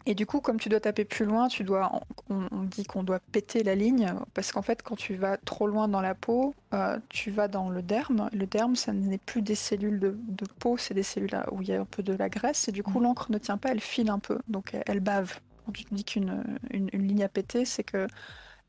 et 0.05 0.15
du 0.15 0.27
coup, 0.27 0.41
comme 0.41 0.59
tu 0.59 0.69
dois 0.69 0.81
taper 0.81 1.05
plus 1.05 1.25
loin, 1.25 1.49
tu 1.49 1.63
dois, 1.63 2.01
on, 2.29 2.63
dit 2.65 2.85
qu'on 2.85 3.05
doit 3.05 3.21
péter 3.31 3.63
la 3.63 3.75
ligne, 3.75 4.13
parce 4.35 4.51
qu'en 4.51 4.63
fait, 4.63 4.83
quand 4.83 4.97
tu 4.97 5.15
vas 5.15 5.37
trop 5.37 5.67
loin 5.67 5.87
dans 5.87 6.01
la 6.01 6.15
peau, 6.15 6.55
euh, 6.75 6.99
tu 7.09 7.31
vas 7.31 7.47
dans 7.47 7.71
le 7.71 7.83
derme. 7.83 8.29
Le 8.33 8.47
derme, 8.47 8.75
ça 8.75 8.93
n'est 8.93 9.19
plus 9.19 9.43
des 9.43 9.55
cellules 9.55 10.01
de, 10.01 10.45
peau, 10.59 10.77
c'est 10.77 10.95
des 10.95 11.05
cellules 11.05 11.37
où 11.53 11.63
il 11.63 11.69
y 11.69 11.73
a 11.73 11.81
un 11.81 11.85
peu 11.85 12.03
de 12.03 12.13
la 12.15 12.29
graisse, 12.29 12.69
et 12.69 12.73
du 12.73 12.83
coup, 12.83 12.99
mm. 12.99 13.03
l'encre 13.03 13.31
ne 13.31 13.39
tient 13.39 13.59
pas, 13.59 13.71
elle 13.71 13.81
file 13.81 14.11
un 14.11 14.19
peu, 14.19 14.39
donc 14.49 14.75
elle, 14.87 15.01
bave. 15.01 15.39
Quand 15.65 15.73
tu 15.73 15.85
te 15.85 15.95
dis 15.95 16.05
qu'une 16.05 16.43
une, 16.71 16.89
ligne 16.89 17.23
a 17.23 17.29
pété, 17.29 17.65
c'est 17.65 17.85
que 17.85 18.09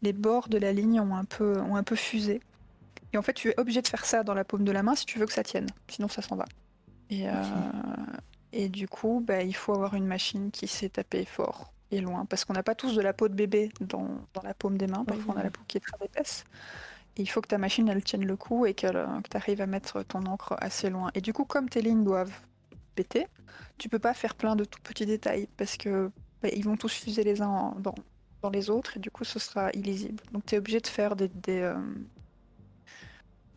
les 0.04 0.14
bords 0.14 0.50
de 0.50 0.60
la 0.60 0.72
ligne 0.72 1.00
ont 1.00 1.16
un 1.16 1.26
peu, 1.26 1.60
ont 1.62 1.76
un 1.76 1.84
peu 1.84 1.96
fusé. 1.96 2.42
Et 3.14 3.18
en 3.18 3.24
fait, 3.24 3.34
tu 3.34 3.50
es 3.50 3.60
obligé 3.60 3.82
de 3.82 3.88
faire 3.88 4.06
ça 4.06 4.24
dans 4.24 4.36
la 4.36 4.44
paume 4.44 4.64
de 4.64 4.72
la 4.72 4.84
main 4.84 4.96
si 4.96 5.06
tu 5.06 5.18
veux 5.18 5.26
que 5.26 5.34
ça 5.34 5.44
tienne. 5.44 5.68
Sinon, 5.88 6.08
ça 6.08 6.22
s'en 6.22 6.36
va. 6.36 6.46
Et, 7.10 7.28
euh, 7.28 7.34
et 8.54 8.70
du 8.70 8.88
coup, 8.88 9.24
bah, 9.26 9.42
il 9.42 9.56
faut 9.56 9.74
avoir 9.74 9.96
une 9.96 10.06
machine 10.06 10.52
qui 10.52 10.68
sait 10.68 10.90
taper 10.90 11.26
fort 11.26 11.74
et 11.92 12.00
loin. 12.00 12.26
Parce 12.26 12.46
qu'on 12.46 12.54
n'a 12.54 12.64
pas 12.64 12.76
tous 12.76 12.96
de 12.96 13.02
la 13.02 13.12
peau 13.12 13.28
de 13.28 13.34
bébé 13.34 13.72
dans, 13.82 14.08
dans 14.34 14.42
la 14.44 14.54
paume 14.54 14.78
des 14.78 14.88
mains. 14.88 15.04
Parfois, 15.04 15.34
on 15.36 15.40
a 15.40 15.44
la 15.44 15.50
peau 15.50 15.62
qui 15.68 15.78
est 15.78 15.82
très 15.82 16.06
épaisse. 16.06 16.46
Et 17.18 17.24
il 17.24 17.28
faut 17.28 17.42
que 17.42 17.48
ta 17.48 17.58
machine, 17.58 17.90
elle 17.90 18.04
tienne 18.04 18.26
le 18.26 18.36
coup 18.36 18.66
et 18.66 18.74
que 18.74 18.88
tu 18.88 19.38
arrives 19.38 19.62
à 19.62 19.68
mettre 19.68 20.04
ton 20.04 20.24
encre 20.26 20.56
assez 20.60 20.90
loin. 20.90 21.12
Et 21.16 21.22
du 21.22 21.34
coup, 21.34 21.46
comme 21.46 21.68
tes 21.68 21.82
lignes 21.82 22.04
doivent 22.04 22.40
péter, 22.96 23.28
tu 23.78 23.90
peux 23.90 24.00
pas 24.00 24.14
faire 24.14 24.36
plein 24.36 24.56
de 24.56 24.66
tout 24.66 24.80
petits 24.82 25.06
détails 25.06 25.48
parce 25.58 25.78
que 25.78 26.12
bah, 26.42 26.50
ils 26.54 26.64
vont 26.64 26.78
tous 26.78 26.94
fuser 26.94 27.24
les 27.24 27.42
uns 27.42 27.76
dans, 27.80 27.96
dans 28.42 28.50
les 28.50 28.70
autres 28.70 28.98
et 28.98 29.00
du 29.00 29.10
coup 29.10 29.24
ce 29.24 29.40
sera 29.40 29.72
illisible. 29.72 30.24
Donc 30.32 30.46
tu 30.46 30.56
es 30.56 30.58
obligé 30.58 30.80
de 30.80 30.88
faire 30.88 31.16
des, 31.16 31.28
des, 31.30 31.62
euh, 31.62 31.76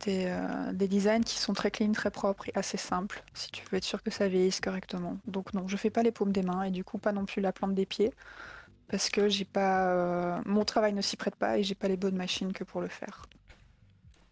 euh, 0.09 0.73
des, 0.73 0.89
designs 0.89 1.23
qui 1.25 1.39
sont 1.39 1.53
très 1.53 1.71
clean, 1.71 1.93
très 1.93 2.11
propres 2.11 2.49
et 2.49 2.53
assez 2.55 2.77
simples 2.77 3.23
si 3.35 3.51
tu 3.51 3.65
veux 3.71 3.79
être 3.79 3.85
sûr 3.85 4.03
que 4.03 4.11
ça 4.11 4.29
vieillisse 4.29 4.61
correctement. 4.61 5.19
Donc 5.27 5.55
non, 5.55 5.67
je 5.69 5.77
fais 5.77 5.91
pas 5.91 6.03
les 6.03 6.13
paumes 6.13 6.33
des 6.33 6.43
mains 6.43 6.65
et 6.65 6.71
du 6.71 6.85
coup 6.85 6.99
pas 6.99 7.13
non 7.13 7.25
plus 7.25 7.41
la 7.41 7.53
plante 7.53 7.75
des 7.75 7.87
pieds 7.87 8.13
parce 8.89 9.09
que 9.11 9.29
j'ai 9.29 9.45
pas 9.45 9.89
euh, 9.89 10.41
mon 10.47 10.65
travail 10.65 10.93
ne 10.93 11.03
s'y 11.03 11.17
prête 11.17 11.37
pas 11.37 11.59
et 11.59 11.65
j'ai 11.65 11.75
pas 11.75 11.89
les 11.89 11.97
bonnes 11.97 12.17
machines 12.17 12.53
que 12.53 12.65
pour 12.65 12.81
le 12.81 12.89
faire. 12.89 13.23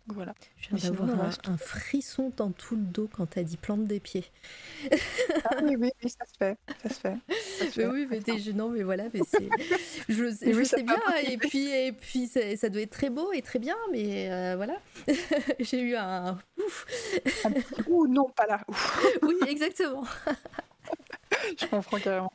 Voilà. 0.06 0.35
Je 0.59 0.76
viens 0.76 0.90
d'avoir 0.90 1.39
un, 1.47 1.56
frisson 1.56 2.31
dans 2.36 2.51
tout 2.51 2.76
le 2.76 2.82
dos 2.82 3.09
quand 3.10 3.26
tu 3.26 3.39
as 3.39 3.43
dit 3.43 3.56
plante 3.56 3.86
des 3.86 4.01
pieds. 4.01 4.24
ah 5.44 5.56
oui, 5.62 5.76
oui, 5.78 5.90
ça 6.02 6.26
se 6.26 6.36
fait. 6.39 6.59
Ça 6.82 6.89
se 6.90 7.01
fait. 7.01 7.16
Mais 7.78 7.86
oui, 7.86 8.06
mais 8.10 8.20
t'es 8.20 8.39
gênant, 8.39 8.68
mais 8.68 8.82
voilà, 8.82 9.05
mais 9.14 9.20
c'est. 9.26 9.48
Je, 10.09 10.24
je 10.26 10.64
sais 10.64 10.82
bien, 10.82 11.01
et 11.26 11.39
puis, 11.39 11.68
et 11.68 11.93
puis 11.93 12.26
ça 12.28 12.68
doit 12.68 12.82
être 12.82 12.90
très 12.90 13.09
beau 13.09 13.32
et 13.32 13.40
très 13.40 13.59
bien, 13.59 13.76
mais 13.93 14.31
euh, 14.31 14.56
voilà. 14.56 14.78
J'ai 15.60 15.81
eu 15.81 15.97
un. 15.97 16.39
Ouf. 16.59 16.86
Ouh, 17.89 18.06
non, 18.06 18.28
pas 18.28 18.47
là. 18.47 18.60
oui, 19.22 19.36
exactement. 19.48 20.05
je 21.59 21.66
comprends 21.66 21.98
carrément. 21.98 22.32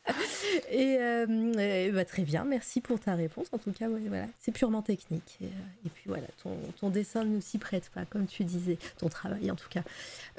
Et, 0.71 0.97
euh, 0.99 1.91
bah, 1.93 2.05
très 2.05 2.23
bien, 2.23 2.43
merci 2.43 2.81
pour 2.81 2.99
ta 2.99 3.15
réponse. 3.15 3.47
En 3.51 3.57
tout 3.57 3.71
cas, 3.71 3.87
voilà, 3.87 4.25
c'est 4.39 4.51
purement 4.51 4.81
technique. 4.81 5.37
Et, 5.41 5.45
euh, 5.45 5.89
puis 5.93 6.03
voilà, 6.07 6.27
ton, 6.43 6.57
ton, 6.79 6.89
dessin 6.89 7.23
ne 7.23 7.39
s'y 7.39 7.57
prête 7.57 7.89
pas, 7.89 8.05
comme 8.05 8.27
tu 8.27 8.43
disais, 8.43 8.77
ton 8.97 9.09
travail 9.09 9.51
en 9.51 9.55
tout 9.55 9.69
cas. 9.69 9.83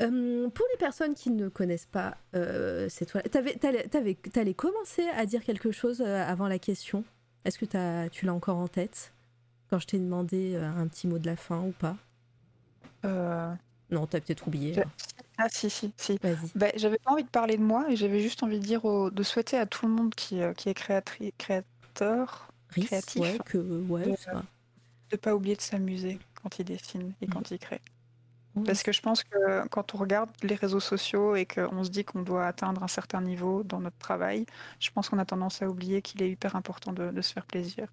Euh, 0.00 0.48
pour 0.48 0.66
les 0.72 0.78
personnes 0.78 1.14
qui 1.14 1.30
ne 1.30 1.48
connaissent 1.48 1.88
pas 1.90 2.16
cette 2.88 3.10
toile, 3.10 3.24
tu 3.30 4.38
allais 4.38 4.54
commencer 4.54 5.06
à 5.16 5.26
dire 5.26 5.44
quelque 5.44 5.72
chose 5.72 6.02
avant 6.02 6.48
la 6.48 6.58
question? 6.58 7.04
Est-ce 7.44 7.58
que 7.58 7.76
as, 7.76 8.08
tu 8.10 8.26
l'as 8.26 8.34
encore 8.34 8.58
en 8.58 8.68
tête? 8.68 9.12
Quand 9.68 9.78
je 9.78 9.86
t'ai 9.86 9.98
demandé 9.98 10.56
un 10.56 10.86
petit 10.88 11.06
mot 11.06 11.18
de 11.18 11.26
la 11.26 11.36
fin 11.36 11.60
ou 11.60 11.72
pas? 11.72 11.96
Non, 13.90 14.06
t'as 14.06 14.20
peut-être 14.20 14.46
oublié. 14.46 14.82
Ah 15.38 15.48
si, 15.50 15.70
si, 15.70 15.92
si. 15.96 16.18
Bah, 16.54 16.68
j'avais 16.76 16.98
pas 16.98 17.12
envie 17.12 17.24
de 17.24 17.28
parler 17.28 17.56
de 17.56 17.62
moi 17.62 17.86
et 17.90 17.96
j'avais 17.96 18.20
juste 18.20 18.42
envie 18.42 18.58
de 18.58 18.64
dire, 18.64 18.82
de 19.10 19.22
souhaiter 19.22 19.56
à 19.56 19.66
tout 19.66 19.86
le 19.86 19.92
monde 19.92 20.14
qui, 20.14 20.42
euh, 20.42 20.52
qui 20.52 20.68
est 20.68 20.74
créateur, 20.74 22.52
créatif, 22.68 23.38
que, 23.46 23.58
ouais, 23.58 24.04
de, 24.04 24.16
ne 25.12 25.16
pas 25.16 25.34
oublier 25.34 25.56
de 25.56 25.60
s'amuser 25.60 26.18
quand 26.42 26.58
il 26.58 26.64
dessine 26.64 27.14
et 27.20 27.26
quand 27.26 27.50
mmh. 27.50 27.54
il 27.54 27.58
crée. 27.58 27.80
Parce 28.66 28.82
que 28.82 28.92
je 28.92 29.00
pense 29.00 29.22
que 29.22 29.66
quand 29.68 29.94
on 29.94 29.98
regarde 29.98 30.28
les 30.42 30.56
réseaux 30.56 30.80
sociaux 30.80 31.36
et 31.36 31.46
qu'on 31.46 31.84
se 31.84 31.90
dit 31.90 32.04
qu'on 32.04 32.22
doit 32.22 32.46
atteindre 32.46 32.82
un 32.82 32.88
certain 32.88 33.20
niveau 33.20 33.62
dans 33.62 33.80
notre 33.80 33.98
travail, 33.98 34.44
je 34.80 34.90
pense 34.90 35.08
qu'on 35.08 35.18
a 35.18 35.24
tendance 35.24 35.62
à 35.62 35.68
oublier 35.68 36.02
qu'il 36.02 36.20
est 36.22 36.30
hyper 36.30 36.56
important 36.56 36.92
de, 36.92 37.10
de 37.10 37.22
se 37.22 37.32
faire 37.32 37.46
plaisir. 37.46 37.86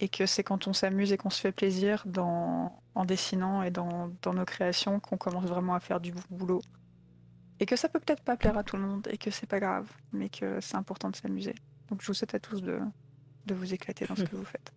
Et 0.00 0.08
que 0.08 0.26
c'est 0.26 0.42
quand 0.42 0.66
on 0.66 0.72
s'amuse 0.72 1.12
et 1.12 1.16
qu'on 1.16 1.30
se 1.30 1.40
fait 1.40 1.52
plaisir 1.52 2.02
dans, 2.06 2.80
en 2.94 3.04
dessinant 3.04 3.62
et 3.62 3.70
dans, 3.70 4.10
dans 4.22 4.34
nos 4.34 4.44
créations 4.44 5.00
qu'on 5.00 5.16
commence 5.16 5.46
vraiment 5.46 5.74
à 5.74 5.80
faire 5.80 6.00
du 6.00 6.12
boulot. 6.30 6.62
Et 7.58 7.66
que 7.66 7.76
ça 7.76 7.88
peut 7.88 8.00
peut-être 8.00 8.22
pas 8.22 8.36
plaire 8.36 8.58
à 8.58 8.62
tout 8.62 8.76
le 8.76 8.82
monde 8.82 9.08
et 9.10 9.16
que 9.16 9.30
c'est 9.30 9.46
pas 9.46 9.60
grave, 9.60 9.90
mais 10.12 10.28
que 10.28 10.60
c'est 10.60 10.76
important 10.76 11.08
de 11.08 11.16
s'amuser. 11.16 11.54
Donc 11.88 12.02
je 12.02 12.08
vous 12.08 12.14
souhaite 12.14 12.34
à 12.34 12.38
tous 12.38 12.60
de, 12.60 12.78
de 13.46 13.54
vous 13.54 13.72
éclater 13.72 14.04
dans 14.06 14.16
ce 14.16 14.24
que 14.24 14.36
vous 14.36 14.44
faites. 14.44 14.72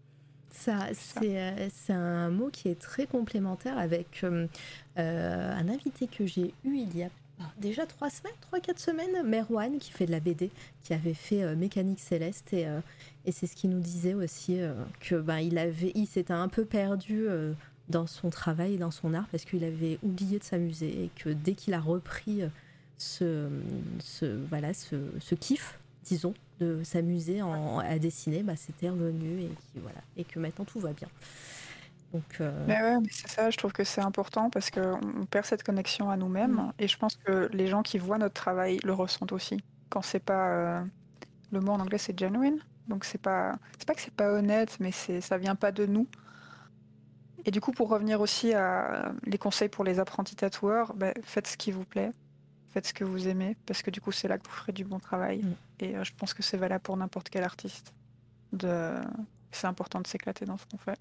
Ça, 0.51 0.87
euh, 1.23 1.69
c'est 1.73 1.93
un 1.93 2.29
mot 2.29 2.49
qui 2.49 2.67
est 2.69 2.79
très 2.79 3.05
complémentaire 3.05 3.77
avec 3.77 4.23
euh, 4.23 4.47
euh, 4.97 5.53
un 5.53 5.69
invité 5.69 6.07
que 6.07 6.25
j'ai 6.25 6.53
eu 6.65 6.75
il 6.75 6.97
y 6.97 7.03
a 7.03 7.09
déjà 7.57 7.85
trois 7.85 8.09
semaines, 8.09 8.33
trois, 8.41 8.59
quatre 8.59 8.79
semaines, 8.79 9.23
Merwan, 9.23 9.77
qui 9.77 9.91
fait 9.91 10.05
de 10.05 10.11
la 10.11 10.19
BD, 10.19 10.51
qui 10.83 10.93
avait 10.93 11.13
fait 11.13 11.55
Mécanique 11.55 11.99
Céleste, 11.99 12.53
et, 12.53 12.67
et 13.25 13.31
c'est 13.31 13.47
ce 13.47 13.55
qu'il 13.55 13.69
nous 13.69 13.79
disait 13.79 14.13
aussi, 14.13 14.59
que 14.99 15.15
ben, 15.15 15.39
il, 15.39 15.57
avait, 15.57 15.91
il 15.95 16.05
s'était 16.07 16.33
un 16.33 16.47
peu 16.47 16.65
perdu 16.65 17.27
dans 17.89 18.07
son 18.07 18.29
travail 18.29 18.75
et 18.75 18.77
dans 18.77 18.91
son 18.91 19.13
art, 19.13 19.27
parce 19.31 19.45
qu'il 19.45 19.63
avait 19.63 19.99
oublié 20.03 20.39
de 20.39 20.43
s'amuser, 20.43 21.05
et 21.05 21.09
que 21.15 21.29
dès 21.29 21.53
qu'il 21.53 21.73
a 21.73 21.79
repris 21.79 22.41
ce, 22.97 23.49
ce, 23.99 24.25
voilà, 24.49 24.73
ce, 24.73 24.97
ce 25.19 25.35
kiff, 25.35 25.79
disons, 26.03 26.33
de 26.59 26.81
s'amuser 26.83 27.39
à 27.41 27.99
dessiner, 27.99 28.43
bah, 28.43 28.55
c'était 28.55 28.89
revenu 28.89 29.41
et, 29.41 29.49
voilà, 29.77 30.01
et 30.17 30.23
que 30.23 30.39
maintenant 30.39 30.65
tout 30.65 30.79
va 30.79 30.93
bien. 30.93 31.07
Donc, 32.13 32.37
euh, 32.41 32.51
mais 32.67 32.81
ouais, 32.81 32.97
c'est 33.11 33.29
ça, 33.29 33.49
je 33.49 33.57
trouve 33.57 33.71
que 33.71 33.83
c'est 33.83 34.01
important 34.01 34.49
parce 34.49 34.71
qu'on 34.71 35.25
perd 35.29 35.45
cette 35.45 35.63
connexion 35.63 36.09
à 36.09 36.17
nous-mêmes 36.17 36.55
mm. 36.55 36.73
et 36.79 36.87
je 36.87 36.97
pense 36.97 37.15
que 37.15 37.49
les 37.53 37.67
gens 37.67 37.83
qui 37.83 37.97
voient 37.97 38.17
notre 38.17 38.33
travail 38.33 38.79
le 38.83 38.93
ressentent 38.93 39.31
aussi. 39.31 39.63
Quand 39.89 40.01
c'est 40.01 40.19
pas. 40.19 40.49
Euh, 40.49 40.83
le 41.51 41.59
mot 41.61 41.71
en 41.71 41.79
anglais 41.79 41.97
c'est 41.97 42.17
genuine, 42.17 42.59
donc 42.87 43.05
c'est 43.05 43.21
pas. 43.21 43.55
C'est 43.77 43.87
pas 43.87 43.93
que 43.93 44.01
c'est 44.01 44.13
pas 44.13 44.31
honnête, 44.31 44.77
mais 44.79 44.91
c'est 44.91 45.21
ça 45.21 45.37
vient 45.37 45.55
pas 45.55 45.71
de 45.71 45.85
nous. 45.85 46.07
Et 47.45 47.51
du 47.51 47.61
coup, 47.61 47.71
pour 47.71 47.89
revenir 47.89 48.21
aussi 48.21 48.53
à 48.53 49.13
les 49.25 49.37
conseils 49.37 49.69
pour 49.69 49.83
les 49.83 49.99
apprentis 49.99 50.35
tatoueurs, 50.35 50.93
bah, 50.93 51.13
faites 51.23 51.47
ce 51.47 51.57
qui 51.57 51.71
vous 51.71 51.85
plaît, 51.85 52.11
faites 52.69 52.87
ce 52.87 52.93
que 52.93 53.03
vous 53.03 53.27
aimez, 53.27 53.55
parce 53.65 53.81
que 53.81 53.91
du 53.91 54.01
coup, 54.01 54.11
c'est 54.11 54.27
là 54.27 54.37
que 54.37 54.43
vous 54.45 54.53
ferez 54.53 54.71
du 54.73 54.83
bon 54.83 54.99
travail. 54.99 55.43
Mm. 55.43 55.55
Et 55.79 55.95
euh, 55.95 56.03
je 56.03 56.11
pense 56.13 56.33
que 56.33 56.43
c'est 56.43 56.57
valable 56.57 56.83
pour 56.83 56.97
n'importe 56.97 57.29
quel 57.29 57.43
artiste. 57.43 57.93
De... 58.51 58.95
C'est 59.51 59.67
important 59.67 60.01
de 60.01 60.07
s'éclater 60.07 60.45
dans 60.45 60.57
ce 60.57 60.65
qu'on 60.65 60.77
fait. 60.77 60.97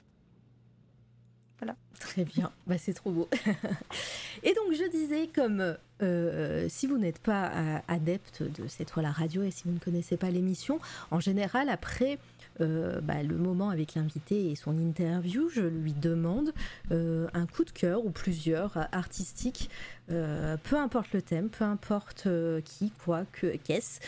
Voilà. 1.61 1.75
Très 1.99 2.25
bien, 2.25 2.53
bah, 2.67 2.79
c'est 2.79 2.95
trop 2.95 3.11
beau. 3.11 3.29
et 4.45 4.55
donc 4.55 4.73
je 4.73 4.89
disais, 4.91 5.29
comme 5.35 5.77
euh, 6.03 6.67
si 6.69 6.87
vous 6.87 6.99
n'êtes 6.99 7.19
pas 7.19 7.51
euh, 7.51 7.79
adepte 7.89 8.43
de 8.43 8.69
cette 8.69 8.91
radio 8.91 9.43
et 9.43 9.51
si 9.51 9.65
vous 9.65 9.73
ne 9.73 9.79
connaissez 9.79 10.17
pas 10.17 10.31
l'émission, 10.31 10.79
en 11.11 11.19
général, 11.19 11.69
après 11.69 12.19
euh, 12.61 13.01
bah, 13.01 13.23
le 13.23 13.37
moment 13.37 13.71
avec 13.71 13.95
l'invité 13.95 14.51
et 14.51 14.55
son 14.57 14.77
interview, 14.79 15.49
je 15.49 15.63
lui 15.63 15.93
demande 15.93 16.53
euh, 16.91 17.29
un 17.35 17.47
coup 17.47 17.65
de 17.65 17.71
cœur 17.71 18.05
ou 18.05 18.11
plusieurs 18.11 18.77
artistiques, 18.93 19.71
euh, 20.11 20.57
peu 20.65 20.77
importe 20.77 21.13
le 21.13 21.23
thème, 21.23 21.51
peu 21.51 21.65
importe 21.65 22.29
qui, 22.65 22.91
quoi, 23.05 23.25
que, 23.33 23.57
qu'est-ce. 23.57 24.01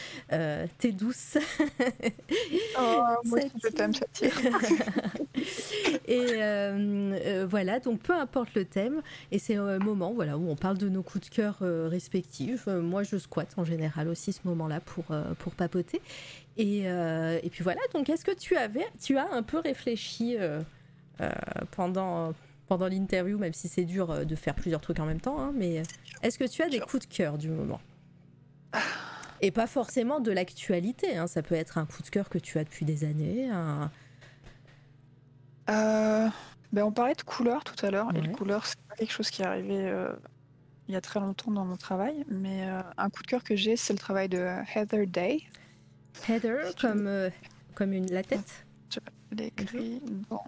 T'es 0.79 0.93
douce. 0.93 1.39
oh, 2.79 3.03
moi 3.25 3.41
je 3.63 3.69
t'aime, 3.69 3.93
et 6.09 7.45
voilà, 7.45 7.81
donc 7.81 8.01
peu 8.01 8.15
importe 8.15 8.55
le 8.55 8.65
thème, 8.65 9.03
et 9.31 9.39
c'est 9.39 9.57
un 9.57 9.79
moment 9.79 10.13
voilà, 10.13 10.39
où 10.39 10.49
on 10.49 10.57
parle 10.57 10.79
de 10.79 10.89
nos 10.89 11.03
coups 11.03 11.29
de 11.29 11.35
cœur 11.35 11.59
respectifs. 11.61 12.67
moi, 12.67 13.03
je 13.03 13.17
squatte 13.17 13.55
en 13.57 13.65
général 13.65 14.09
aussi 14.09 14.33
ce 14.33 14.41
moment-là 14.45 14.81
pour, 14.81 15.05
pour 15.39 15.53
papoter. 15.55 16.01
Euh, 16.61 17.41
et, 17.43 17.51
puis 17.51 17.63
voilà, 17.63 17.81
donc 17.95 18.09
est-ce 18.09 18.25
que 18.25 18.35
tu 18.35 18.57
avais, 18.57 18.87
tu 19.01 19.19
as 19.19 19.33
un 19.33 19.43
peu 19.43 19.59
réfléchi 19.59 20.37
euh, 20.39 20.61
euh, 21.21 21.31
pendant, 21.71 22.33
pendant 22.67 22.89
l'interview, 22.89 23.39
même 23.39 23.53
si 23.53 23.69
c'est 23.69 23.85
dur 23.85 24.25
de 24.25 24.35
faire 24.35 24.55
plusieurs 24.55 24.81
trucs 24.81 25.01
en 25.01 25.07
même 25.07 25.21
temps, 25.21 25.41
hein, 25.41 25.53
mais 25.55 25.83
est-ce 26.23 26.39
que 26.39 26.45
tu 26.45 26.63
as 26.63 26.69
des 26.69 26.81
coups 26.81 27.07
de 27.07 27.13
cœur 27.13 27.39
du 27.39 27.49
moment? 27.49 27.81
Et 29.43 29.51
pas 29.51 29.67
forcément 29.67 30.21
de 30.21 30.31
l'actualité, 30.33 31.17
hein, 31.17 31.27
ça 31.27 31.43
peut 31.43 31.55
être 31.55 31.79
un 31.79 31.87
coup 31.87 32.03
de 32.03 32.11
cœur 32.11 32.29
que 32.29 32.39
tu 32.39 32.59
as 32.59 32.65
depuis 32.65 32.85
des 32.85 33.05
années. 33.05 33.49
ben 35.67 36.85
on 36.85 36.93
parlait 36.93 37.15
de 37.15 37.23
couleurs 37.23 37.65
tout 37.65 37.87
à 37.87 37.91
l'heure, 37.91 38.15
et 38.15 38.21
le 38.21 38.33
couleur, 38.33 38.67
c'est 38.67 38.79
pas 38.89 38.97
quelque 38.97 39.13
chose 39.13 39.31
qui 39.31 39.43
est 39.43 39.47
arrivé 39.47 39.93
il 40.89 40.95
y 40.95 40.97
a 40.97 41.01
très 41.01 41.21
longtemps 41.21 41.53
dans 41.53 41.65
mon 41.65 41.77
travail, 41.77 42.25
mais 42.29 42.69
un 42.99 43.11
coup 43.11 43.23
de 43.23 43.29
cœur 43.29 43.45
que 43.45 43.57
j'ai, 43.57 43.77
c'est 43.77 43.93
le 43.93 43.99
travail 43.99 44.29
de 44.29 44.45
Heather 44.75 45.07
Day. 45.07 45.45
Heather, 46.29 46.75
comme, 46.81 47.07
euh, 47.07 47.31
comme 47.75 47.93
une, 47.93 48.11
la 48.11 48.23
tête 48.23 48.67
Je 48.91 48.99
l'ai 49.37 49.47
écrit 49.47 50.01
dans 50.29 50.45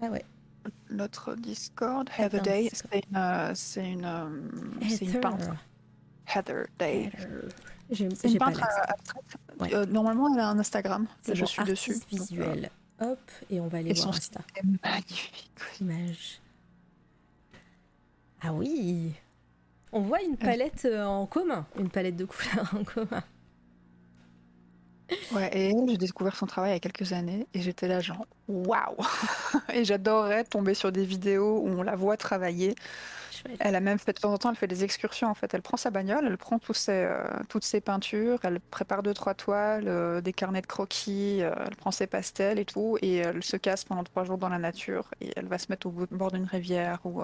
ah 0.00 0.10
ouais. 0.10 0.24
notre 0.90 1.34
Discord. 1.34 2.08
Heather 2.18 2.42
Day, 2.42 2.70
c'est 2.72 2.94
une, 2.94 3.16
euh, 3.16 3.52
c'est 3.54 3.90
une, 3.90 4.04
euh, 4.04 4.28
c'est 4.88 5.04
une 5.04 5.20
peintre. 5.20 5.54
Heather 6.34 6.66
Day. 6.78 7.10
C'est 7.90 8.30
une 8.30 8.38
peintre 8.38 8.62
abstraite. 8.88 9.90
normalement, 9.90 10.32
elle 10.32 10.40
a 10.40 10.48
un 10.48 10.58
Instagram. 10.58 11.06
Je 11.32 11.44
suis 11.44 11.64
dessus. 11.64 11.94
visuel. 12.10 12.70
Hop, 13.00 13.18
et 13.50 13.60
on 13.60 13.66
va 13.66 13.78
aller 13.78 13.92
voir 13.94 14.08
Insta. 14.10 14.40
magnifique. 14.84 15.50
Image. 15.80 16.40
Ah 18.40 18.52
oui 18.52 19.12
On 19.92 20.00
voit 20.02 20.22
une 20.22 20.36
palette 20.36 20.86
en 20.86 21.26
commun, 21.26 21.66
une 21.78 21.90
palette 21.90 22.16
de 22.16 22.24
couleurs 22.24 22.74
en 22.80 22.84
commun. 22.84 23.22
Ouais, 25.32 25.50
et 25.52 25.72
j'ai 25.88 25.96
découvert 25.96 26.36
son 26.36 26.46
travail 26.46 26.70
il 26.70 26.74
y 26.74 26.76
a 26.76 26.80
quelques 26.80 27.12
années 27.12 27.46
et 27.54 27.60
j'étais 27.60 27.88
là 27.88 28.00
genre 28.00 28.26
waouh 28.48 28.96
Et 29.72 29.84
j'adorerais 29.84 30.44
tomber 30.44 30.74
sur 30.74 30.92
des 30.92 31.04
vidéos 31.04 31.60
où 31.60 31.68
on 31.68 31.82
la 31.82 31.96
voit 31.96 32.16
travailler. 32.16 32.74
Elle 33.58 33.74
a 33.74 33.80
même 33.80 33.98
fait 33.98 34.12
de 34.12 34.20
temps 34.20 34.32
en 34.32 34.38
temps, 34.38 34.50
elle 34.50 34.56
fait 34.56 34.66
des 34.66 34.84
excursions 34.84 35.28
en 35.28 35.34
fait. 35.34 35.52
Elle 35.54 35.62
prend 35.62 35.76
sa 35.76 35.90
bagnole, 35.90 36.26
elle 36.26 36.36
prend 36.36 36.58
tous 36.58 36.74
ses, 36.74 36.92
euh, 36.92 37.24
toutes 37.48 37.64
ses 37.64 37.80
peintures, 37.80 38.38
elle 38.44 38.60
prépare 38.60 39.02
deux 39.02 39.14
trois 39.14 39.34
toiles, 39.34 39.88
euh, 39.88 40.20
des 40.20 40.32
carnets 40.32 40.60
de 40.60 40.66
croquis, 40.66 41.42
euh, 41.42 41.52
elle 41.66 41.76
prend 41.76 41.90
ses 41.90 42.06
pastels 42.06 42.58
et 42.58 42.64
tout, 42.64 42.98
et 43.02 43.16
elle 43.16 43.42
se 43.42 43.56
casse 43.56 43.84
pendant 43.84 44.04
trois 44.04 44.24
jours 44.24 44.38
dans 44.38 44.48
la 44.48 44.58
nature 44.58 45.10
et 45.20 45.32
elle 45.36 45.46
va 45.46 45.58
se 45.58 45.66
mettre 45.70 45.86
au 45.86 45.90
bord 45.90 46.30
d'une 46.30 46.46
rivière 46.46 47.00
ou 47.04 47.22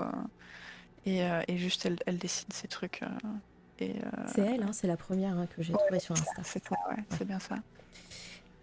et, 1.06 1.20
et, 1.48 1.56
juste 1.56 1.86
elle, 1.86 1.96
elle, 2.06 2.18
dessine 2.18 2.50
ses 2.52 2.68
trucs. 2.68 3.02
C'est 3.78 4.40
elle, 4.40 4.62
hein, 4.62 4.72
c'est 4.72 4.86
la 4.86 4.96
première 4.96 5.36
hein, 5.36 5.46
que 5.56 5.62
j'ai 5.62 5.72
trouvée 5.72 6.00
sur 6.00 6.12
Insta. 6.12 6.42
C'est 6.44 6.64
ça, 6.64 6.76
ouais, 6.90 7.04
c'est 7.16 7.24
bien 7.24 7.38
ça. 7.38 7.56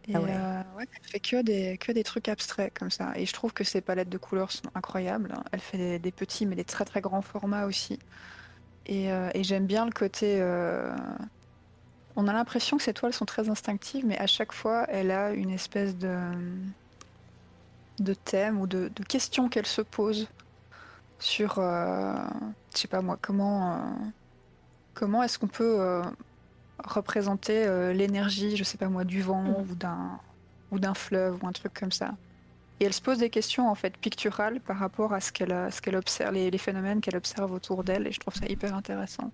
Et 0.08 0.16
ah 0.16 0.20
euh, 0.20 0.78
ouais. 0.78 0.86
elle 0.94 1.10
fait 1.10 1.20
que 1.20 1.42
des, 1.42 1.78
que 1.78 1.92
des 1.92 2.04
trucs 2.04 2.30
abstraits 2.30 2.78
comme 2.78 2.92
ça. 2.92 3.14
Et 3.16 3.26
je 3.26 3.34
trouve 3.34 3.54
que 3.54 3.64
ses 3.64 3.82
palettes 3.82 4.10
de 4.10 4.18
couleurs 4.18 4.52
sont 4.52 4.70
incroyables. 4.76 5.34
Elle 5.52 5.60
fait 5.60 6.00
des, 6.00 6.12
petits 6.12 6.46
mais 6.46 6.56
des 6.56 6.64
très 6.64 6.86
très 6.86 7.02
grands 7.02 7.24
formats 7.24 7.66
aussi. 7.66 7.98
Et, 8.86 9.12
euh, 9.12 9.30
et 9.34 9.44
j'aime 9.44 9.66
bien 9.66 9.86
le 9.86 9.92
côté. 9.92 10.38
Euh, 10.40 10.96
on 12.16 12.28
a 12.28 12.34
l'impression 12.34 12.78
que 12.78 12.84
ses 12.84 12.94
toiles 12.94 13.14
sont 13.14 13.26
très 13.26 13.50
instinctives, 13.50 14.06
mais 14.06 14.18
à 14.20 14.28
chaque 14.28 14.52
fois, 14.52 14.86
elle 14.90 15.10
a 15.10 15.32
une 15.32 15.50
espèce 15.50 15.98
de, 15.98 16.18
de 18.00 18.14
thème 18.14 18.62
ou 18.62 18.68
de, 18.68 18.92
de 18.96 19.04
question 19.04 19.50
qu'elle 19.50 19.66
se 19.66 19.82
pose 19.82 20.30
sur, 21.20 21.56
je 21.56 22.78
sais 22.78 22.88
pas 22.88 23.02
moi, 23.02 23.18
comment, 23.20 23.82
comment 24.96 25.22
est-ce 25.22 25.38
qu'on 25.38 25.48
peut 25.48 26.02
représenter 26.84 27.66
euh, 27.66 27.94
l'énergie, 27.94 28.58
je 28.58 28.64
sais 28.64 28.78
pas 28.78 28.88
moi, 28.88 29.04
du 29.04 29.22
vent 29.22 29.44
mm. 29.44 29.72
ou 29.72 29.76
d'un 29.76 30.20
ou 30.72 30.80
d'un 30.80 30.96
fleuve 30.96 31.38
ou 31.44 31.48
un 31.48 31.52
truc 31.52 31.74
comme 31.80 31.92
ça? 31.92 32.16
Et 32.80 32.86
elle 32.86 32.94
se 32.94 33.02
pose 33.02 33.20
des 33.20 33.30
questions 33.30 33.70
en 33.70 33.76
fait 33.76 33.96
picturales 33.98 34.60
par 34.60 34.78
rapport 34.78 35.14
à 35.14 35.22
ce 35.22 35.32
qu'elle 35.32 35.72
ce 35.72 35.80
qu'elle 35.82 35.96
observe, 35.96 36.34
les, 36.34 36.50
les 36.50 36.58
phénomènes 36.58 37.00
qu'elle 37.00 37.16
observe 37.16 37.52
autour 37.52 37.84
d'elle, 37.84 38.08
et 38.08 38.12
je 38.12 38.20
trouve 38.20 38.34
ça 38.34 38.48
hyper 38.48 38.76
intéressant. 38.76 39.32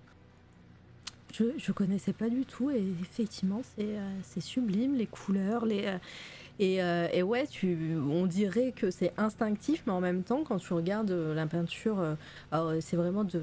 Je, 1.32 1.44
je 1.56 1.72
connaissais 1.72 2.12
pas 2.12 2.28
du 2.28 2.44
tout 2.44 2.70
et 2.70 2.84
effectivement 3.00 3.62
c'est 3.74 3.96
euh, 3.96 4.10
c'est 4.22 4.42
sublime 4.42 4.94
les 4.96 5.06
couleurs, 5.06 5.64
les 5.64 5.86
euh, 6.60 6.82
euh, 6.82 7.08
et, 7.12 7.22
ouais, 7.22 7.46
tu, 7.46 7.96
on 8.10 8.26
dirait 8.26 8.72
que 8.74 8.90
c'est 8.90 9.12
instinctif, 9.16 9.82
mais 9.86 9.92
en 9.92 10.00
même 10.00 10.22
temps, 10.22 10.42
quand 10.44 10.58
tu 10.58 10.72
regardes 10.72 11.10
euh, 11.10 11.34
la 11.34 11.46
peinture, 11.46 11.98
euh, 12.52 12.80
c'est 12.80 12.96
vraiment 12.96 13.24
de, 13.24 13.40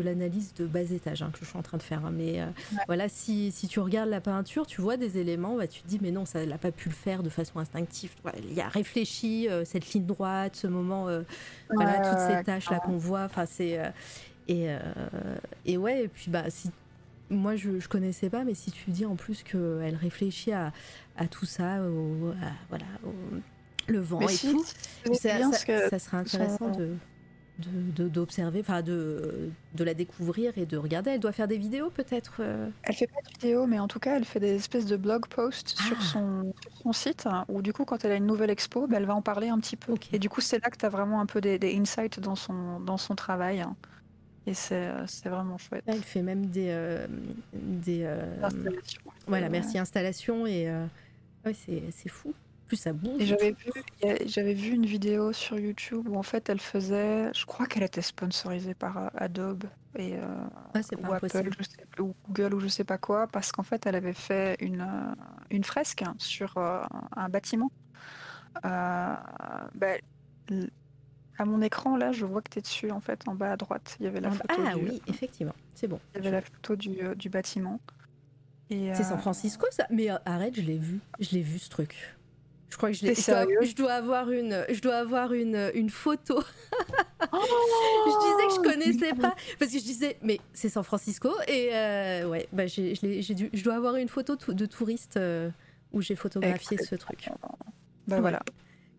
l'analyse 0.00 0.54
de 0.54 0.66
bas 0.66 0.82
étage 0.82 1.22
hein, 1.22 1.30
que 1.32 1.40
je 1.40 1.44
suis 1.44 1.58
en 1.58 1.62
train 1.62 1.78
de 1.78 1.82
faire. 1.82 2.04
Hein. 2.04 2.12
mais 2.12 2.40
voilà, 2.86 3.08
si, 3.08 3.50
si, 3.52 3.68
tu 3.68 3.80
regardes 3.80 4.10
la 4.10 4.20
peinture, 4.20 4.66
tu 4.66 4.80
vois 4.80 4.96
des 4.96 5.18
éléments, 5.18 5.56
bah, 5.56 5.66
tu 5.66 5.82
te 5.82 5.88
dis, 5.88 5.98
mais 6.00 6.10
non, 6.10 6.24
ça 6.24 6.44
n'a 6.44 6.58
pas 6.58 6.72
pu 6.72 6.88
le 6.88 6.94
faire 6.94 7.22
de 7.22 7.28
façon 7.28 7.58
instinctive. 7.58 8.12
Il 8.38 8.54
y 8.54 8.60
a 8.60 8.68
réfléchi, 8.68 9.48
cette 9.64 9.92
ligne 9.92 10.06
droite, 10.06 10.56
ce 10.56 10.66
moment, 10.66 11.08
voilà, 11.70 12.10
toutes 12.10 12.36
ces 12.36 12.44
tâches 12.44 12.70
là 12.70 12.80
qu'on 12.80 12.96
voit. 12.96 13.24
Enfin, 13.24 13.46
c'est. 13.46 13.80
et, 14.48 14.68
et 15.64 15.76
ouais, 15.76 16.04
et 16.04 16.08
puis 16.08 16.30
bah, 16.30 16.44
si 16.48 16.70
moi 17.32 17.56
je, 17.56 17.80
je 17.80 17.88
connaissais 17.88 18.30
pas, 18.30 18.44
mais 18.44 18.54
si 18.54 18.70
tu 18.70 18.90
dis 18.90 19.06
en 19.06 19.16
plus 19.16 19.42
qu'elle 19.42 19.96
réfléchit 20.00 20.52
à, 20.52 20.72
à 21.16 21.26
tout 21.26 21.46
ça, 21.46 21.82
au, 21.82 22.32
voilà, 22.68 22.84
le 23.88 23.98
vent 23.98 24.20
et 24.20 24.36
tout, 24.36 24.64
ça, 25.14 25.52
ça, 25.52 25.98
serait 25.98 26.16
intéressant 26.16 26.70
de, 26.70 28.08
d'observer, 28.08 28.60
enfin 28.60 28.82
de, 28.82 29.50
de 29.74 29.84
la 29.84 29.94
découvrir 29.94 30.56
et 30.56 30.66
de 30.66 30.76
regarder. 30.76 31.10
Elle 31.10 31.20
doit 31.20 31.32
faire 31.32 31.48
des 31.48 31.58
vidéos 31.58 31.90
peut-être 31.90 32.36
euh 32.40 32.68
Elle 32.82 32.94
fait 32.94 33.06
pas 33.06 33.20
de 33.22 33.28
vidéos, 33.28 33.66
mais 33.66 33.78
en 33.78 33.88
tout 33.88 33.98
cas, 33.98 34.16
elle 34.16 34.24
fait 34.24 34.40
des 34.40 34.54
espèces 34.54 34.86
de 34.86 34.96
blog 34.96 35.26
posts 35.28 35.70
sur, 35.80 35.96
ah. 35.98 36.04
son, 36.04 36.52
son, 36.82 36.92
site, 36.92 37.28
où 37.48 37.62
du 37.62 37.72
coup, 37.72 37.84
quand 37.84 38.04
elle 38.04 38.12
a 38.12 38.16
une 38.16 38.26
nouvelle 38.26 38.50
expo, 38.50 38.86
ben, 38.86 38.96
elle 38.96 39.06
va 39.06 39.14
en 39.14 39.22
parler 39.22 39.48
un 39.48 39.58
petit 39.58 39.76
peu. 39.76 39.94
Et 40.12 40.18
du 40.18 40.28
coup, 40.28 40.40
c'est 40.40 40.62
là 40.62 40.70
que 40.70 40.76
tu 40.76 40.86
as 40.86 40.90
vraiment 40.90 41.20
un 41.20 41.26
peu 41.26 41.40
des, 41.40 41.58
des, 41.58 41.76
insights 41.76 42.20
dans 42.20 42.36
son, 42.36 42.80
dans 42.80 42.98
son 42.98 43.14
travail. 43.14 43.64
Et 44.46 44.54
c'est 44.54 44.90
vraiment 45.24 45.58
chouette. 45.58 45.84
Elle 45.86 46.02
fait 46.02 46.22
même 46.22 46.46
des... 46.46 46.68
Euh, 46.70 47.06
des 47.52 48.04
installations. 48.42 49.02
Voilà, 49.26 49.48
merci, 49.48 49.78
installation. 49.78 50.46
Et 50.46 50.68
ouais, 51.44 51.54
c'est 51.54 52.08
fou 52.08 52.34
ça 52.76 52.90
j'avais 53.18 53.52
vu, 53.52 53.72
j'avais 54.26 54.54
vu 54.54 54.70
une 54.70 54.86
vidéo 54.86 55.32
sur 55.32 55.58
YouTube 55.58 56.08
où 56.08 56.16
en 56.16 56.22
fait 56.22 56.48
elle 56.48 56.60
faisait, 56.60 57.32
je 57.34 57.44
crois 57.46 57.66
qu'elle 57.66 57.82
était 57.82 58.02
sponsorisée 58.02 58.74
par 58.74 58.96
euh, 58.96 59.08
Adobe 59.14 59.64
et 59.96 60.14
euh, 60.16 60.24
ou 60.98 61.12
Apple, 61.12 61.50
ou 61.98 62.14
Google 62.28 62.54
ou 62.54 62.60
je 62.60 62.68
sais 62.68 62.84
pas 62.84 62.98
quoi, 62.98 63.26
parce 63.26 63.52
qu'en 63.52 63.62
fait 63.62 63.86
elle 63.86 63.94
avait 63.94 64.14
fait 64.14 64.56
une, 64.60 64.80
euh, 64.80 65.14
une 65.50 65.64
fresque 65.64 66.04
sur 66.18 66.56
un 66.56 67.28
bâtiment. 67.28 67.70
Ben, 68.62 69.98
à 71.38 71.44
mon 71.44 71.62
écran 71.62 71.96
là, 71.96 72.12
je 72.12 72.24
vois 72.24 72.42
que 72.42 72.50
tu 72.50 72.58
es 72.58 72.62
dessus 72.62 72.90
en 72.90 73.00
fait, 73.00 73.26
en 73.26 73.34
bas 73.34 73.52
à 73.52 73.56
droite, 73.56 73.96
il 74.00 74.04
y 74.04 74.06
avait 74.06 74.20
la 74.20 74.30
photo. 74.30 74.62
Ah 74.66 74.74
oui, 74.76 75.00
effectivement, 75.06 75.54
c'est 75.74 75.88
bon. 75.88 76.00
Il 76.14 76.24
y 76.24 76.26
avait 76.26 76.36
la 76.36 76.42
photo 76.42 76.76
du, 76.76 76.96
du 77.16 77.28
bâtiment. 77.28 77.80
C'est 78.68 79.04
San 79.04 79.18
Francisco 79.18 79.66
ça? 79.70 79.86
Mais 79.90 80.08
arrête, 80.24 80.54
je 80.56 80.62
l'ai 80.62 80.78
vu, 80.78 81.00
je 81.20 81.30
l'ai 81.32 81.42
vu 81.42 81.58
ce 81.58 81.68
truc. 81.68 82.16
Je 82.70 82.78
crois 82.78 82.90
que 82.90 82.96
je, 82.96 83.06
je, 83.06 83.74
dois, 83.74 83.92
avoir 83.92 84.30
une, 84.30 84.64
je 84.70 84.80
dois 84.80 84.96
avoir 84.96 85.34
une, 85.34 85.70
une 85.74 85.90
photo. 85.90 86.42
Oh 87.34 87.38
je 87.38 88.48
disais 88.48 88.48
que 88.48 88.66
je 88.66 88.72
connaissais 88.72 89.14
pas 89.14 89.34
parce 89.58 89.70
que 89.70 89.78
je 89.78 89.84
disais 89.84 90.18
mais 90.22 90.40
c'est 90.52 90.68
San 90.68 90.82
Francisco 90.82 91.30
et 91.46 91.70
euh, 91.72 92.28
ouais 92.28 92.48
bah 92.52 92.66
j'ai, 92.66 92.94
dû, 92.94 93.48
je 93.52 93.62
dois 93.64 93.76
avoir 93.76 93.94
une 93.94 94.08
photo 94.08 94.36
de 94.36 94.66
touriste 94.66 95.16
euh, 95.16 95.48
où 95.92 96.02
j'ai 96.02 96.16
photographié 96.16 96.78
ce 96.78 96.96
truc. 96.96 97.30
Bah 98.08 98.20
voilà. 98.20 98.42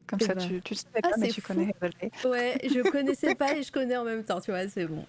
Comme 0.08 0.20
ça, 0.20 0.36
tu, 0.36 0.62
tu 0.62 0.76
sais 0.76 0.86
pas, 0.94 1.00
ah, 1.04 1.16
mais 1.18 1.30
tu 1.30 1.42
connais. 1.42 1.74
Ouais, 2.26 2.58
je 2.64 2.82
connaissais 2.92 3.36
pas 3.36 3.56
et 3.56 3.64
je 3.64 3.72
connais 3.72 3.98
en 3.98 4.04
même 4.04 4.24
temps, 4.24 4.42
tu 4.42 4.52
vois, 4.52 4.68
c'est 4.68 4.86
bon. 4.86 5.06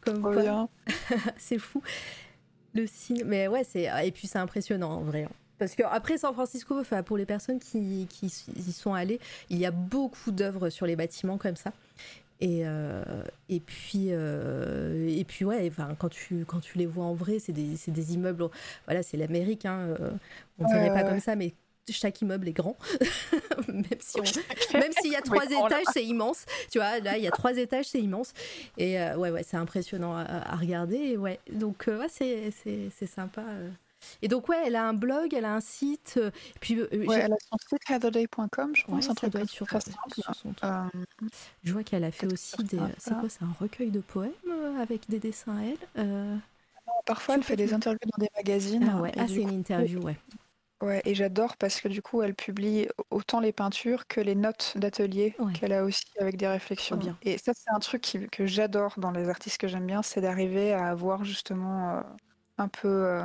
Comme 0.00 0.20
quoi. 0.20 0.68
c'est 1.36 1.58
fou. 1.58 1.82
Le 2.74 2.86
signe, 2.86 3.24
mais 3.24 3.48
ouais, 3.48 3.64
c'est 3.64 3.88
et 4.04 4.12
puis 4.12 4.26
c'est 4.26 4.38
impressionnant 4.38 4.90
en 4.90 5.02
vrai. 5.02 5.24
Hein. 5.24 5.32
Parce 5.58 5.74
que 5.74 5.82
après 5.84 6.18
San 6.18 6.34
Francisco, 6.34 6.78
enfin, 6.78 7.02
pour 7.02 7.16
les 7.16 7.24
personnes 7.24 7.58
qui, 7.58 8.06
qui 8.10 8.26
y 8.26 8.72
sont 8.72 8.92
allées, 8.92 9.20
il 9.48 9.58
y 9.58 9.64
a 9.64 9.70
beaucoup 9.70 10.30
d'œuvres 10.30 10.68
sur 10.68 10.84
les 10.86 10.96
bâtiments 10.96 11.38
comme 11.38 11.56
ça. 11.56 11.72
Et, 12.40 12.66
euh, 12.66 13.02
et 13.48 13.60
puis 13.60 14.08
euh, 14.10 15.08
et 15.08 15.24
puis 15.24 15.46
ouais 15.46 15.66
enfin 15.70 15.94
quand 15.98 16.10
tu 16.10 16.44
quand 16.44 16.60
tu 16.60 16.76
les 16.76 16.84
vois 16.84 17.06
en 17.06 17.14
vrai 17.14 17.38
c'est 17.38 17.52
des, 17.52 17.76
des, 17.88 18.12
immeubles 18.12 18.50
voilà 18.84 19.02
c'est 19.02 19.16
l'Amérique 19.16 19.64
hein, 19.64 19.96
euh, 19.98 20.10
on 20.58 20.66
dirait 20.66 20.92
pas 20.92 21.02
comme 21.02 21.20
ça 21.20 21.34
mais 21.34 21.54
chaque 21.90 22.20
immeuble 22.20 22.48
est 22.48 22.52
grand 22.52 22.76
même 23.68 23.84
si 24.00 24.20
même 24.74 24.92
s'il 25.00 25.12
y 25.12 25.16
a 25.16 25.22
trois 25.22 25.44
étages 25.44 25.86
c'est 25.92 26.04
immense 26.04 26.44
tu 26.70 26.78
vois 26.78 26.98
là 27.00 27.16
il 27.16 27.24
y 27.24 27.28
a 27.28 27.30
trois 27.30 27.56
étages 27.56 27.86
c'est 27.86 28.00
immense 28.00 28.32
et 28.78 28.96
ouais 29.16 29.30
ouais 29.30 29.42
c'est 29.42 29.56
impressionnant 29.56 30.16
à, 30.16 30.56
regarder 30.56 31.16
ouais 31.16 31.40
donc 31.52 31.84
ouais, 31.86 32.08
c'est 32.08 32.52
c'est 32.90 33.06
sympa 33.06 33.42
et 34.22 34.28
donc, 34.28 34.48
ouais, 34.48 34.62
elle 34.66 34.76
a 34.76 34.86
un 34.86 34.94
blog, 34.94 35.34
elle 35.34 35.44
a 35.44 35.54
un 35.54 35.60
site. 35.60 36.14
Euh, 36.16 36.30
puis, 36.60 36.78
euh, 36.78 36.86
ouais, 37.06 37.20
elle 37.20 37.32
a 37.32 37.36
son 37.40 37.56
site 37.68 37.90
heatherday.com, 37.90 38.74
je 38.74 38.84
pense. 38.84 39.08
un 39.08 39.14
ça 39.14 39.28
doit 39.28 39.42
être 39.42 39.50
sur, 39.50 39.66
sur 39.68 40.34
son 40.34 40.54
euh... 40.64 40.84
Je 41.64 41.72
vois 41.72 41.82
qu'elle 41.82 42.04
a 42.04 42.10
fait 42.10 42.32
aussi 42.32 42.56
des. 42.64 42.78
C'est 42.98 43.14
quoi 43.18 43.28
C'est 43.28 43.42
un 43.42 43.54
recueil 43.60 43.90
de 43.90 44.00
poèmes 44.00 44.32
euh, 44.48 44.80
avec 44.80 45.08
des 45.08 45.18
dessins 45.18 45.56
à 45.56 45.62
elle 45.64 46.40
Parfois, 47.04 47.36
elle 47.36 47.42
fait 47.42 47.56
des 47.56 47.72
interviews 47.72 47.98
dans 48.16 48.24
des 48.24 48.30
magazines. 48.36 48.90
Ah 48.92 49.00
ouais, 49.00 49.12
ah, 49.16 49.26
c'est 49.28 49.36
une 49.36 49.50
interview, 49.50 50.00
ouais. 50.00 50.16
Ouais, 50.82 51.00
et 51.06 51.14
j'adore 51.14 51.56
parce 51.56 51.80
que 51.80 51.88
du 51.88 52.02
coup, 52.02 52.20
elle 52.20 52.34
publie 52.34 52.86
autant 53.10 53.40
les 53.40 53.52
peintures 53.52 54.06
que 54.06 54.20
les 54.20 54.34
notes 54.34 54.74
d'atelier 54.76 55.34
qu'elle 55.54 55.72
a 55.72 55.84
aussi 55.84 56.04
avec 56.20 56.36
des 56.36 56.46
réflexions. 56.46 56.96
Bien. 56.96 57.16
Et 57.22 57.38
ça, 57.38 57.52
c'est 57.54 57.70
un 57.70 57.78
truc 57.78 58.28
que 58.30 58.46
j'adore 58.46 58.94
dans 58.98 59.10
les 59.10 59.28
artistes 59.28 59.58
que 59.58 59.68
j'aime 59.68 59.86
bien, 59.86 60.02
c'est 60.02 60.20
d'arriver 60.20 60.74
à 60.74 60.88
avoir 60.88 61.24
justement 61.24 62.02
un 62.58 62.68
peu 62.68 63.22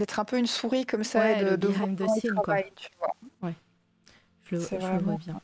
d'être 0.00 0.18
un 0.18 0.24
peu 0.24 0.38
une 0.38 0.46
souris 0.46 0.86
comme 0.86 1.04
ça 1.04 1.32
et 1.32 1.44
de, 1.44 1.56
de 1.56 1.68
voir 1.68 1.88
scene, 2.18 2.34
travail, 2.34 2.72
tu 2.74 2.88
vois. 2.98 3.14
Ouais. 3.42 3.54
Je 4.44 4.56
le, 4.56 4.60
je 4.62 4.74
le 4.74 4.98
vois 4.98 5.16
bien. 5.16 5.40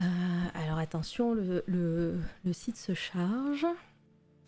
Euh, 0.00 0.04
alors 0.54 0.78
attention, 0.78 1.32
le, 1.32 1.64
le, 1.66 2.20
le, 2.44 2.52
site 2.52 2.76
se 2.76 2.94
charge. 2.94 3.66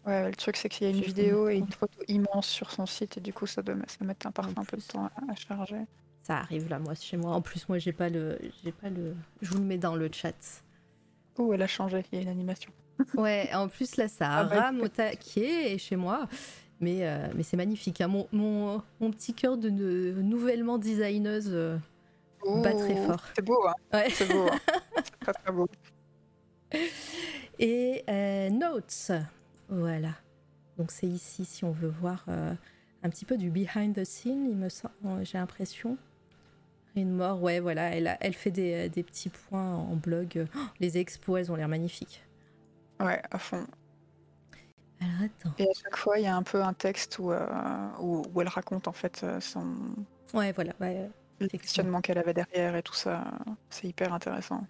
Ouais, 0.06 0.28
le 0.28 0.34
truc 0.34 0.56
c'est 0.56 0.68
qu'il 0.68 0.86
y 0.86 0.90
a 0.90 0.96
une 0.96 1.02
vidéo 1.02 1.48
et 1.48 1.56
une 1.56 1.70
photo 1.70 2.00
immense 2.08 2.46
sur 2.46 2.70
son 2.70 2.86
site 2.86 3.18
et 3.18 3.20
du 3.20 3.34
coup 3.34 3.46
ça, 3.46 3.60
doit, 3.60 3.74
ça 3.86 4.02
met 4.04 4.16
un, 4.24 4.30
parfois 4.30 4.62
un 4.62 4.64
peu 4.64 4.78
de 4.78 4.82
temps 4.82 5.10
à, 5.28 5.34
charger. 5.34 5.84
Ça 6.22 6.38
arrive 6.38 6.68
là, 6.68 6.78
moi, 6.78 6.94
chez 6.94 7.16
moi. 7.16 7.32
En 7.32 7.40
plus, 7.40 7.68
moi, 7.68 7.78
j'ai 7.78 7.92
pas 7.92 8.08
le, 8.08 8.38
j'ai 8.62 8.72
pas 8.72 8.90
le. 8.90 9.14
Je 9.40 9.50
vous 9.50 9.58
le 9.58 9.64
mets 9.64 9.78
dans 9.78 9.96
le 9.96 10.10
chat. 10.12 10.62
Oh, 11.38 11.52
elle 11.54 11.62
a 11.62 11.66
changé. 11.66 12.04
Il 12.12 12.16
y 12.16 12.18
a 12.18 12.22
une 12.22 12.28
animation. 12.28 12.70
ouais, 13.14 13.48
en 13.54 13.68
plus 13.68 13.96
là, 13.96 14.08
ça 14.08 14.28
ah 14.30 14.44
bah, 14.44 14.60
rame 14.60 14.80
au 14.80 14.88
taquet 14.88 15.72
et 15.72 15.78
chez 15.78 15.96
moi. 15.96 16.28
Mais, 16.80 17.06
euh, 17.06 17.28
mais 17.34 17.42
c'est 17.42 17.56
magnifique. 17.56 18.00
Hein. 18.00 18.08
Mon, 18.08 18.26
mon, 18.32 18.82
mon, 19.00 19.10
petit 19.10 19.34
cœur 19.34 19.58
de, 19.58 19.68
nouvellement 19.70 20.78
designeuse 20.78 21.50
euh, 21.52 21.76
bat 22.62 22.72
très 22.72 22.96
fort. 22.96 23.22
C'est 23.34 23.44
beau, 23.44 23.66
hein 23.66 23.74
ouais. 23.92 24.10
C'est 24.10 24.32
beau. 24.32 24.46
Hein. 24.50 24.58
c'est 24.96 25.18
très 25.20 25.32
très 25.32 25.52
beau. 25.52 25.68
Et 27.58 28.04
euh, 28.08 28.50
Notes, 28.50 29.12
voilà. 29.70 30.14
Donc 30.78 30.90
c'est 30.90 31.06
ici 31.06 31.44
si 31.44 31.64
on 31.64 31.72
veut 31.72 31.88
voir 31.88 32.24
un 32.28 33.08
petit 33.10 33.24
peu 33.24 33.36
du 33.36 33.50
behind 33.50 33.94
the 33.94 34.04
scene, 34.04 34.46
il 34.50 34.56
me 34.56 34.68
semble, 34.68 34.94
j'ai 35.22 35.38
l'impression. 35.38 35.96
Une 36.96 37.12
mort, 37.12 37.40
ouais, 37.42 37.60
voilà, 37.60 37.94
elle, 37.94 38.16
elle 38.20 38.34
fait 38.34 38.50
des, 38.50 38.88
des 38.88 39.02
petits 39.02 39.28
points 39.28 39.74
en 39.76 39.94
blog. 39.94 40.46
Oh, 40.54 40.58
les 40.80 40.98
expos, 40.98 41.38
elles 41.38 41.52
ont 41.52 41.54
l'air 41.54 41.68
magnifiques. 41.68 42.24
Ouais, 42.98 43.22
à 43.30 43.38
fond. 43.38 43.64
Alors 45.00 45.22
attends. 45.22 45.54
Et 45.58 45.68
à 45.68 45.72
chaque 45.72 45.96
fois, 45.96 46.18
il 46.18 46.24
y 46.24 46.26
a 46.26 46.36
un 46.36 46.42
peu 46.42 46.62
un 46.62 46.74
texte 46.74 47.18
où, 47.18 47.32
euh, 47.32 47.46
où, 48.00 48.40
elle 48.40 48.48
raconte 48.48 48.88
en 48.88 48.92
fait 48.92 49.22
euh, 49.22 49.40
son. 49.40 49.66
Ouais, 50.34 50.52
voilà. 50.52 50.72
Ouais, 50.80 51.08
le 51.40 51.48
questionnement 51.48 52.00
qu'elle 52.00 52.18
avait 52.18 52.34
derrière 52.34 52.76
et 52.76 52.82
tout 52.82 52.94
ça. 52.94 53.24
C'est 53.70 53.88
hyper 53.88 54.12
intéressant. 54.12 54.66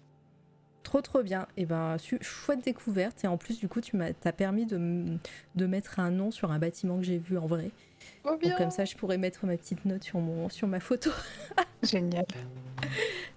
Trop 0.83 1.01
trop 1.01 1.21
bien. 1.23 1.43
Et 1.57 1.63
eh 1.63 1.65
ben 1.65 1.97
chouette 2.21 2.63
découverte. 2.63 3.23
Et 3.23 3.27
en 3.27 3.37
plus, 3.37 3.59
du 3.59 3.67
coup, 3.67 3.81
tu 3.81 3.97
m'as 3.97 4.13
permis 4.13 4.65
de, 4.65 5.17
de 5.55 5.65
mettre 5.65 5.99
un 5.99 6.11
nom 6.11 6.31
sur 6.31 6.51
un 6.51 6.59
bâtiment 6.59 6.97
que 6.97 7.03
j'ai 7.03 7.17
vu 7.17 7.37
en 7.37 7.45
vrai. 7.45 7.71
Oh 8.23 8.35
bien. 8.37 8.49
Donc, 8.49 8.57
comme 8.57 8.71
ça, 8.71 8.85
je 8.85 8.95
pourrais 8.95 9.17
mettre 9.17 9.45
ma 9.45 9.57
petite 9.57 9.85
note 9.85 10.03
sur, 10.03 10.19
mon, 10.19 10.49
sur 10.49 10.67
ma 10.67 10.79
photo. 10.79 11.11
Génial. 11.83 12.25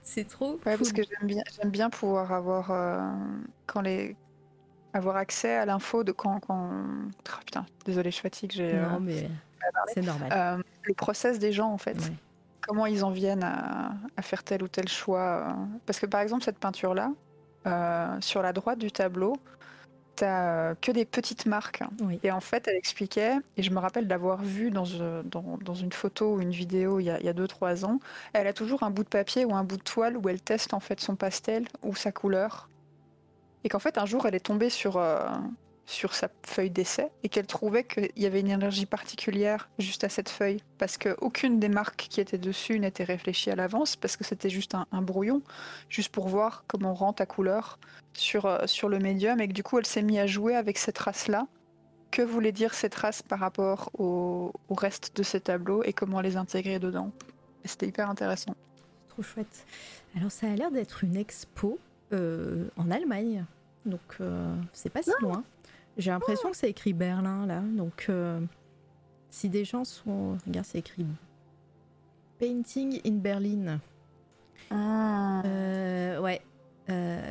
C'est 0.03 0.29
trop. 0.29 0.61
Ouais, 0.67 0.77
parce 0.77 0.93
que 0.93 1.03
j'aime 1.03 1.27
bien, 1.27 1.43
j'aime 1.57 1.71
bien 1.71 1.91
pouvoir 1.91 2.33
avoir 2.33 2.71
euh, 2.71 3.01
quand 3.67 3.81
les 3.81 4.17
avoir 4.93 5.17
accès 5.17 5.55
à 5.55 5.67
l'info 5.67 6.05
de 6.05 6.13
quand. 6.13 6.41
quand... 6.41 6.71
Oh, 6.73 7.41
putain, 7.45 7.67
désolé, 7.85 8.11
je 8.11 8.21
fatigue. 8.21 8.53
J'ai, 8.53 8.75
non, 8.75 8.97
euh, 8.97 8.99
mais 9.01 9.29
c'est 9.93 10.03
normal. 10.03 10.31
Euh, 10.33 10.63
le 10.83 10.95
process 10.95 11.39
des 11.39 11.53
gens, 11.53 11.71
en 11.71 11.79
fait. 11.79 11.97
Comment 12.61 12.87
ils 12.87 13.05
en 13.05 13.11
viennent 13.11 13.45
à, 13.45 13.95
faire 14.23 14.43
tel 14.43 14.63
ou 14.63 14.69
tel 14.69 14.89
choix. 14.89 15.55
Parce 15.85 15.99
que 15.99 16.07
par 16.07 16.21
exemple, 16.21 16.45
cette 16.45 16.59
peinture-là, 16.59 17.13
sur 18.21 18.43
la 18.43 18.53
droite 18.53 18.79
du 18.79 18.93
tableau, 18.93 19.37
t'as 20.17 20.75
que 20.77 20.93
des 20.93 21.05
petites 21.05 21.47
marques. 21.47 21.83
Et 22.23 22.31
en 22.31 22.41
fait, 22.41 22.69
elle 22.69 22.77
expliquait, 22.77 23.37
et 23.57 23.63
je 23.63 23.71
me 23.71 23.79
rappelle 23.79 24.07
d'avoir 24.07 24.43
vu 24.43 24.71
dans, 24.71 24.85
dans, 25.25 25.59
dans, 25.59 25.75
une 25.75 25.93
photo 25.93 26.35
ou 26.35 26.41
une 26.41 26.51
vidéo 26.51 27.01
il 27.01 27.07
y 27.07 27.11
a 27.11 27.33
2-3 27.33 27.85
ans, 27.85 27.99
elle 28.33 28.47
a 28.47 28.53
toujours 28.53 28.83
un 28.83 28.91
bout 28.91 29.05
de 29.05 29.09
papier 29.09 29.45
ou 29.45 29.55
un 29.55 29.65
bout 29.65 29.77
de 29.77 29.83
toile 29.83 30.17
où 30.17 30.29
elle 30.29 30.41
teste 30.41 30.75
en 30.75 30.81
fait 30.81 31.01
son 31.01 31.17
pastel 31.17 31.67
ou 31.83 31.95
sa 31.95 32.13
couleur 32.13 32.69
et 33.65 33.69
qu'en 33.69 33.79
fait 33.79 33.99
un 33.99 34.07
jour 34.07 34.27
elle 34.27 34.35
est 34.35 34.45
tombée 34.45 34.71
sur, 34.71 34.99
euh, 34.99 35.19
sur 35.87 36.15
sa 36.15 36.29
feuille 36.43 36.71
d'essai 36.71 37.11
et 37.23 37.29
qu'elle 37.29 37.47
trouvait 37.47 37.85
qu'il 37.85 38.11
y 38.17 38.27
avait 38.27 38.41
une 38.41 38.51
énergie 38.51 38.87
particulière 38.87 39.69
juste 39.79 40.05
à 40.05 40.09
cette 40.09 40.29
feuille 40.29 40.63
parce 40.79 40.97
qu'aucune 40.97 41.61
des 41.61 41.69
marques 41.69 42.07
qui 42.09 42.21
étaient 42.21 42.39
dessus 42.39 42.79
n'était 42.79 43.05
réfléchie 43.05 43.51
à 43.51 43.57
l'avance 43.57 43.97
parce 43.97 44.17
que 44.17 44.25
c'était 44.25 44.49
juste 44.49 44.75
un, 44.75 45.03
brouillon, 45.03 45.43
juste 45.89 46.11
pour 46.11 46.29
voir 46.29 46.65
comment 46.67 46.95
rend 46.95 47.13
ta 47.13 47.27
couleur 47.27 47.79
sur, 48.15 48.47
euh, 48.47 48.67
sur 48.67 48.89
le 48.89 48.99
médium 48.99 49.41
et 49.41 49.49
que 49.49 49.53
du 49.53 49.63
coup 49.63 49.79
elle 49.79 49.87
s'est 49.87 50.03
mise 50.03 50.19
à 50.19 50.27
jouer 50.27 50.57
avec 50.57 50.79
cette 50.79 50.97
trace-là. 50.97 51.47
Que 52.11 52.23
voulait 52.23 52.53
dire 52.53 52.75
cette 52.75 52.93
trace 52.93 53.23
par 53.23 53.41
rapport 53.41 53.91
au, 53.99 54.53
au 54.69 54.75
reste 54.75 55.17
de 55.17 55.23
ces 55.23 55.41
tableaux 55.41 55.83
et 55.83 55.93
comment 55.93 56.21
les 56.21 56.37
intégrer 56.37 56.79
dedans? 56.79 57.11
C'était 57.65 57.89
hyper 57.89 58.09
intéressant. 58.09 58.55
Trop 59.09 59.23
chouette. 59.23 59.67
Alors 60.17 60.31
ça 60.31 60.47
a 60.47 60.55
l'air 60.55 60.71
d'être 60.71 61.03
une 61.03 61.17
expo 61.17 61.79
euh, 62.13 62.69
en 62.77 62.91
Allemagne. 62.91 63.45
Donc, 63.85 64.01
euh, 64.21 64.55
c'est 64.73 64.91
pas 64.91 65.03
si 65.03 65.11
loin. 65.21 65.43
J'ai 65.97 66.11
l'impression 66.11 66.51
que 66.51 66.57
c'est 66.57 66.71
écrit 66.71 66.93
Berlin, 66.93 67.47
là. 67.47 67.61
Donc, 67.61 68.07
euh, 68.09 68.41
si 69.31 69.49
des 69.49 69.65
gens 69.65 69.85
sont. 69.85 70.37
Regarde, 70.47 70.67
c'est 70.67 70.79
écrit 70.79 71.07
Painting 72.39 73.01
in 73.07 73.15
Berlin. 73.15 73.81
Ah. 74.71 75.43
ouais. 76.21 76.41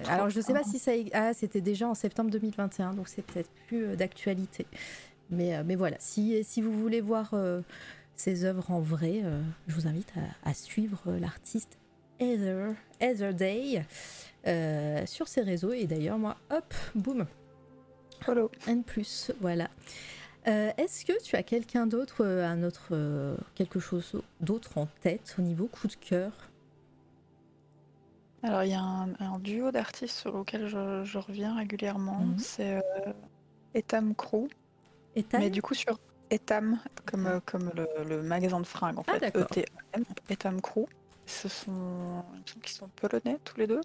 alors 0.07 0.29
je 0.29 0.39
sais 0.39 0.53
pas 0.53 0.63
si 0.63 0.79
ça 0.79 0.91
ah 1.13 1.33
c'était 1.33 1.61
déjà 1.61 1.87
en 1.87 1.95
septembre 1.95 2.29
2021 2.29 2.93
donc 2.93 3.07
c'est 3.07 3.23
peut-être 3.23 3.49
plus 3.67 3.95
d'actualité 3.97 4.65
mais 5.29 5.63
mais 5.63 5.75
voilà 5.75 5.97
si 5.99 6.43
si 6.43 6.61
vous 6.61 6.71
voulez 6.71 7.01
voir 7.01 7.33
ses 8.15 8.45
œuvres 8.45 8.69
en 8.71 8.79
vrai 8.79 9.23
je 9.67 9.75
vous 9.75 9.87
invite 9.87 10.13
à, 10.15 10.49
à 10.49 10.53
suivre 10.53 11.11
l'artiste 11.19 11.79
Heather 12.19 12.75
Heather 12.99 13.33
Day 13.33 13.83
sur 15.07 15.27
ses 15.27 15.41
réseaux 15.41 15.73
et 15.73 15.85
d'ailleurs 15.85 16.19
moi 16.19 16.37
hop 16.51 16.73
boum 16.95 17.25
Follow. 18.25 18.51
N 18.67 18.83
plus, 18.83 19.31
voilà. 19.41 19.69
Euh, 20.47 20.71
est-ce 20.77 21.05
que 21.05 21.21
tu 21.23 21.35
as 21.35 21.43
quelqu'un 21.43 21.87
d'autre, 21.87 22.25
euh, 22.25 22.45
un 22.45 22.63
autre, 22.63 22.89
euh, 22.91 23.37
quelque 23.55 23.79
chose 23.79 24.21
d'autre 24.41 24.77
en 24.77 24.87
tête 25.01 25.35
au 25.39 25.41
niveau 25.41 25.67
coup 25.67 25.87
de 25.87 25.95
cœur? 25.95 26.31
Alors 28.41 28.63
il 28.63 28.71
y 28.71 28.73
a 28.73 28.81
un, 28.81 29.39
duo 29.39 29.71
d'artistes 29.71 30.17
sur 30.17 30.37
lequel 30.37 30.67
je, 30.67 31.17
reviens 31.17 31.55
régulièrement, 31.55 32.19
mhm. 32.19 32.39
c'est 32.39 32.81
Etam 33.73 34.13
Crew. 34.15 34.49
Etam? 35.15 35.39
Mais 35.39 35.49
du 35.49 35.61
coup 35.61 35.73
sur 35.73 35.97
Etam, 36.29 36.77
comme, 37.05 37.39
comme 37.45 37.71
le, 38.05 38.21
magasin 38.21 38.59
de 38.59 38.65
fringues 38.65 38.99
en 38.99 39.05
ah, 39.07 39.17
fait, 39.17 39.33
E-T-A-M, 39.33 40.03
Etam 40.29 40.59
Crew. 40.59 40.87
Ce 41.25 41.47
sont, 41.47 42.25
qui 42.61 42.73
sont 42.73 42.89
polonais 42.89 43.37
tous 43.45 43.57
les 43.57 43.67
deux. 43.67 43.79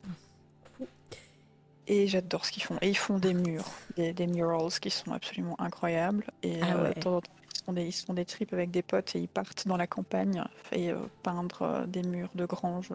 Et 1.89 2.07
j'adore 2.07 2.45
ce 2.45 2.53
qu'ils 2.53 2.63
font. 2.63 2.77
Et 2.83 2.91
ils 2.91 2.97
font 2.97 3.19
des 3.19 3.33
murs, 3.33 3.65
des, 3.97 4.27
murals 4.27 4.79
qui 4.81 4.91
sont 4.91 5.13
absolument 5.13 5.59
incroyables. 5.59 6.25
Et 6.43 6.61
ah 6.63 6.77
euh, 6.77 6.93
de 6.93 7.01
temps 7.01 7.17
en 7.17 7.21
temps, 7.23 7.33
ils 7.43 7.65
font, 7.65 7.73
des, 7.73 7.87
ils 7.87 7.93
font 7.93 8.13
des 8.13 8.25
trips 8.27 8.53
avec 8.53 8.71
des 8.71 8.83
potes 8.83 9.17
et 9.17 9.21
ils 9.21 9.29
partent 9.29 9.67
dans 9.67 9.79
la 9.79 9.87
campagne 9.87 10.45
et 10.71 10.91
euh, 10.91 10.99
peindre 11.23 11.63
euh, 11.63 11.87
des 11.87 12.03
murs 12.03 12.31
de 12.35 12.45
grange. 12.45 12.93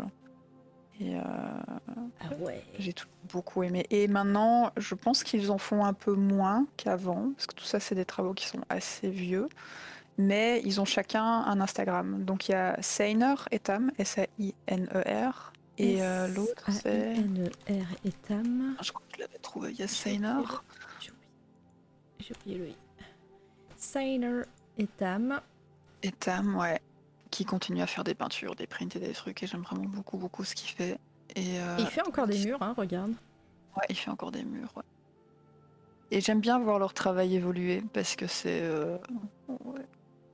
Et 1.01 1.15
ah 1.17 1.65
ouais. 2.39 2.63
j'ai 2.77 2.93
beaucoup 3.31 3.63
aimé. 3.63 3.87
Et 3.89 4.07
maintenant, 4.07 4.71
je 4.77 4.93
pense 4.93 5.23
qu'ils 5.23 5.49
en 5.49 5.57
font 5.57 5.83
un 5.83 5.93
peu 5.93 6.13
moins 6.13 6.67
qu'avant, 6.77 7.31
parce 7.35 7.47
que 7.47 7.55
tout 7.55 7.63
ça, 7.63 7.79
c'est 7.79 7.95
des 7.95 8.05
travaux 8.05 8.35
qui 8.35 8.45
sont 8.45 8.61
assez 8.69 9.09
vieux. 9.09 9.49
Mais 10.19 10.61
ils 10.63 10.79
ont 10.79 10.85
chacun 10.85 11.23
un 11.23 11.59
Instagram. 11.59 12.23
Donc 12.23 12.47
il 12.47 12.51
y 12.51 12.55
a 12.55 12.79
Seiner 12.79 13.33
Etam, 13.49 13.91
S-A-I-N-E-R, 13.97 15.53
et 15.77 16.03
euh, 16.03 16.27
l'autre, 16.27 16.71
c'est. 16.71 17.15
Et 18.03 18.11
Tam. 18.27 18.75
Ah, 18.77 18.83
je 18.83 18.91
crois 18.91 19.03
que 19.09 19.15
je 19.15 19.21
l'avais 19.21 19.39
trouvé. 19.39 19.71
Il 19.71 19.79
y 19.79 19.83
a. 19.83 19.87
J'ai 22.19 22.33
oublié 22.35 22.57
le 22.57 22.69
i. 22.69 22.75
Seiner 23.75 24.43
et 24.77 24.87
Tam. 24.87 25.41
Et 26.03 26.11
Tam, 26.11 26.55
ouais. 26.57 26.79
Qui 27.31 27.45
continue 27.45 27.81
à 27.81 27.87
faire 27.87 28.03
des 28.03 28.13
peintures, 28.13 28.55
des 28.55 28.67
prints 28.67 28.95
et 28.95 28.99
des 28.99 29.13
trucs. 29.13 29.41
Et 29.41 29.47
j'aime 29.47 29.63
vraiment 29.63 29.85
beaucoup, 29.85 30.17
beaucoup 30.17 30.43
ce 30.43 30.53
qu'il 30.53 30.69
fait. 30.69 30.99
Et, 31.35 31.59
euh, 31.59 31.77
il 31.79 31.87
fait 31.87 32.05
encore 32.07 32.27
des 32.27 32.45
murs, 32.45 32.61
hein, 32.61 32.75
regarde. 32.77 33.13
Ouais, 33.75 33.85
il 33.89 33.95
fait 33.95 34.11
encore 34.11 34.31
des 34.31 34.43
murs, 34.43 34.71
ouais. 34.75 34.83
Et 36.11 36.21
j'aime 36.21 36.41
bien 36.41 36.59
voir 36.59 36.77
leur 36.77 36.93
travail 36.93 37.35
évoluer 37.35 37.83
parce 37.93 38.15
que 38.15 38.27
c'est. 38.27 38.61
Euh, 38.61 38.97
ouais 39.47 39.81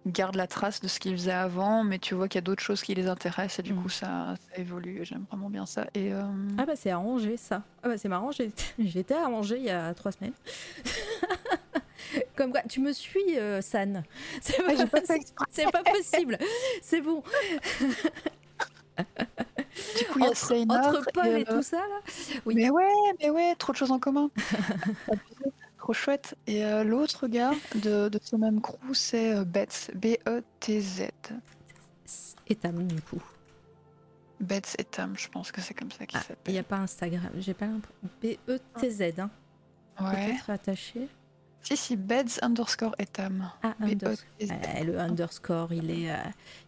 gardent 0.05 0.35
la 0.35 0.47
trace 0.47 0.81
de 0.81 0.87
ce 0.87 0.99
qu'ils 0.99 1.13
faisaient 1.13 1.31
avant, 1.31 1.83
mais 1.83 1.99
tu 1.99 2.15
vois 2.15 2.27
qu'il 2.27 2.37
y 2.37 2.43
a 2.43 2.45
d'autres 2.45 2.63
choses 2.63 2.81
qui 2.81 2.95
les 2.95 3.07
intéressent 3.07 3.59
et 3.59 3.63
du 3.63 3.73
mm. 3.73 3.81
coup 3.81 3.89
ça, 3.89 4.35
ça 4.37 4.57
évolue. 4.57 5.01
J'aime 5.03 5.25
vraiment 5.29 5.49
bien 5.49 5.65
ça. 5.65 5.87
Et 5.93 6.13
euh, 6.13 6.23
Ah 6.57 6.65
bah 6.65 6.75
c'est 6.75 6.91
arrangé 6.91 7.37
ça. 7.37 7.63
Ah 7.83 7.89
bah 7.89 7.97
c'est 7.97 8.09
marrant, 8.09 8.31
j'étais 8.79 9.13
à 9.13 9.27
Angers 9.27 9.57
il 9.57 9.65
y 9.65 9.69
a 9.69 9.93
trois 9.93 10.11
semaines. 10.11 10.33
Comme 12.35 12.51
quoi, 12.51 12.61
tu 12.61 12.79
me 12.79 12.91
suis, 12.91 13.37
euh, 13.37 13.61
San. 13.61 14.03
C'est 14.41 14.57
pas, 14.63 14.73
pas, 14.73 15.91
possible. 15.91 16.37
C'est 16.81 17.01
bon. 17.01 17.21
Du 19.97 20.05
coup, 20.05 20.19
il 20.19 20.23
y 20.23 20.25
a 20.25 20.29
entre, 20.29 20.53
entre 20.53 21.11
Paul 21.13 21.27
et, 21.27 21.45
tout 21.45 21.61
ça 21.61 21.77
là? 21.77 22.01
Oui. 22.45 22.55
Mais 22.55 22.69
ouais, 22.69 22.87
mais 23.19 23.29
ouais, 23.29 23.53
trop 23.55 23.73
de 23.73 23.77
choses 23.77 23.91
en 23.91 23.99
commun. 23.99 24.31
Chouette. 25.93 26.35
Et 26.47 26.65
euh, 26.65 26.83
l'autre 26.83 27.27
gars 27.27 27.51
de, 27.75 28.09
ce 28.21 28.35
même 28.35 28.61
crew, 28.61 28.93
c'est 28.93 29.33
euh, 29.33 29.45
Betz, 29.45 29.91
B-E-T-Z. 29.95 31.09
Etam, 32.47 32.87
du 32.87 33.01
coup. 33.01 33.21
Betz 34.39 34.75
Etam, 34.77 35.15
je 35.17 35.27
pense 35.27 35.51
que 35.51 35.61
c'est 35.61 35.73
comme 35.73 35.91
ça 35.91 36.05
qu'il 36.05 36.17
ah, 36.17 36.21
s'appelle. 36.21 36.37
Il 36.47 36.53
n'y 36.53 36.59
a 36.59 36.63
pas 36.63 36.77
Instagram, 36.77 37.29
j'ai 37.37 37.53
pas 37.53 37.67
B-E-T-Z, 38.21 39.19
hein. 39.19 39.29
Ouais. 39.99 40.27
Peut-être 40.27 40.49
attaché. 40.49 41.09
Si, 41.61 41.75
si, 41.75 41.97
Beds 41.97 42.39
underscore 42.41 42.95
Etam. 42.99 43.51
Ah, 43.61 43.75
underscore. 43.81 44.25
le 44.39 44.97
underscore, 44.97 45.73
il 45.73 45.91
est, 45.91 46.09
euh, 46.09 46.15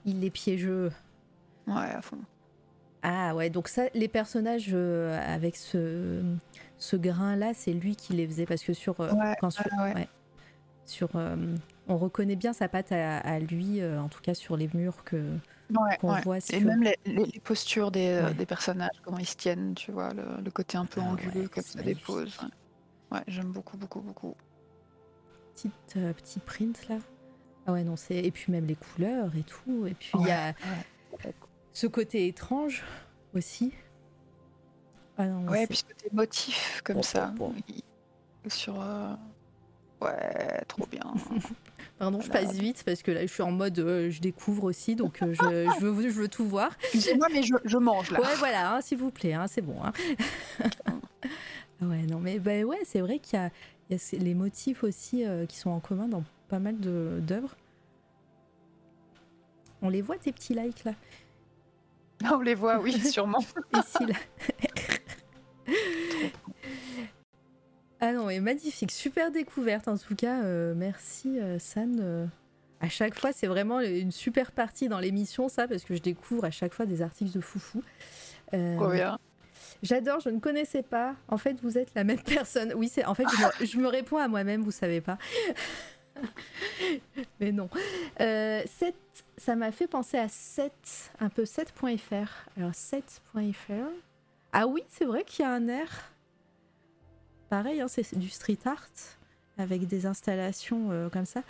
il 0.06 0.24
est 0.26 0.30
piégeux. 0.30 0.92
Ouais, 1.66 1.76
à 1.76 2.02
fond. 2.02 2.20
Ah 3.02 3.34
ouais, 3.34 3.50
donc 3.50 3.70
ça, 3.70 3.84
les 3.94 4.10
personnages 4.10 4.74
avec 4.74 5.56
ce, 5.56 6.22
ce 6.82 6.96
grain-là, 6.96 7.54
c'est 7.54 7.74
lui 7.74 7.96
qui 7.96 8.14
les 8.14 8.28
faisait 8.28 8.48
parce 8.48 8.64
que 8.64 8.74
sur, 8.74 9.00
euh, 9.02 9.12
sur, 10.86 11.10
euh, 11.16 11.56
on 11.88 11.96
reconnaît 11.96 12.36
bien 12.36 12.54
sa 12.54 12.68
patte 12.68 12.92
à, 12.92 13.40
lui, 13.40 13.82
euh, 13.82 14.02
en 14.02 14.10
tout 14.10 14.20
cas 14.20 14.34
sur 14.34 14.58
les 14.58 14.68
murs 14.74 15.04
que 15.04 15.24
qu'on 16.00 16.20
voit. 16.22 16.40
Et 16.52 16.60
même 16.60 16.82
les, 16.82 17.40
postures 17.44 17.92
des, 17.92 18.34
personnages, 18.48 19.00
comment 19.04 19.20
ils 19.20 19.28
se 19.28 19.38
tiennent, 19.38 19.76
tu 19.76 19.92
vois, 19.92 20.12
le, 20.14 20.50
côté 20.50 20.76
un 20.76 20.86
peu 20.86 21.02
ah 21.04 21.10
anguleux 21.10 21.48
comme 21.48 21.64
ça 21.64 21.84
des 21.84 21.94
poses. 21.94 22.40
Ouais, 23.12 23.22
j'aime 23.28 23.52
beaucoup, 23.52 23.78
beaucoup, 23.78 24.02
beaucoup. 24.02 24.36
Petite, 25.54 25.94
petit 25.94 26.40
print 26.40 26.88
là. 26.90 26.98
Ah 27.68 27.74
ouais, 27.74 27.84
non, 27.84 27.96
c'est. 27.96 28.16
Et 28.16 28.32
puis 28.32 28.52
même 28.52 28.66
les 28.66 28.76
couleurs 28.76 29.36
et 29.36 29.44
tout. 29.44 29.86
Et 29.86 29.94
puis 29.94 30.12
il 30.20 30.26
y 30.26 30.32
a 30.32 30.56
ce 31.74 31.86
côté 31.86 32.26
étrange 32.26 32.84
aussi. 33.36 33.72
Ah 35.22 35.52
ouais, 35.52 35.68
puisque 35.68 35.96
des 36.04 36.10
motifs 36.12 36.82
comme 36.84 37.04
ça. 37.04 37.34
Sur. 38.48 38.82
Euh, 38.82 39.14
ouais, 40.02 40.64
trop 40.68 40.86
bien. 40.88 41.14
Pardon, 42.00 42.20
je 42.20 42.30
passe 42.32 42.54
vite 42.54 42.84
parce 42.84 43.04
que 43.04 43.12
là, 43.12 43.22
je 43.22 43.32
suis 43.32 43.44
en 43.44 43.52
mode 43.52 43.78
euh, 43.78 44.10
je 44.10 44.20
découvre 44.20 44.64
aussi, 44.64 44.96
donc 44.96 45.22
euh, 45.22 45.34
je, 45.34 45.72
je, 45.80 45.86
veux, 45.86 46.10
je 46.10 46.20
veux 46.22 46.28
tout 46.28 46.46
voir. 46.46 46.76
Excusez-moi, 46.82 47.28
mais 47.32 47.44
je, 47.44 47.54
je, 47.64 47.78
mange 47.78 48.10
là. 48.10 48.20
Ouais, 48.20 48.36
voilà, 48.40 48.74
hein, 48.76 48.82
s'il 48.82 48.98
vous 48.98 49.12
plaît, 49.12 49.34
hein, 49.34 49.46
c'est 49.48 49.62
bon. 49.62 49.78
Hein. 49.84 49.94
ouais, 51.82 52.02
non, 52.10 52.20
mais 52.20 52.40
bah, 52.40 52.64
ouais, 52.64 52.80
c'est 52.84 53.02
vrai 53.02 53.20
qu'il 53.20 53.38
y, 53.90 53.94
y, 53.94 53.96
a 53.96 54.20
les 54.20 54.34
motifs 54.34 54.84
aussi 54.84 55.24
qui 55.48 55.58
sont 55.58 55.70
en 55.70 55.80
commun 55.80 56.08
dans 56.08 56.24
pas 56.50 56.60
mal 56.60 56.78
d'œuvres. 56.80 57.56
On 59.84 59.90
les 59.90 60.02
voit, 60.02 60.18
tes 60.18 60.32
petits 60.32 60.56
likes 60.56 60.84
là? 60.84 60.94
On 62.32 62.42
les 62.42 62.56
voit, 62.56 62.80
oui, 62.80 63.00
sûrement. 63.00 63.40
Ici, 63.74 64.06
là. 64.06 64.16
Ah 68.00 68.14
non, 68.14 68.26
mais 68.26 68.40
magnifique, 68.40 68.92
super 68.92 69.32
découverte 69.32 69.88
en 69.88 69.98
tout 69.98 70.16
cas. 70.16 70.44
Euh, 70.44 70.74
merci 70.76 71.40
euh, 71.40 71.60
San. 71.60 72.00
Euh. 72.02 72.26
à 72.80 72.90
chaque 72.90 73.20
fois, 73.20 73.32
c'est 73.32 73.48
vraiment 73.48 73.80
une 73.80 74.12
super 74.12 74.52
partie 74.52 74.90
dans 74.90 75.00
l'émission, 75.00 75.50
ça, 75.50 75.68
parce 75.68 75.84
que 75.84 75.96
je 75.96 76.02
découvre 76.02 76.46
à 76.46 76.52
chaque 76.52 76.74
fois 76.74 76.88
des 76.88 77.04
articles 77.04 77.32
de 77.32 77.42
foufou. 77.42 77.84
bien. 78.52 79.20
J'adore, 79.84 80.20
je 80.20 80.30
ne 80.30 80.40
connaissais 80.40 80.84
pas. 80.84 81.16
En 81.28 81.38
fait, 81.38 81.60
vous 81.62 81.78
êtes 81.78 81.94
la 81.96 82.04
même 82.04 82.22
personne. 82.26 82.74
Oui, 82.76 82.88
c'est. 82.88 83.06
En 83.06 83.16
fait, 83.16 83.26
je 83.62 83.78
me, 83.78 83.88
réponds 83.88 84.18
à 84.18 84.28
moi-même, 84.28 84.62
vous 84.64 84.72
savez 84.72 85.02
pas. 85.02 85.18
Mais 87.40 87.52
non. 87.52 87.70
ça 89.38 89.56
m'a 89.56 89.72
fait 89.72 89.88
penser 89.88 90.18
à 90.18 90.28
7, 90.28 90.72
un 91.20 91.30
peu 91.30 91.44
7.fr. 91.44 92.30
Alors 92.58 92.72
7.fr, 92.72 93.90
ah 94.54 94.68
oui, 94.68 94.84
c'est 94.90 95.06
vrai 95.06 95.24
qu'il 95.24 95.44
y 95.44 95.48
a 95.48 95.52
un 95.52 95.68
air. 95.68 96.12
Pareil, 97.50 97.82
hein, 97.82 97.88
c'est 97.88 98.18
du 98.18 98.30
street 98.30 98.60
art 98.66 98.88
avec 99.58 99.88
des 99.88 100.06
installations 100.06 100.92
euh, 100.92 101.10
comme 101.10 101.26
ça. 101.26 101.44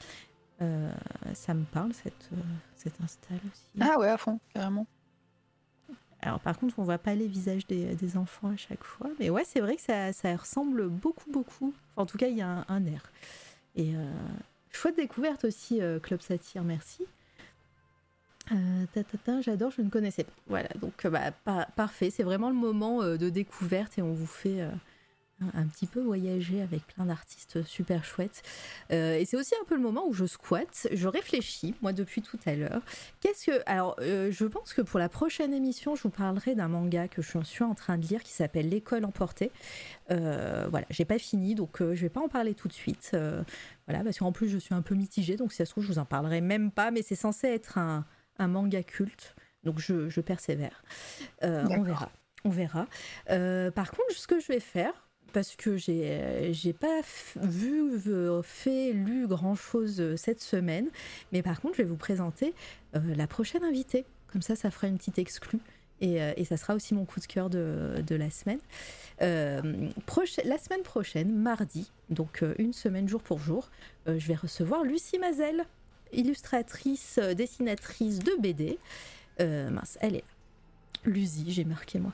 Euh, 0.61 0.91
ça 1.34 1.53
me 1.53 1.64
parle 1.64 1.94
cette, 1.94 2.30
euh, 2.34 2.38
cette 2.76 2.99
install 3.02 3.40
aussi. 3.52 3.64
Ah 3.80 3.98
ouais, 3.98 4.10
à 4.10 4.18
fond, 4.18 4.40
carrément. 4.53 4.86
Alors 6.22 6.40
par 6.40 6.60
contre, 6.60 6.78
on 6.78 6.84
voit 6.84 6.99
pas 6.99 7.15
les 7.15 7.28
visages 7.28 7.65
des, 7.65 8.18
enfants 8.18 8.49
à 8.49 8.57
chaque 8.57 8.84
fois, 8.84 9.10
mais 9.19 9.32
ouais, 9.32 9.44
c'est 9.44 9.60
vrai 9.60 9.76
que 9.76 9.82
ça, 9.82 10.14
ça, 10.14 10.36
ressemble 10.36 10.88
beaucoup, 10.88 11.32
beaucoup. 11.32 11.73
en 11.95 12.06
tout 12.06 12.19
cas, 12.19 12.28
il 12.28 12.38
y 12.38 12.41
a 12.41 12.48
un, 12.48 12.65
un 12.68 12.86
air. 12.86 13.11
Et 13.76 13.94
chouette 14.69 14.98
découverte 14.98 15.45
aussi, 15.45 15.80
Club 16.03 16.22
Satire, 16.22 16.64
merci. 16.64 17.07
Euh, 18.52 19.41
j'adore, 19.41 19.72
je 19.72 19.82
ne 19.82 19.90
connaissais 19.90 20.23
pas. 20.23 20.34
Voilà, 20.48 20.69
donc 20.80 21.06
euh, 21.06 21.10
bah, 21.10 21.68
parfait, 21.76 22.10
c'est 22.10 22.23
vraiment 22.23 22.49
le 22.49 22.56
moment 22.56 23.02
euh, 23.02 23.18
de 23.18 23.30
découverte 23.30 23.98
et 23.98 24.02
on 24.02 24.14
vous 24.14 24.26
fait 24.26 24.61
un, 25.56 25.65
petit 25.65 25.88
peu 25.88 26.02
voyager 26.02 26.61
avec 26.61 26.86
plein 26.86 27.06
d'artistes 27.06 27.64
super 27.64 28.03
chouettes. 28.06 28.44
et 28.91 29.23
c'est 29.26 29.38
aussi 29.38 29.56
un 29.60 29.65
peu 29.65 29.76
le 29.76 29.82
moment 29.82 30.06
où 30.07 30.14
je 30.14 30.26
squatte, 30.26 30.88
je 30.91 31.07
réfléchis, 31.07 31.73
moi 31.82 31.94
depuis 31.94 32.22
tout 32.22 32.38
à 32.45 32.53
l'heure. 32.53 32.82
Qu'est-ce 33.22 33.48
que. 33.48 33.61
Alors, 33.65 33.95
je 33.99 34.45
pense 34.45 34.73
que 34.73 34.82
pour 34.82 34.99
la 34.99 35.10
prochaine 35.10 35.53
émission, 35.53 35.95
je 35.95 36.03
vous 36.03 36.10
parlerai 36.10 36.53
d'un 36.53 36.68
manga 36.68 37.07
que 37.07 37.23
je 37.23 37.40
suis 37.44 37.64
en 37.64 37.73
train 37.73 37.98
de 37.98 38.06
lire 38.06 38.22
qui 38.22 38.34
s'appelle 38.34 38.69
L'école 38.69 39.03
emportée. 39.03 39.52
voilà, 40.10 40.86
j'ai 40.91 41.06
pas 41.06 41.18
fini, 41.18 41.56
donc 41.56 41.80
je 41.80 42.02
vais 42.02 42.10
pas 42.10 42.22
en 42.22 42.30
parler 42.30 42.53
tout 42.53 42.68
de 42.68 42.73
suite. 42.73 43.18
voilà, 43.88 44.03
parce 44.03 44.19
qu'en 44.19 44.32
plus, 44.32 44.49
je 44.49 44.60
suis 44.60 44.76
un 44.76 44.84
peu 44.84 44.94
mitigée, 44.94 45.38
donc 45.38 45.53
si 45.53 45.57
ça 45.57 45.65
se 45.65 45.72
trouve, 45.72 45.84
je 45.84 45.91
vous 45.91 45.99
en 45.99 46.06
parlerai 46.06 46.41
même 46.41 46.69
pas, 46.69 46.91
mais 46.91 47.02
c'est 47.02 47.15
censé 47.15 47.48
être 47.48 47.80
un 47.80 48.06
un 48.42 48.48
manga 48.48 48.84
culte. 48.84 49.36
Donc 49.64 49.80
je, 49.80 50.22
persévère. 50.22 50.84
Euh, 51.44 51.66
on 51.70 51.84
verra. 51.84 52.12
on 52.46 52.50
verra. 52.50 52.88
par 53.28 53.92
contre, 53.92 54.12
ce 54.12 54.28
que 54.28 54.40
je 54.40 54.48
vais 54.48 54.60
faire, 54.60 54.94
parce 55.34 55.56
que 55.56 55.78
j'ai 55.78 56.50
j'ai 56.52 56.74
pas 56.74 57.02
vu, 57.36 58.00
fait, 58.44 58.92
lu 58.92 59.28
grand 59.28 59.56
chose 59.56 60.16
cette 60.16 60.42
semaine, 60.42 60.88
mais 61.32 61.42
par 61.42 61.62
contre, 61.62 61.76
je 61.76 61.84
vais 61.84 61.88
vous 61.88 61.96
présenter 61.96 62.54
la 62.94 63.28
prochaine 63.28 63.64
invitée. 63.64 64.06
Comme 64.32 64.42
ça, 64.42 64.56
ça 64.56 64.72
fera 64.72 64.88
une 64.88 64.98
petite 64.98 65.20
exclue. 65.20 65.60
Euh, 66.04 66.34
et, 66.36 66.46
ça 66.46 66.58
sera 66.58 66.76
aussi 66.76 66.94
mon 66.94 67.06
coup 67.06 67.20
de 67.20 67.26
cœur 67.26 67.50
de, 67.50 68.16
la 68.16 68.30
semaine. 68.30 68.60
Euh, 69.22 69.90
la 70.44 70.58
semaine 70.58 70.84
prochaine, 70.84 71.32
mardi, 71.32 71.92
donc 72.10 72.42
euh, 72.42 72.56
une 72.58 72.74
semaine 72.74 73.08
jour 73.08 73.22
pour 73.22 73.40
jour, 73.40 73.70
je 74.08 74.28
vais 74.28 74.36
recevoir 74.36 74.84
Lucie 74.84 75.20
Mazel, 75.20 75.66
illustratrice, 76.14 77.20
dessinatrice 77.20 78.20
de 78.20 78.32
BD. 78.40 78.80
mince, 79.40 79.98
elle 80.02 80.16
est 80.16 80.20
là. 80.20 80.24
Lucie, 81.04 81.52
j'ai 81.52 81.64
marqué 81.64 82.00
moi. 82.00 82.14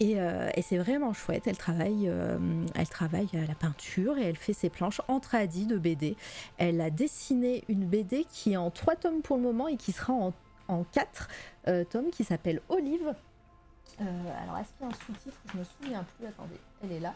Et, 0.00 0.16
c'est 0.62 0.78
vraiment 0.78 1.12
chouette. 1.12 1.46
Elle 1.46 1.58
travaille, 1.58 2.08
à 2.08 3.46
la 3.46 3.54
peinture 3.54 4.18
et 4.18 4.22
elle 4.22 4.36
fait 4.36 4.54
ses 4.54 4.70
planches 4.70 5.00
en 5.08 5.20
tradi 5.20 5.66
de 5.66 5.76
BD. 5.76 6.16
Elle 6.58 6.80
a 6.80 6.90
dessiné 6.90 7.64
une 7.68 7.84
BD 7.84 8.24
qui 8.30 8.54
est 8.54 8.56
en 8.56 8.70
trois 8.70 8.96
tomes 8.96 9.22
pour 9.22 9.36
le 9.36 9.42
moment 9.42 9.68
et 9.68 9.76
qui 9.76 9.92
sera 9.92 10.14
en 10.14 10.32
en 10.68 10.84
quatre 10.84 11.28
euh, 11.68 11.84
tomes 11.84 12.10
qui 12.10 12.24
s'appelle 12.24 12.60
Olive. 12.68 13.14
Euh, 14.00 14.42
alors, 14.42 14.58
est-ce 14.58 14.72
qu'il 14.72 14.82
y 14.82 14.84
a 14.84 14.88
un 14.88 14.92
sous-titre? 14.92 15.36
Je 15.52 15.58
me 15.58 15.64
souviens 15.64 16.04
plus. 16.16 16.26
Attendez, 16.26 16.60
elle 16.82 16.92
est 16.92 17.00
là. 17.00 17.14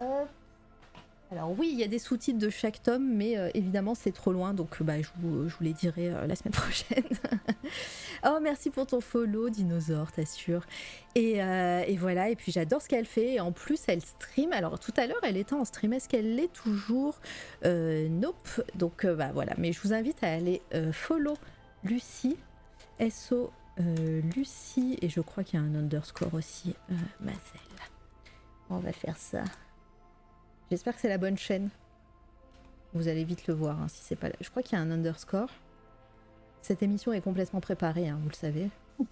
Euh, 0.00 0.24
alors 1.32 1.56
oui, 1.56 1.70
il 1.72 1.78
y 1.78 1.84
a 1.84 1.86
des 1.86 2.00
sous-titres 2.00 2.38
de 2.38 2.50
chaque 2.50 2.82
tome, 2.82 3.14
mais 3.14 3.36
évidemment 3.54 3.94
c'est 3.94 4.10
trop 4.10 4.32
loin, 4.32 4.52
donc 4.52 4.82
bah, 4.82 5.00
je, 5.00 5.08
vous, 5.20 5.48
les 5.60 5.72
dirai 5.72 6.10
la 6.26 6.34
semaine 6.34 6.52
prochaine. 6.52 7.04
oh 8.26 8.38
merci 8.42 8.70
pour 8.70 8.86
ton 8.86 9.00
follow, 9.00 9.48
dinosaure, 9.48 10.10
t'assures. 10.10 10.66
Et, 11.14 11.36
et 11.36 11.96
voilà, 11.96 12.30
et 12.30 12.36
puis 12.36 12.50
j'adore 12.50 12.82
ce 12.82 12.88
qu'elle 12.88 13.06
fait, 13.06 13.34
et 13.34 13.40
en 13.40 13.52
plus 13.52 13.80
elle 13.86 14.00
stream. 14.00 14.52
Alors 14.52 14.80
tout 14.80 14.92
à 14.96 15.06
l'heure 15.06 15.20
elle 15.22 15.36
était 15.36 15.54
en 15.54 15.64
stream, 15.64 15.92
est-ce 15.92 16.08
qu'elle 16.08 16.34
l'est 16.34 16.52
toujours? 16.52 17.20
Nope. 17.64 18.62
Donc 18.74 19.06
bah 19.06 19.30
voilà, 19.32 19.54
mais 19.56 19.72
je 19.72 19.80
vous 19.82 19.92
invite 19.92 20.22
à 20.24 20.32
aller 20.32 20.60
follow 20.92 21.34
Lucie, 21.84 22.36
SO 23.08 23.52
Lucie, 24.34 24.98
et 25.00 25.08
je 25.08 25.20
crois 25.20 25.44
qu'il 25.44 25.60
y 25.60 25.62
a 25.62 25.64
un 25.64 25.74
underscore 25.76 26.34
aussi, 26.34 26.74
Mazel. 27.20 27.38
On 28.68 28.78
va 28.78 28.92
faire 28.92 29.16
ça. 29.16 29.42
J'espère 30.70 30.94
que 30.94 31.00
c'est 31.00 31.08
la 31.08 31.18
bonne 31.18 31.36
chaîne. 31.36 31.68
Vous 32.94 33.08
allez 33.08 33.24
vite 33.24 33.46
le 33.46 33.54
voir 33.54 33.80
hein, 33.80 33.88
si 33.88 34.02
c'est 34.02 34.16
pas. 34.16 34.28
Je 34.40 34.50
crois 34.50 34.62
qu'il 34.62 34.78
y 34.78 34.80
a 34.80 34.84
un 34.84 34.90
underscore. 34.90 35.50
Cette 36.62 36.82
émission 36.82 37.12
est 37.12 37.20
complètement 37.20 37.60
préparée, 37.60 38.08
hein, 38.08 38.18
vous 38.22 38.28
le 38.28 38.34
savez. 38.34 38.70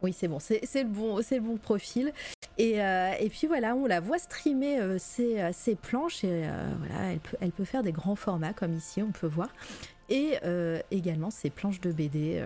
Oui, 0.00 0.12
c'est 0.12 0.28
bon, 0.28 0.38
c'est 0.38 0.60
le 0.62 0.84
bon, 0.84 1.20
c'est 1.22 1.36
le 1.36 1.40
bon 1.40 1.56
profil. 1.56 2.12
Et, 2.56 2.80
euh, 2.80 3.12
et, 3.18 3.28
puis 3.28 3.48
voilà, 3.48 3.74
on 3.74 3.86
la 3.86 3.98
voit 3.98 4.18
streamer 4.18 4.78
euh, 4.78 4.96
ses, 4.96 5.40
euh, 5.40 5.50
ses, 5.52 5.74
planches 5.74 6.22
et 6.22 6.44
voilà, 6.78 7.12
elle 7.12 7.18
peut, 7.18 7.36
elle 7.40 7.50
peut 7.50 7.64
faire 7.64 7.82
des 7.82 7.90
grands 7.90 8.14
formats 8.14 8.52
comme 8.52 8.76
ici, 8.76 9.02
on 9.02 9.10
peut 9.10 9.26
voir. 9.26 9.48
Et 10.08 10.38
également 10.92 11.30
ses 11.30 11.50
planches 11.50 11.80
de 11.80 11.90
BD. 11.90 12.44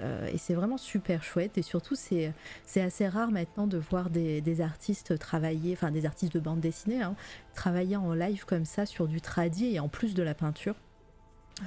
Euh, 0.00 0.28
et 0.32 0.38
c'est 0.38 0.54
vraiment 0.54 0.76
super 0.76 1.22
chouette. 1.22 1.58
Et 1.58 1.62
surtout, 1.62 1.94
c'est, 1.94 2.32
assez 2.76 3.08
rare 3.08 3.30
maintenant 3.30 3.66
de 3.66 3.78
voir 3.78 4.10
des, 4.10 4.60
artistes 4.60 5.18
travailler, 5.18 5.72
enfin 5.74 5.90
des 5.90 6.06
artistes 6.06 6.34
de 6.34 6.40
bande 6.40 6.60
dessinée, 6.60 7.02
hein, 7.02 7.14
travailler 7.54 7.96
en 7.96 8.12
live 8.12 8.44
comme 8.44 8.64
ça 8.64 8.86
sur 8.86 9.08
du 9.08 9.20
tradi 9.20 9.74
et 9.74 9.80
en 9.80 9.88
plus 9.88 10.14
de 10.14 10.22
la 10.22 10.34
peinture. 10.34 10.74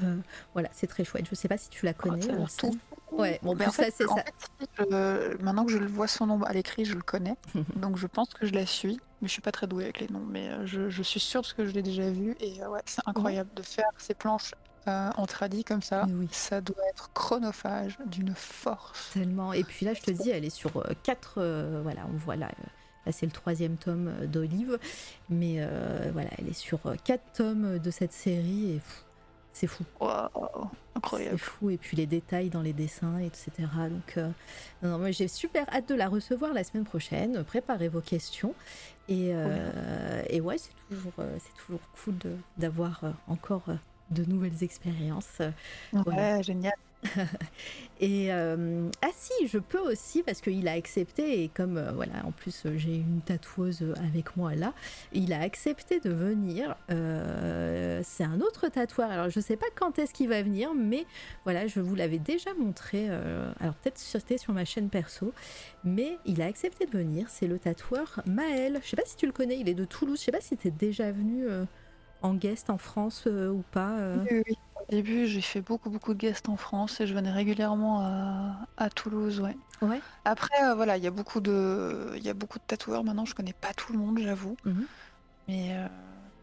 Euh, 0.04 0.18
voilà, 0.54 0.70
c'est 0.74 0.88
très 0.88 1.06
chouette. 1.06 1.26
Je 1.30 1.36
sais 1.36 1.48
pas 1.48 1.58
si 1.58 1.70
tu 1.70 1.86
la 1.86 1.94
oh, 1.98 2.02
connais. 2.02 2.28
ouais, 3.12 3.40
bon, 3.42 3.56
ben, 3.56 3.70
c'est 3.72 3.92
ça. 3.92 4.24
maintenant 5.40 5.66
que 5.66 5.72
je 5.72 5.78
le 5.78 5.88
vois 5.88 6.08
son 6.08 6.28
nom 6.28 6.44
à 6.44 6.52
l'écrit, 6.52 6.84
je 6.84 6.94
le 6.94 7.02
connais. 7.02 7.36
donc 7.78 7.98
je 7.98 8.08
pense 8.08 8.34
que 8.34 8.46
je 8.46 8.54
la 8.54 8.66
suis. 8.66 9.00
Mais 9.22 9.28
je 9.28 9.34
suis 9.34 9.42
pas 9.42 9.52
très 9.52 9.66
douée 9.66 9.86
avec 9.86 10.00
les 10.00 10.08
noms. 10.10 10.26
Mais 10.30 10.50
euh, 10.50 10.66
je, 10.66 11.02
suis 11.02 11.20
sûre 11.20 11.42
parce 11.42 11.54
que 11.54 11.66
je 11.66 11.72
l'ai 11.72 11.82
déjà 11.82 12.10
vu. 12.12 12.36
Et 12.40 12.64
ouais, 12.66 12.82
c'est 12.86 13.02
incroyable 13.06 13.50
de 13.56 13.64
faire 13.64 13.90
ces 13.98 14.14
planches 14.14 14.54
euh, 14.88 15.10
en 15.18 15.26
tradit 15.26 15.64
comme 15.64 15.82
ça, 15.82 16.06
oui. 16.10 16.28
ça 16.32 16.62
doit 16.62 16.84
être 16.90 17.12
chronophage 17.14 17.98
d'une 18.06 18.34
force. 18.36 19.12
Tellement. 19.14 19.54
Et 19.54 19.64
puis 19.64 19.86
là, 19.86 19.94
je 19.94 20.02
te 20.02 20.12
dis, 20.12 20.30
elle 20.30 20.46
est 20.46 20.50
sur 20.50 20.78
euh, 20.78 20.94
quatre. 21.04 21.36
Euh, 21.38 21.82
voilà, 21.84 22.02
on 22.14 22.18
voit 22.18 22.36
là. 22.36 22.48
Là, 23.06 23.12
c'est 23.12 23.26
le 23.26 23.32
troisième 23.32 23.78
tome 23.78 24.12
d'Olive. 24.28 24.78
Mais 25.30 25.66
voilà, 26.14 26.30
elle 26.38 26.50
est 26.50 26.58
sur 26.58 26.80
quatre 27.04 27.34
tomes 27.34 27.80
de 27.80 27.92
cette 27.92 28.14
série. 28.14 28.72
Et 28.72 28.82
c'est 29.54 29.68
fou. 29.68 29.84
incroyable. 30.96 31.38
C'est 31.38 31.44
fou. 31.44 31.70
Et 31.70 31.78
puis 31.78 31.96
les 31.96 32.06
détails 32.06 32.50
dans 32.50 32.62
les 32.62 32.74
dessins, 32.74 33.18
etc. 33.20 33.52
Donc, 33.90 34.20
non, 34.84 34.98
moi, 34.98 35.12
j'ai 35.12 35.30
super 35.30 35.68
hâte 35.74 35.88
de 35.88 35.96
la 35.96 36.10
recevoir 36.10 36.54
la 36.54 36.64
semaine 36.64 36.84
prochaine. 36.84 37.44
Préparez 37.46 37.88
vos 37.88 38.02
questions. 38.02 38.54
Et, 39.08 39.34
et 40.30 40.42
ouais, 40.42 40.58
c'est 40.58 40.74
toujours, 40.90 41.14
c'est 41.16 41.64
toujours 41.64 41.82
cool 42.04 42.16
d'avoir 42.58 43.02
encore 43.28 43.64
de 44.12 44.24
nouvelles 44.26 44.64
expériences. 44.64 45.42
Ouais, 45.94 46.42
génial. 46.44 46.74
et 48.00 48.34
euh, 48.34 48.90
ah 49.04 49.10
si, 49.16 49.48
je 49.48 49.60
peux 49.60 49.80
aussi 49.80 50.24
parce 50.24 50.42
qu'il 50.42 50.68
a 50.68 50.72
accepté 50.72 51.44
et 51.44 51.50
comme 51.50 51.78
euh, 51.78 51.92
voilà, 51.92 52.26
en 52.26 52.32
plus 52.32 52.66
euh, 52.66 52.76
j'ai 52.76 52.96
une 52.96 53.22
tatoueuse 53.22 53.94
avec 53.98 54.36
moi 54.36 54.56
là, 54.56 54.74
il 55.14 55.32
a 55.32 55.42
accepté 55.42 56.00
de 56.00 56.10
venir. 56.10 56.76
c'est 56.90 58.24
un 58.24 58.42
autre 58.42 58.68
tatoueur. 58.70 59.12
Alors 59.12 59.30
je 59.30 59.40
sais 59.40 59.58
pas 59.58 59.68
quand 59.76 60.00
est-ce 60.00 60.14
qu'il 60.14 60.30
va 60.30 60.42
venir, 60.42 60.74
mais 60.74 61.06
voilà, 61.44 61.68
je 61.68 61.80
vous 61.80 61.96
l'avais 61.96 62.20
déjà 62.20 62.54
montré. 62.56 63.10
alors 63.10 63.76
peut-être 63.76 63.98
c'était 64.00 64.38
sur 64.38 64.54
ma 64.54 64.66
chaîne 64.66 64.90
perso, 64.90 65.34
mais 65.84 66.18
il 66.26 66.42
a 66.42 66.46
accepté 66.46 66.86
de 66.86 66.92
venir. 66.92 67.28
C'est 67.30 67.48
le 67.48 67.60
tatoueur 67.60 68.22
Maël. 68.26 68.80
Je 68.84 68.90
sais 68.90 68.96
pas 68.96 69.06
si 69.06 69.16
tu 69.16 69.26
le 69.26 69.32
connais. 69.32 69.60
Il 69.60 69.70
est 69.70 69.74
de 69.74 69.86
Toulouse. 69.86 70.20
Je 70.20 70.26
sais 70.26 70.32
pas 70.32 70.42
si 70.42 70.58
tu 70.58 70.68
es 70.68 70.72
déjà 70.72 71.12
venu 71.12 71.46
en 72.22 72.34
guest 72.34 72.70
en 72.70 72.78
France 72.78 73.24
euh, 73.28 73.50
ou 73.50 73.64
pas 73.72 73.98
euh 74.00 74.26
oui, 74.32 74.58
Au 74.76 74.92
début, 74.92 75.28
j'ai 75.28 75.42
fait 75.42 75.62
beaucoup, 75.62 75.90
beaucoup 75.90 76.14
de 76.14 76.20
guests 76.20 76.50
en 76.50 76.58
France 76.58 77.00
et 77.02 77.08
je 77.08 77.14
venais 77.14 77.32
régulièrement 77.32 78.02
à, 78.78 78.90
Toulouse, 78.90 79.40
ouais. 79.40 79.58
ouais. 79.82 80.02
Après, 80.26 80.64
euh, 80.64 80.76
voilà, 80.76 80.98
il 80.98 81.04
y 81.04 81.08
a 81.08 81.12
beaucoup 81.12 81.40
de, 81.40 82.14
il 82.16 82.24
y 82.24 82.30
a 82.30 82.34
beaucoup 82.34 82.60
de 82.60 82.64
tatoueurs 82.66 83.04
maintenant. 83.04 83.26
Je 83.26 83.36
connais 83.36 83.54
pas 83.54 83.74
tout 83.74 83.94
le 83.94 84.00
monde, 84.00 84.20
j'avoue. 84.20 84.56
Mais 85.48 85.76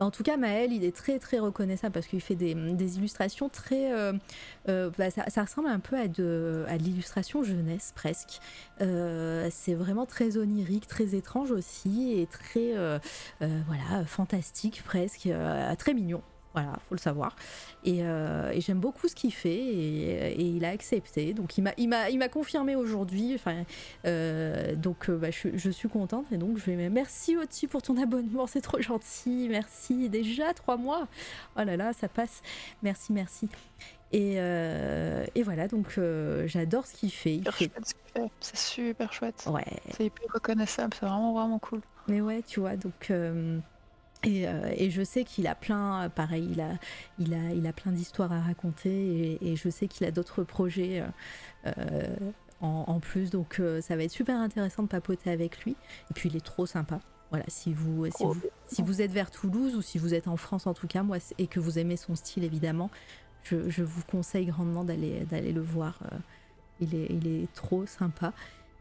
en 0.01 0.11
tout 0.11 0.23
cas, 0.23 0.37
Maël, 0.37 0.73
il 0.73 0.85
est 0.85 0.95
très 0.95 1.19
très 1.19 1.39
reconnaissable 1.39 1.93
parce 1.93 2.07
qu'il 2.07 2.21
fait 2.21 2.35
des, 2.35 2.53
illustrations 2.99 3.49
très. 3.49 3.93
Euh, 3.93 4.13
euh, 4.69 4.91
bah, 4.99 5.11
ça, 5.11 5.43
ressemble 5.43 5.69
un 5.69 5.79
peu 5.79 5.97
à 5.97 6.09
de, 6.09 6.65
l'illustration 6.79 7.43
jeunesse 7.43 7.93
presque. 7.95 8.41
Euh, 8.81 9.49
c'est 9.51 9.75
vraiment 9.75 10.07
très 10.07 10.37
onirique, 10.37 10.87
très 10.87 11.15
étrange 11.15 11.51
aussi 11.51 12.19
et 12.19 12.27
très 12.27 12.75
voilà 13.41 14.05
fantastique 14.07 14.83
presque, 14.85 15.29
très 15.79 15.95
mignon. 15.95 16.23
Voilà, 16.55 16.75
faut 16.89 16.95
le 16.95 17.01
savoir. 17.01 17.35
Et, 17.85 18.05
euh, 18.05 18.59
j'aime 18.61 18.79
beaucoup 18.79 19.09
ce 19.09 19.15
qu'il 19.17 19.33
fait 19.33 19.57
et, 19.57 20.41
il 20.41 20.65
a 20.65 20.71
accepté. 20.71 21.35
Donc 21.35 21.59
il 21.59 21.63
m'a, 21.63 21.73
il 21.77 21.89
m'a, 21.89 22.11
il 22.11 22.19
m'a 22.19 22.29
confirmé 22.29 22.77
aujourd'hui. 22.77 23.33
Enfin, 23.35 23.65
euh, 24.07 24.77
donc 24.77 25.11
euh, 25.11 25.17
bah, 25.17 25.31
je, 25.33 25.71
suis 25.71 25.89
contente 25.89 26.27
et 26.31 26.37
donc 26.37 26.59
je 26.59 26.65
vais. 26.65 26.89
Merci 26.89 27.37
Oti 27.37 27.67
pour 27.67 27.83
ton 27.83 28.01
abonnement, 28.01 28.47
c'est 28.47 28.61
trop 28.61 28.81
gentil. 28.81 29.49
Merci. 29.51 30.09
Déjà 30.09 30.55
trois 30.55 30.77
mois. 30.77 31.09
Oh 31.57 31.65
là 31.65 31.77
là, 31.77 31.93
ça 31.93 32.09
passe. 32.09 32.41
Merci, 32.83 33.13
merci. 33.13 33.49
Et, 34.13 34.35
et 34.37 35.43
voilà, 35.43 35.67
donc 35.67 35.99
j'adore 36.47 36.87
ce 36.87 36.95
qu'il 36.95 37.11
fait. 37.11 37.41
fait. 37.51 37.73
C'est 38.39 38.57
super 38.57 39.13
chouette. 39.13 39.45
Ouais. 39.51 39.65
C'est 39.97 40.05
hyper 40.05 40.33
reconnaissable, 40.33 40.95
c'est 40.95 41.05
vraiment 41.05 41.33
vraiment 41.33 41.59
cool. 41.59 41.81
Mais 42.07 42.21
ouais, 42.21 42.43
tu 42.47 42.61
vois, 42.61 42.77
donc 42.77 43.11
euh, 44.27 44.73
et, 44.77 44.91
je 44.91 45.03
sais 45.03 45.25
qu'il 45.25 45.47
a 45.47 45.55
plein, 45.55 46.09
pareil, 46.09 46.49
il 46.51 46.61
a, 46.61 46.71
il 47.19 47.35
a, 47.35 47.53
il 47.53 47.67
a 47.67 47.73
plein 47.73 47.93
d'histoires 47.93 48.33
à 48.33 48.41
raconter 48.41 49.39
et, 49.41 49.57
je 49.57 49.69
sais 49.69 49.89
qu'il 49.89 50.07
a 50.07 50.11
d'autres 50.11 50.43
projets 50.43 51.01
euh, 51.67 51.73
euh, 51.79 52.31
en, 52.61 53.01
plus. 53.01 53.31
Donc 53.31 53.61
ça 53.81 53.97
va 53.97 54.05
être 54.05 54.11
super 54.11 54.39
intéressant 54.41 54.83
de 54.83 54.89
papoter 54.89 55.31
avec 55.31 55.65
lui. 55.65 55.77
Et 56.11 56.15
puis 56.15 56.29
il 56.29 56.37
est 56.37 56.45
trop 56.45 56.67
sympa. 56.67 57.01
Voilà, 57.31 57.45
si 57.49 57.73
vous, 57.73 58.07
si 58.07 58.25
vous, 58.25 58.43
si 58.69 58.83
vous 58.83 59.03
êtes 59.03 59.11
vers 59.11 59.31
Toulouse 59.31 59.75
ou 59.75 59.83
si 59.83 59.99
vous 59.99 60.15
êtes 60.15 60.29
en 60.29 60.37
France 60.37 60.67
en 60.67 60.75
tout 60.75 60.87
cas, 60.87 61.03
moi, 61.03 61.19
et 61.39 61.47
que 61.47 61.59
vous 61.59 61.79
aimez 61.79 61.97
son 61.97 62.15
style 62.15 62.45
évidemment, 62.45 62.91
je, 63.43 63.69
je 63.69 63.83
vous 63.83 64.03
conseille 64.09 64.47
grandement 64.47 64.85
d'aller, 64.85 65.21
d'aller 65.31 65.53
le 65.53 65.61
voir. 65.61 65.99
il, 66.81 66.95
est, 66.95 67.07
il 67.11 67.27
est 67.27 67.53
trop 67.55 67.87
sympa. 67.87 68.33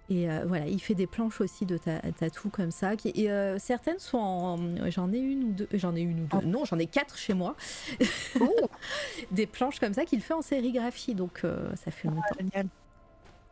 Et 0.09 0.29
euh, 0.29 0.43
voilà, 0.45 0.67
il 0.67 0.81
fait 0.81 0.95
des 0.95 1.07
planches 1.07 1.39
aussi 1.39 1.65
de 1.65 1.77
tatou 1.77 2.49
comme 2.49 2.71
ça. 2.71 2.95
Qui, 2.95 3.11
et 3.15 3.31
euh, 3.31 3.57
certaines 3.57 3.99
sont 3.99 4.17
en. 4.17 4.89
J'en 4.89 5.11
ai 5.13 5.17
une 5.17 5.43
ou 5.45 5.51
deux. 5.51 5.67
J'en 5.73 5.95
ai 5.95 6.01
une 6.01 6.23
ou 6.23 6.27
deux. 6.27 6.37
Oh. 6.39 6.45
Non, 6.45 6.65
j'en 6.65 6.77
ai 6.77 6.87
quatre 6.87 7.17
chez 7.17 7.33
moi. 7.33 7.55
Oh. 8.39 8.69
des 9.31 9.47
planches 9.47 9.79
comme 9.79 9.93
ça 9.93 10.03
qu'il 10.03 10.21
fait 10.21 10.33
en 10.33 10.41
sérigraphie. 10.41 11.15
Donc 11.15 11.41
euh, 11.43 11.73
ça 11.75 11.91
fait 11.91 12.09
ah, 12.09 12.15
longtemps. 12.15 12.35
génial. 12.37 12.67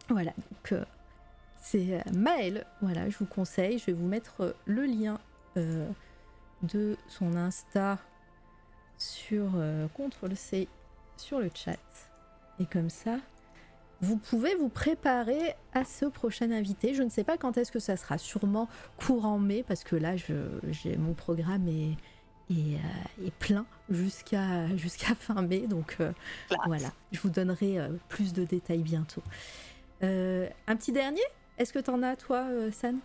Voilà, 0.09 0.33
donc 0.35 0.81
c'est 1.61 2.03
Maël. 2.13 2.65
Voilà, 2.81 3.09
je 3.09 3.17
vous 3.17 3.25
conseille. 3.25 3.79
Je 3.79 3.85
vais 3.85 3.93
vous 3.93 4.07
mettre 4.07 4.55
le 4.65 4.85
lien 4.85 5.19
de 5.55 6.97
son 7.07 7.35
Insta 7.37 7.97
sur 8.97 9.51
CTRL 9.95 10.35
C 10.35 10.67
sur 11.15 11.39
le 11.39 11.49
chat. 11.53 11.77
Et 12.59 12.65
comme 12.65 12.89
ça, 12.89 13.19
vous 14.01 14.17
pouvez 14.17 14.55
vous 14.55 14.69
préparer 14.69 15.55
à 15.73 15.85
ce 15.85 16.05
prochain 16.05 16.51
invité. 16.51 16.93
Je 16.93 17.03
ne 17.03 17.09
sais 17.09 17.23
pas 17.23 17.37
quand 17.37 17.57
est-ce 17.57 17.71
que 17.71 17.79
ça 17.79 17.97
sera, 17.97 18.17
sûrement 18.17 18.67
courant 18.97 19.37
mai, 19.37 19.63
parce 19.67 19.83
que 19.83 19.95
là, 19.95 20.15
j'ai 20.15 20.97
mon 20.97 21.13
programme 21.13 21.67
est, 21.67 21.97
est, 22.49 22.75
euh, 22.75 23.29
plein 23.39 23.65
jusqu'à 23.89 24.75
jusqu'à 24.75 25.13
fin 25.15 25.41
mai. 25.43 25.67
Donc 25.67 25.97
euh, 25.99 26.11
voilà, 26.65 26.89
je 27.11 27.19
vous 27.19 27.29
donnerai 27.29 27.79
euh, 27.79 27.89
plus 28.09 28.33
de 28.33 28.43
détails 28.43 28.83
bientôt. 28.83 29.23
un 30.01 30.75
petit 30.75 30.91
dernier? 30.91 31.21
Est-ce 31.57 31.71
que 31.71 31.79
tu 31.79 31.91
en 31.91 32.01
as, 32.01 32.15
toi, 32.15 32.47
San? 32.71 32.97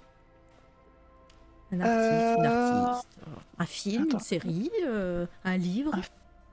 Un 1.72 1.80
artiste, 1.80 2.38
une 2.38 2.46
artiste, 2.46 3.08
un 3.58 3.66
film, 3.66 4.08
une 4.12 4.20
série, 4.20 4.70
un 5.44 5.56
livre? 5.58 5.94
Un 5.94 6.02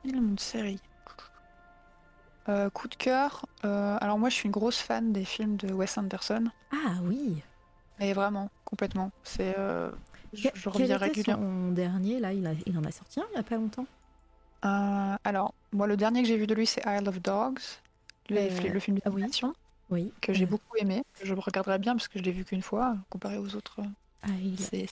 film, 0.09 0.29
une 0.31 0.39
série. 0.39 0.81
Euh, 2.49 2.69
coup 2.69 2.87
de 2.87 2.95
cœur. 2.95 3.45
Euh, 3.63 3.97
alors 4.01 4.19
moi, 4.19 4.29
je 4.29 4.35
suis 4.35 4.45
une 4.45 4.51
grosse 4.51 4.79
fan 4.79 5.13
des 5.13 5.23
films 5.23 5.55
de 5.55 5.71
Wes 5.71 5.97
Anderson. 5.97 6.45
Ah 6.71 6.95
oui. 7.03 7.41
Et 7.99 8.13
vraiment, 8.13 8.49
complètement. 8.65 9.11
C'est. 9.23 9.57
Euh, 9.57 9.91
je, 10.33 10.49
je 10.53 10.69
reviens 10.69 10.97
régulièrement. 10.97 11.67
Son 11.67 11.71
dernier 11.71 12.19
là, 12.19 12.33
il, 12.33 12.45
a, 12.45 12.51
il 12.65 12.77
en 12.77 12.83
a 12.83 12.91
sorti 12.91 13.19
un 13.19 13.25
il 13.31 13.33
n'y 13.33 13.39
a 13.39 13.43
pas 13.43 13.55
longtemps. 13.55 13.85
alors 14.61 15.53
moi, 15.71 15.87
le 15.87 15.95
dernier 15.95 16.21
que 16.21 16.27
j'ai 16.27 16.37
vu 16.37 16.47
de 16.47 16.55
lui, 16.55 16.65
c'est 16.65 16.81
Isle 16.85 17.07
of 17.07 17.21
Dogs, 17.21 17.61
le, 18.29 18.79
film 18.79 18.99
d'animation. 18.99 19.53
Oui. 19.89 20.11
Que 20.21 20.33
j'ai 20.33 20.45
beaucoup 20.45 20.75
aimé. 20.77 21.03
Je 21.23 21.33
me 21.33 21.39
regarderai 21.39 21.77
bien 21.77 21.93
parce 21.93 22.07
que 22.07 22.19
je 22.19 22.23
l'ai 22.23 22.31
vu 22.31 22.43
qu'une 22.43 22.61
fois, 22.61 22.97
comparé 23.09 23.37
aux 23.37 23.55
autres. 23.55 23.79
Ah, 24.23 24.29
il... 24.41 24.59
C'est 24.59 24.87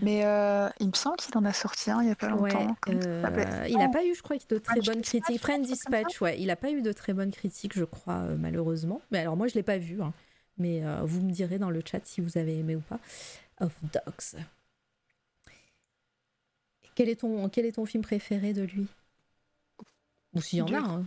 mais 0.00 0.24
euh, 0.24 0.68
il 0.80 0.88
me 0.88 0.94
semble 0.94 1.16
qu'il 1.16 1.36
en 1.36 1.44
a 1.44 1.52
sorti 1.52 1.90
un 1.90 2.02
il 2.02 2.06
n'y 2.06 2.12
a 2.12 2.16
pas 2.16 2.28
longtemps. 2.28 2.76
Euh, 2.88 3.66
il 3.68 3.76
n'a 3.76 3.88
pas 3.88 4.04
eu, 4.04 4.14
je 4.14 4.22
crois, 4.22 4.36
de 4.48 4.58
très 4.58 4.80
bonnes 4.80 5.02
critiques. 5.02 5.40
Friend 5.40 5.64
Dispatch, 5.64 6.20
ouais, 6.20 6.40
il 6.40 6.46
n'a 6.46 6.56
pas 6.56 6.70
eu 6.70 6.82
de 6.82 6.92
très 6.92 7.12
bonnes 7.12 7.30
critiques, 7.30 7.76
je 7.76 7.84
crois, 7.84 8.14
euh, 8.14 8.36
malheureusement. 8.38 9.00
Mais 9.10 9.18
alors, 9.18 9.36
moi, 9.36 9.46
je 9.46 9.52
ne 9.52 9.56
l'ai 9.56 9.62
pas 9.62 9.78
vu. 9.78 10.02
Hein. 10.02 10.12
Mais 10.56 10.82
vous 11.02 11.20
me 11.20 11.32
direz 11.32 11.58
dans 11.58 11.70
le 11.70 11.82
chat 11.84 12.04
si 12.04 12.20
vous 12.20 12.38
avez 12.38 12.58
aimé 12.58 12.76
ou 12.76 12.80
pas. 12.80 13.00
Of 13.60 13.72
Dogs. 13.92 14.40
Quel 16.94 17.08
est 17.08 17.20
ton, 17.20 17.48
quel 17.48 17.66
est 17.66 17.72
ton 17.72 17.86
film 17.86 18.04
préféré 18.04 18.52
de 18.52 18.62
lui? 18.62 18.86
Ou 20.34 20.40
s'il 20.40 20.60
y 20.60 20.62
en 20.62 20.72
a. 20.72 20.78
Hein. 20.78 21.04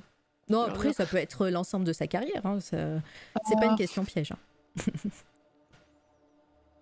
Non, 0.49 0.63
après, 0.63 0.91
ça 0.91 1.05
peut 1.05 1.17
être 1.17 1.47
l'ensemble 1.47 1.85
de 1.85 1.93
sa 1.93 2.07
carrière. 2.07 2.45
Hein. 2.45 2.59
C'est 2.59 3.57
pas 3.57 3.67
une 3.67 3.77
question 3.77 4.03
piège. 4.03 4.33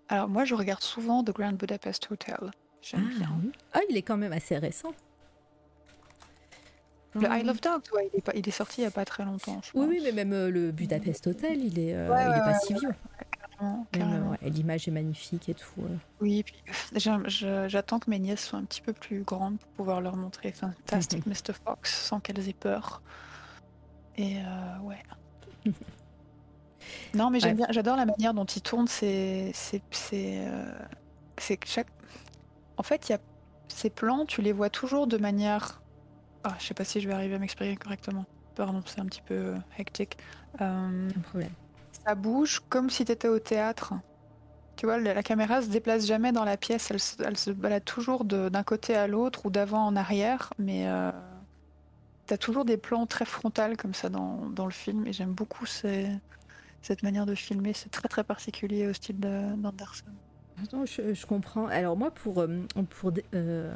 Alors 0.08 0.28
moi, 0.28 0.44
je 0.44 0.54
regarde 0.54 0.82
souvent 0.82 1.24
The 1.24 1.32
Grand 1.32 1.52
Budapest 1.52 2.08
Hotel. 2.10 2.50
J'aime 2.82 3.10
ah, 3.12 3.18
bien. 3.18 3.30
Ah, 3.72 3.80
il 3.90 3.96
est 3.96 4.02
quand 4.02 4.16
même 4.16 4.32
assez 4.32 4.56
récent. 4.56 4.92
Le 7.14 7.28
I 7.28 7.42
Love 7.42 7.60
Dogs, 7.60 7.82
ouais, 7.94 8.10
il, 8.12 8.18
est 8.18 8.22
pas, 8.22 8.32
il 8.34 8.46
est 8.46 8.52
sorti 8.52 8.82
il 8.82 8.84
n'y 8.84 8.88
a 8.88 8.90
pas 8.90 9.06
très 9.06 9.24
longtemps. 9.24 9.60
Je 9.62 9.70
oui, 9.78 9.86
oui, 9.88 10.00
mais 10.04 10.12
même 10.12 10.34
euh, 10.34 10.50
le 10.50 10.70
Budapest 10.70 11.26
Hotel, 11.26 11.64
il 11.64 11.78
est, 11.78 11.94
euh, 11.94 12.08
il 12.08 12.36
est 12.36 12.44
pas 12.44 12.58
si 12.58 12.74
vieux. 12.74 12.90
L'image 14.42 14.86
est 14.86 14.90
magnifique 14.90 15.48
et 15.48 15.54
tout. 15.54 15.80
Oui, 16.20 16.42
puis 16.42 16.62
j'attends 17.68 17.98
que 17.98 18.10
mes 18.10 18.18
nièces 18.18 18.46
soient 18.46 18.58
un 18.58 18.64
petit 18.64 18.82
peu 18.82 18.92
plus 18.92 19.22
grandes 19.22 19.58
pour 19.58 19.68
pouvoir 19.70 20.00
leur 20.00 20.16
montrer 20.16 20.52
Fantastic 20.52 21.26
Mr. 21.26 21.54
Fox 21.64 21.92
sans 21.92 22.20
qu'elles 22.20 22.48
aient 22.48 22.52
peur. 22.52 23.00
Et 24.16 24.38
euh, 24.38 24.78
ouais. 24.82 25.02
Non, 27.14 27.30
mais 27.30 27.40
j'aime 27.40 27.56
bien, 27.56 27.66
j'adore 27.70 27.96
la 27.96 28.06
manière 28.06 28.34
dont 28.34 28.44
il 28.44 28.62
tourne. 28.62 28.88
C'est, 28.88 29.50
c'est, 29.54 29.82
c'est, 29.90 30.46
euh, 30.46 30.72
chaque. 31.64 31.88
En 32.76 32.82
fait, 32.82 33.08
il 33.08 33.12
y 33.12 33.14
a 33.14 33.18
ces 33.68 33.90
plans, 33.90 34.26
tu 34.26 34.42
les 34.42 34.52
vois 34.52 34.70
toujours 34.70 35.06
de 35.06 35.16
manière. 35.16 35.80
Ah, 36.44 36.54
je 36.58 36.66
sais 36.66 36.74
pas 36.74 36.84
si 36.84 37.00
je 37.00 37.08
vais 37.08 37.14
arriver 37.14 37.34
à 37.34 37.38
m'exprimer 37.38 37.76
correctement. 37.76 38.24
Pardon, 38.54 38.82
c'est 38.86 39.00
un 39.00 39.06
petit 39.06 39.22
peu 39.22 39.34
euh, 39.34 39.56
hectique. 39.78 40.16
Euh, 40.60 41.10
problème. 41.30 41.50
Ça 42.06 42.14
bouge 42.14 42.62
comme 42.68 42.90
si 42.90 43.04
tu 43.04 43.12
étais 43.12 43.28
au 43.28 43.38
théâtre. 43.38 43.94
Tu 44.76 44.86
vois, 44.86 44.98
la, 44.98 45.22
caméra 45.22 45.62
se 45.62 45.68
déplace 45.68 46.06
jamais 46.06 46.32
dans 46.32 46.44
la 46.44 46.58
pièce, 46.58 46.90
elle 46.90 47.00
se, 47.00 47.22
elle 47.22 47.38
se 47.38 47.50
balade 47.50 47.84
toujours 47.84 48.26
d'un 48.26 48.62
côté 48.62 48.94
à 48.94 49.06
l'autre 49.06 49.46
ou 49.46 49.50
d'avant 49.50 49.86
en 49.86 49.96
arrière, 49.96 50.52
mais 50.58 50.86
euh, 50.86 51.10
tu 52.26 52.34
as 52.34 52.38
toujours 52.38 52.66
des 52.66 52.76
plans 52.76 53.06
très 53.06 53.24
frontales 53.24 53.78
comme 53.78 53.94
ça 53.94 54.10
dans, 54.10 54.36
dans 54.50 54.66
le 54.66 54.72
film 54.72 55.06
et 55.06 55.14
j'aime 55.14 55.32
beaucoup 55.32 55.64
ces, 55.64 56.10
cette 56.82 57.02
manière 57.02 57.26
de 57.26 57.34
filmer. 57.34 57.72
C'est 57.72 57.90
très 57.90 58.08
très 58.08 58.24
particulier 58.24 58.86
au 58.86 58.92
style 58.92 59.18
d'Anderson. 59.18 60.06
Je, 60.86 61.26
comprends. 61.26 61.66
Alors 61.66 61.96
moi, 61.96 62.10
pour, 62.10 62.40
euh, 62.40 62.62
pour 62.88 63.12
euh, 63.34 63.72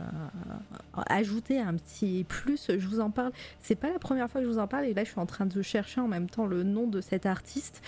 ajouter 1.09 1.59
un 1.59 1.75
petit 1.75 2.25
plus, 2.25 2.71
je 2.71 2.87
vous 2.87 3.01
en 3.01 3.11
parle. 3.11 3.33
C'est 3.61 3.75
pas 3.75 3.91
la 3.91 3.99
première 3.99 4.31
fois 4.31 4.41
que 4.41 4.47
je 4.47 4.53
vous 4.53 4.59
en 4.59 4.67
parle 4.67 4.87
et 4.87 4.95
là, 4.95 5.05
je 5.05 5.11
suis 5.11 5.21
en 5.21 5.27
train 5.27 5.47
de 5.47 5.63
chercher 5.63 6.01
en 6.01 6.09
même 6.09 6.29
temps 6.29 6.47
le 6.47 6.63
nom 6.63 6.87
de 6.87 7.01
cet 7.01 7.27
artiste. 7.27 7.83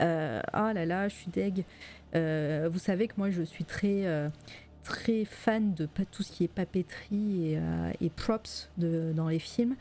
Euh, 0.00 0.40
oh 0.54 0.72
là 0.72 0.86
là, 0.86 1.08
je 1.08 1.14
suis 1.14 1.30
deg. 1.30 1.64
vous 2.14 2.78
savez 2.78 3.08
que 3.08 3.14
moi, 3.18 3.30
je 3.30 3.42
suis 3.42 3.64
très 3.64 4.30
très 4.82 5.26
fan 5.26 5.74
de 5.74 5.86
tout 6.10 6.22
ce 6.22 6.32
qui 6.32 6.44
est 6.44 6.48
papeterie 6.48 7.58
et, 8.00 8.10
props 8.10 8.70
dans 8.78 9.28
les 9.28 9.38
films. 9.38 9.76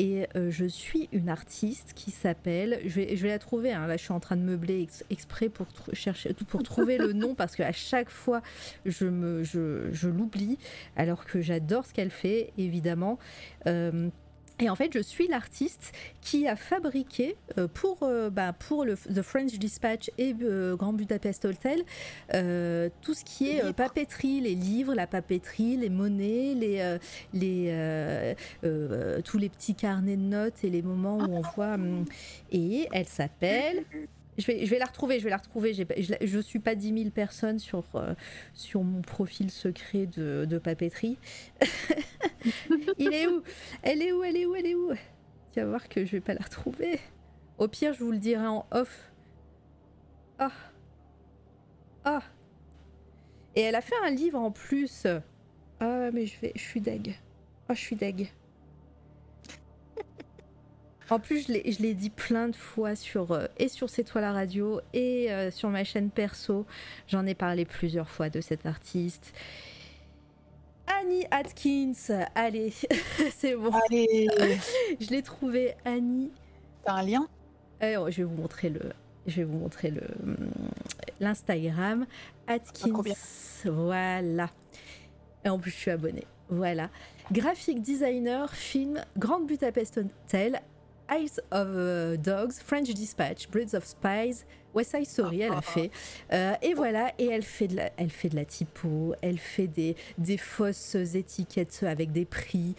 Et 0.00 0.26
euh, 0.34 0.50
je 0.50 0.64
suis 0.64 1.10
une 1.12 1.28
artiste 1.28 1.92
qui 1.94 2.10
s'appelle, 2.10 2.80
je 2.86 3.00
vais, 3.00 3.28
la 3.28 3.38
trouver, 3.38 3.70
hein. 3.70 3.86
là 3.86 3.98
je 3.98 4.02
suis 4.02 4.14
en 4.14 4.18
train 4.18 4.36
de 4.36 4.40
meubler 4.40 4.88
exprès 5.10 5.50
pour 5.50 5.66
chercher, 5.92 6.32
pour 6.32 6.62
trouver 6.62 6.96
le 6.96 7.12
nom 7.12 7.34
parce 7.34 7.54
qu'à 7.54 7.70
chaque 7.72 8.08
fois 8.08 8.40
je, 8.86 9.42
je 9.92 10.08
l'oublie 10.08 10.56
alors 10.96 11.26
que 11.26 11.42
j'adore 11.42 11.84
ce 11.84 11.92
qu'elle 11.92 12.08
fait 12.08 12.50
évidemment. 12.56 13.18
Euh, 13.66 14.08
et 14.60 14.68
en 14.68 14.76
fait, 14.76 14.92
je 14.92 15.00
suis 15.00 15.26
l'artiste 15.26 15.92
qui 16.20 16.46
a 16.46 16.54
fabriqué 16.54 17.36
euh, 17.58 17.66
pour, 17.66 17.98
euh, 18.02 18.30
bah, 18.30 18.52
pour 18.52 18.84
le 18.84 18.94
The 18.96 19.22
French 19.22 19.52
Dispatch 19.58 20.10
et 20.18 20.34
euh, 20.42 20.76
Grand 20.76 20.92
Budapest 20.92 21.44
Hotel 21.44 21.82
tout 23.00 23.14
ce 23.14 23.24
qui 23.24 23.50
est 23.50 23.72
papeterie, 23.72 24.40
les 24.40 24.54
livres, 24.54 24.94
la 24.94 25.06
papeterie, 25.06 25.76
les 25.76 25.88
monnaies, 25.88 26.54
les, 26.54 26.98
les, 27.32 28.36
tous 29.24 29.38
les 29.38 29.48
petits 29.48 29.74
carnets 29.74 30.16
de 30.16 30.22
notes 30.22 30.64
et 30.64 30.70
les 30.70 30.82
moments 30.82 31.18
où 31.18 31.36
on 31.36 31.42
voit. 31.54 31.74
Hum, 31.74 32.04
et 32.50 32.88
elle 32.92 33.06
s'appelle 33.06 33.84
je 34.40 34.46
vais, 34.46 34.78
la 34.78 34.86
retrouver, 34.86 35.18
je 35.18 35.24
vais 35.24 35.30
la 35.30 35.36
retrouver. 35.36 35.74
Je, 35.74 35.84
je 36.20 36.38
suis 36.38 36.58
pas 36.58 36.74
10 36.74 36.98
000 36.98 37.10
personnes 37.10 37.58
sur, 37.58 37.84
euh, 37.94 38.14
sur 38.54 38.82
mon 38.82 39.02
profil 39.02 39.50
secret 39.50 40.06
de, 40.06 40.46
de 40.48 40.58
papeterie. 40.58 41.18
Il 42.98 43.12
est 43.12 43.26
où? 43.26 43.42
Elle 43.82 44.02
est 44.02 44.12
où 44.12 44.24
Elle 44.24 44.36
est 44.36 44.46
où 44.46 44.54
Elle 44.54 44.66
est 44.66 44.74
où? 44.74 44.92
Tu 45.52 45.60
vas 45.60 45.66
voir 45.66 45.88
que 45.88 46.04
je 46.04 46.12
vais 46.12 46.20
pas 46.20 46.34
la 46.34 46.44
retrouver. 46.44 47.00
Au 47.58 47.68
pire, 47.68 47.92
je 47.92 48.04
vous 48.04 48.12
le 48.12 48.18
dirai 48.18 48.46
en 48.46 48.66
off. 48.70 49.10
Ah 50.38 50.52
Ah 52.04 52.22
Et 53.54 53.60
elle 53.60 53.74
a 53.74 53.80
fait 53.80 53.96
un 54.04 54.10
livre 54.10 54.38
en 54.38 54.50
plus. 54.50 55.06
Ah, 55.80 56.10
mais 56.12 56.26
je, 56.26 56.40
vais, 56.40 56.52
je 56.54 56.60
suis 56.60 56.80
deg. 56.80 57.16
Ah, 57.68 57.74
je 57.74 57.80
suis 57.80 57.96
deg. 57.96 58.30
En 61.10 61.18
plus, 61.18 61.48
je 61.48 61.82
l'ai 61.82 61.94
dit 61.94 62.10
plein 62.10 62.48
de 62.48 62.56
fois 62.56 62.94
sur, 62.94 63.32
euh, 63.32 63.46
et 63.58 63.68
sur 63.68 63.90
C'est 63.90 64.04
toi 64.04 64.20
la 64.20 64.32
radio 64.32 64.80
et 64.92 65.32
euh, 65.32 65.50
sur 65.50 65.68
ma 65.68 65.82
chaîne 65.82 66.10
perso. 66.10 66.66
J'en 67.08 67.26
ai 67.26 67.34
parlé 67.34 67.64
plusieurs 67.64 68.08
fois 68.08 68.30
de 68.30 68.40
cet 68.40 68.64
artiste. 68.64 69.32
Annie 70.86 71.26
Atkins, 71.30 72.26
allez, 72.34 72.72
c'est 73.36 73.56
bon. 73.56 73.70
Allez. 73.88 74.28
je 75.00 75.10
l'ai 75.10 75.22
trouvé, 75.22 75.74
Annie. 75.84 76.30
T'as 76.84 76.94
un 76.94 77.02
lien? 77.02 77.28
Eh, 77.80 77.96
oh, 77.96 78.10
Je 78.10 78.18
vais 78.18 78.24
vous 78.24 78.36
montrer 78.36 78.68
le, 78.68 78.80
je 79.26 79.36
vais 79.36 79.44
vous 79.44 79.58
montrer 79.58 79.90
le 79.90 80.02
l'Instagram 81.18 82.06
Atkins. 82.46 83.02
voilà. 83.64 84.50
Et 85.44 85.48
en 85.48 85.58
plus, 85.58 85.70
je 85.70 85.76
suis 85.76 85.90
abonnée. 85.90 86.26
Voilà. 86.48 86.90
Graphic 87.32 87.80
designer, 87.80 88.52
film 88.52 89.00
Grande 89.16 89.46
Budapest 89.46 89.98
Hotel, 89.98 90.60
Eyes 91.10 91.40
of 91.50 91.68
uh, 91.74 92.16
Dogs, 92.16 92.60
French 92.64 92.88
Dispatch, 92.94 93.48
Breeds 93.50 93.74
of 93.74 93.84
Spies, 93.84 94.44
West 94.74 94.92
Side 94.92 95.06
Story, 95.06 95.40
elle 95.40 95.52
a 95.52 95.62
fait. 95.62 95.90
Euh, 96.32 96.54
et 96.62 96.74
voilà, 96.74 97.12
et 97.18 97.26
elle 97.26 97.42
fait 97.42 97.66
de 97.66 97.76
la, 97.76 97.90
elle 97.96 98.10
fait 98.10 98.28
de 98.28 98.36
la 98.36 98.44
typo, 98.44 99.14
elle 99.20 99.38
fait 99.38 99.66
des, 99.66 99.96
des 100.18 100.36
fausses 100.36 100.94
étiquettes 100.94 101.82
avec 101.82 102.12
des 102.12 102.24
prix. 102.24 102.74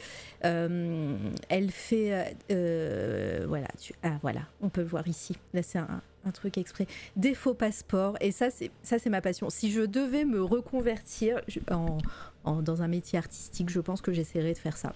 Euh, 0.46 1.18
elle 1.50 1.72
fait, 1.72 2.36
euh, 2.52 3.46
voilà, 3.48 3.68
tu, 3.80 3.94
ah 4.04 4.18
voilà, 4.22 4.42
on 4.62 4.70
peut 4.70 4.82
le 4.82 4.88
voir 4.88 5.08
ici. 5.08 5.36
Là, 5.54 5.64
c'est 5.64 5.80
un, 5.80 6.02
un 6.26 6.32
truc 6.32 6.58
exprès. 6.58 6.88
Des 7.16 7.34
faux 7.34 7.54
passeports, 7.54 8.16
et 8.22 8.32
ça, 8.32 8.50
c'est 8.50 8.72
ça, 8.84 8.98
c'est 9.00 9.10
ma 9.10 9.22
passion. 9.22 9.50
Si 9.50 9.72
je 9.72 9.82
devais 9.82 10.24
me 10.24 10.42
reconvertir 10.42 11.42
en, 11.70 11.98
en, 12.44 12.62
dans 12.62 12.82
un 12.82 12.88
métier 12.88 13.20
artistique, 13.20 13.70
je 13.70 13.80
pense 13.80 14.02
que 14.02 14.14
j'essaierais 14.14 14.54
de 14.54 14.58
faire 14.58 14.78
ça 14.78 14.90
euh, 14.90 14.92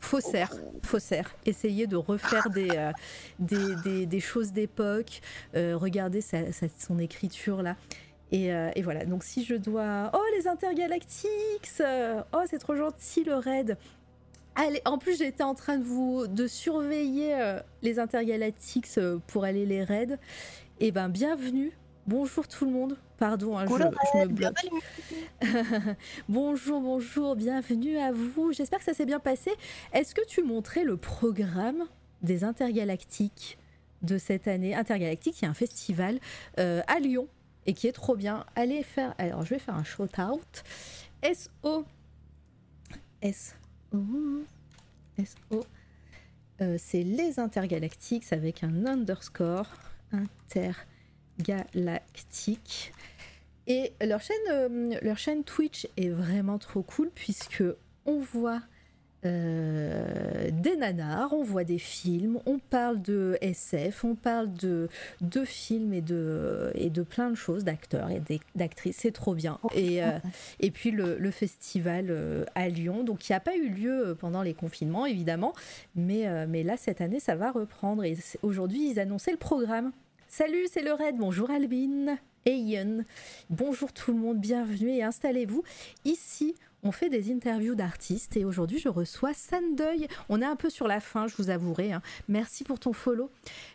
faussaire, 0.00 0.50
faussaire. 0.82 1.34
Essayer 1.46 1.86
de 1.86 1.96
refaire 1.96 2.50
des, 2.50 2.68
euh, 2.70 2.92
des, 3.38 4.06
des, 4.06 4.20
choses 4.20 4.52
d'époque, 4.52 5.20
euh, 5.56 5.76
regarder 5.76 6.20
son 6.78 6.98
écriture 6.98 7.62
là. 7.62 7.76
Et, 8.32 8.52
euh, 8.52 8.70
et, 8.74 8.82
voilà, 8.82 9.04
donc 9.04 9.22
si 9.22 9.44
je 9.44 9.54
dois... 9.54 10.10
Oh 10.12 10.22
les 10.36 10.48
intergalactiques 10.48 11.70
Oh 12.32 12.42
c'est 12.48 12.58
trop 12.58 12.74
gentil 12.74 13.22
le 13.22 13.36
raid 13.36 13.76
Allez, 14.56 14.80
en 14.84 14.98
plus 14.98 15.18
j'étais 15.18 15.42
en 15.42 15.54
train 15.54 15.78
de 15.78 15.84
vous 15.84 16.28
de 16.28 16.46
surveiller 16.46 17.34
euh, 17.34 17.58
les 17.82 17.98
intergalactiques 17.98 18.86
euh, 18.98 19.18
pour 19.26 19.44
aller 19.44 19.66
les 19.66 19.82
raids. 19.82 20.16
Et 20.78 20.88
eh 20.88 20.90
ben 20.92 21.08
bienvenue. 21.08 21.72
Bonjour 22.06 22.46
tout 22.46 22.64
le 22.64 22.70
monde. 22.70 22.96
Pardon, 23.24 23.56
hein, 23.56 23.64
je, 23.66 23.72
me 24.18 24.26
bloque. 24.26 24.66
bonjour, 26.28 26.82
bonjour, 26.82 27.36
bienvenue 27.36 27.96
à 27.96 28.12
vous. 28.12 28.52
J'espère 28.52 28.80
que 28.80 28.84
ça 28.84 28.92
s'est 28.92 29.06
bien 29.06 29.18
passé. 29.18 29.50
Est-ce 29.94 30.14
que 30.14 30.20
tu 30.26 30.42
montrais 30.42 30.84
le 30.84 30.98
programme 30.98 31.86
des 32.20 32.44
intergalactiques 32.44 33.56
de 34.02 34.18
cette 34.18 34.46
année? 34.46 34.74
Intergalactique, 34.74 35.40
il 35.40 35.46
y 35.46 35.48
a 35.48 35.50
un 35.50 35.54
festival 35.54 36.20
euh, 36.58 36.82
à 36.86 36.98
Lyon 36.98 37.26
et 37.64 37.72
qui 37.72 37.86
est 37.86 37.92
trop 37.92 38.14
bien. 38.14 38.44
Allez 38.56 38.82
faire. 38.82 39.14
Alors 39.16 39.46
je 39.46 39.54
vais 39.54 39.58
faire 39.58 39.76
un 39.76 39.84
shout 39.84 40.20
out. 40.20 40.62
SO. 41.22 41.86
S. 43.22 43.56
SO. 45.24 45.64
Euh, 46.60 46.76
c'est 46.78 47.02
les 47.02 47.40
intergalactiques 47.40 48.30
avec 48.34 48.64
un 48.64 48.84
underscore 48.84 49.72
intergalactique. 50.12 52.92
Et 53.66 53.92
leur 54.04 54.20
chaîne, 54.20 54.36
euh, 54.50 54.94
leur 55.02 55.18
chaîne 55.18 55.44
Twitch 55.44 55.86
est 55.96 56.10
vraiment 56.10 56.58
trop 56.58 56.82
cool 56.82 57.10
puisque 57.14 57.64
on 58.04 58.20
voit 58.20 58.60
euh, 59.24 60.50
des 60.52 60.76
nanars, 60.76 61.32
on 61.32 61.42
voit 61.42 61.64
des 61.64 61.78
films, 61.78 62.40
on 62.44 62.58
parle 62.58 63.00
de 63.00 63.38
SF, 63.40 64.04
on 64.04 64.16
parle 64.16 64.52
de, 64.52 64.90
de 65.22 65.46
films 65.46 65.94
et 65.94 66.02
de, 66.02 66.70
et 66.74 66.90
de 66.90 67.02
plein 67.02 67.30
de 67.30 67.34
choses, 67.34 67.64
d'acteurs 67.64 68.10
et 68.10 68.20
d'actrices, 68.54 68.98
c'est 68.98 69.12
trop 69.12 69.34
bien. 69.34 69.58
Et, 69.74 70.04
euh, 70.04 70.18
et 70.60 70.70
puis 70.70 70.90
le, 70.90 71.16
le 71.16 71.30
festival 71.30 72.46
à 72.54 72.68
Lyon, 72.68 73.02
donc 73.02 73.20
qui 73.20 73.32
n'a 73.32 73.40
pas 73.40 73.56
eu 73.56 73.70
lieu 73.70 74.14
pendant 74.20 74.42
les 74.42 74.52
confinements 74.52 75.06
évidemment, 75.06 75.54
mais, 75.96 76.46
mais 76.46 76.62
là 76.62 76.76
cette 76.76 77.00
année 77.00 77.20
ça 77.20 77.34
va 77.34 77.50
reprendre. 77.50 78.04
Et 78.04 78.18
aujourd'hui 78.42 78.90
ils 78.90 79.00
annonçaient 79.00 79.32
le 79.32 79.38
programme. 79.38 79.92
Salut, 80.28 80.66
c'est 80.70 80.82
le 80.82 80.92
Red, 80.92 81.16
bonjour 81.16 81.50
Albin 81.50 82.18
Ian, 82.46 83.04
bonjour 83.48 83.90
tout 83.92 84.12
le 84.12 84.18
monde, 84.18 84.38
bienvenue 84.38 84.90
et 84.90 85.02
installez-vous. 85.02 85.62
Ici, 86.04 86.54
on 86.82 86.92
fait 86.92 87.08
des 87.08 87.32
interviews 87.32 87.74
d'artistes 87.74 88.36
et 88.36 88.44
aujourd'hui 88.44 88.78
je 88.78 88.90
reçois 88.90 89.32
Sandeuil. 89.32 90.08
On 90.28 90.42
est 90.42 90.44
un 90.44 90.56
peu 90.56 90.68
sur 90.68 90.86
la 90.86 91.00
fin, 91.00 91.26
je 91.26 91.36
vous 91.36 91.48
avouerai. 91.48 91.92
Hein. 91.92 92.02
Merci 92.28 92.62
pour 92.62 92.78
ton 92.78 92.92
follow. 92.92 93.30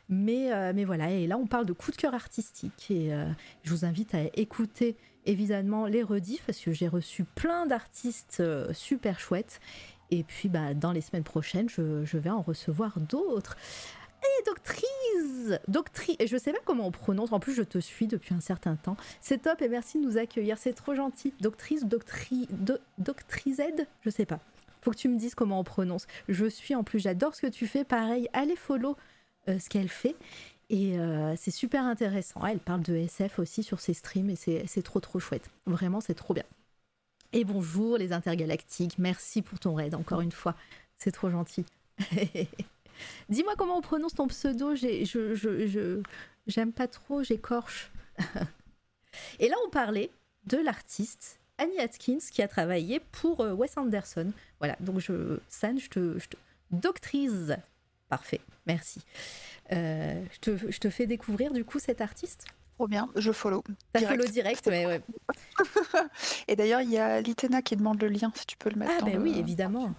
Mais, 0.07 0.53
euh, 0.53 0.71
mais 0.75 0.85
voilà, 0.85 1.09
et 1.09 1.25
là 1.25 1.39
on 1.39 1.47
parle 1.47 1.65
de 1.65 1.73
coup 1.73 1.89
de 1.89 1.95
cœur 1.95 2.13
artistique 2.13 2.91
et 2.91 3.11
euh, 3.11 3.25
je 3.63 3.71
vous 3.71 3.85
invite 3.85 4.13
à 4.13 4.25
écouter 4.35 4.95
évidemment 5.25 5.87
les 5.87 6.03
rediffs 6.03 6.43
parce 6.45 6.59
que 6.59 6.71
j'ai 6.71 6.87
reçu 6.87 7.23
plein 7.23 7.65
d'artistes 7.65 8.37
euh, 8.39 8.71
super 8.73 9.19
chouettes. 9.19 9.61
Et 10.11 10.23
puis 10.23 10.47
bah, 10.47 10.75
dans 10.75 10.91
les 10.91 11.01
semaines 11.01 11.23
prochaines, 11.23 11.69
je 11.69 12.17
vais 12.17 12.31
en 12.31 12.41
recevoir 12.41 12.99
d'autres. 12.99 13.57
Et 14.21 14.43
doctrice 14.45 15.59
Doctrice 15.67 16.17
je 16.25 16.37
sais 16.37 16.51
pas 16.51 16.59
comment 16.65 16.87
on 16.87 16.91
prononce, 16.91 17.31
en 17.31 17.39
plus 17.39 17.53
je 17.53 17.63
te 17.63 17.79
suis 17.79 18.07
depuis 18.07 18.33
un 18.33 18.39
certain 18.39 18.75
temps. 18.75 18.97
C'est 19.21 19.43
top 19.43 19.61
et 19.61 19.69
merci 19.69 19.99
de 19.99 20.05
nous 20.05 20.17
accueillir, 20.17 20.57
c'est 20.57 20.73
trop 20.73 20.95
gentil. 20.95 21.33
Doctrice, 21.39 21.85
doctri, 21.85 22.47
do, 22.51 22.75
doctrised 22.97 23.87
Je 24.01 24.09
sais 24.09 24.25
pas. 24.25 24.39
Faut 24.81 24.91
que 24.91 24.97
tu 24.97 25.09
me 25.09 25.17
dises 25.17 25.35
comment 25.35 25.59
on 25.59 25.63
prononce. 25.63 26.07
Je 26.27 26.45
suis 26.45 26.75
en 26.75 26.83
plus, 26.83 26.99
j'adore 26.99 27.35
ce 27.35 27.41
que 27.41 27.47
tu 27.47 27.67
fais. 27.67 27.83
Pareil, 27.83 28.29
allez 28.33 28.55
follow 28.55 28.95
euh, 29.47 29.59
ce 29.59 29.69
qu'elle 29.69 29.89
fait. 29.89 30.15
Et 30.69 30.97
euh, 30.99 31.35
c'est 31.35 31.51
super 31.51 31.83
intéressant. 31.83 32.45
Elle 32.45 32.59
parle 32.59 32.81
de 32.81 32.95
SF 32.95 33.39
aussi 33.39 33.63
sur 33.63 33.79
ses 33.79 33.93
streams 33.93 34.29
et 34.29 34.35
c'est 34.35 34.83
trop 34.83 34.99
trop 34.99 35.19
chouette. 35.19 35.49
Vraiment, 35.65 35.99
c'est 35.99 36.13
trop 36.13 36.33
bien. 36.33 36.43
Et 37.33 37.43
bonjour 37.43 37.97
les 37.97 38.11
intergalactiques, 38.11 38.97
merci 38.97 39.43
pour 39.43 39.59
ton 39.59 39.75
raid 39.75 39.93
encore 39.93 40.21
une 40.21 40.31
fois. 40.31 40.55
C'est 40.97 41.11
trop 41.11 41.29
gentil. 41.29 41.65
Dis-moi 43.29 43.53
comment 43.57 43.77
on 43.77 43.81
prononce 43.81 44.13
ton 44.13 44.27
pseudo. 44.27 44.75
Je, 44.75 45.03
je, 45.03 46.01
j'aime 46.47 46.73
pas 46.73 46.87
trop, 46.87 47.23
j'écorche. 47.23 47.91
Et 49.39 49.49
là, 49.49 49.55
on 49.65 49.69
parlait 49.69 50.11
de 50.45 50.57
l'artiste 50.57 51.39
Annie 51.57 51.79
Atkins 51.79 52.19
qui 52.31 52.41
a 52.41 52.47
travaillé 52.47 52.99
pour 52.99 53.41
euh, 53.41 53.53
Wes 53.53 53.77
Anderson. 53.77 54.31
Voilà, 54.59 54.75
donc 54.79 54.99
je, 54.99 55.39
San, 55.49 55.79
je 55.79 55.89
te, 55.89 56.19
je 56.19 56.27
te 56.27 56.37
doctrise. 56.71 57.57
Parfait, 58.07 58.41
merci. 58.65 59.01
Euh, 59.71 60.23
je, 60.31 60.39
te, 60.39 60.71
je 60.71 60.79
te 60.79 60.89
fais 60.89 61.05
découvrir 61.05 61.53
du 61.53 61.63
coup 61.63 61.79
cet 61.79 62.01
artiste? 62.01 62.45
Trop 62.75 62.87
bien, 62.87 63.09
je 63.15 63.31
follow. 63.31 63.61
T'as 63.91 64.07
follow 64.07 64.25
direct, 64.25 64.65
mais 64.67 64.85
ouais. 64.85 65.01
Et 66.47 66.55
d'ailleurs, 66.55 66.81
il 66.81 66.89
y 66.89 66.97
a 66.97 67.19
Litena 67.19 67.61
qui 67.61 67.75
demande 67.75 68.01
le 68.01 68.07
lien, 68.07 68.31
si 68.33 68.45
tu 68.45 68.55
peux 68.55 68.69
le 68.69 68.77
mettre. 68.77 68.93
Ah, 68.99 69.03
ben 69.03 69.21
oui, 69.21 69.37
évidemment. 69.37 69.93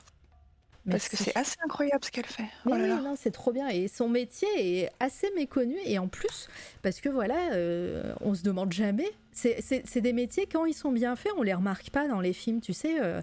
Parce 0.89 1.09
que 1.09 1.17
c'est 1.17 1.37
assez 1.37 1.57
incroyable 1.63 2.05
ce 2.05 2.11
qu'elle 2.11 2.27
fait. 2.27 2.49
Oh 2.67 2.75
c'est 3.17 3.31
trop 3.31 3.53
bien. 3.53 3.69
Et 3.69 3.89
son 3.89 4.09
métier 4.09 4.49
est 4.59 4.91
assez 4.99 5.31
méconnu. 5.37 5.77
Et 5.85 5.99
en 5.99 6.09
plus, 6.09 6.49
parce 6.83 7.01
que 7.01 7.09
voilà, 7.09 7.53
euh, 7.53 8.15
on 8.21 8.35
se 8.35 8.43
demande 8.43 8.73
jamais. 8.73 9.11
C'est 9.33 10.01
des 10.01 10.13
métiers, 10.13 10.47
quand 10.51 10.65
ils 10.65 10.75
sont 10.75 10.93
bien 10.93 11.17
faits, 11.17 11.33
on 11.37 11.43
les 11.43 11.55
remarque 11.55 11.91
pas 11.91 12.09
dans 12.09 12.21
les 12.21 12.33
films, 12.33 12.61
tu 12.61 12.73
sais. 12.73 13.01
Euh, 13.01 13.21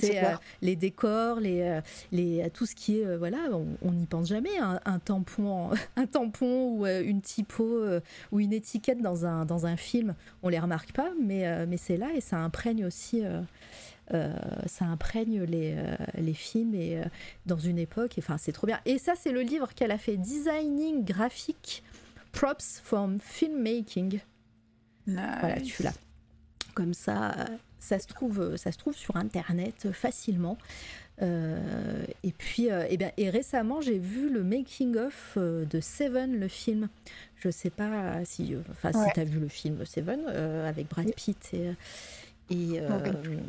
c'est 0.00 0.24
euh, 0.24 0.34
les 0.62 0.76
décors, 0.76 1.40
les, 1.40 1.80
les, 2.12 2.48
tout 2.54 2.64
ce 2.64 2.76
qui 2.76 3.00
est. 3.00 3.16
voilà, 3.16 3.38
on 3.82 3.90
n'y 3.92 4.06
pense 4.06 4.28
jamais. 4.28 4.56
Un, 4.58 4.98
tampon, 5.00 5.70
un 5.96 6.06
tampon 6.06 6.78
ou 6.78 6.86
une 6.86 7.20
typo 7.20 7.82
ou 8.30 8.40
une 8.40 8.52
étiquette 8.52 9.00
dans 9.00 9.26
un, 9.26 9.44
dans 9.44 9.66
un 9.66 9.76
film, 9.76 10.14
on 10.42 10.48
les 10.48 10.60
remarque 10.60 10.92
pas. 10.92 11.10
Mais, 11.20 11.66
mais 11.66 11.76
c'est 11.76 11.96
là 11.96 12.08
et 12.14 12.20
ça 12.20 12.36
imprègne 12.36 12.84
aussi 12.84 13.24
euh, 13.24 13.40
ça 14.66 14.86
imprègne 14.86 15.42
les, 15.42 15.74
euh, 15.76 15.96
les 16.14 16.34
films 16.34 16.74
et 16.74 16.98
euh, 16.98 17.04
dans 17.46 17.58
une 17.58 17.78
époque. 17.78 18.14
Enfin, 18.18 18.38
c'est 18.38 18.52
trop 18.52 18.66
bien. 18.66 18.80
Et 18.84 18.98
ça, 18.98 19.14
c'est 19.16 19.32
le 19.32 19.42
livre 19.42 19.72
qu'elle 19.74 19.92
a 19.92 19.98
fait, 19.98 20.16
Designing 20.16 21.04
Graphic 21.04 21.82
Props 22.32 22.80
from 22.82 23.18
Filmmaking. 23.20 24.20
Voilà, 25.06 25.60
tu 25.60 25.82
l'as. 25.82 25.94
Comme 26.74 26.94
ça, 26.94 27.34
ça 27.78 27.98
se 27.98 28.06
trouve, 28.06 28.56
ça 28.56 28.70
se 28.70 28.78
trouve 28.78 28.94
sur 28.94 29.16
Internet 29.16 29.90
facilement. 29.92 30.56
et 31.20 32.32
puis, 32.38 32.66
et, 32.66 32.96
bien, 32.96 33.10
et 33.16 33.28
récemment, 33.28 33.80
j'ai 33.80 33.98
vu 33.98 34.30
le 34.30 34.44
making 34.44 34.96
of 34.96 35.36
de 35.36 35.80
Seven, 35.80 36.38
le 36.38 36.46
film. 36.46 36.88
Je 37.36 37.50
sais 37.50 37.70
pas 37.70 38.24
si, 38.24 38.54
enfin, 38.70 38.92
si 38.92 39.12
tu 39.14 39.20
as 39.20 39.24
vu 39.24 39.40
le 39.40 39.48
film 39.48 39.84
Seven 39.84 40.28
avec 40.28 40.88
Brad 40.88 41.12
Pitt 41.12 41.54
et 41.54 41.72
et 42.50 42.80
euh, 42.80 42.88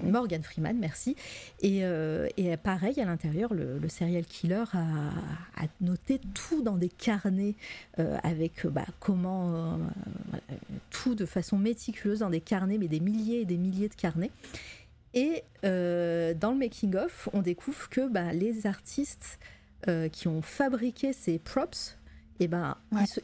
Morgan. 0.03 0.43
Freeman, 0.43 0.77
merci. 0.77 1.15
Et, 1.61 1.83
euh, 1.83 2.27
et, 2.37 2.55
pareil, 2.57 2.99
à 2.99 3.05
l'intérieur, 3.05 3.53
le, 3.53 3.79
serial 3.89 4.25
killer 4.25 4.63
a, 4.73 5.65
noté 5.81 6.21
tout 6.33 6.61
dans 6.61 6.77
des 6.77 6.89
carnets 6.89 7.55
euh, 7.99 8.17
avec 8.23 8.65
bah, 8.67 8.85
comment 8.99 9.79
tout 10.89 11.15
de 11.15 11.25
façon 11.25 11.57
méticuleuse 11.57 12.19
dans 12.19 12.29
des 12.29 12.41
carnets, 12.41 12.77
mais 12.77 12.87
des 12.87 12.99
milliers 12.99 13.41
et 13.41 13.45
des 13.45 13.57
milliers 13.57 13.89
de 13.89 13.95
carnets. 13.95 14.31
Et 15.13 15.43
dans 15.63 16.51
le 16.51 16.57
making 16.57 16.95
of, 16.95 17.27
on 17.33 17.41
découvre 17.41 17.89
que 17.89 18.07
bah, 18.07 18.31
les 18.31 18.65
artistes 18.65 19.39
qui 20.11 20.27
ont 20.27 20.41
fabriqué 20.41 21.11
ces 21.11 21.39
props, 21.39 21.97
et 22.39 22.45
eh 22.45 22.47
ben, 22.47 22.77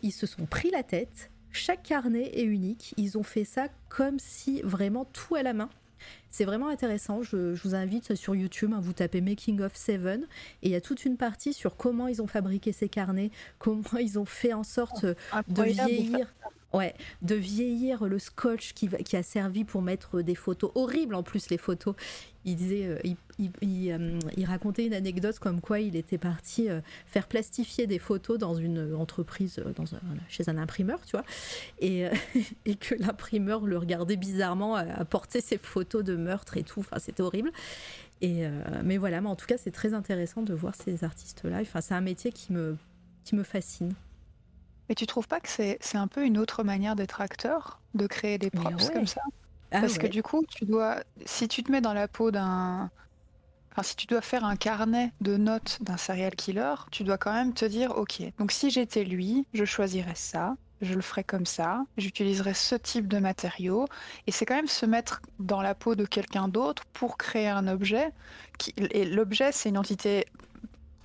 ils 0.04 0.12
se 0.12 0.28
sont 0.28 0.46
pris 0.46 0.70
la 0.70 0.84
tête 0.84 1.32
chaque 1.52 1.84
carnet 1.84 2.30
est 2.34 2.44
unique. 2.44 2.94
Ils 2.98 3.18
ont 3.18 3.24
fait 3.24 3.46
ça 3.46 3.68
comme 3.90 4.20
si 4.20 4.62
vraiment 4.62 5.06
tout 5.06 5.36
à 5.36 5.44
la 5.44 5.54
main. 5.54 5.70
C'est 6.30 6.46
vraiment 6.46 6.68
intéressant. 6.68 7.24
Je, 7.24 7.56
vous 7.56 7.76
invite 7.76 8.16
sur 8.16 8.36
YouTube, 8.36 8.72
hein, 8.74 8.80
vous 8.82 8.94
tapez 8.94 9.22
Making 9.22 9.62
of 9.62 9.76
Seven 9.76 10.28
et 10.62 10.68
il 10.68 10.72
y 10.72 10.76
a 10.76 10.82
toute 10.82 11.06
une 11.06 11.18
partie 11.18 11.54
sur 11.54 11.76
comment 11.76 12.08
ils 12.08 12.22
ont 12.22 12.28
fabriqué 12.28 12.72
ces 12.72 12.90
carnets, 12.90 13.32
comment 13.60 13.98
ils 14.00 14.20
ont 14.20 14.26
fait 14.26 14.54
en 14.54 14.64
sorte 14.64 15.06
oh, 15.34 15.38
de 15.48 15.64
vieillir. 15.64 16.34
Ouais, 16.74 16.94
de 17.22 17.36
vieillir 17.36 18.04
le 18.06 18.20
scotch 18.20 18.74
qui, 18.74 18.90
qui, 18.90 19.16
a 19.16 19.24
servi 19.24 19.64
pour 19.64 19.82
mettre 19.82 20.22
des 20.22 20.36
photos 20.36 20.70
horribles 20.76 21.16
en 21.16 21.24
plus 21.24 21.50
les 21.50 21.58
photos. 21.58 21.96
Il 22.44 22.58
disait, 22.58 22.86
euh, 22.86 23.00
il, 23.40 23.92
euh, 23.94 24.20
il, 24.36 24.46
racontait 24.46 24.86
une 24.86 24.94
anecdote 24.94 25.40
comme 25.40 25.62
quoi 25.62 25.80
il 25.80 25.96
était 25.96 26.18
parti 26.18 26.70
euh, 26.70 26.82
faire 27.06 27.28
plastifier 27.28 27.88
des 27.88 28.00
photos 28.00 28.38
dans 28.38 28.54
une 28.54 28.94
entreprise, 28.96 29.64
dans 29.78 29.86
chez 30.28 30.50
un 30.50 30.58
imprimeur, 30.58 31.00
tu 31.06 31.12
vois, 31.12 31.24
et, 31.80 32.08
et 32.66 32.76
que 32.76 32.96
l'imprimeur 32.96 33.66
le 33.66 33.78
regardait 33.78 34.18
bizarrement 34.18 34.76
à, 34.76 35.06
porter 35.06 35.40
ses 35.40 35.58
photos 35.58 36.04
de 36.04 36.18
meurtre 36.18 36.58
et 36.58 36.64
tout. 36.64 36.82
Enfin, 36.82 37.00
c'était 37.00 37.22
horrible. 37.22 37.52
Et 38.22 38.46
mais 38.84 38.98
voilà, 38.98 39.22
mais 39.22 39.30
en 39.30 39.36
tout 39.36 39.46
cas, 39.46 39.58
c'est 39.58 39.72
très 39.72 39.94
intéressant 39.94 40.42
de 40.42 40.54
voir 40.54 40.74
ces 40.74 41.04
artistes-là. 41.04 41.60
Enfin, 41.62 41.82
c'est 41.82 41.94
un 41.94 42.02
métier 42.02 42.32
qui 42.32 42.52
me, 42.52 42.76
qui 43.24 43.36
me 43.36 43.44
fascine. 43.44 43.94
Mais 44.90 44.96
tu 44.96 45.06
trouves 45.08 45.28
pas 45.28 45.40
que 45.42 45.50
c'est 45.50 45.80
un 45.96 46.08
peu 46.08 46.26
une 46.26 46.38
autre 46.38 46.64
manière 46.64 46.96
d'être 46.96 47.22
acteur, 47.22 47.82
de 47.94 48.08
créer 48.08 48.38
des 48.38 48.52
props 48.52 48.90
comme 48.92 49.08
ça? 49.08 49.22
Ah 49.72 49.82
Parce 49.82 49.98
que 49.98 50.08
du 50.08 50.24
coup, 50.24 50.44
tu 50.50 50.66
dois, 50.66 51.04
si 51.26 51.48
tu 51.48 51.64
te 51.64 51.72
mets 51.72 51.82
dans 51.82 51.94
la 51.94 52.08
peau 52.08 52.32
d'un, 52.32 52.92
enfin, 53.72 53.84
si 53.84 53.96
tu 53.96 54.08
dois 54.08 54.22
faire 54.22 54.46
un 54.46 54.56
carnet 54.58 55.14
de 55.22 55.38
notes 55.38 55.80
d'un 55.82 55.98
serial 55.98 56.36
killer, 56.36 56.76
tu 56.92 57.04
dois 57.04 57.18
quand 57.18 57.34
même 57.34 57.54
te 57.54 57.66
dire, 57.66 57.92
ok, 57.98 58.24
donc 58.40 58.52
si 58.52 58.70
j'étais 58.72 59.04
lui, 59.06 59.48
je 59.54 59.66
choisirais 59.66 60.16
ça. 60.16 60.56
je 60.82 60.94
le 60.94 61.02
ferai 61.02 61.24
comme 61.24 61.46
ça, 61.46 61.86
j'utiliserai 61.98 62.54
ce 62.54 62.76
type 62.76 63.08
de 63.08 63.20
matériaux, 63.20 63.88
et 64.28 64.32
c'est 64.32 64.46
quand 64.46 64.56
même 64.56 64.68
se 64.68 64.86
mettre 64.86 65.22
dans 65.40 65.62
la 65.62 65.76
peau 65.76 65.96
de 65.96 66.06
quelqu'un 66.06 66.48
d'autre 66.48 66.84
pour 66.94 67.18
créer 67.18 67.50
un 67.50 67.68
objet. 67.68 68.12
Qui, 68.60 68.74
et 68.78 69.06
l'objet, 69.06 69.52
c'est 69.52 69.70
une 69.70 69.78
entité 69.78 70.26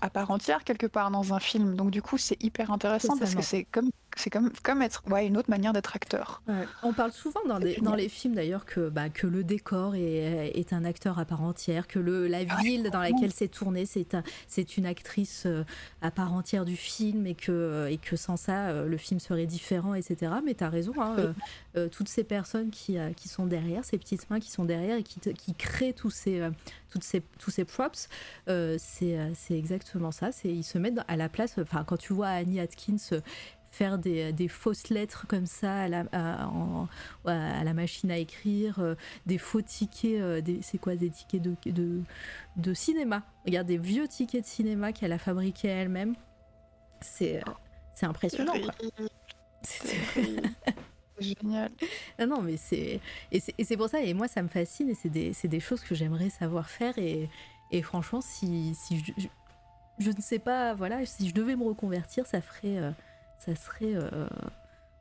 à 0.03 0.11
part 0.11 0.31
entière 0.33 0.65
quelque 0.65 0.87
part 0.87 1.11
dans 1.11 1.33
un 1.33 1.39
film. 1.39 1.77
Donc 1.77 1.91
du 1.91 2.03
coup, 2.03 2.19
c'est 2.19 2.43
hyper 2.43 2.71
intéressant 2.71 3.17
parce 3.17 3.35
que 3.35 3.43
c'est 3.43 3.65
comme 3.65 3.91
c'est 4.17 4.31
comme, 4.31 4.51
comme 4.63 4.83
être 4.83 5.03
ouais, 5.11 5.27
une 5.27 5.37
autre 5.37 5.51
manière 5.51 5.73
d'être 5.73 5.97
acteur. 5.97 6.43
On 6.83 6.93
parle 6.93 7.13
souvent 7.13 7.41
dans, 7.47 7.59
dans 7.83 7.95
les 7.95 8.09
films 8.09 8.35
d'ailleurs 8.35 8.65
que, 8.65 8.89
bah, 8.89 9.09
que 9.09 9.27
le 9.27 9.45
décor 9.45 9.95
est, 9.95 10.53
est, 10.55 10.73
un 10.73 10.85
acteur 10.85 11.19
à 11.19 11.25
part 11.25 11.43
entière, 11.43 11.87
que 11.87 11.99
le, 11.99 12.27
la 12.27 12.45
ville 12.45 12.91
dans 12.91 13.01
laquelle 13.01 13.33
c'est 13.33 13.49
tourné, 13.49 13.87
c'est 13.87 14.15
un, 14.15 14.23
une 14.77 14.87
actrice 14.87 15.45
euh, 15.47 15.65
à 16.01 16.11
part 16.11 16.33
entière 16.33 16.65
du 16.65 16.77
film 16.77 17.27
et 17.27 17.35
que, 17.35 17.89
et 17.91 17.99
que 17.99 18.17
sans 18.17 18.37
ça, 18.37 18.69
euh, 18.69 18.87
le 18.87 18.97
film 18.97 19.21
serait 19.21 19.47
différent, 19.47 19.95
etc. 19.95 20.33
Mais 20.45 20.55
tu 20.55 20.65
as 20.65 20.69
raison, 20.69 20.93
hein, 20.99 21.35
euh, 21.77 21.89
toutes 21.89 22.09
ces 22.09 22.25
personnes 22.25 22.71
qui, 22.71 22.97
qui 23.17 23.29
sont 23.29 23.47
derrière, 23.47 23.85
ces 23.85 23.99
petites 23.99 24.29
mains 24.31 24.41
qui 24.41 24.51
sont 24.51 24.65
derrière 24.65 24.97
et 24.97 25.03
qui, 25.03 25.21
qui 25.21 25.55
créent 25.55 25.93
tous 25.93 26.11
ces, 26.11 26.49
toutes 26.91 27.05
ces, 27.05 27.23
tous 27.39 27.51
ces 27.51 27.65
props, 27.65 28.09
c'est 28.47 29.31
exactement 29.51 30.13
ça. 30.13 30.31
Ils 30.45 30.65
se 30.65 30.79
mettent 30.79 31.01
à 31.09 31.17
la 31.17 31.29
place, 31.29 31.57
enfin 31.59 31.85
quand 31.85 31.97
tu 31.97 32.13
vois 32.13 32.29
Annie 32.29 32.61
Atkins 32.61 33.21
faire 33.73 33.99
des, 33.99 34.33
des, 34.33 34.49
fausses 34.49 34.91
lettres 34.91 35.27
comme 35.27 35.47
ça 35.47 35.75
à 35.75 35.89
la, 35.89 36.05
à, 36.13 37.65
la 37.65 37.75
machine 37.75 38.11
à 38.11 38.19
écrire, 38.19 38.79
euh, 38.79 38.95
des 39.25 39.39
faux 39.39 39.63
tickets, 39.63 40.21
euh, 40.21 40.43
c'est 40.61 40.79
quoi 40.79 40.95
des 40.95 41.09
tickets 41.09 41.43
de, 41.43 41.57
de, 41.67 42.03
de, 42.57 42.75
cinéma 42.75 43.23
Regarde, 43.47 43.67
des 43.67 43.79
vieux 43.79 44.07
tickets 44.07 44.43
de 44.43 44.47
cinéma 44.47 44.93
qu'elle 44.93 45.13
a 45.13 45.19
fabriqués 45.19 45.69
elle-même. 45.69 46.15
C'est 47.01 47.39
euh, 47.39 47.53
impressionnant. 48.03 48.53
C'est 49.63 49.97
génial. 51.19 51.71
Ah 52.19 52.27
non, 52.27 52.43
mais 52.43 52.59
c'est. 52.59 53.01
Et 53.31 53.41
c'est 53.41 53.77
pour 53.79 53.89
ça, 53.89 54.03
et 54.03 54.13
moi 54.13 54.29
ça 54.29 54.43
me 54.43 54.49
fascine, 54.49 54.91
et 54.91 54.95
c'est 54.95 55.09
des, 55.09 55.33
des, 55.45 55.61
choses 55.61 55.81
que 55.81 55.95
j'aimerais 55.95 56.29
savoir 56.29 56.69
faire, 56.69 56.99
et, 56.99 57.31
et 57.71 57.81
franchement, 57.81 58.21
si, 58.21 58.75
si 58.75 58.99
je, 58.99 59.29
je, 59.99 60.11
ne 60.11 60.21
sais 60.21 60.39
pas, 60.39 60.75
voilà, 60.75 61.07
si 61.07 61.27
je 61.27 61.35
devais 61.35 61.57
me 61.57 61.65
reconvertir, 61.65 62.27
ça 62.27 62.43
ferait 62.43 62.93
ça 63.45 63.55
serait 63.57 63.95
euh, 63.95 64.27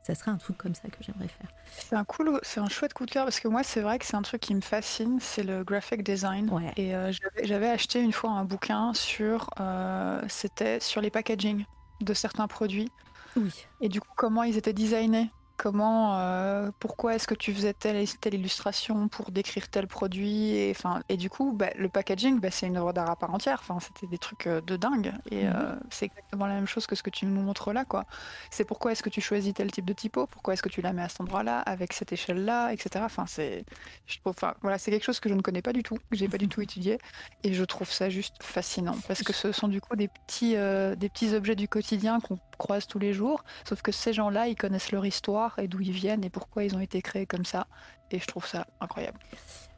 ça 0.02 0.16
serait 0.16 0.32
un 0.32 0.36
truc 0.36 0.58
comme 0.58 0.74
ça 0.74 0.88
que 0.88 0.96
j'aimerais 1.00 1.28
faire. 1.28 1.48
C'est 1.70 1.94
un 1.94 2.04
cool, 2.04 2.40
c'est 2.42 2.60
un 2.60 2.68
chouette 2.68 2.92
coup 2.92 3.06
de 3.06 3.10
cœur 3.10 3.24
parce 3.24 3.38
que 3.38 3.48
moi 3.48 3.62
c'est 3.62 3.80
vrai 3.80 3.98
que 3.98 4.04
c'est 4.04 4.16
un 4.16 4.22
truc 4.22 4.40
qui 4.40 4.54
me 4.54 4.60
fascine, 4.60 5.18
c'est 5.20 5.44
le 5.44 5.62
graphic 5.62 6.02
design. 6.02 6.50
Et 6.76 6.94
euh, 6.94 7.12
j'avais 7.42 7.68
acheté 7.68 8.00
une 8.00 8.12
fois 8.12 8.30
un 8.30 8.44
bouquin 8.44 8.94
sur, 8.94 9.48
euh, 9.60 10.20
c'était 10.28 10.80
sur 10.80 11.00
les 11.00 11.10
packaging 11.10 11.64
de 12.00 12.14
certains 12.14 12.48
produits. 12.48 12.90
Oui. 13.36 13.64
Et 13.80 13.88
du 13.88 14.00
coup 14.00 14.10
comment 14.16 14.42
ils 14.42 14.56
étaient 14.56 14.72
designés 14.72 15.30
comment, 15.62 16.18
euh, 16.18 16.72
pourquoi 16.80 17.14
est-ce 17.14 17.28
que 17.28 17.36
tu 17.36 17.54
faisais 17.54 17.72
telle 17.72 18.04
telle 18.20 18.34
illustration 18.34 19.06
pour 19.06 19.30
décrire 19.30 19.68
tel 19.68 19.86
produit 19.86 20.56
et 20.56 20.72
enfin 20.72 21.02
et 21.08 21.16
du 21.16 21.30
coup 21.30 21.52
bah, 21.52 21.70
le 21.76 21.88
packaging 21.88 22.40
bah, 22.40 22.50
c'est 22.50 22.66
une 22.66 22.76
œuvre 22.76 22.92
d'art 22.92 23.08
à 23.08 23.14
part 23.14 23.32
entière. 23.32 23.60
Enfin 23.62 23.78
c'était 23.78 24.08
des 24.08 24.18
trucs 24.18 24.48
euh, 24.48 24.60
de 24.60 24.76
dingue 24.76 25.12
et 25.30 25.44
mhm. 25.44 25.52
euh, 25.54 25.76
c'est 25.88 26.06
exactement 26.06 26.46
la 26.46 26.54
même 26.54 26.66
chose 26.66 26.88
que 26.88 26.96
ce 26.96 27.04
que 27.04 27.10
tu 27.10 27.26
nous 27.26 27.40
montres 27.40 27.72
là 27.72 27.84
quoi. 27.84 28.06
C'est 28.50 28.64
pourquoi 28.64 28.90
est-ce 28.90 29.04
que 29.04 29.08
tu 29.08 29.20
choisis 29.20 29.54
tel 29.54 29.70
type 29.70 29.84
de 29.84 29.92
typo, 29.92 30.26
pourquoi 30.26 30.54
est-ce 30.54 30.64
que 30.64 30.68
tu 30.68 30.82
la 30.82 30.92
mets 30.92 31.02
à 31.02 31.08
cet 31.08 31.20
endroit-là 31.20 31.60
avec 31.60 31.92
cette 31.92 32.12
échelle 32.12 32.44
là, 32.44 32.72
etc. 32.72 33.04
Enfin 33.04 33.26
c'est 33.26 33.64
je 34.06 34.18
trouve 34.18 34.34
enfin 34.36 34.54
voilà 34.62 34.78
c'est 34.78 34.90
quelque 34.90 35.04
chose 35.04 35.20
que 35.20 35.28
je 35.28 35.34
ne 35.34 35.42
connais 35.42 35.62
pas 35.62 35.72
du 35.72 35.84
tout, 35.84 35.94
que 36.10 36.16
j'ai 36.16 36.26
pas 36.26 36.38
du 36.38 36.48
tout 36.52 36.60
étudié 36.60 36.98
et 37.44 37.52
je 37.54 37.64
trouve 37.64 37.88
ça 37.88 38.10
juste 38.10 38.42
fascinant 38.42 38.96
parce 39.06 39.22
que 39.22 39.32
ce 39.32 39.52
sont 39.52 39.68
du 39.68 39.80
coup 39.80 39.94
des 39.94 40.08
petits 40.08 40.54
des 40.54 41.08
petits 41.08 41.34
objets 41.36 41.54
du 41.54 41.68
quotidien 41.68 42.18
qu'on 42.18 42.40
croise 42.62 42.86
tous 42.86 43.00
les 43.00 43.12
jours, 43.12 43.42
sauf 43.68 43.82
que 43.82 43.90
ces 43.90 44.12
gens-là 44.12 44.46
ils 44.46 44.54
connaissent 44.54 44.92
leur 44.92 45.04
histoire 45.04 45.58
et 45.58 45.66
d'où 45.66 45.80
ils 45.80 45.90
viennent 45.90 46.24
et 46.24 46.30
pourquoi 46.30 46.62
ils 46.62 46.76
ont 46.76 46.80
été 46.80 47.02
créés 47.02 47.26
comme 47.26 47.44
ça. 47.44 47.66
Et 48.12 48.20
je 48.20 48.26
trouve 48.26 48.46
ça 48.46 48.66
incroyable. 48.80 49.18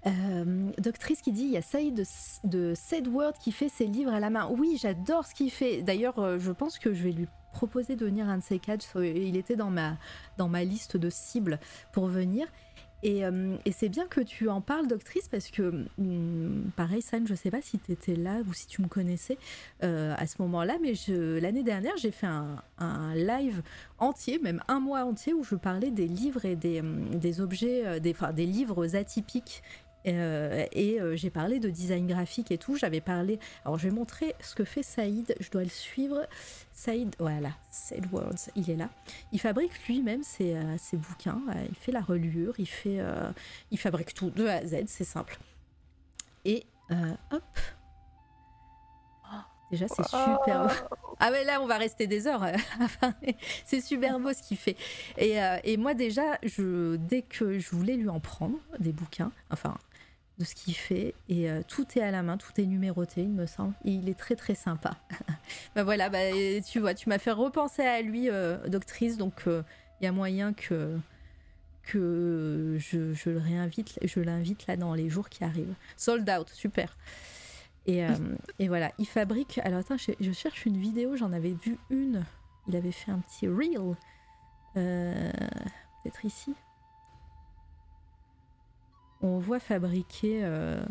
Euh, 0.07 0.71
doctrice 0.77 1.23
qui 1.23 1.33
dit 1.33 1.45
il 1.45 1.53
y 1.53 1.57
a 1.57 1.63
Saïd 1.63 1.95
de, 2.45 2.75
de 3.01 3.09
Word 3.09 3.33
qui 3.41 3.53
fait 3.53 3.71
ses 3.71 3.87
livres 3.87 4.13
à 4.13 4.21
la 4.21 4.29
main. 4.29 4.51
Oui, 4.51 4.79
j'adore 4.79 5.25
ce 5.25 5.35
qu'il 5.35 5.51
fait. 5.51 5.83
D'ailleurs, 5.83 6.19
euh, 6.19 6.39
je 6.39 6.53
pense 6.53 6.79
que 6.79 6.93
je 6.93 7.03
vais 7.05 7.13
lui 7.13 7.27
proposer 7.55 7.97
de 7.97 8.05
venir 8.05 8.29
un 8.29 8.39
de 8.39 8.43
ces 8.43 8.59
quatre. 8.59 9.03
Il 9.03 9.37
était 9.37 9.57
dans 9.57 9.71
ma, 9.71 9.97
dans 10.37 10.49
ma 10.49 10.63
liste 10.63 10.99
de 10.99 11.09
cibles 11.09 11.59
pour 11.93 12.07
venir. 12.07 12.47
Euh, 13.05 13.57
et, 13.65 13.73
c'est 13.73 13.89
bien 13.89 14.07
que 14.07 14.21
tu 14.21 14.49
en 14.49 14.61
parles, 14.61 14.87
doctrice, 14.87 15.29
parce 15.29 15.51
que, 15.51 15.87
hum, 15.99 16.71
pareil, 16.77 17.03
San, 17.03 17.27
je 17.27 17.33
ne 17.33 17.37
sais 17.37 17.51
pas 17.51 17.61
si 17.61 17.79
tu 17.79 17.93
étais 17.93 18.15
là 18.15 18.39
ou 18.49 18.53
si 18.55 18.67
tu 18.67 18.83
me 18.83 18.89
connaissais 18.89 19.39
euh, 19.83 20.15
à 20.17 20.27
ce 20.27 20.41
moment-là, 20.43 20.77
mais 20.81 20.95
l'année 21.41 21.63
dernière, 21.63 21.97
j'ai 21.97 22.11
fait 22.11 22.27
un, 22.27 22.63
live 23.15 23.63
entier, 23.99 24.39
même 24.39 24.63
un 24.69 24.81
mois 24.81 25.05
entier, 25.05 25.33
où 25.33 25.45
je 25.45 25.55
parlais 25.55 25.91
des 25.91 26.07
livres 26.07 26.45
et 26.45 26.57
des, 26.57 26.81
hum, 26.81 27.09
objets, 27.41 27.83
euh, 27.87 27.99
des 27.99 28.47
livres 28.47 28.97
atypiques 28.97 29.63
euh, 30.07 30.67
et 30.73 31.01
euh, 31.01 31.17
j'ai 31.17 31.31
parlé 31.31 31.61
de 31.61 31.71
design 31.71 32.07
graphique 32.07 32.51
et 32.51 32.59
tout. 32.59 32.77
J'avais 32.77 33.01
parlé. 33.01 33.39
Alors, 33.65 33.79
je 33.79 33.89
vais 33.89 33.95
montrer 33.95 34.35
ce 34.41 34.55
que 34.55 34.65
fait 34.65 34.83
Saïd. 34.83 35.35
Je 35.41 35.51
dois 35.51 35.63
le 35.63 35.69
suivre. 35.69 36.27
Saïd, 36.73 37.15
voilà, 37.19 37.51
Saïd 37.71 38.07
Words, 38.13 38.51
il 38.57 38.71
est 38.71 38.77
là. 38.77 38.91
Il 39.33 39.41
fabrique 39.41 39.73
lui-même 39.87 40.23
ses, 40.23 40.55
euh, 40.55 40.77
ses, 40.79 40.97
bouquins. 40.97 41.41
il 41.69 41.75
fait 41.75 41.93
la 41.93 42.01
reliure. 42.01 42.55
Il 42.59 42.67
fait, 42.67 43.01
il 43.71 43.79
fabrique 43.79 44.15
tout 44.15 44.31
de 44.31 44.47
A 44.47 44.57
à 44.57 44.67
Z. 44.67 44.85
C'est 44.87 45.05
simple. 45.05 45.39
Et 46.45 46.65
hop. 47.31 47.43
Déjà, 49.71 49.87
c'est 49.89 50.07
super 50.07 50.67
beau. 50.67 50.75
Ah 51.19 51.31
mais 51.31 51.43
là, 51.43 51.61
on 51.61 51.67
va 51.67 51.79
rester 51.79 52.07
des 52.07 52.27
heures. 52.27 52.45
c'est 53.65 53.81
super 53.81 54.21
beau 54.21 54.33
ce 54.33 54.43
qu'il 54.43 54.59
fait. 54.59 54.77
Et, 55.17 55.39
et, 55.65 55.77
moi 55.77 55.95
déjà, 55.95 56.39
je, 56.43 56.97
dès 56.97 57.23
que 57.23 57.59
je 57.59 57.71
voulais 57.71 57.97
lui 57.97 58.09
en 58.09 58.21
prendre 58.21 58.59
des 58.79 58.93
bouquins, 58.93 59.33
enfin 59.51 59.75
de 60.39 60.45
ce 60.45 60.55
qu'il 60.55 60.75
fait 60.75 61.15
et 61.29 61.49
euh, 61.49 61.63
tout 61.67 61.87
est 61.97 62.03
à 62.03 62.11
la 62.11 62.23
main, 62.23 62.37
tout 62.37 62.53
est 62.61 62.67
numéroté, 62.67 63.23
il 63.23 63.33
me 63.33 63.47
semble. 63.47 63.75
Et 63.85 63.93
il 63.93 64.09
est 64.09 64.19
très 64.19 64.35
très 64.35 64.55
sympa. 64.55 64.97
bah 65.75 65.85
voilà, 65.85 66.09
bah, 66.09 66.19
tu 66.67 66.81
vois, 66.81 66.95
tu 66.95 67.09
m'as 67.09 67.19
fait 67.19 67.31
repenser 67.31 67.83
à 67.83 68.03
lui, 68.03 68.31
euh, 68.31 68.59
doctrice, 68.69 69.17
donc 69.17 69.43
il 69.47 69.53
euh, 69.53 69.63
y 70.01 70.07
a 70.07 70.13
moyen 70.13 70.53
que 70.53 70.97
que 71.85 72.79
je, 72.79 73.13
je 73.13 73.29
le 73.29 73.39
réinvite, 73.39 73.99
je 74.03 74.19
l'invite 74.19 74.67
là 74.67 74.77
dans 74.77 74.95
les 74.95 75.11
jours 75.11 75.29
qui 75.29 75.45
arrivent. 75.45 75.75
Sold 75.99 76.29
out, 76.31 76.49
super. 76.49 76.97
Et, 77.87 78.03
et 78.59 78.69
voilà, 78.69 78.91
il 78.99 79.07
fabrique. 79.07 79.61
Alors 79.63 79.81
attends, 79.81 79.99
je, 79.99 80.13
je 80.19 80.33
cherche 80.33 80.65
une 80.65 80.79
vidéo, 80.79 81.15
j'en 81.17 81.33
avais 81.33 81.53
vu 81.53 81.77
une. 81.91 82.25
Il 82.69 82.75
avait 82.75 82.91
fait 82.91 83.11
un 83.11 83.19
petit 83.19 83.47
reel. 83.47 83.97
Peut-être 84.73 86.25
ici 86.25 86.55
on 89.23 89.39
voit 89.39 89.61
fabriquer. 89.61 90.41
Euh, 90.43 90.85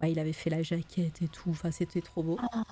bah, 0.00 0.08
il 0.08 0.18
avait 0.18 0.32
fait 0.32 0.50
la 0.50 0.62
jaquette 0.62 1.22
et 1.22 1.28
tout, 1.28 1.50
enfin 1.50 1.70
c'était 1.70 2.02
trop 2.02 2.22
beau. 2.22 2.38
Ah. 2.52 2.64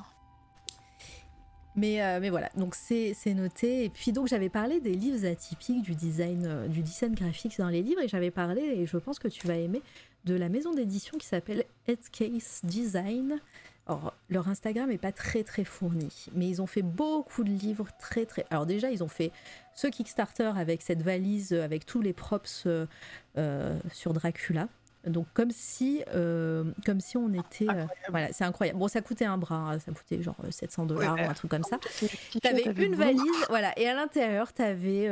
Mais, 1.76 2.02
euh, 2.02 2.20
mais 2.20 2.30
voilà, 2.30 2.50
donc 2.56 2.74
c'est 2.74 3.14
noté. 3.34 3.84
Et 3.84 3.88
puis 3.88 4.12
donc 4.12 4.28
j'avais 4.28 4.48
parlé 4.48 4.80
des 4.80 4.94
livres 4.94 5.26
atypiques 5.26 5.82
du 5.82 5.94
design, 5.94 6.44
euh, 6.46 6.68
du 6.68 6.82
design 6.82 7.14
graphique 7.14 7.58
dans 7.58 7.68
les 7.68 7.82
livres 7.82 8.00
et 8.02 8.08
j'avais 8.08 8.30
parlé, 8.30 8.62
et 8.62 8.86
je 8.86 8.96
pense 8.96 9.18
que 9.18 9.28
tu 9.28 9.46
vas 9.46 9.56
aimer, 9.56 9.82
de 10.24 10.34
la 10.34 10.48
maison 10.48 10.72
d'édition 10.72 11.18
qui 11.18 11.26
s'appelle 11.26 11.64
Headcase 11.86 12.60
Design. 12.64 13.40
Alors, 13.86 14.14
leur 14.30 14.48
Instagram 14.48 14.90
est 14.90 14.98
pas 14.98 15.12
très 15.12 15.44
très 15.44 15.64
fourni, 15.64 16.26
mais 16.34 16.48
ils 16.48 16.62
ont 16.62 16.66
fait 16.66 16.80
beaucoup 16.80 17.44
de 17.44 17.50
livres 17.50 17.88
très 17.98 18.24
très. 18.24 18.46
Alors 18.50 18.64
déjà, 18.64 18.90
ils 18.90 19.04
ont 19.04 19.08
fait 19.08 19.30
ce 19.74 19.88
Kickstarter 19.88 20.52
avec 20.56 20.80
cette 20.80 21.02
valise 21.02 21.52
avec 21.52 21.84
tous 21.84 22.00
les 22.00 22.14
props 22.14 22.66
sur 23.92 24.12
Dracula. 24.14 24.68
Donc 25.06 25.26
comme 25.34 25.50
si, 25.50 26.02
euh, 26.14 26.64
comme 26.86 27.00
si 27.00 27.16
on 27.16 27.32
était, 27.32 27.68
euh, 27.68 27.84
voilà, 28.08 28.32
c'est 28.32 28.44
incroyable. 28.44 28.78
Bon, 28.78 28.88
ça 28.88 29.02
coûtait 29.02 29.24
un 29.24 29.36
bras, 29.36 29.78
ça 29.78 29.92
coûtait 29.92 30.22
genre 30.22 30.36
700 30.48 30.86
dollars 30.86 31.16
ou 31.16 31.30
un 31.30 31.34
truc 31.34 31.50
comme 31.50 31.62
ça. 31.62 31.78
T'avais 32.42 32.62
une 32.62 32.94
valise, 32.94 33.20
voilà, 33.48 33.78
et 33.78 33.86
à 33.88 33.94
l'intérieur 33.94 34.52
t'avais 34.52 35.08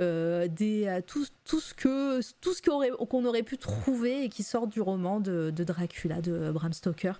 euh, 0.00 0.48
des 0.48 1.00
tout, 1.06 1.26
tout, 1.44 1.60
ce 1.60 1.74
que 1.74 2.20
tout 2.40 2.52
ce 2.52 2.62
qu'on 2.62 2.72
aurait, 2.72 2.90
qu'on 3.08 3.24
aurait 3.24 3.42
pu 3.42 3.56
trouver 3.56 4.24
et 4.24 4.28
qui 4.28 4.42
sort 4.42 4.66
du 4.66 4.80
roman 4.80 5.20
de, 5.20 5.50
Dracula 5.50 6.20
de 6.20 6.50
Bram 6.50 6.72
Stoker. 6.72 7.18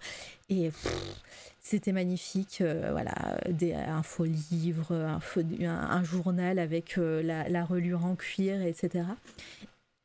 Et 0.48 0.72
c'était 1.60 1.92
magnifique, 1.92 2.62
voilà, 2.90 3.38
des, 3.48 3.72
un 3.74 4.02
faux 4.02 4.24
livre, 4.24 4.92
un, 4.92 5.20
un, 5.66 6.02
journal 6.02 6.58
avec 6.58 6.96
la, 6.96 7.48
la, 7.48 7.64
relure 7.64 8.04
en 8.04 8.16
cuir, 8.16 8.60
etc. 8.62 9.04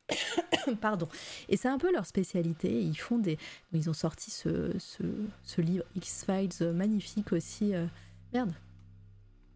Pardon. 0.81 1.07
Et 1.49 1.57
c'est 1.57 1.67
un 1.67 1.77
peu 1.77 1.91
leur 1.91 2.05
spécialité. 2.05 2.81
Ils 2.81 2.95
font 2.95 3.17
des. 3.17 3.37
Ils 3.73 3.89
ont 3.89 3.93
sorti 3.93 4.31
ce, 4.31 4.71
ce, 4.77 5.61
livre 5.61 5.85
X-Files 5.95 6.71
magnifique 6.73 7.31
aussi. 7.31 7.73
Euh, 7.73 7.85
merde. 8.33 8.53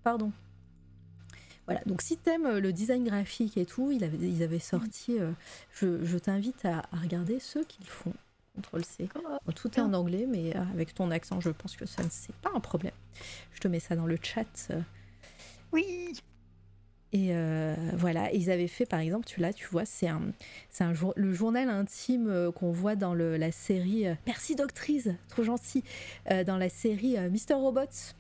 Pardon. 0.04 0.32
Voilà, 1.66 1.82
donc 1.86 2.02
si 2.02 2.18
t'aimes 2.18 2.48
euh, 2.48 2.60
le 2.60 2.74
design 2.74 3.04
graphique 3.04 3.56
et 3.58 3.66
tout, 3.66 3.92
ils 3.92 4.04
avaient, 4.04 4.60
sorti. 4.60 5.20
Euh, 5.20 5.32
je, 5.74 6.18
t'invite 6.18 6.66
à, 6.66 6.82
regarder 6.92 7.40
ceux 7.40 7.64
qu'ils 7.64 7.88
font. 7.88 8.14
Contrôle 8.56 8.84
C. 8.84 9.08
tout 9.56 9.72
est 9.78 9.82
en 9.82 9.94
anglais, 9.94 10.26
mais 10.28 10.54
avec 10.56 10.94
ton 10.96 11.12
accent, 11.12 11.40
je 11.40 11.52
pense 11.52 11.78
que 11.78 11.86
ça 11.86 12.04
ne 12.04 12.10
c'est 12.10 12.36
pas 12.38 12.50
un 12.54 12.60
problème. 12.60 12.94
Je 13.54 13.60
te 13.60 13.68
mets 13.68 13.80
ça 13.80 13.96
dans 13.96 14.08
le 14.08 14.18
chat. 14.22 14.72
Oui. 15.72 16.14
Et 17.12 17.34
voilà, 17.94 18.32
ils 18.34 18.52
avaient 18.52 18.68
fait 18.68 18.86
par 18.86 19.00
exemple, 19.00 19.26
tu 19.26 19.40
là, 19.40 19.52
tu 19.52 19.68
vois, 19.68 19.86
c'est 19.86 20.08
un, 20.08 20.22
c'est 20.70 20.84
un 20.84 20.94
jour, 20.94 21.14
le 21.16 21.34
journal 21.34 21.70
intime 21.70 22.52
qu'on 22.56 22.72
voit 22.72 22.96
dans 22.96 23.14
le, 23.14 23.36
la 23.36 23.52
série. 23.52 24.06
merci 24.28 24.56
Doctrice, 24.56 25.10
trop 25.28 25.44
gentil, 25.44 25.84
dans 26.46 26.58
la 26.58 26.70
série 26.70 27.18
Mister 27.32 27.56
Robots. 27.56 28.14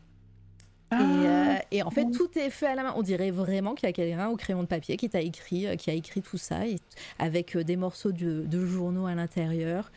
Ah. 0.91 1.61
et, 1.69 1.83
en 1.83 1.91
fait, 1.91 2.09
tout 2.09 2.29
est 2.35 2.49
fait 2.49 2.65
à 2.65 2.73
la 2.73 2.81
main. 2.81 2.93
On 2.95 3.03
dirait 3.03 3.29
vraiment 3.29 3.75
qu'il 3.75 3.87
y 3.87 3.91
a 3.91 3.93
quelqu'un 3.93 4.27
au 4.29 4.35
crayon 4.35 4.63
de 4.63 4.67
papier 4.67 4.97
qui 4.97 5.07
t'a 5.07 5.21
écrit, 5.21 5.67
qui 5.77 5.91
a 5.91 5.93
écrit 5.93 6.23
tout 6.23 6.39
ça, 6.39 6.61
avec 7.19 7.55
des 7.57 7.75
morceaux 7.75 8.11
de, 8.11 8.43
de 8.47 8.65
journaux 8.65 9.05
à 9.05 9.13
l'intérieur. 9.13 9.91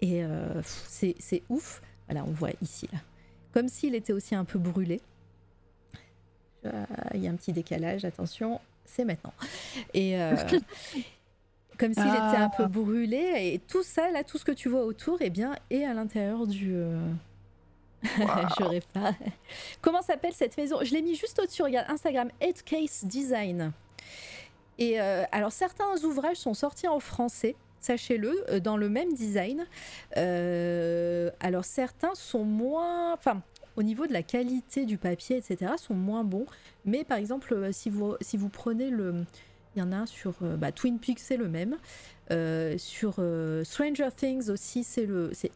Et 0.00 0.24
c'est 0.64 1.42
ouf. 1.48 1.82
Voilà, 2.08 2.24
on 2.26 2.32
voit 2.32 2.50
ici, 2.60 2.88
là. 2.92 2.98
Comme 3.52 3.68
s'il 3.68 3.94
était 3.94 4.12
aussi 4.12 4.34
un 4.34 4.44
peu 4.44 4.58
brûlé. 4.58 5.00
Il 7.14 7.22
y 7.22 7.28
a 7.28 7.30
un 7.30 7.36
petit 7.36 7.52
décalage, 7.52 8.04
attention, 8.04 8.60
c'est 8.84 9.04
maintenant. 9.04 9.34
Et 9.92 10.20
euh, 10.20 10.36
comme 11.78 11.92
s'il 11.92 12.06
était 12.06 12.36
un 12.36 12.48
peu 12.48 12.64
ah. 12.64 12.68
brûlé, 12.68 13.52
et 13.54 13.58
tout 13.58 13.82
ça, 13.82 14.10
là, 14.10 14.24
tout 14.24 14.38
ce 14.38 14.44
que 14.44 14.52
tu 14.52 14.68
vois 14.68 14.84
autour, 14.84 15.18
eh 15.20 15.30
bien, 15.30 15.56
est 15.70 15.84
à 15.84 15.94
l'intérieur 15.94 16.46
du. 16.46 16.74
Euh, 16.74 16.98
je 18.04 18.80
pas. 18.92 19.14
Comment 19.80 20.02
s'appelle 20.02 20.34
cette 20.34 20.56
maison? 20.56 20.78
Je 20.82 20.92
l'ai 20.92 21.02
mis 21.02 21.14
juste 21.14 21.38
au-dessus, 21.38 21.62
regarde, 21.62 21.86
Instagram, 21.90 22.30
Case 22.64 23.04
Design. 23.04 23.72
Et 24.78 25.00
euh, 25.00 25.24
alors, 25.32 25.52
certains 25.52 25.96
ouvrages 26.04 26.36
sont 26.36 26.54
sortis 26.54 26.88
en 26.88 27.00
français 27.00 27.56
sachez-le, 27.80 28.60
dans 28.60 28.78
le 28.78 28.88
même 28.88 29.12
design. 29.12 29.66
alors 30.16 31.66
certains 31.66 32.14
sont 32.14 32.42
moins, 32.42 33.12
enfin 33.12 33.42
au 33.76 33.82
niveau 33.82 34.06
de 34.06 34.12
la 34.12 34.22
qualité 34.22 34.84
du 34.84 34.98
papier, 34.98 35.36
etc., 35.36 35.72
sont 35.76 35.94
moins 35.94 36.24
bons. 36.24 36.46
Mais 36.84 37.04
par 37.04 37.18
exemple, 37.18 37.54
euh, 37.54 37.72
si 37.72 37.90
vous, 37.90 38.14
si 38.20 38.36
vous 38.36 38.48
prenez 38.48 38.90
le. 38.90 39.24
Il 39.76 39.80
y 39.80 39.82
en 39.82 39.90
a 39.90 39.96
un 39.96 40.06
sur 40.06 40.34
euh, 40.42 40.56
bah, 40.56 40.70
Twin 40.70 41.00
Peaks, 41.00 41.18
c'est 41.18 41.36
le 41.36 41.48
même. 41.48 41.76
Euh, 42.30 42.78
sur 42.78 43.14
Stranger 43.64 44.08
Things 44.16 44.48
aussi, 44.48 44.84
c'est 44.84 45.08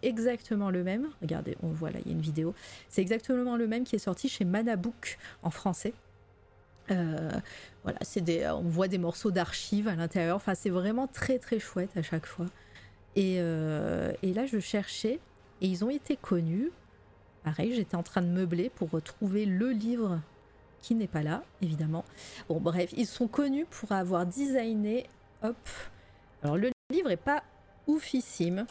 exactement 0.03 0.71
le 0.71 0.83
même. 0.83 1.09
Regardez, 1.23 1.57
on 1.63 1.69
voit 1.69 1.91
là, 1.91 2.01
il 2.05 2.09
y 2.09 2.11
a 2.11 2.15
une 2.15 2.21
vidéo. 2.21 2.53
C'est 2.89 3.01
exactement 3.01 3.57
le 3.57 3.69
même 3.69 3.85
qui 3.85 3.95
est 3.95 4.01
sorti 4.01 4.29
chez 4.29 4.45
Manabook 4.45 5.19
en 5.45 5.51
français. 5.51 5.95
voilà, 6.89 7.99
c'est 8.03 8.23
des, 8.23 8.49
on 8.49 8.69
voit 8.69 8.89
des 8.89 8.99
morceaux 8.99 9.31
d'archives 9.31 9.87
à 9.87 9.95
l'intérieur. 9.95 10.35
Enfin, 10.35 10.57
c'est 10.57 10.71
vraiment 10.71 11.07
très 11.07 11.39
très 11.39 11.61
chouette 11.61 11.97
à 11.97 12.03
chaque 12.03 12.27
fois. 12.27 12.47
Et, 13.15 13.37
et 13.37 14.35
là, 14.35 14.47
je 14.47 14.59
cherchais 14.59 15.21
et 15.61 15.69
ils 15.69 15.85
ont 15.85 15.91
été 15.91 16.17
connus 16.17 16.73
J'étais 17.57 17.97
en 17.97 18.03
train 18.03 18.23
de 18.23 18.29
meubler 18.29 18.71
pour 18.71 18.91
retrouver 18.91 19.47
le 19.47 19.71
livre 19.71 20.21
qui 20.81 20.95
n'est 20.95 21.09
pas 21.09 21.23
là, 21.23 21.43
évidemment. 21.63 22.05
Bon, 22.49 22.61
bref, 22.61 22.91
ils 22.97 23.07
sont 23.07 23.29
connus 23.29 23.67
pour 23.67 23.93
avoir 23.93 24.27
designé. 24.27 25.07
Hop. 25.43 25.57
Alors, 26.43 26.57
le 26.57 26.71
livre 26.91 27.11
est 27.11 27.17
pas 27.17 27.43
oufissime. 27.87 28.67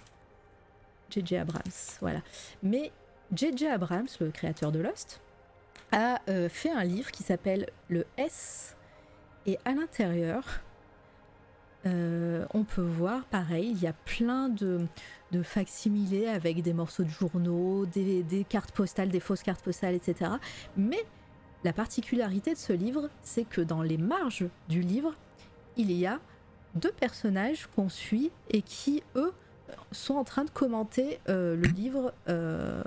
J.J. 1.10 1.38
Abrams, 1.38 1.64
voilà. 2.02 2.22
Mais 2.64 2.92
J.J. 3.34 3.68
Abrams, 3.68 4.08
le 4.20 4.32
créateur 4.32 4.72
de 4.72 4.80
Lost, 4.80 5.22
a 5.92 6.20
euh, 6.30 6.50
fait 6.50 6.70
un 6.70 6.84
livre 6.84 7.12
qui 7.12 7.24
s'appelle 7.24 7.68
Le 7.90 8.06
S. 8.18 8.76
Et 9.46 9.58
à 9.64 9.72
l'intérieur, 9.72 10.44
euh, 11.86 12.46
on 12.54 12.64
peut 12.64 12.82
voir, 12.82 13.24
pareil, 13.26 13.70
il 13.72 13.82
y 13.82 13.88
a 13.88 13.94
plein 13.94 14.50
de, 14.50 14.82
de 15.32 15.44
facsimilés 15.44 16.28
avec 16.28 16.62
des 16.62 16.74
morceaux 16.74 17.04
de 17.04 17.10
journaux, 17.10 17.86
des, 17.86 18.46
cartes 18.50 18.72
postales, 18.72 19.10
des 19.10 19.20
fausses 19.20 19.44
cartes 19.44 19.64
postales, 19.64 19.96
etc. 19.96 20.32
Mais 20.76 21.04
la 21.64 21.74
particularité 21.74 22.54
de 22.54 22.58
ce 22.58 22.74
livre, 22.74 23.10
c'est 23.22 23.48
que 23.48 23.62
dans 23.62 23.82
les 23.82 23.98
marges 23.98 24.48
du 24.70 24.82
livre, 24.82 25.16
il 25.76 25.92
y 25.92 26.06
a 26.06 26.20
deux 26.76 26.92
personnages 26.92 27.68
qu'on 27.76 27.90
suit 27.90 28.32
et 28.50 28.62
qui, 28.62 29.04
eux, 29.16 29.34
sont 29.92 30.16
en 30.16 30.24
train 30.24 30.44
de 30.44 30.50
commenter 30.50 31.20
euh, 31.30 31.56
le 31.56 31.68
livre 31.68 32.14
euh, 32.30 32.82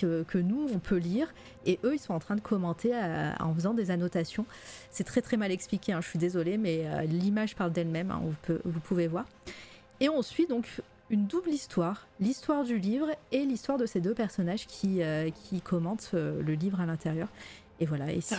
que, 0.00 0.38
nous, 0.38 0.68
on 0.72 0.78
peut 0.78 0.96
lire, 0.96 1.32
et 1.66 1.78
eux, 1.84 1.94
ils 1.94 1.98
sont 1.98 2.14
en 2.14 2.18
train 2.18 2.36
de 2.36 2.40
commenter 2.40 2.92
euh, 2.94 3.32
en 3.40 3.54
faisant 3.54 3.74
des 3.74 3.90
annotations. 3.90 4.46
C'est 4.90 5.04
très 5.04 5.22
très 5.22 5.36
mal 5.36 5.50
expliqué, 5.50 5.92
hein, 5.92 6.00
je 6.00 6.08
suis 6.08 6.18
désolée, 6.18 6.58
mais 6.58 7.06
l'image 7.06 7.56
parle 7.56 7.72
d'elle-même, 7.72 8.10
hein, 8.10 8.20
vous, 8.22 8.56
vous, 8.64 8.80
pouvez 8.80 9.06
voir. 9.06 9.24
Et 10.00 10.08
on 10.08 10.22
suit 10.22 10.46
donc 10.46 10.66
une 11.10 11.26
double 11.26 11.50
histoire, 11.50 12.06
l'histoire 12.20 12.64
du 12.64 12.78
livre 12.78 13.08
et 13.30 13.44
l'histoire 13.44 13.78
de 13.78 13.86
ces 13.86 14.00
deux 14.00 14.14
personnages 14.14 14.66
qui, 14.66 15.00
qui 15.44 15.60
commentent 15.60 16.10
le 16.12 16.54
livre 16.54 16.80
à 16.80 16.86
l'intérieur. 16.86 17.28
Et 17.80 17.86
voilà. 17.86 18.12
Et 18.12 18.20
si 18.20 18.34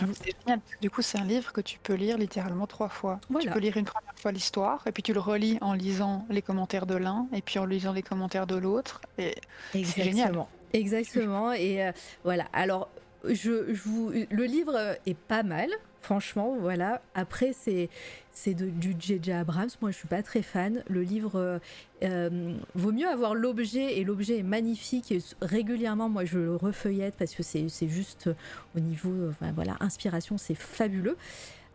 Du 0.80 0.90
coup, 0.90 1.02
c'est 1.02 1.18
un 1.18 1.24
livre 1.24 1.52
que 1.52 1.60
tu 1.60 1.78
peux 1.78 1.94
lire 1.94 2.16
littéralement 2.18 2.66
trois 2.66 2.88
fois. 2.88 3.20
Tu 3.40 3.50
peux 3.50 3.58
lire 3.58 3.76
une 3.76 3.84
première 3.84 4.14
fois 4.16 4.32
l'histoire, 4.32 4.82
et 4.86 4.92
puis 4.92 5.02
tu 5.02 5.12
le 5.12 5.20
relis 5.20 5.58
en 5.60 5.72
lisant 5.74 6.26
les 6.30 6.42
commentaires 6.42 6.86
de 6.86 6.96
l'un, 6.96 7.26
et 7.32 7.42
puis 7.42 7.58
en 7.58 7.66
lisant 7.66 7.92
les 7.92 8.02
commentaires 8.02 8.46
de 8.46 8.56
l'autre. 8.56 9.00
Et 9.18 9.34
c'est 9.72 10.02
génial. 10.02 10.46
Exactement. 10.72 11.52
Et 11.52 11.84
euh, 11.84 11.92
voilà. 12.24 12.46
Alors, 12.52 12.88
je, 13.24 13.74
je 13.74 13.82
vous, 13.84 14.10
le 14.10 14.44
livre 14.44 14.96
est 15.06 15.16
pas 15.16 15.42
mal. 15.42 15.68
Franchement, 16.06 16.56
voilà. 16.60 17.02
Après, 17.16 17.52
c'est 17.52 17.88
c'est 18.30 18.54
du 18.54 18.94
J.J. 18.96 19.32
Abrams. 19.32 19.70
Moi, 19.82 19.90
je 19.90 19.96
suis 19.96 20.06
pas 20.06 20.22
très 20.22 20.40
fan. 20.40 20.84
Le 20.88 21.02
livre 21.02 21.32
euh, 21.34 21.58
euh, 22.04 22.54
vaut 22.76 22.92
mieux 22.92 23.08
avoir 23.08 23.34
l'objet 23.34 23.98
et 23.98 24.04
l'objet 24.04 24.38
est 24.38 24.44
magnifique. 24.44 25.10
Et 25.10 25.18
régulièrement, 25.42 26.08
moi, 26.08 26.24
je 26.24 26.38
le 26.38 26.54
refeuillette 26.54 27.16
parce 27.18 27.34
que 27.34 27.42
c'est 27.42 27.88
juste 27.88 28.30
au 28.76 28.78
niveau, 28.78 29.32
voilà, 29.56 29.76
inspiration, 29.80 30.38
c'est 30.38 30.54
fabuleux. 30.54 31.16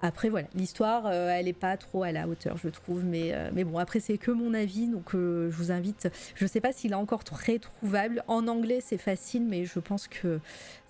Après, 0.02 0.30
voilà, 0.30 0.48
l'histoire, 0.56 1.06
euh, 1.06 1.30
elle 1.30 1.46
n'est 1.46 1.54
pas 1.54 1.78
trop 1.78 2.04
à 2.04 2.12
la 2.12 2.28
hauteur, 2.28 2.58
je 2.58 2.70
trouve. 2.70 3.04
Mais, 3.04 3.32
euh, 3.34 3.52
bon, 3.64 3.78
après, 3.78 4.00
c'est 4.00 4.18
que 4.18 4.32
mon 4.32 4.54
avis. 4.54 4.88
Donc, 4.88 5.14
euh, 5.14 5.52
je 5.52 5.56
vous 5.56 5.72
invite. 5.72 6.10
Je 6.36 6.46
ne 6.46 6.50
sais 6.50 6.62
pas 6.62 6.74
s'il 6.74 6.92
est 6.92 6.96
encore 6.96 7.24
très 7.24 7.60
trouvable. 7.60 8.24
En 8.28 8.48
anglais, 8.48 8.80
c'est 8.82 8.98
facile, 8.98 9.44
mais 9.46 9.66
je 9.66 9.80
pense 9.80 10.08
que 10.08 10.40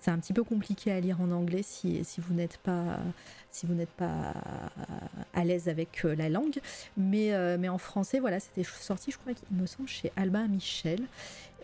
c'est 0.00 0.10
un 0.10 0.18
petit 0.18 0.32
peu 0.32 0.44
compliqué 0.44 0.90
à 0.90 1.00
lire 1.00 1.20
en 1.20 1.30
anglais 1.30 1.62
si, 1.62 2.02
si 2.04 2.20
vous 2.20 2.34
n'êtes 2.34 2.56
pas. 2.58 2.98
Si 3.52 3.66
vous 3.66 3.74
n'êtes 3.74 3.90
pas 3.90 4.34
à 5.34 5.44
l'aise 5.44 5.68
avec 5.68 6.02
la 6.02 6.28
langue. 6.28 6.58
Mais, 6.96 7.32
mais 7.58 7.68
en 7.68 7.78
français, 7.78 8.18
voilà, 8.18 8.40
c'était 8.40 8.64
sorti, 8.64 9.10
je 9.12 9.18
crois 9.18 9.34
qu'il 9.34 9.56
me 9.56 9.66
semble, 9.66 9.88
chez 9.88 10.10
Albin 10.16 10.48
Michel. 10.48 11.00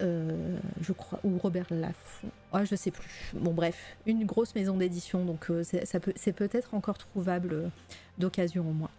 Euh, 0.01 0.57
je 0.81 0.93
crois, 0.93 1.19
ou 1.25 1.39
Robert 1.39 1.67
Laffont. 1.71 2.29
Ah, 2.53 2.65
je 2.65 2.77
sais 2.77 2.91
plus. 2.91 3.33
Bon, 3.35 3.53
bref, 3.53 3.97
une 4.07 4.25
grosse 4.25 4.55
maison 4.55 4.77
d'édition, 4.77 5.25
donc 5.25 5.51
euh, 5.51 5.65
c'est, 5.65 6.01
peut, 6.01 6.13
c'est 6.15 6.33
peut-être 6.33 6.75
encore 6.75 6.99
trouvable 6.99 7.53
euh, 7.53 7.69
d'occasion 8.19 8.69
au 8.69 8.73
moins. 8.73 8.91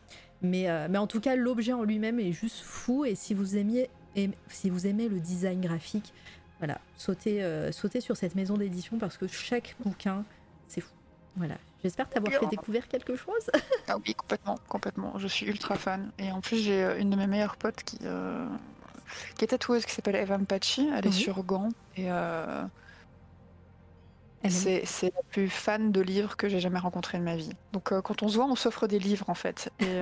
Mais, 0.42 0.68
mais 0.88 0.98
en 0.98 1.08
tout 1.08 1.20
cas, 1.20 1.36
l'objet 1.36 1.74
en 1.74 1.84
lui-même 1.84 2.18
est 2.18 2.32
juste 2.32 2.62
fou, 2.62 3.04
et 3.04 3.14
si 3.14 3.34
vous 3.34 3.58
aimiez, 3.58 3.90
si 4.48 4.70
vous 4.70 4.88
aimez 4.88 5.10
le 5.10 5.20
design 5.20 5.60
graphique, 5.60 6.14
voilà, 6.60 6.80
sautez, 6.96 7.44
sautez 7.74 8.00
sur 8.00 8.16
cette 8.16 8.36
maison 8.36 8.56
d'édition 8.56 8.98
parce 8.98 9.18
que 9.18 9.28
chaque 9.28 9.76
bouquin, 9.84 10.24
c'est 10.70 10.80
fou. 10.80 10.94
Voilà. 11.36 11.58
J'espère 11.84 12.10
t'avoir 12.10 12.34
fait 12.34 12.48
découvrir 12.48 12.88
quelque 12.88 13.16
chose. 13.16 13.50
ah 13.88 13.98
oui, 14.06 14.14
complètement, 14.14 14.58
complètement. 14.68 15.14
Je 15.18 15.28
suis 15.28 15.46
ultra 15.46 15.76
fan. 15.76 16.12
Et 16.18 16.32
en 16.32 16.42
plus, 16.42 16.58
j'ai 16.58 17.00
une 17.00 17.10
de 17.10 17.16
mes 17.16 17.28
meilleures 17.28 17.58
potes 17.58 17.84
qui, 17.84 17.98
qui 17.98 19.44
est 19.44 19.48
tatoueuse, 19.48 19.86
qui 19.86 19.94
s'appelle 19.94 20.16
Eva 20.16 20.38
Mpachi. 20.38 20.90
Elle 20.96 21.08
est 21.08 21.12
sur 21.12 21.44
Gand. 21.44 21.70
Et 21.96 22.06
euh, 22.10 22.64
c'est 24.50 25.14
la 25.14 25.22
plus 25.32 25.50
fan 25.50 25.92
de 25.92 26.02
livres 26.02 26.38
que 26.38 26.48
j'ai 26.48 26.60
jamais 26.60 26.80
rencontré 26.80 27.18
de 27.18 27.24
ma 27.24 27.36
vie. 27.36 27.52
Donc 27.74 27.92
euh, 27.92 28.02
quand 28.02 28.24
on 28.24 28.30
se 28.30 28.36
voit, 28.36 28.46
on 28.46 28.56
s'offre 28.56 28.88
des 28.88 29.00
livres 29.00 29.30
en 29.30 29.34
fait. 29.34 29.70
Et, 29.80 30.02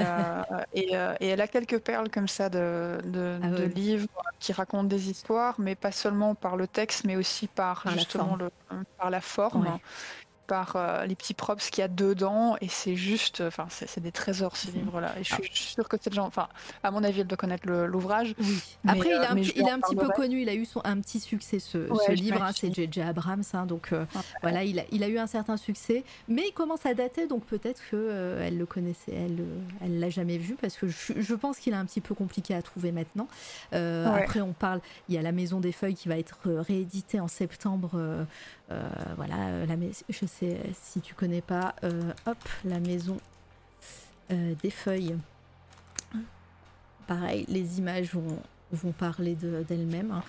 euh, 0.96 1.16
elle 1.20 1.42
a 1.42 1.48
quelques 1.48 1.80
perles 1.80 2.10
comme 2.10 2.28
ça 2.28 2.50
de, 2.50 3.00
ah 3.42 3.48
livres 3.74 4.08
qui 4.40 4.54
racontent 4.54 4.84
des 4.84 5.10
histoires, 5.10 5.56
mais 5.60 5.76
pas 5.76 5.92
seulement 5.92 6.36
par 6.36 6.56
le 6.56 6.68
texte, 6.68 7.06
mais 7.06 7.16
aussi 7.16 7.48
par, 7.48 7.84
justement 7.92 8.36
le, 8.36 8.52
par 8.98 9.10
la 9.10 9.22
forme 9.22 9.80
par 10.48 10.76
euh, 10.76 11.06
les 11.06 11.16
petits 11.16 11.34
props 11.34 11.70
qu'il 11.70 11.82
y 11.82 11.86
a 11.86 11.88
dedans 11.88 12.56
et 12.62 12.70
c'est 12.70 12.96
juste 12.96 13.42
enfin 13.42 13.68
c'est 13.70 14.00
des 14.00 14.12
trésors 14.12 14.56
ces 14.56 14.72
mhm. 14.72 14.80
livres 14.80 15.02
là 15.02 15.14
et 15.20 15.24
je 15.24 15.34
suis, 15.34 15.44
ah. 15.44 15.56
sûre 15.56 15.90
que 15.90 15.98
cette 16.02 16.14
gens 16.14 16.26
enfin 16.26 16.48
à 16.84 16.92
mon 16.92 17.04
avis 17.04 17.22
elle 17.22 17.28
doit 17.28 17.38
connaître 17.38 17.68
l'ouvrage. 17.70 18.34
Après 18.88 19.10
il, 19.10 19.62
est 19.62 19.70
un, 19.70 19.76
un 19.76 19.80
petit 19.80 19.96
peu 19.96 20.08
connu 20.10 20.42
il 20.42 20.50
a 20.50 20.56
eu 20.56 20.66
son, 20.66 20.82
un 20.84 21.00
petit 21.02 21.20
succès 21.20 21.60
ce, 21.60 21.88
ce 22.08 22.12
livre 22.12 22.42
hein, 22.42 22.52
c'est 22.56 22.74
J.J. 22.74 23.02
Abrams 23.02 23.44
hein, 23.54 23.66
donc 23.66 23.90
euh, 23.92 24.06
voilà 24.42 24.64
il 24.64 24.80
a, 24.80 24.84
il 24.92 25.04
a 25.04 25.10
eu 25.10 25.18
un 25.18 25.28
certain 25.28 25.58
succès. 25.58 26.04
Mais 26.28 26.44
il 26.48 26.54
commence 26.54 26.86
à 26.86 26.94
dater 26.94 27.28
donc 27.28 27.46
peut-être 27.46 27.82
que 27.92 27.96
euh, 27.96 28.48
elle 28.48 28.58
le 28.58 28.66
connaissait 28.66 29.14
elle 29.14 29.44
elle 29.84 30.00
l'a 30.00 30.10
jamais 30.10 30.38
vu 30.38 30.56
parce 30.56 30.78
que 30.78 30.88
je, 30.88 31.14
je 31.18 31.36
pense 31.36 31.58
qu'il 31.58 31.74
est 31.74 31.78
un 31.78 31.86
petit 31.86 32.02
peu 32.02 32.16
compliqué 32.16 32.56
à 32.56 32.62
trouver 32.62 32.92
maintenant. 32.92 33.28
Après 33.72 34.42
on 34.42 34.54
parle 34.54 34.80
il 35.10 35.16
y 35.16 35.18
a 35.18 35.22
la 35.22 35.32
maison 35.32 35.60
des 35.60 35.72
feuilles 35.72 35.96
qui 35.96 36.08
va 36.08 36.18
être 36.18 36.40
rééditée 36.46 37.20
en 37.20 37.28
septembre 37.28 38.26
voilà 39.16 39.66
la 39.66 39.76
je 40.10 40.26
sais 40.26 40.58
si 40.74 41.02
tu 41.02 41.14
connais 41.14 41.42
pas, 41.42 41.76
euh, 41.84 42.12
hop, 42.26 42.38
la 42.66 42.80
maison 42.80 43.18
euh, 44.32 44.54
des 44.62 44.70
feuilles. 44.70 45.16
Pareil, 47.08 47.46
les 47.48 47.80
images 47.80 48.14
vont, 48.14 48.40
vont 48.72 48.92
parler 48.92 49.36
d'elles-mêmes. 49.36 50.12
Hein. 50.12 50.24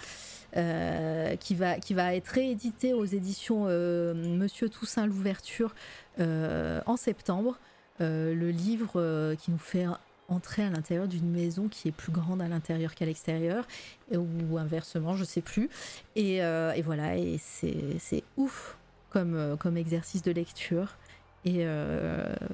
Euh, 0.56 1.36
qui, 1.36 1.54
va, 1.54 1.78
qui 1.78 1.92
va 1.92 2.14
être 2.14 2.28
réédité 2.28 2.94
aux 2.94 3.04
éditions 3.04 3.64
Monsieur 3.64 4.70
Toussaint 4.70 5.06
l'ouverture 5.06 5.74
en 6.18 6.96
septembre. 6.96 7.58
le 8.00 8.50
livre 8.50 9.34
qui 9.34 9.50
nous 9.50 9.58
fait 9.58 9.86
entrer 10.28 10.62
à 10.62 10.70
l'intérieur 10.70 11.08
d'une 11.08 11.30
maison 11.30 11.68
qui 11.68 11.88
est 11.88 11.92
plus 11.92 12.12
grande 12.12 12.40
à 12.42 12.48
l'intérieur 12.48 12.94
qu'à 12.94 13.06
l'extérieur, 13.06 13.66
ou 14.12 14.58
inversement, 14.58 15.16
je 15.16 15.24
sais 15.24 15.40
plus. 15.40 15.68
Et, 16.16 16.36
et 16.36 16.82
voilà, 16.82 17.16
et 17.16 17.38
c'est 17.38 18.22
ouf 18.36 18.76
comme, 19.10 19.56
comme 19.58 19.76
exercice 19.76 20.22
de 20.22 20.30
lecture. 20.30 20.96
Et 21.44 21.66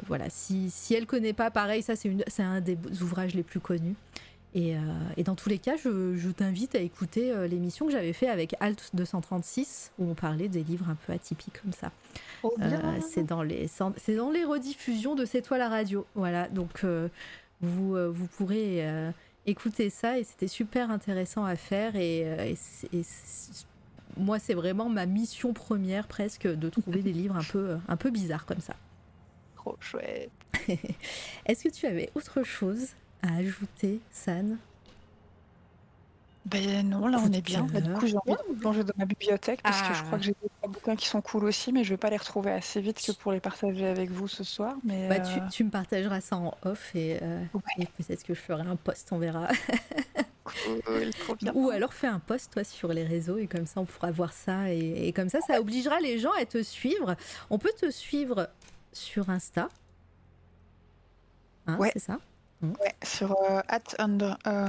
voilà, 0.06 0.30
si, 0.30 0.70
si 0.70 0.94
elle 0.94 1.06
connaît 1.06 1.32
pas, 1.32 1.50
pareil, 1.50 1.82
ça 1.82 1.94
c'est 1.96 2.42
un 2.42 2.60
des 2.60 2.78
ouvrages 3.02 3.34
les 3.34 3.42
plus 3.42 3.60
connus. 3.60 3.96
Et, 4.56 4.76
et 5.16 5.24
dans 5.24 5.34
tous 5.34 5.48
les 5.48 5.58
cas, 5.58 5.74
je, 5.76 6.14
je 6.14 6.28
t'invite 6.30 6.76
à 6.76 6.78
écouter 6.78 7.34
l'émission 7.48 7.86
que 7.86 7.92
j'avais 7.92 8.12
fait 8.12 8.28
avec 8.28 8.54
Alt 8.60 8.90
236, 8.94 9.90
où 9.98 10.08
on 10.08 10.14
parlait 10.14 10.48
des 10.48 10.62
livres 10.62 10.88
un 10.88 10.94
peu 10.94 11.12
atypiques 11.12 11.60
comme 11.60 11.72
ça. 11.72 11.90
c'est 13.00 13.24
dans 13.24 13.42
les 13.42 13.68
c'est 13.96 14.14
dans 14.14 14.30
les 14.30 14.44
rediffusions 14.44 15.16
de 15.16 15.24
C'est 15.24 15.42
toi 15.42 15.58
la 15.58 15.68
radio. 15.68 16.06
Voilà, 16.14 16.48
donc 16.48 16.84
vous, 17.64 17.96
euh, 17.96 18.10
vous 18.10 18.26
pourrez 18.26 18.86
euh, 18.86 19.10
écouter 19.46 19.90
ça 19.90 20.18
et 20.18 20.24
c'était 20.24 20.48
super 20.48 20.90
intéressant 20.90 21.44
à 21.44 21.56
faire 21.56 21.96
et, 21.96 22.22
euh, 22.24 22.54
moi 24.16 24.38
c'est 24.38 24.54
vraiment 24.54 24.88
ma 24.88 25.06
mission 25.06 25.52
première 25.52 26.06
presque 26.06 26.46
de 26.46 26.68
trouver 26.68 27.02
des 27.02 27.12
livres 27.12 27.36
un 27.36 27.44
peu, 27.44 27.76
un 27.88 27.96
peu 27.96 28.10
bizarres 28.10 28.46
comme 28.46 28.60
ça. 28.60 28.76
Trop 29.56 29.76
chouette. 29.80 30.30
Est-ce 31.46 31.64
que 31.64 31.70
tu 31.70 31.86
avais 31.86 32.10
autre 32.14 32.42
chose 32.42 32.88
à 33.22 33.36
ajouter, 33.36 34.00
San? 34.10 34.58
Ben 36.46 36.88
non, 36.88 37.06
là 37.06 37.18
on 37.22 37.32
est 37.32 37.40
bien. 37.40 37.62
du 37.62 37.92
coup, 37.94 38.06
j'ai 38.06 38.16
envie 38.16 38.34
de 38.50 38.58
plonger 38.58 38.84
dans 38.84 38.92
ma 38.98 39.06
bibliothèque 39.06 39.62
parce 39.62 39.80
que 39.80 39.94
je 39.94 40.02
crois 40.02 40.18
que 40.18 40.24
ah. 40.24 40.26
j'ai 40.26 40.36
des 40.62 40.68
bouquins 40.68 40.94
qui 40.94 41.08
sont 41.08 41.22
cool 41.22 41.44
aussi, 41.44 41.72
mais 41.72 41.84
je 41.84 41.90
vais 41.90 41.96
pas 41.96 42.10
les 42.10 42.18
retrouver 42.18 42.50
assez 42.50 42.82
vite 42.82 43.00
que 43.00 43.12
pour 43.12 43.32
les 43.32 43.40
partager 43.40 43.86
avec 43.86 44.10
vous 44.10 44.28
ce 44.28 44.44
soir. 44.44 44.76
Mais 44.84 45.08
bah, 45.08 45.20
tu, 45.20 45.38
euh, 45.38 45.48
tu, 45.50 45.64
me 45.64 45.70
partageras 45.70 46.20
ça 46.20 46.36
en 46.36 46.54
off 46.62 46.94
et, 46.94 47.18
euh, 47.22 47.42
peut-être 47.96 48.24
que 48.24 48.34
je 48.34 48.40
ferai 48.40 48.62
un 48.62 48.76
post, 48.76 49.08
on 49.12 49.18
verra. 49.18 49.48
Ou 51.54 51.70
alors 51.70 51.94
fais 51.94 52.06
un 52.06 52.18
post 52.18 52.52
toi 52.52 52.64
sur 52.64 52.92
les 52.92 53.04
réseaux 53.04 53.38
et 53.38 53.46
comme 53.46 53.64
ça 53.64 53.80
on 53.80 53.86
pourra 53.86 54.10
voir 54.10 54.34
ça 54.34 54.70
et, 54.70 55.08
et 55.08 55.12
comme 55.14 55.30
ça 55.30 55.40
ça 55.40 55.58
obligera 55.58 56.00
les 56.00 56.18
gens 56.18 56.32
à 56.38 56.44
te 56.44 56.62
suivre. 56.62 57.16
On 57.48 57.58
peut 57.58 57.72
te 57.80 57.90
suivre 57.90 58.50
sur 58.92 59.30
Insta. 59.30 59.70
Hein, 61.66 61.78
ouais. 61.78 61.90
C'est 61.94 62.00
ça? 62.00 62.18
Ouais, 62.80 62.94
sur 63.02 63.32
euh, 63.32 63.60
at 63.68 63.82
under. 63.98 64.38
Euh, 64.46 64.66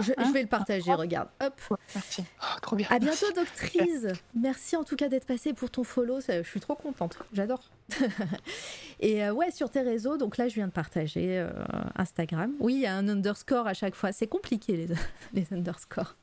je, 0.00 0.12
hein 0.16 0.32
vais 0.32 0.42
le 0.42 0.48
partager, 0.48 0.92
regarde. 0.92 1.28
Hop. 1.42 1.78
merci. 1.94 2.24
Oh, 2.40 2.60
trop 2.60 2.76
bien. 2.76 2.86
À 2.90 2.98
bientôt, 2.98 3.32
Doctrice. 3.34 4.06
Merci 4.34 4.76
en 4.76 4.84
tout 4.84 4.96
cas 4.96 5.08
d'être 5.08 5.26
passé 5.26 5.52
pour 5.52 5.70
ton 5.70 5.84
follow. 5.84 6.20
je 6.20 6.42
suis 6.42 6.60
trop 6.60 6.74
contente. 6.74 7.18
J'adore. 7.32 7.70
Et 9.00 9.24
euh, 9.24 9.32
ouais, 9.32 9.50
sur 9.50 9.70
tes 9.70 9.80
réseaux, 9.80 10.16
donc 10.16 10.36
là, 10.36 10.48
je 10.48 10.54
viens 10.54 10.66
de 10.68 10.72
partager 10.72 11.46
Instagram. 11.96 12.52
Oui, 12.60 12.74
il 12.74 12.80
y 12.80 12.86
a 12.86 12.94
un 12.94 13.08
underscore 13.08 13.66
à 13.66 13.74
chaque 13.74 13.94
fois. 13.94 14.12
C'est 14.12 14.28
compliqué, 14.28 14.76
les, 14.76 14.88
les 15.32 15.52
underscores. 15.52 16.16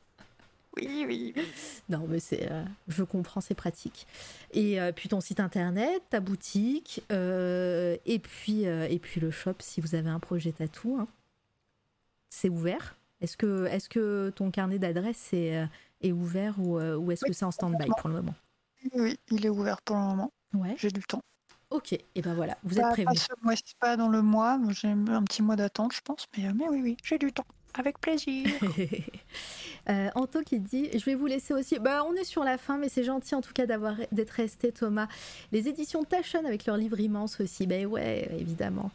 Oui, 0.76 1.04
oui, 1.06 1.32
oui. 1.36 1.42
Non, 1.88 2.06
mais 2.08 2.20
c'est, 2.20 2.48
je 2.88 3.02
comprends, 3.02 3.40
c'est 3.40 3.54
pratique. 3.54 4.06
Et 4.52 4.78
puis 4.94 5.08
ton 5.08 5.20
site 5.20 5.40
internet, 5.40 6.02
ta 6.10 6.20
boutique, 6.20 7.02
et 7.10 8.20
puis 8.22 8.62
et 8.62 8.98
puis 9.00 9.20
le 9.20 9.30
shop 9.30 9.54
si 9.58 9.80
vous 9.80 9.94
avez 9.94 10.10
un 10.10 10.20
projet 10.20 10.52
tatou. 10.52 10.96
Hein. 11.00 11.08
C'est 12.30 12.48
ouvert. 12.48 12.96
Est-ce 13.20 13.36
que 13.36 13.66
est-ce 13.66 13.88
que 13.88 14.32
ton 14.36 14.50
carnet 14.50 14.78
d'adresse 14.78 15.32
est, 15.32 15.66
est 16.00 16.12
ouvert 16.12 16.60
ou, 16.60 16.78
ou 16.80 17.10
est-ce 17.10 17.24
que 17.24 17.32
c'est 17.32 17.44
en 17.44 17.50
stand-by 17.50 17.90
pour 17.98 18.08
le 18.08 18.14
moment? 18.14 18.34
Oui, 18.94 19.18
il 19.30 19.44
est 19.44 19.50
ouvert 19.50 19.82
pour 19.82 19.96
le 19.96 20.02
moment. 20.02 20.32
Ouais. 20.54 20.74
J'ai 20.78 20.90
du 20.90 21.02
temps. 21.02 21.20
Ok, 21.70 21.92
et 21.92 22.22
ben 22.22 22.34
voilà, 22.34 22.56
vous 22.64 22.80
êtes 22.80 22.88
prévenus. 22.90 23.28
Pas 23.28 23.34
ce 23.36 23.44
mois 23.44 23.54
pas 23.78 23.96
dans 23.96 24.08
le 24.08 24.22
mois. 24.22 24.58
J'ai 24.70 24.88
un 24.88 25.22
petit 25.22 25.42
mois 25.42 25.54
d'attente, 25.54 25.92
je 25.92 26.00
pense, 26.00 26.26
mais, 26.36 26.52
mais 26.52 26.68
oui, 26.68 26.80
oui, 26.82 26.96
j'ai 27.04 27.18
du 27.18 27.32
temps. 27.32 27.46
Avec 27.74 28.00
plaisir. 28.00 28.46
euh, 29.88 30.08
Anto 30.14 30.42
qui 30.42 30.58
dit, 30.58 30.88
je 30.92 31.04
vais 31.04 31.14
vous 31.14 31.26
laisser 31.26 31.54
aussi. 31.54 31.78
Bah, 31.78 32.04
on 32.06 32.14
est 32.14 32.24
sur 32.24 32.44
la 32.44 32.58
fin, 32.58 32.78
mais 32.78 32.88
c'est 32.88 33.04
gentil 33.04 33.34
en 33.34 33.40
tout 33.40 33.52
cas 33.52 33.66
d'avoir 33.66 33.94
d'être 34.12 34.30
resté, 34.30 34.72
Thomas. 34.72 35.08
Les 35.52 35.68
éditions 35.68 36.04
Tachon 36.04 36.44
avec 36.44 36.66
leur 36.66 36.76
livre 36.76 36.98
immense 37.00 37.40
aussi. 37.40 37.66
Ben 37.66 37.86
ouais, 37.86 38.28
évidemment. 38.38 38.90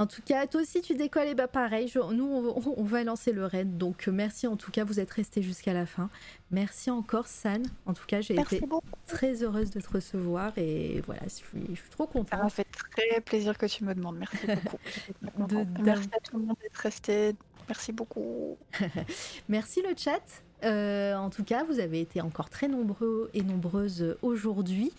En 0.00 0.06
tout 0.06 0.22
cas, 0.24 0.46
toi 0.46 0.62
aussi 0.62 0.80
tu 0.80 0.94
décolles, 0.94 1.28
et 1.28 1.34
bah 1.34 1.46
pareil, 1.46 1.92
nous 2.14 2.24
on, 2.24 2.84
va 2.84 3.04
lancer 3.04 3.32
le 3.32 3.44
raid, 3.44 3.76
donc 3.76 4.08
euh, 4.08 4.10
merci 4.10 4.46
en 4.46 4.56
tout 4.56 4.70
cas, 4.70 4.82
vous 4.82 4.98
êtes 4.98 5.10
resté 5.10 5.42
jusqu'à 5.42 5.74
la 5.74 5.84
fin. 5.84 6.08
Merci 6.50 6.90
encore 6.90 7.26
San, 7.26 7.62
en 7.84 7.92
tout 7.92 8.06
cas 8.06 8.22
j'ai 8.22 8.32
été 8.32 8.62
très 9.06 9.42
heureuse 9.42 9.68
de 9.68 9.78
te 9.78 9.90
recevoir 9.90 10.56
et 10.56 11.02
voilà, 11.04 11.20
je 11.24 11.34
suis, 11.34 11.90
trop 11.90 12.06
contente. 12.06 12.30
Ça 12.30 12.44
m'a 12.44 12.48
fait 12.48 12.66
très 12.72 13.20
plaisir 13.20 13.58
que 13.58 13.66
tu 13.66 13.84
me 13.84 13.94
demandes, 13.94 14.16
merci 14.16 14.46
beaucoup. 14.46 14.78
Merci 15.84 16.08
à 16.16 16.20
tout 16.20 16.38
le 16.38 16.46
monde 16.46 16.56
d'être 16.62 16.78
resté, 16.78 17.34
Merci 17.70 17.92
beaucoup. 17.92 18.58
Merci 19.48 19.80
le 19.80 19.94
chat. 19.96 20.42
Euh, 20.64 21.14
en 21.14 21.30
tout 21.30 21.44
cas, 21.44 21.62
vous 21.62 21.78
avez 21.78 22.00
été 22.00 22.20
encore 22.20 22.50
très 22.50 22.66
nombreux 22.66 23.30
et 23.32 23.44
nombreuses 23.44 24.16
aujourd'hui. 24.22 24.92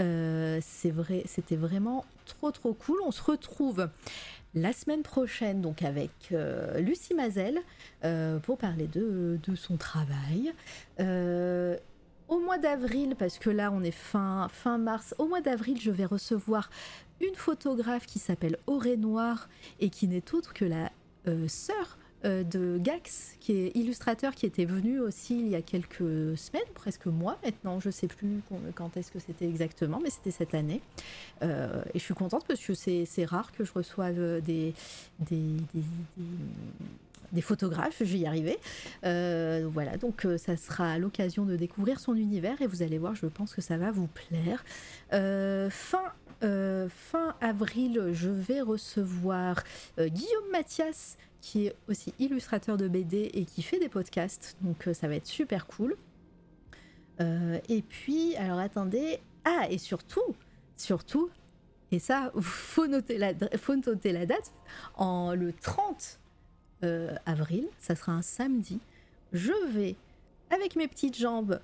Euh, 0.00 0.60
vrai, 0.86 1.22
c'était 1.26 1.54
vraiment 1.54 2.04
trop 2.24 2.50
trop 2.50 2.74
cool. 2.74 2.98
On 3.06 3.12
se 3.12 3.22
retrouve 3.22 3.88
la 4.54 4.72
semaine 4.72 5.02
prochaine 5.02 5.60
donc 5.60 5.84
avec 5.84 6.10
euh, 6.32 6.80
Lucie 6.80 7.14
Mazel 7.14 7.60
pour 8.42 8.58
parler 8.58 8.88
de, 8.88 9.38
de 9.40 9.54
son 9.54 9.76
travail. 9.76 10.52
au 10.98 12.40
mois 12.40 12.58
d'avril, 12.58 13.14
parce 13.16 13.38
que 13.38 13.50
là 13.50 13.70
on 13.72 13.84
est 13.84 13.92
fin, 13.92 14.48
fin 14.50 14.78
mars, 14.78 15.14
au 15.18 15.28
mois 15.28 15.40
d'avril 15.40 15.78
je 15.80 15.92
vais 15.92 16.06
recevoir 16.06 16.70
une 17.20 17.36
photographe 17.36 18.04
qui 18.04 18.18
s'appelle 18.18 18.58
Auré 18.66 18.96
Noir 18.96 19.48
et 19.78 19.90
qui 19.90 20.08
n'est 20.08 20.34
autre 20.34 20.54
que 20.54 20.64
la 20.64 20.90
sœur 21.48 21.98
de 22.26 22.78
Gax, 22.78 23.36
qui 23.40 23.52
est 23.52 23.76
illustrateur, 23.76 24.34
qui 24.34 24.46
était 24.46 24.64
venu 24.64 24.98
aussi 25.00 25.38
il 25.38 25.48
y 25.48 25.54
a 25.54 25.62
quelques 25.62 26.36
semaines, 26.36 26.66
presque 26.74 27.06
mois 27.06 27.38
maintenant, 27.44 27.80
je 27.80 27.90
sais 27.90 28.08
plus 28.08 28.40
quand 28.74 28.96
est-ce 28.96 29.12
que 29.12 29.18
c'était 29.18 29.46
exactement, 29.46 30.00
mais 30.02 30.10
c'était 30.10 30.30
cette 30.30 30.54
année. 30.54 30.80
Euh, 31.42 31.82
et 31.94 31.98
je 31.98 32.04
suis 32.04 32.14
contente 32.14 32.44
parce 32.46 32.60
que 32.60 32.74
c'est 32.74 33.24
rare 33.24 33.52
que 33.52 33.64
je 33.64 33.72
reçoive 33.72 34.40
des, 34.40 34.74
des, 35.20 35.56
des, 37.32 37.40
photographes, 37.40 37.98
je 38.00 38.16
vais 38.16 38.26
arriver. 38.26 38.58
Euh, 39.04 39.68
voilà, 39.70 39.96
donc 39.96 40.26
ça 40.38 40.56
sera 40.56 40.98
l'occasion 40.98 41.44
de 41.44 41.56
découvrir 41.56 42.00
son 42.00 42.14
univers 42.14 42.60
et 42.60 42.66
vous 42.66 42.82
allez 42.82 42.98
voir, 42.98 43.14
je 43.14 43.26
pense 43.26 43.54
que 43.54 43.62
ça 43.62 43.76
va 43.76 43.90
vous 43.90 44.08
plaire. 44.08 44.64
fin 45.70 46.02
fin 46.40 47.34
avril, 47.40 48.10
je 48.12 48.28
vais 48.28 48.60
recevoir 48.60 49.62
Guillaume 49.98 50.50
Mathias 50.52 51.16
qui 51.40 51.66
est 51.66 51.76
aussi 51.88 52.12
illustrateur 52.18 52.76
de 52.76 52.88
BD 52.88 53.30
et 53.34 53.44
qui 53.44 53.62
fait 53.62 53.78
des 53.78 53.88
podcasts. 53.88 54.56
Donc 54.60 54.86
euh, 54.86 54.94
ça 54.94 55.08
va 55.08 55.16
être 55.16 55.26
super 55.26 55.66
cool. 55.66 55.96
Euh, 57.20 57.58
et 57.68 57.82
puis, 57.82 58.36
alors 58.36 58.58
attendez. 58.58 59.20
Ah, 59.44 59.66
et 59.70 59.78
surtout, 59.78 60.34
surtout, 60.76 61.30
et 61.92 61.98
ça, 61.98 62.32
faut 62.40 62.86
noter 62.86 63.16
la, 63.16 63.32
faut 63.58 63.76
noter 63.76 64.12
la 64.12 64.26
date, 64.26 64.52
en 64.96 65.34
le 65.34 65.52
30 65.52 66.18
euh, 66.82 67.14
avril, 67.26 67.68
ça 67.78 67.94
sera 67.94 68.12
un 68.12 68.22
samedi, 68.22 68.80
je 69.32 69.52
vais, 69.68 69.94
avec 70.50 70.74
mes 70.74 70.88
petites 70.88 71.16
jambes, 71.16 71.60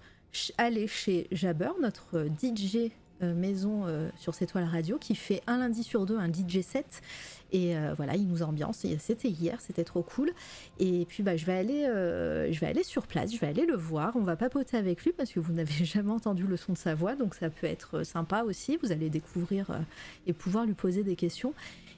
aller 0.58 0.86
chez 0.86 1.26
Jabber, 1.32 1.70
notre 1.80 2.26
DJ 2.40 2.90
maison 3.20 3.84
sur 4.16 4.34
cette 4.34 4.50
toile 4.50 4.64
radio, 4.64 4.98
qui 4.98 5.14
fait 5.14 5.42
un 5.46 5.58
lundi 5.58 5.84
sur 5.84 6.06
deux 6.06 6.18
un 6.18 6.32
DJ 6.32 6.62
set 6.62 7.02
et 7.52 7.76
euh, 7.76 7.94
voilà, 7.96 8.16
il 8.16 8.26
nous 8.26 8.42
ambiance. 8.42 8.86
C'était 8.98 9.28
hier, 9.28 9.60
c'était 9.60 9.84
trop 9.84 10.02
cool. 10.02 10.32
Et 10.78 11.04
puis 11.06 11.22
bah, 11.22 11.36
je, 11.36 11.44
vais 11.44 11.52
aller, 11.52 11.84
euh, 11.84 12.50
je 12.50 12.58
vais 12.58 12.66
aller 12.66 12.82
sur 12.82 13.06
place, 13.06 13.32
je 13.32 13.38
vais 13.38 13.46
aller 13.46 13.66
le 13.66 13.76
voir. 13.76 14.16
On 14.16 14.22
va 14.22 14.36
papoter 14.36 14.76
avec 14.76 15.04
lui 15.04 15.12
parce 15.12 15.30
que 15.30 15.40
vous 15.40 15.52
n'avez 15.52 15.84
jamais 15.84 16.10
entendu 16.10 16.44
le 16.44 16.56
son 16.56 16.72
de 16.72 16.78
sa 16.78 16.94
voix, 16.94 17.14
donc 17.14 17.34
ça 17.34 17.50
peut 17.50 17.66
être 17.66 18.04
sympa 18.04 18.42
aussi. 18.42 18.78
Vous 18.82 18.90
allez 18.90 19.10
découvrir 19.10 19.70
euh, 19.70 19.78
et 20.26 20.32
pouvoir 20.32 20.64
lui 20.64 20.74
poser 20.74 21.04
des 21.04 21.16
questions. 21.16 21.54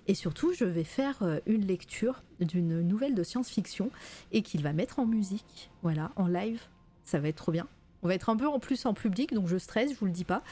Et 0.07 0.15
surtout, 0.15 0.53
je 0.53 0.67
vais 0.67 0.85
faire 0.85 1.23
une 1.47 1.67
lecture 1.67 2.23
d'une 2.39 2.83
nouvelle 2.83 3.15
de 3.15 3.23
science-fiction 3.23 3.91
et 4.33 4.43
qu'il 4.43 4.63
va 4.63 4.75
mettre 4.75 4.99
en 4.99 5.07
musique, 5.07 5.71
voilà, 5.83 6.11
en 6.17 6.27
live. 6.27 6.61
Ça 7.05 7.21
va 7.21 7.29
être 7.29 7.37
trop 7.37 7.53
bien. 7.53 7.67
On 8.05 8.09
va 8.09 8.15
être 8.15 8.29
un 8.29 8.37
peu 8.37 8.47
en 8.47 8.59
plus 8.59 8.85
en 8.85 8.93
public, 8.93 9.33
donc 9.33 9.49
je 9.49 9.57
stresse, 9.57 9.91
je 9.91 9.97
vous 9.99 10.05
le 10.05 10.13
dis 10.13 10.25
pas. 10.25 10.43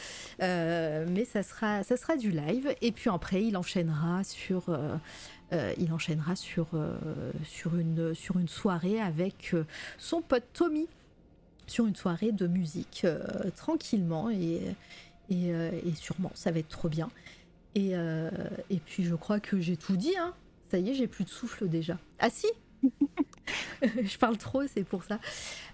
Euh, 0.43 1.07
mais 1.09 1.27
ça 1.27 1.43
sera, 1.43 2.17
du 2.17 2.31
live. 2.31 2.75
Et 2.81 2.93
puis 2.93 3.11
après, 3.11 3.45
il 3.45 3.59
enchaînera 3.59 4.25
sur, 4.25 4.71
euh, 4.71 4.97
euh, 5.53 5.75
il 5.77 5.93
enchaînera 5.93 6.35
sur, 6.35 6.69
une, 6.75 8.49
soirée 8.49 9.01
avec 9.01 9.55
son 9.99 10.23
pote 10.23 10.47
Tommy, 10.55 10.89
sur 11.67 11.87
une 11.87 11.95
soirée 11.95 12.33
de 12.33 12.47
musique 12.47 13.07
tranquillement 13.55 14.31
et, 14.31 14.63
et, 15.31 15.49
et, 15.49 15.95
sûrement 15.95 16.33
ça 16.35 16.51
va 16.51 16.59
être 16.59 16.69
trop 16.69 16.89
bien. 16.89 17.11
Et, 17.75 17.93
et 17.93 18.79
puis 18.85 19.05
je 19.05 19.15
crois 19.15 19.41
que 19.41 19.61
j'ai 19.61 19.77
tout 19.77 19.97
dit. 19.97 20.17
Hein. 20.19 20.33
Ça 20.71 20.79
y 20.79 20.89
est, 20.89 20.95
j'ai 20.95 21.07
plus 21.07 21.25
de 21.25 21.31
souffle 21.31 21.69
déjà. 21.69 21.99
Ah 22.19 22.31
si? 22.31 22.47
je 23.83 24.19
parle 24.19 24.37
trop, 24.37 24.63
c'est 24.67 24.85
pour 24.85 25.05
ça. 25.05 25.19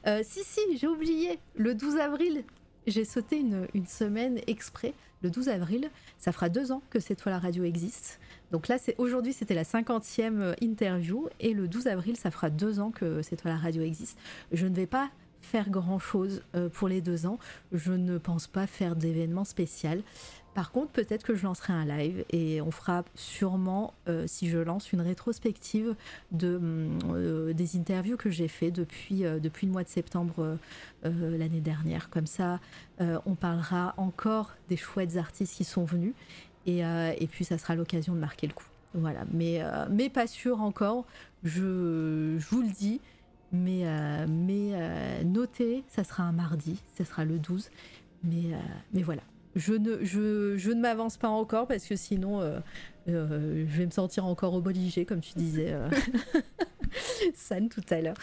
Euh, 0.06 0.22
si, 0.24 0.44
si, 0.44 0.60
j'ai 0.76 0.86
oublié. 0.86 1.38
Le 1.56 1.74
12 1.74 1.97
avril, 1.97 2.44
j'ai 2.86 3.05
sauté 3.05 3.38
une, 3.38 3.86
semaine 3.86 4.40
exprès. 4.47 4.94
Le 5.22 5.30
12 5.30 5.48
avril, 5.48 5.90
ça 6.18 6.32
fera 6.32 6.48
deux 6.48 6.70
ans 6.70 6.82
que 6.90 7.00
C'est 7.00 7.16
toi 7.16 7.32
la 7.32 7.38
radio 7.38 7.64
existe. 7.64 8.20
Donc 8.50 8.68
là, 8.68 8.78
c'est 8.78 8.94
aujourd'hui, 8.98 9.32
c'était 9.32 9.55
la 9.55 9.64
50e 9.64 10.55
interview. 10.62 11.28
Et 11.40 11.55
le 11.55 11.68
12 11.68 11.88
avril, 11.88 12.16
ça 12.16 12.30
fera 12.30 12.50
deux 12.50 12.80
ans 12.80 12.90
que 12.90 13.22
C'est 13.22 13.36
toi 13.36 13.50
la 13.50 13.58
radio 13.58 13.82
existe. 13.82 14.18
Je 14.52 14.66
ne 14.66 14.74
vais 14.74 14.86
pas 14.86 15.10
faire 15.40 15.70
grand 15.70 15.98
chose 15.98 16.42
euh, 16.55 16.68
pour 16.68 16.88
les 16.88 17.00
deux 17.00 17.26
ans. 17.26 17.38
Je 17.72 17.92
ne 17.92 18.18
pense 18.18 18.47
pas 18.47 18.66
faire 18.66 18.97
d'événement 18.97 19.44
spécial. 19.44 20.02
Par 20.59 20.73
contre, 20.73 20.91
peut-être 20.91 21.23
que 21.23 21.37
je 21.37 21.45
lancerai 21.45 21.73
un 21.73 21.85
live 21.85 22.25
et 22.31 22.61
on 22.61 22.73
fera 22.73 23.05
sûrement, 23.15 23.95
euh, 24.09 24.25
si 24.27 24.49
je 24.49 24.59
lance, 24.59 24.93
une 24.93 25.01
rétrospective 25.01 25.95
de, 26.33 26.59
euh, 27.12 27.53
des 27.53 27.77
interviews 27.77 28.17
que 28.17 28.28
j'ai 28.28 28.49
fait 28.49 28.73
depuis, 28.73 29.20
depuis 29.20 29.69
le 29.69 29.73
mois 29.73 29.85
de 29.85 29.89
septembre 29.89 30.59
l'année 31.05 31.61
dernière. 31.61 32.11
Comme 32.11 32.27
ça, 32.27 32.59
on 32.99 33.37
parlera 33.37 33.95
encore 33.99 34.51
des 34.69 34.77
chouettes 34.77 35.17
artistes 35.17 35.55
qui 35.55 35.62
sont 35.62 35.85
venus 35.85 36.15
et, 36.67 36.83
puis 37.31 37.45
ça 37.45 37.57
sera 37.57 37.77
l'occasion 37.77 38.17
de 38.17 38.19
marquer 38.19 38.49
le 38.49 38.53
coup. 38.53 38.67
Voilà, 38.95 39.27
mais, 39.33 40.11
pas 40.11 40.27
sûr 40.27 40.61
encore, 40.61 41.07
je, 41.45 42.37
vous 42.51 42.62
le 42.62 42.73
dis. 42.73 43.01
Mais, 43.53 43.87
euh, 43.87 44.27
euh, 44.28 45.23
notez, 45.25 45.85
ça 45.89 46.03
sera 46.03 46.25
un 46.25 46.33
mardi, 46.33 46.83
ça 46.97 47.05
sera 47.05 47.25
le 47.25 47.39
12. 47.39 47.70
Mais, 48.25 48.53
euh, 48.53 48.59
mais 48.93 49.03
voilà, 49.03 49.23
je 49.57 49.73
ne, 49.75 50.81
m'avance 50.81 51.17
pas 51.17 51.28
encore 51.28 51.67
parce 51.67 51.86
que 51.86 51.97
sinon 51.97 52.41
je 53.07 53.12
vais 53.12 53.86
me 53.86 53.91
sentir 53.91 54.27
encore 54.27 54.55
obligée, 54.55 55.05
comme 55.05 55.20
tu 55.20 55.33
disais, 55.36 55.75
San, 57.35 57.68
tout 57.68 57.83
à 57.91 58.01
l'heure. 58.01 58.17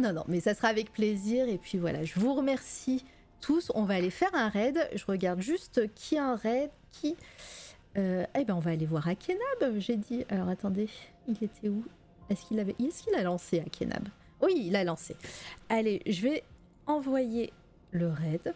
Non, 0.00 0.12
non, 0.12 0.24
mais 0.28 0.40
ça 0.40 0.54
sera 0.54 0.68
avec 0.68 0.92
plaisir. 0.92 1.48
Et 1.48 1.58
puis 1.58 1.78
voilà, 1.78 2.04
je 2.04 2.18
vous 2.18 2.34
remercie 2.34 3.04
tous. 3.40 3.70
On 3.74 3.84
va 3.84 3.94
aller 3.94 4.10
faire 4.10 4.34
un 4.34 4.48
raid. 4.48 4.88
Je 4.94 5.04
regarde 5.06 5.40
juste 5.40 5.82
qui 5.94 6.18
a 6.18 6.26
un 6.26 6.36
raid, 6.36 6.70
qui. 6.92 7.16
eh 7.96 8.26
ben, 8.34 8.54
on 8.54 8.60
va 8.60 8.72
aller 8.72 8.86
voir 8.86 9.08
Akenab, 9.08 9.78
j'ai 9.78 9.96
dit. 9.96 10.24
Alors 10.28 10.48
attendez, 10.48 10.88
il 11.28 11.42
était 11.42 11.68
où? 11.68 11.84
Est-ce 12.30 12.46
qu'il 12.46 12.58
avait, 12.58 12.74
est-ce 12.78 13.02
qu'il 13.02 13.14
a 13.14 13.22
lancé 13.22 13.60
à 13.60 13.64
Kenab 13.68 14.08
Oui, 14.42 14.64
il 14.66 14.76
a 14.76 14.84
lancé. 14.84 15.16
Allez, 15.68 16.02
je 16.06 16.22
vais 16.22 16.42
envoyer 16.86 17.52
le 17.90 18.08
raid. 18.08 18.54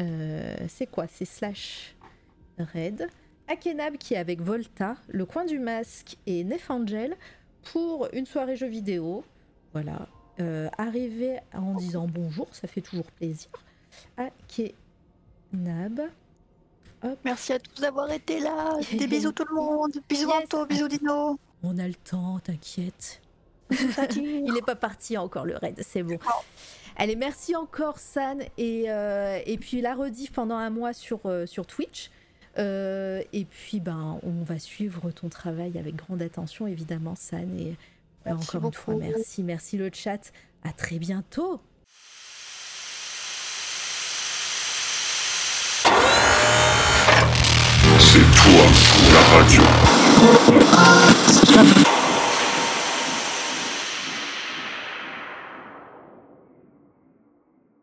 Euh, 0.00 0.56
c'est 0.68 0.86
quoi? 0.86 1.06
C'est 1.06 1.24
slash 1.24 1.94
raid. 2.58 3.08
Akenab 3.48 3.96
qui 3.96 4.14
est 4.14 4.18
avec 4.18 4.40
Volta, 4.40 4.96
le 5.08 5.26
coin 5.26 5.44
du 5.44 5.58
masque 5.58 6.16
et 6.26 6.44
Nefangel 6.44 7.16
pour 7.72 8.08
une 8.12 8.26
soirée 8.26 8.56
jeux 8.56 8.68
vidéo. 8.68 9.24
Voilà. 9.72 10.08
Euh, 10.40 10.68
arriver 10.78 11.38
en 11.52 11.74
disant 11.74 12.06
bonjour, 12.06 12.48
ça 12.52 12.66
fait 12.66 12.80
toujours 12.80 13.10
plaisir. 13.12 13.50
Akenab. 14.16 16.02
Merci 17.24 17.52
à 17.52 17.58
tous 17.58 17.80
d'avoir 17.80 18.10
été 18.10 18.40
là. 18.40 18.78
Des 18.92 19.06
bisous 19.06 19.32
tout 19.32 19.44
le 19.48 19.54
monde. 19.54 19.92
Bisous 20.08 20.30
Anto, 20.30 20.64
bisous 20.66 20.88
Dino. 20.88 21.38
On 21.62 21.78
a 21.78 21.86
le 21.86 21.94
temps, 21.94 22.38
t'inquiète. 22.38 23.20
Il 24.16 24.52
n'est 24.52 24.62
pas 24.62 24.76
parti 24.76 25.16
encore 25.16 25.44
le 25.44 25.56
raid, 25.56 25.80
c'est 25.86 26.02
bon. 26.02 26.18
Allez, 26.96 27.16
merci 27.16 27.56
encore 27.56 27.98
San 27.98 28.42
et, 28.58 28.84
euh, 28.88 29.38
et 29.46 29.58
puis 29.58 29.80
la 29.80 29.94
rediff 29.94 30.32
pendant 30.32 30.56
un 30.56 30.70
mois 30.70 30.92
sur, 30.92 31.20
euh, 31.26 31.46
sur 31.46 31.66
Twitch. 31.66 32.10
Euh, 32.58 33.22
et 33.32 33.46
puis 33.46 33.80
ben 33.80 34.20
on 34.22 34.42
va 34.44 34.58
suivre 34.58 35.10
ton 35.10 35.30
travail 35.30 35.78
avec 35.78 35.96
grande 35.96 36.20
attention 36.20 36.66
évidemment 36.66 37.14
San 37.14 37.48
et 37.58 37.76
encore 38.30 38.66
une 38.66 38.72
fois 38.74 38.94
merci, 38.96 39.42
merci 39.42 39.78
le 39.78 39.90
chat. 39.92 40.32
À 40.62 40.72
très 40.72 40.98
bientôt. 40.98 41.60
C'est 47.98 48.18
toi 48.18 48.66
la 49.12 49.20
radio. 49.38 49.62